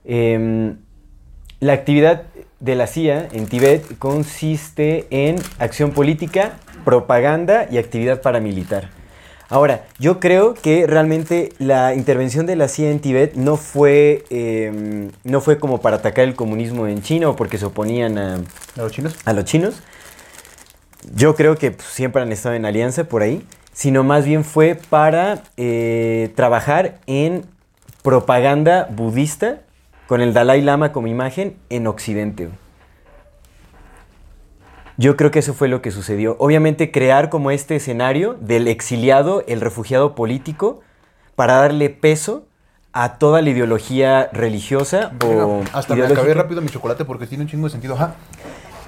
em, 0.03 0.79
la 1.61 1.71
actividad 1.71 2.23
de 2.59 2.75
la 2.75 2.85
CIA 2.85 3.29
en 3.31 3.47
Tibet 3.47 3.97
consiste 3.97 5.07
en 5.09 5.37
acción 5.57 5.91
política, 5.91 6.57
propaganda 6.83 7.65
y 7.71 7.77
actividad 7.77 8.21
paramilitar. 8.21 8.89
Ahora, 9.51 9.83
yo 9.99 10.21
creo 10.21 10.53
que 10.53 10.87
realmente 10.87 11.51
la 11.59 11.93
intervención 11.93 12.45
de 12.45 12.55
la 12.55 12.69
CIA 12.69 12.89
en 12.89 12.99
Tibet 13.01 13.35
no 13.35 13.57
fue, 13.57 14.23
eh, 14.29 15.09
no 15.25 15.41
fue 15.41 15.59
como 15.59 15.81
para 15.81 15.97
atacar 15.97 16.23
el 16.23 16.35
comunismo 16.35 16.87
en 16.87 17.01
China 17.01 17.27
o 17.27 17.35
porque 17.35 17.57
se 17.57 17.65
oponían 17.65 18.17
a, 18.17 18.35
¿A 18.35 18.81
los 18.81 18.93
chinos? 18.93 19.13
a 19.25 19.33
los 19.33 19.43
chinos. 19.43 19.83
Yo 21.13 21.35
creo 21.35 21.57
que 21.57 21.71
pues, 21.71 21.85
siempre 21.85 22.21
han 22.21 22.31
estado 22.31 22.55
en 22.55 22.65
alianza 22.65 23.03
por 23.03 23.23
ahí, 23.23 23.45
sino 23.73 24.05
más 24.05 24.23
bien 24.23 24.45
fue 24.45 24.79
para 24.89 25.43
eh, 25.57 26.31
trabajar 26.35 26.99
en 27.05 27.43
propaganda 28.03 28.87
budista 28.89 29.59
con 30.07 30.21
el 30.21 30.33
Dalai 30.33 30.61
Lama 30.61 30.93
como 30.93 31.07
imagen 31.07 31.57
en 31.69 31.87
Occidente. 31.87 32.47
Yo 34.97 35.15
creo 35.17 35.31
que 35.31 35.39
eso 35.39 35.53
fue 35.53 35.67
lo 35.67 35.81
que 35.81 35.91
sucedió. 35.91 36.35
Obviamente 36.39 36.91
crear 36.91 37.29
como 37.29 37.51
este 37.51 37.75
escenario 37.75 38.35
del 38.39 38.67
exiliado, 38.67 39.43
el 39.47 39.61
refugiado 39.61 40.15
político, 40.15 40.81
para 41.35 41.55
darle 41.55 41.89
peso 41.89 42.45
a 42.93 43.17
toda 43.17 43.41
la 43.41 43.49
ideología 43.49 44.29
religiosa 44.33 45.13
o 45.25 45.61
Hasta 45.73 45.95
me 45.95 46.05
acabé 46.05 46.33
rápido 46.33 46.61
mi 46.61 46.67
chocolate 46.69 47.05
porque 47.05 47.25
tiene 47.25 47.45
un 47.45 47.49
chingo 47.49 47.67
de 47.67 47.71
sentido. 47.71 47.95
Ajá. 47.95 48.15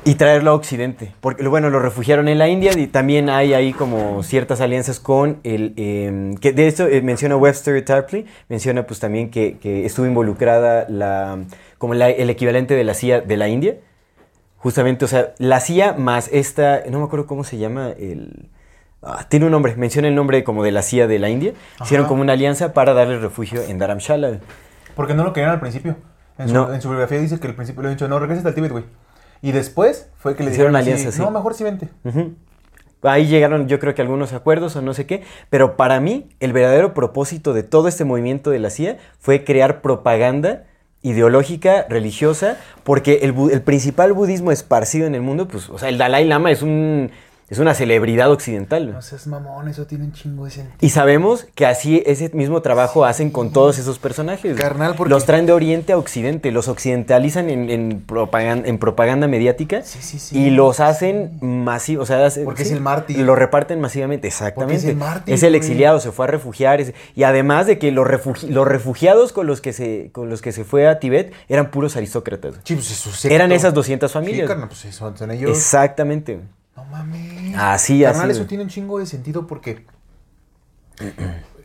Y 0.05 0.15
traerlo 0.15 0.51
a 0.51 0.53
Occidente. 0.55 1.13
Porque, 1.21 1.47
bueno, 1.47 1.69
lo 1.69 1.79
refugiaron 1.79 2.27
en 2.27 2.37
la 2.37 2.49
India 2.49 2.77
y 2.77 2.87
también 2.87 3.29
hay 3.29 3.53
ahí 3.53 3.71
como 3.71 4.21
ciertas 4.21 4.59
alianzas 4.59 4.99
con 4.99 5.37
el... 5.45 5.73
eh, 5.77 6.35
que 6.41 6.51
de 6.51 6.67
esto 6.67 6.85
eh, 6.87 7.01
menciona 7.01 7.37
Webster 7.37 7.83
Tarpley, 7.85 8.25
menciona 8.49 8.85
pues 8.85 8.99
también 8.99 9.31
que, 9.31 9.57
que 9.59 9.85
estuvo 9.85 10.05
involucrada 10.05 10.85
la, 10.89 11.37
como 11.77 11.93
la- 11.93 12.09
el 12.09 12.29
equivalente 12.29 12.73
de 12.75 12.83
la 12.83 12.93
CIA 12.93 13.21
de 13.21 13.37
la 13.37 13.47
India. 13.47 13.75
Justamente, 14.63 15.03
o 15.03 15.07
sea, 15.09 15.33
la 15.39 15.59
CIA 15.59 15.93
más 15.93 16.29
esta, 16.31 16.83
no 16.89 16.99
me 16.99 17.05
acuerdo 17.05 17.27
cómo 17.27 17.43
se 17.43 17.57
llama, 17.57 17.89
el... 17.89 18.49
ah, 19.01 19.25
tiene 19.27 19.45
un 19.45 19.51
nombre, 19.51 19.75
menciona 19.75 20.07
el 20.07 20.15
nombre 20.15 20.45
como 20.45 20.63
de 20.63 20.71
la 20.71 20.81
CIA 20.81 21.05
de 21.07 21.19
la 21.19 21.29
India. 21.29 21.51
Hicieron 21.81 22.07
como 22.07 22.21
una 22.21 22.31
alianza 22.33 22.73
para 22.73 22.93
darle 22.93 23.19
refugio 23.19 23.61
en 23.61 23.77
Dharamshala. 23.77 24.39
Porque 24.95 25.13
no 25.13 25.25
lo 25.25 25.33
querían 25.33 25.51
al 25.51 25.59
principio. 25.59 25.97
En 26.37 26.47
su, 26.47 26.53
No. 26.53 26.73
en 26.73 26.81
su 26.81 26.87
biografía 26.87 27.19
dice 27.19 27.39
que 27.41 27.47
al 27.47 27.55
principio 27.55 27.83
le 27.83 27.89
han 27.89 27.95
dicho, 27.95 28.07
no, 28.07 28.19
regresa 28.19 28.47
al 28.47 28.55
Tíbet, 28.55 28.71
güey. 28.71 28.85
Y 29.41 29.51
después 29.51 30.09
fue 30.17 30.35
que 30.37 30.43
le 30.43 30.51
Hicieron 30.51 30.71
dijeron 30.71 30.95
alianza, 30.95 31.11
sí. 31.11 31.21
No, 31.21 31.29
mejor 31.29 31.53
sí 31.53 31.65
vente. 31.65 31.89
Ahí 33.01 33.27
llegaron 33.27 33.67
yo 33.67 33.79
creo 33.79 33.93
que 33.93 34.01
algunos 34.01 34.31
acuerdos 34.31 34.77
o 34.77 34.81
no 34.81 34.93
sé 34.93 35.05
qué, 35.05 35.23
pero 35.49 35.75
para 35.75 35.99
mí 35.99 36.29
el 36.39 36.53
verdadero 36.53 36.93
propósito 36.93 37.53
de 37.53 37.63
todo 37.63 37.89
este 37.89 38.05
movimiento 38.05 38.49
de 38.49 38.59
la 38.59 38.69
CIA 38.69 38.97
fue 39.19 39.43
crear 39.43 39.81
propaganda 39.81 40.63
ideológica, 41.03 41.85
religiosa, 41.89 42.57
porque 42.83 43.19
el, 43.21 43.35
el 43.51 43.61
principal 43.61 44.13
budismo 44.13 44.51
esparcido 44.51 45.05
en 45.05 45.15
el 45.15 45.21
mundo, 45.21 45.47
pues, 45.47 45.69
o 45.69 45.77
sea, 45.77 45.89
el 45.89 45.97
Dalai 45.97 46.25
Lama 46.25 46.49
es 46.49 46.63
un 46.63 47.11
es 47.53 47.59
una 47.59 47.73
celebridad 47.73 48.31
occidental. 48.31 48.91
No 48.91 49.01
seas 49.01 49.27
mamón, 49.27 49.67
eso 49.69 49.85
tiene 49.85 50.03
un 50.05 50.11
chingo 50.13 50.45
de 50.45 50.51
sentido. 50.51 50.75
Y 50.81 50.89
sabemos 50.89 51.45
que 51.55 51.65
así 51.65 52.03
ese 52.05 52.29
mismo 52.33 52.61
trabajo 52.61 53.05
hacen 53.05 53.29
con 53.29 53.51
todos 53.53 53.79
esos 53.79 53.99
personajes. 53.99 54.55
Carnal, 54.57 54.95
porque- 54.95 55.09
Los 55.11 55.25
traen 55.25 55.45
de 55.45 55.53
Oriente 55.53 55.93
a 55.93 55.97
Occidente, 55.97 56.51
los 56.51 56.67
occidentalizan 56.67 57.49
en, 57.49 57.69
en 57.69 58.01
propaganda, 58.01 58.67
en 58.67 58.77
propaganda 58.77 59.27
mediática 59.27 59.81
Sí, 59.83 59.99
sí, 60.01 60.19
sí. 60.19 60.37
y 60.37 60.49
los 60.49 60.79
hacen 60.79 61.37
masivos. 61.41 62.09
O 62.09 62.29
sea, 62.29 62.43
Porque 62.43 62.63
es 62.63 62.71
el 62.71 62.81
mártir. 62.81 63.19
Lo 63.19 63.35
reparten 63.35 63.79
masivamente, 63.79 64.27
exactamente. 64.27 64.73
Porque 64.73 64.75
es 64.77 64.83
el 64.85 64.95
mártir, 64.97 65.33
Es 65.33 65.43
el 65.43 65.49
güey. 65.51 65.57
exiliado, 65.59 65.99
se 65.99 66.11
fue 66.11 66.25
a 66.25 66.27
refugiar. 66.27 66.81
es- 66.81 66.93
y 67.15 67.23
además 67.23 67.67
de 67.67 67.77
que 67.79 67.91
los, 67.91 68.05
refugi- 68.07 68.47
los 68.49 68.67
refugiados 68.67 69.31
con 69.33 69.47
los, 69.47 69.61
que 69.61 69.73
se, 69.73 70.09
con 70.11 70.29
los 70.29 70.41
que 70.41 70.51
se 70.51 70.63
fue 70.63 70.87
a 70.87 70.99
Tibet 70.99 71.33
eran 71.49 71.69
puros 71.71 71.95
aristócratas. 71.95 72.55
Sí, 72.63 72.73
pues 72.75 72.89
eso. 72.91 73.27
Eran 73.29 73.51
esas 73.51 73.73
200 73.73 74.11
familias. 74.11 74.41
Sí, 74.41 74.47
carnal, 74.47 74.67
pues 74.69 74.85
eso, 74.85 75.13
son 75.15 75.31
ellos. 75.31 75.51
Exactamente. 75.51 76.39
Mames. 76.93 77.55
Así, 77.57 78.01
Carnal, 78.01 78.29
así, 78.29 78.39
eso 78.39 78.47
tiene 78.47 78.63
un 78.63 78.69
chingo 78.69 78.99
de 78.99 79.05
sentido 79.05 79.47
porque. 79.47 79.85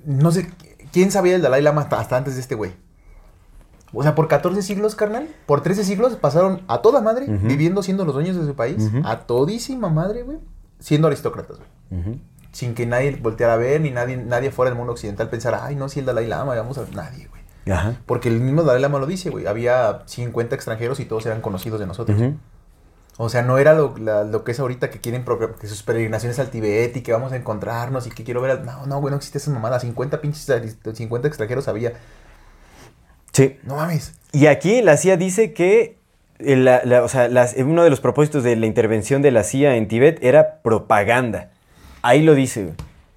no 0.04 0.30
sé, 0.32 0.50
¿quién 0.92 1.10
sabía 1.10 1.32
del 1.34 1.42
Dalai 1.42 1.62
Lama 1.62 1.82
hasta, 1.82 2.00
hasta 2.00 2.16
antes 2.16 2.34
de 2.34 2.40
este 2.40 2.54
güey? 2.54 2.72
O 3.92 4.02
sea, 4.02 4.14
por 4.14 4.28
14 4.28 4.62
siglos, 4.62 4.94
carnal, 4.94 5.28
por 5.46 5.62
13 5.62 5.84
siglos 5.84 6.16
pasaron 6.16 6.62
a 6.68 6.82
toda 6.82 7.00
madre 7.00 7.26
viviendo 7.26 7.82
siendo 7.82 8.04
los 8.04 8.14
dueños 8.14 8.36
de 8.36 8.44
su 8.44 8.54
país, 8.54 8.90
a 9.04 9.20
todísima 9.20 9.88
madre, 9.88 10.22
güey, 10.22 10.38
siendo 10.78 11.08
aristócratas, 11.08 11.58
güey. 11.58 12.20
Sin 12.52 12.74
que 12.74 12.86
nadie 12.86 13.16
volteara 13.22 13.54
a 13.54 13.56
ver, 13.56 13.80
ni 13.80 13.90
nadie, 13.90 14.16
nadie 14.16 14.50
fuera 14.50 14.70
del 14.70 14.78
mundo 14.78 14.92
occidental 14.92 15.28
pensara, 15.28 15.64
ay, 15.64 15.76
no, 15.76 15.88
si 15.88 16.00
el 16.00 16.06
Dalai 16.06 16.26
Lama, 16.26 16.54
vamos 16.54 16.78
a 16.78 16.84
nadie, 16.94 17.28
güey. 17.28 17.42
Ajá. 17.70 17.94
Porque 18.06 18.28
el 18.28 18.40
mismo 18.40 18.62
Dalai 18.62 18.80
Lama 18.80 18.98
lo 18.98 19.06
dice, 19.06 19.30
güey. 19.30 19.46
Había 19.46 20.02
50 20.06 20.54
extranjeros 20.54 20.98
y 21.00 21.04
todos 21.04 21.26
eran 21.26 21.40
conocidos 21.42 21.78
de 21.78 21.86
nosotros. 21.86 22.18
O 23.20 23.28
sea, 23.28 23.42
no 23.42 23.58
era 23.58 23.74
lo, 23.74 23.94
la- 23.98 24.22
lo 24.24 24.44
que 24.44 24.52
es 24.52 24.60
ahorita 24.60 24.90
que 24.90 25.00
quieren 25.00 25.24
que 25.60 25.66
sus 25.66 25.82
peregrinaciones 25.82 26.38
al 26.38 26.50
Tibet 26.50 26.96
y 26.96 27.02
que 27.02 27.12
vamos 27.12 27.32
a 27.32 27.36
encontrarnos 27.36 28.06
y 28.06 28.10
que 28.10 28.22
quiero 28.24 28.40
ver. 28.40 28.52
al- 28.52 28.64
No, 28.64 28.86
no, 28.86 29.00
güey, 29.00 29.10
no 29.10 29.16
existe 29.16 29.38
esa 29.38 29.50
mamada. 29.50 29.80
50 29.80 30.20
pinches, 30.20 30.48
aris- 30.48 30.76
50 30.94 31.26
extranjeros 31.28 31.66
había. 31.68 31.92
Sí. 33.32 33.58
No 33.64 33.76
mames. 33.76 34.14
Y 34.32 34.46
aquí 34.46 34.82
la 34.82 34.96
CIA 34.96 35.16
dice 35.16 35.52
que 35.52 35.98
eh, 36.40 36.54
la- 36.54 36.82
la- 36.84 37.02
o 37.02 37.08
sea, 37.08 37.26
las- 37.28 37.56
uno 37.58 37.82
de 37.82 37.90
los 37.90 38.00
propósitos 38.00 38.44
de 38.44 38.54
la 38.54 38.66
intervención 38.66 39.20
de 39.22 39.32
la 39.32 39.42
CIA 39.42 39.74
en 39.74 39.88
Tibet 39.88 40.22
era 40.22 40.60
propaganda. 40.62 41.50
Ahí 42.02 42.22
lo 42.22 42.34
dice. 42.36 42.62
güey. 42.62 42.74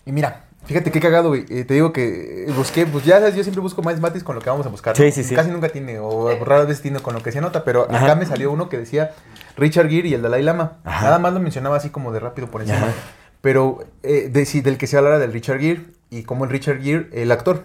Y 0.07 0.11
mira, 0.11 0.45
fíjate 0.65 0.91
qué 0.91 0.99
cagado, 0.99 1.29
güey. 1.29 1.45
Eh, 1.49 1.63
te 1.65 1.73
digo 1.73 1.91
que 1.93 2.45
eh, 2.45 2.51
busqué, 2.55 2.85
pues 2.85 3.05
ya 3.05 3.19
sabes, 3.19 3.35
yo 3.35 3.43
siempre 3.43 3.61
busco 3.61 3.81
más 3.81 3.99
matis 3.99 4.23
con 4.23 4.35
lo 4.35 4.41
que 4.41 4.49
vamos 4.49 4.65
a 4.65 4.69
buscar. 4.69 4.95
Sí, 4.95 5.11
sí, 5.11 5.23
sí. 5.23 5.35
Casi 5.35 5.49
nunca 5.51 5.69
tiene, 5.69 5.99
o 5.99 6.43
raras 6.43 6.67
veces 6.67 6.81
tiene 6.81 6.99
con 6.99 7.13
lo 7.13 7.23
que 7.23 7.31
se 7.31 7.39
anota, 7.39 7.63
pero 7.63 7.87
Ajá. 7.89 8.05
acá 8.05 8.15
me 8.15 8.25
salió 8.25 8.51
uno 8.51 8.69
que 8.69 8.77
decía 8.77 9.11
Richard 9.57 9.89
Gere 9.89 10.07
y 10.09 10.13
el 10.13 10.21
Dalai 10.21 10.43
Lama. 10.43 10.77
Ajá. 10.83 11.05
Nada 11.05 11.19
más 11.19 11.33
lo 11.33 11.39
mencionaba 11.39 11.77
así 11.77 11.89
como 11.89 12.11
de 12.11 12.19
rápido 12.19 12.47
por 12.49 12.61
encima. 12.61 12.79
Ajá. 12.79 12.93
Pero 13.41 13.79
eh, 14.03 14.29
de, 14.31 14.45
sí, 14.45 14.61
del 14.61 14.77
que 14.77 14.87
se 14.87 14.97
hablara 14.97 15.17
del 15.19 15.33
Richard 15.33 15.59
Gere 15.59 15.85
y 16.09 16.23
como 16.23 16.45
el 16.45 16.51
Richard 16.51 16.81
Gere, 16.81 17.09
el 17.13 17.31
actor. 17.31 17.63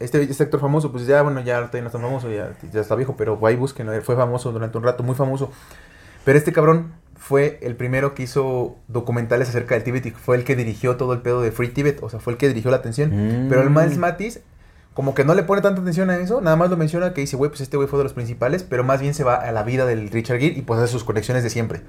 Este, 0.00 0.20
este 0.22 0.42
actor 0.42 0.60
famoso, 0.60 0.90
pues 0.92 1.06
ya, 1.06 1.22
bueno, 1.22 1.40
ya 1.40 1.60
no 1.60 1.66
es 1.66 1.70
tan 1.70 2.02
famoso, 2.02 2.28
ya, 2.28 2.52
ya 2.72 2.80
está 2.80 2.94
viejo, 2.94 3.16
pero 3.16 3.38
ahí 3.46 3.54
busquen, 3.56 3.88
él 3.88 4.02
fue 4.02 4.16
famoso 4.16 4.50
durante 4.52 4.76
un 4.76 4.84
rato, 4.84 5.02
muy 5.02 5.14
famoso. 5.14 5.50
Pero 6.24 6.36
este 6.36 6.52
cabrón 6.52 6.92
fue 7.16 7.58
el 7.62 7.76
primero 7.76 8.14
que 8.14 8.24
hizo 8.24 8.76
documentales 8.88 9.48
acerca 9.48 9.74
del 9.74 9.84
Tíbet 9.84 10.06
y 10.06 10.10
fue 10.10 10.36
el 10.36 10.44
que 10.44 10.56
dirigió 10.56 10.96
todo 10.96 11.12
el 11.12 11.20
pedo 11.20 11.40
de 11.42 11.52
Free 11.52 11.68
Tibet, 11.68 12.02
o 12.02 12.10
sea, 12.10 12.20
fue 12.20 12.32
el 12.32 12.38
que 12.38 12.48
dirigió 12.48 12.70
la 12.70 12.78
atención. 12.78 13.46
Mm. 13.46 13.48
Pero 13.48 13.62
el 13.62 13.70
Miles 13.70 13.98
Matis, 13.98 14.40
como 14.94 15.14
que 15.14 15.24
no 15.24 15.34
le 15.34 15.42
pone 15.42 15.62
tanta 15.62 15.80
atención 15.80 16.10
a 16.10 16.16
eso, 16.16 16.40
nada 16.40 16.56
más 16.56 16.70
lo 16.70 16.76
menciona 16.76 17.14
que 17.14 17.20
dice, 17.20 17.36
güey, 17.36 17.50
pues 17.50 17.60
este 17.60 17.76
güey 17.76 17.88
fue 17.88 17.98
de 17.98 18.04
los 18.04 18.12
principales, 18.12 18.62
pero 18.62 18.84
más 18.84 19.00
bien 19.00 19.14
se 19.14 19.24
va 19.24 19.34
a 19.34 19.52
la 19.52 19.62
vida 19.62 19.86
del 19.86 20.10
Richard 20.10 20.38
Gere 20.38 20.58
y 20.58 20.62
pues 20.62 20.80
hace 20.80 20.92
sus 20.92 21.04
conexiones 21.04 21.42
de 21.42 21.50
siempre. 21.50 21.82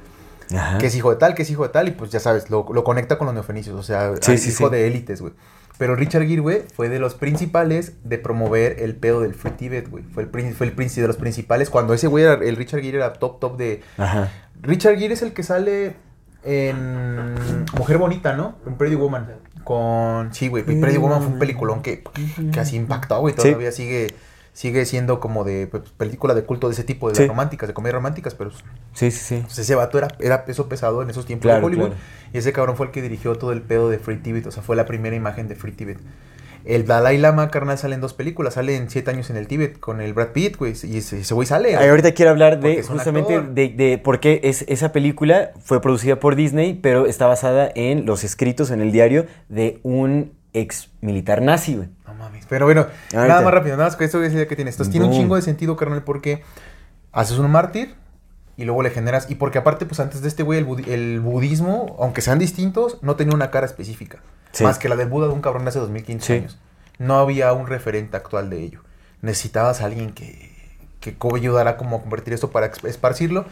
Ajá. 0.56 0.78
Que 0.78 0.88
es 0.88 0.96
hijo 0.96 1.10
de 1.10 1.16
tal, 1.16 1.34
que 1.34 1.42
es 1.42 1.50
hijo 1.50 1.64
de 1.64 1.70
tal, 1.70 1.88
y 1.88 1.92
pues 1.92 2.12
ya 2.12 2.20
sabes, 2.20 2.50
lo, 2.50 2.68
lo 2.72 2.84
conecta 2.84 3.18
con 3.18 3.26
los 3.26 3.34
neofenicios, 3.34 3.78
o 3.78 3.84
sea, 3.84 4.14
Sí, 4.22 4.38
sí, 4.38 4.52
hijo 4.52 4.70
sí. 4.70 4.76
de 4.76 4.88
élites, 4.88 5.22
güey. 5.22 5.34
Pero 5.78 5.96
Richard 5.96 6.26
Gere, 6.26 6.42
güey, 6.42 6.64
fue 6.74 6.90
de 6.90 7.00
los 7.00 7.16
principales 7.16 7.94
de 8.04 8.18
promover 8.18 8.78
el 8.80 8.96
pedo 8.96 9.22
del 9.22 9.34
Free 9.34 9.52
Tibet, 9.52 9.90
güey. 9.90 10.04
Fue 10.06 10.24
el, 10.24 10.54
fue 10.54 10.68
el 10.68 10.72
príncipe 10.72 11.02
de 11.02 11.08
los 11.08 11.18
principales. 11.18 11.70
Cuando 11.70 11.94
ese 11.94 12.08
güey, 12.08 12.24
era, 12.24 12.36
el 12.36 12.56
Richard 12.56 12.82
Gere 12.82 12.98
era 12.98 13.14
top, 13.14 13.40
top 13.40 13.58
de... 13.58 13.82
Ajá. 13.98 14.32
Richard 14.66 14.98
Gere 14.98 15.14
es 15.14 15.22
el 15.22 15.34
que 15.34 15.44
sale 15.44 15.96
en 16.44 17.36
Mujer 17.78 17.98
Bonita, 17.98 18.36
¿no? 18.36 18.56
En 18.68 18.76
Pretty 18.76 18.96
Woman. 18.96 19.28
Con... 19.64 20.34
Sí, 20.34 20.48
güey, 20.48 20.64
Pretty 20.64 20.98
Woman 20.98 21.22
fue 21.24 21.34
un 21.34 21.40
peliculón 21.40 21.82
que 21.82 22.04
casi 22.54 22.76
impactó, 22.76 23.20
güey. 23.20 23.34
Sí. 23.38 23.42
Todavía 23.50 23.72
sigue... 23.72 24.08
sigue 24.54 24.86
siendo 24.86 25.20
como 25.20 25.44
de 25.44 25.68
pues, 25.68 25.84
película 25.98 26.34
de 26.34 26.44
culto 26.44 26.68
de 26.68 26.74
ese 26.74 26.84
tipo, 26.84 27.10
de 27.10 27.16
Sí. 27.16 27.22
las 27.24 27.30
románticas, 27.30 27.68
de 27.68 27.74
comedias 27.74 27.96
románticas, 27.96 28.36
pero 28.36 28.52
Sí, 28.94 29.12
sí, 29.12 29.12
sí. 29.12 29.42
pues, 29.44 29.58
ese 29.60 29.76
vato 29.76 29.98
era, 29.98 30.08
era 30.20 30.46
peso 30.46 30.70
pesado 30.70 31.02
en 31.02 31.10
esos 31.10 31.26
tiempos 31.26 31.44
Claro, 31.46 31.60
de 31.62 31.66
Hollywood. 31.66 31.88
claro. 31.88 32.02
Y 32.32 32.38
ese 32.38 32.54
cabrón 32.54 32.78
fue 32.78 32.86
el 32.86 32.92
que 32.92 33.02
dirigió 33.02 33.36
todo 33.36 33.52
el 33.52 33.62
pedo 33.62 33.90
de 33.90 33.98
Free 34.00 34.18
Tibet, 34.18 34.46
o 34.48 34.52
sea, 34.52 34.64
fue 34.64 34.76
la 34.76 34.86
primera 34.86 35.16
imagen 35.16 35.48
de 35.48 35.56
Free 35.56 35.72
Tibet. 35.74 35.98
El 36.66 36.86
Dalai 36.86 37.18
Lama, 37.18 37.50
carnal, 37.52 37.78
sale 37.78 37.96
en 37.96 38.02
dos 38.02 38.14
películas. 38.14 38.56
Sale 38.56 38.76
en 38.76 38.90
Siete 38.90 39.12
años 39.12 39.30
en 39.30 39.38
el 39.38 39.48
Tíbet 39.48 39.80
con 39.80 40.02
el 40.02 40.14
Brad 40.14 40.30
Pitt, 40.30 40.58
güey. 40.58 40.74
Y 40.84 40.98
ese 40.98 41.20
ese 41.20 41.34
güey 41.34 41.48
sale. 41.48 41.76
Ay, 41.76 41.90
ahorita 41.90 42.14
quiero 42.14 42.32
hablar 42.32 42.60
de 42.60 42.82
justamente 42.82 43.40
de, 43.42 43.70
de 43.70 43.98
por 43.98 44.20
qué 44.20 44.42
es, 44.44 44.66
esa 44.68 44.92
película 44.92 45.52
fue 45.64 45.80
producida 45.82 46.20
por 46.20 46.36
Disney, 46.36 46.74
pero 46.74 47.06
está 47.06 47.28
basada 47.28 47.72
en 47.76 48.06
los 48.06 48.24
escritos 48.24 48.72
en 48.72 48.82
el 48.82 48.92
diario 48.92 49.28
de 49.48 49.80
un 49.84 50.34
ex 50.54 50.90
militar 51.02 51.42
nazi, 51.42 51.76
güey. 51.76 51.90
No 52.08 52.14
mames. 52.16 52.46
Pero 52.50 52.66
bueno, 52.66 52.82
Ahorita. 53.14 53.28
nada 53.28 53.42
más 53.42 53.54
rápido, 53.54 53.78
nada 53.78 53.90
más 53.90 53.96
que 53.96 54.06
eso 54.06 54.24
es 54.24 54.32
la 54.32 54.40
idea 54.40 54.48
que 54.48 54.56
tienes. 54.56 54.74
Entonces 54.76 54.92
tiene 54.92 55.06
un 55.06 55.14
chingo 55.14 55.36
de 55.36 55.44
sentido, 55.44 55.76
carnal, 55.76 56.04
porque 56.04 56.42
haces 57.12 57.38
un 57.38 57.52
mártir 57.52 57.96
y 58.58 58.64
luego 58.66 58.82
le 58.84 58.90
generas. 58.90 59.30
Y 59.30 59.36
porque 59.36 59.58
aparte, 59.58 59.86
pues 59.86 60.00
antes 60.00 60.22
de 60.22 60.28
este 60.28 60.44
güey, 60.44 60.60
el, 60.60 60.68
budi- 60.68 60.88
el 60.88 61.20
budismo, 61.20 61.96
aunque 62.00 62.22
sean 62.22 62.40
distintos, 62.40 62.98
no 63.02 63.16
tenía 63.16 63.36
una 63.36 63.52
cara 63.52 63.66
específica. 63.66 64.20
Sí. 64.52 64.64
Más 64.64 64.80
que 64.80 64.88
la 64.90 64.96
del 64.96 65.10
Buda 65.10 65.28
de 65.28 65.34
un 65.34 65.42
cabrón 65.42 65.64
de 65.66 65.70
hace 65.70 65.80
2500 65.80 66.26
Sí. 66.26 66.34
años. 66.34 66.58
No 66.98 67.18
había 67.20 67.52
un 67.54 67.68
referente 67.68 68.16
actual 68.16 68.50
de 68.50 68.62
ello. 68.62 68.82
Necesitabas 69.22 69.82
a 69.82 69.86
alguien 69.86 70.12
que, 70.14 70.52
que 71.02 71.16
ayudara 71.36 71.76
como 71.78 71.98
a 71.98 72.02
convertir 72.02 72.34
esto 72.34 72.52
para 72.52 72.68
esparcirlo. 72.84 73.46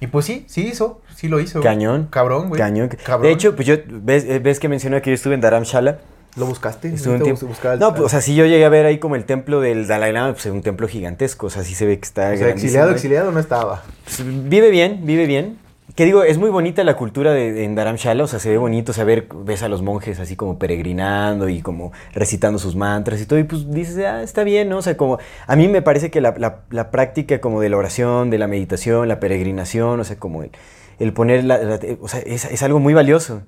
Y 0.00 0.08
pues 0.08 0.26
sí, 0.26 0.44
sí 0.48 0.66
hizo, 0.66 1.00
sí 1.14 1.28
lo 1.28 1.38
hizo. 1.40 1.60
Cañón. 1.60 2.08
Cabrón, 2.10 2.48
güey. 2.48 2.58
Cañón. 2.60 2.88
Cabrón. 2.88 3.22
De 3.28 3.30
hecho, 3.32 3.54
pues 3.54 3.66
yo, 3.68 3.76
ves, 3.86 4.24
eh, 4.24 4.40
ves 4.40 4.58
que 4.58 4.68
mencioné 4.68 5.00
que 5.02 5.10
yo 5.10 5.14
estuve 5.14 5.34
en 5.34 5.40
Dharamshala. 5.40 5.98
¿Lo 6.36 6.46
buscaste? 6.46 6.88
Estuve 6.88 7.14
un 7.14 7.18
tiempo. 7.24 7.40
No, 7.80 7.90
pues, 7.92 8.02
o 8.02 8.08
sea, 8.08 8.20
si 8.20 8.34
yo 8.34 8.44
llegué 8.46 8.64
a 8.64 8.68
ver 8.68 8.86
ahí 8.86 8.98
como 8.98 9.14
el 9.16 9.24
templo 9.24 9.60
del 9.60 9.86
Dalai 9.86 10.12
Lama, 10.12 10.32
pues 10.32 10.46
es 10.46 10.52
un 10.52 10.62
templo 10.62 10.88
gigantesco. 10.88 11.46
O 11.46 11.50
sea, 11.50 11.62
sí 11.62 11.74
se 11.74 11.86
ve 11.86 11.98
que 11.98 12.04
está 12.04 12.30
o 12.32 12.36
sea, 12.36 12.48
exiliado, 12.48 12.90
exiliado 12.90 13.30
no 13.32 13.38
estaba. 13.38 13.84
Pues, 14.04 14.22
vive 14.48 14.70
bien, 14.70 15.00
vive 15.04 15.26
bien. 15.26 15.58
Que 15.94 16.04
digo, 16.06 16.24
es 16.24 16.38
muy 16.38 16.50
bonita 16.50 16.82
la 16.82 16.96
cultura 16.96 17.32
de, 17.32 17.52
de- 17.52 17.64
en 17.64 17.76
Dharamshala, 17.76 18.24
o 18.24 18.26
sea, 18.26 18.40
se 18.40 18.50
ve 18.50 18.56
bonito 18.58 18.92
saber, 18.92 19.28
ves 19.44 19.62
a 19.62 19.68
los 19.68 19.80
monjes 19.82 20.18
así 20.18 20.34
como 20.34 20.58
peregrinando 20.58 21.48
y 21.48 21.60
como 21.62 21.92
recitando 22.14 22.58
sus 22.58 22.74
mantras 22.74 23.20
y 23.20 23.26
todo, 23.26 23.38
y 23.38 23.44
pues 23.44 23.70
dices, 23.70 23.98
ah, 24.04 24.22
está 24.22 24.42
bien, 24.42 24.68
¿no? 24.70 24.78
O 24.78 24.82
sea, 24.82 24.96
como, 24.96 25.18
a 25.46 25.54
mí 25.56 25.68
me 25.68 25.82
parece 25.82 26.10
que 26.10 26.20
la, 26.20 26.34
la- 26.36 26.62
la 26.70 26.90
práctica 26.90 27.40
como 27.40 27.60
de 27.60 27.68
la 27.68 27.76
oración, 27.76 28.30
de 28.30 28.38
la 28.38 28.48
meditación, 28.48 29.06
la 29.06 29.20
peregrinación, 29.20 30.00
o 30.00 30.04
sea, 30.04 30.16
como 30.16 30.42
el, 30.42 30.50
el 30.98 31.12
poner, 31.12 31.44
la, 31.44 31.58
la- 31.58 31.78
o 32.00 32.08
sea, 32.08 32.18
es, 32.20 32.44
es 32.46 32.62
algo 32.64 32.80
muy 32.80 32.94
valioso, 32.94 33.42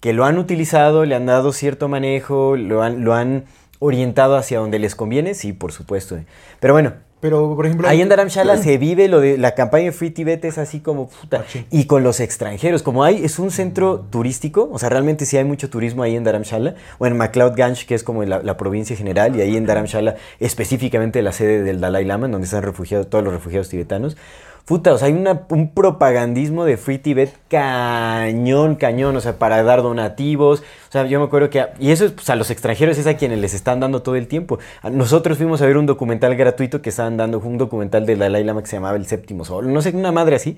que 0.00 0.12
lo 0.12 0.24
han 0.24 0.38
utilizado, 0.38 1.04
le 1.04 1.14
han 1.14 1.26
dado 1.26 1.52
cierto 1.52 1.88
manejo, 1.88 2.56
lo 2.56 2.82
han, 2.82 3.04
lo 3.04 3.14
han 3.14 3.44
orientado 3.78 4.36
hacia 4.36 4.58
donde 4.58 4.78
les 4.78 4.94
conviene, 4.94 5.34
sí, 5.34 5.52
por 5.52 5.72
supuesto. 5.72 6.18
Pero 6.60 6.74
bueno, 6.74 6.92
Pero, 7.20 7.56
por 7.56 7.64
ejemplo... 7.64 7.88
Ahí 7.88 8.02
en 8.02 8.10
Dharamshala 8.10 8.56
se 8.62 8.76
vive 8.76 9.08
lo 9.08 9.20
de 9.20 9.38
la 9.38 9.54
campaña 9.54 9.86
de 9.86 9.92
Free 9.92 10.10
Tibet 10.10 10.44
es 10.44 10.58
así 10.58 10.80
como 10.80 11.08
puta. 11.08 11.44
Y 11.70 11.86
con 11.86 12.02
los 12.02 12.20
extranjeros, 12.20 12.82
como 12.82 13.02
hay, 13.02 13.24
es 13.24 13.38
un 13.38 13.50
centro 13.50 14.00
turístico, 14.10 14.68
o 14.70 14.78
sea, 14.78 14.90
realmente 14.90 15.24
sí 15.24 15.38
hay 15.38 15.44
mucho 15.44 15.70
turismo 15.70 16.02
ahí 16.02 16.16
en 16.16 16.24
Dharamshala, 16.24 16.74
o 16.98 17.06
en 17.06 17.16
MacLeod 17.16 17.56
Ganj, 17.56 17.86
que 17.86 17.94
es 17.94 18.02
como 18.02 18.24
la, 18.24 18.42
la 18.42 18.58
provincia 18.58 18.94
general, 18.94 19.34
y 19.36 19.40
ahí 19.40 19.56
en 19.56 19.64
Dharamshala, 19.64 20.16
específicamente 20.38 21.22
la 21.22 21.32
sede 21.32 21.62
del 21.62 21.80
Dalai 21.80 22.04
Lama, 22.04 22.26
en 22.26 22.32
donde 22.32 22.44
están 22.44 22.62
refugiados 22.62 23.08
todos 23.08 23.24
los 23.24 23.32
refugiados 23.32 23.70
tibetanos. 23.70 24.18
Puta, 24.64 24.94
o 24.94 24.98
sea, 24.98 25.08
hay 25.08 25.12
una- 25.12 25.42
un 25.50 25.72
propagandismo 25.74 26.64
de 26.64 26.78
Free 26.78 26.96
Tibet 26.98 27.34
cañón, 27.48 28.76
cañón, 28.76 29.14
o 29.14 29.20
sea, 29.20 29.38
para 29.38 29.62
dar 29.62 29.82
donativos. 29.82 30.60
O 30.60 30.92
sea, 30.92 31.04
yo 31.06 31.18
me 31.20 31.26
acuerdo 31.26 31.50
que, 31.50 31.66
y 31.78 31.90
eso 31.90 32.06
es, 32.06 32.12
pues, 32.12 32.30
a 32.30 32.36
los 32.36 32.50
extranjeros 32.50 32.96
es 32.96 33.06
a 33.06 33.14
quienes 33.18 33.38
les 33.40 33.52
están 33.52 33.80
dando 33.80 34.00
todo 34.02 34.16
el 34.16 34.26
tiempo. 34.26 34.58
Nosotros 34.90 35.36
fuimos 35.36 35.60
a 35.60 35.66
ver 35.66 35.76
un 35.76 35.84
documental 35.84 36.34
gratuito 36.36 36.80
que 36.80 36.88
estaban 36.88 37.16
dando, 37.18 37.40
un 37.40 37.58
documental 37.58 38.06
del 38.06 38.18
Dalai 38.18 38.42
Lama 38.42 38.62
que 38.62 38.68
se 38.68 38.76
llamaba 38.76 38.96
El 38.96 39.06
Séptimo 39.06 39.44
Sol, 39.44 39.70
no 39.72 39.82
sé, 39.82 39.90
una 39.90 40.12
madre 40.12 40.36
así, 40.36 40.56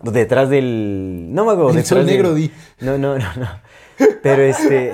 detrás 0.00 0.48
del... 0.48 1.28
No 1.34 1.44
me 1.44 1.52
acuerdo. 1.52 1.78
El 1.78 1.84
sol 1.84 2.06
negro, 2.06 2.34
di. 2.34 2.50
No, 2.80 2.96
no, 2.96 3.18
no, 3.18 3.26
no. 3.36 3.48
Pero 4.22 4.42
este... 4.42 4.92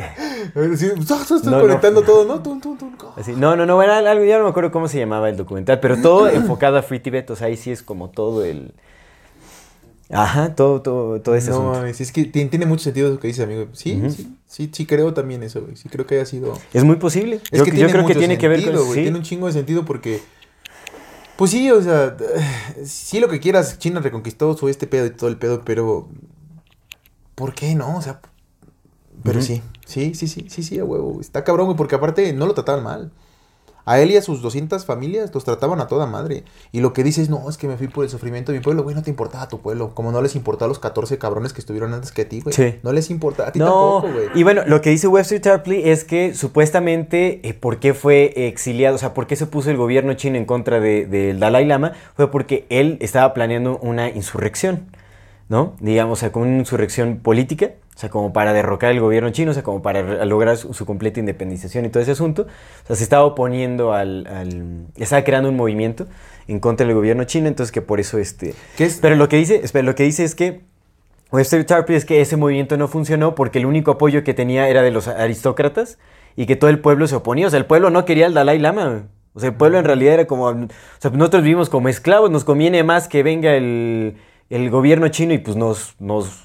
Sí, 0.76 0.86
estás 0.98 1.30
No, 1.44 1.50
no. 1.52 1.60
conectando 1.60 2.02
todo, 2.02 2.24
¿no? 2.24 2.42
Tum, 2.42 2.60
tum, 2.60 2.76
tum. 2.76 2.88
Así, 3.16 3.32
no, 3.36 3.56
no, 3.56 3.66
no, 3.66 3.80
algo, 3.80 4.24
ya 4.24 4.38
no 4.38 4.44
me 4.44 4.50
acuerdo 4.50 4.70
cómo 4.70 4.88
se 4.88 4.98
llamaba 4.98 5.28
el 5.28 5.36
documental, 5.36 5.80
pero 5.80 6.00
todo 6.00 6.28
enfocado 6.30 6.76
a 6.78 6.82
Free 6.82 7.00
Tibet, 7.00 7.28
o 7.30 7.36
sea, 7.36 7.48
ahí 7.48 7.56
sí 7.56 7.70
es 7.70 7.82
como 7.82 8.10
todo 8.10 8.44
el... 8.44 8.72
Ajá, 10.10 10.54
todo, 10.54 10.80
todo, 10.80 11.20
todo 11.20 11.34
ese 11.34 11.50
No 11.50 11.72
asunto. 11.72 11.86
es 11.86 12.12
que 12.12 12.24
tiene, 12.24 12.64
mucho 12.64 12.84
sentido 12.84 13.08
eso 13.08 13.20
que 13.20 13.28
dices, 13.28 13.44
amigo. 13.44 13.66
Sí, 13.72 14.00
sí, 14.08 14.34
sí, 14.46 14.70
sí 14.72 14.86
creo 14.86 15.12
también 15.12 15.42
eso, 15.42 15.60
güey. 15.60 15.76
Sí 15.76 15.90
creo 15.90 16.06
que 16.06 16.14
haya 16.14 16.24
sido... 16.24 16.58
Es 16.72 16.82
muy 16.82 16.96
posible. 16.96 17.40
Es 17.50 17.58
yo 17.58 17.64
que 17.64 17.76
yo 17.76 17.88
creo 17.88 18.06
que 18.06 18.14
tiene 18.14 18.38
que 18.38 18.48
ver 18.48 18.60
sentido, 18.60 18.78
con 18.78 18.86
güey. 18.88 18.98
sí. 19.00 19.02
Tiene 19.04 19.18
un 19.18 19.24
chingo 19.24 19.46
de 19.48 19.52
sentido 19.52 19.84
porque... 19.84 20.20
Pues 21.36 21.50
sí, 21.50 21.70
o 21.70 21.82
sea, 21.82 22.16
sí 22.84 23.20
lo 23.20 23.28
que 23.28 23.38
quieras, 23.38 23.78
China 23.78 24.00
reconquistó 24.00 24.56
su 24.56 24.68
este 24.68 24.86
pedo 24.86 25.06
y 25.06 25.10
todo 25.10 25.28
el 25.28 25.36
pedo, 25.36 25.62
pero... 25.64 26.08
¿Por 27.34 27.52
qué 27.54 27.74
no? 27.74 27.98
O 27.98 28.02
sea... 28.02 28.20
Pero 29.22 29.42
sí, 29.42 29.62
sí, 29.86 30.14
sí, 30.14 30.28
sí, 30.28 30.46
sí, 30.48 30.62
sí, 30.62 30.78
a 30.78 30.84
huevo. 30.84 31.20
Está 31.20 31.44
cabrón, 31.44 31.66
güey, 31.66 31.76
porque 31.76 31.94
aparte 31.96 32.32
no 32.32 32.46
lo 32.46 32.54
trataban 32.54 32.82
mal. 32.84 33.10
A 33.84 33.98
él 34.00 34.10
y 34.10 34.18
a 34.18 34.22
sus 34.22 34.42
200 34.42 34.84
familias 34.84 35.32
los 35.32 35.44
trataban 35.44 35.80
a 35.80 35.86
toda 35.86 36.04
madre. 36.04 36.44
Y 36.72 36.80
lo 36.80 36.92
que 36.92 37.02
dices, 37.02 37.30
no, 37.30 37.48
es 37.48 37.56
que 37.56 37.66
me 37.68 37.78
fui 37.78 37.88
por 37.88 38.04
el 38.04 38.10
sufrimiento 38.10 38.52
de 38.52 38.58
mi 38.58 38.62
pueblo, 38.62 38.82
güey, 38.82 38.94
no 38.94 39.02
te 39.02 39.08
importaba 39.08 39.44
a 39.44 39.48
tu 39.48 39.60
pueblo. 39.60 39.94
Como 39.94 40.12
no 40.12 40.20
les 40.20 40.36
importaba 40.36 40.66
a 40.66 40.68
los 40.68 40.78
14 40.78 41.16
cabrones 41.16 41.54
que 41.54 41.60
estuvieron 41.62 41.94
antes 41.94 42.12
que 42.12 42.20
a 42.20 42.28
ti, 42.28 42.42
güey. 42.42 42.54
Sí. 42.54 42.74
No 42.82 42.92
les 42.92 43.08
importa, 43.08 43.48
a 43.48 43.52
ti 43.52 43.58
No, 43.58 44.00
tampoco, 44.02 44.12
güey. 44.12 44.28
y 44.34 44.42
bueno, 44.42 44.60
lo 44.66 44.82
que 44.82 44.90
dice 44.90 45.08
Webster 45.08 45.40
Tarpley 45.40 45.88
es 45.88 46.04
que 46.04 46.34
supuestamente, 46.34 47.40
eh, 47.48 47.54
¿por 47.54 47.80
qué 47.80 47.94
fue 47.94 48.46
exiliado? 48.48 48.96
O 48.96 48.98
sea, 48.98 49.14
¿por 49.14 49.26
qué 49.26 49.36
se 49.36 49.46
puso 49.46 49.70
el 49.70 49.78
gobierno 49.78 50.12
chino 50.14 50.36
en 50.36 50.44
contra 50.44 50.80
de- 50.80 51.06
del 51.06 51.40
Dalai 51.40 51.64
Lama? 51.64 51.92
Fue 52.14 52.30
porque 52.30 52.66
él 52.68 52.98
estaba 53.00 53.32
planeando 53.32 53.78
una 53.78 54.10
insurrección, 54.10 54.86
¿no? 55.48 55.74
Digamos, 55.80 56.18
o 56.18 56.20
sea, 56.20 56.30
con 56.30 56.42
una 56.42 56.58
insurrección 56.58 57.20
política, 57.22 57.70
o 57.98 58.00
sea, 58.00 58.10
como 58.10 58.32
para 58.32 58.52
derrocar 58.52 58.92
el 58.92 59.00
gobierno 59.00 59.30
chino, 59.30 59.50
o 59.50 59.54
sea, 59.54 59.64
como 59.64 59.82
para 59.82 60.24
lograr 60.24 60.56
su, 60.56 60.72
su 60.72 60.86
completa 60.86 61.18
independización 61.18 61.84
y 61.84 61.88
todo 61.88 62.00
ese 62.00 62.12
asunto. 62.12 62.42
O 62.42 62.86
sea, 62.86 62.94
se 62.94 63.02
estaba 63.02 63.24
oponiendo 63.24 63.92
al, 63.92 64.24
al- 64.28 64.86
Estaba 64.94 65.24
creando 65.24 65.48
un 65.48 65.56
movimiento 65.56 66.06
en 66.46 66.60
contra 66.60 66.86
del 66.86 66.94
gobierno 66.94 67.24
chino, 67.24 67.48
entonces 67.48 67.72
que 67.72 67.82
por 67.82 67.98
eso 67.98 68.18
este... 68.18 68.54
¿Qué 68.76 68.84
es? 68.84 69.00
Pero 69.02 69.16
lo 69.16 69.28
que 69.28 69.34
dice, 69.38 69.62
espera, 69.64 69.84
lo 69.84 69.96
que 69.96 70.04
dice 70.04 70.22
es 70.22 70.36
que 70.36 70.60
Webster 71.32 71.64
Tarpley 71.64 71.98
es 71.98 72.04
que 72.04 72.20
ese 72.20 72.36
movimiento 72.36 72.76
no 72.76 72.86
funcionó 72.86 73.34
porque 73.34 73.58
el 73.58 73.66
único 73.66 73.90
apoyo 73.90 74.22
que 74.22 74.32
tenía 74.32 74.68
era 74.68 74.82
de 74.82 74.92
los 74.92 75.08
aristócratas 75.08 75.98
y 76.36 76.46
que 76.46 76.54
todo 76.54 76.70
el 76.70 76.78
pueblo 76.78 77.08
se 77.08 77.16
oponía. 77.16 77.48
O 77.48 77.50
sea, 77.50 77.58
el 77.58 77.66
pueblo 77.66 77.90
no 77.90 78.04
quería 78.04 78.26
al 78.26 78.34
Dalai 78.34 78.60
Lama. 78.60 79.08
O 79.34 79.40
sea, 79.40 79.48
el 79.48 79.56
pueblo 79.56 79.76
en 79.76 79.84
realidad 79.84 80.14
era 80.14 80.26
como... 80.28 80.44
O 80.44 80.68
sea, 81.00 81.10
nosotros 81.10 81.42
vivimos 81.42 81.68
como 81.68 81.88
esclavos, 81.88 82.30
nos 82.30 82.44
conviene 82.44 82.84
más 82.84 83.08
que 83.08 83.24
venga 83.24 83.56
el, 83.56 84.18
el 84.50 84.70
gobierno 84.70 85.08
chino 85.08 85.34
y 85.34 85.38
pues 85.38 85.56
nos, 85.56 85.96
nos 85.98 86.44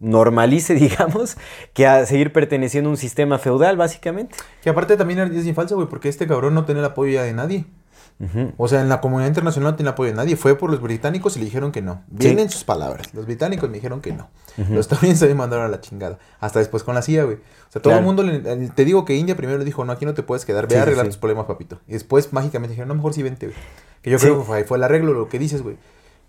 normalice, 0.00 0.74
digamos, 0.74 1.36
que 1.72 1.86
a 1.86 2.04
seguir 2.06 2.32
perteneciendo 2.32 2.88
a 2.88 2.92
un 2.92 2.96
sistema 2.96 3.38
feudal, 3.38 3.76
básicamente. 3.76 4.34
Que 4.62 4.70
aparte 4.70 4.96
también 4.96 5.20
es 5.20 5.44
bien 5.44 5.54
falso, 5.54 5.76
güey, 5.76 5.88
porque 5.88 6.08
este 6.08 6.26
cabrón 6.26 6.54
no 6.54 6.64
tenía 6.64 6.80
el 6.80 6.86
apoyo 6.86 7.12
ya 7.12 7.22
de 7.22 7.32
nadie. 7.32 7.66
O 8.58 8.68
sea, 8.68 8.82
en 8.82 8.90
la 8.90 9.00
comunidad 9.00 9.28
internacional 9.28 9.72
no 9.72 9.76
tiene 9.76 9.88
apoyo 9.90 10.10
de 10.10 10.16
nadie. 10.16 10.36
Fue 10.36 10.54
por 10.54 10.70
los 10.70 10.82
británicos 10.82 11.36
y 11.36 11.38
le 11.38 11.46
dijeron 11.46 11.72
que 11.72 11.80
no. 11.80 12.02
Vienen 12.08 12.50
sus 12.50 12.64
palabras. 12.64 13.14
Los 13.14 13.24
británicos 13.24 13.70
me 13.70 13.76
dijeron 13.76 14.02
que 14.02 14.12
no. 14.12 14.28
Los 14.58 14.80
estadounidenses 14.80 15.26
me 15.30 15.34
mandaron 15.36 15.64
a 15.64 15.68
la 15.68 15.80
chingada. 15.80 16.18
Hasta 16.38 16.58
después 16.58 16.82
con 16.82 16.94
la 16.94 17.00
CIA, 17.00 17.24
güey. 17.24 17.36
O 17.36 17.72
sea, 17.72 17.80
todo 17.80 17.92
Claro. 17.94 17.98
el 18.00 18.04
mundo, 18.04 18.22
le- 18.22 18.68
te 18.68 18.84
digo 18.84 19.06
que 19.06 19.16
India 19.16 19.36
primero 19.38 19.56
le 19.58 19.64
dijo, 19.64 19.82
no, 19.86 19.92
aquí 19.92 20.04
no 20.04 20.12
te 20.12 20.22
puedes 20.22 20.44
quedar. 20.44 20.66
Ve 20.68 20.74
Sí, 20.74 20.78
a 20.78 20.82
arreglar 20.82 21.06
sí. 21.06 21.12
tus 21.12 21.16
problemas, 21.18 21.46
papito. 21.46 21.80
Y 21.88 21.92
después 21.94 22.30
mágicamente 22.34 22.72
dijeron, 22.72 22.88
no, 22.88 22.94
mejor 22.94 23.14
sí 23.14 23.22
vente, 23.22 23.46
güey. 23.46 23.58
Que 24.02 24.10
yo 24.10 24.18
creo 24.18 24.40
que 24.40 24.44
fue, 24.44 24.64
fue 24.64 24.76
el 24.76 24.84
arreglo, 24.84 25.14
lo 25.14 25.30
que 25.30 25.38
dices, 25.38 25.62
güey. 25.62 25.78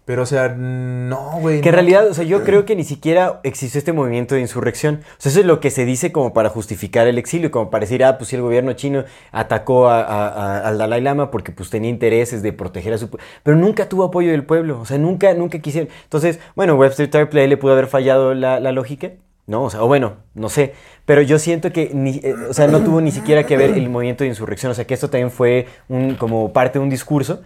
Pero, 0.03 0.23
o 0.23 0.25
sea, 0.25 0.49
no, 0.49 1.37
güey. 1.39 1.61
Que 1.61 1.69
en 1.69 1.75
no. 1.75 1.77
realidad, 1.81 2.07
o 2.07 2.13
sea, 2.13 2.23
yo 2.23 2.43
creo 2.43 2.65
que 2.65 2.75
ni 2.75 2.83
siquiera 2.83 3.39
existió 3.43 3.77
este 3.77 3.93
movimiento 3.93 4.33
de 4.35 4.41
insurrección. 4.41 5.01
O 5.03 5.15
sea, 5.21 5.29
eso 5.31 5.39
es 5.41 5.45
lo 5.45 5.59
que 5.59 5.69
se 5.69 5.85
dice 5.85 6.11
como 6.11 6.33
para 6.33 6.49
justificar 6.49 7.07
el 7.07 7.17
exilio, 7.17 7.51
como 7.51 7.69
para 7.69 7.81
decir, 7.81 8.03
ah, 8.03 8.17
pues 8.17 8.29
si 8.29 8.35
el 8.35 8.41
gobierno 8.41 8.73
chino 8.73 9.03
atacó 9.31 9.87
a- 9.87 10.01
a- 10.01 10.27
a- 10.27 10.67
al 10.67 10.77
Dalai 10.79 11.01
Lama 11.01 11.29
porque 11.31 11.51
pues 11.51 11.69
tenía 11.69 11.89
intereses 11.89 12.41
de 12.41 12.51
proteger 12.51 12.93
a 12.93 12.97
su 12.97 13.09
pueblo. 13.09 13.25
Pero 13.43 13.57
nunca 13.57 13.87
tuvo 13.89 14.03
apoyo 14.05 14.31
del 14.31 14.43
pueblo, 14.43 14.79
o 14.81 14.85
sea, 14.85 14.97
nunca, 14.97 15.33
nunca 15.35 15.59
quisieron. 15.59 15.89
Entonces, 16.03 16.39
bueno, 16.55 16.75
Webster 16.75 17.09
Tarpley 17.09 17.47
le 17.47 17.57
pudo 17.57 17.73
haber 17.73 17.87
fallado 17.87 18.33
la, 18.33 18.59
la 18.59 18.71
lógica, 18.71 19.11
¿no? 19.45 19.63
O 19.63 19.69
sea, 19.69 19.83
o 19.83 19.87
bueno, 19.87 20.13
no 20.33 20.49
sé. 20.49 20.73
Pero 21.05 21.21
yo 21.21 21.37
siento 21.39 21.71
que, 21.71 21.91
ni, 21.93 22.17
eh, 22.23 22.33
o 22.49 22.53
sea, 22.53 22.67
no 22.67 22.81
tuvo 22.83 23.01
ni 23.01 23.11
siquiera 23.11 23.43
que 23.45 23.55
ver 23.55 23.71
el 23.77 23.89
movimiento 23.89 24.23
de 24.23 24.29
insurrección. 24.29 24.71
O 24.71 24.75
sea, 24.75 24.85
que 24.85 24.93
esto 24.95 25.09
también 25.09 25.29
fue 25.31 25.67
un, 25.89 26.15
como 26.15 26.51
parte 26.53 26.79
de 26.79 26.83
un 26.83 26.89
discurso 26.89 27.41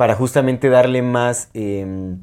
para 0.00 0.14
justamente 0.14 0.70
darle 0.70 1.02
más... 1.02 1.50
em, 1.52 2.20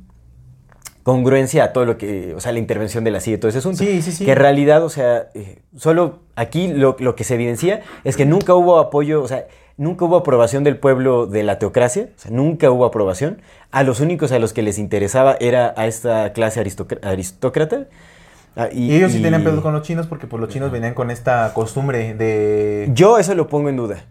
congruencia 1.03 1.63
a 1.63 1.73
todo 1.73 1.85
lo 1.85 1.95
que, 1.99 2.33
o 2.33 2.39
sea, 2.39 2.51
la 2.51 2.57
intervención 2.57 3.03
de 3.03 3.11
la 3.11 3.19
CIA 3.21 3.35
y 3.35 3.37
todo 3.37 3.49
ese 3.49 3.59
asunto. 3.59 3.77
Sí, 3.77 4.01
sí, 4.01 4.11
sí. 4.11 4.25
Que 4.25 4.31
en 4.31 4.37
realidad, 4.39 4.83
o 4.83 4.89
sea, 4.89 5.29
eh, 5.35 5.59
solo 5.75 6.23
aquí 6.35 6.69
lo, 6.69 6.95
lo 6.99 7.15
que 7.15 7.23
se 7.23 7.35
evidencia 7.35 7.81
es 8.03 8.17
que 8.17 8.25
nunca 8.25 8.55
hubo 8.55 8.79
apoyo, 8.79 9.21
o 9.21 9.27
sea, 9.27 9.45
nunca 9.77 10.05
hubo 10.05 10.17
aprobación 10.17 10.63
del 10.63 10.77
pueblo 10.77 11.27
de 11.27 11.43
la 11.43 11.59
teocracia, 11.59 12.09
o 12.17 12.19
sea, 12.19 12.31
nunca 12.31 12.71
hubo 12.71 12.83
aprobación. 12.83 13.41
A 13.71 13.83
los 13.83 13.99
únicos 13.99 14.31
a 14.31 14.39
los 14.39 14.53
que 14.53 14.63
les 14.63 14.79
interesaba 14.79 15.37
era 15.39 15.75
a 15.77 15.85
esta 15.85 16.33
clase 16.33 16.59
aristócrata. 16.59 17.85
Ah, 18.57 18.69
Y 18.73 18.93
ellos 18.95 19.11
sí 19.11 19.21
tenían 19.21 19.43
pedos 19.43 19.61
con 19.61 19.73
los 19.73 19.83
chinos 19.83 20.07
porque 20.07 20.25
pues 20.25 20.41
los 20.41 20.49
chinos 20.49 20.71
venían 20.71 20.95
con 20.95 21.11
esta 21.11 21.53
costumbre 21.53 22.15
de... 22.15 22.89
Yo 22.91 23.19
eso 23.19 23.35
lo 23.35 23.47
pongo 23.47 23.69
en 23.69 23.77
duda. 23.77 24.03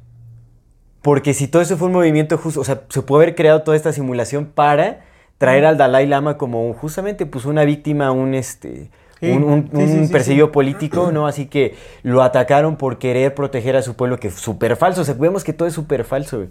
Porque 1.07 1.35
si 1.35 1.47
todo 1.47 1.62
eso 1.62 1.77
fue 1.77 1.87
un 1.87 1.93
movimiento 1.95 2.37
justo, 2.37 2.61
o 2.61 2.65
sea, 2.65 2.83
se 2.89 3.01
puede 3.03 3.23
haber 3.24 3.35
creado 3.37 3.62
toda 3.62 3.77
esta 3.77 3.93
simulación 3.93 4.47
para 4.47 5.05
traer 5.39 5.65
al 5.65 5.77
Dalai 5.77 6.07
Lama 6.07 6.37
como 6.37 6.73
justamente 6.74 7.27
pues 7.27 7.45
una 7.45 7.65
víctima, 7.65 8.11
un 8.11 8.35
este 8.35 8.91
Sí, 9.20 9.31
un, 9.31 9.45
un- 9.45 9.70
sí, 9.70 9.77
un 9.83 9.89
sí, 9.89 10.07
sí, 10.07 10.12
perseguido 10.12 10.53
político, 10.53 11.12
¿no? 11.12 11.27
Así 11.28 11.47
que 11.47 11.74
lo 12.03 12.23
atacaron 12.23 12.77
por 12.77 12.99
querer 12.99 13.35
proteger 13.35 13.77
a 13.77 13.83
su 13.83 13.95
pueblo, 13.95 14.19
que 14.19 14.28
es 14.28 14.35
súper 14.35 14.77
falso. 14.77 15.03
O 15.03 15.05
sea, 15.05 15.15
vemos 15.15 15.45
que 15.45 15.53
todo 15.55 15.69
es 15.69 15.74
súper 15.74 16.05
falso, 16.05 16.39
güey. 16.39 16.49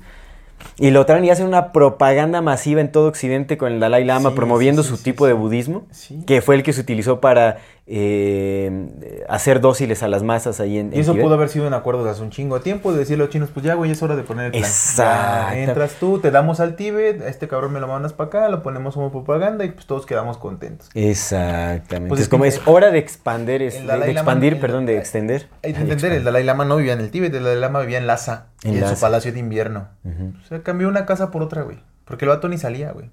Y 0.77 0.91
lo 0.91 1.05
traen 1.05 1.23
y 1.23 1.29
hacen 1.29 1.45
una 1.47 1.71
propaganda 1.71 2.41
masiva 2.41 2.81
en 2.81 2.91
todo 2.91 3.07
Occidente 3.07 3.57
con 3.57 3.71
el 3.71 3.79
Dalai 3.79 4.03
Lama, 4.03 4.29
Sí, 4.31 4.35
promoviendo 4.35 4.83
sí, 4.83 4.89
sí, 4.89 4.97
su 4.97 5.03
tipo 5.03 5.25
de 5.25 5.33
budismo, 5.33 5.85
Sí. 5.91 6.21
que 6.27 6.41
fue 6.41 6.55
el 6.55 6.63
que 6.63 6.73
se 6.73 6.81
utilizó 6.81 7.21
para 7.21 7.57
eh, 7.87 9.23
hacer 9.29 9.61
dóciles 9.61 10.01
a 10.03 10.07
las 10.07 10.23
masas 10.23 10.59
ahí 10.59 10.79
en, 10.79 10.91
Y 10.93 10.99
eso 10.99 11.15
pudo 11.15 11.35
haber 11.35 11.49
sido 11.49 11.67
un 11.67 11.73
acuerdo 11.75 12.03
de 12.03 12.09
hace 12.09 12.23
un 12.23 12.31
chingo 12.31 12.57
de 12.57 12.63
tiempo, 12.63 12.91
de 12.91 12.97
decirle 12.99 13.23
a 13.23 13.25
los 13.27 13.31
chinos, 13.33 13.49
pues 13.53 13.63
ya, 13.65 13.75
güey, 13.75 13.91
es 13.91 14.01
hora 14.01 14.15
de 14.15 14.23
poner 14.23 14.45
el 14.47 14.51
plan. 14.51 14.63
Exacto. 14.63 15.53
Ya, 15.55 15.59
entras 15.59 15.93
tú, 15.99 16.19
te 16.19 16.31
damos 16.31 16.59
al 16.59 16.75
Tíbet, 16.75 17.21
a 17.21 17.27
este 17.29 17.47
cabrón 17.47 17.71
me 17.73 17.79
lo 17.79 17.87
mandas 17.87 18.11
para 18.13 18.27
acá, 18.27 18.49
lo 18.49 18.63
ponemos 18.63 18.95
como 18.95 19.11
propaganda 19.11 19.63
y 19.65 19.69
pues 19.71 19.85
todos 19.85 20.05
quedamos 20.05 20.37
contentos. 20.39 20.89
Exactamente. 20.95 22.09
Pues 22.09 22.21
es 22.21 22.27
como 22.29 22.45
es 22.45 22.59
hora 22.65 22.91
de 22.91 22.97
expander, 22.99 23.61
es- 23.61 23.75
de, 23.75 23.81
de 23.81 23.87
Lama- 23.87 24.05
expandir, 24.07 24.53
el- 24.53 24.59
perdón, 24.59 24.85
de 24.85 24.97
extender. 24.97 25.47
Entender, 25.61 26.11
el 26.13 26.23
Dalai 26.23 26.43
Lama 26.43 26.65
no 26.65 26.77
vivía 26.77 26.93
en 26.93 26.99
el 27.01 27.11
Tíbet, 27.11 27.33
el 27.33 27.43
Dalai 27.43 27.59
Lama 27.59 27.81
vivía 27.81 27.97
en 27.99 28.07
Lhasa, 28.07 28.47
En 28.65 28.73
y 28.75 28.77
en 28.77 28.87
su 28.87 28.99
palacio 28.99 29.31
de 29.31 29.39
invierno. 29.39 29.87
O 30.05 30.47
sea, 30.47 30.61
cambió 30.63 30.87
una 30.89 31.05
casa 31.05 31.31
por 31.31 31.41
otra, 31.43 31.61
güey. 31.63 31.79
Porque 32.05 32.25
el 32.25 32.29
vato 32.29 32.47
ni 32.49 32.57
salía, 32.57 32.91
güey. 32.91 33.09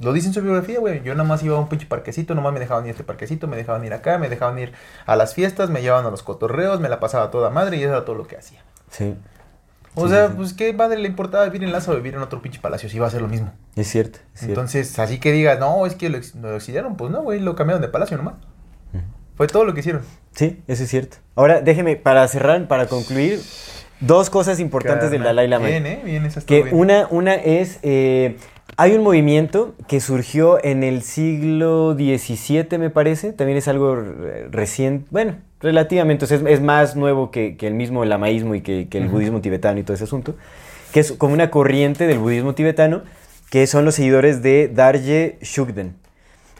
Lo 0.00 0.12
dice 0.12 0.28
en 0.28 0.34
su 0.34 0.40
biografía, 0.42 0.78
güey. 0.78 1.02
Yo 1.02 1.14
nada 1.14 1.28
más 1.28 1.42
iba 1.42 1.56
a 1.56 1.60
un 1.60 1.68
pinche 1.68 1.86
parquecito, 1.86 2.34
nomás 2.36 2.52
me 2.52 2.60
dejaban 2.60 2.84
ir 2.84 2.88
a 2.88 2.92
este 2.92 3.02
parquecito, 3.04 3.48
me 3.48 3.56
dejaban 3.56 3.84
ir 3.84 3.92
acá, 3.92 4.16
me 4.18 4.28
dejaban 4.28 4.56
ir 4.58 4.72
a 5.06 5.16
las 5.16 5.34
fiestas, 5.34 5.70
me 5.70 5.82
llevaban 5.82 6.06
a 6.06 6.10
los 6.10 6.22
cotorreos, 6.22 6.78
me 6.80 6.88
la 6.88 7.00
pasaba 7.00 7.30
toda 7.32 7.50
madre 7.50 7.76
y 7.78 7.82
eso 7.82 7.90
era 7.90 8.04
todo 8.04 8.14
lo 8.14 8.26
que 8.28 8.36
hacía. 8.36 8.62
Sí, 8.90 9.16
O 9.96 10.04
Sí, 10.06 10.10
sea, 10.14 10.28
sí, 10.28 10.34
pues 10.36 10.52
qué 10.52 10.72
madre 10.72 10.98
le 10.98 11.08
importaba 11.08 11.44
vivir 11.46 11.64
en 11.64 11.72
Lhasa 11.72 11.90
o 11.90 11.96
vivir 11.96 12.14
en 12.14 12.20
otro 12.22 12.40
pinche 12.40 12.60
palacio, 12.60 12.88
si 12.88 12.96
iba 12.96 13.08
a 13.08 13.10
ser 13.10 13.22
lo 13.22 13.26
mismo. 13.28 13.52
es 13.74 13.88
cierto. 13.88 14.20
es 14.34 14.40
cierto. 14.40 14.52
Entonces, 14.52 14.96
así 15.00 15.18
que 15.18 15.32
digas, 15.32 15.58
no, 15.58 15.84
es 15.84 15.96
que 15.96 16.08
lo, 16.10 16.16
ex- 16.18 16.36
lo 16.36 16.54
exiliaron, 16.54 16.96
pues 16.96 17.10
no, 17.10 17.22
güey, 17.22 17.40
lo 17.40 17.56
cambiaron 17.56 17.82
de 17.82 17.88
palacio 17.88 18.16
nomás. 18.16 18.34
Fue 19.36 19.46
todo 19.48 19.64
lo 19.64 19.72
que 19.74 19.80
hicieron. 19.80 20.02
Sí, 20.32 20.62
eso 20.68 20.82
es 20.84 20.90
cierto. 20.90 21.16
Ahora, 21.36 21.60
déjeme, 21.60 21.94
para 21.96 22.26
cerrar, 22.28 22.66
para 22.68 22.86
concluir, 22.86 23.40
dos 24.00 24.30
cosas 24.30 24.60
importantes 24.60 25.10
del. 25.10 25.22
Dalai 25.22 25.48
Lama. 25.48 25.66
Bien, 25.68 25.86
¿eh? 25.86 26.00
Bien, 26.04 26.24
esa 26.24 26.40
Que 26.42 26.62
bien. 26.62 26.76
una, 26.76 27.06
una 27.10 27.34
es, 27.34 27.78
eh, 27.82 28.36
hay 28.76 28.92
un 28.94 29.02
movimiento 29.02 29.74
que 29.88 30.00
surgió 30.00 30.62
en 30.64 30.84
el 30.84 31.02
siglo 31.02 31.94
XVII, 31.94 32.78
me 32.78 32.90
parece, 32.90 33.32
también 33.32 33.58
es 33.58 33.66
algo 33.68 33.96
re- 33.96 34.48
reciente, 34.50 35.06
bueno, 35.10 35.36
relativamente, 35.60 36.26
sea, 36.26 36.36
es, 36.36 36.44
es 36.46 36.60
más 36.60 36.94
nuevo 36.94 37.30
que, 37.30 37.56
que 37.56 37.66
el 37.66 37.74
mismo 37.74 38.04
lamaísmo 38.04 38.54
y 38.54 38.60
que, 38.60 38.86
que 38.88 38.98
el 38.98 39.08
budismo 39.08 39.40
tibetano 39.40 39.80
y 39.80 39.82
todo 39.82 39.94
ese 39.94 40.04
asunto, 40.04 40.36
que 40.92 41.00
es 41.00 41.12
como 41.12 41.34
una 41.34 41.50
corriente 41.50 42.06
del 42.06 42.18
budismo 42.18 42.54
tibetano, 42.54 43.02
que 43.50 43.66
son 43.66 43.84
los 43.84 43.94
seguidores 43.96 44.42
de 44.42 44.68
Darje 44.68 45.38
Shugden. 45.42 45.94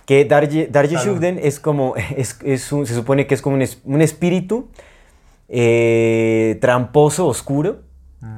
Que 0.06 0.24
Darje, 0.24 0.66
Darje. 0.70 0.96
Shugden 0.96 1.38
es 1.40 1.60
como, 1.60 1.94
es, 2.16 2.38
es 2.44 2.72
un- 2.72 2.86
se 2.86 2.94
supone 2.94 3.26
que 3.26 3.34
es 3.34 3.42
como 3.42 3.54
un, 3.56 3.62
es- 3.62 3.80
un 3.84 4.00
espíritu 4.02 4.68
eh, 5.48 6.58
tramposo, 6.60 7.26
oscuro, 7.26 7.80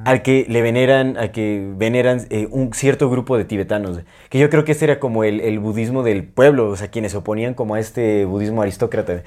al 0.05 0.21
que 0.21 0.45
le 0.47 0.61
veneran, 0.61 1.17
a 1.17 1.31
que 1.31 1.73
veneran 1.75 2.27
eh, 2.29 2.47
un 2.51 2.71
cierto 2.73 3.09
grupo 3.09 3.37
de 3.37 3.45
tibetanos. 3.45 3.99
Que 4.29 4.37
yo 4.37 4.49
creo 4.49 4.63
que 4.63 4.73
este 4.73 4.85
era 4.85 4.99
como 4.99 5.23
el, 5.23 5.41
el 5.41 5.59
budismo 5.59 6.03
del 6.03 6.23
pueblo, 6.23 6.69
o 6.69 6.75
sea, 6.75 6.89
quienes 6.89 7.13
se 7.13 7.17
oponían 7.17 7.55
como 7.55 7.75
a 7.75 7.79
este 7.79 8.25
budismo 8.25 8.61
aristócrata. 8.61 9.23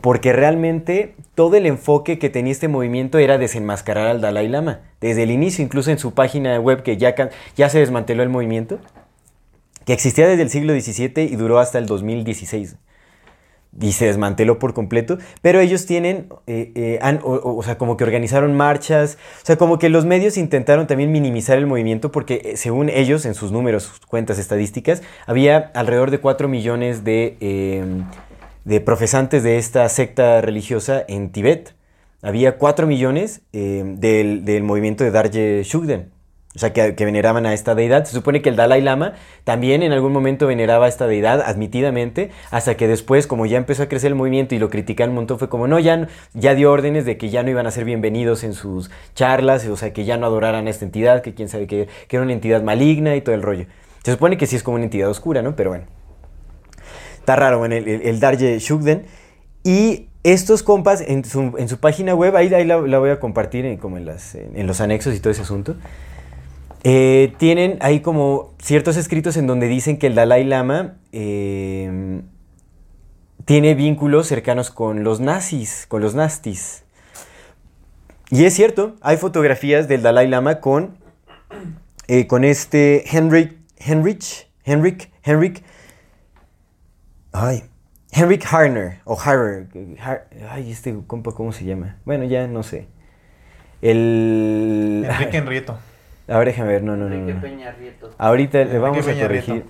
Porque 0.00 0.32
realmente 0.32 1.14
todo 1.34 1.56
el 1.56 1.66
enfoque 1.66 2.18
que 2.18 2.28
tenía 2.28 2.52
este 2.52 2.68
movimiento 2.68 3.18
era 3.18 3.38
desenmascarar 3.38 4.06
al 4.08 4.20
Dalai 4.20 4.48
Lama. 4.48 4.80
Desde 5.00 5.22
el 5.22 5.30
inicio, 5.30 5.64
incluso 5.64 5.90
en 5.90 5.98
su 5.98 6.12
página 6.12 6.60
web, 6.60 6.82
que 6.82 6.98
ya, 6.98 7.14
ya 7.56 7.68
se 7.70 7.78
desmanteló 7.78 8.22
el 8.22 8.28
movimiento, 8.28 8.78
que 9.86 9.94
existía 9.94 10.26
desde 10.26 10.42
el 10.42 10.50
siglo 10.50 10.78
XVII 10.78 11.24
y 11.24 11.36
duró 11.36 11.58
hasta 11.58 11.78
el 11.78 11.86
2016 11.86 12.76
y 13.80 13.92
se 13.92 14.06
desmanteló 14.06 14.58
por 14.58 14.72
completo, 14.74 15.18
pero 15.42 15.60
ellos 15.60 15.86
tienen, 15.86 16.28
eh, 16.46 16.72
eh, 16.74 16.98
han- 17.02 17.20
o, 17.22 17.62
sea, 17.62 17.76
como 17.78 17.96
que 17.96 18.04
organizaron 18.04 18.54
marchas, 18.54 19.18
o 19.42 19.46
sea, 19.46 19.56
como 19.56 19.78
que 19.78 19.88
los 19.88 20.04
medios 20.04 20.36
intentaron 20.36 20.86
también 20.86 21.10
minimizar 21.12 21.58
el 21.58 21.66
movimiento 21.66 22.12
porque 22.12 22.40
eh, 22.44 22.56
según 22.56 22.88
ellos, 22.88 23.26
en 23.26 23.34
sus 23.34 23.50
números, 23.52 23.82
sus 23.84 24.00
cuentas 24.00 24.38
estadísticas, 24.38 25.02
había 25.26 25.70
alrededor 25.74 26.10
de 26.10 26.18
4 26.18 26.48
millones 26.48 27.04
de, 27.04 27.36
eh, 27.40 27.84
de 28.64 28.80
profesantes 28.80 29.42
de 29.42 29.58
esta 29.58 29.88
secta 29.88 30.40
religiosa 30.40 31.04
en 31.08 31.30
Tibet. 31.30 31.74
Había 32.22 32.56
4 32.58 32.86
millones 32.86 33.42
eh, 33.52 33.82
del, 33.84 34.44
del 34.44 34.62
movimiento 34.62 35.04
de 35.04 35.10
Darje 35.10 35.62
Shugden. 35.64 36.10
O 36.56 36.58
sea, 36.60 36.72
que, 36.72 36.92
veneraban 37.04 37.46
a 37.46 37.52
esta 37.52 37.74
deidad. 37.74 38.04
Se 38.04 38.12
supone 38.12 38.40
que 38.40 38.48
el 38.48 38.54
Dalai 38.54 38.80
Lama 38.80 39.14
también 39.42 39.82
en 39.82 39.90
algún 39.90 40.12
momento 40.12 40.46
veneraba 40.46 40.86
a 40.86 40.88
esta 40.88 41.08
deidad, 41.08 41.40
admitidamente, 41.40 42.30
hasta 42.52 42.76
que 42.76 42.86
después, 42.86 43.26
como 43.26 43.44
ya 43.44 43.58
empezó 43.58 43.82
a 43.82 43.86
crecer 43.86 44.12
el 44.12 44.14
movimiento 44.14 44.54
y 44.54 44.60
lo 44.60 44.70
criticaron 44.70 45.10
un 45.10 45.16
montón, 45.16 45.40
fue 45.40 45.48
como, 45.48 45.66
no, 45.66 45.80
ya, 45.80 46.06
ya 46.32 46.54
dio 46.54 46.70
órdenes 46.70 47.06
de 47.06 47.16
que 47.16 47.28
ya 47.28 47.42
no 47.42 47.50
iban 47.50 47.66
a 47.66 47.72
ser 47.72 47.84
bienvenidos 47.84 48.44
en 48.44 48.54
sus 48.54 48.90
charlas, 49.16 49.66
o 49.66 49.76
sea, 49.76 49.92
que 49.92 50.04
ya 50.04 50.16
no 50.16 50.26
adoraran 50.26 50.68
a 50.68 50.70
esta 50.70 50.84
entidad, 50.84 51.22
que 51.22 51.34
quién 51.34 51.48
sabe 51.48 51.66
que, 51.66 51.88
que 52.06 52.16
era 52.16 52.22
una 52.22 52.32
entidad 52.32 52.62
maligna 52.62 53.16
y 53.16 53.20
todo 53.20 53.34
el 53.34 53.42
rollo. 53.42 53.66
Se 54.04 54.12
supone 54.12 54.36
que 54.36 54.46
sí 54.46 54.54
es 54.54 54.62
como 54.62 54.76
una 54.76 54.84
entidad 54.84 55.08
oscura, 55.08 55.42
¿no? 55.42 55.56
Pero 55.56 55.70
bueno. 55.70 55.86
Está 57.18 57.34
raro, 57.34 57.58
bueno, 57.58 57.74
el, 57.74 57.88
el, 57.88 58.20
Darje 58.20 58.58
Shugden. 58.60 59.06
Y 59.64 60.08
estos 60.22 60.62
compas 60.62 61.00
en 61.00 61.24
su, 61.24 61.54
en 61.58 61.68
su 61.68 61.78
página 61.78 62.14
web, 62.14 62.36
ahí, 62.36 62.48
la, 62.64 62.76
voy 62.76 63.10
a 63.10 63.18
compartir 63.18 63.64
en, 63.64 63.78
como 63.78 63.96
en, 63.96 64.04
las, 64.04 64.34
en 64.34 64.66
los 64.66 64.80
anexos 64.80 65.14
y 65.14 65.20
todo 65.20 65.30
ese 65.30 65.42
asunto. 65.42 65.74
Eh, 66.84 67.32
tienen 67.38 67.78
ahí 67.80 68.00
como 68.00 68.54
ciertos 68.62 68.96
escritos 68.96 69.36
en 69.36 69.46
donde 69.46 69.66
dicen 69.68 69.98
que 69.98 70.06
el 70.06 70.14
Dalai 70.14 70.44
Lama 70.44 70.96
eh, 71.12 72.20
tiene 73.44 73.74
vínculos 73.74 74.26
cercanos 74.28 74.70
con 74.70 75.02
los 75.02 75.18
nazis, 75.20 75.86
con 75.88 76.00
los 76.02 76.14
nastis. 76.14 76.84
Y 78.30 78.44
es 78.44 78.54
cierto, 78.54 78.96
hay 79.00 79.16
fotografías 79.16 79.88
del 79.88 80.02
Dalai 80.02 80.28
Lama 80.28 80.60
con, 80.60 80.98
eh, 82.06 82.26
con 82.26 82.44
este 82.44 83.04
Henrik, 83.16 83.56
Henrich, 83.78 84.48
Henrik, 84.64 85.10
Henrik, 85.22 85.62
ay, 87.32 87.64
Henrik 88.12 88.46
Harner, 88.50 89.00
o 89.04 89.18
Harrer, 89.20 89.68
Har- 90.00 90.28
ay, 90.50 90.70
este 90.70 90.94
compa, 91.06 91.32
¿cómo 91.32 91.52
se 91.52 91.64
llama? 91.64 91.96
Bueno, 92.04 92.24
ya 92.24 92.46
no 92.46 92.62
sé. 92.62 92.88
El... 93.82 95.04
Enrique 95.08 95.36
Enrieto. 95.36 95.78
A 96.28 96.38
ver, 96.38 96.48
déjame 96.48 96.68
ver, 96.72 96.82
no, 96.82 96.96
no, 96.96 97.08
no. 97.08 97.40
Ahorita 98.18 98.64
le 98.64 98.78
vamos 98.78 99.06
a 99.06 99.12
corregir. 99.14 99.64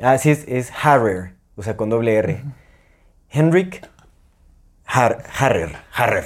Ah, 0.00 0.18
sí, 0.18 0.30
es, 0.30 0.44
es 0.48 0.72
Harrer, 0.82 1.32
o 1.56 1.62
sea, 1.62 1.76
con 1.76 1.88
doble 1.90 2.14
R. 2.14 2.42
Henrik 3.30 3.86
Har- 4.86 5.22
Harrer, 5.38 5.70
Harrer. 5.92 6.24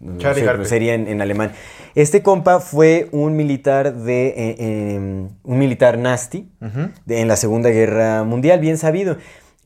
No 0.00 0.16
Charlie 0.18 0.42
sé, 0.42 0.48
Harper. 0.48 0.66
sería 0.66 0.94
en, 0.94 1.08
en 1.08 1.20
alemán. 1.20 1.52
Este 1.94 2.22
compa 2.22 2.60
fue 2.60 3.08
un 3.12 3.36
militar 3.36 3.92
de 3.94 4.28
eh, 4.28 4.56
eh, 4.58 4.96
un 5.42 5.58
militar 5.58 5.98
nazi 5.98 6.50
Ujú. 6.60 6.88
de- 7.04 7.20
en 7.20 7.28
la 7.28 7.36
Segunda 7.36 7.68
Guerra 7.70 8.24
Mundial, 8.24 8.60
bien 8.60 8.78
sabido. 8.78 9.16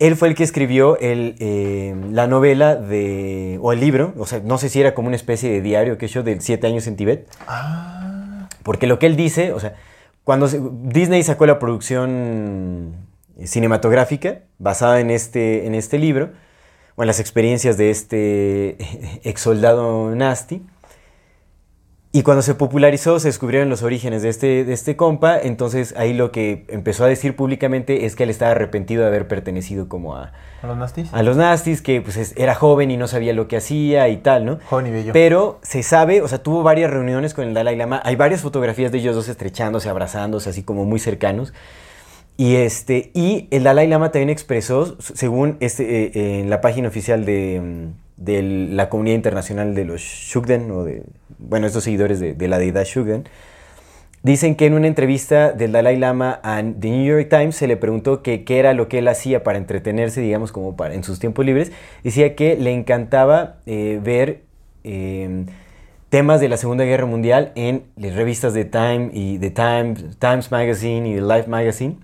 Él 0.00 0.16
fue 0.16 0.26
el 0.26 0.34
que 0.34 0.42
escribió 0.42 0.98
el, 0.98 1.36
eh, 1.38 1.94
la 2.10 2.26
novela 2.26 2.74
de, 2.74 3.58
o 3.62 3.72
el 3.72 3.78
libro, 3.78 4.12
o 4.18 4.26
sea, 4.26 4.40
no 4.44 4.58
sé 4.58 4.68
si 4.68 4.80
era 4.80 4.92
como 4.92 5.06
una 5.06 5.14
especie 5.16 5.48
de 5.52 5.60
diario 5.60 5.98
que 5.98 6.08
yo 6.08 6.24
de 6.24 6.40
siete 6.40 6.66
años 6.66 6.88
en 6.88 6.96
Tibet. 6.96 7.28
Ah. 7.46 7.93
Porque 8.64 8.88
lo 8.88 8.98
que 8.98 9.06
él 9.06 9.14
dice, 9.14 9.52
o 9.52 9.60
sea, 9.60 9.74
cuando 10.24 10.48
Disney 10.48 11.22
sacó 11.22 11.46
la 11.46 11.60
producción 11.60 12.96
cinematográfica 13.44 14.40
basada 14.58 14.98
en 14.98 15.10
este, 15.10 15.66
en 15.66 15.74
este 15.76 15.98
libro, 15.98 16.30
o 16.96 17.02
en 17.02 17.06
las 17.06 17.20
experiencias 17.20 17.76
de 17.76 17.90
este 17.90 18.76
ex 19.22 19.40
soldado 19.40 20.14
nasty, 20.14 20.62
y 22.16 22.22
cuando 22.22 22.42
se 22.42 22.54
popularizó, 22.54 23.18
se 23.18 23.26
descubrieron 23.26 23.68
los 23.68 23.82
orígenes 23.82 24.22
de 24.22 24.28
este, 24.28 24.64
de 24.64 24.72
este 24.72 24.94
compa, 24.94 25.36
entonces 25.36 25.92
ahí 25.96 26.14
lo 26.14 26.30
que 26.30 26.64
empezó 26.68 27.02
a 27.02 27.08
decir 27.08 27.34
públicamente 27.34 28.06
es 28.06 28.14
que 28.14 28.22
él 28.22 28.30
estaba 28.30 28.52
arrepentido 28.52 29.02
de 29.02 29.08
haber 29.08 29.26
pertenecido 29.26 29.88
como 29.88 30.14
a, 30.14 30.32
¿A 30.62 30.66
los 30.68 30.76
nastis? 30.78 31.08
a 31.12 31.24
los 31.24 31.36
nastis, 31.36 31.82
que 31.82 32.00
pues 32.00 32.16
es- 32.16 32.32
era 32.36 32.54
joven 32.54 32.92
y 32.92 32.96
no 32.96 33.08
sabía 33.08 33.32
lo 33.32 33.48
que 33.48 33.56
hacía 33.56 34.08
y 34.10 34.18
tal, 34.18 34.44
¿no? 34.44 34.58
Joven 34.70 34.86
y 34.86 34.90
bello. 34.92 35.12
Pero 35.12 35.58
se 35.64 35.82
sabe, 35.82 36.22
o 36.22 36.28
sea, 36.28 36.38
tuvo 36.40 36.62
varias 36.62 36.88
reuniones 36.92 37.34
con 37.34 37.48
el 37.48 37.52
Dalai 37.52 37.74
Lama. 37.74 38.00
Hay 38.04 38.14
varias 38.14 38.42
fotografías 38.42 38.92
de 38.92 38.98
ellos 38.98 39.16
dos 39.16 39.28
estrechándose, 39.28 39.88
abrazándose, 39.88 40.50
así 40.50 40.62
como 40.62 40.84
muy 40.84 41.00
cercanos. 41.00 41.52
Y, 42.36 42.54
este, 42.54 43.10
y 43.14 43.48
el 43.50 43.64
Dalai 43.64 43.88
Lama 43.88 44.12
también 44.12 44.30
expresó, 44.30 44.96
según 45.00 45.56
este, 45.58 45.82
eh, 46.16 46.40
en 46.40 46.48
la 46.48 46.60
página 46.60 46.86
oficial 46.86 47.24
de, 47.24 47.60
mm, 47.60 48.22
de 48.24 48.42
la 48.70 48.88
comunidad 48.88 49.16
internacional 49.16 49.74
de 49.74 49.84
los 49.84 50.00
Shugden, 50.00 50.70
o 50.70 50.84
de, 50.84 51.02
bueno, 51.48 51.66
estos 51.66 51.84
seguidores 51.84 52.20
de, 52.20 52.34
de 52.34 52.48
la 52.48 52.58
deidad 52.58 52.84
Shugden, 52.84 53.24
dicen 54.22 54.54
que 54.54 54.66
en 54.66 54.74
una 54.74 54.86
entrevista 54.86 55.52
del 55.52 55.72
Dalai 55.72 55.96
Lama 55.98 56.40
a 56.42 56.56
The 56.62 56.90
New 56.90 57.04
York 57.04 57.28
Times 57.28 57.56
se 57.56 57.66
le 57.66 57.76
preguntó 57.76 58.22
que 58.22 58.44
qué 58.44 58.58
era 58.58 58.72
lo 58.72 58.88
que 58.88 58.98
él 58.98 59.08
hacía 59.08 59.44
para 59.44 59.58
entretenerse, 59.58 60.20
digamos, 60.20 60.50
como 60.52 60.76
para, 60.76 60.94
en 60.94 61.04
sus 61.04 61.18
tiempos 61.18 61.44
libres. 61.44 61.72
Decía 62.02 62.34
que 62.34 62.56
le 62.56 62.72
encantaba 62.72 63.56
eh, 63.66 64.00
ver 64.02 64.40
eh, 64.82 65.44
temas 66.08 66.40
de 66.40 66.48
la 66.48 66.56
Segunda 66.56 66.84
Guerra 66.84 67.06
Mundial 67.06 67.52
en 67.54 67.84
las 67.96 68.14
revistas 68.14 68.54
de 68.54 68.64
Time 68.64 69.10
y 69.12 69.38
de 69.38 69.50
Times, 69.50 70.18
Times 70.18 70.50
Magazine 70.50 71.08
y 71.08 71.14
de 71.14 71.20
Life 71.20 71.48
Magazine, 71.48 71.96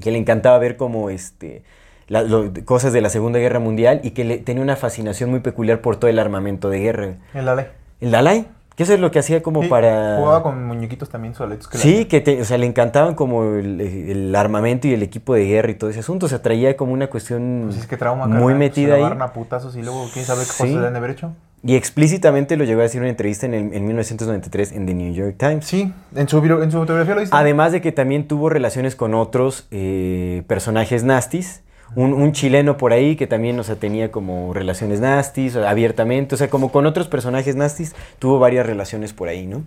que 0.00 0.10
le 0.10 0.18
encantaba 0.18 0.56
ver 0.58 0.76
como 0.78 1.10
este, 1.10 1.64
la- 2.08 2.22
lo- 2.22 2.50
cosas 2.64 2.92
de 2.94 3.00
la 3.02 3.10
Segunda 3.10 3.38
Guerra 3.40 3.58
Mundial 3.58 4.00
y 4.04 4.12
que 4.12 4.24
le, 4.24 4.38
tenía 4.38 4.62
una 4.62 4.76
fascinación 4.76 5.28
muy 5.28 5.40
peculiar 5.40 5.80
por 5.82 5.96
todo 5.96 6.08
el 6.08 6.18
armamento 6.18 6.70
de 6.70 6.78
guerra. 6.78 7.14
El 7.34 7.44
Dalai. 7.44 7.66
El 8.00 8.10
Dalai, 8.10 8.46
que 8.76 8.82
eso 8.84 8.94
es 8.94 9.00
lo 9.00 9.10
que 9.10 9.18
hacía 9.18 9.42
como 9.42 9.62
Sí, 9.62 9.68
para... 9.68 10.16
Jugaba 10.18 10.42
con 10.42 10.64
muñequitos 10.66 11.08
también 11.10 11.34
soletos. 11.34 11.68
que 11.68 11.78
Sí, 11.78 12.00
la- 12.00 12.08
que 12.08 12.20
te- 12.20 12.40
o 12.40 12.44
sea, 12.44 12.56
le 12.58 12.66
encantaban 12.66 13.14
como 13.14 13.44
el, 13.56 13.80
el 13.80 14.34
armamento 14.34 14.88
y 14.88 14.94
el 14.94 15.02
equipo 15.02 15.34
de 15.34 15.44
guerra 15.44 15.70
y 15.70 15.74
todo 15.74 15.90
ese 15.90 16.00
asunto. 16.00 16.26
O 16.26 16.28
sea, 16.28 16.40
traía 16.42 16.76
como 16.76 16.92
una 16.92 17.08
cuestión 17.08 17.64
Pues 17.66 17.78
es 17.80 17.86
que 17.86 17.96
trauma, 17.96 18.26
muy 18.26 18.36
carnal, 18.38 18.54
metida 18.58 18.94
ahí. 18.94 19.02
a 19.20 19.32
putazos 19.32 19.76
y 19.76 19.82
luego 19.82 20.06
quién 20.12 20.24
sabe 20.24 20.40
qué 20.40 20.46
Sí. 20.52 20.74
cosas 20.74 20.90
de 20.92 20.96
haber 20.98 21.10
hecho. 21.10 21.32
Y 21.64 21.76
explícitamente 21.76 22.56
lo 22.56 22.64
llegó 22.64 22.80
a 22.80 22.82
decir 22.82 22.98
en 22.98 23.02
una 23.04 23.10
entrevista 23.10 23.46
en, 23.46 23.54
el- 23.54 23.72
en 23.74 23.84
1993 23.86 24.72
en 24.72 24.84
The 24.86 24.94
New 24.94 25.12
York 25.14 25.36
Times. 25.38 25.64
Sí, 25.64 25.92
en 26.16 26.28
su, 26.28 26.38
en 26.38 26.70
su 26.72 26.78
autobiografía 26.78 27.14
lo 27.14 27.20
dice. 27.20 27.32
Además 27.34 27.70
de 27.72 27.80
que 27.80 27.92
también 27.92 28.26
tuvo 28.26 28.48
relaciones 28.48 28.96
con 28.96 29.14
otros 29.14 29.68
eh, 29.70 30.42
personajes 30.48 31.04
nastis. 31.04 31.62
Un, 31.94 32.32
chileno 32.32 32.76
por 32.78 32.92
ahí 32.92 33.16
que 33.16 33.26
también, 33.26 33.58
o 33.58 33.64
sea, 33.64 33.76
tenía 33.76 34.10
como 34.10 34.54
relaciones 34.54 35.00
nastis, 35.00 35.56
abiertamente, 35.56 36.34
o 36.34 36.38
sea, 36.38 36.48
como 36.48 36.72
con 36.72 36.86
otros 36.86 37.08
personajes 37.08 37.54
nastis, 37.54 37.94
tuvo 38.18 38.38
varias 38.38 38.64
relaciones 38.64 39.12
por 39.12 39.28
ahí, 39.28 39.46
¿no? 39.46 39.62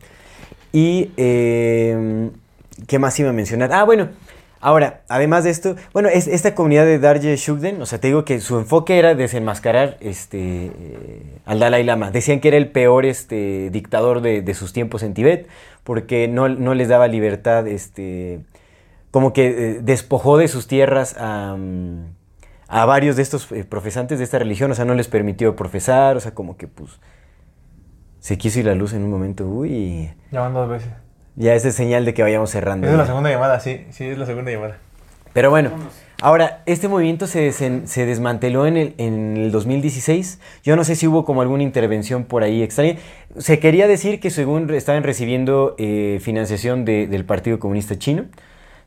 Y, 0.71 1.11
eh, 1.17 2.29
¿qué 2.87 2.99
más 2.99 3.19
iba 3.19 3.29
a 3.29 3.33
mencionar? 3.33 3.71
Ah, 3.71 3.83
bueno, 3.83 4.09
ahora, 4.59 5.01
además 5.07 5.43
de 5.43 5.51
esto, 5.51 5.75
bueno, 5.93 6.09
es, 6.09 6.27
esta 6.27 6.55
comunidad 6.55 6.85
de 6.85 6.99
Darje 6.99 7.35
Shugden, 7.35 7.81
o 7.81 7.85
sea, 7.85 7.99
te 7.99 8.07
digo 8.07 8.25
que 8.25 8.41
su 8.41 8.57
enfoque 8.57 8.97
era 8.97 9.13
desenmascarar 9.13 9.97
este, 9.99 10.65
eh, 10.67 11.21
al 11.45 11.59
Dalai 11.59 11.83
Lama. 11.83 12.11
Decían 12.11 12.39
que 12.39 12.47
era 12.47 12.57
el 12.57 12.69
peor 12.69 13.05
este, 13.05 13.69
dictador 13.69 14.21
de, 14.21 14.41
de 14.41 14.53
sus 14.53 14.73
tiempos 14.73 15.03
en 15.03 15.13
Tibet, 15.13 15.47
porque 15.83 16.27
no, 16.27 16.49
no 16.49 16.73
les 16.73 16.87
daba 16.87 17.07
libertad, 17.07 17.67
este, 17.67 18.39
como 19.15 19.31
que 19.31 19.47
eh, 19.47 19.79
despojó 19.81 20.37
de 20.37 20.49
sus 20.49 20.67
tierras 20.67 21.15
a, 21.17 21.55
mm, 21.57 22.01
a 22.67 22.83
varios 22.83 23.15
de 23.15 23.21
estos 23.21 23.49
eh, 23.53 23.63
profesantes 23.63 24.17
de 24.17 24.25
esta 24.25 24.39
religión, 24.39 24.69
o 24.71 24.75
sea, 24.75 24.83
no 24.83 24.93
les 24.93 25.07
permitió 25.07 25.55
profesar, 25.55 26.17
o 26.17 26.19
sea, 26.19 26.33
como 26.33 26.57
que 26.57 26.67
pues 26.67 26.99
se 28.19 28.37
quiso 28.37 28.59
ir 28.59 28.65
la 28.65 28.75
luz 28.75 28.91
en 28.91 29.03
un 29.03 29.11
momento, 29.11 29.47
uy, 29.47 30.11
Llaman 30.31 30.53
dos 30.53 30.69
veces. 30.69 30.89
ya 31.37 31.53
esa 31.55 31.69
es 31.69 31.75
señal 31.75 32.03
de 32.03 32.13
que 32.13 32.23
vayamos 32.23 32.49
cerrando. 32.49 32.87
Esa 32.87 32.95
es 32.95 32.99
la 32.99 33.05
segunda 33.05 33.29
llamada, 33.29 33.57
sí, 33.61 33.85
sí, 33.91 34.03
es 34.03 34.17
la 34.17 34.25
segunda 34.25 34.51
llamada. 34.51 34.79
Pero 35.31 35.49
bueno, 35.49 35.69
ahora, 36.21 36.61
este 36.65 36.89
movimiento 36.89 37.25
se, 37.25 37.49
desen- 37.49 37.85
se 37.85 38.05
desmanteló 38.05 38.67
en 38.67 38.75
el, 38.75 38.95
en 38.97 39.37
el 39.37 39.51
2016. 39.53 40.41
Yo 40.61 40.75
no 40.75 40.83
sé 40.83 40.95
si 40.97 41.07
hubo 41.07 41.23
como 41.23 41.41
alguna 41.41 41.63
intervención 41.63 42.25
por 42.25 42.43
ahí 42.43 42.63
extraña. 42.63 42.97
Se 43.37 43.59
quería 43.59 43.87
decir 43.87 44.19
que 44.19 44.29
según 44.29 44.69
estaban 44.73 45.03
recibiendo 45.03 45.75
eh, 45.77 46.19
financiación 46.21 46.83
de- 46.83 47.07
del 47.07 47.23
Partido 47.23 47.59
Comunista 47.59 47.97
Chino, 47.97 48.25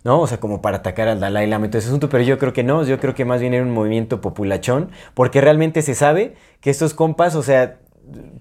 ¿no? 0.04 0.20
O 0.20 0.26
sea, 0.26 0.40
como 0.40 0.62
para 0.62 0.78
atacar 0.78 1.08
al 1.08 1.20
Dalai 1.20 1.46
Lama 1.46 1.66
y 1.66 1.68
todo 1.68 1.78
ese 1.78 1.88
asunto, 1.88 2.08
pero 2.08 2.24
yo 2.24 2.38
creo 2.38 2.52
que 2.52 2.62
no, 2.62 2.84
yo 2.84 2.98
creo 3.00 3.14
que 3.14 3.24
más 3.24 3.40
bien 3.40 3.54
era 3.54 3.62
un 3.62 3.70
movimiento 3.70 4.20
populachón, 4.20 4.90
porque 5.14 5.40
realmente 5.40 5.82
se 5.82 5.94
sabe 5.94 6.34
que 6.60 6.70
estos 6.70 6.94
compas, 6.94 7.34
o 7.34 7.42
sea, 7.42 7.78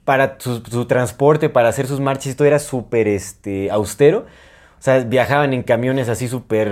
para 0.05 0.37
su, 0.39 0.85
transporte, 0.85 1.49
para 1.49 1.69
hacer 1.69 1.87
sus 1.87 1.99
marchas, 1.99 2.33
y 2.33 2.35
todo 2.35 2.47
era 2.47 2.59
súper 2.59 3.07
este, 3.07 3.69
austero. 3.71 4.25
O 4.79 4.81
sea, 4.81 4.99
viajaban 4.99 5.53
en 5.53 5.63
camiones 5.63 6.07
así 6.07 6.27
súper 6.27 6.71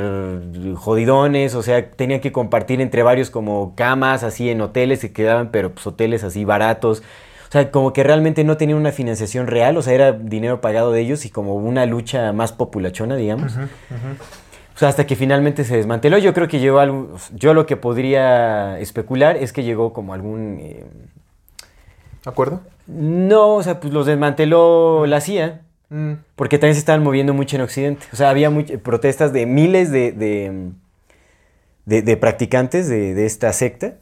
jodidones, 0.76 1.56
o 1.56 1.64
sea, 1.64 1.90
tenían 1.90 2.22
que 2.22 2.32
compartir 2.32 2.80
entre 2.80 3.02
varios 3.02 3.32
como 3.32 3.74
camas, 3.76 4.24
así 4.24 4.50
en 4.50 4.62
hoteles, 4.62 5.00
se 5.00 5.12
quedaban, 5.12 5.50
pero 5.50 5.74
pues 5.74 5.88
hoteles 5.88 6.24
así 6.24 6.46
baratos. 6.46 7.02
O 7.50 7.52
sea, 7.52 7.72
como 7.72 7.94
que 7.94 8.04
realmente 8.04 8.44
no 8.44 8.58
tenían 8.58 8.78
una 8.78 8.92
financiación 8.92 9.48
real, 9.48 9.76
o 9.78 9.82
sea, 9.82 9.94
era 9.94 10.12
dinero 10.12 10.62
pagado 10.62 10.92
de 10.92 11.02
ellos 11.02 11.26
y 11.26 11.32
como 11.32 11.56
una 11.56 11.86
lucha 11.88 12.32
más 12.32 12.52
populachona, 12.52 13.16
digamos. 13.16 13.54
O 14.76 14.78
sea, 14.78 14.90
hasta 14.90 15.08
que 15.08 15.16
finalmente 15.16 15.64
se 15.64 15.78
desmanteló. 15.78 16.18
Yo 16.18 16.34
creo 16.34 16.48
que 16.50 16.60
llegó 16.60 16.80
algún. 16.80 17.10
Yo 17.34 17.54
lo 17.54 17.66
que 17.66 17.78
podría 17.78 18.78
especular 18.80 19.38
es 19.38 19.54
que 19.54 19.64
llegó 19.64 19.94
como 19.94 20.14
algún. 20.14 20.58
eh, 20.62 20.84
¿De 22.24 22.30
acuerdo? 22.30 22.62
no, 22.88 23.56
o 23.56 23.64
sea, 23.64 23.80
pues 23.80 23.94
los 23.94 24.06
desmanteló 24.06 25.06
la 25.08 25.22
CIA. 25.22 25.62
Mm. 25.90 26.14
Porque 26.36 26.58
también 26.58 26.74
se 26.76 26.80
estaban 26.80 27.04
moviendo 27.04 27.34
mucho 27.34 27.56
en 27.56 27.62
Occidente. 27.62 28.06
O 28.12 28.16
sea, 28.16 28.30
había 28.30 28.52
protestas 28.84 29.32
de 29.34 29.46
miles 29.46 29.92
de, 29.92 30.12
de, 30.12 30.70
de- 31.86 32.02
de 32.02 32.18
practicantes 32.18 32.90
de, 32.90 33.26
esta 33.26 33.54
secta 33.54 33.94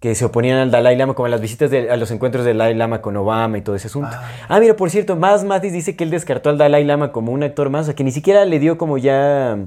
que 0.00 0.14
se 0.14 0.24
oponían 0.24 0.58
al 0.58 0.70
Dalai 0.70 0.96
Lama, 0.96 1.14
como 1.14 1.26
a 1.26 1.28
las 1.30 1.40
visitas 1.40 1.70
de- 1.70 1.90
a 1.90 1.96
los 1.96 2.10
encuentros 2.10 2.44
del 2.44 2.58
Dalai 2.58 2.74
Lama 2.74 3.00
con 3.02 3.16
Obama 3.16 3.56
y 3.58 3.62
todo 3.62 3.74
ese 3.76 3.86
asunto. 3.88 4.10
Ah, 4.48 4.60
mira, 4.60 4.76
por 4.76 4.90
cierto, 4.90 5.16
Más 5.16 5.42
Matis 5.44 5.72
dice 5.72 5.96
que 5.96 6.04
él 6.04 6.10
descartó 6.10 6.50
al 6.50 6.58
Dalai 6.58 6.84
Lama 6.84 7.12
como 7.12 7.32
un 7.32 7.42
actor 7.42 7.70
más, 7.70 7.82
o 7.82 7.84
sea, 7.86 7.94
que 7.94 8.04
ni 8.04 8.12
siquiera 8.12 8.44
le 8.44 8.58
dio 8.58 8.76
como 8.78 8.98
ya 8.98 9.58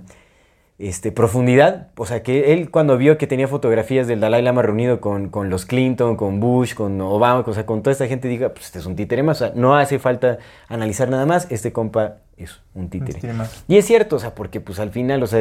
este, 0.77 1.11
profundidad. 1.11 1.89
O 1.97 2.05
sea, 2.05 2.21
que 2.23 2.53
él 2.53 2.69
cuando 2.69 2.97
vio 2.97 3.17
que 3.17 3.27
tenía 3.27 3.47
fotografías 3.47 4.07
del 4.07 4.19
Dalai 4.19 4.41
Lama 4.41 4.61
reunido 4.61 4.99
con, 4.99 5.29
con 5.29 5.49
los 5.49 5.65
Clinton, 5.65 6.15
con 6.17 6.39
Bush, 6.39 6.73
con 6.73 6.99
Obama, 7.01 7.43
o 7.45 7.53
sea, 7.53 7.65
con 7.65 7.81
toda 7.81 7.91
esta 7.93 8.07
gente, 8.07 8.27
diga, 8.27 8.49
pues 8.49 8.65
este 8.65 8.79
es 8.79 8.85
un 8.85 8.95
títere 8.95 9.23
más. 9.23 9.41
O 9.41 9.45
sea, 9.45 9.53
no 9.55 9.75
hace 9.75 9.99
falta 9.99 10.37
analizar 10.67 11.09
nada 11.09 11.25
más. 11.25 11.47
Este 11.49 11.71
compa 11.71 12.17
es 12.37 12.61
un 12.73 12.89
títere. 12.89 13.13
títere 13.13 13.33
más. 13.33 13.63
Y 13.67 13.77
es 13.77 13.85
cierto, 13.85 14.17
o 14.17 14.19
sea, 14.19 14.35
porque 14.35 14.59
pues 14.61 14.79
al 14.79 14.89
final, 14.91 15.23
o 15.23 15.27
sea, 15.27 15.39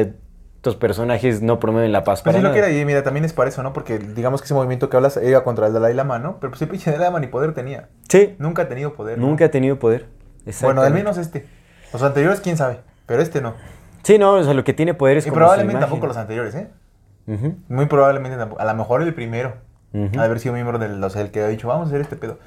estos 0.55 0.77
personajes 0.77 1.43
no 1.43 1.59
promueven 1.59 1.91
la 1.91 2.03
paz 2.03 2.23
Pues 2.23 2.33
para 2.33 2.37
sí 2.37 2.41
lo 2.41 2.49
nada. 2.49 2.53
que 2.59 2.67
era, 2.71 2.81
y 2.81 2.85
mira, 2.85 3.03
también 3.03 3.23
es 3.23 3.33
para 3.33 3.49
eso, 3.49 3.61
¿no? 3.61 3.71
Porque 3.71 3.99
digamos 3.99 4.41
que 4.41 4.45
ese 4.45 4.55
movimiento 4.55 4.89
que 4.89 4.97
hablas 4.97 5.19
iba 5.23 5.43
contra 5.43 5.67
el 5.67 5.73
Dalai 5.73 5.93
Lama, 5.93 6.17
¿no? 6.17 6.39
Pero 6.39 6.49
pues 6.51 6.61
el 6.63 6.69
pinche 6.69 6.89
Dalai 6.89 7.05
Lama 7.07 7.19
ni 7.19 7.27
poder 7.27 7.53
tenía. 7.53 7.89
Sí, 8.09 8.35
Nunca 8.39 8.63
ha 8.63 8.67
tenido 8.67 8.93
poder. 8.95 9.19
¿no? 9.19 9.27
nunca 9.27 9.45
ha 9.45 9.51
tenido 9.51 9.77
poder. 9.77 10.07
Bueno, 10.61 10.81
al 10.81 10.93
menos 10.93 11.17
este. 11.17 11.45
Los 11.93 12.01
anteriores, 12.01 12.39
quién 12.39 12.57
sabe. 12.57 12.79
Pero 13.05 13.21
este 13.21 13.41
no. 13.41 13.53
Sí, 14.05 14.17
no, 14.19 14.33
o 14.33 14.43
sea, 14.43 14.53
lo 14.53 14.63
que 14.63 14.73
tiene 14.73 14.93
poder 14.93 15.17
es 15.17 15.25
Y 15.25 15.29
como 15.29 15.39
probablemente 15.39 15.79
tampoco 15.81 16.05
los 16.07 16.15
anteriores, 16.15 16.53
¿eh? 16.55 16.69
Ujú, 17.27 17.55
Muy 17.69 17.87
probablemente 17.87 18.37
tampoco. 18.37 18.61
A 18.61 18.65
lo 18.65 18.73
mejor 18.75 19.01
el 19.01 19.13
primero. 19.13 19.53
De 19.91 20.19
haber 20.19 20.39
sido 20.39 20.53
miembro 20.53 20.77
del, 20.77 21.01
o 21.03 21.09
sea, 21.09 21.21
el 21.21 21.31
que 21.31 21.41
ha 21.41 21.47
dicho, 21.47 21.67
vamos 21.69 21.85
a 21.85 21.89
hacer 21.89 22.01
este 22.01 22.15
pedo. 22.17 22.37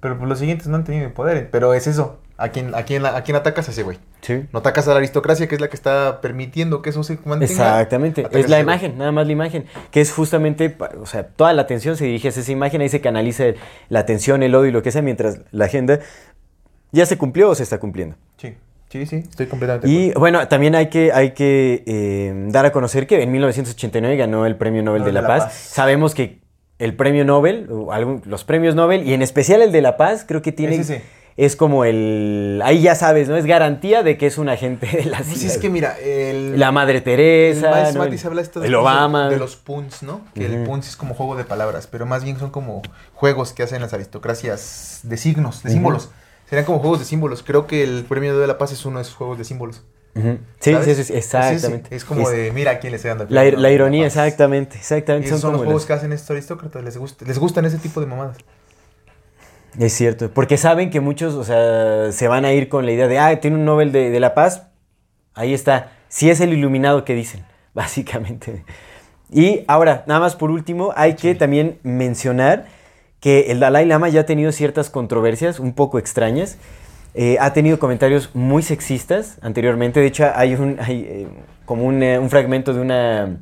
Pero 0.00 0.16
pues 0.18 0.28
los 0.28 0.38
siguientes 0.38 0.66
no 0.66 0.76
han 0.76 0.84
tenido 0.84 1.12
poder. 1.14 1.50
Pero 1.50 1.74
es 1.74 1.86
eso. 1.86 2.18
¿A 2.38 2.48
quién, 2.48 2.74
a 2.74 2.82
quién, 2.82 3.04
a 3.06 3.22
quién 3.22 3.36
atacas 3.36 3.68
a 3.68 3.70
ese 3.70 3.82
güey? 3.82 3.98
Sí. 4.20 4.46
No 4.52 4.58
atacas 4.58 4.88
a 4.88 4.90
la 4.92 4.96
aristocracia, 4.98 5.46
que 5.46 5.54
es 5.54 5.60
la 5.60 5.68
que 5.68 5.76
está 5.76 6.20
permitiendo 6.20 6.82
que 6.82 6.90
eso 6.90 7.02
se 7.02 7.14
mantenga. 7.24 7.44
Exactamente, 7.44 8.22
Atacas 8.22 8.40
es 8.40 8.50
la 8.50 8.56
a 8.56 8.62
güey. 8.62 8.74
imagen, 8.74 8.98
nada 8.98 9.12
más 9.12 9.26
la 9.26 9.32
imagen, 9.32 9.64
que 9.90 10.00
es 10.02 10.12
justamente, 10.12 10.76
o 11.00 11.06
sea, 11.06 11.28
toda 11.28 11.52
la 11.54 11.62
atención 11.62 11.96
se 11.96 12.04
dirige 12.04 12.28
hacia 12.28 12.42
esa 12.42 12.52
imagen, 12.52 12.80
ahí 12.82 12.88
se 12.90 13.00
canaliza 13.00 13.44
la 13.88 14.00
atención, 14.00 14.42
el 14.42 14.54
odio 14.54 14.68
y 14.68 14.72
lo 14.72 14.82
que 14.82 14.90
sea, 14.90 15.00
mientras 15.00 15.40
la 15.50 15.64
agenda 15.66 16.00
ya 16.92 17.06
se 17.06 17.16
cumplió 17.16 17.48
o 17.50 17.54
se 17.54 17.62
está 17.62 17.78
cumpliendo. 17.78 18.16
Sí, 18.36 18.54
sí, 19.04 19.06
sí, 19.06 19.28
estoy 19.28 19.46
completamente 19.46 19.88
Y 19.88 20.12
bueno, 20.12 20.46
también 20.48 20.74
hay 20.74 20.88
que, 20.88 21.12
hay 21.12 21.32
que 21.32 21.82
eh, 21.86 22.32
dar 22.48 22.64
a 22.66 22.72
conocer 22.72 23.06
que 23.06 23.22
en 23.22 23.30
1989 23.32 24.16
ganó 24.16 24.46
el 24.46 24.56
Premio 24.56 24.82
Nobel 24.82 25.04
de 25.04 25.12
la, 25.12 25.26
Paz. 25.26 25.52
Sabemos 25.54 26.14
que 26.14 26.38
el 26.78 26.94
Premio 26.94 27.24
Nobel, 27.24 27.68
o 27.70 27.92
algún- 27.92 28.22
los 28.26 28.44
premios 28.44 28.74
Nobel, 28.74 29.06
y 29.08 29.14
en 29.14 29.22
especial 29.22 29.62
el 29.62 29.72
de 29.72 29.82
la 29.82 29.96
Paz, 29.96 30.24
creo 30.26 30.42
que 30.42 30.52
tiene... 30.52 30.76
Ese 30.76 30.98
sí. 30.98 31.04
Es 31.38 31.54
como 31.54 31.84
el... 31.84 32.62
Ahí 32.64 32.80
ya 32.80 32.94
sabes, 32.94 33.28
¿no? 33.28 33.36
Es 33.36 33.44
garantía 33.44 34.02
de 34.02 34.16
que 34.16 34.26
es 34.26 34.38
un 34.38 34.48
agente 34.48 34.86
de 34.86 35.04
la 35.04 35.18
Pues 35.18 35.38
CIA. 35.38 35.48
es 35.48 35.58
que 35.58 35.68
mira, 35.68 35.98
el... 35.98 36.58
La 36.58 36.72
Madre 36.72 36.96
el 36.96 37.02
Teresa. 37.02 37.92
Matis 37.94 38.24
habla 38.24 38.40
esto 38.40 38.58
de, 38.60 38.68
el 38.68 38.74
Obama. 38.74 39.28
de 39.28 39.36
los 39.36 39.54
punts, 39.56 40.02
¿no? 40.02 40.22
Que 40.34 40.46
el 40.46 40.54
Ujú. 40.54 40.64
punts 40.64 40.88
es 40.88 40.96
como 40.96 41.12
juego 41.14 41.36
de 41.36 41.44
palabras, 41.44 41.88
pero 41.88 42.06
más 42.06 42.24
bien 42.24 42.38
son 42.38 42.48
como 42.48 42.80
juegos 43.12 43.52
que 43.52 43.62
hacen 43.62 43.82
las 43.82 43.92
aristocracias 43.92 45.00
de 45.02 45.16
signos, 45.18 45.62
de 45.62 45.72
símbolos. 45.72 46.08
Serían 46.48 46.64
como 46.64 46.78
juegos 46.78 47.00
de 47.00 47.04
símbolos. 47.04 47.42
Creo 47.42 47.66
que 47.66 47.82
el 47.82 48.04
premio 48.04 48.38
de 48.38 48.46
la 48.46 48.58
paz 48.58 48.72
es 48.72 48.84
uno 48.84 48.98
de 48.98 49.02
esos 49.02 49.14
juegos 49.14 49.38
de 49.38 49.44
símbolos. 49.44 49.82
Sí, 50.60 50.74
sí, 50.82 50.94
sí, 50.94 51.12
exactamente. 51.12 51.94
Es, 51.94 52.04
como 52.04 52.22
Es 52.22 52.34
de, 52.34 52.50
mira 52.50 52.72
a 52.72 52.78
quién 52.78 52.92
le 52.92 52.96
estoy 52.96 53.10
dando 53.10 53.24
el 53.24 53.34
la, 53.34 53.42
premio 53.42 53.60
la 53.60 53.70
ironía, 53.70 54.06
exactamente, 54.06 54.78
exactamente. 54.78 55.28
esos 55.28 55.42
son 55.42 55.52
los 55.52 55.60
como 55.60 55.66
juegos 55.66 55.84
que 55.84 55.92
hacen 55.92 56.12
estos 56.12 56.30
aristócratas. 56.30 56.82
Les, 56.82 56.96
gusta, 56.96 57.26
les 57.26 57.38
gustan 57.38 57.66
ese 57.66 57.76
tipo 57.76 58.00
de 58.00 58.06
mamadas. 58.06 58.38
Es 59.78 59.92
cierto, 59.92 60.30
porque 60.30 60.56
saben 60.56 60.88
que 60.88 61.00
muchos, 61.00 61.34
o 61.34 61.44
sea, 61.44 62.10
se 62.12 62.28
van 62.28 62.46
a 62.46 62.52
ir 62.54 62.70
con 62.70 62.86
la 62.86 62.92
idea 62.92 63.08
de, 63.08 63.18
ah, 63.18 63.38
tiene 63.40 63.56
un 63.56 63.66
Nobel 63.66 63.92
de, 63.92 64.08
de 64.08 64.20
la 64.20 64.32
Paz, 64.32 64.68
ahí 65.34 65.52
está, 65.52 65.92
si 66.08 66.30
es 66.30 66.40
el 66.40 66.54
iluminado 66.54 67.04
que 67.04 67.14
dicen, 67.14 67.44
básicamente. 67.74 68.64
Y 69.30 69.64
ahora, 69.66 70.02
nada 70.06 70.20
más 70.20 70.34
por 70.34 70.50
último, 70.50 70.94
hay 70.96 71.14
que 71.14 71.34
también 71.34 71.78
mencionar 71.82 72.66
que 73.26 73.50
el 73.50 73.58
Dalai 73.58 73.84
Lama 73.86 74.08
ya 74.08 74.20
ha 74.20 74.24
tenido 74.24 74.52
ciertas 74.52 74.88
controversias 74.88 75.58
un 75.58 75.72
poco 75.72 75.98
extrañas. 75.98 76.58
Eh, 77.16 77.38
ha 77.40 77.52
tenido 77.52 77.80
comentarios 77.80 78.30
muy 78.34 78.62
sexistas 78.62 79.38
anteriormente. 79.42 79.98
De 79.98 80.06
hecho, 80.06 80.30
hay, 80.32 80.54
un, 80.54 80.78
hay 80.78 81.00
eh, 81.00 81.26
como 81.64 81.86
un, 81.86 82.04
eh, 82.04 82.20
un 82.20 82.30
fragmento 82.30 82.72
de 82.72 82.80
una, 82.80 83.38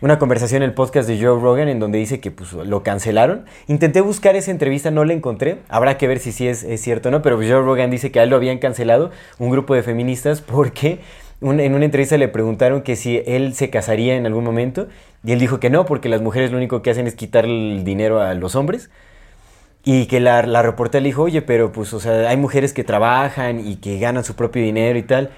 una 0.00 0.18
conversación 0.18 0.62
en 0.62 0.70
el 0.70 0.74
podcast 0.74 1.06
de 1.06 1.22
Joe 1.22 1.38
Rogan 1.38 1.68
en 1.68 1.78
donde 1.78 1.98
dice 1.98 2.20
que 2.20 2.30
pues, 2.30 2.54
lo 2.54 2.82
cancelaron. 2.82 3.44
Intenté 3.66 4.00
buscar 4.00 4.34
esa 4.34 4.50
entrevista, 4.50 4.90
no 4.90 5.04
la 5.04 5.12
encontré. 5.12 5.58
Habrá 5.68 5.98
que 5.98 6.08
ver 6.08 6.18
si 6.18 6.32
sí 6.32 6.48
es, 6.48 6.62
es 6.64 6.80
cierto 6.80 7.10
o 7.10 7.12
no, 7.12 7.20
pero 7.20 7.36
Joe 7.36 7.60
Rogan 7.60 7.90
dice 7.90 8.10
que 8.10 8.18
a 8.18 8.22
él 8.22 8.30
lo 8.30 8.36
habían 8.36 8.60
cancelado 8.60 9.10
un 9.38 9.50
grupo 9.50 9.74
de 9.74 9.82
feministas 9.82 10.40
porque 10.40 11.00
en 11.42 11.74
una 11.74 11.84
entrevista 11.84 12.16
le 12.16 12.28
preguntaron 12.28 12.82
que 12.82 12.96
si 12.96 13.22
él 13.26 13.52
se 13.54 13.68
casaría 13.68 14.16
en 14.16 14.24
algún 14.24 14.44
momento 14.44 14.86
y 15.24 15.32
él 15.32 15.38
dijo 15.38 15.60
que 15.60 15.70
no, 15.70 15.84
porque 15.86 16.08
las 16.08 16.20
mujeres 16.20 16.50
lo 16.50 16.56
único 16.56 16.82
que 16.82 16.90
hacen 16.90 17.06
es 17.06 17.14
quitar 17.14 17.44
el 17.44 17.84
dinero 17.84 18.20
a 18.20 18.34
los 18.34 18.56
hombres. 18.56 18.90
Y 19.84 20.06
que 20.06 20.20
la, 20.20 20.42
reportera 20.62 21.02
le 21.02 21.08
dijo, 21.08 21.22
oye, 21.22 21.42
pero 21.42 21.72
pues, 21.72 21.92
o 21.92 22.00
sea, 22.00 22.28
hay 22.28 22.36
mujeres 22.36 22.72
que 22.72 22.84
trabajan 22.84 23.60
y 23.66 23.76
que 23.76 23.98
ganan 23.98 24.24
su 24.24 24.34
propio 24.36 24.62
dinero 24.62 24.98
y 24.98 25.02
tal. 25.02 25.30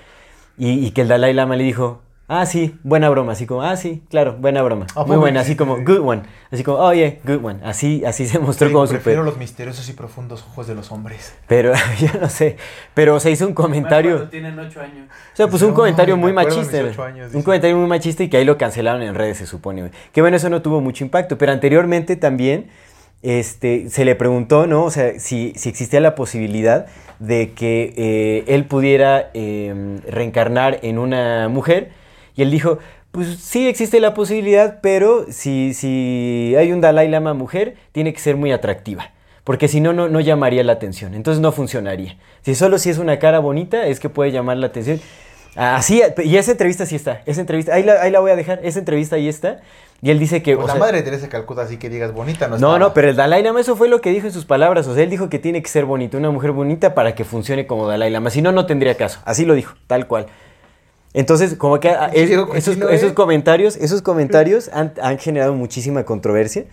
Y 0.58 0.90
que 0.92 1.02
el 1.02 1.08
Dalai 1.08 1.34
Lama 1.34 1.56
le 1.56 1.64
dijo, 1.64 2.02
ah, 2.40 2.46
sí, 2.46 2.76
buena 2.82 3.08
broma. 3.10 3.32
Así 3.32 3.46
como, 3.46 3.62
ah, 3.62 3.76
sí, 3.76 4.02
claro, 4.10 4.36
buena 4.38 4.62
broma. 4.62 4.86
Ah, 4.94 5.04
Muy 5.04 5.16
buena, 5.16 5.40
así 5.40 5.56
como, 5.56 5.76
good 5.78 6.00
one. 6.00 6.22
Así 6.50 6.62
como, 6.62 6.78
oh, 6.78 6.92
yeah, 6.92 7.14
good 7.24 7.44
one. 7.44 7.60
Así, 7.64 8.04
así 8.04 8.26
se 8.26 8.38
mostró 8.38 8.68
Sí, 8.68 8.72
como 8.72 8.86
prefiero 8.86 9.20
súper. 9.20 9.32
los 9.32 9.38
misteriosos 9.38 9.88
y 9.88 9.92
profundos 9.92 10.42
ojos 10.42 10.66
de 10.66 10.74
los 10.74 10.92
hombres. 10.92 11.34
Pero, 11.46 11.72
yo 12.00 12.08
no 12.20 12.28
sé. 12.28 12.56
Pero 12.94 13.18
se 13.20 13.30
hizo 13.30 13.46
un 13.46 13.54
comentario. 13.54 14.28
tienen 14.28 14.58
8 14.58 14.80
años. 14.80 15.08
O 15.32 15.36
sea, 15.36 15.48
pues 15.48 15.62
un 15.62 15.72
comentario 15.72 16.14
"Ay, 16.14 16.20
muy 16.20 16.32
machista. 16.32 16.78
años", 17.04 17.34
un 17.34 17.42
comentario 17.42 17.76
muy 17.76 17.88
machista 17.88 18.22
y 18.22 18.28
que 18.28 18.36
ahí 18.36 18.44
lo 18.44 18.56
cancelaron 18.58 19.02
en 19.02 19.14
redes, 19.14 19.38
se 19.38 19.46
supone. 19.46 19.80
güey. 19.82 19.92
Que 20.12 20.20
bueno, 20.20 20.36
eso 20.36 20.48
no 20.50 20.62
tuvo 20.62 20.80
mucho 20.80 21.04
impacto. 21.04 21.38
Pero 21.38 21.52
anteriormente 21.52 22.16
también 22.16 22.68
este, 23.22 23.88
se 23.88 24.04
le 24.04 24.14
preguntó, 24.14 24.66
¿no? 24.66 24.84
O 24.84 24.90
sea, 24.90 25.18
si, 25.18 25.52
si 25.56 25.68
existía 25.70 26.00
la 26.00 26.14
posibilidad 26.14 26.86
de 27.18 27.52
que 27.52 27.94
eh, 27.96 28.44
él 28.48 28.64
pudiera 28.66 29.30
eh, 29.34 29.98
reencarnar 30.08 30.80
en 30.82 30.98
una 30.98 31.48
mujer. 31.48 31.90
Y 32.36 32.42
él 32.42 32.50
dijo, 32.50 32.78
pues 33.12 33.36
sí 33.38 33.68
existe 33.68 34.00
la 34.00 34.14
posibilidad, 34.14 34.80
pero 34.82 35.26
si, 35.30 35.72
si 35.74 36.54
hay 36.58 36.72
un 36.72 36.80
Dalai 36.80 37.08
Lama 37.08 37.34
mujer, 37.34 37.76
tiene 37.92 38.12
que 38.12 38.20
ser 38.20 38.36
muy 38.36 38.50
atractiva. 38.52 39.10
Porque 39.44 39.68
si 39.68 39.80
no, 39.80 39.92
no, 39.92 40.08
no 40.08 40.20
llamaría 40.20 40.64
la 40.64 40.72
atención. 40.72 41.14
Entonces 41.14 41.40
no 41.40 41.52
funcionaría. 41.52 42.16
Si 42.42 42.54
solo 42.54 42.78
si 42.78 42.90
es 42.90 42.98
una 42.98 43.18
cara 43.18 43.38
bonita, 43.38 43.86
es 43.86 44.00
que 44.00 44.08
puede 44.08 44.32
llamar 44.32 44.56
la 44.56 44.66
atención. 44.66 45.00
Así, 45.54 46.02
y 46.24 46.36
esa 46.36 46.52
entrevista 46.52 46.86
sí 46.86 46.96
está. 46.96 47.22
Esa 47.26 47.40
entrevista, 47.40 47.74
ahí 47.74 47.84
la, 47.84 48.02
ahí 48.02 48.10
la 48.10 48.20
voy 48.20 48.30
a 48.30 48.36
dejar. 48.36 48.60
Esa 48.64 48.78
entrevista 48.78 49.16
ahí 49.16 49.28
está. 49.28 49.60
Y 50.02 50.10
él 50.10 50.18
dice 50.18 50.42
que. 50.42 50.56
Pues 50.56 50.64
o 50.64 50.66
la 50.66 50.72
sea, 50.74 50.80
madre 50.80 51.02
Teresa 51.02 51.28
Calcuta, 51.28 51.62
así 51.62 51.76
que 51.76 51.88
digas 51.88 52.12
bonita, 52.12 52.46
no 52.46 52.52
no, 52.52 52.56
estaba. 52.56 52.78
no, 52.78 52.94
pero 52.94 53.10
el 53.10 53.16
Dalai 53.16 53.42
Lama, 53.42 53.60
eso 53.60 53.76
fue 53.76 53.88
lo 53.88 54.00
que 54.00 54.10
dijo 54.10 54.26
en 54.26 54.32
sus 54.32 54.44
palabras. 54.44 54.86
O 54.88 54.94
sea, 54.94 55.04
él 55.04 55.10
dijo 55.10 55.28
que 55.28 55.38
tiene 55.38 55.62
que 55.62 55.68
ser 55.68 55.84
bonita, 55.84 56.18
una 56.18 56.30
mujer 56.30 56.50
bonita 56.50 56.94
para 56.94 57.14
que 57.14 57.24
funcione 57.24 57.66
como 57.66 57.86
Dalai 57.86 58.10
Lama. 58.10 58.30
Si 58.30 58.42
no, 58.42 58.50
no 58.50 58.66
tendría 58.66 58.96
caso. 58.96 59.20
Así 59.24 59.44
lo 59.44 59.54
dijo, 59.54 59.76
tal 59.86 60.08
cual. 60.08 60.26
Entonces, 61.14 61.54
como 61.54 61.78
que 61.80 61.94
es- 62.12 62.28
digo, 62.28 62.54
esos, 62.54 62.76
¿eh? 62.76 62.86
esos 62.90 63.12
comentarios, 63.12 63.76
esos 63.76 64.02
comentarios 64.02 64.68
han, 64.72 64.92
han 65.00 65.18
generado 65.18 65.54
muchísima 65.54 66.04
controversia. 66.04 66.64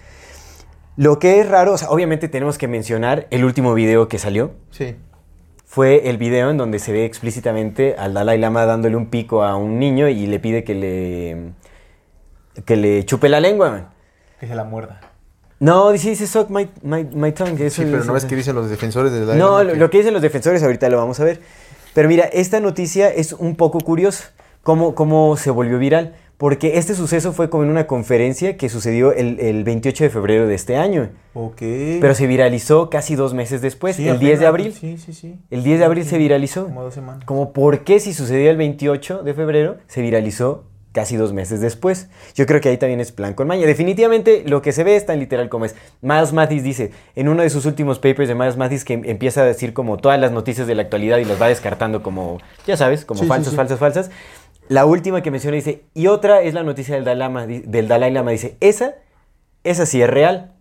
Lo 0.98 1.20
que 1.20 1.40
es 1.40 1.48
raro, 1.48 1.74
o 1.74 1.78
sea, 1.78 1.90
obviamente 1.90 2.28
tenemos 2.28 2.58
que 2.58 2.68
mencionar 2.68 3.28
el 3.30 3.46
último 3.46 3.74
video 3.74 4.08
que 4.08 4.18
salió. 4.20 4.52
Sí. 4.72 4.96
Fue 5.66 6.10
el 6.10 6.18
video 6.18 6.50
en 6.50 6.58
donde 6.58 6.80
se 6.80 6.92
ve 6.92 7.06
explícitamente 7.06 7.96
al 7.98 8.14
Dalai 8.14 8.38
Lama 8.40 8.66
dándole 8.66 8.98
un 8.98 9.06
pico 9.10 9.44
a 9.44 9.56
un 9.56 9.80
niño 9.80 10.10
y 10.10 10.28
le 10.28 10.40
pide 10.40 10.64
que 10.66 10.76
le, 10.76 11.54
que 12.66 12.76
le 12.76 13.06
chupe 13.06 13.30
la 13.30 13.40
lengua. 13.40 13.70
man. 13.72 13.88
Que 14.40 14.48
se 14.48 14.56
la 14.56 14.64
muerda. 14.66 15.00
No, 15.60 15.92
dice, 15.92 16.10
dice, 16.10 16.26
suck 16.28 16.50
my, 16.50 16.68
my, 16.82 17.04
my 17.14 17.32
tongue. 17.32 17.64
Eso 17.68 17.84
Sí, 17.84 17.88
pero 17.88 18.00
es- 18.02 18.08
no 18.08 18.14
ves 18.14 18.26
que 18.26 18.36
dicen 18.36 18.56
los 18.56 18.70
defensores 18.70 19.12
del 19.14 19.22
Dalai 19.28 19.38
No, 19.40 19.60
Lama 19.60 19.72
que- 19.74 19.78
lo 19.78 19.90
que 19.92 19.98
dicen 20.00 20.14
los 20.14 20.22
defensores 20.24 20.62
ahorita 20.64 20.90
lo 20.90 20.98
vamos 20.98 21.20
a 21.20 21.24
ver. 21.24 21.40
Pero 21.94 22.08
mira, 22.08 22.26
esta 22.26 22.60
noticia 22.60 23.10
es 23.10 23.34
un 23.34 23.56
poco 23.56 23.80
curiosa. 23.80 24.32
¿Cómo, 24.64 24.96
cómo 24.96 25.36
se 25.38 25.52
volvió 25.52 25.78
viral? 25.80 26.16
Porque 26.38 26.80
este 26.80 26.96
suceso 26.96 27.34
fue 27.34 27.50
como 27.50 27.64
en 27.64 27.70
una 27.70 27.86
conferencia 27.86 28.58
que 28.58 28.68
sucedió 28.70 29.14
el, 29.14 29.40
el 29.40 29.64
28 29.64 30.06
de 30.06 30.10
febrero 30.10 30.48
de 30.48 30.56
este 30.56 30.76
año. 30.76 31.10
Ok. 31.34 31.58
Pero 31.60 32.16
se 32.16 32.26
viralizó 32.26 32.90
casi 32.90 33.16
dos 33.16 33.34
meses 33.36 33.62
después, 33.62 33.96
Sí, 33.96 34.08
el 34.08 34.18
10 34.18 34.40
de 34.40 34.46
abril. 34.48 34.74
Sí, 34.74 34.98
sí, 34.98 35.14
sí. 35.14 35.40
El 35.52 35.64
10 35.64 35.80
de 35.80 35.86
abril 35.86 36.04
se 36.04 36.18
viralizó. 36.18 36.66
Como 36.66 36.82
dos 36.82 36.96
semanas. 36.96 37.26
Como 37.26 37.54
por 37.54 37.84
qué 37.84 38.00
si 38.00 38.14
sucedió 38.14 38.50
el 38.50 38.58
28 38.58 39.22
de 39.22 39.34
febrero, 39.36 39.78
se 39.86 40.02
viralizó 40.02 40.64
casi 40.92 41.16
dos 41.16 41.32
meses 41.34 41.62
después. 41.62 42.08
Yo 42.36 42.46
creo 42.46 42.60
que 42.62 42.70
ahí 42.70 42.78
también 42.78 43.00
es 43.00 43.12
plan 43.12 43.34
con 43.34 43.48
maña. 43.48 43.66
Definitivamente 43.66 44.44
lo 44.46 44.62
que 44.62 44.72
se 44.72 44.84
ve 44.84 44.96
es 44.96 45.06
tan 45.06 45.20
literal 45.20 45.50
como 45.50 45.66
es. 45.66 45.76
Miles 46.02 46.34
Mathis 46.34 46.64
dice, 46.64 46.92
en 47.16 47.30
uno 47.30 47.44
de 47.44 47.50
sus 47.50 47.66
últimos 47.66 48.00
papers 48.00 48.28
de 48.28 48.36
Miles 48.36 48.58
Mathis, 48.58 48.84
que 48.84 48.94
em- 48.94 49.04
empieza 49.06 49.42
a 49.42 49.46
decir 49.46 49.74
como 49.74 49.98
todas 49.98 50.20
las 50.20 50.32
noticias 50.32 50.68
de 50.68 50.76
la 50.76 50.82
actualidad 50.84 51.18
y 51.20 51.26
las 51.26 51.42
va 51.42 51.48
descartando 51.48 52.04
como, 52.04 52.40
ya 52.68 52.76
sabes, 52.78 53.06
como 53.06 53.20
Sí, 53.20 53.26
sí, 53.26 53.30
falsas, 53.30 53.52
sí. 53.52 53.56
falsas, 53.56 53.80
falsas. 53.80 54.12
La 54.68 54.86
última 54.86 55.22
que 55.22 55.32
menciona 55.32 55.56
dice, 55.56 55.84
y 55.94 56.08
otra 56.08 56.42
es 56.42 56.54
la 56.54 56.64
noticia 56.64 56.96
del 56.96 57.04
Dalai 57.04 57.20
Lama, 57.20 57.48
del 57.48 57.88
Dalai 57.88 58.12
Lama. 58.12 58.32
Dice, 58.32 58.56
esa, 58.60 58.96
esa 59.64 59.86
sí 59.86 60.02
es 60.02 60.10
real. 60.10 60.52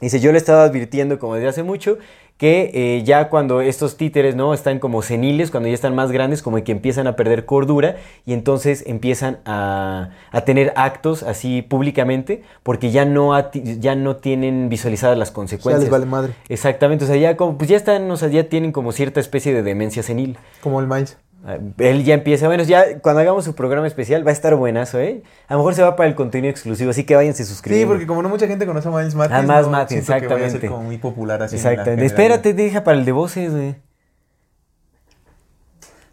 Dice, 0.00 0.18
yo 0.20 0.32
le 0.32 0.38
estaba 0.38 0.64
advirtiendo 0.64 1.18
como 1.20 1.34
desde 1.36 1.48
hace 1.48 1.62
mucho 1.62 1.98
que 2.36 2.70
eh, 2.74 3.02
ya 3.04 3.28
cuando 3.28 3.60
estos 3.60 3.96
títeres 3.96 4.34
no 4.34 4.52
están 4.52 4.80
como 4.80 5.02
seniles, 5.02 5.50
cuando 5.52 5.68
ya 5.68 5.74
están 5.74 5.94
más 5.94 6.10
grandes, 6.10 6.42
como 6.42 6.62
que 6.64 6.72
empiezan 6.72 7.06
a 7.06 7.14
perder 7.14 7.44
cordura 7.46 7.96
y 8.26 8.32
entonces 8.32 8.82
empiezan 8.86 9.38
a, 9.44 10.10
a 10.32 10.40
tener 10.40 10.72
actos 10.74 11.22
así 11.22 11.62
públicamente 11.62 12.42
porque 12.64 12.90
ya 12.90 13.04
no, 13.04 13.32
ya 13.52 13.94
no 13.94 14.16
tienen 14.16 14.68
visualizadas 14.68 15.16
las 15.16 15.28
Ya 15.28 15.34
consecuencias. 15.34 15.82
les 15.82 15.90
vale 15.90 16.06
madre. 16.06 16.32
Exactamente, 16.48 17.04
o 17.04 17.08
sea, 17.08 17.16
ya 17.16 17.36
como, 17.36 17.56
pues 17.58 17.70
ya 17.70 17.76
están, 17.76 18.10
o 18.10 18.16
sea, 18.16 18.28
ya 18.28 18.44
tienen 18.48 18.72
como 18.72 18.90
cierta 18.92 19.20
especie 19.20 19.52
de 19.54 19.62
demencia 19.62 20.02
senil. 20.02 20.36
Como 20.62 20.80
el 20.80 20.86
Miles. 20.88 21.16
Ah, 21.44 21.58
Él 21.78 22.04
ya 22.04 22.14
empieza, 22.14 22.46
bueno, 22.46 22.62
ya 22.62 23.00
cuando 23.00 23.20
hagamos 23.20 23.44
su 23.44 23.54
programa 23.54 23.86
especial 23.88 24.24
va 24.24 24.30
a 24.30 24.32
estar 24.32 24.54
buenazo, 24.54 25.00
¿eh? 25.00 25.22
A 25.48 25.54
lo 25.54 25.58
mejor 25.58 25.74
se 25.74 25.82
va 25.82 25.96
para 25.96 26.08
el 26.08 26.14
contenido 26.14 26.50
exclusivo, 26.50 26.90
así 26.90 27.02
que 27.04 27.16
váyanse 27.16 27.44
Sí, 27.44 27.50
suscribiendo. 27.50 27.88
porque 27.92 28.06
como 28.06 28.22
no 28.22 28.28
mucha 28.28 28.46
gente 28.46 28.64
conoce 28.64 28.88
a 28.88 28.92
Miles 28.92 29.14
Martin. 29.16 29.36
Ah, 29.36 29.42
no, 29.42 29.48
que 29.48 29.68
vaya 29.68 29.82
a 29.82 29.88
ser 29.88 29.98
exactamente. 29.98 30.68
como 30.68 30.82
muy 30.84 30.98
popular 30.98 31.42
así. 31.42 31.56
en 31.56 31.62
la 31.64 31.70
Exactamente. 31.72 32.06
Espérate, 32.06 32.54
deja 32.54 32.84
para 32.84 32.96
el 32.96 33.04
de 33.04 33.12
voces, 33.12 33.52
güey. 33.52 33.74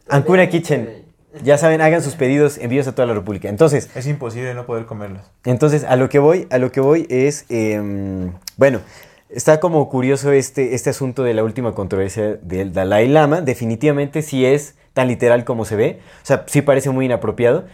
Ancuna 0.07 0.47
Kitchen. 0.49 1.07
Ya 1.43 1.59
saben, 1.59 1.79
hagan 1.81 2.01
sus 2.01 2.15
pedidos, 2.15 2.57
envíos 2.57 2.87
a 2.87 2.95
toda 2.95 3.05
la 3.07 3.13
República. 3.13 3.49
Entonces, 3.49 3.87
Es 3.93 4.07
imposible 4.07 4.55
no 4.55 4.65
poder 4.65 4.87
comerlos. 4.87 5.21
entonces 5.45 5.83
a 5.83 5.95
lo 5.95 6.09
que 6.09 6.17
voy, 6.17 6.47
a 6.49 6.57
lo 6.57 6.71
que 6.71 6.81
voy 6.81 7.05
es, 7.11 7.45
em, 7.49 8.31
bueno, 8.57 8.79
está 9.29 9.59
como 9.59 9.87
curioso 9.89 10.31
este, 10.31 10.75
este 10.75 10.89
asunto 10.89 11.23
de 11.23 11.33
la 11.33 11.43
última 11.43 11.73
controversia 11.73 12.37
del 12.41 12.73
Dalai 12.73 13.07
Lama. 13.07 13.41
Definitivamente 13.41 14.21
sí 14.21 14.45
es 14.45 14.75
tan 14.93 15.07
literal 15.07 15.45
como 15.45 15.65
se 15.65 15.75
ve. 15.75 15.99
O 16.23 16.25
sea, 16.25 16.43
sí 16.47 16.61
parece 16.61 16.89
muy 16.89 17.05
inapropiado. 17.05 17.65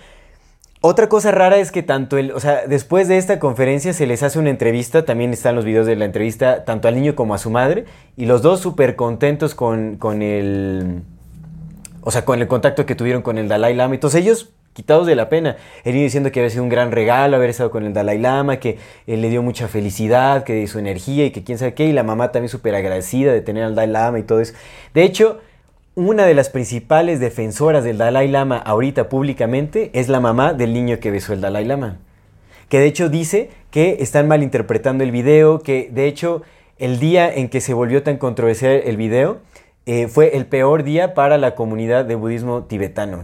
Otra 0.81 1.09
cosa 1.09 1.31
rara 1.31 1.57
es 1.57 1.71
que 1.71 1.81
tanto 1.81 2.17
el, 2.17 2.31
o 2.31 2.39
sea, 2.39 2.67
después 2.67 3.07
de 3.07 3.17
esta 3.17 3.39
conferencia 3.39 3.91
se 3.93 4.05
les 4.05 4.21
hace 4.21 4.37
una 4.37 4.51
entrevista, 4.51 5.03
también 5.03 5.33
están 5.33 5.55
los 5.55 5.65
videos 5.65 5.87
de 5.87 5.95
la 5.95 6.05
entrevista, 6.05 6.63
tanto 6.63 6.87
al 6.87 6.93
niño 6.93 7.15
como 7.15 7.33
a 7.33 7.39
su 7.39 7.49
madre, 7.49 7.85
y 8.15 8.25
los 8.25 8.43
dos 8.43 8.59
súper 8.59 8.95
contentos 8.95 9.55
con, 9.55 9.95
con 9.95 10.21
el, 10.21 11.01
o 12.01 12.11
sea, 12.11 12.23
con 12.23 12.39
el 12.39 12.47
contacto 12.47 12.85
que 12.85 12.93
tuvieron 12.93 13.23
con 13.23 13.39
el 13.39 13.47
Dalai 13.47 13.73
Lama, 13.73 13.99
todos 13.99 14.13
ellos 14.13 14.53
quitados 14.75 15.07
de 15.07 15.15
la 15.15 15.29
pena. 15.29 15.55
El 15.85 15.93
niño 15.93 16.03
diciendo 16.03 16.31
que 16.31 16.41
había 16.41 16.49
sido 16.49 16.63
un 16.63 16.69
gran 16.69 16.91
regalo 16.91 17.37
haber 17.37 17.49
estado 17.49 17.71
con 17.71 17.85
el 17.85 17.93
Dalai 17.93 18.19
Lama, 18.19 18.57
que 18.57 18.77
eh, 19.07 19.17
le 19.17 19.29
dio 19.29 19.41
mucha 19.41 19.69
felicidad, 19.69 20.43
que 20.43 20.67
su 20.67 20.79
energía 20.79 21.25
y 21.25 21.31
que 21.31 21.43
quién 21.43 21.57
sabe 21.57 21.73
qué, 21.73 21.85
y 21.85 21.93
la 21.93 22.03
mamá 22.03 22.31
también 22.31 22.49
súper 22.49 22.75
agradecida 22.75 23.31
de 23.31 23.41
tener 23.41 23.63
al 23.63 23.73
Dalai 23.73 23.93
Lama 23.93 24.19
y 24.19 24.23
todo 24.23 24.41
eso. 24.41 24.53
De 24.93 25.03
hecho, 25.03 25.39
una 25.95 26.25
de 26.25 26.33
las 26.33 26.49
principales 26.49 27.21
defensoras 27.21 27.85
del 27.85 27.97
Dalai 27.97 28.27
Lama 28.27 28.57
ahorita 28.57 29.07
públicamente 29.07 29.91
es 29.93 30.09
la 30.09 30.19
mamá 30.19 30.53
del 30.53 30.73
niño 30.73 30.99
que 30.99 31.09
besó 31.09 31.31
el 31.31 31.39
Dalai 31.39 31.63
Lama. 31.63 31.99
Que 32.67 32.79
de 32.79 32.87
hecho 32.87 33.07
dice 33.07 33.51
que 33.71 33.97
están 34.01 34.27
malinterpretando 34.27 35.05
el 35.05 35.11
video, 35.11 35.59
que 35.59 35.89
de 35.89 36.07
hecho 36.07 36.41
el 36.77 36.99
día 36.99 37.33
en 37.33 37.47
que 37.47 37.61
se 37.61 37.73
volvió 37.73 38.03
tan 38.03 38.17
controversial 38.17 38.81
el 38.83 38.97
video 38.97 39.37
eh, 39.85 40.09
fue 40.09 40.35
el 40.35 40.47
peor 40.47 40.83
día 40.83 41.13
para 41.13 41.37
la 41.37 41.55
comunidad 41.55 42.03
de 42.03 42.15
budismo 42.15 42.63
tibetano. 42.63 43.23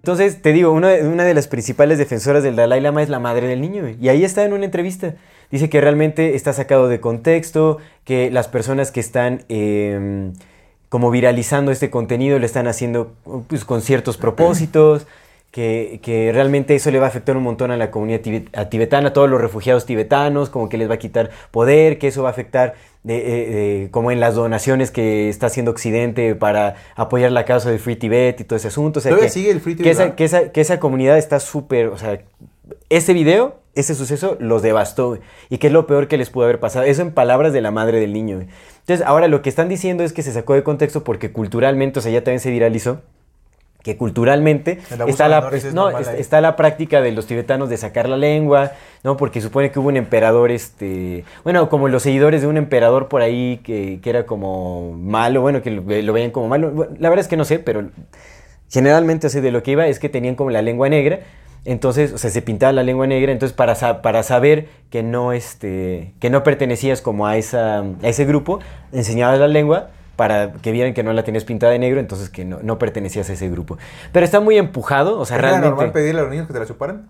Entonces, 0.00 0.40
te 0.40 0.52
digo, 0.54 0.72
una, 0.72 0.88
de- 0.88 1.34
las 1.34 1.46
principales 1.46 1.98
defensoras 1.98 2.42
del 2.42 2.56
Dalai 2.56 2.80
Lama 2.80 3.02
es 3.02 3.10
la 3.10 3.18
madre 3.18 3.46
del 3.46 3.60
niño. 3.60 3.84
Y 4.00 4.08
ahí 4.08 4.24
está 4.24 4.44
en 4.44 4.54
una 4.54 4.64
entrevista. 4.64 5.14
Dice 5.50 5.68
que 5.68 5.80
realmente 5.80 6.34
está 6.36 6.52
sacado 6.54 6.88
de 6.88 7.00
contexto, 7.00 7.78
que 8.04 8.30
las 8.30 8.48
personas 8.48 8.90
que 8.92 9.00
están 9.00 9.44
eh, 9.50 10.30
como 10.88 11.10
viralizando 11.10 11.70
este 11.70 11.90
contenido 11.90 12.38
lo 12.38 12.46
están 12.46 12.66
haciendo 12.66 13.12
pues, 13.48 13.64
con 13.64 13.82
ciertos 13.82 14.16
propósitos, 14.16 15.06
que, 15.50 15.98
que 16.02 16.30
realmente 16.32 16.74
eso 16.76 16.90
le 16.90 16.98
va 17.00 17.06
a 17.06 17.08
afectar 17.08 17.36
un 17.36 17.42
montón 17.42 17.70
a 17.70 17.76
la 17.76 17.90
comunidad 17.90 18.20
a 18.54 18.68
tibetana, 18.70 19.08
a 19.08 19.12
todos 19.12 19.28
los 19.28 19.40
refugiados 19.40 19.84
tibetanos, 19.86 20.48
como 20.50 20.68
que 20.68 20.78
les 20.78 20.88
va 20.88 20.94
a 20.94 20.98
quitar 20.98 21.30
poder, 21.50 21.98
que 21.98 22.06
eso 22.08 22.22
va 22.22 22.28
a 22.28 22.32
afectar 22.32 22.74
de, 23.02 23.16
eh, 23.16 23.50
de- 23.84 23.90
como 23.90 24.12
en 24.12 24.20
las 24.20 24.34
donaciones 24.34 24.90
que 24.90 25.28
está 25.28 25.46
haciendo 25.46 25.70
Occidente 25.72 26.34
para 26.34 26.76
apoyar 26.94 27.32
la 27.32 27.44
causa 27.44 27.70
de 27.70 27.78
Free 27.78 27.96
Tibet 27.96 28.40
y 28.40 28.44
todo 28.44 28.56
ese 28.58 28.68
asunto. 28.68 29.00
O 29.00 29.02
sea, 29.02 29.10
Todavía 29.10 29.26
que, 29.28 29.32
sigue 29.32 29.50
el 29.50 29.60
Free 29.60 29.74
que 29.74 29.82
Tibet, 29.82 29.92
esa, 29.92 30.02
¿verdad? 30.04 30.16
que, 30.16 30.24
esa, 30.24 30.52
que 30.52 30.60
esa 30.60 30.78
comunidad 30.78 31.18
está 31.18 31.40
súper, 31.40 31.88
o 31.88 31.98
sea, 31.98 32.20
ese 32.88 33.12
video 33.12 33.58
ese 33.74 33.94
suceso 33.94 34.36
los 34.40 34.62
devastó. 34.62 35.18
Y 35.48 35.58
que 35.58 35.68
es 35.68 35.72
lo 35.72 35.86
peor 35.86 36.08
que 36.08 36.18
les 36.18 36.28
pudo 36.28 36.44
haber 36.44 36.58
pasado. 36.58 36.84
Eso 36.84 37.02
en 37.02 37.12
palabras 37.12 37.52
de 37.52 37.60
la 37.60 37.70
madre 37.70 38.00
del 38.00 38.12
niño. 38.12 38.40
Entonces, 38.80 39.06
ahora 39.06 39.28
lo 39.28 39.42
que 39.42 39.48
están 39.48 39.68
diciendo 39.68 40.02
es 40.02 40.12
que 40.12 40.22
se 40.22 40.32
sacó 40.32 40.54
de 40.54 40.64
contexto 40.64 41.04
porque 41.04 41.30
culturalmente, 41.32 42.00
o 42.00 42.02
sea, 42.02 42.10
ya 42.10 42.22
también 42.24 42.40
se 42.40 42.50
viralizó 42.50 43.00
que 43.82 43.96
culturalmente 43.96 44.78
está 45.08 45.28
la, 45.28 45.48
es 45.52 45.72
no, 45.74 45.88
está 46.18 46.40
la 46.40 46.54
práctica 46.56 47.00
de 47.00 47.12
los 47.12 47.26
tibetanos 47.26 47.68
de 47.70 47.76
sacar 47.78 48.08
la 48.08 48.16
lengua, 48.16 48.72
¿no? 49.04 49.16
Porque 49.16 49.40
supone 49.40 49.70
que 49.70 49.78
hubo 49.78 49.88
un 49.88 49.96
emperador, 49.96 50.50
este, 50.50 51.24
bueno, 51.44 51.68
como 51.70 51.88
los 51.88 52.02
seguidores 52.02 52.42
de 52.42 52.46
un 52.48 52.56
emperador 52.58 53.08
por 53.08 53.22
ahí 53.22 53.60
que, 53.64 53.98
que 54.02 54.10
era 54.10 54.26
como 54.26 54.92
malo, 54.92 55.40
bueno, 55.40 55.62
que 55.62 55.70
lo, 55.70 55.82
lo 55.82 56.12
veían 56.12 56.30
como 56.30 56.48
malo. 56.48 56.70
Bueno, 56.70 56.92
la 56.98 57.08
verdad 57.08 57.22
es 57.24 57.28
que 57.28 57.36
no 57.38 57.44
sé, 57.44 57.58
pero 57.58 57.88
generalmente, 58.70 59.26
o 59.26 59.30
sea, 59.30 59.40
de 59.40 59.50
lo 59.50 59.62
que 59.62 59.72
iba 59.72 59.86
es 59.86 59.98
que 59.98 60.08
tenían 60.08 60.34
como 60.34 60.50
la 60.50 60.62
lengua 60.62 60.88
negra. 60.88 61.20
Entonces, 61.66 62.12
o 62.14 62.18
sea, 62.18 62.30
se 62.30 62.40
pintaba 62.40 62.72
la 62.72 62.82
lengua 62.82 63.06
negra, 63.06 63.32
entonces 63.32 63.54
para, 63.54 63.74
sa- 63.74 64.00
para 64.00 64.22
saber 64.22 64.68
que 64.88 65.02
no, 65.02 65.32
este, 65.34 66.14
que 66.18 66.30
no 66.30 66.42
pertenecías 66.42 67.02
como 67.02 67.26
a, 67.26 67.36
esa, 67.36 67.80
a 67.80 67.84
ese 68.08 68.24
grupo, 68.24 68.60
enseñabas 68.92 69.38
la 69.38 69.46
lengua 69.48 69.90
para 70.20 70.52
que 70.52 70.70
vieran 70.70 70.92
que 70.92 71.02
no 71.02 71.14
la 71.14 71.22
tenías 71.22 71.44
pintada 71.44 71.72
de 71.72 71.78
negro, 71.78 71.98
entonces 71.98 72.28
que 72.28 72.44
no, 72.44 72.58
no 72.62 72.78
pertenecías 72.78 73.30
a 73.30 73.32
ese 73.32 73.48
grupo. 73.48 73.78
Pero 74.12 74.22
está 74.22 74.38
muy 74.38 74.58
empujado, 74.58 75.18
o 75.18 75.24
sea, 75.24 75.38
¿Era 75.38 75.48
realmente... 75.48 75.70
normal 75.70 75.92
pedirle 75.92 76.20
a 76.20 76.24
los 76.24 76.30
niños 76.30 76.46
que 76.46 76.52
te 76.52 76.58
la 76.58 76.66
chuparan? 76.66 77.08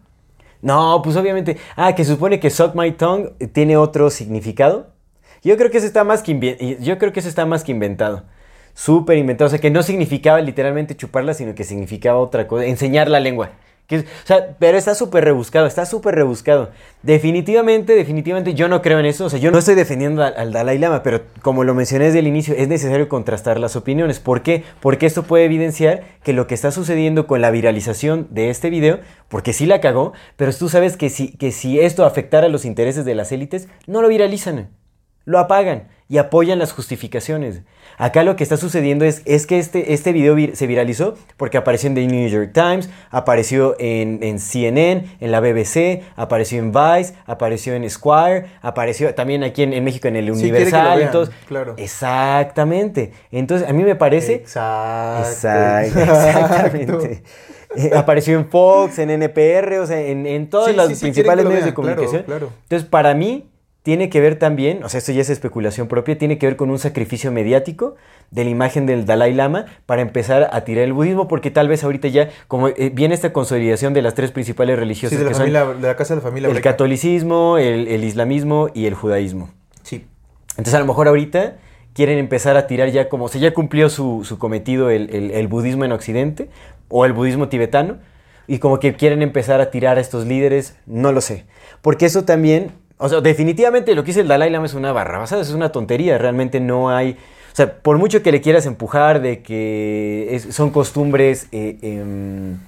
No, 0.63 1.01
pues 1.03 1.17
obviamente. 1.17 1.57
Ah, 1.75 1.97
que 1.97 2.05
supone 2.05 2.39
que 2.39 2.51
Suck 2.51 2.77
My 2.77 2.93
Tongue 2.93 3.33
tiene 3.53 3.77
otro 3.77 4.11
significado. 4.11 4.91
Yo 5.43 5.57
creo 5.57 5.73
que 5.73 5.79
eso 5.79 5.89
está 5.89 6.05
más 6.05 6.23
que 6.23 6.79
yo 6.81 6.99
creo 6.99 7.13
que 7.13 7.19
eso 7.19 7.29
está 7.29 7.47
más 7.47 7.65
que 7.65 7.73
inventado. 7.73 8.23
Súper 8.75 9.19
inventado. 9.19 9.49
O 9.49 9.51
sea, 9.51 9.59
que 9.59 9.73
no 9.73 9.83
significaba 9.83 10.41
literalmente 10.41 10.95
chuparla, 10.95 11.35
sino 11.35 11.57
que 11.57 11.65
significaba 11.65 12.21
otra 12.21 12.47
cosa. 12.47 12.65
Enseñar 12.65 13.09
la 13.09 13.19
lengua. 13.19 13.51
Pero 14.59 14.79
está 14.79 14.95
súper 14.95 15.25
rebuscado, 15.25 15.67
está 15.67 15.87
súper 15.87 16.15
rebuscado. 16.15 16.71
Definitivamente, 17.03 17.95
definitivamente 17.95 18.55
yo 18.55 18.69
no 18.69 18.83
creo 18.83 18.99
en 18.99 19.07
eso. 19.07 19.25
O 19.27 19.31
sea, 19.31 19.39
yo 19.39 19.51
no 19.51 19.59
estoy 19.59 19.75
defendiendo 19.75 20.23
al, 20.23 20.35
al 20.37 20.53
Dalai 20.53 20.79
Lama, 20.79 21.03
pero 21.03 21.23
como 21.43 21.65
lo 21.65 21.75
mencioné 21.75 22.07
desde 22.07 22.21
el 22.21 22.27
inicio, 22.27 22.55
es 22.57 22.69
necesario 22.69 23.09
contrastar 23.09 23.59
las 23.59 23.77
opiniones. 23.77 24.21
¿Por 24.21 24.43
qué? 24.43 24.65
Porque 24.81 25.07
esto 25.07 25.25
puede 25.25 25.45
evidenciar 25.45 26.05
que 26.23 26.33
lo 26.33 26.47
que 26.47 26.55
está 26.55 26.71
sucediendo 26.71 27.27
con 27.27 27.41
la 27.41 27.51
viralización 27.51 28.29
de 28.31 28.51
este 28.51 28.71
video, 28.71 29.01
porque 29.29 29.53
sí 29.53 29.67
la 29.67 29.81
cagó, 29.81 30.13
pero 30.37 30.55
tú 30.55 30.69
sabes 30.69 30.97
que 30.97 31.09
si, 31.11 31.37
que 31.37 31.53
si 31.53 31.81
esto 31.81 32.05
afectara 32.05 32.49
los 32.49 32.65
intereses 32.65 33.05
de 33.05 33.15
las 33.15 33.33
élites, 33.33 33.69
no 33.87 34.03
lo 34.03 34.09
viralizan 34.09 34.71
lo 35.25 35.39
apagan 35.39 35.89
y 36.11 36.19
apoyan 36.19 36.59
las 36.59 36.73
justificaciones. 36.73 37.63
Acá 37.97 38.25
lo 38.25 38.35
que 38.35 38.43
está 38.43 38.57
sucediendo 38.57 39.05
es, 39.05 39.23
es 39.27 39.47
que 39.47 39.59
este, 39.61 39.93
este 39.95 40.13
video 40.13 40.35
vir- 40.35 40.55
se 40.55 40.67
viralizó 40.67 41.15
porque 41.37 41.57
apareció 41.57 41.87
en 41.87 41.95
The 41.95 42.07
New 42.07 42.29
York 42.29 42.51
Times, 42.53 42.91
apareció 43.11 43.77
en, 43.79 44.19
en 44.23 44.41
CNN, 44.41 45.05
en 45.21 45.31
la 45.31 45.39
BBC, 45.41 46.03
apareció 46.17 46.59
en 46.59 46.73
Vice, 46.73 47.15
apareció 47.27 47.75
en 47.75 47.85
Esquire, 47.85 48.47
apareció 48.61 49.15
también 49.15 49.45
aquí 49.45 49.63
en, 49.63 49.73
en 49.73 49.85
México 49.85 50.09
en 50.09 50.17
el 50.17 50.25
Sí, 50.25 50.31
Universal. 50.51 50.97
vean, 50.99 51.07
entonces, 51.07 51.35
claro. 51.47 51.75
Exactamente. 51.77 53.13
Entonces, 53.31 53.69
a 53.69 53.73
mí 53.73 53.83
me 53.85 53.95
parece... 53.95 54.35
Exacto. 54.35 55.29
Exacto, 55.29 56.01
exactamente. 56.01 57.23
Eh, 57.77 57.93
apareció 57.95 58.37
en 58.37 58.49
Fox, 58.49 58.99
en 58.99 59.11
NPR, 59.11 59.79
o 59.79 59.87
sea, 59.87 60.01
en, 60.01 60.27
en 60.27 60.51
todos 60.51 60.71
Sí, 60.71 60.77
los 60.77 60.89
sí, 60.89 60.97
principales 61.03 61.45
medios 61.45 61.65
de 61.65 61.71
vean, 61.71 61.75
claro, 61.75 61.95
comunicación. 61.97 62.23
claro. 62.25 62.51
Entonces, 62.65 62.89
para 62.89 63.15
mí, 63.15 63.50
tiene 63.83 64.11
que 64.11 64.21
ver 64.21 64.37
también, 64.39 64.85
o 64.85 64.89
sea, 64.91 64.99
esto 64.99 65.11
ya 65.13 65.23
es 65.23 65.31
especulación 65.31 65.89
propia, 65.89 66.19
tiene 66.19 66.37
que 66.37 66.47
ver 66.47 66.57
con 66.57 66.71
un 66.71 66.79
sacrificio 66.79 67.33
mediático 67.33 67.97
de 68.31 68.45
la 68.45 68.51
imagen 68.51 68.85
del 68.85 69.07
Dalai 69.07 69.33
Lama 69.33 69.65
para 69.87 70.03
empezar 70.03 70.51
a 70.53 70.61
tirar 70.65 70.85
el 70.85 70.93
budismo, 70.93 71.29
porque 71.29 71.51
tal 71.51 71.67
vez 71.69 71.83
ahorita 71.83 72.09
ya, 72.09 72.29
como 72.47 72.69
eh, 72.69 72.91
viene 72.93 73.15
esta 73.15 73.33
consolidación 73.33 73.95
de 73.95 74.03
las 74.03 74.15
tres 74.15 74.33
principales 74.33 74.79
religiosas 74.79 75.17
Sí, 75.19 75.25
de 75.25 75.25
la, 75.25 75.31
que 75.31 75.35
son 75.35 75.43
familia, 75.47 75.65
de 75.81 75.87
la 75.89 75.97
casa 75.97 76.15
de 76.15 76.21
la 76.21 76.27
familia 76.29 76.49
el 76.49 76.53
Breca. 76.55 76.71
catolicismo, 76.73 77.57
el, 77.59 77.89
el 77.89 78.05
islamismo 78.05 78.69
y 78.75 78.85
el 78.87 78.95
judaísmo. 78.95 79.51
Sí. 79.83 80.05
Entonces 80.51 80.75
a 80.75 80.81
lo 80.81 80.87
mejor 80.87 81.09
ahorita 81.09 81.57
quieren 81.95 82.19
empezar 82.19 82.57
a 82.59 82.67
tirar 82.67 82.91
ya 82.91 83.09
como, 83.09 83.25
o 83.25 83.29
sea, 83.29 83.41
ya 83.41 83.55
cumplió 83.55 83.89
su, 83.89 84.25
su 84.25 84.39
cometido 84.39 84.91
el, 84.91 85.09
el- 85.15 85.31
el 85.31 85.49
budismo 85.49 85.85
en 85.87 85.93
Occidente 85.93 86.51
o 86.89 87.05
el 87.07 87.13
budismo 87.15 87.49
tibetano 87.49 87.97
y 88.47 88.59
como 88.59 88.79
que 88.79 88.95
quieren 88.95 89.23
empezar 89.23 89.61
a 89.61 89.71
tirar 89.71 89.97
a 89.97 90.01
estos 90.01 90.27
líderes, 90.27 90.77
no 90.87 91.13
lo 91.13 91.21
sé. 91.21 91.47
Porque 91.83 92.07
eso 92.07 92.25
también, 92.25 92.73
o 93.01 93.09
sea, 93.09 93.21
definitivamente 93.21 93.95
lo 93.95 94.03
que 94.03 94.09
dice 94.09 94.21
el 94.21 94.29
Dalai 94.29 94.51
Lama 94.51 94.67
es 94.67 94.75
una 94.75 94.93
barrabasada, 94.93 95.43
es 95.43 95.51
una 95.51 95.73
tontería, 95.73 96.19
realmente 96.19 96.61
no 96.61 96.91
hay... 96.91 97.17
O 97.53 97.57
sea, 97.57 97.81
por 97.81 97.99
mucho 97.99 98.23
que 98.23 98.31
le 98.31 98.41
quieras 98.41 98.67
empujar 98.67 99.21
de 99.23 99.41
que 99.41 100.41
son 100.51 100.71
costumbres 100.71 101.49
eh, 101.51 101.79
em, 101.83 102.59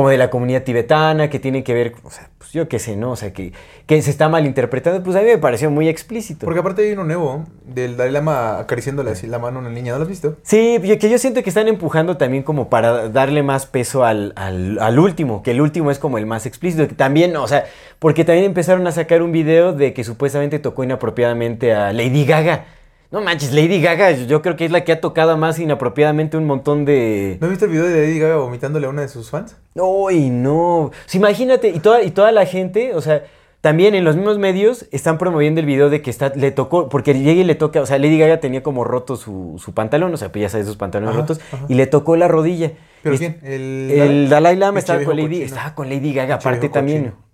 como 0.00 0.08
de 0.08 0.16
la 0.16 0.30
comunidad 0.30 0.62
tibetana, 0.62 1.28
que 1.28 1.38
tienen 1.38 1.62
que 1.62 1.74
ver, 1.74 1.92
o 2.04 2.10
sea, 2.10 2.30
pues 2.38 2.52
yo 2.52 2.68
qué 2.68 2.78
sé, 2.78 2.96
¿no? 2.96 3.10
O 3.10 3.16
sea, 3.16 3.34
que, 3.34 3.52
que 3.84 4.00
se 4.00 4.10
está 4.10 4.30
malinterpretando, 4.30 5.02
pues 5.02 5.14
a 5.14 5.20
mí 5.20 5.26
me 5.26 5.36
pareció 5.36 5.70
muy 5.70 5.90
explícito. 5.90 6.46
Porque 6.46 6.60
aparte 6.60 6.80
hay 6.86 6.92
uno 6.92 7.04
nuevo 7.04 7.44
del 7.66 7.98
Dalai 7.98 8.10
Lama 8.14 8.58
acariciándole 8.60 9.10
así 9.10 9.26
la 9.26 9.38
mano 9.38 9.58
a 9.58 9.60
una 9.60 9.68
niña. 9.68 9.92
¿No 9.92 9.98
lo 9.98 10.04
has 10.04 10.08
visto? 10.08 10.38
Sí, 10.42 10.78
yo- 10.82 10.98
que 10.98 11.10
yo 11.10 11.18
siento 11.18 11.42
que 11.42 11.50
están 11.50 11.68
empujando 11.68 12.16
también 12.16 12.42
como 12.44 12.70
para 12.70 13.10
darle 13.10 13.42
más 13.42 13.66
peso 13.66 14.02
al, 14.02 14.32
al- 14.36 14.78
al 14.78 14.98
último, 14.98 15.42
que 15.42 15.50
el 15.50 15.60
último 15.60 15.90
es 15.90 15.98
como 15.98 16.16
el 16.16 16.24
más 16.24 16.46
explícito. 16.46 16.88
que 16.88 16.94
También, 16.94 17.36
o 17.36 17.46
sea, 17.46 17.66
porque 17.98 18.24
también 18.24 18.46
empezaron 18.46 18.86
a 18.86 18.92
sacar 18.92 19.20
un 19.20 19.32
video 19.32 19.74
de 19.74 19.92
que 19.92 20.02
supuestamente 20.02 20.58
tocó 20.58 20.82
inapropiadamente 20.82 21.74
a 21.74 21.92
Lady 21.92 22.24
Gaga. 22.24 22.64
No 23.10 23.20
manches, 23.20 23.52
Lady 23.52 23.80
Gaga, 23.82 24.12
yo 24.12 24.40
creo 24.40 24.54
que 24.54 24.64
es 24.66 24.70
la 24.70 24.84
que 24.84 24.92
ha 24.92 25.00
tocado 25.00 25.36
más 25.36 25.58
inapropiadamente 25.58 26.36
un 26.36 26.46
montón 26.46 26.84
de... 26.84 27.38
¿No 27.40 27.46
has 27.46 27.50
visto 27.50 27.64
el 27.64 27.72
video 27.72 27.84
de 27.86 28.06
Lady 28.06 28.20
Gaga 28.20 28.36
vomitándole 28.36 28.86
a 28.86 28.90
una 28.90 29.02
de 29.02 29.08
sus 29.08 29.30
fans? 29.30 29.56
Uy, 29.74 30.30
no. 30.30 30.92
Sea, 31.06 31.18
imagínate, 31.18 31.70
y 31.70 31.80
toda, 31.80 32.04
y 32.04 32.12
toda 32.12 32.30
la 32.30 32.46
gente, 32.46 32.94
o 32.94 33.00
sea, 33.00 33.24
también 33.60 33.96
en 33.96 34.04
los 34.04 34.14
mismos 34.14 34.38
medios 34.38 34.86
están 34.92 35.18
promoviendo 35.18 35.58
el 35.58 35.66
video 35.66 35.90
de 35.90 36.02
que 36.02 36.10
está, 36.10 36.28
le 36.36 36.52
tocó, 36.52 36.88
porque 36.88 37.12
llega 37.14 37.40
y 37.40 37.42
le 37.44 37.56
toca, 37.56 37.80
o 37.80 37.86
sea, 37.86 37.98
Lady 37.98 38.16
Gaga 38.16 38.38
tenía 38.38 38.62
como 38.62 38.84
roto 38.84 39.16
su, 39.16 39.60
su 39.62 39.74
pantalón, 39.74 40.14
o 40.14 40.16
sea, 40.16 40.30
pues 40.30 40.42
ya 40.42 40.48
sabes, 40.48 40.68
sus 40.68 40.76
pantalones 40.76 41.10
Ajá, 41.10 41.20
rotos, 41.22 41.40
ajá. 41.52 41.64
y 41.68 41.74
le 41.74 41.88
tocó 41.88 42.14
la 42.14 42.28
rodilla. 42.28 42.72
¿Pero 43.02 43.16
Y- 43.16 43.18
quién? 43.18 43.40
El, 43.42 43.90
El 43.90 44.28
Dalai 44.28 44.54
Lama 44.54 44.78
estaba 44.78 45.02
con, 45.02 45.16
Lady, 45.16 45.42
estaba 45.42 45.74
con 45.74 45.88
Lady 45.88 46.12
Gaga, 46.14 46.36
aparte 46.36 46.68
también. 46.68 47.02
cochino. 47.06 47.24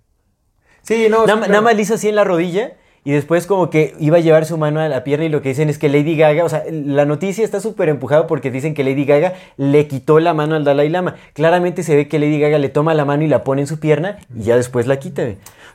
Sí, 0.81 1.07
no. 1.09 1.27
Nada, 1.27 1.37
claro. 1.37 1.51
nada 1.51 1.61
más 1.61 1.75
le 1.75 1.81
hizo 1.83 1.93
así 1.93 2.09
en 2.09 2.15
la 2.15 2.23
rodilla 2.23 2.73
y 3.07 3.11
después 3.13 3.47
como 3.47 3.69
que 3.69 3.95
iba 4.01 4.17
a 4.17 4.19
llevar 4.19 4.45
su 4.45 4.57
mano 4.57 4.81
a 4.81 4.89
la 4.89 5.05
pierna 5.05 5.23
y 5.23 5.29
lo 5.29 5.41
que 5.41 5.47
dicen 5.47 5.69
es 5.69 5.77
que 5.77 5.87
Lady 5.87 6.17
Gaga, 6.17 6.43
o 6.43 6.49
sea, 6.49 6.65
la 6.69 7.05
noticia 7.05 7.45
está 7.45 7.61
súper 7.61 7.87
empujada 7.87 8.27
porque 8.27 8.51
dicen 8.51 8.73
que 8.73 8.83
Lady 8.83 9.05
Gaga 9.05 9.33
le 9.55 9.87
quitó 9.87 10.19
la 10.19 10.33
mano 10.33 10.55
al 10.55 10.65
Dalai 10.65 10.89
Lama. 10.89 11.15
Claramente 11.31 11.83
se 11.83 11.95
ve 11.95 12.09
que 12.09 12.19
Lady 12.19 12.37
Gaga 12.37 12.57
le 12.57 12.67
toma 12.67 12.93
la 12.93 13.05
mano 13.05 13.23
y 13.23 13.29
la 13.29 13.45
pone 13.45 13.61
en 13.61 13.67
su 13.67 13.79
pierna 13.79 14.17
y 14.37 14.43
ya 14.43 14.57
después 14.57 14.87
la 14.87 14.99
quita. 14.99 15.23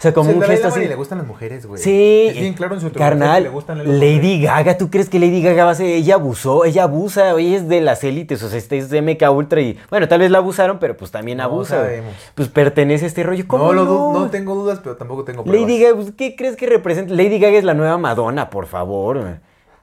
O 0.03 0.05
sea, 0.05 0.13
como 0.13 0.31
O 0.31 0.33
sea, 0.33 0.37
el 0.37 0.43
un 0.43 0.51
gesto 0.51 0.67
así. 0.67 0.81
le 0.89 0.95
gustan 0.97 1.19
las 1.19 1.27
mujeres, 1.29 1.65
güey. 1.65 1.81
Sí, 1.81 2.27
Es 2.31 2.35
bien 2.41 2.55
claro 2.55 2.75
en 2.75 2.81
su 2.81 2.91
carnal, 2.91 3.37
que 3.37 3.43
le 3.45 3.55
gustan 3.55 3.79
las 3.79 3.87
Lady 3.87 4.17
mujeres. 4.17 4.43
Gaga, 4.43 4.77
¿tú 4.77 4.91
crees 4.91 5.09
que 5.09 5.21
Lady 5.21 5.41
Gaga 5.41 5.65
va 5.65 5.71
a 5.71 5.75
ser? 5.77 5.87
Ella 5.87 6.15
abusó, 6.17 6.65
ella 6.65 6.83
abusa, 6.83 7.39
ella 7.39 7.57
es 7.57 7.69
de 7.69 7.81
las 7.81 8.03
élites, 8.03 8.43
o 8.43 8.49
sea, 8.49 8.59
este 8.59 8.79
es 8.79 8.91
de 8.91 9.01
MK 9.01 9.31
Ultra 9.31 9.61
y, 9.61 9.79
bueno, 9.91 10.09
tal 10.09 10.19
vez 10.19 10.33
la 10.33 10.39
abusaron, 10.39 10.81
pero 10.81 10.97
pues 10.97 11.13
también 11.13 11.39
No 11.39 11.45
abusa. 11.45 11.77
sabemos. 11.77 12.15
Pues 12.35 12.49
pertenece 12.49 13.05
a 13.05 13.09
este 13.09 13.23
rollo. 13.23 13.45
¿Cómo 13.47 13.67
No, 13.67 13.73
lo 13.75 13.85
no? 13.85 14.13
no 14.13 14.31
tengo 14.31 14.57
dudas, 14.57 14.81
pero 14.83 14.97
tampoco 14.97 15.23
tengo 15.23 15.45
pruebas. 15.45 15.63
Lady 15.69 15.81
Gaga, 15.81 15.95
pues, 15.95 16.11
¿qué 16.17 16.35
crees 16.35 16.57
que 16.57 16.67
representa? 16.67 17.15
Lady 17.15 17.39
Gaga 17.39 17.59
es 17.59 17.65
la 17.65 17.75
nueva 17.75 17.97
Madonna, 17.97 18.51
por 18.51 18.67
favor. 18.67 19.39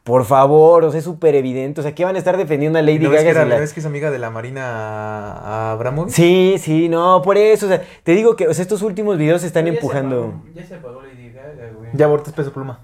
Por 0.10 0.26
favor, 0.26 0.84
o 0.86 0.90
sea, 0.92 0.98
es 0.98 1.04
súper 1.06 1.36
evidente. 1.36 1.82
O 1.82 1.84
sea, 1.84 1.94
¿qué 1.94 2.04
van 2.04 2.16
a 2.16 2.18
estar 2.18 2.36
defendiendo 2.36 2.80
a 2.80 2.82
Lady 2.82 2.98
¿No 2.98 3.12
ves, 3.12 3.20
Gaga? 3.20 3.24
que 3.24 3.30
era- 3.30 3.46
la- 3.46 3.56
¿no 3.56 3.62
ves 3.62 3.74
que 3.74 3.80
es 3.80 3.86
amiga 3.86 4.10
de 4.10 4.18
la 4.18 4.32
Marina 4.32 5.72
Abramovic? 5.72 6.12
Sí, 6.14 6.56
sí, 6.60 6.90
no, 6.90 7.22
por 7.22 7.38
eso. 7.38 7.68
O 7.68 7.70
sea, 7.70 7.84
te 8.04 8.14
digo 8.14 8.36
que 8.36 8.48
o 8.48 8.54
sea, 8.54 8.64
estos 8.64 8.82
últimos 8.82 9.18
videos 9.20 9.42
se 9.42 9.48
están 9.48 9.66
se 9.66 9.70
empujando. 9.70 10.18
apagó, 10.26 10.44
Ya 10.56 10.66
se 10.66 10.76
apagó 10.76 11.02
Lady 11.04 11.32
Gaga, 11.32 11.72
güey. 11.78 11.90
Ya 11.94 12.06
abortas 12.06 12.34
peso 12.34 12.52
pluma. 12.52 12.80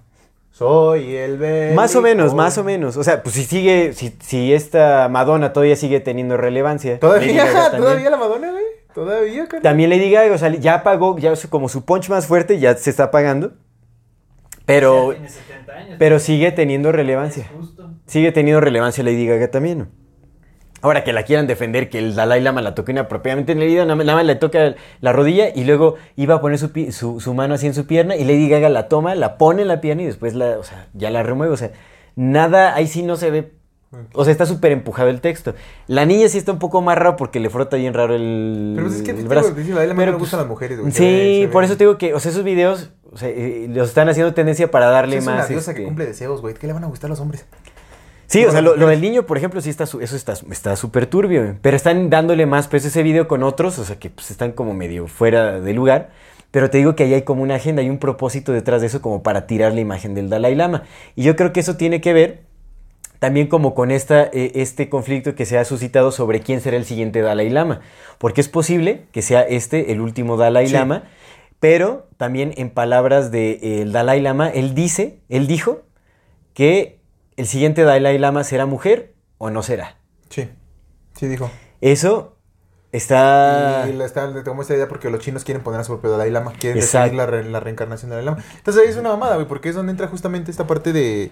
Soy 0.52 1.16
el 1.16 1.38
bélico. 1.38 1.76
Más 1.76 1.96
o 1.96 2.02
menos, 2.02 2.34
más 2.34 2.58
o 2.58 2.64
menos. 2.64 2.96
O 2.96 3.04
sea, 3.04 3.22
pues 3.24 3.36
si 3.36 3.44
sigue, 3.44 3.94
si, 3.94 4.16
si 4.22 4.54
esta 4.54 5.10
Madonna 5.10 5.52
todavía 5.52 5.76
sigue 5.76 6.00
teniendo 6.00 6.38
relevancia. 6.38 7.00
¿Todavía? 7.00 7.44
Gaga 7.46 7.64
también. 7.64 7.82
¿Todavía 7.84 8.10
la 8.12 8.18
Madonna, 8.18 8.52
güey? 8.52 8.64
¿Todavía, 8.94 9.44
carnal? 9.46 9.62
También 9.64 9.90
Lady 9.90 10.10
Gaga, 10.12 10.34
o 10.34 10.38
sea, 10.38 10.50
ya 10.50 10.76
apagó, 10.76 11.18
ya 11.18 11.34
como 11.50 11.68
su 11.68 11.84
punch 11.84 12.08
más 12.10 12.28
fuerte 12.28 12.60
ya 12.60 12.76
se 12.78 12.90
está 12.90 13.06
apagando. 13.06 13.52
Pero, 14.66 15.12
Ya 15.14 15.20
tiene 15.20 15.30
70 15.30 15.74
años. 15.74 15.96
pero 16.00 16.20
sigue 16.20 16.52
teniendo 16.52 16.92
relevancia. 16.92 17.50
Sigue 18.08 18.32
teniendo 18.32 18.62
relevancia 18.62 19.04
Lady 19.04 19.26
Gaga 19.28 19.50
también. 19.52 19.78
¿no? 19.80 19.88
Ahora 20.82 21.04
que 21.04 21.14
la 21.14 21.24
quieran 21.24 21.48
defender, 21.48 21.90
que 21.90 21.98
el 21.98 22.14
Dalai 22.16 22.42
Lama 22.42 22.62
la 22.62 22.76
tocó 22.76 22.92
inapropiadamente 22.92 23.54
en 23.54 23.62
el 23.62 23.68
video, 23.68 23.86
nada 23.86 23.96
más- 23.96 24.26
le 24.26 24.36
toca 24.36 24.76
la 25.02 25.14
rodilla 25.14 25.50
y 25.54 25.64
luego 25.64 25.96
iba 26.16 26.36
a 26.36 26.42
poner 26.42 26.60
su, 26.60 26.70
su, 26.92 27.20
su 27.20 27.34
mano 27.34 27.56
así 27.56 27.66
en 27.66 27.74
su 27.74 27.88
pierna 27.88 28.16
y 28.16 28.24
Lady 28.24 28.48
Gaga 28.50 28.70
la 28.70 28.88
toma, 28.88 29.16
la 29.16 29.38
pone 29.38 29.64
en 29.64 29.68
la 29.68 29.82
pierna 29.82 30.04
y 30.04 30.06
después 30.06 30.36
la, 30.36 30.60
o 30.60 30.64
sea, 30.64 30.88
ya 30.94 31.10
la 31.10 31.24
remueve. 31.24 31.54
O 31.54 31.58
sea, 31.58 31.72
nada, 32.16 32.76
ahí 32.76 32.88
sí 32.88 33.02
no 33.04 33.16
se 33.16 33.32
ve. 33.32 33.52
O 34.14 34.24
sea, 34.24 34.32
está 34.32 34.46
súper 34.46 34.72
empujado 34.72 35.10
el 35.10 35.22
texto. 35.22 35.54
La 35.88 36.06
niña 36.06 36.28
sí 36.30 36.38
está 36.38 36.52
un 36.52 36.60
poco 36.60 36.82
más 36.82 36.98
raro 36.98 37.16
porque 37.16 37.40
le 37.40 37.50
frota 37.50 37.78
bien 37.78 37.94
raro 37.94 38.16
el, 38.16 38.74
Pero 38.76 38.88
pues 38.88 39.00
es 39.00 39.04
que 39.04 39.12
el 39.12 39.28
brazo. 39.28 39.52
digo, 39.52 39.80
a 39.80 39.84
él 39.84 39.90
Pero, 39.96 40.06
le 40.06 40.12
pues, 40.14 40.20
gustan 40.20 40.40
las 40.40 40.48
mujeres, 40.50 40.80
güey. 40.80 40.92
Sí, 40.92 41.42
ve- 41.46 41.50
por 41.52 41.64
eso 41.64 41.78
te 41.78 41.84
digo 41.84 41.98
que, 41.98 42.14
o 42.14 42.20
sea, 42.20 42.32
esos 42.32 42.44
videos 42.44 42.92
o 43.12 43.18
sea, 43.18 43.30
eh, 43.30 43.68
los 43.70 43.90
están 43.90 44.10
haciendo 44.10 44.34
tendencia 44.34 44.70
para 44.72 44.88
darle 44.88 45.18
Es 45.18 45.26
una 45.28 45.38
más. 45.38 45.50
diosa 45.50 45.74
que 45.74 45.80
este, 45.82 45.88
cumple 45.88 46.06
deseos, 46.06 46.42
güey. 46.42 46.54
¿Qué 46.56 46.68
le 46.68 46.74
van 46.74 46.84
a 46.84 46.88
gustar 46.88 47.08
a 47.08 47.12
los 47.12 47.20
hombres? 47.20 47.46
Sí, 48.28 48.44
o 48.44 48.52
sea, 48.52 48.62
lo, 48.62 48.76
lo 48.76 48.88
del 48.88 49.02
niño, 49.02 49.26
por 49.28 49.38
ejemplo, 49.38 49.62
sí 49.62 49.70
está, 49.70 49.86
su- 49.86 50.02
eso 50.02 50.16
está 50.16 50.34
está 50.50 50.76
súper 50.76 51.06
turbio, 51.06 51.58
pero 51.62 51.78
están 51.78 52.10
dándole 52.10 52.46
más 52.48 52.68
peso 52.68 52.88
a 52.88 52.90
ese 52.90 53.04
video 53.04 53.28
con 53.28 53.44
otros, 53.44 53.78
o 53.80 53.86
sea, 53.86 54.00
que 54.00 54.10
pues, 54.10 54.32
están 54.32 54.52
como 54.52 54.74
medio 54.74 55.08
fuera 55.08 55.60
de 55.62 55.74
lugar, 55.74 56.10
pero 56.50 56.70
te 56.72 56.80
digo 56.80 56.96
que 56.96 57.04
ahí 57.04 57.14
hay 57.14 57.22
como 57.22 57.44
una 57.44 57.56
agenda, 57.56 57.82
hay 57.84 57.90
un 57.90 58.00
propósito 58.00 58.52
detrás 58.52 58.82
de 58.82 58.88
eso 58.88 59.00
como 59.02 59.22
para 59.22 59.46
tirar 59.46 59.74
la 59.74 59.80
imagen 59.82 60.16
del 60.16 60.30
Dalai 60.30 60.56
Lama. 60.56 60.84
Y 61.16 61.22
yo 61.24 61.36
creo 61.36 61.54
que 61.54 61.60
eso 61.60 61.78
tiene 61.78 62.02
que 62.02 62.14
ver 62.14 62.42
también 63.26 63.48
como 63.48 63.74
con 63.74 63.90
esta, 63.90 64.24
eh, 64.26 64.52
este 64.56 64.88
conflicto 64.88 65.34
que 65.34 65.46
se 65.48 65.58
ha 65.58 65.66
suscitado 65.66 66.12
sobre 66.12 66.42
quién 66.42 66.62
será 66.62 66.78
el 66.78 66.86
siguiente 66.86 67.22
Dalai 67.22 67.50
Lama, 67.50 67.82
porque 68.20 68.40
es 68.42 68.48
posible 68.50 69.08
que 69.12 69.22
sea 69.24 69.42
este 69.42 69.92
el 69.92 70.00
último 70.00 70.38
Dalai 70.38 70.68
Sí. 70.68 70.74
Lama, 70.74 71.04
pero 71.60 72.08
también 72.18 72.54
en 72.58 72.70
palabras 72.70 73.32
del 73.32 73.92
Dalai 73.92 74.22
Lama, 74.22 74.50
él 74.50 74.76
dice, 74.76 75.22
él 75.30 75.48
dijo 75.48 75.82
que 76.54 77.00
el 77.36 77.48
siguiente 77.48 77.82
Dalai 77.84 78.20
Lama 78.20 78.44
será 78.44 78.68
mujer 78.68 79.16
o 79.40 79.50
no 79.50 79.64
será. 79.64 79.98
Sí, 80.30 80.48
sí 81.18 81.28
dijo. 81.28 81.50
Eso 81.82 82.38
está... 82.92 83.88
Y 83.90 83.94
la, 83.94 84.06
está, 84.06 84.44
tomó 84.44 84.62
esta 84.62 84.76
idea 84.76 84.88
porque 84.88 85.10
los 85.10 85.20
chinos 85.20 85.44
quieren 85.44 85.64
poner 85.64 85.82
a 85.82 85.84
su 85.84 85.94
propio 85.94 86.12
Dalai 86.12 86.30
Lama, 86.32 86.54
quieren 86.54 86.80
definir 86.80 87.14
la, 87.16 87.26
re- 87.26 87.44
la 87.44 87.60
reencarnación 87.60 88.12
del 88.12 88.20
Dalai 88.20 88.36
Lama. 88.36 88.44
Entonces 88.58 88.84
ahí 88.84 88.90
es 88.90 88.98
una 88.98 89.10
mamada, 89.10 89.36
güey, 89.36 89.48
porque 89.48 89.70
es 89.70 89.76
donde 89.76 89.92
entra 89.92 90.08
justamente 90.08 90.52
esta 90.52 90.66
parte 90.68 90.94
de, 90.94 91.32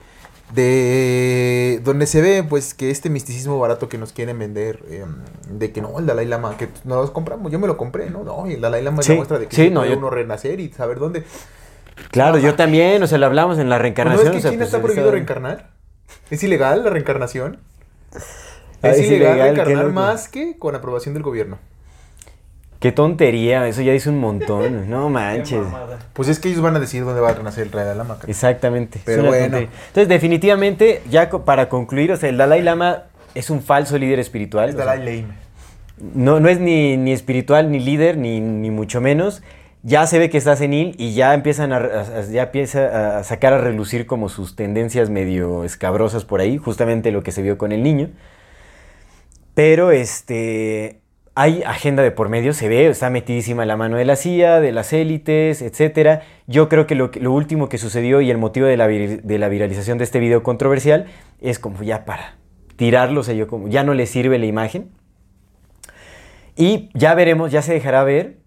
de 0.51 1.81
donde 1.83 2.05
se 2.05 2.21
ve 2.21 2.43
pues 2.47 2.73
que 2.73 2.91
este 2.91 3.09
misticismo 3.09 3.57
barato 3.59 3.89
que 3.89 3.97
nos 3.97 4.13
quieren 4.13 4.37
vender, 4.39 4.79
eh, 4.89 5.05
de 5.49 5.71
que 5.71 5.81
no, 5.81 5.97
el 5.99 6.05
Dalai 6.05 6.25
Lama, 6.25 6.57
que 6.57 6.69
no 6.83 6.95
los 6.95 7.11
compramos, 7.11 7.51
yo 7.51 7.59
me 7.59 7.67
lo 7.67 7.77
compré, 7.77 8.09
¿no? 8.09 8.23
No, 8.23 8.47
y 8.49 8.53
el 8.53 8.61
Dalai 8.61 8.83
Lama 8.83 9.01
es 9.01 9.09
la 9.09 9.15
muestra 9.15 9.39
de 9.39 9.47
que 9.47 9.55
sí, 9.55 9.69
no, 9.69 9.81
puede 9.81 9.91
yo- 9.93 9.97
uno 9.97 10.09
renacer 10.09 10.59
y 10.59 10.71
saber 10.71 10.99
dónde. 10.99 11.23
Claro, 12.11 12.37
yo 12.39 12.55
también, 12.55 13.01
o 13.03 13.07
sea, 13.07 13.17
lo 13.17 13.25
hablamos 13.27 13.57
en 13.59 13.69
la 13.69 13.77
¿No 13.77 13.81
reencarnación. 13.83 14.27
es 14.27 14.31
que 14.31 14.37
o 14.37 14.41
sea, 14.41 14.49
en 14.51 14.53
China 14.55 14.65
pues, 14.65 14.73
está 14.73 14.81
prohibido 14.81 15.11
reencarnar? 15.11 15.69
¿Es 16.29 16.43
ilegal 16.43 16.83
la 16.83 16.89
reencarnación? 16.89 17.59
Ah, 18.81 18.89
Es, 18.89 18.99
es 18.99 19.07
ilegal, 19.07 19.39
reencarnar 19.39 19.91
más 19.91 20.27
que 20.27 20.57
con 20.57 20.75
aprobación 20.75 21.13
del 21.13 21.23
gobierno. 21.23 21.57
Qué 22.83 22.91
tontería, 22.91 23.65
eso 23.67 23.81
ya 23.81 23.93
dice 23.93 24.09
un 24.09 24.19
montón. 24.19 24.89
No 24.89 25.07
manches. 25.09 25.61
Pues 26.11 26.27
es 26.27 26.37
que 26.39 26.49
ellos 26.49 26.61
van 26.61 26.75
a 26.75 26.79
decidir 26.81 27.05
dónde 27.05 27.21
va 27.21 27.29
a 27.29 27.33
renacer 27.33 27.63
el 27.63 27.71
Dalai 27.71 27.95
Lama. 27.97 28.15
cara. 28.19 28.29
Exactamente. 28.29 28.99
Pero 29.05 29.23
bueno. 29.23 29.43
tontería. 29.57 29.69
Entonces, 29.87 30.09
definitivamente, 30.09 31.01
ya 31.09 31.29
para 31.29 31.69
concluir, 31.69 32.11
o 32.11 32.17
sea, 32.17 32.27
el 32.29 32.35
Dalai 32.37 32.61
Lama 32.61 33.03
es 33.35 33.49
un 33.49 33.61
falso 33.61 33.97
líder 33.97 34.19
espiritual. 34.19 34.67
Es 34.69 34.75
sea, 34.75 34.83
Dalai 34.85 35.21
Lama. 35.21 35.35
no, 36.13 36.39
no 36.41 36.49
es 36.49 36.59
ni, 36.59 36.97
ni 36.97 37.13
espiritual, 37.13 37.71
ni 37.71 37.79
líder, 37.79 38.17
ni, 38.17 38.41
ni 38.41 38.69
mucho 38.69 38.99
menos. 38.99 39.41
Ya 39.85 40.05
se 40.07 40.19
ve 40.19 40.29
que 40.29 40.37
está 40.37 40.55
senil 40.57 40.93
y 40.97 41.13
ya 41.13 41.33
empiezan 41.33 41.71
a- 41.71 41.77
a- 41.77 42.21
ya 42.31 42.43
empieza 42.43 43.19
a 43.19 43.23
sacar 43.23 43.53
a 43.53 43.59
relucir 43.59 44.05
como 44.05 44.27
sus 44.27 44.55
tendencias 44.57 45.09
medio 45.09 45.63
escabrosas 45.63 46.25
por 46.25 46.41
ahí, 46.41 46.57
justamente 46.57 47.11
lo 47.11 47.23
que 47.23 47.31
se 47.31 47.41
vio 47.41 47.57
con 47.57 47.71
el 47.71 47.81
niño. 47.81 48.09
Pero 49.53 49.91
este 49.91 50.99
hay 51.35 51.63
agenda 51.63 52.03
de 52.03 52.11
por 52.11 52.29
medio, 52.29 52.53
se 52.53 52.67
ve, 52.67 52.87
está 52.87 53.09
metidísima 53.09 53.65
la 53.65 53.75
mano 53.75 53.97
de 53.97 54.05
la 54.05 54.15
CIA, 54.15 54.59
de 54.59 54.71
las 54.71 54.93
élites, 54.93 55.61
etcétera. 55.63 56.21
Yo 56.45 56.69
creo 56.69 56.85
que 56.85 56.93
lo, 56.93 57.09
último 57.31 57.69
que 57.69 57.79
sucedió 57.79 58.21
y 58.21 58.29
el 58.29 58.37
motivo 58.37 58.67
de 58.67 58.77
la, 58.77 58.87
viralización 58.87 59.97
de 59.97 60.03
este 60.03 60.19
video 60.19 60.43
controversial 60.43 61.07
es 61.41 61.57
como 61.57 61.81
ya 61.81 62.05
para 62.05 62.35
tirarlo, 62.75 63.21
o 63.21 63.31
yo 63.31 63.47
como 63.47 63.67
ya 63.67 63.83
no 63.83 63.95
le 63.95 64.05
sirve 64.05 64.37
la 64.37 64.45
imagen. 64.45 64.91
Y 66.55 66.89
ya 66.93 67.15
veremos, 67.15 67.51
ya 67.51 67.63
se 67.63 67.73
dejará 67.73 68.03
ver 68.03 68.37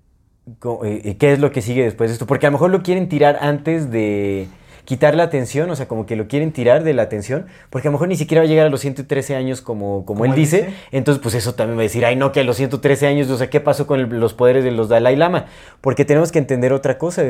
eh, 0.84 1.00
eh, 1.04 1.16
qué 1.16 1.32
es 1.32 1.40
lo 1.40 1.50
que 1.50 1.62
sigue 1.62 1.82
después 1.82 2.10
de 2.10 2.12
esto. 2.12 2.26
Porque 2.26 2.46
a 2.46 2.50
lo 2.50 2.52
mejor 2.52 2.70
lo 2.70 2.84
quieren 2.84 3.08
tirar 3.08 3.38
antes 3.40 3.90
de 3.90 4.46
quitar 4.86 5.14
la 5.14 5.24
atención, 5.24 5.68
o 5.68 5.76
sea, 5.76 5.86
como 5.88 6.06
que 6.06 6.16
lo 6.16 6.28
quieren 6.28 6.52
tirar 6.52 6.82
de 6.84 6.94
la 6.94 7.02
atención, 7.02 7.44
porque 7.68 7.88
a 7.88 7.90
lo 7.90 7.96
mejor 7.96 8.08
ni 8.08 8.16
siquiera 8.16 8.40
va 8.40 8.46
a 8.46 8.48
llegar 8.48 8.66
a 8.66 8.70
los 8.70 8.80
113 8.80 9.36
años 9.36 9.60
como, 9.60 10.06
como, 10.06 10.24
él 10.24 10.34
dice. 10.34 10.62
dice. 10.62 10.74
Entonces, 10.92 11.22
pues 11.22 11.34
eso 11.34 11.54
también 11.54 11.76
va 11.76 11.82
a 11.82 11.84
decir, 11.84 12.06
ay, 12.06 12.16
no, 12.16 12.32
que 12.32 12.40
a 12.40 12.44
los 12.44 12.56
113 12.56 13.06
años, 13.06 13.28
o 13.28 13.36
sea, 13.36 13.50
¿qué 13.50 13.60
pasó 13.60 13.86
con 13.86 14.00
el- 14.00 14.08
los 14.18 14.32
poderes 14.32 14.64
de 14.64 14.70
los 14.70 14.88
Dalai 14.88 15.16
Lama? 15.16 15.44
Porque 15.82 16.06
tenemos 16.06 16.32
que 16.32 16.38
entender 16.38 16.72
otra 16.72 16.96
cosa. 16.96 17.22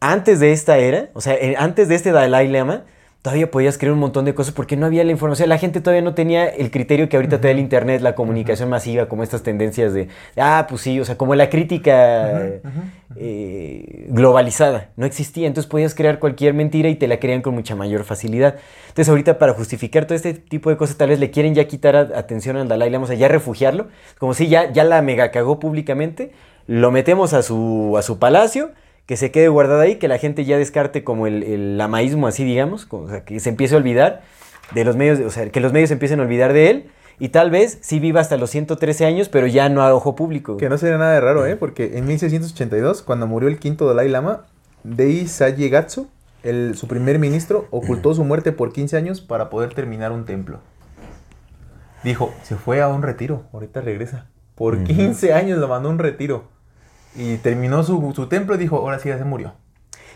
Antes 0.00 0.40
de 0.40 0.52
esta 0.52 0.78
era, 0.78 1.08
o 1.14 1.20
sea, 1.20 1.36
antes 1.58 1.88
de 1.88 1.94
este 1.94 2.10
Dalai 2.12 2.48
Lama, 2.48 2.84
todavía 3.22 3.50
podías 3.50 3.76
creer 3.76 3.92
un 3.92 3.98
montón 3.98 4.24
de 4.24 4.34
cosas 4.34 4.54
porque 4.54 4.76
no 4.76 4.86
había 4.86 5.04
la 5.04 5.10
información. 5.12 5.48
La 5.48 5.58
gente 5.58 5.80
todavía 5.80 6.00
no 6.02 6.14
tenía 6.14 6.46
el 6.46 6.70
criterio 6.70 7.08
que 7.08 7.16
ahorita 7.16 7.40
te 7.40 7.48
da 7.48 7.52
el 7.52 7.58
Internet, 7.58 8.00
la 8.00 8.14
comunicación 8.14 8.70
masiva, 8.70 9.06
como 9.08 9.22
estas 9.22 9.42
tendencias 9.42 9.92
de, 9.92 10.08
ah, 10.38 10.66
pues 10.68 10.80
sí, 10.82 10.98
o 11.00 11.04
sea, 11.04 11.16
como 11.18 11.34
la 11.34 11.50
crítica 11.50 12.30
eh, 13.16 14.06
globalizada. 14.08 14.90
No 14.96 15.04
existía, 15.06 15.46
entonces 15.46 15.68
podías 15.70 15.94
crear 15.94 16.18
cualquier 16.18 16.54
mentira 16.54 16.88
y 16.88 16.94
te 16.94 17.08
la 17.08 17.18
creían 17.18 17.42
con 17.42 17.54
mucha 17.54 17.74
mayor 17.76 18.04
facilidad. 18.04 18.56
Entonces 18.88 19.08
ahorita 19.08 19.38
para 19.38 19.52
justificar 19.52 20.06
todo 20.06 20.14
este 20.14 20.34
tipo 20.34 20.70
de 20.70 20.76
cosas, 20.76 20.96
tal 20.96 21.10
vez 21.10 21.20
le 21.20 21.30
quieren 21.30 21.54
ya 21.54 21.64
quitar 21.66 21.96
a- 21.96 22.18
atención 22.18 22.56
al 22.56 22.68
Dalai 22.68 22.90
Lama, 22.90 23.04
o 23.04 23.08
sea, 23.08 23.16
ya 23.16 23.28
refugiarlo, 23.28 23.88
como 24.18 24.32
si 24.34 24.48
ya, 24.48 24.72
ya 24.72 24.84
la 24.84 25.02
mega 25.02 25.30
cagó 25.30 25.58
públicamente, 25.60 26.32
lo 26.66 26.90
metemos 26.90 27.32
a 27.34 27.42
su, 27.42 27.96
a 27.98 28.02
su 28.02 28.18
palacio 28.18 28.70
que 29.06 29.16
se 29.16 29.30
quede 29.30 29.48
guardada 29.48 29.82
ahí, 29.82 29.96
que 29.96 30.08
la 30.08 30.18
gente 30.18 30.44
ya 30.44 30.58
descarte 30.58 31.04
como 31.04 31.26
el, 31.26 31.42
el 31.42 31.78
lamaísmo, 31.78 32.26
así 32.26 32.44
digamos, 32.44 32.86
como, 32.86 33.04
o 33.04 33.08
sea, 33.08 33.24
que 33.24 33.40
se 33.40 33.50
empiece 33.50 33.74
a 33.74 33.78
olvidar 33.78 34.22
de 34.74 34.84
los 34.84 34.96
medios, 34.96 35.20
o 35.20 35.30
sea, 35.30 35.50
que 35.50 35.60
los 35.60 35.72
medios 35.72 35.90
empiecen 35.90 36.20
a 36.20 36.22
olvidar 36.22 36.52
de 36.52 36.70
él, 36.70 36.90
y 37.20 37.28
tal 37.28 37.50
vez 37.50 37.78
sí 37.82 38.00
viva 38.00 38.20
hasta 38.20 38.38
los 38.38 38.50
113 38.50 39.04
años, 39.04 39.28
pero 39.28 39.46
ya 39.46 39.68
no 39.68 39.82
a 39.82 39.94
ojo 39.94 40.16
público. 40.16 40.56
Que 40.56 40.70
no 40.70 40.78
sería 40.78 40.96
nada 40.96 41.12
de 41.12 41.20
raro, 41.20 41.44
¿eh? 41.44 41.54
Porque 41.54 41.98
en 41.98 42.06
1682, 42.06 43.02
cuando 43.02 43.26
murió 43.26 43.48
el 43.48 43.58
quinto 43.58 43.86
Dalai 43.86 44.08
Lama, 44.08 44.46
Dei 44.84 45.28
Sayegatsu, 45.28 46.08
el, 46.42 46.74
su 46.76 46.88
primer 46.88 47.18
ministro, 47.18 47.66
ocultó 47.70 48.14
su 48.14 48.24
muerte 48.24 48.52
por 48.52 48.72
15 48.72 48.96
años 48.96 49.20
para 49.20 49.50
poder 49.50 49.74
terminar 49.74 50.12
un 50.12 50.24
templo. 50.24 50.60
Dijo, 52.02 52.32
se 52.42 52.56
fue 52.56 52.80
a 52.80 52.88
un 52.88 53.02
retiro, 53.02 53.42
ahorita 53.52 53.82
regresa. 53.82 54.26
Por 54.54 54.82
15 54.84 55.34
años 55.34 55.58
lo 55.58 55.68
mandó 55.68 55.90
a 55.90 55.92
un 55.92 55.98
retiro. 55.98 56.44
Y 57.16 57.36
terminó 57.36 57.82
su, 57.82 58.12
su 58.14 58.28
templo 58.28 58.54
y 58.54 58.58
dijo, 58.58 58.76
ahora 58.76 58.98
sí 58.98 59.08
ya 59.08 59.18
se 59.18 59.24
murió. 59.24 59.52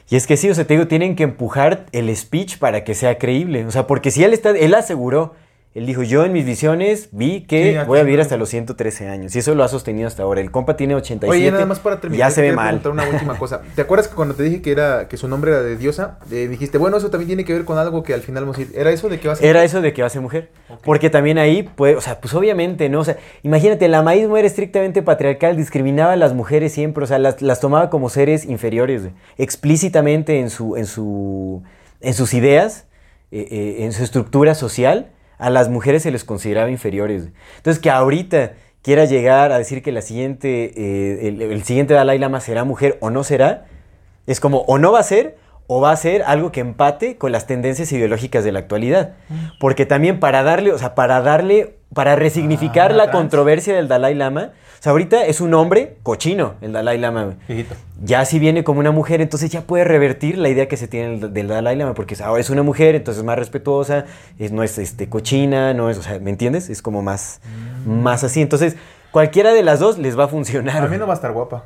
Y 0.08 0.16
es 0.16 0.26
que 0.26 0.36
sí, 0.36 0.50
o 0.50 0.54
sea, 0.54 0.66
te 0.66 0.74
digo, 0.74 0.86
tienen 0.86 1.16
que 1.16 1.22
empujar 1.22 1.86
el 1.92 2.14
speech 2.14 2.58
para 2.58 2.84
que 2.84 2.94
sea 2.94 3.18
creíble. 3.18 3.64
O 3.66 3.70
sea, 3.70 3.86
porque 3.86 4.10
si 4.10 4.22
él 4.22 4.32
está, 4.32 4.50
él 4.50 4.74
aseguró, 4.74 5.34
él 5.74 5.86
dijo, 5.86 6.04
yo 6.04 6.24
en 6.24 6.32
mis 6.32 6.46
visiones 6.46 7.08
vi 7.10 7.40
que 7.40 7.80
Sí, 7.80 7.86
voy 7.88 7.98
a 7.98 8.04
vivir 8.04 8.20
hasta 8.20 8.36
los 8.36 8.48
113 8.48 9.08
años. 9.08 9.34
Y 9.34 9.40
eso 9.40 9.56
lo 9.56 9.64
ha 9.64 9.68
sostenido 9.68 10.06
hasta 10.06 10.22
ahora. 10.22 10.40
El 10.40 10.52
compa 10.52 10.76
tiene 10.76 10.94
87. 10.94 11.28
Oye, 11.28 11.50
nada 11.50 11.66
más 11.66 11.80
para 11.80 12.00
terminar. 12.00 12.28
Ya 12.28 12.30
se 12.32 12.42
ve 12.42 12.52
mal. 12.52 12.80
preguntar 12.80 12.92
una 12.92 13.12
última 13.12 13.36
cosa. 13.38 13.62
¿Te 13.74 13.82
acuerdas 13.82 14.06
que 14.06 14.14
cuando 14.14 14.34
te 14.34 14.44
dije 14.44 14.62
que 14.62 14.70
era 14.70 15.08
que 15.08 15.16
su 15.16 15.26
nombre 15.26 15.50
era 15.50 15.62
de 15.62 15.76
diosa, 15.76 16.20
eh, 16.30 16.46
dijiste, 16.46 16.78
bueno, 16.78 16.96
eso 16.96 17.10
también 17.10 17.26
tiene 17.26 17.44
que 17.44 17.52
ver 17.52 17.64
con 17.64 17.76
algo 17.76 18.04
que 18.04 18.14
al 18.14 18.20
final 18.20 18.44
vamos 18.44 18.58
a 18.58 18.60
ir. 18.60 18.70
¿Era 18.72 18.92
eso 18.92 19.08
de 19.08 19.18
que 19.18 19.26
vas 19.26 19.42
a 19.42 19.44
Era 19.44 19.64
eso 19.64 19.80
de 19.80 19.92
que 19.92 20.02
va 20.02 20.06
a 20.06 20.10
ser 20.10 20.22
mujer. 20.22 20.50
Porque 20.84 21.10
también 21.10 21.38
ahí, 21.38 21.64
pues, 21.64 21.96
o 21.96 22.00
sea, 22.00 22.20
pues 22.20 22.34
obviamente, 22.34 22.88
¿no? 22.88 23.00
O 23.00 23.04
sea, 23.04 23.16
imagínate, 23.42 23.86
el 23.86 23.94
amaísmo 23.94 24.36
era 24.36 24.46
estrictamente 24.46 25.02
patriarcal, 25.02 25.56
discriminaba 25.56 26.12
a 26.12 26.16
las 26.16 26.34
mujeres 26.34 26.72
siempre, 26.72 27.02
o 27.02 27.06
sea, 27.08 27.18
las, 27.18 27.42
las 27.42 27.58
tomaba 27.58 27.90
como 27.90 28.10
seres 28.10 28.44
inferiores, 28.44 29.02
explícitamente 29.38 30.38
en, 30.38 30.50
su, 30.50 30.76
en, 30.76 30.86
su, 30.86 31.64
en 32.00 32.14
sus 32.14 32.32
ideas, 32.32 32.86
eh, 33.32 33.48
eh, 33.50 33.76
en 33.84 33.92
su 33.92 34.04
estructura 34.04 34.54
social, 34.54 35.10
a 35.38 35.50
las 35.50 35.68
mujeres 35.68 36.02
se 36.02 36.10
les 36.10 36.24
consideraba 36.24 36.70
inferiores. 36.70 37.28
Entonces, 37.56 37.80
que 37.82 37.90
ahorita 37.90 38.52
quiera 38.82 39.04
llegar 39.06 39.50
a 39.52 39.58
decir 39.58 39.82
que 39.82 39.92
la 39.92 40.02
siguiente, 40.02 40.72
eh, 40.76 41.28
el, 41.28 41.42
el 41.42 41.62
siguiente 41.64 41.94
Dalai 41.94 42.18
Lama 42.18 42.40
será 42.40 42.64
mujer 42.64 42.98
o 43.00 43.10
no 43.10 43.24
será, 43.24 43.64
es 44.26 44.40
como 44.40 44.58
o 44.62 44.78
no 44.78 44.92
va 44.92 45.00
a 45.00 45.04
ser 45.04 45.36
o 45.66 45.80
va 45.80 45.92
a 45.92 45.96
ser 45.96 46.22
algo 46.24 46.52
que 46.52 46.60
empate 46.60 47.16
con 47.16 47.32
las 47.32 47.46
tendencias 47.46 47.90
ideológicas 47.92 48.44
de 48.44 48.52
la 48.52 48.58
actualidad. 48.58 49.14
Porque 49.58 49.86
también 49.86 50.20
para 50.20 50.42
darle, 50.42 50.72
o 50.72 50.78
sea, 50.78 50.94
para 50.94 51.22
darle, 51.22 51.76
para 51.94 52.16
resignificar 52.16 52.90
Ah, 52.92 52.94
la 52.94 53.04
trans. 53.04 53.16
controversia 53.18 53.74
del 53.74 53.88
Dalai 53.88 54.14
Lama, 54.14 54.52
sea, 54.84 54.90
ahorita 54.90 55.24
es 55.24 55.40
un 55.40 55.54
hombre 55.54 55.96
cochino, 56.02 56.54
el 56.60 56.72
Dalai 56.72 56.98
Lama. 56.98 57.36
Viejito. 57.48 57.74
Ya 58.02 58.24
si 58.26 58.38
viene 58.38 58.64
como 58.64 58.80
una 58.80 58.90
mujer, 58.90 59.22
entonces 59.22 59.50
ya 59.50 59.62
puede 59.62 59.82
revertir 59.84 60.36
la 60.36 60.50
idea 60.50 60.68
que 60.68 60.76
se 60.76 60.88
tiene 60.88 61.18
del, 61.28 61.48
Dalai 61.48 61.74
Lama, 61.74 61.94
porque 61.94 62.16
ahora 62.22 62.40
es 62.40 62.50
una 62.50 62.62
mujer, 62.62 62.94
entonces 62.94 63.20
es 63.20 63.24
más 63.24 63.38
respetuosa, 63.38 64.04
es, 64.38 64.52
no 64.52 64.62
es 64.62 64.76
este, 64.76 65.08
cochina, 65.08 65.72
no 65.72 65.88
es, 65.88 65.96
o 65.96 66.02
sea, 66.02 66.18
¿me 66.18 66.30
entiendes? 66.30 66.68
Es 66.68 66.82
como 66.82 67.00
más, 67.00 67.40
más 67.86 68.24
así. 68.24 68.42
Entonces, 68.42 68.76
cualquiera 69.10 69.54
de 69.54 69.62
las 69.62 69.80
dos 69.80 69.96
les 69.98 70.18
va 70.18 70.24
a 70.24 70.28
funcionar. 70.28 70.82
A 70.82 70.88
mí 70.88 70.98
no 70.98 71.06
va 71.06 71.14
a 71.14 71.16
estar 71.16 71.32
guapa. 71.32 71.64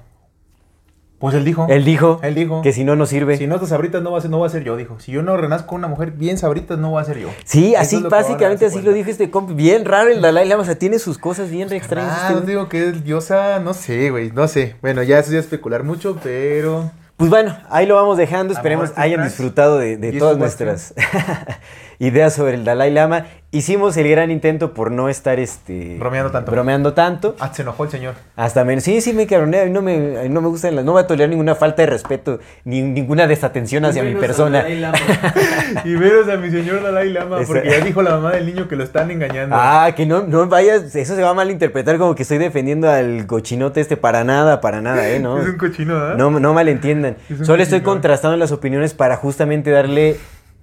Pues 1.19 1.35
él 1.35 1.45
dijo. 1.45 1.67
Él 1.69 1.85
dijo, 1.85 2.21
Él 2.23 2.35
dijo. 2.37 2.63
que 2.63 2.73
si 2.73 2.85
no, 2.85 2.95
no 2.95 3.05
sirve. 3.05 3.37
Si 3.37 3.49
no 3.49 3.57
estás 3.57 3.71
sabritas 3.71 4.03
no 4.03 4.13
va 4.13 4.19
a 4.19 4.21
ser, 4.21 4.31
no 4.31 4.39
va 4.39 4.47
a 4.47 4.51
ser 4.51 4.63
yo, 4.63 4.77
dijo. 4.77 5.01
Si 5.01 5.11
yo 5.11 5.23
no 5.23 5.37
renazco 5.37 5.75
una 5.75 5.89
mujer 5.89 6.13
bien 6.13 6.39
sabritas, 6.39 6.79
no 6.79 6.93
va 6.93 7.01
a 7.01 7.05
ser 7.05 7.19
yo. 7.19 7.29
Sí, 7.45 7.73
Eso 7.75 7.81
así 7.81 8.03
básicamente 8.03 8.67
así 8.67 8.83
lo 8.83 8.93
dijo 8.93 9.11
este 9.11 9.29
compa. 9.31 9.53
Bien 9.53 9.85
raro 9.85 10.11
el 10.11 10.21
Dalai 10.21 10.47
Lama, 10.47 10.63
o 10.63 10.67
sea, 10.67 10.77
tiene 10.77 11.01
sus 11.01 11.19
cosas 11.19 11.51
bien 11.51 11.69
re 11.69 11.77
extrañas. 11.77 12.13
Ah, 12.13 12.21
este 12.23 12.35
no 12.35 12.41
güey. 12.41 12.51
digo 12.51 12.69
que 12.69 12.89
es 12.89 13.05
diosa, 13.05 13.59
no 13.59 13.75
sé, 13.75 14.11
güey, 14.11 14.31
no 14.31 14.47
sé. 14.47 14.77
Bueno, 14.81 15.03
ya 15.03 15.19
es 15.19 15.31
especular 15.33 15.83
mucho, 15.83 16.17
pero... 16.23 16.91
Pues 17.17 17.31
bueno, 17.31 17.59
ahí 17.69 17.85
lo 17.85 17.97
vamos 17.97 18.17
dejando. 18.17 18.55
Esperemos 18.55 18.91
este 18.91 19.01
hayan 19.01 19.25
disfrutado 19.25 19.77
de, 19.79 19.97
todas 20.21 20.35
este 20.35 20.65
nuestras. 20.65 20.95
ideas 21.99 22.35
sobre 22.35 22.55
el 22.55 22.65
Dalai 22.65 22.91
Lama. 22.93 23.27
Hicimos 23.51 23.97
el 23.97 24.07
gran 24.11 24.31
intento 24.31 24.75
por 24.75 24.91
no 24.93 25.09
estar 25.09 25.41
este, 25.41 25.97
Bromeando 25.99 26.31
tanto. 26.31 26.53
bromeando 26.53 26.93
tanto. 26.93 27.35
Ah, 27.41 27.51
se 27.55 27.63
enojó 27.63 27.85
el 27.85 27.91
señor. 27.91 28.13
Hasta 28.37 28.63
menos. 28.63 28.85
Sí, 28.85 29.01
sí, 29.01 29.15
me 29.15 29.27
cabronea. 29.27 29.63
A 29.63 29.65
mí 29.65 29.71
no 29.71 29.81
me, 29.81 30.19
a 30.19 30.23
mí 30.25 30.29
no 30.29 30.43
me 30.43 30.49
gusta. 30.49 30.71
No 30.71 30.93
voy 30.93 31.03
a 31.03 31.07
tolerar 31.07 31.31
ninguna 31.31 31.55
falta 31.55 31.81
de 31.81 31.87
respeto, 31.87 32.41
ni 32.65 32.83
ninguna 32.83 33.27
desatención 33.27 33.87
hacia 33.87 34.03
mi 34.03 34.11
Menos 34.11 34.21
persona. 34.21 34.59
Dalai 34.59 34.81
Lama. 34.81 34.99
Y 35.87 35.95
veros 35.95 36.29
a 36.29 36.37
mi 36.37 36.51
señor 36.51 36.83
Dalai 36.83 37.09
Lama, 37.11 37.41
Esa- 37.41 37.47
porque 37.55 37.71
ya 37.71 37.81
dijo 37.83 38.03
la 38.03 38.11
mamá 38.17 38.33
del 38.33 38.45
niño 38.45 38.69
que 38.69 38.77
lo 38.77 38.85
están 38.85 39.11
engañando. 39.11 39.57
Ah, 39.59 39.93
que 39.97 40.05
no, 40.05 40.25
no 40.25 40.47
vayas. 40.47 40.95
Eso 40.95 41.17
se 41.17 41.23
va 41.23 41.31
a 41.31 41.35
malinterpretar 41.35 41.97
como 41.97 42.15
que 42.15 42.25
estoy 42.25 42.37
defendiendo 42.37 42.91
al 42.91 43.27
cochinote 43.27 43.81
este. 43.81 43.97
Para 43.97 44.25
nada, 44.25 44.61
para 44.61 44.83
nada, 44.83 45.09
¿eh? 45.09 45.21
No. 45.21 45.39
Es 45.43 45.49
un 45.49 45.57
cochino. 45.57 46.17
No, 46.17 46.31
no 46.39 46.53
malentiendan. 46.53 47.17
Solo 47.45 47.63
estoy 47.63 47.79
cochino. 47.79 47.93
contrastando 47.93 48.37
las 48.37 48.53
opiniones 48.53 48.93
para 48.93 49.17
justamente 49.17 49.71
darle 49.71 50.19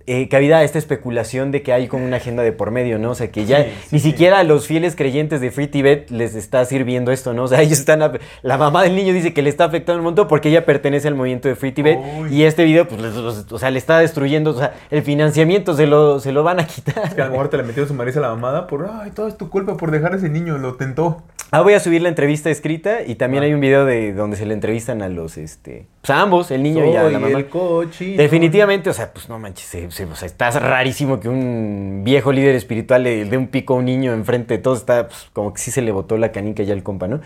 eh, 0.07 0.27
cabida 0.30 0.60
a 0.60 0.64
esta 0.64 0.77
especulación 0.77 1.52
de 1.52 1.64
que 1.64 1.73
hay 1.73 1.88
como 1.88 2.06
una 2.06 2.18
agenda 2.18 2.44
de 2.44 2.52
por 2.52 2.69
medio, 2.72 2.99
¿no? 2.99 3.11
O 3.11 3.15
sea, 3.15 3.32
que 3.32 3.45
ya 3.45 3.64
Sí, 3.64 3.69
sí, 3.69 3.88
ni 3.91 3.99
sí. 3.99 4.11
siquiera 4.11 4.40
a 4.40 4.44
los 4.44 4.68
fieles 4.68 4.95
creyentes 4.95 5.41
de 5.41 5.49
Free 5.52 5.68
Tibet 5.68 6.11
les 6.11 6.36
está 6.36 6.64
sirviendo 6.65 7.11
esto, 7.11 7.34
¿no? 7.34 7.44
O 7.44 7.48
sea, 7.48 7.61
ellos 7.64 7.80
están... 7.80 8.02
ap- 8.03 8.18
La 8.44 8.57
mamá 8.57 8.84
del 8.84 8.95
niño 8.95 9.14
dice 9.14 9.34
que 9.34 9.41
le 9.41 9.49
está 9.49 9.65
afectando 9.65 9.99
un 9.99 10.06
montón 10.06 10.27
porque 10.27 10.49
ella 10.49 10.65
pertenece 10.65 11.07
al 11.07 11.15
movimiento 11.15 11.48
de 11.48 11.56
Free 11.56 11.72
Tibet 11.72 11.98
Uy. 12.19 12.36
y 12.36 12.44
este 12.44 12.64
video, 12.65 12.88
pues, 12.88 13.02
los- 13.02 13.52
o 13.52 13.57
sea, 13.60 13.72
le 13.72 13.80
está 13.80 13.99
destruyendo, 13.99 14.52
o 14.52 14.57
sea, 14.57 14.73
el 14.91 15.02
financiamiento 15.02 15.76
se 15.76 15.88
lo, 15.88 16.19
se 16.19 16.32
lo 16.32 16.44
van 16.44 16.60
a 16.60 16.68
quitar. 16.68 17.15
Que 17.15 17.22
a 17.22 17.26
lo 17.26 17.32
mejor 17.32 17.49
te 17.49 17.57
le 17.57 17.64
metieron 17.64 17.88
su 17.88 17.94
marido 17.95 18.19
a 18.19 18.22
la 18.27 18.30
mamada 18.36 18.68
por, 18.68 18.90
ay, 19.02 19.11
todo 19.11 19.27
es 19.27 19.38
tu 19.38 19.49
culpa 19.49 19.76
por 19.77 19.91
dejar 19.91 20.14
a 20.14 20.18
ese 20.18 20.30
niño, 20.30 20.57
lo 20.57 20.76
tentó. 20.76 21.23
Ah, 21.57 21.61
voy 21.61 21.73
a 21.73 21.80
subir 21.80 22.02
la 22.02 22.10
entrevista 22.10 22.49
escrita 22.49 23.02
y 23.06 23.15
también 23.15 23.44
hay 23.44 23.53
un 23.53 23.61
video 23.61 23.86
de 23.86 24.11
donde 24.14 24.36
se 24.36 24.45
le 24.45 24.53
entrevistan 24.53 25.02
a 25.02 25.07
los, 25.07 25.38
este, 25.38 25.88
pues 26.02 26.10
a 26.10 26.22
ambos, 26.22 26.52
el 26.52 26.61
niño 26.64 26.86
y 26.86 26.95
a 26.98 27.03
la 27.03 27.18
mamá. 27.18 27.38
el 27.38 27.48
cochino. 27.48 28.18
Definitivamente, 28.18 28.90
o 28.90 28.94
sea, 28.94 29.14
pues 29.14 29.30
no 29.30 29.40
manches, 29.40 29.65
se- 29.68 29.90
se- 29.90 30.03
o 30.06 30.15
sea, 30.15 30.26
está 30.26 30.49
rarísimo 30.52 31.19
que 31.22 31.30
un 31.30 32.02
viejo 32.03 32.34
líder 32.34 32.56
espiritual 32.56 33.03
le 33.03 33.23
dé 33.23 33.38
un 33.38 33.48
pico 33.48 33.76
a 33.76 33.77
un 33.77 33.86
niño 33.86 34.11
enfrente 34.14 34.56
de 34.56 34.57
todos, 34.61 34.80
está 34.80 35.07
pues, 35.07 35.30
como 35.32 35.53
que 35.53 35.61
sí 35.61 35.72
se 35.72 35.82
le 35.82 35.94
botó 35.94 36.18
la 36.18 36.34
canica 36.34 36.61
ya 36.64 36.73
al 36.73 36.84
compa, 36.84 37.07
¿no? 37.07 37.22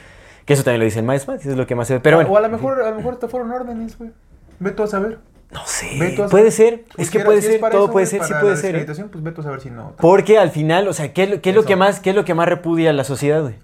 Que 0.45 0.53
eso 0.53 0.63
también 0.63 0.79
lo 0.81 0.85
dice 0.85 0.99
el 0.99 1.05
maestro, 1.05 1.33
es 1.33 1.45
lo 1.47 1.65
que 1.65 1.73
más 1.73 1.87
se 1.87 1.95
ve. 1.95 1.99
Pero 1.99 2.17
bueno, 2.17 2.31
O 2.31 2.37
a 2.37 2.41
lo 2.41 2.49
mejor, 2.49 2.83
a 2.83 2.89
lo 2.91 2.95
mejor 2.97 3.17
te 3.17 3.27
fueron 3.27 3.51
órdenes, 3.51 3.97
güey. 3.97 4.11
Ve 4.59 4.69
tú 4.69 4.83
a 4.83 4.87
saber. 4.87 5.17
no 5.51 5.61
sé, 5.65 6.15
puede 6.29 6.51
ser, 6.51 6.83
Pues 6.95 7.07
es 7.07 7.11
que 7.11 7.21
puede 7.21 7.41
si 7.41 7.47
ser, 7.47 7.59
todo 7.61 7.85
eso, 7.85 7.91
puede 7.91 8.05
ser, 8.05 8.23
sí 8.23 8.33
puede 8.39 8.57
ser. 8.57 8.85
Pues 8.85 9.39
a 9.39 9.41
saber 9.41 9.59
si 9.61 9.71
no. 9.71 9.93
Porque 9.99 10.37
al 10.37 10.51
final, 10.51 10.87
o 10.87 10.93
sea, 10.93 11.13
¿qué, 11.13 11.23
es 11.23 11.29
lo- 11.31 11.41
qué 11.41 11.49
es 11.49 11.55
lo 11.55 11.61
Eso. 11.61 11.67
que 11.69 11.75
más, 11.75 11.99
qué 11.99 12.11
es 12.11 12.15
lo 12.15 12.25
que 12.25 12.35
más 12.35 12.47
repudia 12.47 12.91
a 12.91 12.93
la 12.93 13.03
sociedad, 13.03 13.41
güey? 13.41 13.55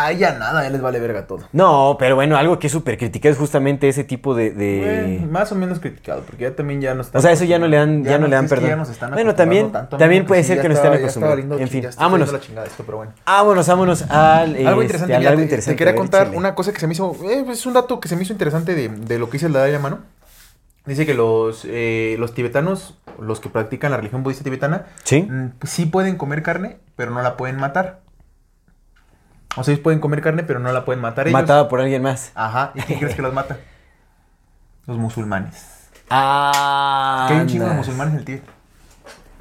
Ah, 0.00 0.12
ya 0.12 0.38
nada, 0.38 0.62
ya 0.62 0.70
les 0.70 0.80
vale 0.80 1.00
verga 1.00 1.26
todo. 1.26 1.40
No, 1.52 1.96
pero 1.98 2.14
bueno, 2.14 2.36
algo 2.36 2.58
que 2.58 2.66
es 2.68 2.72
súper 2.72 2.96
criticado 2.98 3.32
es 3.32 3.38
justamente 3.38 3.88
ese 3.88 4.04
tipo 4.04 4.34
de... 4.34 4.50
de- 4.50 5.16
Bueno, 5.18 5.32
más 5.32 5.50
o 5.50 5.54
menos 5.54 5.80
criticado, 5.80 6.22
porque 6.22 6.44
ya 6.44 6.54
también 6.54 6.80
ya 6.80 6.94
nos 6.94 7.06
están 7.06 7.18
O 7.18 7.22
sea, 7.22 7.32
eso 7.32 7.44
ya 7.44 7.58
no 7.58 7.66
le 7.66 7.76
dan, 7.76 8.04
ya, 8.04 8.18
no 8.18 8.26
le 8.28 8.36
dan 8.36 8.48
perdón. 8.48 8.68
ya 8.70 8.76
nos 8.76 8.90
están 8.90 9.10
bueno, 9.12 9.34
también, 9.34 9.72
tanto, 9.72 9.96
también 9.96 10.24
puede 10.26 10.44
ser 10.44 10.56
ya 10.58 10.62
que 10.62 10.68
estaba- 10.72 10.96
estén 10.96 11.22
ya 11.22 11.28
valiendo 11.28 11.58
En 11.58 11.68
fin, 11.68 11.82
ya 11.82 11.90
vámonos. 11.96 12.28
yendo 12.28 12.38
la 12.40 12.44
chingada 12.46 12.66
esto, 12.66 12.84
pero 12.84 12.98
bueno. 12.98 13.12
Vámonos, 13.26 13.66
vámonos 13.66 14.02
al... 14.02 14.10
Algo 14.10 14.54
este, 14.56 14.82
interesante, 14.82 15.14
al 15.16 15.26
algo 15.26 15.36
te- 15.38 15.42
interesante. 15.42 15.74
te 15.74 15.78
quería 15.78 15.90
A 15.90 15.94
ver, 15.94 15.98
contar 16.00 16.30
una 16.34 16.54
cosa 16.54 16.72
que 16.72 16.80
se 16.80 16.86
me 16.86 16.92
hizo, 16.92 17.16
eh, 17.24 17.44
es 17.50 17.66
un 17.66 17.72
dato 17.74 17.98
que 18.00 18.08
se 18.08 18.16
me 18.16 18.22
hizo 18.22 18.32
interesante 18.32 18.74
de, 18.74 18.88
de 18.88 19.18
lo 19.18 19.26
que 19.26 19.32
dice 19.32 19.46
el 19.46 19.52
Dalai 19.52 19.72
Lama, 19.72 19.90
¿no? 19.90 19.98
Dice 20.86 21.04
que 21.04 21.12
los, 21.12 21.66
eh, 21.68 22.16
los 22.18 22.32
tibetanos, 22.32 22.96
los 23.20 23.40
que 23.40 23.50
practican 23.50 23.90
la 23.90 23.98
religión 23.98 24.22
budista 24.22 24.42
tibetana, 24.44 24.86
Sí. 25.04 25.22
mm, 25.22 25.48
sí 25.66 25.84
pueden 25.84 26.16
comer 26.16 26.42
carne, 26.42 26.78
pero 26.96 27.10
no 27.10 27.20
la 27.20 27.36
pueden 27.36 27.56
matar. 27.56 28.00
O 29.56 29.64
sea, 29.64 29.72
ellos 29.72 29.82
pueden 29.82 30.00
comer 30.00 30.20
carne, 30.22 30.42
pero 30.44 30.58
no 30.60 30.70
la 30.72 30.84
pueden 30.84 31.00
matar 31.00 31.26
ellos. 31.28 31.40
Matada 31.40 31.68
por 31.68 31.80
alguien 31.80 32.02
más. 32.02 32.32
Ajá, 32.34 32.72
¿y 32.74 32.80
quién 32.82 32.98
crees 33.00 33.14
que 33.14 33.22
los 33.22 33.32
mata? 33.34 33.58
Los 34.86 34.96
musulmanes. 34.96 35.88
Ah. 36.08 37.26
Que 37.28 37.34
hay 37.34 37.40
un 37.42 37.46
chingo 37.46 37.66
de 37.66 37.74
musulmanes 37.74 38.14
en 38.14 38.18
el 38.20 38.24
Tíbet. 38.24 38.42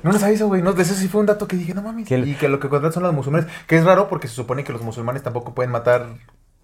No 0.03 0.11
lo 0.11 0.19
sabía 0.19 0.35
eso, 0.35 0.47
güey. 0.47 0.61
No, 0.61 0.73
de 0.73 0.83
eso 0.83 0.93
sí 0.93 1.07
fue 1.07 1.21
un 1.21 1.27
dato 1.27 1.47
que 1.47 1.55
dije, 1.55 1.73
no 1.73 1.81
mames. 1.81 2.05
Que 2.07 2.15
el- 2.15 2.27
Y 2.27 2.35
que 2.35 2.49
lo 2.49 2.59
que 2.59 2.67
contratan 2.69 2.93
son 2.93 3.03
los 3.03 3.13
musulmanes. 3.13 3.49
Que 3.65 3.77
es 3.77 3.85
raro 3.85 4.09
porque 4.09 4.27
se 4.27 4.33
supone 4.35 4.63
que 4.65 4.73
los 4.73 4.81
musulmanes 4.81 5.23
tampoco 5.23 5.53
pueden 5.55 5.71
matar. 5.71 6.07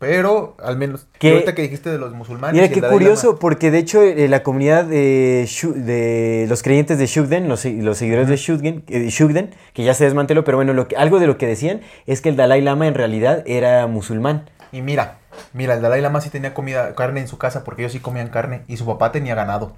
Pero 0.03 0.55
al 0.61 0.77
menos. 0.77 1.07
Que- 1.17 1.31
ahorita 1.31 1.55
que 1.55 1.61
dijiste 1.61 1.89
de 1.89 1.97
los 1.97 2.13
musulmanes. 2.13 2.61
Mira 2.61 2.73
qué 2.73 2.81
curioso, 2.81 3.27
Lama, 3.27 3.39
porque 3.39 3.71
de 3.71 3.77
hecho 3.77 4.01
eh, 4.03 4.27
la 4.27 4.43
comunidad 4.43 4.83
de, 4.85 6.45
los 6.49 6.61
creyentes 6.61 6.97
de 6.97 7.05
Shugden, 7.05 7.47
los, 7.47 7.61
se- 7.61 7.71
los 7.73 7.97
seguidores 7.97 8.27
de 8.27 8.35
Shugden, 8.35 8.83
eh, 8.89 9.07
Shugden, 9.09 9.51
que 9.73 9.83
ya 9.83 9.93
se 9.93 10.03
desmanteló, 10.03 10.43
pero 10.43 10.57
bueno, 10.57 10.73
lo 10.73 10.87
que, 10.89 10.95
algo 10.97 11.19
de 11.19 11.27
lo 11.27 11.37
que 11.37 11.47
decían 11.47 11.81
es 12.05 12.19
que 12.21 12.29
el 12.29 12.35
Dalai 12.35 12.61
Lama 12.61 12.87
en 12.87 12.95
realidad 12.95 13.43
era 13.45 13.87
musulmán. 13.87 14.49
Y 14.73 14.81
mira, 14.81 15.19
mira, 15.53 15.75
el 15.75 15.81
Dalai 15.81 16.01
Lama 16.01 16.19
sí 16.19 16.29
tenía 16.29 16.53
comida, 16.53 16.95
carne 16.95 17.21
en 17.21 17.27
su 17.29 17.37
casa 17.37 17.63
porque 17.63 17.83
ellos 17.83 17.93
sí 17.93 17.99
comían 17.99 18.27
carne. 18.27 18.63
Y 18.67 18.75
su 18.77 18.85
papá 18.85 19.11
tenía 19.13 19.35
ganado. 19.35 19.73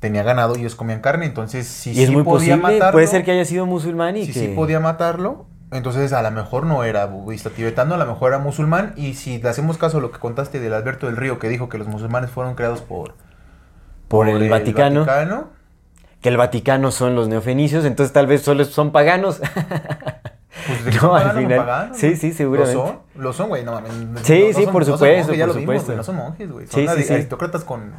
Tenía 0.00 0.22
ganado 0.22 0.56
y 0.56 0.60
ellos 0.60 0.74
comían 0.74 1.00
carne. 1.00 1.26
Entonces, 1.26 1.66
si 1.66 1.92
y 1.92 2.02
es 2.02 2.08
sí 2.08 2.12
muy 2.12 2.22
podía 2.24 2.56
posible, 2.56 2.74
matarlo. 2.74 2.92
puede 2.92 3.06
ser 3.06 3.24
que 3.24 3.30
haya 3.30 3.44
sido 3.44 3.66
musulmán 3.66 4.16
y 4.16 4.26
si 4.26 4.32
que... 4.32 4.40
sí 4.40 4.48
podía 4.48 4.78
matarlo, 4.80 5.46
entonces 5.76 6.12
a 6.12 6.22
lo 6.22 6.30
mejor 6.30 6.66
no 6.66 6.84
era 6.84 7.06
budista 7.06 7.50
tibetano, 7.50 7.94
a 7.94 7.98
lo 7.98 8.06
mejor 8.06 8.32
era 8.32 8.38
musulmán. 8.38 8.92
Y 8.96 9.14
si 9.14 9.38
le 9.40 9.48
hacemos 9.48 9.78
caso 9.78 9.98
a 9.98 10.00
lo 10.00 10.10
que 10.12 10.18
contaste 10.18 10.60
del 10.60 10.74
Alberto 10.74 11.06
del 11.06 11.16
Río, 11.16 11.38
que 11.38 11.48
dijo 11.48 11.68
que 11.68 11.78
los 11.78 11.86
musulmanes 11.88 12.30
fueron 12.30 12.54
creados 12.54 12.80
por, 12.82 13.14
por 14.08 14.28
el, 14.28 14.48
Vaticano, 14.48 15.00
Vaticano, 15.06 15.50
que 16.20 16.28
el 16.28 16.36
Vaticano 16.36 16.90
son 16.90 17.14
los 17.14 17.28
neofenicios, 17.28 17.84
entonces 17.84 18.12
tal 18.12 18.26
vez 18.26 18.42
solo 18.42 18.64
son 18.64 18.90
paganos. 18.92 19.40
pues 20.84 20.96
No, 21.02 21.14
al 21.14 21.32
final. 21.36 21.58
paganos, 21.58 21.96
Sí, 21.98 22.10
¿no? 22.10 22.16
sí, 22.16 22.32
seguramente. 22.32 22.74
Lo 22.78 22.86
son, 22.86 22.98
lo 23.16 23.32
son, 23.32 23.48
güey, 23.48 23.64
no 23.64 23.72
mames. 23.72 23.92
Sí, 23.92 23.96
no- 24.04 24.12
no 24.12 24.18
sí, 24.58 24.64
son- 24.64 24.72
por 24.72 24.82
no 24.88 24.96
son 24.96 25.08
monjes, 25.08 25.26
por 25.26 25.34
vimos, 25.36 25.56
supuesto. 25.56 25.86
güey, 25.86 25.96
no 25.96 26.02
son 26.04 26.16
monjes, 26.16 26.50
güey. 26.50 26.66
Son 26.66 26.80
Sí, 26.96 27.02
sí. 27.04 27.12
aristócratas 27.12 27.64
con, 27.64 27.92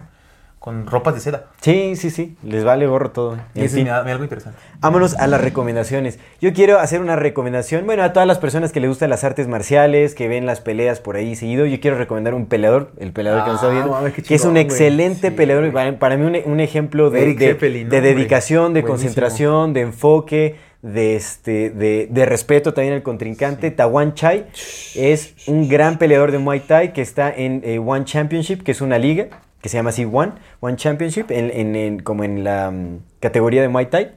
con 0.68 0.85
ropas 0.85 1.14
de 1.14 1.22
seda. 1.22 1.45
sí, 1.61 1.95
sí, 1.95 2.10
sí, 2.10 2.35
les 2.44 2.65
vale 2.65 2.88
gorro 2.88 3.11
todo. 3.11 3.38
Y 3.56 3.61
eso 3.64 3.81
da 3.85 3.99
algo 4.02 4.26
interesante. 4.26 4.60
Vámonos 4.81 5.15
a 5.15 5.26
las 5.27 5.39
recomendaciones. 5.39 6.19
Yo 6.41 6.52
quiero 6.52 6.77
hacer 6.80 6.99
una 6.99 7.15
recomendación, 7.15 7.85
bueno, 7.85 8.03
a 8.03 8.11
todas 8.11 8.27
las 8.27 8.38
personas 8.38 8.73
que 8.73 8.81
les 8.81 8.89
gustan 8.89 9.10
las 9.10 9.23
artes 9.23 9.48
marciales, 9.48 10.14
que 10.14 10.27
ven 10.27 10.45
las 10.45 10.60
peleas 10.60 10.99
por 10.99 11.15
ahí 11.15 11.38
seguido, 11.38 11.65
yo 11.65 11.80
quiero 11.80 11.98
recomendar 11.98 12.34
un 12.34 12.48
peleador, 12.48 12.91
el 12.99 13.14
peleador 13.14 13.45
que 13.45 13.52
nos 13.52 13.64
está 13.64 13.68
Ah, 13.69 14.02
viendo, 14.02 14.23
que 14.27 14.35
es 14.35 14.44
un 14.44 14.57
excelente 14.57 15.30
Sí, 15.30 15.35
peleador, 15.38 15.72
para, 15.72 15.98
para 15.99 16.18
mí 16.18 16.26
un, 16.26 16.52
un 16.52 16.60
ejemplo 16.60 17.11
de, 17.11 17.34
de- 17.34 18.02
dedicación, 18.02 18.73
de 18.73 18.81
Buenísimo. 18.81 18.88
concentración, 18.88 19.72
de 19.72 19.80
enfoque, 19.81 20.56
de, 20.81 21.15
este, 21.15 21.69
de, 21.69 22.07
de 22.11 22.26
respeto 22.26 22.73
también 22.73 22.94
al 22.94 23.03
contrincante. 23.03 23.72
Tawan 23.72 24.15
Chai 24.15 24.48
es 24.95 25.34
un 25.48 25.69
gran 25.69 25.98
peleador 25.98 26.34
de 26.34 26.39
Muay 26.39 26.60
Thai 26.60 26.91
que 26.91 27.02
está 27.02 27.34
en 27.34 27.61
eh, 27.64 27.80
One 27.80 28.03
Championship, 28.03 28.64
que 28.64 28.72
es 28.73 28.81
una 28.81 28.98
liga 28.98 29.27
que 29.68 29.72
se 29.72 29.77
llama 29.77 29.89
así 29.89 30.06
One, 30.10 30.31
One 30.61 30.77
Championship, 30.77 31.30
en, 31.30 31.52
en- 31.52 31.76
en- 31.76 31.99
como 31.99 32.23
en 32.23 32.45
la 32.45 32.72
mm, 32.72 32.99
categoría 33.19 33.61
de 33.61 33.68
Muay 33.68 33.88
Thai. 33.88 34.11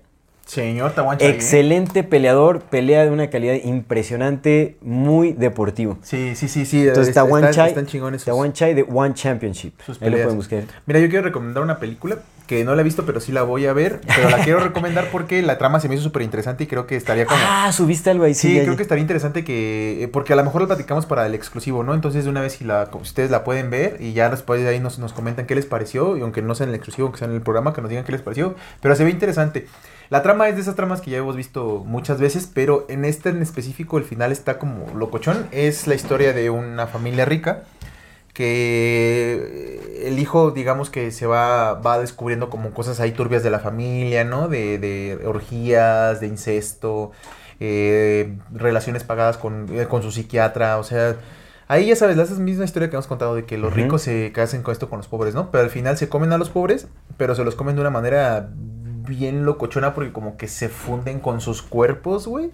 Señor 0.46 0.92
Tawan 0.92 1.18
Chai, 1.18 1.28
¿eh? 1.28 1.30
Excelente 1.32 2.02
peleador, 2.04 2.60
pelea 2.60 3.04
de 3.04 3.10
una 3.10 3.30
calidad 3.30 3.54
impresionante, 3.62 4.76
muy 4.80 5.32
deportivo. 5.32 5.98
Sí, 6.02 6.34
sí, 6.36 6.46
sí, 6.48 6.66
sí. 6.66 6.86
Entonces 6.86 7.14
Tawan 7.14 7.50
Chai, 7.52 7.68
Están 7.70 7.86
chingones 7.86 8.24
Tawan 8.24 8.52
Chai 8.52 8.74
de 8.74 8.82
One 8.88 9.14
Championship. 9.14 9.74
sus 9.84 10.00
Ahí 10.00 10.10
lo 10.10 10.16
pueden 10.18 10.36
buscar. 10.36 10.62
Mira, 10.86 11.00
yo 11.00 11.08
quiero 11.08 11.24
recomendar 11.24 11.62
una 11.64 11.78
película 11.80 12.18
que 12.50 12.64
no 12.64 12.74
la 12.74 12.80
he 12.80 12.84
visto, 12.84 13.06
pero 13.06 13.20
sí 13.20 13.30
la 13.30 13.44
voy 13.44 13.66
a 13.66 13.72
ver. 13.72 14.00
Pero 14.16 14.28
la 14.28 14.38
quiero 14.42 14.58
recomendar 14.64 15.08
porque 15.12 15.40
la 15.40 15.56
trama 15.56 15.78
se 15.78 15.88
me 15.88 15.94
hizo 15.94 16.02
súper 16.02 16.22
interesante 16.22 16.64
y 16.64 16.66
creo 16.66 16.84
que 16.84 16.96
estaría 16.96 17.24
como... 17.24 17.38
Ah, 17.40 17.70
subiste 17.72 18.10
algo 18.10 18.24
ahí. 18.24 18.34
Sí, 18.34 18.48
Sí, 18.48 18.54
creo 18.58 18.72
ya. 18.72 18.76
que 18.76 18.82
estaría 18.82 19.02
interesante 19.02 19.44
que... 19.44 20.02
eh, 20.02 20.08
Porque 20.08 20.32
a 20.32 20.36
lo 20.36 20.42
mejor 20.42 20.62
la 20.62 20.66
platicamos 20.66 21.06
para 21.06 21.24
el 21.26 21.34
exclusivo, 21.36 21.84
¿no? 21.84 21.94
Entonces, 21.94 22.24
de 22.24 22.30
una 22.30 22.40
vez, 22.40 22.54
si 22.54 22.64
la, 22.64 22.90
si 22.90 22.98
ustedes 22.98 23.30
la 23.30 23.44
pueden 23.44 23.70
ver 23.70 23.98
y 24.00 24.14
ya 24.14 24.28
después 24.30 24.60
de 24.60 24.68
ahí 24.68 24.80
nos, 24.80 24.98
nos 24.98 25.12
comentan 25.12 25.46
qué 25.46 25.54
les 25.54 25.64
pareció, 25.66 26.16
y 26.16 26.22
aunque 26.22 26.42
no 26.42 26.56
sea 26.56 26.64
en 26.64 26.70
el 26.70 26.74
exclusivo, 26.74 27.06
aunque 27.06 27.20
sea 27.20 27.28
en 27.28 27.34
el 27.34 27.40
programa, 27.40 27.72
que 27.72 27.82
nos 27.82 27.88
digan 27.88 28.04
qué 28.04 28.10
les 28.10 28.20
pareció, 28.22 28.56
pero 28.82 28.96
se 28.96 29.04
ve 29.04 29.10
interesante. 29.10 29.68
La 30.08 30.22
trama 30.22 30.48
es 30.48 30.56
de 30.56 30.62
esas 30.62 30.74
tramas 30.74 31.00
que 31.00 31.12
ya 31.12 31.18
hemos 31.18 31.36
visto 31.36 31.84
muchas 31.86 32.18
veces, 32.18 32.50
pero 32.52 32.84
en 32.88 33.04
este 33.04 33.28
en 33.28 33.42
específico 33.42 33.96
el 33.96 34.02
final 34.02 34.32
está 34.32 34.58
como 34.58 34.86
locochón. 34.96 35.46
Es 35.52 35.86
la 35.86 35.94
historia 35.94 36.32
de 36.32 36.50
una 36.50 36.88
familia 36.88 37.24
rica 37.26 37.62
que 38.32 40.06
el 40.06 40.18
hijo, 40.18 40.50
digamos 40.50 40.90
que 40.90 41.10
se 41.10 41.26
va, 41.26 41.74
va 41.74 41.98
descubriendo 41.98 42.50
como 42.50 42.72
cosas 42.72 43.00
ahí 43.00 43.12
turbias 43.12 43.42
de 43.42 43.50
la 43.50 43.58
familia, 43.58 44.24
¿no? 44.24 44.48
De, 44.48 44.78
de 44.78 45.20
orgías, 45.26 46.20
de 46.20 46.26
incesto, 46.26 47.12
eh, 47.58 48.38
relaciones 48.52 49.04
pagadas 49.04 49.36
con, 49.36 49.66
eh, 49.78 49.86
con 49.86 50.02
su 50.02 50.10
psiquiatra, 50.10 50.78
o 50.78 50.84
sea... 50.84 51.16
Ahí 51.68 51.86
ya 51.86 51.94
sabes, 51.94 52.16
la 52.16 52.24
misma 52.24 52.64
historia 52.64 52.90
que 52.90 52.96
hemos 52.96 53.06
contado 53.06 53.36
de 53.36 53.44
que 53.44 53.56
los 53.56 53.72
ricos 53.72 54.02
se 54.02 54.32
casen 54.32 54.64
con 54.64 54.72
esto 54.72 54.90
con 54.90 54.98
los 54.98 55.06
pobres, 55.06 55.36
¿no? 55.36 55.52
Pero 55.52 55.62
al 55.62 55.70
final 55.70 55.96
se 55.96 56.08
comen 56.08 56.32
a 56.32 56.36
los 56.36 56.50
pobres, 56.50 56.88
pero 57.16 57.36
se 57.36 57.44
los 57.44 57.54
comen 57.54 57.76
de 57.76 57.80
una 57.80 57.90
manera 57.90 58.50
bien 59.06 59.44
locochona 59.44 59.94
porque 59.94 60.12
como 60.12 60.36
que 60.36 60.48
se 60.48 60.68
funden 60.68 61.20
con 61.20 61.40
sus 61.40 61.62
cuerpos, 61.62 62.26
güey. 62.26 62.50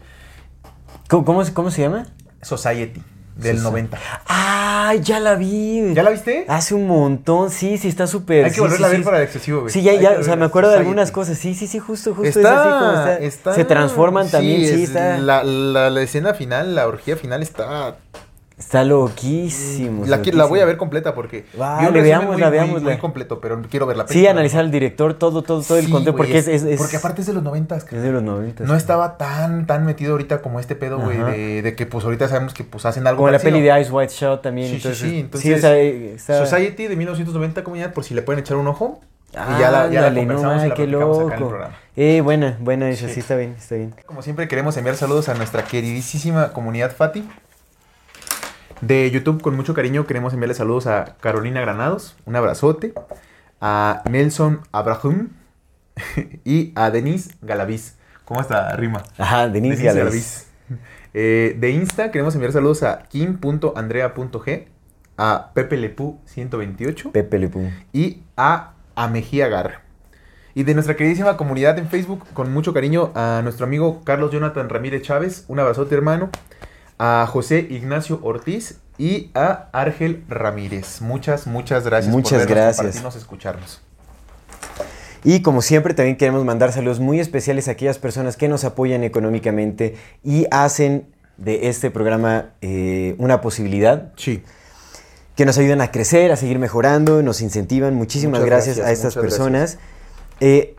¿Cómo, 1.08 1.24
cómo 1.24 1.42
cómo 1.55 1.70
se 1.70 1.80
llama? 1.80 2.05
Society, 2.42 3.02
del 3.36 3.58
Society. 3.58 3.89
90. 3.92 3.98
Ah, 4.26 4.94
ya 5.00 5.20
la 5.20 5.34
vi. 5.34 5.92
¿Ya 5.94 6.02
la 6.02 6.10
viste? 6.10 6.44
Hace 6.48 6.74
un 6.74 6.86
montón, 6.86 7.50
sí, 7.50 7.78
sí, 7.78 7.89
está 7.89 8.06
súper. 8.06 8.44
Hay 8.47 8.50
que 8.50 8.55
sí, 8.56 8.60
volverla 8.60 8.89
sí, 8.89 8.94
a 8.94 8.97
ver 8.97 9.05
para 9.05 9.16
el 9.18 9.24
excesivo, 9.24 9.60
güey. 9.60 9.73
Sí, 9.73 9.82
ya, 9.82 9.92
Hay 9.92 10.00
ya, 10.00 10.16
o 10.18 10.23
sea, 10.23 10.36
me 10.36 10.44
acuerdo 10.47 10.70
de 10.70 10.78
algunas 10.78 11.10
cosas. 11.12 11.39
Sí, 11.39 11.55
sí, 11.55 11.66
sí, 11.66 11.78
justo, 11.78 12.15
justo 12.15 12.28
Está, 12.40 12.40
es 12.40 12.58
así 12.58 12.68
como 12.68 12.90
está. 12.92 13.18
está- 13.18 13.55
Se 13.55 13.65
transforman 13.65 14.31
también, 14.31 14.60
sí, 14.60 14.82
es- 14.82 14.89
está. 14.89 15.18
La, 15.18 15.44
la, 15.44 15.90
la 15.90 16.02
escena 16.02 16.34
final, 16.34 16.74
la 16.74 16.86
orgía 16.86 17.16
final 17.16 17.42
está 17.42 17.97
Está 18.58 18.84
loquísimo. 18.84 20.06
La, 20.06 20.16
la 20.32 20.44
voy 20.46 20.60
a 20.60 20.64
ver 20.64 20.78
completa 20.78 21.14
porque 21.14 21.44
Vale, 21.58 21.88
un 21.88 21.92
resumen 21.94 22.02
veámosla, 22.04 22.50
muy, 22.50 22.68
muy- 22.70 22.80
muy 22.80 22.96
completo, 22.96 23.38
pero 23.38 23.60
quiero 23.70 23.84
ver 23.84 23.98
la 23.98 24.04
Sí, 24.04 24.14
película. 24.14 24.30
analizar 24.30 24.60
al 24.60 24.70
director, 24.70 25.12
todo, 25.12 25.42
todo, 25.42 25.60
todo 25.62 25.76
el 25.76 25.84
Sí, 25.84 25.90
contenido, 25.90 26.16
porque 26.16 26.38
es, 26.38 26.48
es- 26.48 26.62
es- 26.62 26.78
Porque 26.78 26.96
aparte 26.96 27.20
es 27.20 27.26
de 27.26 27.34
los 27.34 27.42
noventas. 27.42 27.84
es 27.92 28.02
de 28.02 28.10
los 28.10 28.22
90. 28.22 28.64
No 28.64 28.74
estaba 28.74 29.18
tan, 29.18 29.66
tan 29.66 29.84
metido 29.84 30.12
ahorita 30.12 30.40
como 30.40 30.58
este 30.58 30.74
pedo, 30.74 30.98
güey, 30.98 31.18
de, 31.18 31.60
de 31.60 31.74
que 31.76 31.84
pues 31.84 32.04
ahorita 32.06 32.28
sabemos 32.28 32.54
que 32.54 32.64
pues 32.64 32.86
hacen 32.86 33.06
algo 33.06 33.18
Como 33.18 33.30
la 33.30 33.38
peli 33.38 33.60
de 33.60 33.78
Ice 33.78 33.90
White 33.92 34.12
Shot 34.14 34.40
también. 34.40 34.68
Sí, 34.68 34.80
sí, 34.80 34.86
entonces, 34.86 34.98
sí, 35.10 35.18
entonces, 35.20 35.58
o 35.58 35.60
sea, 35.60 35.76
eh, 35.78 36.14
está- 36.14 36.46
Society 36.46 36.86
de 36.86 36.96
1990, 36.96 37.62
comunidad, 37.62 37.92
por 37.92 38.04
si 38.04 38.14
le 38.14 38.22
pueden 38.22 38.40
echar 38.40 38.56
un 38.56 38.68
ojo. 38.68 39.00
Ah, 39.34 39.54
y 39.56 39.60
ya 39.60 39.70
la, 39.70 39.88
ya 39.90 40.00
la 40.00 40.10
no, 40.10 40.16
y 40.16 40.20
ay, 40.20 40.68
la 40.70 40.74
qué 40.74 40.86
platicamos 40.86 41.18
acá 41.18 41.26
en 41.26 41.32
el 41.34 41.38
loco. 41.40 41.48
programa. 41.50 41.74
Eh, 41.94 42.20
buena, 42.22 42.56
buena 42.60 42.88
esa, 42.88 43.08
Sí. 43.08 43.14
sí 43.14 43.20
está 43.20 43.36
bien, 43.36 43.54
está 43.58 43.74
bien. 43.74 43.94
Como 44.06 44.22
siempre 44.22 44.48
queremos 44.48 44.74
enviar 44.78 44.96
saludos 44.96 45.28
a 45.28 45.34
nuestra 45.34 45.62
queridísima 45.64 46.54
comunidad 46.54 46.94
Fati. 46.96 47.28
De 48.80 49.10
YouTube, 49.10 49.40
con 49.40 49.56
mucho 49.56 49.74
cariño, 49.74 50.06
queremos 50.06 50.34
enviarle 50.34 50.55
saludos 50.55 50.86
a 50.86 51.16
Carolina 51.20 51.60
Granados, 51.60 52.16
un 52.26 52.36
abrazote, 52.36 52.92
a 53.60 54.02
Nelson 54.10 54.60
Abraham 54.72 55.30
y 56.44 56.72
a 56.74 56.90
Denise 56.90 57.34
Galaviz. 57.40 57.96
¿Cómo 58.24 58.40
está 58.40 58.74
rima? 58.76 59.02
Ajá, 59.18 59.48
Denise, 59.48 59.82
Galaviz. 59.82 60.05
Galaviz. 60.05 60.46
Eh, 61.18 61.56
de 61.58 61.70
Insta 61.70 62.10
queremos 62.10 62.34
enviar 62.34 62.52
saludos 62.52 62.82
a 62.82 63.05
kim.andrea.g, 63.08 64.68
a 65.16 65.50
Pepe 65.55 65.78
Lepú 65.78 66.20
128 66.26 67.12
Pepe 67.12 67.38
Le 67.38 67.48
Pew. 67.48 67.70
y 67.94 68.22
a, 68.36 68.74
a 68.94 69.08
Mejía 69.08 69.48
Garra. 69.48 69.80
Y 70.52 70.64
de 70.64 70.74
nuestra 70.74 70.94
queridísima 70.94 71.38
comunidad 71.38 71.78
en 71.78 71.88
Facebook, 71.88 72.26
con 72.34 72.52
mucho 72.52 72.74
cariño, 72.74 73.12
a 73.14 73.40
nuestro 73.42 73.64
amigo 73.64 74.02
Carlos 74.05 74.30
Jonathan 74.30 74.68
Ramírez 74.68 75.00
Chávez, 75.00 75.46
un 75.48 75.58
abrazote 75.58 75.94
hermano, 75.94 76.28
a 76.99 77.26
José 77.31 77.66
Ignacio 77.70 78.20
Ortiz 78.23 78.78
y 78.99 79.31
a 79.34 79.68
Argel 79.73 80.25
Ramírez. 80.28 81.00
Muchas, 81.02 81.47
muchas 81.47 81.84
gracias 81.84 82.12
Muchas 82.12 82.44
por 82.44 82.55
vernos, 82.55 82.76
gracias. 82.81 83.16
escucharnos. 83.16 83.81
Y 85.25 85.42
como 85.42 85.60
siempre, 85.60 85.92
también 85.92 86.16
queremos 86.16 86.44
mandar 86.44 86.73
saludos 86.73 87.00
muy 87.00 87.18
especiales 87.20 87.68
a 87.68 87.73
aquellas 87.73 87.99
personas 87.99 88.36
que 88.36 88.49
nos 88.49 88.65
apoyan 88.65 89.02
económicamente 89.02 89.97
y 90.23 90.47
hacen 90.50 91.08
de 91.36 91.68
este 91.68 91.91
programa 91.91 92.50
eh, 92.60 93.15
una 93.18 93.41
posibilidad, 93.41 94.12
Sí. 94.16 94.42
que 95.34 95.44
nos 95.44 95.58
ayudan 95.58 95.81
a 95.81 95.91
crecer, 95.91 96.33
a 96.33 96.36
seguir 96.36 96.58
mejorando, 96.58 97.23
nos 97.23 97.41
incentivan. 97.42 97.94
Muchísimas 97.94 98.42
gracias, 98.44 98.76
gracias, 98.78 98.89
a 98.89 98.92
estas 98.92 99.15
personas. 99.20 99.78
Eh, 100.41 100.76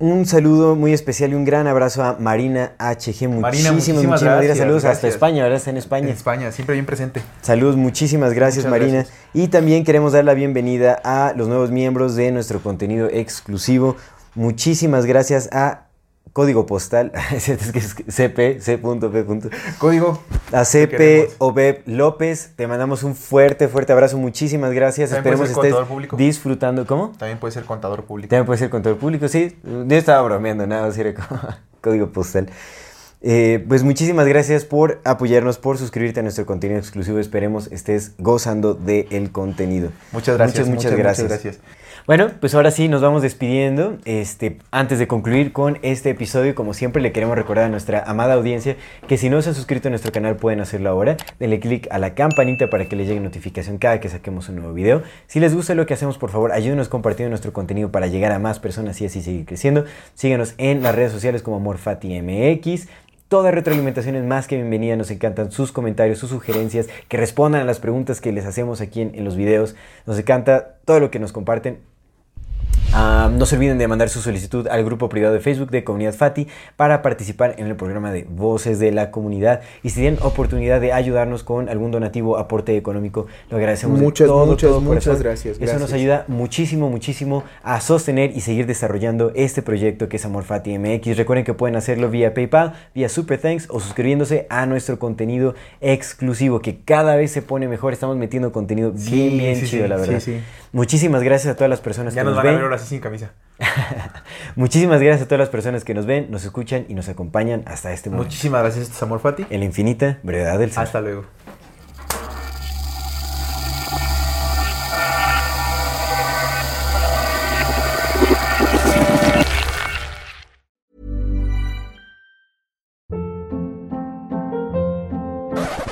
un 0.00 0.26
saludo 0.26 0.76
muy 0.76 0.92
especial 0.92 1.32
y 1.32 1.34
un 1.34 1.44
gran 1.44 1.66
abrazo 1.66 2.04
a 2.04 2.16
Marina 2.20 2.72
HG. 2.78 3.28
Muchísimas, 3.28 3.40
Marina, 3.40 3.72
muchísimas, 3.72 4.04
muchísimas 4.04 4.22
gracias, 4.22 4.58
saludos 4.58 4.84
hasta. 4.84 5.08
España, 5.08 5.42
¿verdad? 5.42 5.58
Está 5.58 5.70
en 5.70 5.76
En 5.76 5.82
España. 5.82 6.08
España, 6.10 6.52
siempre 6.52 6.74
bien 6.74 6.86
presente. 6.86 7.20
Saludos, 7.42 7.76
muchísimas 7.76 8.32
gracias 8.32 8.64
Muchas 8.64 8.78
Marina. 8.80 8.98
gracias. 8.98 9.16
Y 9.34 9.48
también 9.48 9.84
queremos 9.84 10.12
dar 10.12 10.24
la 10.24 10.34
bienvenida 10.34 11.00
a 11.02 11.32
los 11.36 11.48
nuevos 11.48 11.72
miembros 11.72 12.14
de 12.14 12.30
nuestro 12.30 12.60
contenido 12.62 13.08
exclusivo. 13.10 13.96
Muchísimas 14.36 15.04
gracias 15.04 15.48
a 15.52 15.87
Código 16.32 16.66
Postal, 16.66 17.12
es 17.32 17.72
que 17.72 17.78
es 17.78 17.94
CP, 17.94 18.60
C.P. 18.60 19.50
Código. 19.78 20.22
A 20.52 20.64
CP. 20.64 21.30
Obeb 21.38 21.82
López, 21.86 22.52
te 22.56 22.66
mandamos 22.66 23.02
un 23.02 23.14
fuerte, 23.14 23.68
fuerte 23.68 23.92
abrazo. 23.92 24.18
Muchísimas 24.18 24.72
gracias. 24.72 25.10
También 25.10 25.36
puede 25.36 25.50
Esperemos 25.50 25.64
ser 25.64 25.72
estés 25.74 25.88
público. 25.88 26.16
disfrutando. 26.16 26.86
¿Cómo? 26.86 27.12
También 27.18 27.38
puede 27.38 27.52
ser 27.52 27.64
contador 27.64 28.04
público. 28.04 28.30
También 28.30 28.46
puede 28.46 28.58
ser 28.58 28.70
contador 28.70 28.98
público, 28.98 29.28
sí. 29.28 29.56
Yo 29.64 29.96
estaba 29.96 30.22
bromeando, 30.22 30.66
nada, 30.66 30.86
así 30.86 31.00
era 31.00 31.14
como 31.14 31.40
código 31.80 32.10
postal. 32.10 32.48
Eh, 33.20 33.64
pues 33.66 33.82
muchísimas 33.82 34.26
gracias 34.26 34.64
por 34.64 35.00
apoyarnos, 35.04 35.58
por 35.58 35.76
suscribirte 35.76 36.20
a 36.20 36.22
nuestro 36.22 36.46
contenido 36.46 36.78
exclusivo. 36.78 37.18
Esperemos 37.18 37.66
estés 37.72 38.12
gozando 38.18 38.74
del 38.74 39.32
contenido. 39.32 39.90
Muchas 40.12 40.36
gracias. 40.36 40.68
Muchas, 40.68 40.84
muchas 40.84 40.98
gracias. 40.98 41.28
Muchas 41.28 41.42
gracias. 41.42 41.87
Bueno, 42.08 42.30
pues 42.40 42.54
ahora 42.54 42.70
sí 42.70 42.88
nos 42.88 43.02
vamos 43.02 43.20
despidiendo. 43.20 43.98
Este, 44.06 44.56
antes 44.70 44.98
de 44.98 45.06
concluir 45.06 45.52
con 45.52 45.78
este 45.82 46.08
episodio, 46.08 46.54
como 46.54 46.72
siempre, 46.72 47.02
le 47.02 47.12
queremos 47.12 47.36
recordar 47.36 47.66
a 47.66 47.68
nuestra 47.68 48.02
amada 48.02 48.32
audiencia 48.32 48.76
que 49.06 49.18
si 49.18 49.28
no 49.28 49.42
se 49.42 49.50
han 49.50 49.54
suscrito 49.54 49.88
a 49.88 49.90
nuestro 49.90 50.10
canal 50.10 50.36
pueden 50.36 50.60
hacerlo 50.60 50.88
ahora. 50.88 51.18
Denle 51.38 51.60
click 51.60 51.86
a 51.90 51.98
la 51.98 52.14
campanita 52.14 52.70
para 52.70 52.88
que 52.88 52.96
les 52.96 53.08
llegue 53.08 53.20
notificación 53.20 53.76
cada 53.76 54.00
que 54.00 54.08
saquemos 54.08 54.48
un 54.48 54.56
nuevo 54.56 54.72
video. 54.72 55.02
Si 55.26 55.38
les 55.38 55.54
gusta 55.54 55.74
lo 55.74 55.84
que 55.84 55.92
hacemos, 55.92 56.16
por 56.16 56.30
favor, 56.30 56.52
ayúdenos 56.52 56.88
compartiendo 56.88 57.28
nuestro 57.28 57.52
contenido 57.52 57.92
para 57.92 58.06
llegar 58.06 58.32
a 58.32 58.38
más 58.38 58.58
personas 58.58 58.98
y 59.02 59.04
así 59.04 59.20
seguir 59.20 59.44
creciendo. 59.44 59.84
Síganos 60.14 60.54
en 60.56 60.82
las 60.82 60.94
redes 60.94 61.12
sociales 61.12 61.42
como 61.42 61.58
AmorFatiMX. 61.58 62.88
Toda 63.28 63.50
retroalimentación 63.50 64.16
es 64.16 64.24
más 64.24 64.46
que 64.46 64.56
bienvenida, 64.56 64.96
nos 64.96 65.10
encantan 65.10 65.52
sus 65.52 65.72
comentarios, 65.72 66.18
sus 66.18 66.30
sugerencias, 66.30 66.88
que 67.08 67.18
respondan 67.18 67.60
a 67.60 67.64
las 67.66 67.80
preguntas 67.80 68.22
que 68.22 68.32
les 68.32 68.46
hacemos 68.46 68.80
aquí 68.80 69.02
en 69.02 69.24
los 69.26 69.36
videos. 69.36 69.76
Nos 70.06 70.18
encanta 70.18 70.76
todo 70.86 71.00
lo 71.00 71.10
que 71.10 71.18
nos 71.18 71.32
comparten. 71.32 71.86
Ah, 72.94 73.30
no 73.30 73.44
se 73.44 73.56
olviden 73.56 73.76
de 73.76 73.86
mandar 73.86 74.08
su 74.08 74.20
solicitud 74.22 74.66
al 74.66 74.82
grupo 74.82 75.10
privado 75.10 75.34
de 75.34 75.40
Facebook 75.40 75.70
de 75.70 75.84
Comunidad 75.84 76.14
Fati 76.14 76.48
para 76.74 77.02
participar 77.02 77.54
en 77.58 77.66
el 77.66 77.76
programa 77.76 78.10
de 78.12 78.24
Voces 78.28 78.78
de 78.78 78.92
la 78.92 79.10
Comunidad. 79.10 79.60
Y 79.82 79.90
si 79.90 80.00
tienen 80.00 80.18
oportunidad 80.22 80.80
de 80.80 80.94
ayudarnos 80.94 81.42
con 81.44 81.68
algún 81.68 81.90
donativo, 81.90 82.38
aporte 82.38 82.76
económico, 82.76 83.26
lo 83.50 83.58
agradecemos 83.58 84.00
Muchas, 84.00 84.26
de 84.26 84.28
todo, 84.28 84.46
muchas, 84.46 84.70
todo 84.70 84.80
muchas 84.80 85.04
corazón. 85.04 85.22
gracias, 85.22 85.60
Eso 85.60 85.78
nos 85.78 85.92
ayuda 85.92 86.24
muchísimo, 86.28 86.88
muchísimo 86.88 87.44
a 87.62 87.80
sostener 87.82 88.34
y 88.34 88.40
seguir 88.40 88.66
desarrollando 88.66 89.32
este 89.34 89.60
proyecto 89.60 90.08
que 90.08 90.16
es 90.16 90.24
Amor 90.24 90.44
Fati 90.44 90.78
MX. 90.78 91.18
Recuerden 91.18 91.44
que 91.44 91.52
pueden 91.52 91.76
hacerlo 91.76 92.08
vía 92.10 92.32
PayPal, 92.32 92.72
vía 92.94 93.10
Super 93.10 93.38
Thanks 93.38 93.66
o 93.68 93.80
suscribiéndose 93.80 94.46
a 94.48 94.64
nuestro 94.64 94.98
contenido 94.98 95.54
exclusivo 95.82 96.60
que 96.60 96.78
cada 96.78 97.16
vez 97.16 97.32
se 97.32 97.42
pone 97.42 97.68
mejor. 97.68 97.92
Estamos 97.92 98.16
metiendo 98.16 98.50
contenido 98.50 98.92
Sí, 98.96 99.10
bien, 99.10 99.38
bien 99.38 99.56
sí, 99.56 99.66
chido, 99.66 99.84
sí, 99.84 99.88
la 99.88 99.96
verdad. 99.96 100.22
Muchísimas 100.72 101.22
gracias 101.22 101.52
a 101.52 101.56
todas 101.56 101.70
las 101.70 101.80
personas 101.80 102.14
Ya 102.14 102.20
que 102.20 102.24
nos 102.26 102.34
nos, 102.34 102.36
van 102.38 102.46
a 102.46 102.50
ven. 102.50 102.56
ver 102.58 102.64
ahora 102.64 102.78
sí 102.78 102.86
sin 102.86 103.00
camisa. 103.00 103.32
Muchísimas 104.56 105.00
gracias 105.00 105.22
a 105.22 105.28
todas 105.28 105.40
las 105.40 105.48
personas 105.48 105.84
que 105.84 105.94
nos 105.94 106.06
ven, 106.06 106.30
nos 106.30 106.44
escuchan 106.44 106.84
y 106.88 106.94
nos 106.94 107.08
acompañan 107.08 107.62
hasta 107.66 107.92
este 107.92 108.10
momento. 108.10 108.26
Muchísimas 108.26 108.62
gracias, 108.62 108.84
esto 108.84 108.96
es 108.96 109.02
Amor 109.02 109.20
Fati. 109.20 109.46
En 109.50 109.60
la 109.60 109.66
infinita 109.66 110.18
brevedad 110.22 110.58
del 110.58 110.70
ser. 110.70 110.82
Hasta 110.84 111.00
luego. 111.00 111.24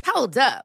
Hold 0.07 0.39
up. 0.39 0.65